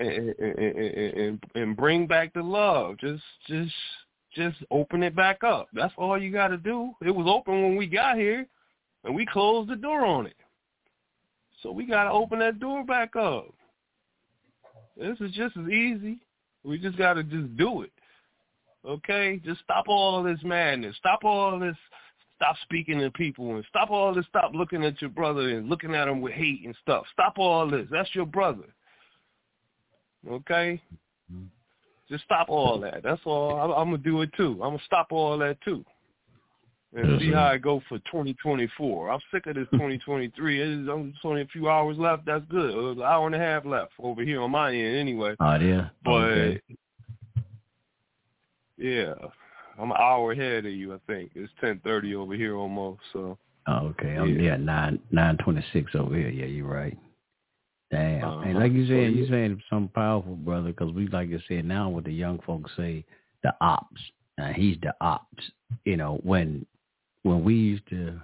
And, 0.00 0.34
and, 0.38 0.58
and, 0.58 1.44
and 1.54 1.76
bring 1.76 2.06
back 2.06 2.32
the 2.32 2.42
love. 2.42 2.96
Just 2.98 3.22
just 3.46 3.74
just 4.34 4.56
open 4.70 5.02
it 5.02 5.14
back 5.14 5.44
up. 5.44 5.68
That's 5.74 5.92
all 5.98 6.20
you 6.20 6.32
got 6.32 6.48
to 6.48 6.56
do. 6.56 6.92
It 7.04 7.14
was 7.14 7.26
open 7.28 7.62
when 7.62 7.76
we 7.76 7.86
got 7.86 8.16
here, 8.16 8.46
and 9.04 9.14
we 9.14 9.26
closed 9.26 9.70
the 9.70 9.76
door 9.76 10.06
on 10.06 10.26
it. 10.26 10.36
So 11.62 11.70
we 11.70 11.84
got 11.84 12.04
to 12.04 12.10
open 12.10 12.38
that 12.38 12.60
door 12.60 12.84
back 12.84 13.14
up. 13.16 13.52
This 14.96 15.18
is 15.20 15.32
just 15.32 15.56
as 15.56 15.68
easy. 15.68 16.18
We 16.64 16.78
just 16.78 16.96
got 16.96 17.14
to 17.14 17.22
just 17.22 17.56
do 17.56 17.82
it. 17.82 17.92
Okay? 18.86 19.40
Just 19.44 19.60
stop 19.60 19.84
all 19.88 20.22
this 20.22 20.40
madness. 20.42 20.96
Stop 20.96 21.24
all 21.24 21.58
this. 21.58 21.76
Stop 22.36 22.56
speaking 22.62 22.98
to 23.00 23.10
people 23.10 23.56
and 23.56 23.64
stop 23.68 23.90
all 23.90 24.14
this. 24.14 24.24
Stop 24.26 24.52
looking 24.54 24.84
at 24.84 25.00
your 25.02 25.10
brother 25.10 25.50
and 25.50 25.68
looking 25.68 25.94
at 25.94 26.08
him 26.08 26.22
with 26.22 26.32
hate 26.32 26.62
and 26.64 26.74
stuff. 26.80 27.04
Stop 27.12 27.34
all 27.36 27.68
this. 27.68 27.86
That's 27.90 28.14
your 28.14 28.24
brother. 28.24 28.64
Okay? 30.28 30.80
Mm-hmm. 31.32 31.44
Just 32.10 32.24
stop 32.24 32.48
all 32.48 32.80
that. 32.80 33.02
That's 33.04 33.20
all. 33.24 33.58
I'm, 33.60 33.70
I'm 33.70 33.90
gonna 33.90 33.98
do 33.98 34.22
it 34.22 34.30
too. 34.36 34.52
I'm 34.62 34.70
gonna 34.70 34.78
stop 34.84 35.08
all 35.10 35.38
that 35.38 35.60
too, 35.64 35.84
and 36.92 37.20
see 37.20 37.30
how 37.30 37.44
I 37.44 37.56
go 37.56 37.80
for 37.88 37.98
2024. 37.98 39.10
I'm 39.10 39.20
sick 39.32 39.46
of 39.46 39.54
this 39.54 39.68
2023. 39.72 40.60
It's 40.60 40.88
only 40.90 41.14
only 41.22 41.42
a 41.42 41.46
few 41.46 41.70
hours 41.70 41.96
left. 41.98 42.26
That's 42.26 42.44
good. 42.50 42.96
An 42.98 43.02
hour 43.02 43.26
and 43.26 43.34
a 43.34 43.38
half 43.38 43.64
left 43.64 43.92
over 44.00 44.22
here 44.22 44.40
on 44.42 44.50
my 44.50 44.74
end, 44.74 44.96
anyway. 44.96 45.36
Oh, 45.38 45.54
yeah. 45.54 45.88
Oh, 45.88 45.96
but 46.04 46.10
Okay. 46.10 46.60
yeah, 48.76 49.14
I'm 49.78 49.92
an 49.92 49.96
hour 49.96 50.32
ahead 50.32 50.66
of 50.66 50.72
you. 50.72 50.92
I 50.94 50.98
think 51.06 51.30
it's 51.36 51.52
10:30 51.62 52.16
over 52.16 52.34
here 52.34 52.56
almost. 52.56 53.02
So 53.12 53.38
Oh, 53.68 53.86
okay. 53.88 54.16
I'm 54.16 54.34
Yeah. 54.34 54.42
yeah, 54.42 54.56
nine 54.56 54.98
nine 55.12 55.36
twenty 55.36 55.64
six 55.72 55.94
over 55.94 56.16
here. 56.16 56.28
Yeah, 56.28 56.46
you're 56.46 56.66
right. 56.66 56.98
Damn. 57.90 58.24
Uh-huh. 58.24 58.40
And 58.40 58.58
like 58.58 58.72
you 58.72 58.86
said, 58.86 59.12
you- 59.14 59.26
saying 59.28 59.62
something 59.68 59.88
powerful, 59.94 60.36
brother. 60.36 60.68
Because 60.68 60.92
we, 60.92 61.08
like 61.08 61.28
you 61.28 61.40
said, 61.48 61.64
now 61.64 61.88
what 61.88 62.04
the 62.04 62.12
young 62.12 62.38
folks 62.46 62.70
say, 62.76 63.04
the 63.42 63.54
ops. 63.60 64.00
Uh, 64.40 64.52
he's 64.52 64.76
the 64.80 64.94
ops. 65.00 65.50
You 65.84 65.96
know, 65.96 66.20
when 66.22 66.66
when 67.22 67.44
we 67.44 67.54
used 67.54 67.86
to, 67.90 68.20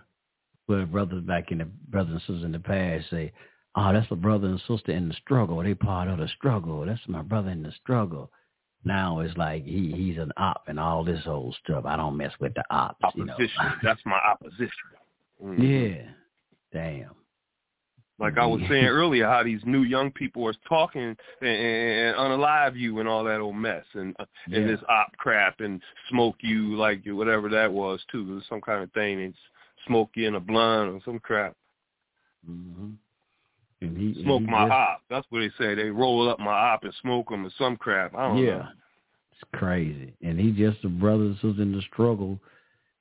well, 0.69 0.86
brothers 0.86 1.23
back 1.25 1.51
in 1.53 1.59
the 1.59 1.65
brothers 1.65 2.12
and 2.12 2.20
sisters 2.20 2.45
in 2.45 2.53
the 2.53 2.59
past 2.59 3.11
say, 3.11 3.33
"Oh, 3.75 3.93
that's 3.93 4.11
a 4.11 4.17
brother 4.17 4.49
and 4.49 4.61
sister 4.67 4.93
in 4.93 5.09
the 5.09 5.15
struggle. 5.15 5.62
They 5.62 5.75
part 5.75 6.09
of 6.09 6.19
the 6.19 6.28
struggle. 6.28 6.86
That's 6.86 7.07
my 7.09 7.23
brother 7.23 7.51
in 7.51 7.62
the 7.62 7.73
struggle." 7.73 8.31
Now 8.85 9.19
it's 9.19 9.36
like 9.36 9.65
he 9.65 9.93
he's 9.93 10.17
an 10.17 10.33
op 10.36 10.65
and 10.69 10.78
all 10.78 11.03
this 11.03 11.25
whole 11.25 11.55
stuff. 11.65 11.85
I 11.86 11.97
don't 11.97 12.17
mess 12.17 12.33
with 12.39 12.55
the 12.55 12.62
ops. 12.70 13.05
You 13.17 13.25
know. 13.25 13.33
opposition. 13.33 13.73
That's 13.83 14.01
my 14.07 14.19
opposition. 14.19 14.70
Mhm. 15.45 15.59
Yeah. 15.59 16.11
Damn. 16.73 17.11
Like 18.19 18.39
I 18.39 18.47
was 18.47 18.62
saying 18.70 18.86
earlier, 18.86 19.27
how 19.27 19.43
these 19.43 19.61
new 19.67 19.83
young 19.83 20.11
people 20.11 20.47
are 20.49 20.55
talking 20.67 21.03
and, 21.43 21.49
and 21.49 22.17
unalive 22.17 22.75
you 22.75 22.99
and 23.01 23.07
all 23.09 23.25
that 23.25 23.41
old 23.41 23.57
mess 23.57 23.85
and 23.93 24.17
uh, 24.19 24.25
and 24.47 24.55
Yeah. 24.67 24.67
this 24.73 24.81
op 24.89 25.15
crap 25.19 25.61
and 25.61 25.83
smoke 26.09 26.36
you 26.41 26.77
like 26.77 27.05
you 27.05 27.15
whatever 27.15 27.49
that 27.51 27.70
was 27.70 28.01
too. 28.11 28.23
It 28.31 28.35
was 28.36 28.45
some 28.49 28.62
kind 28.62 28.83
of 28.83 28.91
thing. 28.93 29.20
It's 29.20 29.36
smoke 29.86 30.11
you 30.15 30.27
in 30.28 30.35
a 30.36 30.41
blunt 30.41 30.91
or 30.93 31.01
some 31.05 31.19
crap. 31.19 31.55
Mm-hmm. 32.51 32.91
And 33.83 33.99
he 33.99 34.23
Smoke 34.23 34.39
and 34.41 34.47
he 34.49 34.53
my 34.53 34.62
just- 34.65 34.73
op. 34.73 35.03
That's 35.11 35.27
what 35.28 35.41
they 35.41 35.51
say. 35.59 35.75
They 35.75 35.91
roll 35.91 36.28
up 36.31 36.39
my 36.39 36.47
op 36.53 36.85
and 36.85 36.95
smoke 37.03 37.28
them 37.28 37.45
or 37.45 37.51
some 37.59 37.77
crap. 37.77 38.15
I 38.15 38.28
don't 38.28 38.39
Yeah. 38.39 38.59
know. 38.59 38.69
It's 39.33 39.45
crazy. 39.53 40.15
And 40.23 40.41
he 40.41 40.53
just 40.53 40.83
a 40.85 40.89
brother 40.89 41.25
and 41.25 41.35
sister 41.35 41.61
in 41.61 41.73
the 41.73 41.83
struggle. 41.93 42.39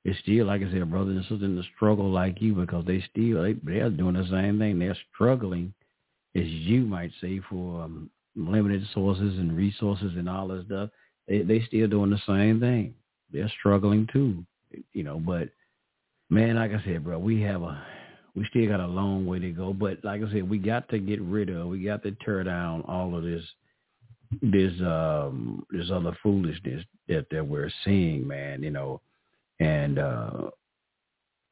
It's 0.06 0.20
still, 0.20 0.46
like 0.46 0.62
I 0.62 0.70
said, 0.70 0.82
a 0.82 0.86
brother 0.86 1.10
and 1.10 1.22
sister 1.22 1.44
in 1.44 1.56
the 1.56 1.64
struggle 1.74 2.08
like 2.08 2.40
you 2.40 2.54
because 2.54 2.84
they 2.86 3.04
still, 3.10 3.42
they, 3.42 3.54
they're 3.64 3.90
doing 3.90 4.14
the 4.14 4.24
same 4.30 4.56
thing. 4.56 4.78
They're 4.78 4.96
struggling, 5.12 5.74
as 6.36 6.46
you 6.46 6.82
might 6.82 7.10
say, 7.20 7.40
for 7.50 7.82
um, 7.82 8.08
limited 8.36 8.86
sources 8.94 9.36
and 9.36 9.56
resources 9.56 10.12
and 10.16 10.28
all 10.28 10.46
that 10.46 10.66
stuff. 10.66 10.90
They, 11.26 11.42
they 11.42 11.60
still 11.66 11.88
doing 11.88 12.10
the 12.10 12.20
same 12.24 12.60
thing. 12.60 12.94
They're 13.32 13.50
struggling 13.58 14.06
too, 14.12 14.44
you 14.92 15.02
know, 15.02 15.18
but 15.18 15.48
man, 16.30 16.54
like 16.54 16.70
I 16.70 16.80
said, 16.84 17.02
bro, 17.02 17.18
we 17.18 17.42
have 17.42 17.62
a, 17.62 17.84
we 18.36 18.46
still 18.48 18.68
got 18.68 18.78
a 18.78 18.86
long 18.86 19.26
way 19.26 19.40
to 19.40 19.50
go. 19.50 19.72
But 19.72 20.04
like 20.04 20.22
I 20.22 20.30
said, 20.30 20.48
we 20.48 20.58
got 20.58 20.88
to 20.90 21.00
get 21.00 21.20
rid 21.20 21.50
of, 21.50 21.66
we 21.66 21.82
got 21.82 22.04
to 22.04 22.16
tear 22.24 22.44
down 22.44 22.82
all 22.82 23.16
of 23.16 23.24
this 23.24 23.42
this 24.40 24.72
um 24.80 25.64
this 25.70 25.90
other 25.92 26.16
foolishness 26.22 26.84
that 27.08 27.26
that 27.32 27.44
we're 27.44 27.72
seeing, 27.84 28.24
man, 28.24 28.62
you 28.62 28.70
know. 28.70 29.00
And 29.60 29.98
uh 29.98 30.30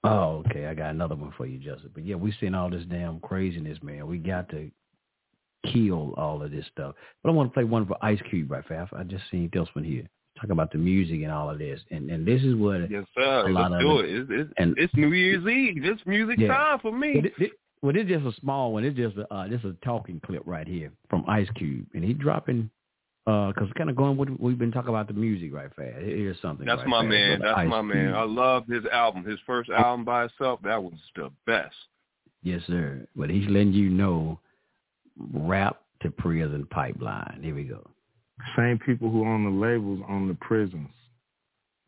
oh, 0.04 0.44
okay, 0.48 0.66
I 0.66 0.74
got 0.74 0.90
another 0.90 1.14
one 1.14 1.32
for 1.36 1.46
you, 1.46 1.58
Justin. 1.58 1.90
But 1.94 2.04
yeah, 2.04 2.16
we've 2.16 2.34
seen 2.40 2.54
all 2.54 2.70
this 2.70 2.84
damn 2.90 3.20
craziness, 3.20 3.78
man. 3.82 4.06
We 4.06 4.18
got 4.18 4.48
to 4.50 4.70
kill 5.72 6.12
all 6.16 6.42
of 6.42 6.50
this 6.50 6.66
stuff. 6.72 6.94
But 7.22 7.30
I 7.30 7.32
want 7.32 7.50
to 7.50 7.54
play 7.54 7.64
one 7.64 7.86
for 7.86 7.96
Ice 8.04 8.20
Cube 8.28 8.50
right 8.50 8.64
fast. 8.66 8.92
I 8.94 9.02
just 9.04 9.24
seen 9.30 9.48
this 9.52 9.68
one 9.72 9.84
here. 9.84 10.08
Talk 10.40 10.50
about 10.50 10.72
the 10.72 10.78
music 10.78 11.22
and 11.22 11.30
all 11.32 11.48
of 11.48 11.58
this. 11.58 11.80
And 11.90 12.10
and 12.10 12.26
this 12.26 12.42
is 12.42 12.54
what 12.56 12.90
Yes, 12.90 13.04
sir. 13.16 13.46
a 13.48 13.52
lot 13.52 13.70
Let's 13.70 13.84
of 13.84 13.88
do 13.88 13.98
it- 14.00 14.04
it. 14.04 14.16
It's, 14.20 14.30
it's, 14.30 14.52
and- 14.58 14.74
it's 14.78 14.94
New 14.94 15.12
Year's 15.12 15.46
Eve. 15.46 15.84
It's 15.84 16.02
music 16.06 16.38
Yeah. 16.40 16.48
time 16.48 16.78
for 16.80 16.92
me. 16.92 17.14
Well, 17.14 17.24
it, 17.24 17.32
it, 17.38 17.50
well, 17.82 17.96
it's 17.96 18.08
just 18.08 18.24
a 18.26 18.40
small 18.40 18.72
one. 18.72 18.84
It's 18.84 18.96
just 18.96 19.16
a, 19.16 19.32
uh, 19.32 19.46
this 19.48 19.60
is 19.60 19.66
a 19.66 19.76
talking 19.84 20.20
clip 20.24 20.42
right 20.46 20.66
here 20.66 20.90
from 21.08 21.24
Ice 21.28 21.48
Cube, 21.54 21.86
and 21.94 22.02
he 22.04 22.12
dropping 22.14 22.68
Uh, 23.26 23.48
because 23.48 23.70
kind 23.78 23.88
of 23.88 23.96
going 23.96 24.18
what 24.18 24.28
we've 24.38 24.58
been 24.58 24.70
talking 24.70 24.90
about 24.90 25.08
the 25.08 25.14
music 25.14 25.52
right 25.52 25.74
fast. 25.74 25.96
Here's 26.00 26.38
something. 26.42 26.66
That's 26.66 26.80
right 26.80 26.88
my 26.88 27.00
fast 27.00 27.08
man. 27.08 27.40
That's 27.40 27.58
Ice 27.58 27.68
my 27.70 27.80
man. 27.80 28.14
I 28.14 28.24
love 28.24 28.66
his 28.66 28.84
album. 28.92 29.24
His 29.24 29.38
first 29.46 29.70
album 29.70 30.04
by 30.04 30.26
itself, 30.26 30.60
that 30.62 30.82
was 30.82 30.92
the 31.16 31.30
best. 31.46 31.74
Yes, 32.42 32.60
sir. 32.66 33.06
But 33.16 33.30
he's 33.30 33.48
letting 33.48 33.72
you 33.72 33.88
know, 33.88 34.38
rap 35.32 35.80
to 36.02 36.10
prison 36.10 36.66
pipeline. 36.70 37.40
Here 37.42 37.54
we 37.54 37.64
go. 37.64 37.88
Same 38.56 38.78
people 38.78 39.10
who 39.10 39.26
own 39.26 39.44
the 39.44 39.66
labels 39.66 40.00
own 40.08 40.28
the 40.28 40.34
prisons. 40.34 40.90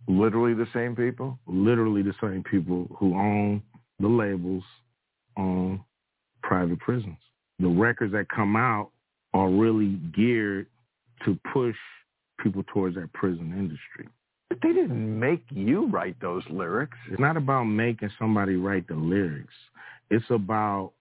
Literally 0.09 0.55
the 0.55 0.69
same 0.73 0.97
people? 0.97 1.39
Literally 1.47 2.01
the 2.03 2.15
same 2.21 2.45
people 2.51 2.89
who 2.99 3.15
own 3.15 3.63
the 4.01 4.09
labels 4.09 4.63
own 5.37 5.85
private 6.43 6.79
prisons. 6.79 7.19
The 7.59 7.69
records 7.69 8.13
that 8.13 8.29
come 8.29 8.57
out 8.57 8.91
are 9.35 9.51
really 9.51 9.99
geared 10.15 10.67
to 11.25 11.39
push 11.53 11.77
people 12.43 12.63
towards 12.73 12.97
that 12.97 13.13
prison 13.13 13.53
industry. 13.53 14.09
But 14.49 14.59
they 14.63 14.73
didn't 14.73 15.19
make 15.19 15.43
you 15.51 15.87
write 15.89 16.17
those 16.21 16.45
lyrics. 16.51 16.97
It's 17.11 17.21
not 17.21 17.37
about 17.37 17.65
making 17.65 18.11
somebody 18.19 18.57
write 18.57 18.87
the 18.87 18.95
lyrics. 18.95 19.55
It's 20.11 20.25
about 20.31 20.93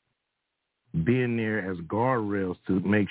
being 1.04 1.38
there 1.38 1.70
as 1.70 1.78
guardrails 1.80 2.56
to 2.68 2.80
make 2.80 3.08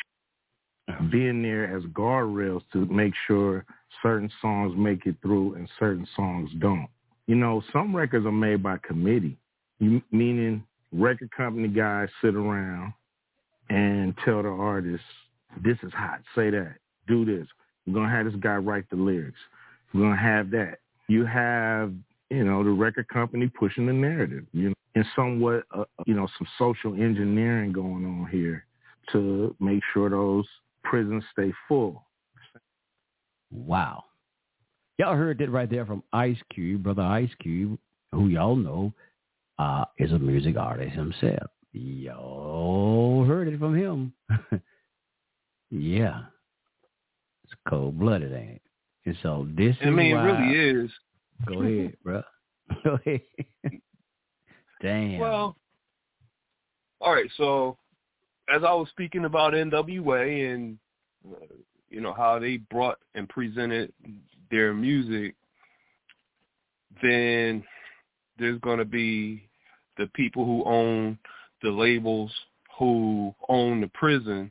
uh-huh. 0.89 1.05
being 1.11 1.43
there 1.43 1.75
as 1.75 1.83
guardrails 1.85 2.63
to 2.73 2.85
make 2.87 3.15
sure 3.27 3.65
certain 4.03 4.31
songs 4.41 4.75
make 4.77 5.07
it 5.07 5.17
through 5.23 5.55
and 5.55 5.69
certain 5.79 6.07
songs 6.17 6.51
don't. 6.59 6.89
You 7.27 7.37
know, 7.37 7.63
some 7.73 7.95
records 7.97 8.27
are 8.27 8.33
made 8.33 8.63
by 8.63 8.79
committee, 8.87 9.39
meaning 9.81 10.63
record 10.93 11.31
company 11.31 11.69
guys 11.69 12.09
sit 12.23 12.35
around 12.35 12.93
and 13.71 14.15
tell 14.25 14.43
the 14.43 14.49
artist, 14.49 15.03
this 15.63 15.79
is 15.83 15.93
hot, 15.95 16.21
say 16.35 16.51
that, 16.51 16.77
do 17.07 17.25
this. 17.25 17.47
We're 17.87 18.03
to 18.05 18.09
have 18.09 18.27
this 18.27 18.35
guy 18.41 18.57
write 18.57 18.89
the 18.91 18.97
lyrics. 18.97 19.39
We're 19.93 20.11
to 20.11 20.17
have 20.17 20.51
that. 20.51 20.79
You 21.09 21.27
have, 21.27 21.93
you 22.31 22.45
know, 22.45 22.65
the 22.65 22.71
record 22.71 23.09
company 23.09 23.49
pushing 23.49 23.87
the 23.87 23.93
narrative, 23.93 24.45
you 24.53 24.71
know, 24.71 24.75
and 24.95 25.05
somewhat, 25.15 25.65
uh, 25.77 25.85
you 26.07 26.15
know, 26.15 26.29
some 26.39 26.47
social 26.59 26.95
engineering 26.95 27.73
going 27.73 28.05
on 28.05 28.29
here 28.31 28.65
to 29.13 29.55
make 29.61 29.83
sure 29.93 30.09
those 30.09 30.47
prisons 30.83 31.25
stay 31.33 31.53
full. 31.69 32.05
Wow. 33.51 34.05
Y'all 34.99 35.17
heard 35.17 35.39
that 35.39 35.51
right 35.51 35.69
there 35.69 35.85
from 35.85 36.03
Ice 36.13 36.39
Cube, 36.53 36.85
brother 36.85 37.03
Ice 37.03 37.31
Cube, 37.41 37.79
who 38.13 38.29
y'all 38.29 38.57
know 38.57 38.93
uh, 39.59 39.85
is 39.99 40.13
a 40.13 40.19
music 40.19 40.57
artist 40.57 40.95
himself. 40.95 41.51
Y'all 41.73 43.25
heard 43.25 43.49
it 43.49 43.59
from 43.59 43.75
him. 43.75 44.13
yeah. 45.71 46.23
Cold 47.69 47.99
blooded, 47.99 48.33
ain't 48.33 48.51
it? 48.51 48.63
And 49.07 49.17
so 49.23 49.47
this 49.57 49.77
I 49.83 49.89
is 49.89 49.95
mean, 49.95 50.17
it 50.17 50.21
really 50.21 50.85
is. 50.85 50.91
Go 51.47 51.63
ahead, 51.63 51.97
bro. 52.03 52.23
Go 52.85 52.99
ahead. 53.05 53.21
Damn. 54.83 55.19
Well, 55.19 55.57
all 57.01 57.13
right. 57.13 57.31
So, 57.37 57.77
as 58.55 58.63
I 58.63 58.73
was 58.73 58.89
speaking 58.91 59.25
about 59.25 59.53
NWA 59.53 60.55
and 60.55 60.79
uh, 61.31 61.45
you 61.91 62.01
know 62.01 62.13
how 62.13 62.39
they 62.39 62.59
brought 62.59 62.99
and 63.15 63.29
presented 63.29 63.93
their 64.51 64.73
music, 64.73 65.35
then 67.03 67.63
there's 68.39 68.61
going 68.61 68.79
to 68.79 68.85
be 68.85 69.49
the 69.97 70.07
people 70.15 70.45
who 70.45 70.65
own 70.65 71.19
the 71.63 71.71
labels, 71.71 72.33
who 72.79 73.35
own 73.49 73.81
the 73.81 73.89
prisons, 73.89 74.51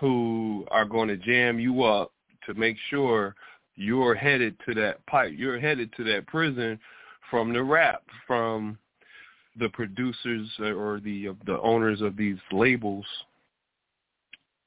who 0.00 0.66
are 0.70 0.84
going 0.84 1.08
to 1.08 1.16
jam 1.16 1.58
you 1.58 1.82
up 1.82 2.12
to 2.46 2.54
make 2.54 2.76
sure 2.90 3.34
you're 3.76 4.14
headed 4.14 4.56
to 4.66 4.74
that 4.74 5.04
pipe. 5.06 5.32
You're 5.36 5.60
headed 5.60 5.92
to 5.96 6.04
that 6.04 6.26
prison 6.26 6.78
from 7.30 7.52
the 7.52 7.62
rap, 7.62 8.02
from 8.26 8.78
the 9.58 9.68
producers 9.70 10.48
or 10.60 11.00
the 11.02 11.30
the 11.46 11.60
owners 11.60 12.00
of 12.00 12.16
these 12.16 12.38
labels 12.52 13.06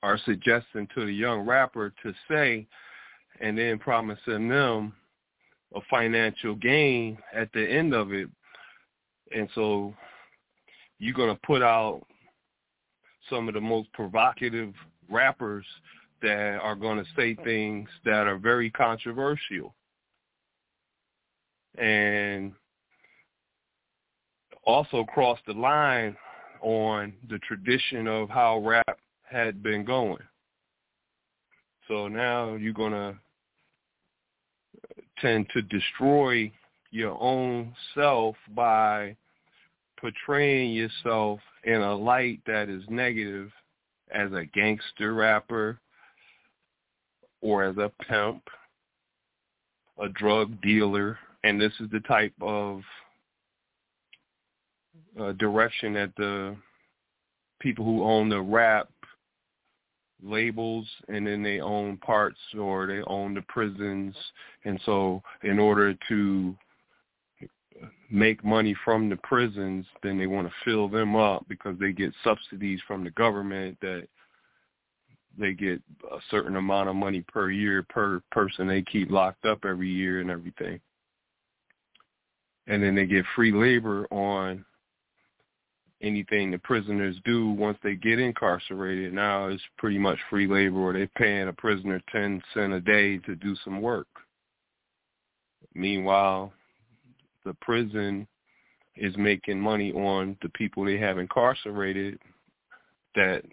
are 0.04 0.20
suggesting 0.26 0.88
to 0.96 1.06
the 1.06 1.12
young 1.12 1.42
rapper 1.42 1.94
to 2.04 2.14
say 2.30 2.68
and 3.40 3.58
then 3.58 3.80
promising 3.80 4.50
them 4.50 4.94
a 5.76 5.80
financial 5.90 6.56
gain 6.56 7.18
at 7.34 7.52
the 7.54 7.66
end 7.66 7.94
of 7.94 8.12
it. 8.12 8.28
And 9.36 9.48
so 9.56 9.94
you're 11.00 11.14
going 11.14 11.34
to 11.34 11.42
put 11.46 11.62
out 11.62 12.02
some 13.30 13.48
of 13.48 13.54
the 13.54 13.62
most 13.62 13.92
provocative 13.94 14.74
rappers 15.12 15.66
that 16.22 16.60
are 16.62 16.76
going 16.76 16.98
to 16.98 17.10
say 17.16 17.36
things 17.44 17.90
that 18.06 18.28
are 18.28 18.38
very 18.38 18.70
controversial. 18.70 19.74
And 21.78 22.54
also 24.64 25.04
cross 25.06 25.40
the 25.48 25.54
line 25.54 26.16
on 26.62 27.14
the 27.30 27.40
tradition 27.40 28.08
of 28.08 28.30
how 28.30 28.60
rap 28.60 29.00
had 29.24 29.64
been 29.64 29.84
going. 29.84 30.22
So 31.88 32.08
now 32.08 32.56
you're 32.56 32.74
going 32.74 32.92
to 32.92 33.16
tend 35.20 35.48
to 35.54 35.62
destroy 35.64 36.52
your 36.92 37.18
own 37.22 37.74
self 37.96 38.36
by 38.56 39.16
portraying 40.00 40.74
yourself 40.74 41.40
in 41.64 41.82
a 41.82 41.96
light 41.96 42.42
that 42.46 42.70
is 42.70 42.84
negative 42.90 43.52
as 44.14 44.32
a 44.34 44.46
gangster 44.54 45.14
rapper 45.14 45.80
or 47.42 47.64
as 47.64 47.78
a 47.78 47.92
pimp, 48.08 48.44
a 50.00 50.10
drug 50.10 50.62
dealer, 50.62 51.18
and 51.44 51.60
this 51.60 51.74
is 51.80 51.90
the 51.92 52.00
type 52.02 52.34
of 52.42 52.82
uh, 55.20 55.32
direction 55.34 55.94
that 55.94 56.12
the 56.18 56.56
people 57.60 57.86
who 57.86 58.04
own 58.04 58.30
the 58.30 58.42
rap 58.42 58.90
labels 60.24 60.88
and 61.08 61.26
then 61.26 61.42
they 61.42 61.60
own 61.60 61.98
parts 61.98 62.40
or 62.60 62.88
they 62.88 63.02
own 63.08 63.34
the 63.34 63.42
prisons. 63.44 64.16
And 64.66 64.80
so 64.86 65.22
in 65.44 65.60
order 65.60 65.96
to 66.10 66.56
make 68.12 68.44
money 68.44 68.76
from 68.84 69.10
the 69.10 69.16
prisons 69.18 69.86
then 70.04 70.18
they 70.18 70.28
want 70.28 70.48
to 70.48 70.54
fill 70.66 70.88
them 70.88 71.16
up 71.16 71.46
because 71.48 71.78
they 71.80 71.92
get 71.92 72.14
subsidies 72.24 72.80
from 72.88 73.04
the 73.04 73.12
government 73.12 73.78
that 73.82 74.08
they 75.38 75.54
get 75.54 75.82
a 76.12 76.18
certain 76.30 76.58
amount 76.58 76.90
of 76.90 76.96
money 76.96 77.24
per 77.28 77.50
year 77.50 77.84
per 77.84 78.22
person 78.32 78.68
they 78.68 78.82
keep 78.82 79.10
locked 79.10 79.46
up 79.46 79.60
every 79.66 79.90
year 79.90 80.20
and 80.20 80.30
everything 80.30 80.80
and 82.68 82.84
then 82.84 82.96
they 82.96 83.06
get 83.06 83.26
free 83.36 83.52
labor 83.52 84.08
on 84.12 84.64
anything 86.02 86.52
the 86.52 86.58
prisoners 86.60 87.16
do 87.26 87.50
once 87.50 87.78
they 87.84 87.96
get 87.96 88.20
incarcerated. 88.20 89.14
Now 89.14 89.48
it's 89.48 89.62
pretty 89.78 89.98
much 89.98 90.18
free 90.30 90.48
labor 90.48 90.80
or 90.80 90.94
they're 90.94 91.08
paying 91.18 91.48
a 91.48 91.54
prisoner 91.54 92.02
10 92.12 92.42
cents 92.54 92.74
a 92.74 92.80
day 92.80 93.18
to 93.20 93.36
do 93.36 93.56
some 93.64 93.82
work. 93.82 94.08
Meanwhile, 95.74 96.52
the 97.46 97.54
prison 97.62 98.28
is 98.96 99.16
making 99.18 99.60
money 99.60 99.92
on 99.94 100.38
the 100.42 100.50
people 100.50 100.86
they 100.86 100.98
have 100.98 101.18
incarcerated 101.18 102.20
that 103.16 103.44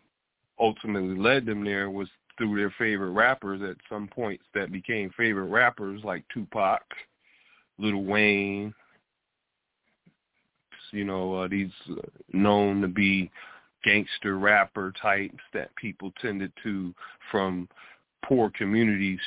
ultimately 0.59 1.17
led 1.17 1.47
them 1.47 1.65
there 1.65 1.91
was 1.91 2.09
through 2.37 2.57
their 2.57 2.75
favorite 2.79 3.11
rappers. 3.11 3.61
At 3.63 3.77
some 3.89 4.09
points 4.09 4.45
that 4.55 4.73
became 4.73 5.11
favorite 5.17 5.47
rappers 5.47 6.03
like 6.05 6.25
Tupac, 6.33 6.83
Lil 7.79 8.03
Wayne, 8.03 8.75
you 10.93 11.05
know, 11.05 11.35
uh, 11.35 11.49
these 11.49 11.71
known 12.33 12.81
to 12.81 12.89
be 12.89 13.31
gangster 13.85 14.39
rapper 14.39 14.93
types 15.01 15.39
that 15.53 15.75
people 15.77 16.13
tended 16.21 16.53
to, 16.63 16.95
from 17.31 17.69
poor 18.25 18.51
communities, 18.51 19.21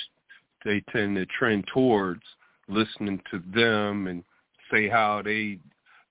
they 0.66 0.84
tend 0.92 1.16
to 1.16 1.26
trend 1.28 1.66
towards 1.74 2.22
listening 2.68 3.22
to 3.32 3.42
them 3.54 4.08
and 4.08 4.24
say 4.72 4.90
how 4.90 5.22
they 5.24 5.60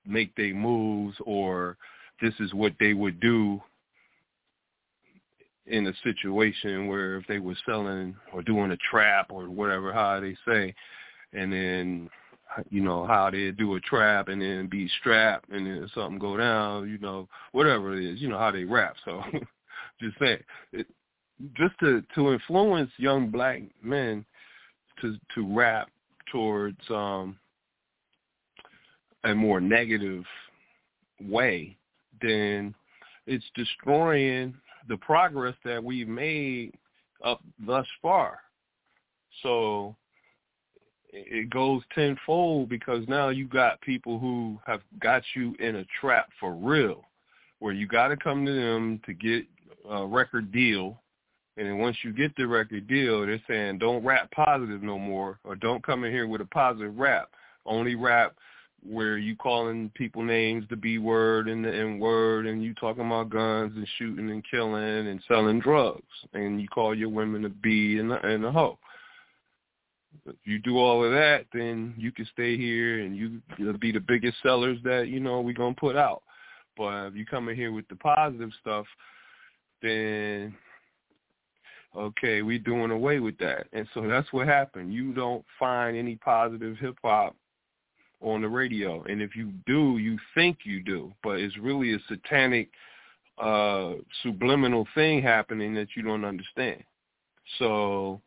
make 0.07 0.35
their 0.37 0.55
moves 0.55 1.17
or 1.25 1.77
this 2.21 2.35
is 2.41 2.53
what 2.55 2.73
they 2.81 2.95
would 2.95 3.21
do 3.21 3.61
in 5.67 5.87
a 5.87 5.93
situation 6.03 6.89
where 6.89 7.17
if 7.17 7.27
they 7.27 7.39
were 7.39 7.57
selling 7.67 8.15
or 8.33 8.43
doing 8.43 8.73
a 8.73 8.77
trap 8.91 9.27
or 9.31 9.49
whatever 9.49 9.93
how 9.93 10.19
they 10.21 10.37
say 10.47 10.75
and 11.33 11.53
then 11.53 12.11
you 12.71 12.81
know 12.81 13.07
how 13.07 13.31
they 13.31 13.51
do 13.53 13.75
a 13.75 13.81
trap 13.81 14.29
and 14.29 14.43
then 14.43 14.67
be 14.67 14.89
strapped 15.01 15.49
and 15.51 15.67
then 15.67 15.89
something 15.95 16.19
go 16.19 16.37
down, 16.37 16.89
you 16.89 16.99
know, 16.99 17.29
whatever 17.53 17.97
it 17.97 18.05
is, 18.05 18.21
you 18.21 18.29
know 18.29 18.39
how 18.39 18.51
they 18.51 18.65
rap. 18.65 18.97
So 19.05 19.23
just 20.01 20.19
saying, 20.19 20.43
just 21.55 21.79
to 21.81 22.03
to 22.15 22.33
influence 22.33 22.91
young 22.97 23.31
black 23.31 23.63
men 23.83 24.25
to 25.01 25.17
to 25.35 25.57
rap 25.57 25.89
towards 26.33 26.79
um 26.91 27.37
a 29.25 29.35
more 29.35 29.61
negative 29.61 30.25
way, 31.21 31.77
then 32.23 32.75
it's 33.27 33.45
destroying 33.55 34.55
the 34.89 34.97
progress 34.97 35.55
that 35.65 35.83
we've 35.83 36.09
made 36.09 36.73
up 37.25 37.43
thus 37.65 37.87
far. 38.01 38.41
So 39.43 39.95
it 41.13 41.51
goes 41.51 41.83
tenfold 41.95 42.69
because 42.69 43.07
now 43.09 43.29
you 43.29 43.47
got 43.47 43.81
people 43.83 44.19
who 44.19 44.59
have 44.67 44.81
got 45.01 45.23
you 45.35 45.55
in 45.59 45.77
a 45.77 45.87
trap 46.01 46.31
for 46.39 46.55
real, 46.55 47.05
where 47.59 47.75
you 47.75 47.87
got 47.87 48.09
to 48.09 48.17
come 48.17 48.47
to 48.47 48.53
them 48.53 49.01
to 49.07 49.13
get 49.13 49.45
a 49.89 50.07
record 50.07 50.53
deal, 50.53 51.01
and 51.57 51.67
then 51.67 51.79
once 51.79 51.97
you 52.03 52.13
get 52.13 52.35
the 52.37 52.47
record 52.47 52.87
deal, 52.87 53.27
they're 53.27 53.43
saying 53.49 53.79
don't 53.79 54.05
rap 54.05 54.31
positive 54.31 54.83
no 54.83 54.99
more, 54.99 55.39
or 55.45 55.57
don't 55.57 55.85
come 55.85 56.05
in 56.05 56.13
here 56.13 56.27
with 56.27 56.41
a 56.41 56.47
positive 56.47 56.97
rap. 56.97 57.29
Only 57.67 57.95
rap 57.95 58.35
where 58.89 59.19
you 59.19 59.37
calling 59.37 59.91
people 59.95 60.23
names, 60.23 60.65
the 60.71 60.77
B 60.77 60.99
word 60.99 61.49
and 61.49 61.65
the 61.65 61.75
N 61.75 61.99
word, 61.99 62.47
and 62.47 62.63
you 62.63 62.75
talking 62.75 63.07
about 63.07 63.31
guns 63.31 63.73
and 63.77 63.87
shooting 63.99 64.31
and 64.31 64.45
killing 64.51 65.09
and 65.09 65.23
selling 65.29 65.61
drugs, 65.61 66.03
and 66.33 66.61
you 66.61 66.69
call 66.69 66.95
your 66.95 67.11
women 67.11 67.45
a 67.45 67.49
B 67.49 67.99
and 67.99 68.13
a, 68.13 68.27
and 68.27 68.45
a 68.45 68.51
hoe 68.51 68.79
if 70.27 70.37
you 70.45 70.59
do 70.59 70.79
all 70.79 71.05
of 71.05 71.13
that, 71.13 71.47
then 71.53 71.95
you 71.97 72.13
can 72.13 72.27
stay 72.33 72.57
here 72.57 73.01
and 73.01 73.17
you 73.17 73.41
will 73.59 73.79
be 73.79 73.93
the 73.93 74.01
biggest 74.01 74.37
sellers 74.43 74.79
that 74.85 75.09
you 75.09 75.21
know 75.21 75.41
we're 75.41 75.55
gonna 75.55 75.75
put 75.75 75.97
out. 75.97 76.23
But 76.77 77.07
if 77.07 77.17
you 77.17 77.27
come 77.27 77.49
in 77.49 77.57
here 77.57 77.73
with 77.73 77.89
the 77.89 77.97
positive 77.97 78.51
stuff, 78.61 78.87
then 79.83 80.55
okay, 81.97 82.43
we 82.43 82.59
doing 82.59 82.91
away 82.91 83.19
with 83.19 83.37
that. 83.39 83.67
And 83.73 83.89
so 83.95 84.07
that's 84.07 84.33
what 84.33 84.47
happened. 84.47 84.93
You 84.93 85.13
don't 85.13 85.45
find 85.59 85.97
any 85.97 86.17
positive 86.17 86.77
hip 86.77 86.97
hop 87.03 87.35
on 88.21 88.43
the 88.43 88.49
radio, 88.49 89.03
and 89.05 89.23
if 89.23 89.35
you 89.35 89.53
do, 89.67 89.99
you 89.99 90.19
think 90.35 90.59
you 90.65 90.83
do, 90.83 91.13
but 91.23 91.41
it's 91.41 91.57
really 91.57 91.95
a 91.95 91.99
satanic, 92.09 92.69
uh, 93.39 93.95
subliminal 94.23 94.87
thing 94.95 95.23
happening 95.23 95.75
that 95.75 95.89
you 95.97 96.03
don't 96.03 96.25
understand. 96.25 96.83
So 97.59 98.21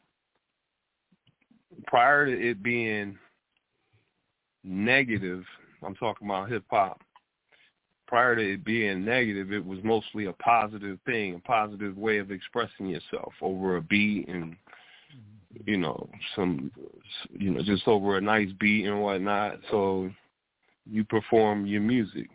prior 1.86 2.26
to 2.26 2.50
it 2.50 2.64
being 2.64 3.18
negative, 4.64 5.44
I'm 5.86 5.96
talking 5.96 6.28
about 6.28 6.50
hip 6.50 6.64
hop. 6.70 7.02
Prior 8.08 8.36
to 8.36 8.54
it 8.54 8.64
being 8.64 9.06
negative, 9.06 9.52
it 9.52 9.66
was 9.66 9.80
mostly 9.84 10.26
a 10.26 10.34
positive 10.34 11.00
thing, 11.06 11.36
a 11.36 11.40
positive 11.40 11.98
way 11.98 12.18
of 12.18 12.32
expressing 12.32 12.88
yourself 12.88 13.34
over 13.42 13.78
a 13.78 13.82
beat 13.82 14.28
and 14.28 14.56
you 15.66 15.78
know 15.78 16.10
some 16.36 16.72
you 17.32 17.52
know 17.52 17.64
just 17.64 17.88
over 17.88 18.18
a 18.18 18.22
nice 18.22 18.50
beat 18.60 18.86
and 18.86 19.02
whatnot. 19.02 19.60
So 19.72 20.10
you 20.90 21.04
perform 21.04 21.66
your 21.66 21.82
music, 21.82 22.30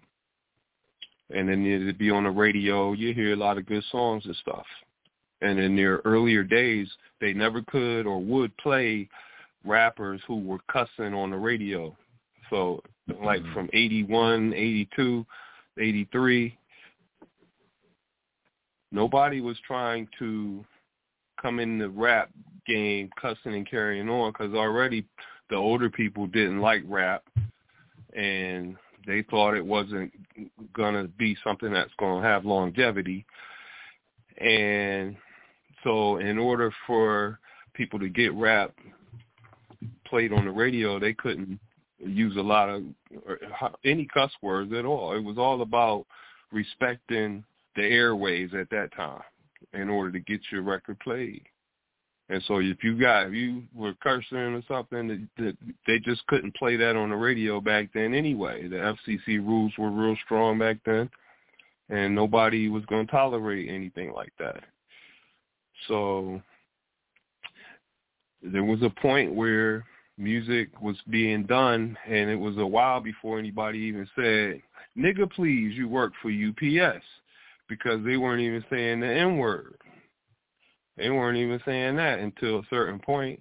and 1.30 1.48
then 1.48 1.66
it'd 1.66 1.98
be 1.98 2.10
on 2.10 2.24
the 2.24 2.30
radio. 2.30 2.92
You 2.92 3.12
hear 3.14 3.32
a 3.32 3.36
lot 3.36 3.58
of 3.58 3.66
good 3.66 3.84
songs 3.90 4.24
and 4.26 4.36
stuff. 4.36 4.66
And 5.40 5.58
in 5.58 5.76
their 5.76 6.00
earlier 6.04 6.42
days, 6.42 6.88
they 7.20 7.32
never 7.32 7.62
could 7.62 8.06
or 8.06 8.20
would 8.20 8.56
play 8.56 9.08
rappers 9.64 10.20
who 10.26 10.40
were 10.40 10.58
cussing 10.70 11.14
on 11.14 11.30
the 11.30 11.36
radio. 11.36 11.96
So 12.50 12.82
like 13.22 13.42
mm-hmm. 13.42 13.52
from 13.52 13.70
81, 13.72 14.54
82, 14.54 15.26
83, 15.78 16.58
nobody 18.90 19.40
was 19.40 19.56
trying 19.66 20.08
to 20.18 20.64
come 21.40 21.60
in 21.60 21.78
the 21.78 21.88
rap 21.88 22.30
game 22.66 23.10
cussing 23.20 23.54
and 23.54 23.68
carrying 23.68 24.08
on 24.08 24.32
because 24.32 24.54
already 24.54 25.04
the 25.50 25.56
older 25.56 25.88
people 25.90 26.26
didn't 26.26 26.60
like 26.60 26.82
rap 26.86 27.24
and 28.14 28.76
they 29.06 29.22
thought 29.30 29.54
it 29.54 29.64
wasn't 29.64 30.12
going 30.74 30.94
to 30.94 31.08
be 31.08 31.36
something 31.42 31.72
that's 31.72 31.92
going 31.98 32.22
to 32.22 32.28
have 32.28 32.44
longevity. 32.44 33.24
And 34.38 35.16
so 35.82 36.18
in 36.18 36.38
order 36.38 36.72
for 36.86 37.38
people 37.74 37.98
to 37.98 38.08
get 38.08 38.34
rap 38.34 38.74
played 40.06 40.32
on 40.32 40.44
the 40.44 40.50
radio, 40.50 40.98
they 40.98 41.14
couldn't 41.14 41.58
use 41.98 42.36
a 42.36 42.40
lot 42.40 42.68
of 42.68 42.82
any 43.84 44.06
cuss 44.12 44.30
words 44.42 44.72
at 44.72 44.84
all. 44.84 45.16
It 45.16 45.24
was 45.24 45.38
all 45.38 45.62
about 45.62 46.06
respecting 46.52 47.44
the 47.76 47.82
airways 47.82 48.50
at 48.58 48.70
that 48.70 48.94
time 48.94 49.22
in 49.72 49.88
order 49.88 50.12
to 50.12 50.20
get 50.20 50.40
your 50.50 50.62
record 50.62 50.98
played. 51.00 51.42
And 52.30 52.42
so 52.46 52.58
if 52.58 52.84
you 52.84 52.98
got 52.98 53.28
if 53.28 53.32
you 53.32 53.62
were 53.74 53.94
cursing 54.02 54.36
or 54.36 54.62
something, 54.68 55.08
that, 55.08 55.28
that 55.38 55.56
they 55.86 55.98
just 55.98 56.26
couldn't 56.26 56.54
play 56.56 56.76
that 56.76 56.94
on 56.94 57.10
the 57.10 57.16
radio 57.16 57.60
back 57.60 57.88
then 57.94 58.12
anyway. 58.12 58.68
The 58.68 58.94
FCC 59.08 59.38
rules 59.38 59.72
were 59.78 59.90
real 59.90 60.16
strong 60.24 60.58
back 60.58 60.76
then, 60.84 61.08
and 61.88 62.14
nobody 62.14 62.68
was 62.68 62.84
going 62.86 63.06
to 63.06 63.12
tolerate 63.12 63.70
anything 63.70 64.12
like 64.12 64.32
that. 64.38 64.62
So 65.86 66.42
there 68.42 68.64
was 68.64 68.82
a 68.82 68.90
point 68.90 69.34
where 69.34 69.86
music 70.18 70.68
was 70.82 70.96
being 71.08 71.44
done, 71.44 71.96
and 72.06 72.28
it 72.28 72.36
was 72.36 72.58
a 72.58 72.66
while 72.66 73.00
before 73.00 73.38
anybody 73.38 73.78
even 73.78 74.06
said, 74.14 74.60
"Nigga, 74.98 75.30
please, 75.32 75.78
you 75.78 75.88
work 75.88 76.12
for 76.20 76.30
UPS," 76.30 77.02
because 77.68 78.04
they 78.04 78.16
weren't 78.16 78.40
even 78.40 78.64
saying 78.70 79.00
the 79.00 79.06
N 79.06 79.38
word. 79.38 79.76
They 80.96 81.10
weren't 81.10 81.38
even 81.38 81.60
saying 81.64 81.96
that 81.96 82.18
until 82.18 82.58
a 82.58 82.66
certain 82.68 82.98
point, 82.98 83.40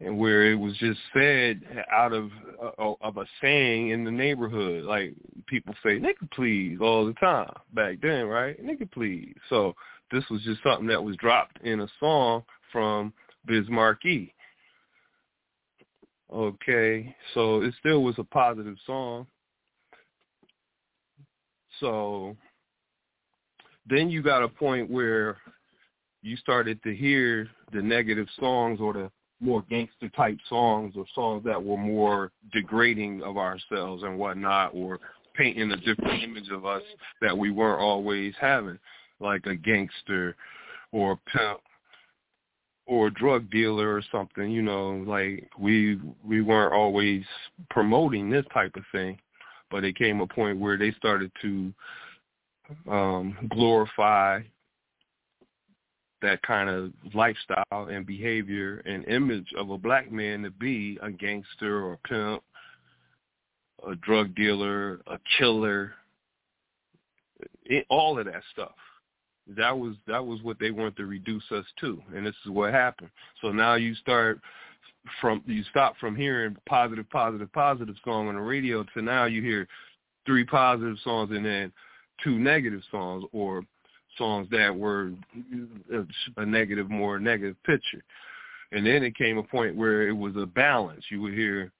and 0.00 0.18
where 0.18 0.50
it 0.50 0.54
was 0.54 0.76
just 0.78 0.98
said 1.12 1.60
out 1.92 2.12
of 2.12 2.30
uh, 2.62 2.94
of 3.02 3.18
a 3.18 3.26
saying 3.42 3.90
in 3.90 4.04
the 4.04 4.10
neighborhood, 4.10 4.84
like 4.84 5.14
people 5.46 5.74
say 5.82 5.98
"nigga 5.98 6.30
please" 6.32 6.78
all 6.80 7.06
the 7.06 7.12
time 7.14 7.52
back 7.74 7.98
then, 8.00 8.26
right? 8.26 8.62
"Nigga 8.64 8.90
please." 8.90 9.34
So 9.48 9.74
this 10.10 10.24
was 10.30 10.42
just 10.42 10.62
something 10.62 10.86
that 10.86 11.02
was 11.02 11.16
dropped 11.16 11.60
in 11.62 11.80
a 11.80 11.88
song 12.00 12.44
from 12.72 13.12
Biz 13.46 13.68
Markie. 13.68 14.34
Okay, 16.32 17.14
so 17.34 17.60
it 17.62 17.74
still 17.80 18.02
was 18.02 18.14
a 18.18 18.24
positive 18.24 18.76
song. 18.86 19.26
So 21.80 22.36
then 23.90 24.08
you 24.08 24.22
got 24.22 24.42
a 24.42 24.48
point 24.48 24.90
where 24.90 25.36
you 26.22 26.36
started 26.36 26.82
to 26.82 26.94
hear 26.94 27.48
the 27.72 27.82
negative 27.82 28.28
songs 28.38 28.80
or 28.80 28.92
the 28.92 29.10
more 29.40 29.64
gangster 29.70 30.08
type 30.10 30.38
songs 30.48 30.94
or 30.96 31.04
songs 31.14 31.42
that 31.44 31.62
were 31.62 31.76
more 31.76 32.30
degrading 32.52 33.22
of 33.22 33.36
ourselves 33.38 34.02
and 34.02 34.18
whatnot 34.18 34.72
or 34.74 35.00
painting 35.34 35.70
a 35.72 35.76
different 35.76 36.22
image 36.22 36.50
of 36.50 36.66
us 36.66 36.82
that 37.22 37.36
we 37.36 37.50
weren't 37.50 37.80
always 37.80 38.34
having, 38.40 38.78
like 39.18 39.46
a 39.46 39.54
gangster 39.54 40.36
or 40.92 41.12
a 41.12 41.30
pimp 41.30 41.60
or 42.86 43.06
a 43.06 43.14
drug 43.14 43.48
dealer 43.50 43.94
or 43.94 44.02
something, 44.12 44.50
you 44.50 44.62
know, 44.62 45.02
like 45.06 45.48
we 45.58 45.98
we 46.24 46.42
weren't 46.42 46.74
always 46.74 47.24
promoting 47.70 48.28
this 48.28 48.44
type 48.52 48.74
of 48.76 48.82
thing. 48.92 49.18
But 49.70 49.84
it 49.84 49.96
came 49.96 50.20
a 50.20 50.26
point 50.26 50.58
where 50.58 50.76
they 50.76 50.90
started 50.92 51.30
to 51.42 51.72
um 52.88 53.36
glorify 53.50 54.40
that 56.22 56.42
kind 56.42 56.68
of 56.68 56.92
lifestyle 57.14 57.88
and 57.90 58.06
behavior 58.06 58.82
and 58.86 59.06
image 59.06 59.48
of 59.56 59.70
a 59.70 59.78
black 59.78 60.12
man 60.12 60.42
to 60.42 60.50
be 60.50 60.98
a 61.02 61.10
gangster 61.10 61.82
or 61.84 61.94
a 61.94 62.08
pimp, 62.08 62.42
a 63.90 63.94
drug 63.96 64.34
dealer, 64.34 65.00
a 65.06 65.18
killer, 65.38 65.92
it, 67.64 67.86
all 67.88 68.18
of 68.18 68.26
that 68.26 68.42
stuff. 68.52 68.74
That 69.56 69.76
was 69.76 69.96
that 70.06 70.24
was 70.24 70.42
what 70.42 70.58
they 70.60 70.70
wanted 70.70 70.96
to 70.98 71.06
reduce 71.06 71.50
us 71.50 71.64
to, 71.80 72.00
and 72.14 72.24
this 72.24 72.34
is 72.44 72.50
what 72.50 72.72
happened. 72.72 73.10
So 73.40 73.50
now 73.50 73.74
you 73.74 73.94
start 73.94 74.40
from 75.20 75.42
you 75.46 75.64
stop 75.70 75.96
from 75.98 76.14
hearing 76.14 76.56
positive, 76.66 77.08
positive, 77.10 77.52
positive 77.52 77.96
song 78.04 78.28
on 78.28 78.34
the 78.34 78.40
radio 78.40 78.84
to 78.94 79.02
now 79.02 79.24
you 79.24 79.42
hear 79.42 79.66
three 80.26 80.44
positive 80.44 80.98
songs 81.02 81.30
and 81.32 81.44
then 81.44 81.72
two 82.22 82.38
negative 82.38 82.82
songs 82.90 83.24
or 83.32 83.62
songs 84.18 84.48
that 84.50 84.74
were 84.74 85.12
a 86.36 86.46
negative, 86.46 86.90
more 86.90 87.18
negative 87.18 87.56
picture. 87.64 88.02
And 88.72 88.86
then 88.86 89.02
it 89.02 89.16
came 89.16 89.38
a 89.38 89.42
point 89.42 89.76
where 89.76 90.08
it 90.08 90.12
was 90.12 90.36
a 90.36 90.46
balance. 90.46 91.04
You 91.10 91.20
would 91.22 91.34
hear 91.34 91.72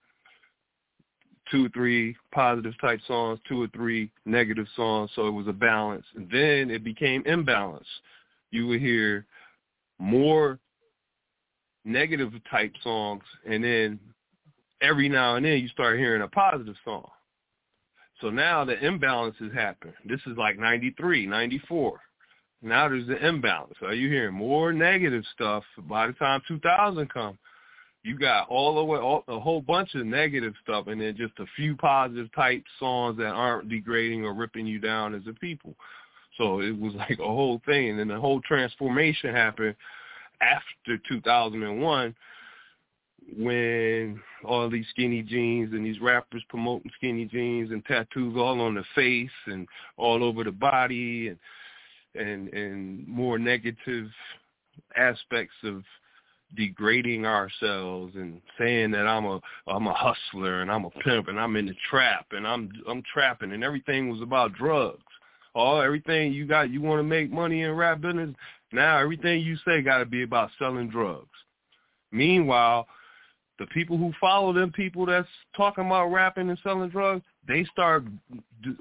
two 1.51 1.67
or 1.67 1.69
three 1.71 2.17
positive 2.33 2.75
type 2.81 3.01
songs, 3.07 3.41
two 3.49 3.63
or 3.63 3.69
three 3.69 4.11
negative 4.25 4.67
songs, 4.77 5.11
so 5.15 5.27
it 5.27 5.33
was 5.33 5.49
a 5.49 5.53
balance. 5.53 6.05
And 6.15 6.29
then 6.31 6.71
it 6.71 6.85
became 6.85 7.23
imbalance. 7.27 7.87
You 8.51 8.67
would 8.69 8.81
hear 8.81 9.27
more 9.99 10.59
negative 11.85 12.33
type 12.51 12.73
songs, 12.83 13.23
and 13.49 13.63
then 13.63 13.99
every 14.83 15.09
now 15.09 15.37
and 15.37 15.45
then 15.45 15.59
you 15.59 15.69
start 15.69 15.99
hearing 15.99 16.23
a 16.23 16.29
positive 16.29 16.77
song. 16.85 17.09
So 18.21 18.31
now 18.31 18.65
the 18.65 18.79
imbalance 18.85 19.37
has 19.41 19.53
happened. 19.53 19.95
This 20.05 20.21
is 20.27 20.37
like 20.37 20.59
93, 20.59 21.27
94. 21.27 22.01
Now 22.63 22.89
there's 22.89 23.09
an 23.09 23.17
imbalance. 23.17 23.75
Are 23.83 23.95
you 23.95 24.09
hearing 24.09 24.35
more 24.35 24.73
negative 24.73 25.25
stuff 25.33 25.65
by 25.89 26.07
the 26.07 26.13
time 26.15 26.43
2000 26.47 27.09
comes, 27.11 27.39
You 28.03 28.19
got 28.19 28.49
all 28.49 28.75
the 28.75 28.85
way, 28.85 28.99
all, 28.99 29.25
a 29.29 29.41
whole 29.41 29.63
bunch 29.63 29.95
of 29.95 30.05
negative 30.05 30.53
stuff, 30.63 30.87
and 30.89 31.01
then 31.01 31.17
just 31.17 31.39
a 31.39 31.47
few 31.57 31.75
positive 31.77 32.31
type 32.35 32.63
songs 32.79 33.17
that 33.17 33.29
aren't 33.29 33.71
degrading 33.71 34.25
or 34.25 34.35
ripping 34.35 34.67
you 34.67 34.79
down 34.79 35.15
as 35.15 35.23
a 35.27 35.33
people. 35.33 35.75
So 36.37 36.61
it 36.61 36.79
was 36.79 36.93
like 37.09 37.19
a 37.19 37.25
whole 37.25 37.63
thing, 37.65 37.91
and 37.91 37.99
then 37.99 38.09
the 38.09 38.21
whole 38.21 38.43
transformation 38.43 39.35
happened 39.35 39.75
after 40.43 40.99
2001 41.09 42.15
when 43.39 44.21
all 44.45 44.69
these 44.69 44.87
skinny 44.91 45.23
jeans 45.23 45.73
and 45.73 45.85
these 45.85 46.01
rappers 46.01 46.43
promoting 46.49 46.91
skinny 46.97 47.27
jeans 47.27 47.71
and 47.71 47.85
tattoos 47.85 48.37
all 48.37 48.61
on 48.61 48.75
the 48.75 48.85
face 48.95 49.31
and 49.47 49.67
all 49.97 50.25
over 50.25 50.45
the 50.45 50.53
body 50.53 51.29
and 51.29 51.39
and 52.15 52.53
and 52.53 53.07
more 53.07 53.39
negative 53.39 54.09
aspects 54.97 55.55
of 55.65 55.83
degrading 56.57 57.25
ourselves 57.25 58.15
and 58.17 58.41
saying 58.59 58.91
that 58.91 59.07
I'm 59.07 59.25
a 59.25 59.41
I'm 59.69 59.87
a 59.87 59.93
hustler 59.93 60.63
and 60.63 60.71
I'm 60.71 60.85
a 60.85 60.91
pimp 60.91 61.29
and 61.29 61.39
I'm 61.39 61.57
in 61.57 61.67
the 61.67 61.77
trap 61.89 62.27
and 62.33 62.47
I'm 62.47 62.71
I'm 62.89 63.03
trapping 63.13 63.53
and 63.53 63.63
everything 63.63 64.09
was 64.09 64.21
about 64.21 64.55
drugs. 64.55 65.03
All 65.55 65.81
everything 65.81 66.33
you 66.33 66.47
got 66.47 66.71
you 66.71 66.81
want 66.81 66.99
to 66.99 67.05
make 67.05 67.31
money 67.31 67.63
in 67.63 67.73
rap 67.73 68.01
business, 68.01 68.35
now 68.73 68.99
everything 68.99 69.41
you 69.43 69.57
say 69.65 69.83
got 69.83 69.99
to 69.99 70.07
be 70.07 70.23
about 70.23 70.51
selling 70.59 70.89
drugs. 70.89 71.29
Meanwhile, 72.13 72.89
the 73.61 73.67
people 73.67 73.99
who 73.99 74.13
follow 74.19 74.53
them 74.55 74.73
people 74.73 75.05
that's 75.07 75.29
talking 75.55 75.87
about 75.87 76.07
rapping 76.07 76.49
and 76.49 76.59
selling 76.63 76.89
drugs, 76.89 77.23
they 77.47 77.65
start 77.67 78.05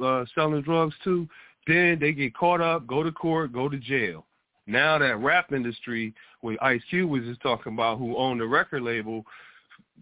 uh, 0.03 0.23
selling 0.33 0.61
drugs 0.61 0.95
too. 1.03 1.27
Then 1.67 1.97
they 1.99 2.13
get 2.13 2.33
caught 2.33 2.61
up, 2.61 2.87
go 2.87 3.03
to 3.03 3.11
court, 3.11 3.51
go 3.51 3.67
to 3.67 3.77
jail. 3.77 4.25
Now 4.65 4.97
that 4.97 5.17
rap 5.17 5.51
industry, 5.51 6.13
with 6.41 6.57
Ice 6.61 6.81
Cube 6.89 7.11
was 7.11 7.23
just 7.23 7.41
talking 7.41 7.73
about, 7.73 7.97
who 7.97 8.15
owned 8.15 8.39
the 8.39 8.47
record 8.47 8.83
label, 8.83 9.25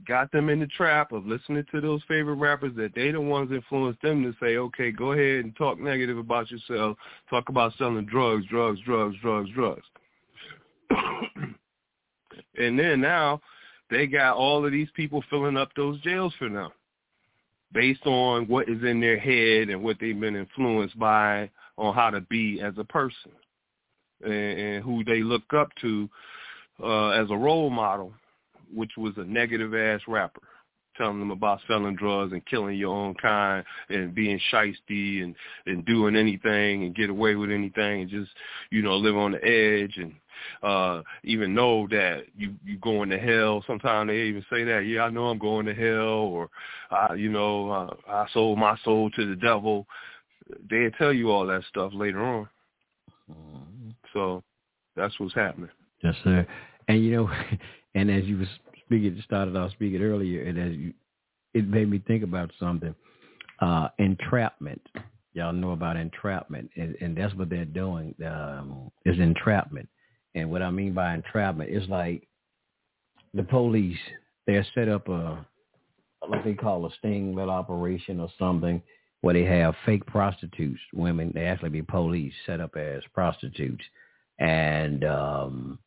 got 0.07 0.31
them 0.31 0.47
in 0.49 0.59
the 0.59 0.67
trap 0.67 1.11
of 1.11 1.25
listening 1.25 1.65
to 1.71 1.81
those 1.81 2.01
favorite 2.07 2.35
rappers 2.35 2.75
that 2.75 2.93
they 2.93 3.09
the 3.09 3.19
ones 3.19 3.51
influenced 3.51 4.01
them 4.03 4.21
to 4.23 4.33
say, 4.39 4.57
okay, 4.57 4.91
go 4.91 5.13
ahead 5.13 5.43
and 5.43 5.55
talk 5.55 5.79
negative 5.79 6.19
about 6.19 6.51
yourself, 6.51 6.97
talk 7.31 7.49
about 7.49 7.73
selling 7.79 8.05
drugs, 8.05 8.45
drugs, 8.45 8.79
drugs, 8.85 9.15
drugs, 9.23 9.49
drugs. 9.55 9.85
and 12.59 12.77
then 12.77 13.01
now 13.01 13.41
they 13.89 14.07
got 14.07 14.35
all 14.35 14.65
of 14.65 14.71
these 14.71 14.89
people 14.95 15.23
filling 15.29 15.57
up 15.57 15.69
those 15.75 15.99
jails 16.01 16.33
for 16.37 16.49
them 16.49 16.71
based 17.73 18.05
on 18.05 18.47
what 18.47 18.69
is 18.69 18.83
in 18.83 18.99
their 18.99 19.19
head 19.19 19.69
and 19.69 19.83
what 19.83 19.97
they've 19.99 20.19
been 20.19 20.35
influenced 20.35 20.97
by 20.97 21.49
on 21.77 21.93
how 21.93 22.09
to 22.09 22.21
be 22.21 22.61
as 22.61 22.73
a 22.77 22.83
person 22.83 23.31
and, 24.23 24.33
and 24.33 24.83
who 24.83 25.03
they 25.03 25.21
look 25.21 25.53
up 25.55 25.69
to 25.81 26.09
uh, 26.81 27.09
as 27.09 27.29
a 27.29 27.35
role 27.35 27.69
model, 27.69 28.13
which 28.73 28.91
was 28.97 29.13
a 29.17 29.23
negative 29.23 29.73
ass 29.73 30.01
rapper 30.07 30.41
telling 30.97 31.19
them 31.19 31.31
about 31.31 31.59
selling 31.67 31.95
drugs 31.95 32.33
and 32.33 32.45
killing 32.47 32.75
your 32.75 32.95
own 32.95 33.13
kind 33.15 33.63
and 33.89 34.15
being 34.15 34.39
shisty 34.51 35.23
and 35.23 35.35
and 35.67 35.85
doing 35.85 36.15
anything 36.15 36.83
and 36.83 36.95
get 36.95 37.09
away 37.09 37.35
with 37.35 37.51
anything 37.51 38.01
and 38.01 38.09
just 38.09 38.31
you 38.71 38.81
know 38.81 38.97
live 38.97 39.15
on 39.15 39.31
the 39.31 39.45
edge 39.45 39.95
and 39.97 40.13
uh 40.63 41.01
even 41.23 41.53
know 41.53 41.87
that 41.89 42.25
you 42.37 42.55
you 42.65 42.77
going 42.79 43.09
to 43.09 43.17
hell. 43.17 43.63
Sometimes 43.67 44.09
they 44.09 44.23
even 44.23 44.45
say 44.49 44.63
that 44.63 44.85
yeah 44.85 45.03
i 45.03 45.09
know 45.09 45.27
i'm 45.27 45.37
going 45.37 45.65
to 45.65 45.73
hell 45.73 46.07
or 46.07 46.49
uh 46.91 47.13
you 47.13 47.29
know 47.29 47.71
uh, 47.71 47.93
i 48.07 48.25
sold 48.33 48.57
my 48.57 48.77
soul 48.83 49.09
to 49.11 49.25
the 49.25 49.35
devil. 49.35 49.85
They'll 50.69 50.91
tell 50.91 51.13
you 51.13 51.31
all 51.31 51.45
that 51.47 51.63
stuff 51.69 51.91
later 51.93 52.23
on. 52.23 52.47
So 54.13 54.43
that's 54.95 55.19
what's 55.19 55.35
happening. 55.35 55.69
Yes 56.03 56.15
sir. 56.23 56.45
And 56.87 57.03
you 57.03 57.11
know 57.15 57.29
and 57.95 58.09
as 58.09 58.23
you 58.25 58.37
was 58.37 58.47
speaking 58.85 59.21
started 59.25 59.55
off 59.55 59.71
speaking 59.71 60.01
earlier 60.01 60.43
and 60.43 60.57
as 60.57 60.73
you 60.77 60.93
it 61.53 61.67
made 61.67 61.89
me 61.89 62.01
think 62.07 62.23
about 62.23 62.51
something 62.59 62.93
uh, 63.59 63.89
entrapment. 63.99 64.81
Y'all 65.33 65.53
know 65.53 65.71
about 65.71 65.97
entrapment, 65.97 66.69
and, 66.75 66.95
and 67.01 67.15
that's 67.15 67.33
what 67.35 67.49
they're 67.49 67.65
doing. 67.65 68.15
Um, 68.25 68.91
is 69.05 69.19
entrapment, 69.19 69.87
and 70.37 70.51
what 70.51 70.61
I 70.61 70.69
mean 70.69 70.93
by 70.93 71.15
entrapment 71.15 71.71
is 71.71 71.89
like 71.89 72.27
the 73.33 73.43
police. 73.43 73.97
They 74.45 74.63
set 74.75 74.87
up 74.87 75.09
a 75.09 75.45
what 76.25 76.43
they 76.43 76.53
call 76.53 76.85
a 76.85 76.89
sting 76.99 77.37
operation 77.39 78.19
or 78.19 78.29
something 78.37 78.81
where 79.21 79.33
they 79.33 79.43
have 79.43 79.73
fake 79.85 80.05
prostitutes, 80.05 80.79
women. 80.93 81.31
They 81.33 81.45
actually 81.45 81.69
be 81.69 81.81
police 81.81 82.33
set 82.45 82.61
up 82.61 82.75
as 82.75 83.01
prostitutes, 83.13 83.83
and 84.37 85.03
um, 85.03 85.79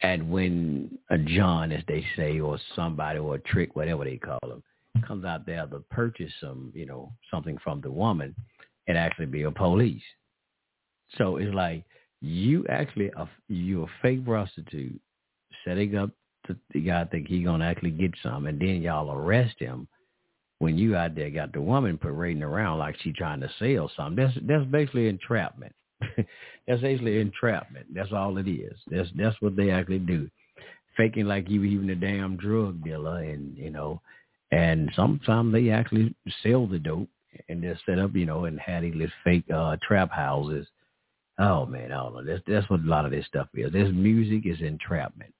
and 0.00 0.30
when 0.30 0.98
a 1.10 1.18
John, 1.18 1.70
as 1.70 1.82
they 1.88 2.04
say, 2.16 2.40
or 2.40 2.58
somebody 2.74 3.18
or 3.18 3.34
a 3.34 3.40
trick, 3.40 3.76
whatever 3.76 4.04
they 4.04 4.16
call 4.16 4.38
them, 4.46 4.62
comes 5.06 5.26
out 5.26 5.44
there 5.44 5.66
to 5.66 5.80
purchase 5.90 6.32
some, 6.40 6.72
you 6.74 6.86
know, 6.86 7.12
something 7.30 7.58
from 7.62 7.80
the 7.82 7.90
woman, 7.90 8.34
it 8.86 8.96
actually 8.96 9.26
be 9.26 9.42
a 9.42 9.50
police. 9.50 10.02
So 11.16 11.36
it's 11.36 11.54
like 11.54 11.84
you 12.20 12.64
actually 12.68 13.10
a, 13.16 13.28
you 13.48 13.84
a 13.84 13.86
fake 14.02 14.24
prostitute 14.24 15.00
setting 15.64 15.96
up 15.96 16.10
to 16.46 16.56
the 16.72 16.80
guy 16.80 17.04
think 17.04 17.28
he 17.28 17.42
gonna 17.42 17.64
actually 17.64 17.90
get 17.90 18.12
some, 18.22 18.46
and 18.46 18.60
then 18.60 18.82
y'all 18.82 19.12
arrest 19.12 19.56
him 19.58 19.86
when 20.58 20.76
you 20.76 20.96
out 20.96 21.14
there 21.14 21.30
got 21.30 21.52
the 21.52 21.60
woman 21.60 21.98
parading 21.98 22.42
around 22.42 22.78
like 22.78 22.96
she 23.00 23.12
trying 23.12 23.40
to 23.40 23.50
sell 23.58 23.90
something. 23.96 24.24
That's 24.24 24.38
that's 24.46 24.70
basically 24.70 25.08
entrapment. 25.08 25.74
that's 26.66 26.80
basically 26.80 27.20
entrapment. 27.20 27.86
That's 27.94 28.12
all 28.12 28.38
it 28.38 28.48
is. 28.48 28.76
That's 28.90 29.08
that's 29.16 29.36
what 29.40 29.56
they 29.56 29.70
actually 29.70 30.00
do, 30.00 30.28
faking 30.96 31.26
like 31.26 31.48
you 31.48 31.64
even 31.64 31.90
a 31.90 31.94
damn 31.94 32.36
drug 32.36 32.82
dealer, 32.82 33.22
and 33.22 33.56
you 33.56 33.70
know, 33.70 34.00
and 34.50 34.90
sometimes 34.96 35.52
they 35.52 35.70
actually 35.70 36.14
sell 36.42 36.66
the 36.66 36.78
dope 36.78 37.08
and 37.48 37.62
just 37.62 37.84
set 37.86 37.98
up, 37.98 38.14
you 38.14 38.26
know, 38.26 38.44
and 38.46 38.58
had 38.58 38.82
these 38.82 39.08
fake 39.22 39.44
uh, 39.54 39.76
trap 39.86 40.10
houses. 40.10 40.66
Oh 41.38 41.66
man, 41.66 41.92
I 41.92 41.96
don't 41.96 42.14
know. 42.14 42.24
That's 42.24 42.42
that's 42.46 42.68
what 42.68 42.80
a 42.80 42.88
lot 42.88 43.04
of 43.04 43.12
this 43.12 43.26
stuff 43.26 43.48
is. 43.54 43.72
This 43.72 43.90
music 43.92 44.44
is 44.44 44.60
entrapment. 44.60 45.32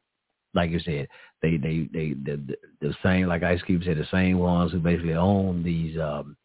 Like 0.55 0.71
you 0.71 0.81
said, 0.81 1.09
they 1.43 1.57
they 1.57 1.89
they 1.93 2.15
the 2.15 2.57
the 2.81 2.95
same 3.03 3.27
like 3.27 3.43
Ice 3.43 3.63
Cube 3.63 3.83
said, 3.85 3.99
the 3.99 4.07
same 4.11 4.39
ones 4.39 4.73
who 4.73 4.79
basically 4.79 5.15
own 5.15 5.63
these 5.63 5.99
um 5.99 6.37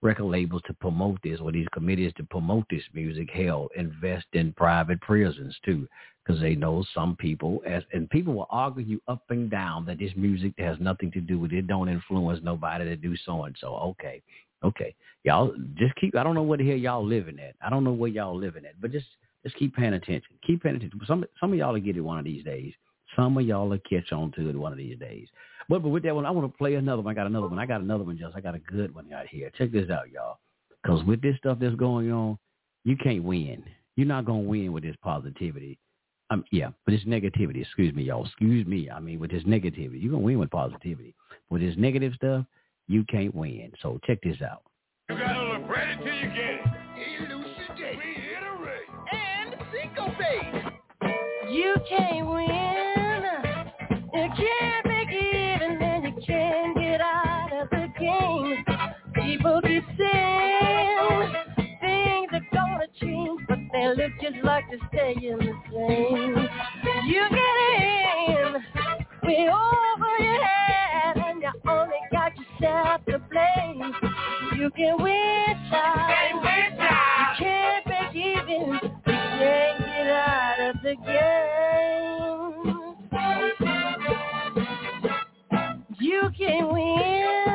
record 0.00 0.24
labels 0.24 0.62
to 0.66 0.74
promote 0.74 1.18
this 1.22 1.40
or 1.40 1.52
these 1.52 1.68
committees 1.72 2.12
to 2.16 2.24
promote 2.24 2.64
this 2.70 2.82
music, 2.92 3.30
hell, 3.30 3.68
invest 3.76 4.26
in 4.32 4.52
private 4.54 5.00
prisons 5.00 5.56
too, 5.64 5.86
because 6.24 6.40
they 6.40 6.54
know 6.54 6.84
some 6.94 7.14
people 7.16 7.62
as 7.66 7.82
and 7.92 8.08
people 8.10 8.34
will 8.34 8.48
argue 8.50 8.82
you 8.82 9.00
up 9.08 9.22
and 9.28 9.50
down 9.50 9.84
that 9.86 9.98
this 9.98 10.12
music 10.16 10.52
has 10.58 10.76
nothing 10.80 11.10
to 11.12 11.20
do 11.20 11.38
with 11.38 11.52
it, 11.52 11.66
don't 11.66 11.88
influence 11.88 12.40
nobody 12.42 12.84
to 12.84 12.96
do 12.96 13.14
so 13.24 13.44
and 13.44 13.56
so. 13.60 13.76
Okay, 13.76 14.22
okay, 14.64 14.94
y'all 15.24 15.54
just 15.74 15.94
keep. 15.96 16.16
I 16.16 16.22
don't 16.22 16.34
know 16.34 16.42
where 16.42 16.58
the 16.58 16.66
hell 16.66 16.76
y'all 16.76 17.04
living 17.04 17.38
at. 17.38 17.54
I 17.64 17.70
don't 17.70 17.84
know 17.84 17.92
where 17.92 18.10
y'all 18.10 18.36
living 18.36 18.64
at, 18.64 18.80
but 18.80 18.92
just 18.92 19.06
just 19.44 19.56
keep 19.56 19.74
paying 19.74 19.94
attention. 19.94 20.36
Keep 20.46 20.62
paying 20.62 20.76
attention. 20.76 21.00
Some 21.06 21.24
some 21.40 21.52
of 21.52 21.58
y'all 21.58 21.72
will 21.72 21.80
get 21.80 21.96
it 21.96 22.00
one 22.00 22.18
of 22.18 22.24
these 22.24 22.44
days. 22.44 22.72
Some 23.16 23.36
of 23.36 23.44
y'all 23.44 23.68
will 23.68 23.78
catch 23.88 24.12
on 24.12 24.32
to 24.32 24.48
it 24.48 24.56
one 24.56 24.72
of 24.72 24.78
these 24.78 24.98
days. 24.98 25.28
But, 25.68 25.82
but 25.82 25.90
with 25.90 26.02
that 26.04 26.14
one, 26.14 26.26
I 26.26 26.30
want 26.30 26.50
to 26.50 26.58
play 26.58 26.74
another 26.74 27.02
one. 27.02 27.12
I 27.12 27.14
got 27.14 27.26
another 27.26 27.48
one. 27.48 27.58
I 27.58 27.66
got 27.66 27.80
another 27.80 28.04
one, 28.04 28.18
just 28.18 28.34
I 28.34 28.40
got 28.40 28.54
a 28.54 28.58
good 28.58 28.94
one 28.94 29.12
out 29.12 29.26
here. 29.28 29.50
Check 29.56 29.70
this 29.70 29.90
out, 29.90 30.10
y'all. 30.10 30.38
Because 30.82 31.04
with 31.04 31.22
this 31.22 31.36
stuff 31.36 31.58
that's 31.60 31.76
going 31.76 32.10
on, 32.10 32.38
you 32.84 32.96
can't 32.96 33.22
win. 33.22 33.62
You're 33.96 34.06
not 34.06 34.26
to 34.26 34.32
win 34.32 34.72
with 34.72 34.82
this 34.82 34.96
positivity. 35.02 35.78
Um, 36.30 36.44
yeah, 36.50 36.70
but 36.84 36.94
it's 36.94 37.04
negativity. 37.04 37.60
Excuse 37.60 37.94
me, 37.94 38.04
y'all. 38.04 38.24
Excuse 38.24 38.66
me. 38.66 38.90
I 38.90 38.98
mean, 39.00 39.20
with 39.20 39.30
this 39.30 39.44
negativity, 39.44 40.02
you're 40.02 40.12
to 40.12 40.18
win 40.18 40.38
with 40.38 40.50
positivity. 40.50 41.14
With 41.50 41.60
this 41.60 41.74
negative 41.76 42.14
stuff, 42.16 42.46
you 42.92 43.04
can't 43.04 43.34
win. 43.34 43.72
So 43.80 43.98
check 44.06 44.18
this 44.22 44.36
out. 44.42 44.62
You 45.08 45.16
got 45.18 45.32
to 45.32 45.42
look 45.44 45.68
ready 45.68 45.96
till 46.04 46.14
you 46.14 46.28
get 46.28 46.38
it. 46.38 46.60
Elucidate. 47.20 47.98
Reiterate. 47.98 48.88
And 49.12 49.54
syncopate. 49.72 50.72
You 51.50 51.74
can't 51.88 52.28
win. 52.28 53.22
You 54.14 54.28
can't 54.36 54.86
make 54.86 55.08
it 55.10 55.62
even 55.62 55.82
and 55.82 56.04
you 56.04 56.22
can't 56.26 56.76
get 56.76 57.00
out 57.00 57.50
of 57.52 57.70
the 57.70 57.88
game. 57.98 58.64
People 59.14 59.60
keep 59.62 59.84
saying 59.98 61.32
things 61.80 62.28
are 62.32 62.46
gonna 62.52 62.86
change, 63.00 63.40
but 63.48 63.58
they 63.72 63.88
look 63.88 64.12
just 64.20 64.44
like 64.44 64.64
they're 64.70 64.88
staying 64.88 65.38
the 65.38 65.54
same. 65.72 66.48
You 67.06 67.22
get 67.30 67.56
in 68.28 68.62
way 69.22 69.48
over 69.48 70.18
your 70.18 70.44
head 70.44 71.16
and 71.16 71.42
you 71.42 71.50
only 71.68 71.96
got 72.10 72.11
yourself 72.62 73.04
to 73.06 73.18
blame. 73.30 73.92
You 74.56 74.70
can 74.70 75.02
win, 75.02 75.56
child. 75.70 76.44
You 76.44 77.44
can't 77.44 77.84
break 77.84 78.14
even. 78.14 78.72
You 78.72 78.80
can't 79.04 79.78
get 79.78 80.06
out 80.08 80.60
of 80.60 80.76
the 80.82 80.94
game. 81.04 81.22
You 86.00 86.30
can 86.36 86.72
win. 86.72 87.51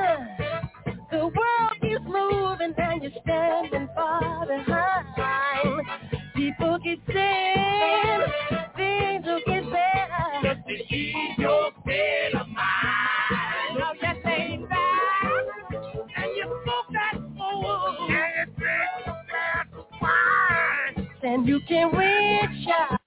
You 21.48 21.62
can 21.62 21.96
win, 21.96 22.66
child. 22.66 23.00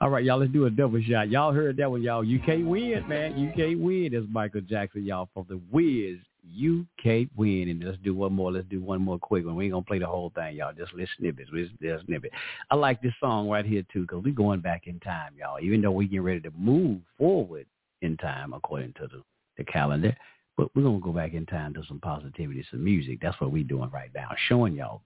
All 0.00 0.10
right, 0.10 0.22
y'all, 0.22 0.38
let's 0.38 0.52
do 0.52 0.66
a 0.66 0.70
double 0.70 1.00
shot. 1.02 1.30
Y'all 1.30 1.52
heard 1.52 1.78
that 1.78 1.90
one, 1.90 2.02
y'all. 2.02 2.22
You 2.22 2.38
can't 2.38 2.66
win, 2.66 3.08
man. 3.08 3.38
You 3.38 3.50
can't 3.56 3.80
win. 3.80 4.10
That's 4.12 4.26
Michael 4.28 4.60
Jackson, 4.60 5.04
y'all, 5.04 5.30
from 5.32 5.46
the 5.48 5.58
Wiz. 5.70 6.18
You 6.42 6.86
can't 7.02 7.30
win. 7.36 7.70
And 7.70 7.82
let's 7.82 7.96
do 8.04 8.14
one 8.14 8.34
more. 8.34 8.52
Let's 8.52 8.68
do 8.68 8.82
one 8.82 9.00
more 9.00 9.18
quick 9.18 9.46
one. 9.46 9.56
We 9.56 9.64
ain't 9.64 9.72
going 9.72 9.84
to 9.84 9.88
play 9.88 9.98
the 9.98 10.06
whole 10.06 10.30
thing, 10.34 10.56
y'all. 10.56 10.74
Just 10.74 10.92
little 10.92 11.08
snippets. 11.18 11.50
Just 11.80 12.04
snippet. 12.04 12.30
I 12.70 12.76
like 12.76 13.00
this 13.00 13.14
song 13.18 13.48
right 13.48 13.64
here, 13.64 13.82
too, 13.90 14.02
because 14.02 14.22
we 14.22 14.32
going 14.32 14.60
back 14.60 14.86
in 14.86 15.00
time, 15.00 15.32
y'all. 15.38 15.60
Even 15.60 15.80
though 15.80 15.92
we 15.92 16.06
getting 16.06 16.22
ready 16.22 16.40
to 16.40 16.50
move 16.56 17.00
forward 17.16 17.66
in 18.02 18.18
time, 18.18 18.52
according 18.52 18.92
to 18.94 19.06
the, 19.06 19.22
the 19.56 19.64
calendar, 19.64 20.14
but 20.58 20.68
we're 20.74 20.82
going 20.82 21.00
to 21.00 21.04
go 21.04 21.12
back 21.12 21.32
in 21.32 21.46
time 21.46 21.72
to 21.72 21.82
some 21.88 22.00
positivity, 22.00 22.66
some 22.70 22.84
music. 22.84 23.18
That's 23.22 23.40
what 23.40 23.50
we 23.50 23.62
doing 23.62 23.90
right 23.90 24.10
now, 24.14 24.28
showing 24.48 24.74
y'all 24.74 25.00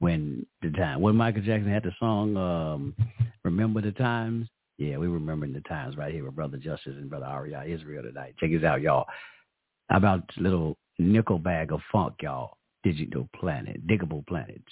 when 0.00 0.46
the 0.62 0.70
time 0.70 1.00
when 1.00 1.16
Michael 1.16 1.42
Jackson 1.42 1.70
had 1.72 1.82
the 1.82 1.92
song 1.98 2.36
um 2.36 2.94
Remember 3.44 3.80
the 3.80 3.92
Times. 3.92 4.48
Yeah, 4.76 4.96
we 4.98 5.08
remembering 5.08 5.52
the 5.52 5.60
times 5.62 5.96
right 5.96 6.12
here 6.12 6.24
with 6.24 6.36
Brother 6.36 6.56
Justice 6.56 6.94
and 6.96 7.10
Brother 7.10 7.26
Aria 7.26 7.64
Israel 7.66 8.04
tonight. 8.04 8.36
Check 8.38 8.50
this 8.52 8.62
out, 8.62 8.80
y'all. 8.80 9.06
How 9.88 9.96
about 9.96 10.22
a 10.38 10.40
little 10.40 10.76
nickel 10.98 11.38
bag 11.38 11.72
of 11.72 11.80
funk, 11.90 12.14
y'all? 12.20 12.58
Digital 12.84 13.28
planet, 13.34 13.84
diggable 13.88 14.24
planets. 14.28 14.62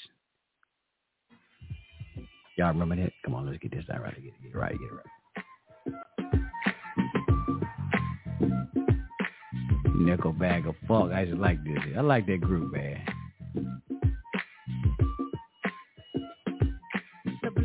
Y'all 2.57 2.69
remember 2.69 2.97
that? 2.97 3.13
Come 3.25 3.35
on, 3.35 3.47
let's 3.47 3.59
get 3.59 3.73
this 3.73 3.85
down 3.87 4.01
right. 4.03 4.15
Get 4.15 4.27
it, 4.27 4.43
get 4.43 4.53
it 4.53 4.57
right, 4.57 4.77
get 4.79 4.81
it 4.81 4.95
right. 4.95 5.07
Nickel 9.97 10.33
bag 10.33 10.67
of 10.67 10.77
funk. 10.87 11.13
I 11.13 11.25
just 11.25 11.39
like 11.39 11.63
this. 11.65 11.79
I 11.97 12.01
like 12.01 12.27
that 12.27 12.41
group, 12.41 12.73
man. 12.73 13.01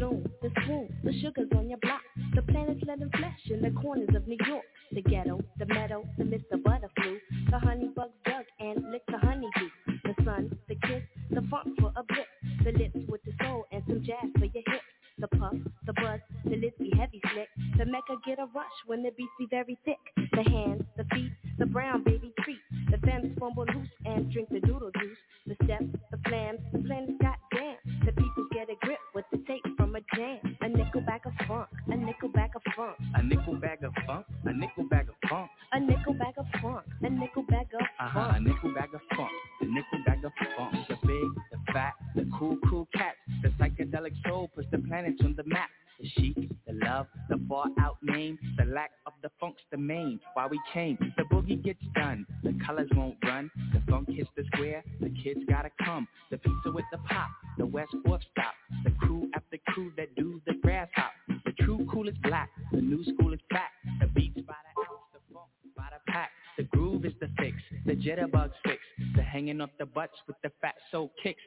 Bloom, 0.02 0.24
the 0.42 0.50
swoon, 0.66 0.90
the 1.04 1.14
sugars 1.22 1.48
on 1.56 1.70
your 1.70 1.78
block, 1.80 2.02
the 2.34 2.42
planets 2.42 2.82
let 2.88 3.00
them 3.00 3.10
flash 3.18 3.40
in 3.50 3.62
the 3.62 3.70
corners 3.82 4.10
of 4.16 4.28
New 4.28 4.38
York, 4.48 4.64
the 4.92 5.02
ghetto, 5.04 5.40
the 5.60 5.66
meadow, 5.68 6.04
the 6.18 6.24
Mr. 6.24 6.62
Butterfly, 6.64 7.18
the 7.52 7.60
honey 7.60 7.90
bugs 7.96 8.14
dug 8.26 8.46
and 8.60 8.92
lick 8.92 9.04
the 9.08 9.18
honeydew, 9.20 9.70
the 10.04 10.24
sun, 10.26 10.58
the 10.68 10.76
kiss, 10.88 11.04
the 11.30 11.42
funk 11.52 11.68
for 11.80 11.92
a 11.96 12.04
blip, 12.04 12.28
the 12.64 12.72
lips 12.72 12.98
with 13.08 13.22
the 13.26 13.32
soul 13.44 13.66
and 13.72 13.84
some 13.88 14.04
jazz 14.04 14.32
for 14.40 14.46
your 14.46 14.64
hips. 14.66 14.90
The 15.20 15.28
puff, 15.28 15.54
the 15.86 15.94
buzz, 15.94 16.20
the 16.46 16.56
lips 16.56 16.80
be 16.80 16.92
heavy 16.98 17.22
slick. 17.34 17.48
The 17.78 17.86
mecca 17.86 18.16
get 18.26 18.40
a 18.40 18.46
rush 18.56 18.78
when 18.88 19.04
the 19.04 19.12
beats 19.12 19.30
be 19.38 19.46
very 19.52 19.78
thick. 19.86 20.00
The 20.16 20.42
hands, 20.50 20.82
the 20.98 21.04
feet, 21.14 21.32
the 21.60 21.68
brown 21.68 22.04
baby 22.04 22.34
treat. 22.42 22.58
The 22.90 22.98
femmes 23.06 23.38
fumble 23.38 23.66
loose 23.66 23.90
and 24.06 24.32
drink 24.32 24.50
the 24.50 24.62
doodle 24.62 24.90
juice. 25.00 25.18
The 25.46 25.56
steps, 25.66 25.86
the 26.10 26.18
flams, 26.28 26.60
the 26.74 26.80
planets 26.80 27.14
got 27.22 27.38
jam. 27.62 27.76
The 28.06 28.12
people 28.12 28.46
get 28.52 28.70
a 28.70 28.76
grip 28.86 29.00
with 29.14 29.26
the 29.32 29.38
tape 29.48 29.66
from 29.78 29.96
a 29.96 30.02
jam. 30.16 30.58
A 30.62 30.70
nickel 30.70 31.02
bag 31.02 31.22
of 31.26 31.34
funk, 31.48 31.68
a 31.88 31.96
nickel 31.96 32.30
bag 32.30 32.52
of 32.56 32.62
funk. 32.76 32.96
A 33.16 33.24
nickel 33.24 33.56
bag 33.56 33.84
of 33.84 33.94
funk, 34.06 34.26
a 34.46 34.54
nickel 34.54 34.84
bag 34.90 35.10
of 35.10 35.16
funk. 35.30 35.50
A 35.72 35.80
nickel 35.80 36.14
bag 36.14 36.34
of 36.38 36.46
funk, 36.62 36.86
a 37.02 37.10
nickel 37.10 37.44
bag 37.44 37.68
of 37.74 37.82
Uh-huh, 38.00 38.32
a 38.36 38.40
nickel 38.40 38.74
bag 38.74 38.90
of 38.94 39.02
funk, 39.16 39.32
the 39.60 39.68
nickel 39.68 40.00
bag 40.06 40.24
of 40.26 40.32
funk. 40.58 40.76
The 40.90 40.96
big, 41.06 41.30
the 41.52 41.74
fat, 41.74 41.94
the 42.16 42.30
cool, 42.38 42.58
cool 42.70 42.88
cats. 42.94 43.18
The 43.44 43.50
psychedelic 43.50 44.14
soul 44.28 44.50
puts 44.54 44.68
the 44.72 44.80
planets 44.80 45.22
on 45.24 45.36
the 45.36 45.44
map. 45.46 45.70
The 46.02 46.10
chic, 46.10 46.50
the 46.68 46.74
love, 46.86 47.08
the 47.30 47.40
far 47.48 47.68
out 47.80 47.98
name, 48.02 48.38
the 48.58 48.66
lack 48.66 48.92
of 49.06 49.14
the 49.22 49.30
funk's 49.40 49.62
the 49.72 49.78
main. 49.78 50.20
Why 50.34 50.48
we 50.48 50.60
came, 50.74 50.98
the 51.18 51.24
boogie 51.24 51.64
gets 51.64 51.84
done, 51.96 52.26
the 52.44 52.58
colors 52.66 52.90
won't 52.96 53.18
run, 53.24 53.52
the 53.74 53.82
funk 53.90 54.10
hits 54.10 54.30
the 54.36 54.44
square, 54.54 54.84
the 55.00 55.10
kids 55.24 55.42
gotta 55.48 55.70
come, 55.84 56.08
the 56.30 56.38
pizza 56.38 56.72
with 56.72 56.86
the 56.92 56.98
pop, 57.10 57.30
the 57.58 57.66
West 57.66 57.92
Fourth 58.06 58.22
stop, 58.32 58.54
the 58.84 58.92
crew 58.92 59.30
after 59.36 59.58
crew 59.68 59.92
that 59.98 60.16
do 60.16 60.42
the 60.48 60.54
grass 60.62 60.90
hop, 60.96 61.12
the 61.46 61.52
true 61.64 61.88
cool 61.92 62.08
is 62.08 62.16
black, 62.24 62.50
the 62.72 62.82
new 62.82 63.04
school 63.04 63.34
is 63.34 63.40
back, 63.50 63.72
the 64.00 64.08
beats 64.08 64.40
by 64.48 64.54
the 64.54 64.82
ounce, 64.82 65.02
the 65.14 65.20
funk 65.34 65.50
by 65.76 65.86
the 65.92 66.12
pack, 66.12 66.32
the 66.58 66.64
groove 66.64 67.06
is 67.06 67.14
the 67.20 67.30
fix, 67.38 67.58
the 67.86 67.94
jitterbugs 67.94 68.54
fix, 68.64 68.80
the 69.16 69.22
hanging 69.22 69.62
up 69.62 69.70
the 69.78 69.86
butts 69.86 70.18
with 70.28 70.38
the 70.44 70.52
fat 70.62 70.76
soul 70.92 71.12
kicks. 71.22 71.42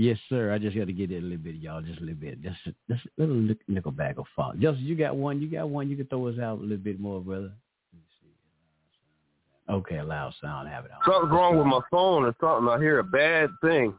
The 0.00 0.06
nickel 0.06 0.12
bag 0.12 0.18
of 0.18 0.18
Yes, 0.18 0.18
sir. 0.28 0.52
I 0.52 0.58
just 0.58 0.76
got 0.76 0.86
to 0.86 0.92
get 0.92 1.10
it 1.10 1.18
a 1.18 1.20
little 1.20 1.36
bit, 1.38 1.56
y'all. 1.56 1.82
Just 1.82 2.00
a 2.00 2.04
little 2.04 2.14
bit. 2.14 2.42
Just, 2.42 2.58
just 2.88 3.06
a 3.06 3.20
little 3.20 3.34
nick- 3.34 3.68
nickel 3.68 3.92
bag 3.92 4.18
of 4.18 4.26
funk. 4.34 4.60
Just 4.60 4.78
you 4.78 4.96
got 4.96 5.16
one. 5.16 5.40
You 5.40 5.48
got 5.50 5.68
one. 5.68 5.90
You 5.90 5.96
can 5.96 6.06
throw 6.06 6.28
us 6.28 6.38
out 6.38 6.58
a 6.58 6.62
little 6.62 6.78
bit 6.78 6.98
more, 6.98 7.20
brother. 7.20 7.52
Let 7.92 7.94
me 7.94 8.00
see. 8.20 9.72
Okay, 9.72 10.00
loud 10.00 10.34
sound. 10.40 10.68
Have 10.68 10.86
it 10.86 10.90
on. 10.90 10.98
Something's 11.04 11.32
wrong 11.32 11.58
with 11.58 11.66
my 11.66 11.80
phone 11.90 12.24
or 12.24 12.34
something. 12.40 12.68
I 12.68 12.78
hear 12.78 12.98
a 12.98 13.04
bad 13.04 13.50
thing. 13.62 13.94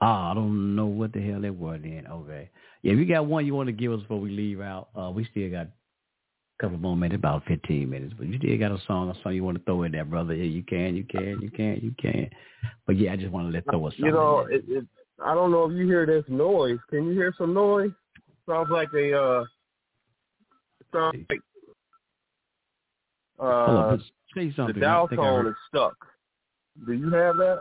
Ah, 0.00 0.30
I 0.30 0.34
don't 0.34 0.74
know 0.76 0.86
what 0.86 1.12
the 1.12 1.20
hell 1.20 1.40
that 1.40 1.54
was 1.54 1.80
then. 1.82 2.06
Okay. 2.10 2.50
Yeah, 2.82 2.92
if 2.92 2.98
you 2.98 3.06
got 3.06 3.26
one 3.26 3.46
you 3.46 3.54
want 3.54 3.68
to 3.68 3.72
give 3.72 3.92
us 3.92 4.00
before 4.00 4.20
we 4.20 4.30
leave 4.30 4.60
out, 4.60 4.88
uh, 4.94 5.10
we 5.10 5.24
still 5.30 5.50
got 5.50 5.68
couple 6.60 6.78
more 6.78 6.96
minutes, 6.96 7.18
about 7.18 7.44
15 7.46 7.88
minutes. 7.88 8.14
But 8.16 8.28
you 8.28 8.38
still 8.38 8.58
got 8.58 8.72
a 8.72 8.82
song, 8.86 9.10
a 9.10 9.22
song 9.22 9.34
you 9.34 9.44
want 9.44 9.58
to 9.58 9.64
throw 9.64 9.82
in 9.82 9.92
there, 9.92 10.04
brother. 10.04 10.34
Yeah, 10.34 10.44
you 10.44 10.62
can, 10.62 10.96
you 10.96 11.04
can, 11.04 11.38
you 11.40 11.50
can, 11.50 11.80
you 11.82 11.94
can. 11.98 12.30
But 12.86 12.98
yeah, 12.98 13.12
I 13.12 13.16
just 13.16 13.30
want 13.32 13.48
to 13.48 13.52
let 13.52 13.64
throw 13.64 13.86
us 13.86 13.92
something. 13.94 14.06
You 14.06 14.12
know, 14.12 14.46
it, 14.50 14.64
it, 14.68 14.84
I 15.24 15.34
don't 15.34 15.50
know 15.50 15.64
if 15.64 15.72
you 15.72 15.86
hear 15.86 16.06
this 16.06 16.24
noise. 16.28 16.78
Can 16.90 17.06
you 17.06 17.12
hear 17.12 17.34
some 17.36 17.54
noise? 17.54 17.90
Sounds 18.48 18.68
like 18.70 18.88
a 18.94 19.18
uh, 19.18 19.44
sounds 20.92 21.16
like 21.28 21.40
uh, 23.38 23.96
say 24.34 24.52
something. 24.54 24.76
I 24.76 24.86
dial 24.86 25.08
tone 25.08 25.48
is 25.48 25.54
stuck. 25.68 25.96
Do 26.86 26.92
you 26.92 27.10
have 27.10 27.36
that? 27.36 27.60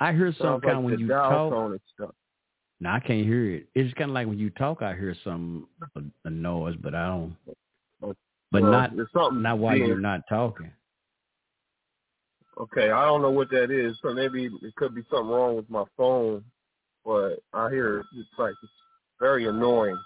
I 0.00 0.12
hear 0.12 0.32
some 0.38 0.46
Sounds 0.46 0.62
kind 0.62 0.76
like 0.76 0.84
when 0.84 0.94
the 0.94 1.00
you 1.00 1.08
dial 1.08 1.30
talk. 1.30 1.52
tone 1.52 1.74
is 1.74 1.80
stuck. 1.94 2.14
No, 2.80 2.90
I 2.90 3.00
can't 3.00 3.26
hear 3.26 3.54
it. 3.54 3.66
It's 3.74 3.92
kind 3.94 4.10
of 4.10 4.14
like 4.14 4.28
when 4.28 4.38
you 4.38 4.50
talk, 4.50 4.82
I 4.82 4.94
hear 4.94 5.14
some 5.24 5.66
a, 6.24 6.30
noise, 6.30 6.76
but 6.80 6.94
I 6.94 7.08
don't. 7.08 7.36
But 8.50 8.62
Well, 8.62 8.70
not 8.70 8.92
not 9.32 9.58
while 9.58 9.76
you're 9.76 9.98
not 9.98 10.22
talking. 10.28 10.70
Okay, 12.58 12.90
I 12.90 13.04
don't 13.04 13.22
know 13.22 13.30
what 13.30 13.50
that 13.50 13.70
is. 13.70 13.96
So 14.02 14.12
maybe 14.12 14.46
it 14.62 14.74
could 14.76 14.94
be 14.94 15.02
something 15.10 15.28
wrong 15.28 15.56
with 15.56 15.68
my 15.68 15.84
phone, 15.96 16.44
but 17.04 17.36
I 17.52 17.68
hear 17.70 18.00
it's 18.16 18.28
like 18.38 18.54
it's 18.62 18.72
very 19.20 19.46
annoying. 19.46 19.98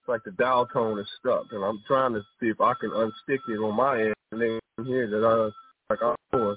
It's 0.00 0.08
like 0.08 0.22
the 0.24 0.32
dial 0.32 0.66
tone 0.66 0.98
is 0.98 1.08
stuck, 1.18 1.46
and 1.52 1.64
I'm 1.64 1.82
trying 1.86 2.12
to 2.14 2.20
see 2.40 2.46
if 2.46 2.60
I 2.60 2.74
can 2.80 2.90
unstick 2.90 3.40
it 3.48 3.58
on 3.58 3.74
my 3.76 4.00
end 4.00 4.14
and 4.32 4.40
then 4.40 4.60
hear 4.86 5.08
that 5.08 5.24
I 5.26 5.92
like 5.92 6.02
I'm 6.02 6.16
doing. 6.32 6.56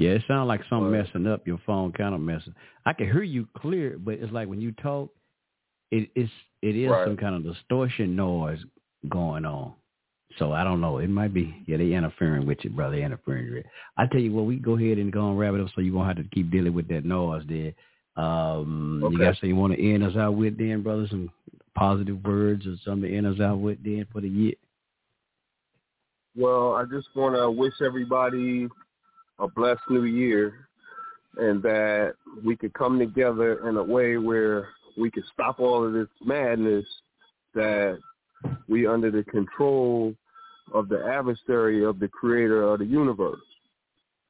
Yeah, 0.00 0.12
it 0.12 0.22
sounds 0.26 0.48
like 0.48 0.62
something 0.70 0.90
messing 0.90 1.26
up. 1.26 1.46
Your 1.46 1.60
phone 1.66 1.92
kind 1.92 2.14
of 2.14 2.22
messing. 2.22 2.54
I 2.86 2.94
can 2.94 3.04
hear 3.12 3.22
you 3.22 3.46
clear, 3.54 3.98
but 3.98 4.14
it's 4.14 4.32
like 4.32 4.48
when 4.48 4.58
you 4.58 4.72
talk, 4.72 5.10
it 5.90 6.08
it's 6.14 6.32
it 6.62 6.74
is 6.74 6.90
Right. 6.90 7.04
some 7.04 7.18
kind 7.18 7.34
of 7.34 7.44
distortion 7.44 8.16
noise 8.16 8.60
going 9.10 9.44
on. 9.44 9.74
So 10.38 10.52
I 10.52 10.64
don't 10.64 10.80
know. 10.80 10.98
It 10.98 11.10
might 11.10 11.34
be 11.34 11.54
yeah, 11.66 11.76
they 11.76 11.92
interfering 11.92 12.46
with 12.46 12.64
you, 12.64 12.70
brother. 12.70 12.96
Interfering 12.96 13.50
with 13.50 13.58
it. 13.58 13.66
I 13.98 14.06
tell 14.06 14.22
you 14.22 14.32
what, 14.32 14.46
we 14.46 14.56
go 14.56 14.78
ahead 14.78 14.96
and 14.96 15.12
go 15.12 15.28
and 15.28 15.38
wrap 15.38 15.52
it 15.52 15.60
up, 15.60 15.68
so 15.74 15.82
you 15.82 15.92
won't 15.92 16.08
have 16.08 16.16
to 16.16 16.30
keep 16.34 16.50
dealing 16.50 16.72
with 16.72 16.88
that 16.88 17.04
noise 17.04 17.44
there. 17.46 17.74
Um, 18.16 19.00
You 19.02 19.08
Okay. 19.18 19.18
got 19.26 19.34
something 19.34 19.50
you 19.50 19.56
want 19.56 19.74
to 19.74 19.92
end 19.94 20.02
us 20.02 20.16
out 20.16 20.34
with, 20.34 20.56
then, 20.56 20.82
brother? 20.82 21.06
Some 21.08 21.30
positive 21.74 22.24
words 22.24 22.66
or 22.66 22.76
something 22.86 23.10
to 23.10 23.14
end 23.14 23.26
us 23.26 23.38
out 23.38 23.58
with, 23.58 23.84
then, 23.84 24.06
for 24.10 24.22
the 24.22 24.30
year. 24.30 24.54
Well, 26.34 26.72
I 26.72 26.84
just 26.84 27.08
want 27.14 27.34
to 27.36 27.50
wish 27.50 27.74
everybody 27.84 28.66
a 29.40 29.48
blessed 29.48 29.80
new 29.88 30.04
year 30.04 30.68
and 31.36 31.62
that 31.62 32.14
we 32.44 32.56
could 32.56 32.74
come 32.74 32.98
together 32.98 33.68
in 33.68 33.76
a 33.76 33.82
way 33.82 34.16
where 34.16 34.68
we 34.98 35.10
could 35.10 35.24
stop 35.32 35.60
all 35.60 35.86
of 35.86 35.92
this 35.92 36.08
madness 36.24 36.84
that 37.54 37.98
we 38.68 38.86
under 38.86 39.10
the 39.10 39.24
control 39.24 40.14
of 40.72 40.88
the 40.88 41.04
adversary 41.04 41.84
of 41.84 41.98
the 41.98 42.08
creator 42.08 42.62
of 42.62 42.78
the 42.80 42.84
universe. 42.86 43.40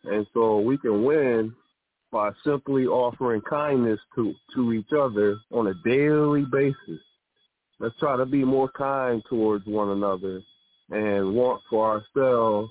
And 0.05 0.27
so 0.33 0.61
we 0.61 0.79
can 0.79 1.05
win 1.05 1.55
by 2.11 2.31
simply 2.45 2.87
offering 2.87 3.41
kindness 3.43 4.01
to, 4.15 4.35
to 4.55 4.73
each 4.73 4.93
other 4.99 5.37
on 5.53 5.69
a 5.69 5.75
daily 5.85 6.45
basis. 6.51 7.01
Let's 7.79 7.99
try 7.99 8.17
to 8.17 8.27
be 8.27 8.45
more 8.45 8.71
kind 8.71 9.23
towards 9.29 9.67
one 9.67 9.91
another 9.91 10.43
and 10.91 11.35
want 11.35 11.63
for 11.71 12.03
ourselves 12.17 12.71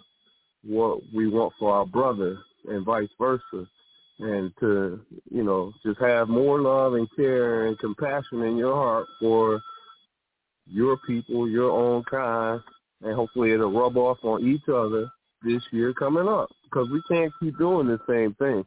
what 0.63 0.99
we 1.13 1.27
want 1.27 1.53
for 1.59 1.73
our 1.73 1.85
brother 1.85 2.38
and 2.67 2.85
vice 2.85 3.09
versa. 3.19 3.67
And 4.19 4.51
to, 4.59 4.99
you 5.31 5.43
know, 5.43 5.71
just 5.85 5.99
have 6.01 6.27
more 6.27 6.59
love 6.59 6.93
and 6.93 7.07
care 7.15 7.67
and 7.67 7.79
compassion 7.79 8.43
in 8.43 8.57
your 8.57 8.75
heart 8.75 9.07
for 9.19 9.61
your 10.67 10.97
people, 11.07 11.47
your 11.47 11.71
own 11.71 12.03
kind, 12.03 12.59
and 13.01 13.15
hopefully 13.15 13.51
it'll 13.51 13.71
rub 13.71 13.95
off 13.95 14.17
on 14.23 14.45
each 14.45 14.67
other 14.67 15.09
this 15.41 15.63
year 15.71 15.93
coming 15.93 16.27
up 16.27 16.49
because 16.63 16.89
we 16.89 17.01
can't 17.09 17.31
keep 17.39 17.57
doing 17.57 17.88
the 17.88 17.99
same 18.09 18.33
thing. 18.35 18.65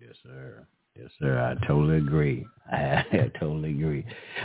Yes, 0.00 0.16
sir. 0.22 0.66
Yes, 0.98 1.10
sir. 1.18 1.38
I 1.38 1.66
totally 1.66 1.98
agree. 1.98 2.46
I, 2.72 3.30
totally 3.38 3.70
agree. 3.70 4.04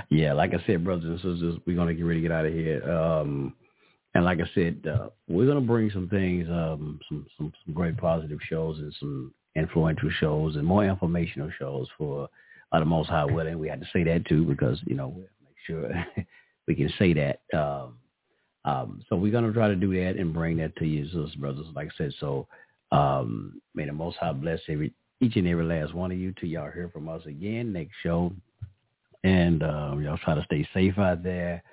Yeah, 0.10 0.34
like 0.34 0.54
I 0.54 0.64
said, 0.68 0.84
brothers 0.84 1.06
and 1.06 1.18
sisters, 1.18 1.60
we're 1.66 1.76
gonna 1.76 1.94
get 1.94 2.06
ready 2.06 2.22
to 2.22 2.28
get 2.28 2.36
out 2.36 2.46
of 2.46 2.54
here. 2.54 2.84
Um, 2.92 3.56
and 4.14 4.26
like 4.26 4.40
I 4.40 4.50
said, 4.54 4.86
uh, 4.88 5.10
we're 5.28 5.48
gonna 5.48 5.62
bring 5.62 5.90
some 5.92 6.10
things, 6.10 6.48
um, 6.50 7.00
some 7.08 7.26
some 7.38 7.54
some 7.66 7.74
great 7.74 7.98
positive 7.98 8.40
shows 8.48 8.80
and 8.80 8.94
some 9.00 9.34
influential 9.56 10.10
shows 10.20 10.56
and 10.56 10.66
more 10.66 10.86
informational 10.86 11.50
shows 11.58 11.88
for 11.98 12.30
uh, 12.72 12.80
the 12.80 12.86
Most 12.86 13.10
High 13.10 13.26
willing. 13.26 13.60
We 13.60 13.70
had 13.70 13.82
to 13.82 13.88
say 13.94 14.04
that 14.04 14.26
too 14.26 14.44
because 14.44 14.80
you 14.86 14.96
know 14.96 15.14
make 15.16 15.56
sure 15.66 15.90
we 16.68 16.76
can 16.76 16.92
say 17.00 17.14
that. 17.14 17.42
Um, 17.58 17.98
um, 18.64 19.04
so 19.10 19.16
we're 19.16 19.32
gonna 19.32 19.54
try 19.54 19.70
to 19.70 19.76
do 19.76 19.94
that 19.94 20.20
and 20.20 20.34
bring 20.34 20.58
that 20.58 20.76
to 20.78 20.86
you, 20.86 21.06
sisters, 21.06 21.36
brothers. 21.36 21.68
Like 21.74 21.88
I 21.88 21.98
said, 21.98 22.14
so 22.20 22.48
um, 22.92 23.62
may 23.74 23.86
the 23.86 23.94
Most 23.94 24.18
High 24.18 24.34
bless 24.34 24.60
every 24.68 24.94
each 25.22 25.36
and 25.36 25.48
every 25.48 25.64
last 25.64 25.94
one 25.94 26.12
of 26.12 26.18
you 26.18 26.34
till 26.34 26.50
y'all 26.50 26.72
hear 26.72 26.90
from 26.90 27.08
us 27.08 27.22
again 27.26 27.72
next 27.72 27.94
show. 28.04 28.34
And 29.24 29.62
um, 29.64 30.02
y'all 30.02 30.18
try 30.18 30.34
to 30.34 30.44
stay 30.46 30.68
safe 30.74 30.98
out 30.98 31.24
there. 31.24 31.64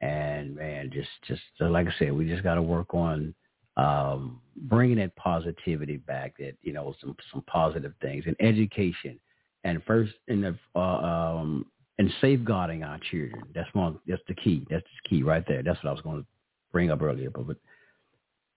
And 0.00 0.54
man, 0.54 0.90
just 0.92 1.08
just 1.26 1.42
like 1.60 1.86
I 1.86 1.92
said, 1.98 2.12
we 2.12 2.28
just 2.28 2.44
got 2.44 2.54
to 2.54 2.62
work 2.62 2.94
on 2.94 3.34
um, 3.76 4.40
bringing 4.56 4.98
that 4.98 5.14
positivity 5.16 5.96
back. 5.96 6.34
That 6.38 6.54
you 6.62 6.72
know 6.72 6.94
some 7.00 7.16
some 7.32 7.42
positive 7.42 7.92
things 8.00 8.24
and 8.26 8.36
education, 8.40 9.18
and 9.64 9.82
first 9.84 10.12
in 10.28 10.40
the 10.40 10.56
uh, 10.76 10.78
um, 10.78 11.66
and 11.98 12.12
safeguarding 12.20 12.84
our 12.84 12.98
children. 13.10 13.42
That's 13.54 13.72
one. 13.74 13.98
That's 14.06 14.22
the 14.28 14.34
key. 14.34 14.66
That's 14.70 14.84
the 14.84 15.08
key 15.08 15.22
right 15.22 15.44
there. 15.48 15.62
That's 15.62 15.82
what 15.82 15.90
I 15.90 15.92
was 15.92 16.02
going 16.02 16.20
to 16.20 16.26
bring 16.70 16.90
up 16.90 17.02
earlier. 17.02 17.30
But, 17.30 17.48
but 17.48 17.56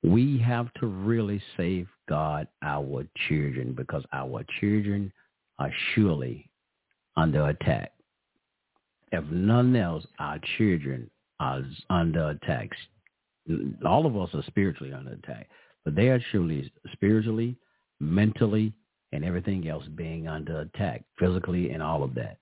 we 0.03 0.40
have 0.40 0.72
to 0.76 0.86
really 0.88 1.42
safeguard 1.58 2.48
our 2.61 3.03
children 3.28 3.74
because 3.74 4.03
our 4.14 4.44
children 4.60 5.11
are 5.60 5.72
surely 5.94 6.50
under 7.18 7.48
attack. 7.50 7.92
If 9.11 9.26
none 9.26 9.76
else, 9.76 10.06
our 10.20 10.40
children 10.58 11.10
under 11.90 12.30
attack. 12.30 12.70
All 13.86 14.06
of 14.06 14.16
us 14.16 14.30
are 14.34 14.44
spiritually 14.48 14.94
under 14.94 15.14
attack, 15.14 15.50
but 15.84 15.95
they 15.95 16.10
are 16.10 16.22
surely 16.32 16.72
spiritually, 16.94 17.56
mentally, 18.00 18.74
and 19.11 19.26
everything 19.26 19.68
else 19.68 19.86
being 19.95 20.28
under 20.28 20.61
attack, 20.61 21.03
physically 21.20 21.72
and 21.72 21.82
all 21.84 22.03
of 22.03 22.14
that. 22.16 22.38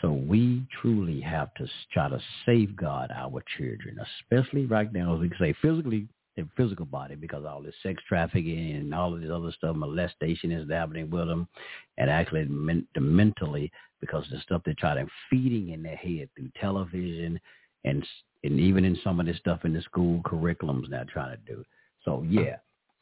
So 0.00 0.12
we 0.12 0.66
truly 0.80 1.20
have 1.22 1.52
to 1.54 1.66
try 1.92 2.08
to 2.08 2.20
safeguard 2.44 3.10
our 3.10 3.42
children, 3.56 3.98
especially 4.22 4.66
right 4.66 4.92
now, 4.92 5.14
as 5.14 5.20
we 5.20 5.30
say, 5.38 5.54
physically, 5.60 6.06
their 6.36 6.46
physical 6.54 6.84
body, 6.84 7.14
because 7.14 7.46
all 7.46 7.62
this 7.62 7.74
sex 7.82 8.02
trafficking 8.06 8.76
and 8.76 8.94
all 8.94 9.14
of 9.14 9.22
this 9.22 9.30
other 9.30 9.52
stuff, 9.52 9.74
molestation 9.74 10.52
is 10.52 10.70
happening 10.70 11.08
with 11.10 11.26
them, 11.26 11.48
and 11.96 12.10
actually 12.10 12.44
mentally, 12.44 13.72
because 14.00 14.26
the 14.30 14.38
stuff 14.40 14.60
they're 14.64 14.74
trying 14.78 15.04
to 15.04 15.10
feeding 15.30 15.70
in 15.70 15.82
their 15.82 15.96
head 15.96 16.28
through 16.36 16.50
television 16.60 17.40
and 17.84 18.06
and 18.44 18.60
even 18.60 18.84
in 18.84 18.98
some 19.02 19.20
of 19.20 19.26
this 19.26 19.38
stuff 19.38 19.64
in 19.64 19.72
the 19.72 19.82
school 19.82 20.20
curriculums 20.22 20.88
now 20.88 21.04
trying 21.04 21.36
to 21.36 21.54
do. 21.54 21.64
So 22.04 22.24
yeah, 22.28 22.56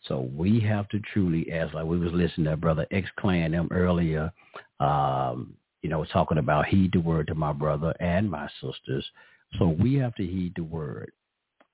so 0.09 0.29
we 0.35 0.61
have 0.61 0.89
to 0.91 1.01
truly, 1.13 1.51
as 1.51 1.73
like 1.73 1.85
we 1.85 1.99
was 1.99 2.13
listening 2.13 2.47
to 2.47 2.57
brother 2.57 2.87
X 2.91 3.09
Clan 3.19 3.53
them 3.53 3.69
earlier, 3.71 4.33
um, 4.81 5.55
you 5.83 5.91
know, 5.91 6.05
talking 6.05 6.39
about 6.39 6.67
heed 6.67 6.93
the 6.93 7.01
word 7.01 7.27
to 7.29 7.35
my 7.35 7.53
brother 7.53 7.95
and 8.01 8.31
my 8.31 8.49
sisters. 8.63 9.05
So 9.59 9.69
we 9.69 9.95
have 9.95 10.15
to 10.17 10.27
heed 10.27 10.55
the 10.57 10.65
word 10.65 11.13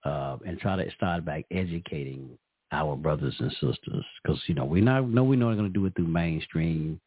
uh, 0.04 0.36
and 0.46 0.58
try 0.58 0.76
to 0.76 0.90
start 0.92 1.24
back 1.24 1.44
educating 1.50 2.38
our 2.72 2.96
brothers 2.96 3.34
and 3.40 3.50
sisters 3.52 4.04
because 4.22 4.40
you 4.46 4.54
know 4.54 4.64
we 4.64 4.80
not 4.80 5.08
know 5.08 5.24
we're 5.24 5.38
not 5.38 5.54
going 5.54 5.66
to 5.66 5.72
do 5.72 5.86
it 5.86 5.94
through 5.96 6.06
mainstream 6.06 7.00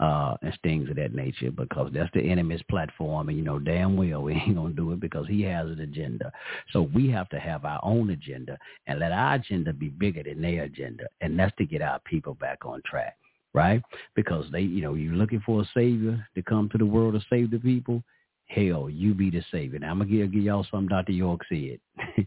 uh 0.00 0.36
and 0.42 0.56
things 0.62 0.88
of 0.88 0.96
that 0.96 1.14
nature 1.14 1.50
because 1.50 1.90
that's 1.92 2.10
the 2.14 2.20
enemy's 2.20 2.62
platform 2.70 3.28
and 3.28 3.36
you 3.36 3.44
know 3.44 3.58
damn 3.58 3.96
well 3.96 4.22
we 4.22 4.32
ain't 4.46 4.54
going 4.54 4.74
to 4.74 4.76
do 4.76 4.92
it 4.92 5.00
because 5.00 5.26
he 5.26 5.42
has 5.42 5.66
an 5.66 5.80
agenda 5.80 6.30
so 6.72 6.82
we 6.94 7.10
have 7.10 7.28
to 7.28 7.38
have 7.38 7.64
our 7.64 7.80
own 7.82 8.10
agenda 8.10 8.56
and 8.86 9.00
let 9.00 9.12
our 9.12 9.34
agenda 9.34 9.72
be 9.72 9.88
bigger 9.88 10.22
than 10.22 10.40
their 10.40 10.64
agenda 10.64 11.04
and 11.20 11.38
that's 11.38 11.54
to 11.56 11.64
get 11.64 11.82
our 11.82 11.98
people 12.00 12.34
back 12.34 12.58
on 12.64 12.80
track 12.86 13.16
right 13.54 13.82
because 14.14 14.44
they 14.52 14.60
you 14.60 14.82
know 14.82 14.94
you're 14.94 15.14
looking 15.14 15.42
for 15.44 15.62
a 15.62 15.70
savior 15.74 16.26
to 16.34 16.42
come 16.42 16.68
to 16.68 16.78
the 16.78 16.86
world 16.86 17.14
to 17.14 17.20
save 17.28 17.50
the 17.50 17.58
people 17.58 18.02
hell 18.46 18.88
you 18.88 19.14
be 19.14 19.30
the 19.30 19.42
savior 19.50 19.78
now 19.78 19.90
i'm 19.90 19.98
gonna 19.98 20.10
give, 20.10 20.32
give 20.32 20.44
y'all 20.44 20.66
something 20.70 20.88
dr 20.88 21.12
york 21.12 21.40
said 21.48 21.78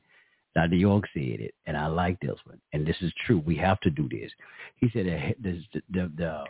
Dr. 0.55 0.75
York 0.75 1.05
said 1.13 1.39
it, 1.39 1.53
and 1.65 1.77
I 1.77 1.87
like 1.87 2.19
this 2.19 2.35
one. 2.45 2.59
And 2.73 2.85
this 2.85 2.97
is 3.01 3.13
true. 3.25 3.41
We 3.45 3.55
have 3.57 3.79
to 3.81 3.89
do 3.89 4.09
this. 4.09 4.31
He 4.75 4.89
said 4.91 5.05
the 5.05 5.35
the 5.41 5.81
the, 5.91 6.11
the, 6.17 6.43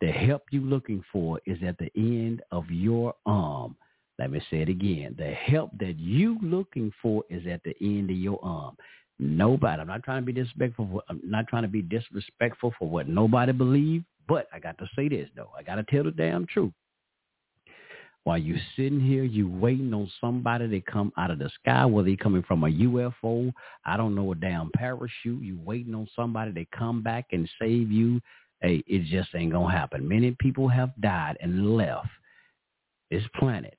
the 0.00 0.10
help 0.10 0.42
you're 0.50 0.62
looking 0.62 1.02
for 1.12 1.40
is 1.46 1.58
at 1.66 1.78
the 1.78 1.90
end 1.96 2.42
of 2.50 2.70
your 2.70 3.14
arm. 3.26 3.76
Let 4.18 4.30
me 4.30 4.40
say 4.50 4.58
it 4.58 4.68
again. 4.68 5.14
The 5.18 5.32
help 5.32 5.70
that 5.78 5.98
you 5.98 6.38
looking 6.42 6.92
for 7.02 7.24
is 7.30 7.46
at 7.46 7.62
the 7.64 7.74
end 7.80 8.10
of 8.10 8.16
your 8.16 8.38
arm. 8.42 8.76
Nobody. 9.18 9.80
I'm 9.80 9.88
not 9.88 10.02
trying 10.02 10.22
to 10.22 10.26
be 10.26 10.32
disrespectful. 10.32 10.88
For, 10.90 11.02
I'm 11.08 11.20
not 11.24 11.48
trying 11.48 11.62
to 11.62 11.68
be 11.68 11.82
disrespectful 11.82 12.74
for 12.78 12.88
what 12.88 13.08
nobody 13.08 13.52
believes. 13.52 14.04
But 14.26 14.48
I 14.52 14.58
got 14.58 14.78
to 14.78 14.88
say 14.96 15.08
this 15.08 15.28
though. 15.36 15.50
I 15.56 15.62
got 15.62 15.76
to 15.76 15.84
tell 15.84 16.04
the 16.04 16.10
damn 16.10 16.46
truth. 16.46 16.72
While 18.24 18.38
you 18.38 18.56
sitting 18.74 19.00
here, 19.00 19.22
you 19.22 19.46
waiting 19.48 19.92
on 19.92 20.10
somebody 20.18 20.66
to 20.66 20.80
come 20.80 21.12
out 21.18 21.30
of 21.30 21.38
the 21.38 21.50
sky, 21.60 21.84
whether 21.84 22.08
they 22.08 22.16
coming 22.16 22.42
from 22.42 22.64
a 22.64 22.68
UFO, 22.68 23.52
I 23.84 23.98
don't 23.98 24.14
know, 24.14 24.32
a 24.32 24.34
damn 24.34 24.70
parachute. 24.74 25.42
You 25.42 25.58
waiting 25.62 25.94
on 25.94 26.08
somebody 26.16 26.52
to 26.54 26.64
come 26.76 27.02
back 27.02 27.26
and 27.32 27.48
save 27.60 27.92
you. 27.92 28.22
Hey, 28.60 28.82
it 28.86 29.04
just 29.04 29.34
ain't 29.34 29.52
gonna 29.52 29.70
happen. 29.70 30.08
Many 30.08 30.36
people 30.40 30.68
have 30.68 30.90
died 31.00 31.36
and 31.40 31.76
left 31.76 32.08
this 33.10 33.24
planet 33.36 33.76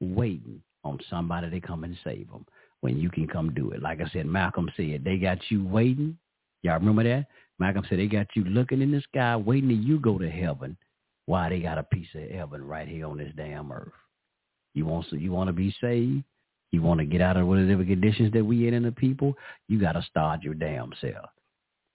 waiting 0.00 0.62
on 0.84 0.98
somebody 1.10 1.50
to 1.50 1.60
come 1.60 1.84
and 1.84 1.96
save 2.04 2.28
them 2.30 2.44
when 2.80 2.98
you 2.98 3.10
can 3.10 3.26
come 3.26 3.54
do 3.54 3.70
it. 3.70 3.82
Like 3.82 4.00
I 4.00 4.08
said, 4.10 4.26
Malcolm 4.26 4.70
said, 4.76 5.02
they 5.04 5.16
got 5.16 5.38
you 5.48 5.66
waiting. 5.66 6.16
Y'all 6.62 6.74
remember 6.74 7.04
that? 7.04 7.26
Malcolm 7.58 7.84
said 7.88 7.98
they 7.98 8.06
got 8.06 8.26
you 8.34 8.44
looking 8.44 8.82
in 8.82 8.92
the 8.92 9.00
sky, 9.00 9.36
waiting 9.36 9.70
till 9.70 9.78
you 9.78 9.98
go 9.98 10.18
to 10.18 10.30
heaven 10.30 10.76
why 11.28 11.50
they 11.50 11.60
got 11.60 11.76
a 11.76 11.82
piece 11.82 12.08
of 12.14 12.30
heaven 12.30 12.66
right 12.66 12.88
here 12.88 13.06
on 13.06 13.18
this 13.18 13.30
damn 13.36 13.70
earth. 13.70 13.92
You 14.72 14.86
want 14.86 15.06
so 15.10 15.16
you 15.16 15.30
want 15.30 15.48
to 15.48 15.52
be 15.52 15.74
saved? 15.78 16.24
You 16.72 16.80
want 16.80 17.00
to 17.00 17.06
get 17.06 17.20
out 17.20 17.36
of 17.36 17.46
whatever 17.46 17.84
conditions 17.84 18.32
that 18.32 18.44
we 18.44 18.66
in 18.66 18.72
in 18.72 18.82
the 18.82 18.92
people? 18.92 19.34
You 19.68 19.78
got 19.78 19.92
to 19.92 20.02
start 20.02 20.42
your 20.42 20.54
damn 20.54 20.90
self. 21.02 21.28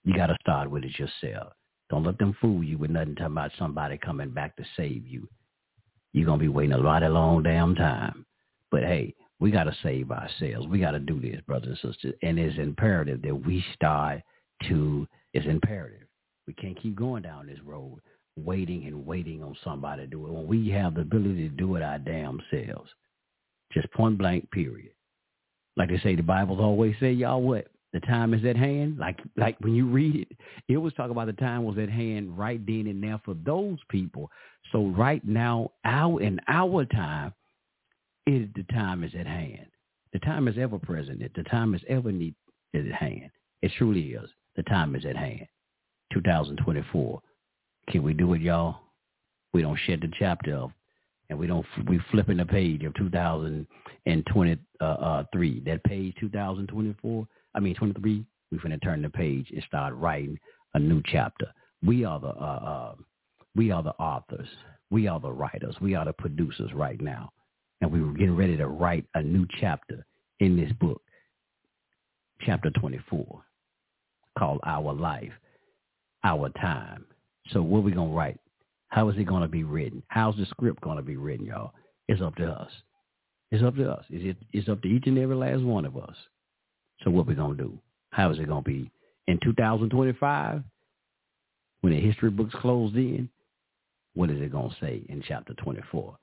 You 0.04 0.14
got 0.14 0.28
to 0.28 0.36
start 0.40 0.70
with 0.70 0.84
it 0.84 0.96
yourself. 0.98 1.52
Don't 1.90 2.04
let 2.04 2.18
them 2.18 2.36
fool 2.40 2.62
you 2.62 2.78
with 2.78 2.90
nothing 2.90 3.14
talking 3.14 3.32
about 3.32 3.52
somebody 3.58 3.98
coming 3.98 4.30
back 4.30 4.56
to 4.56 4.64
save 4.76 5.06
you. 5.06 5.28
You're 6.12 6.26
going 6.26 6.38
to 6.38 6.44
be 6.44 6.48
waiting 6.48 6.74
a 6.74 6.78
lot 6.78 7.02
of 7.02 7.12
long 7.12 7.42
damn 7.42 7.74
time. 7.74 8.24
But 8.70 8.84
hey, 8.84 9.14
we 9.40 9.50
got 9.50 9.64
to 9.64 9.76
save 9.82 10.10
ourselves. 10.10 10.66
We 10.68 10.78
got 10.78 10.92
to 10.92 10.98
do 10.98 11.20
this, 11.20 11.40
brothers 11.46 11.78
and 11.82 11.92
sisters. 11.92 12.14
And 12.22 12.38
it's 12.38 12.58
imperative 12.58 13.22
that 13.22 13.34
we 13.34 13.64
start 13.74 14.22
to, 14.68 15.06
it's 15.32 15.46
imperative. 15.46 16.06
We 16.46 16.54
can't 16.54 16.80
keep 16.80 16.96
going 16.96 17.22
down 17.22 17.46
this 17.46 17.58
road 17.64 18.00
waiting 18.36 18.86
and 18.86 19.06
waiting 19.06 19.42
on 19.42 19.56
somebody 19.62 20.02
to 20.02 20.06
do 20.06 20.26
it 20.26 20.32
when 20.32 20.46
we 20.46 20.68
have 20.70 20.94
the 20.94 21.02
ability 21.02 21.48
to 21.48 21.54
do 21.54 21.76
it 21.76 21.82
our 21.82 21.98
damn 21.98 22.40
selves. 22.50 22.90
Just 23.72 23.90
point 23.92 24.18
blank, 24.18 24.50
period. 24.50 24.92
Like 25.76 25.88
they 25.88 25.98
say, 25.98 26.14
the 26.14 26.22
Bible's 26.22 26.60
always 26.60 26.94
say, 27.00 27.12
y'all 27.12 27.42
what? 27.42 27.66
The 27.94 28.00
time 28.00 28.34
is 28.34 28.44
at 28.44 28.56
hand. 28.56 28.98
Like 28.98 29.20
like 29.36 29.56
when 29.60 29.72
you 29.72 29.86
read 29.86 30.16
it, 30.16 30.36
it 30.68 30.76
was 30.76 30.92
talking 30.94 31.12
about 31.12 31.26
the 31.26 31.32
time 31.32 31.62
was 31.64 31.78
at 31.78 31.88
hand 31.88 32.36
right 32.36 32.60
then 32.66 32.88
and 32.88 33.00
there 33.00 33.20
for 33.24 33.34
those 33.46 33.78
people. 33.88 34.30
So 34.72 34.88
right 34.88 35.24
now, 35.24 35.70
our 35.84 36.20
in 36.20 36.40
our 36.48 36.84
time, 36.86 37.32
is 38.26 38.48
the 38.56 38.64
time 38.72 39.04
is 39.04 39.12
at 39.18 39.28
hand. 39.28 39.66
The 40.12 40.18
time 40.18 40.48
is 40.48 40.58
ever 40.58 40.76
present. 40.76 41.22
The 41.36 41.42
time 41.44 41.72
is 41.72 41.82
ever 41.88 42.10
need 42.10 42.34
is 42.72 42.84
at 42.86 42.94
hand. 42.94 43.30
It 43.62 43.70
truly 43.78 44.14
is. 44.14 44.28
The 44.56 44.64
time 44.64 44.96
is 44.96 45.04
at 45.06 45.16
hand. 45.16 45.46
2024. 46.12 47.20
Can 47.90 48.02
we 48.02 48.12
do 48.12 48.34
it, 48.34 48.42
y'all? 48.42 48.76
We 49.52 49.62
don't 49.62 49.78
shed 49.86 50.00
the 50.00 50.10
chapter 50.18 50.56
of, 50.56 50.72
and 51.30 51.38
we 51.38 51.46
don't 51.46 51.64
we 51.86 52.00
flipping 52.10 52.38
the 52.38 52.44
page 52.44 52.82
of 52.82 52.92
2023. 52.94 54.58
Uh, 54.80 54.84
uh, 54.84 55.24
that 55.64 55.84
page 55.84 56.14
2024. 56.18 57.28
I 57.54 57.60
mean 57.60 57.74
23. 57.74 58.24
We 58.50 58.58
finna 58.58 58.82
turn 58.82 59.02
the 59.02 59.10
page 59.10 59.50
and 59.50 59.62
start 59.66 59.94
writing 59.94 60.38
a 60.74 60.78
new 60.78 61.02
chapter. 61.06 61.46
We 61.84 62.04
are 62.04 62.20
the 62.20 62.28
uh, 62.28 62.30
uh, 62.30 62.94
we 63.56 63.70
are 63.70 63.82
the 63.82 63.94
authors. 63.94 64.48
We 64.90 65.08
are 65.08 65.20
the 65.20 65.32
writers. 65.32 65.76
We 65.80 65.94
are 65.94 66.04
the 66.04 66.12
producers 66.12 66.72
right 66.74 67.00
now, 67.00 67.32
and 67.80 67.90
we 67.90 68.02
were 68.02 68.12
getting 68.12 68.36
ready 68.36 68.56
to 68.56 68.68
write 68.68 69.06
a 69.14 69.22
new 69.22 69.46
chapter 69.60 70.04
in 70.40 70.56
this 70.56 70.72
book, 70.80 71.00
chapter 72.40 72.70
24, 72.70 73.42
called 74.38 74.60
Our 74.64 74.92
Life, 74.92 75.32
Our 76.22 76.50
Time, 76.50 77.06
so 77.50 77.62
what 77.62 77.78
are 77.78 77.82
we 77.82 77.92
going 77.92 78.10
to 78.10 78.16
write? 78.16 78.38
How 78.88 79.08
is 79.08 79.16
it 79.18 79.24
going 79.24 79.42
to 79.42 79.48
be 79.48 79.64
written? 79.64 80.02
How's 80.08 80.36
the 80.36 80.46
script 80.46 80.80
going 80.82 80.96
to 80.96 81.02
be 81.02 81.16
written, 81.16 81.46
y'all? 81.46 81.72
It's 82.08 82.22
up 82.22 82.36
to 82.36 82.46
us. 82.46 82.70
It's 83.50 83.62
up 83.62 83.76
to 83.76 83.90
us. 83.90 84.04
It's, 84.10 84.38
it's 84.52 84.68
up 84.68 84.82
to 84.82 84.88
each 84.88 85.06
and 85.06 85.18
every 85.18 85.36
last 85.36 85.62
one 85.62 85.84
of 85.84 85.96
us. 85.96 86.14
So 87.04 87.10
what 87.10 87.26
we 87.26 87.34
going 87.34 87.56
to 87.56 87.62
do? 87.62 87.78
How 88.10 88.30
is 88.30 88.38
it 88.38 88.48
going 88.48 88.64
to 88.64 88.70
be? 88.70 88.90
In 89.26 89.38
2025, 89.42 90.62
when 91.80 91.92
the 91.92 92.00
history 92.00 92.30
books 92.30 92.54
closed 92.60 92.96
in, 92.96 93.28
what 94.14 94.30
is 94.30 94.40
it 94.40 94.52
going 94.52 94.70
to 94.70 94.76
say 94.80 95.02
in 95.08 95.22
chapter 95.26 95.54
24? 95.54 96.16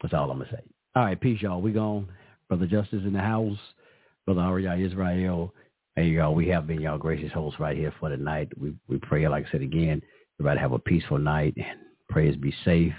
That's 0.00 0.14
all 0.14 0.30
I'm 0.30 0.38
going 0.38 0.48
to 0.48 0.56
say. 0.56 0.62
All 0.96 1.04
right, 1.04 1.20
peace, 1.20 1.40
y'all. 1.42 1.60
We 1.60 1.72
gone. 1.72 2.08
Brother 2.48 2.66
Justice 2.66 3.02
in 3.04 3.12
the 3.12 3.20
house. 3.20 3.58
Brother 4.26 4.40
Ariah 4.40 4.84
Israel. 4.84 5.54
Hey, 5.96 6.06
y'all, 6.06 6.34
we 6.34 6.48
have 6.48 6.66
been 6.66 6.80
y'all 6.80 6.98
gracious 6.98 7.32
hosts 7.32 7.58
right 7.58 7.76
here 7.76 7.92
for 7.98 8.10
the 8.10 8.16
night. 8.16 8.48
We, 8.58 8.74
we 8.88 8.98
pray, 8.98 9.26
like 9.28 9.46
I 9.46 9.52
said 9.52 9.62
again, 9.62 10.02
Everybody 10.40 10.60
have 10.60 10.72
a 10.72 10.78
peaceful 10.78 11.18
night 11.18 11.52
and 11.58 11.78
prayers 12.08 12.34
be 12.34 12.54
safe 12.64 12.94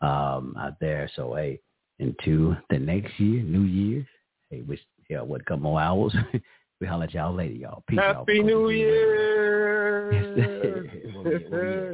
um, 0.00 0.54
out 0.56 0.74
there. 0.80 1.10
So, 1.16 1.34
hey, 1.34 1.58
into 1.98 2.54
the 2.70 2.78
next 2.78 3.18
year, 3.18 3.42
New 3.42 3.62
Year, 3.62 4.06
hey, 4.48 4.62
we 4.62 4.78
yeah, 5.08 5.20
what 5.20 5.44
couple 5.46 5.62
more 5.62 5.80
hours? 5.80 6.14
we 6.80 6.86
holler 6.86 7.04
at 7.04 7.14
y'all 7.14 7.34
later, 7.34 7.54
y'all. 7.54 7.82
Peace, 7.88 7.98
Happy 7.98 8.34
y'all. 8.34 8.44
New 8.46 8.70
Year! 8.70 10.10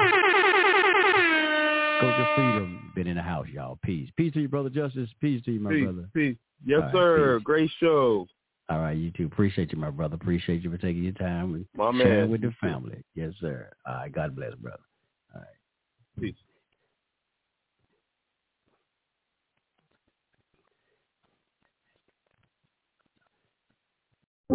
Culture 2.00 2.22
of 2.22 2.28
Freedom 2.34 2.92
been 2.94 3.06
in 3.06 3.16
the 3.16 3.22
house, 3.22 3.46
y'all. 3.52 3.78
Peace. 3.82 4.08
Peace 4.16 4.32
to 4.34 4.40
you, 4.40 4.48
brother 4.48 4.68
Justice. 4.68 5.08
Peace 5.20 5.42
to 5.44 5.52
you, 5.52 5.60
my 5.60 5.70
peace, 5.70 5.84
brother. 5.84 6.08
Peace. 6.12 6.36
Yes, 6.66 6.80
right, 6.82 6.92
sir. 6.92 7.38
peace. 7.38 7.44
Great 7.44 7.70
show. 7.80 8.26
All 8.70 8.78
right, 8.80 8.96
you 8.96 9.10
too. 9.10 9.26
Appreciate 9.26 9.72
you, 9.72 9.78
my 9.78 9.90
brother. 9.90 10.14
Appreciate 10.14 10.62
you 10.62 10.70
for 10.70 10.78
taking 10.78 11.04
your 11.04 11.12
time 11.12 11.54
and 11.54 11.66
My 11.76 11.92
sharing 11.92 12.20
man. 12.22 12.30
with 12.30 12.40
the 12.40 12.52
family. 12.60 13.04
Yes, 13.14 13.32
sir. 13.40 13.70
All 13.86 13.94
right. 13.94 14.12
God 14.12 14.34
bless, 14.34 14.54
brother. 14.54 14.78
All 15.34 15.40
right. 15.40 15.48
Peace. 16.20 16.34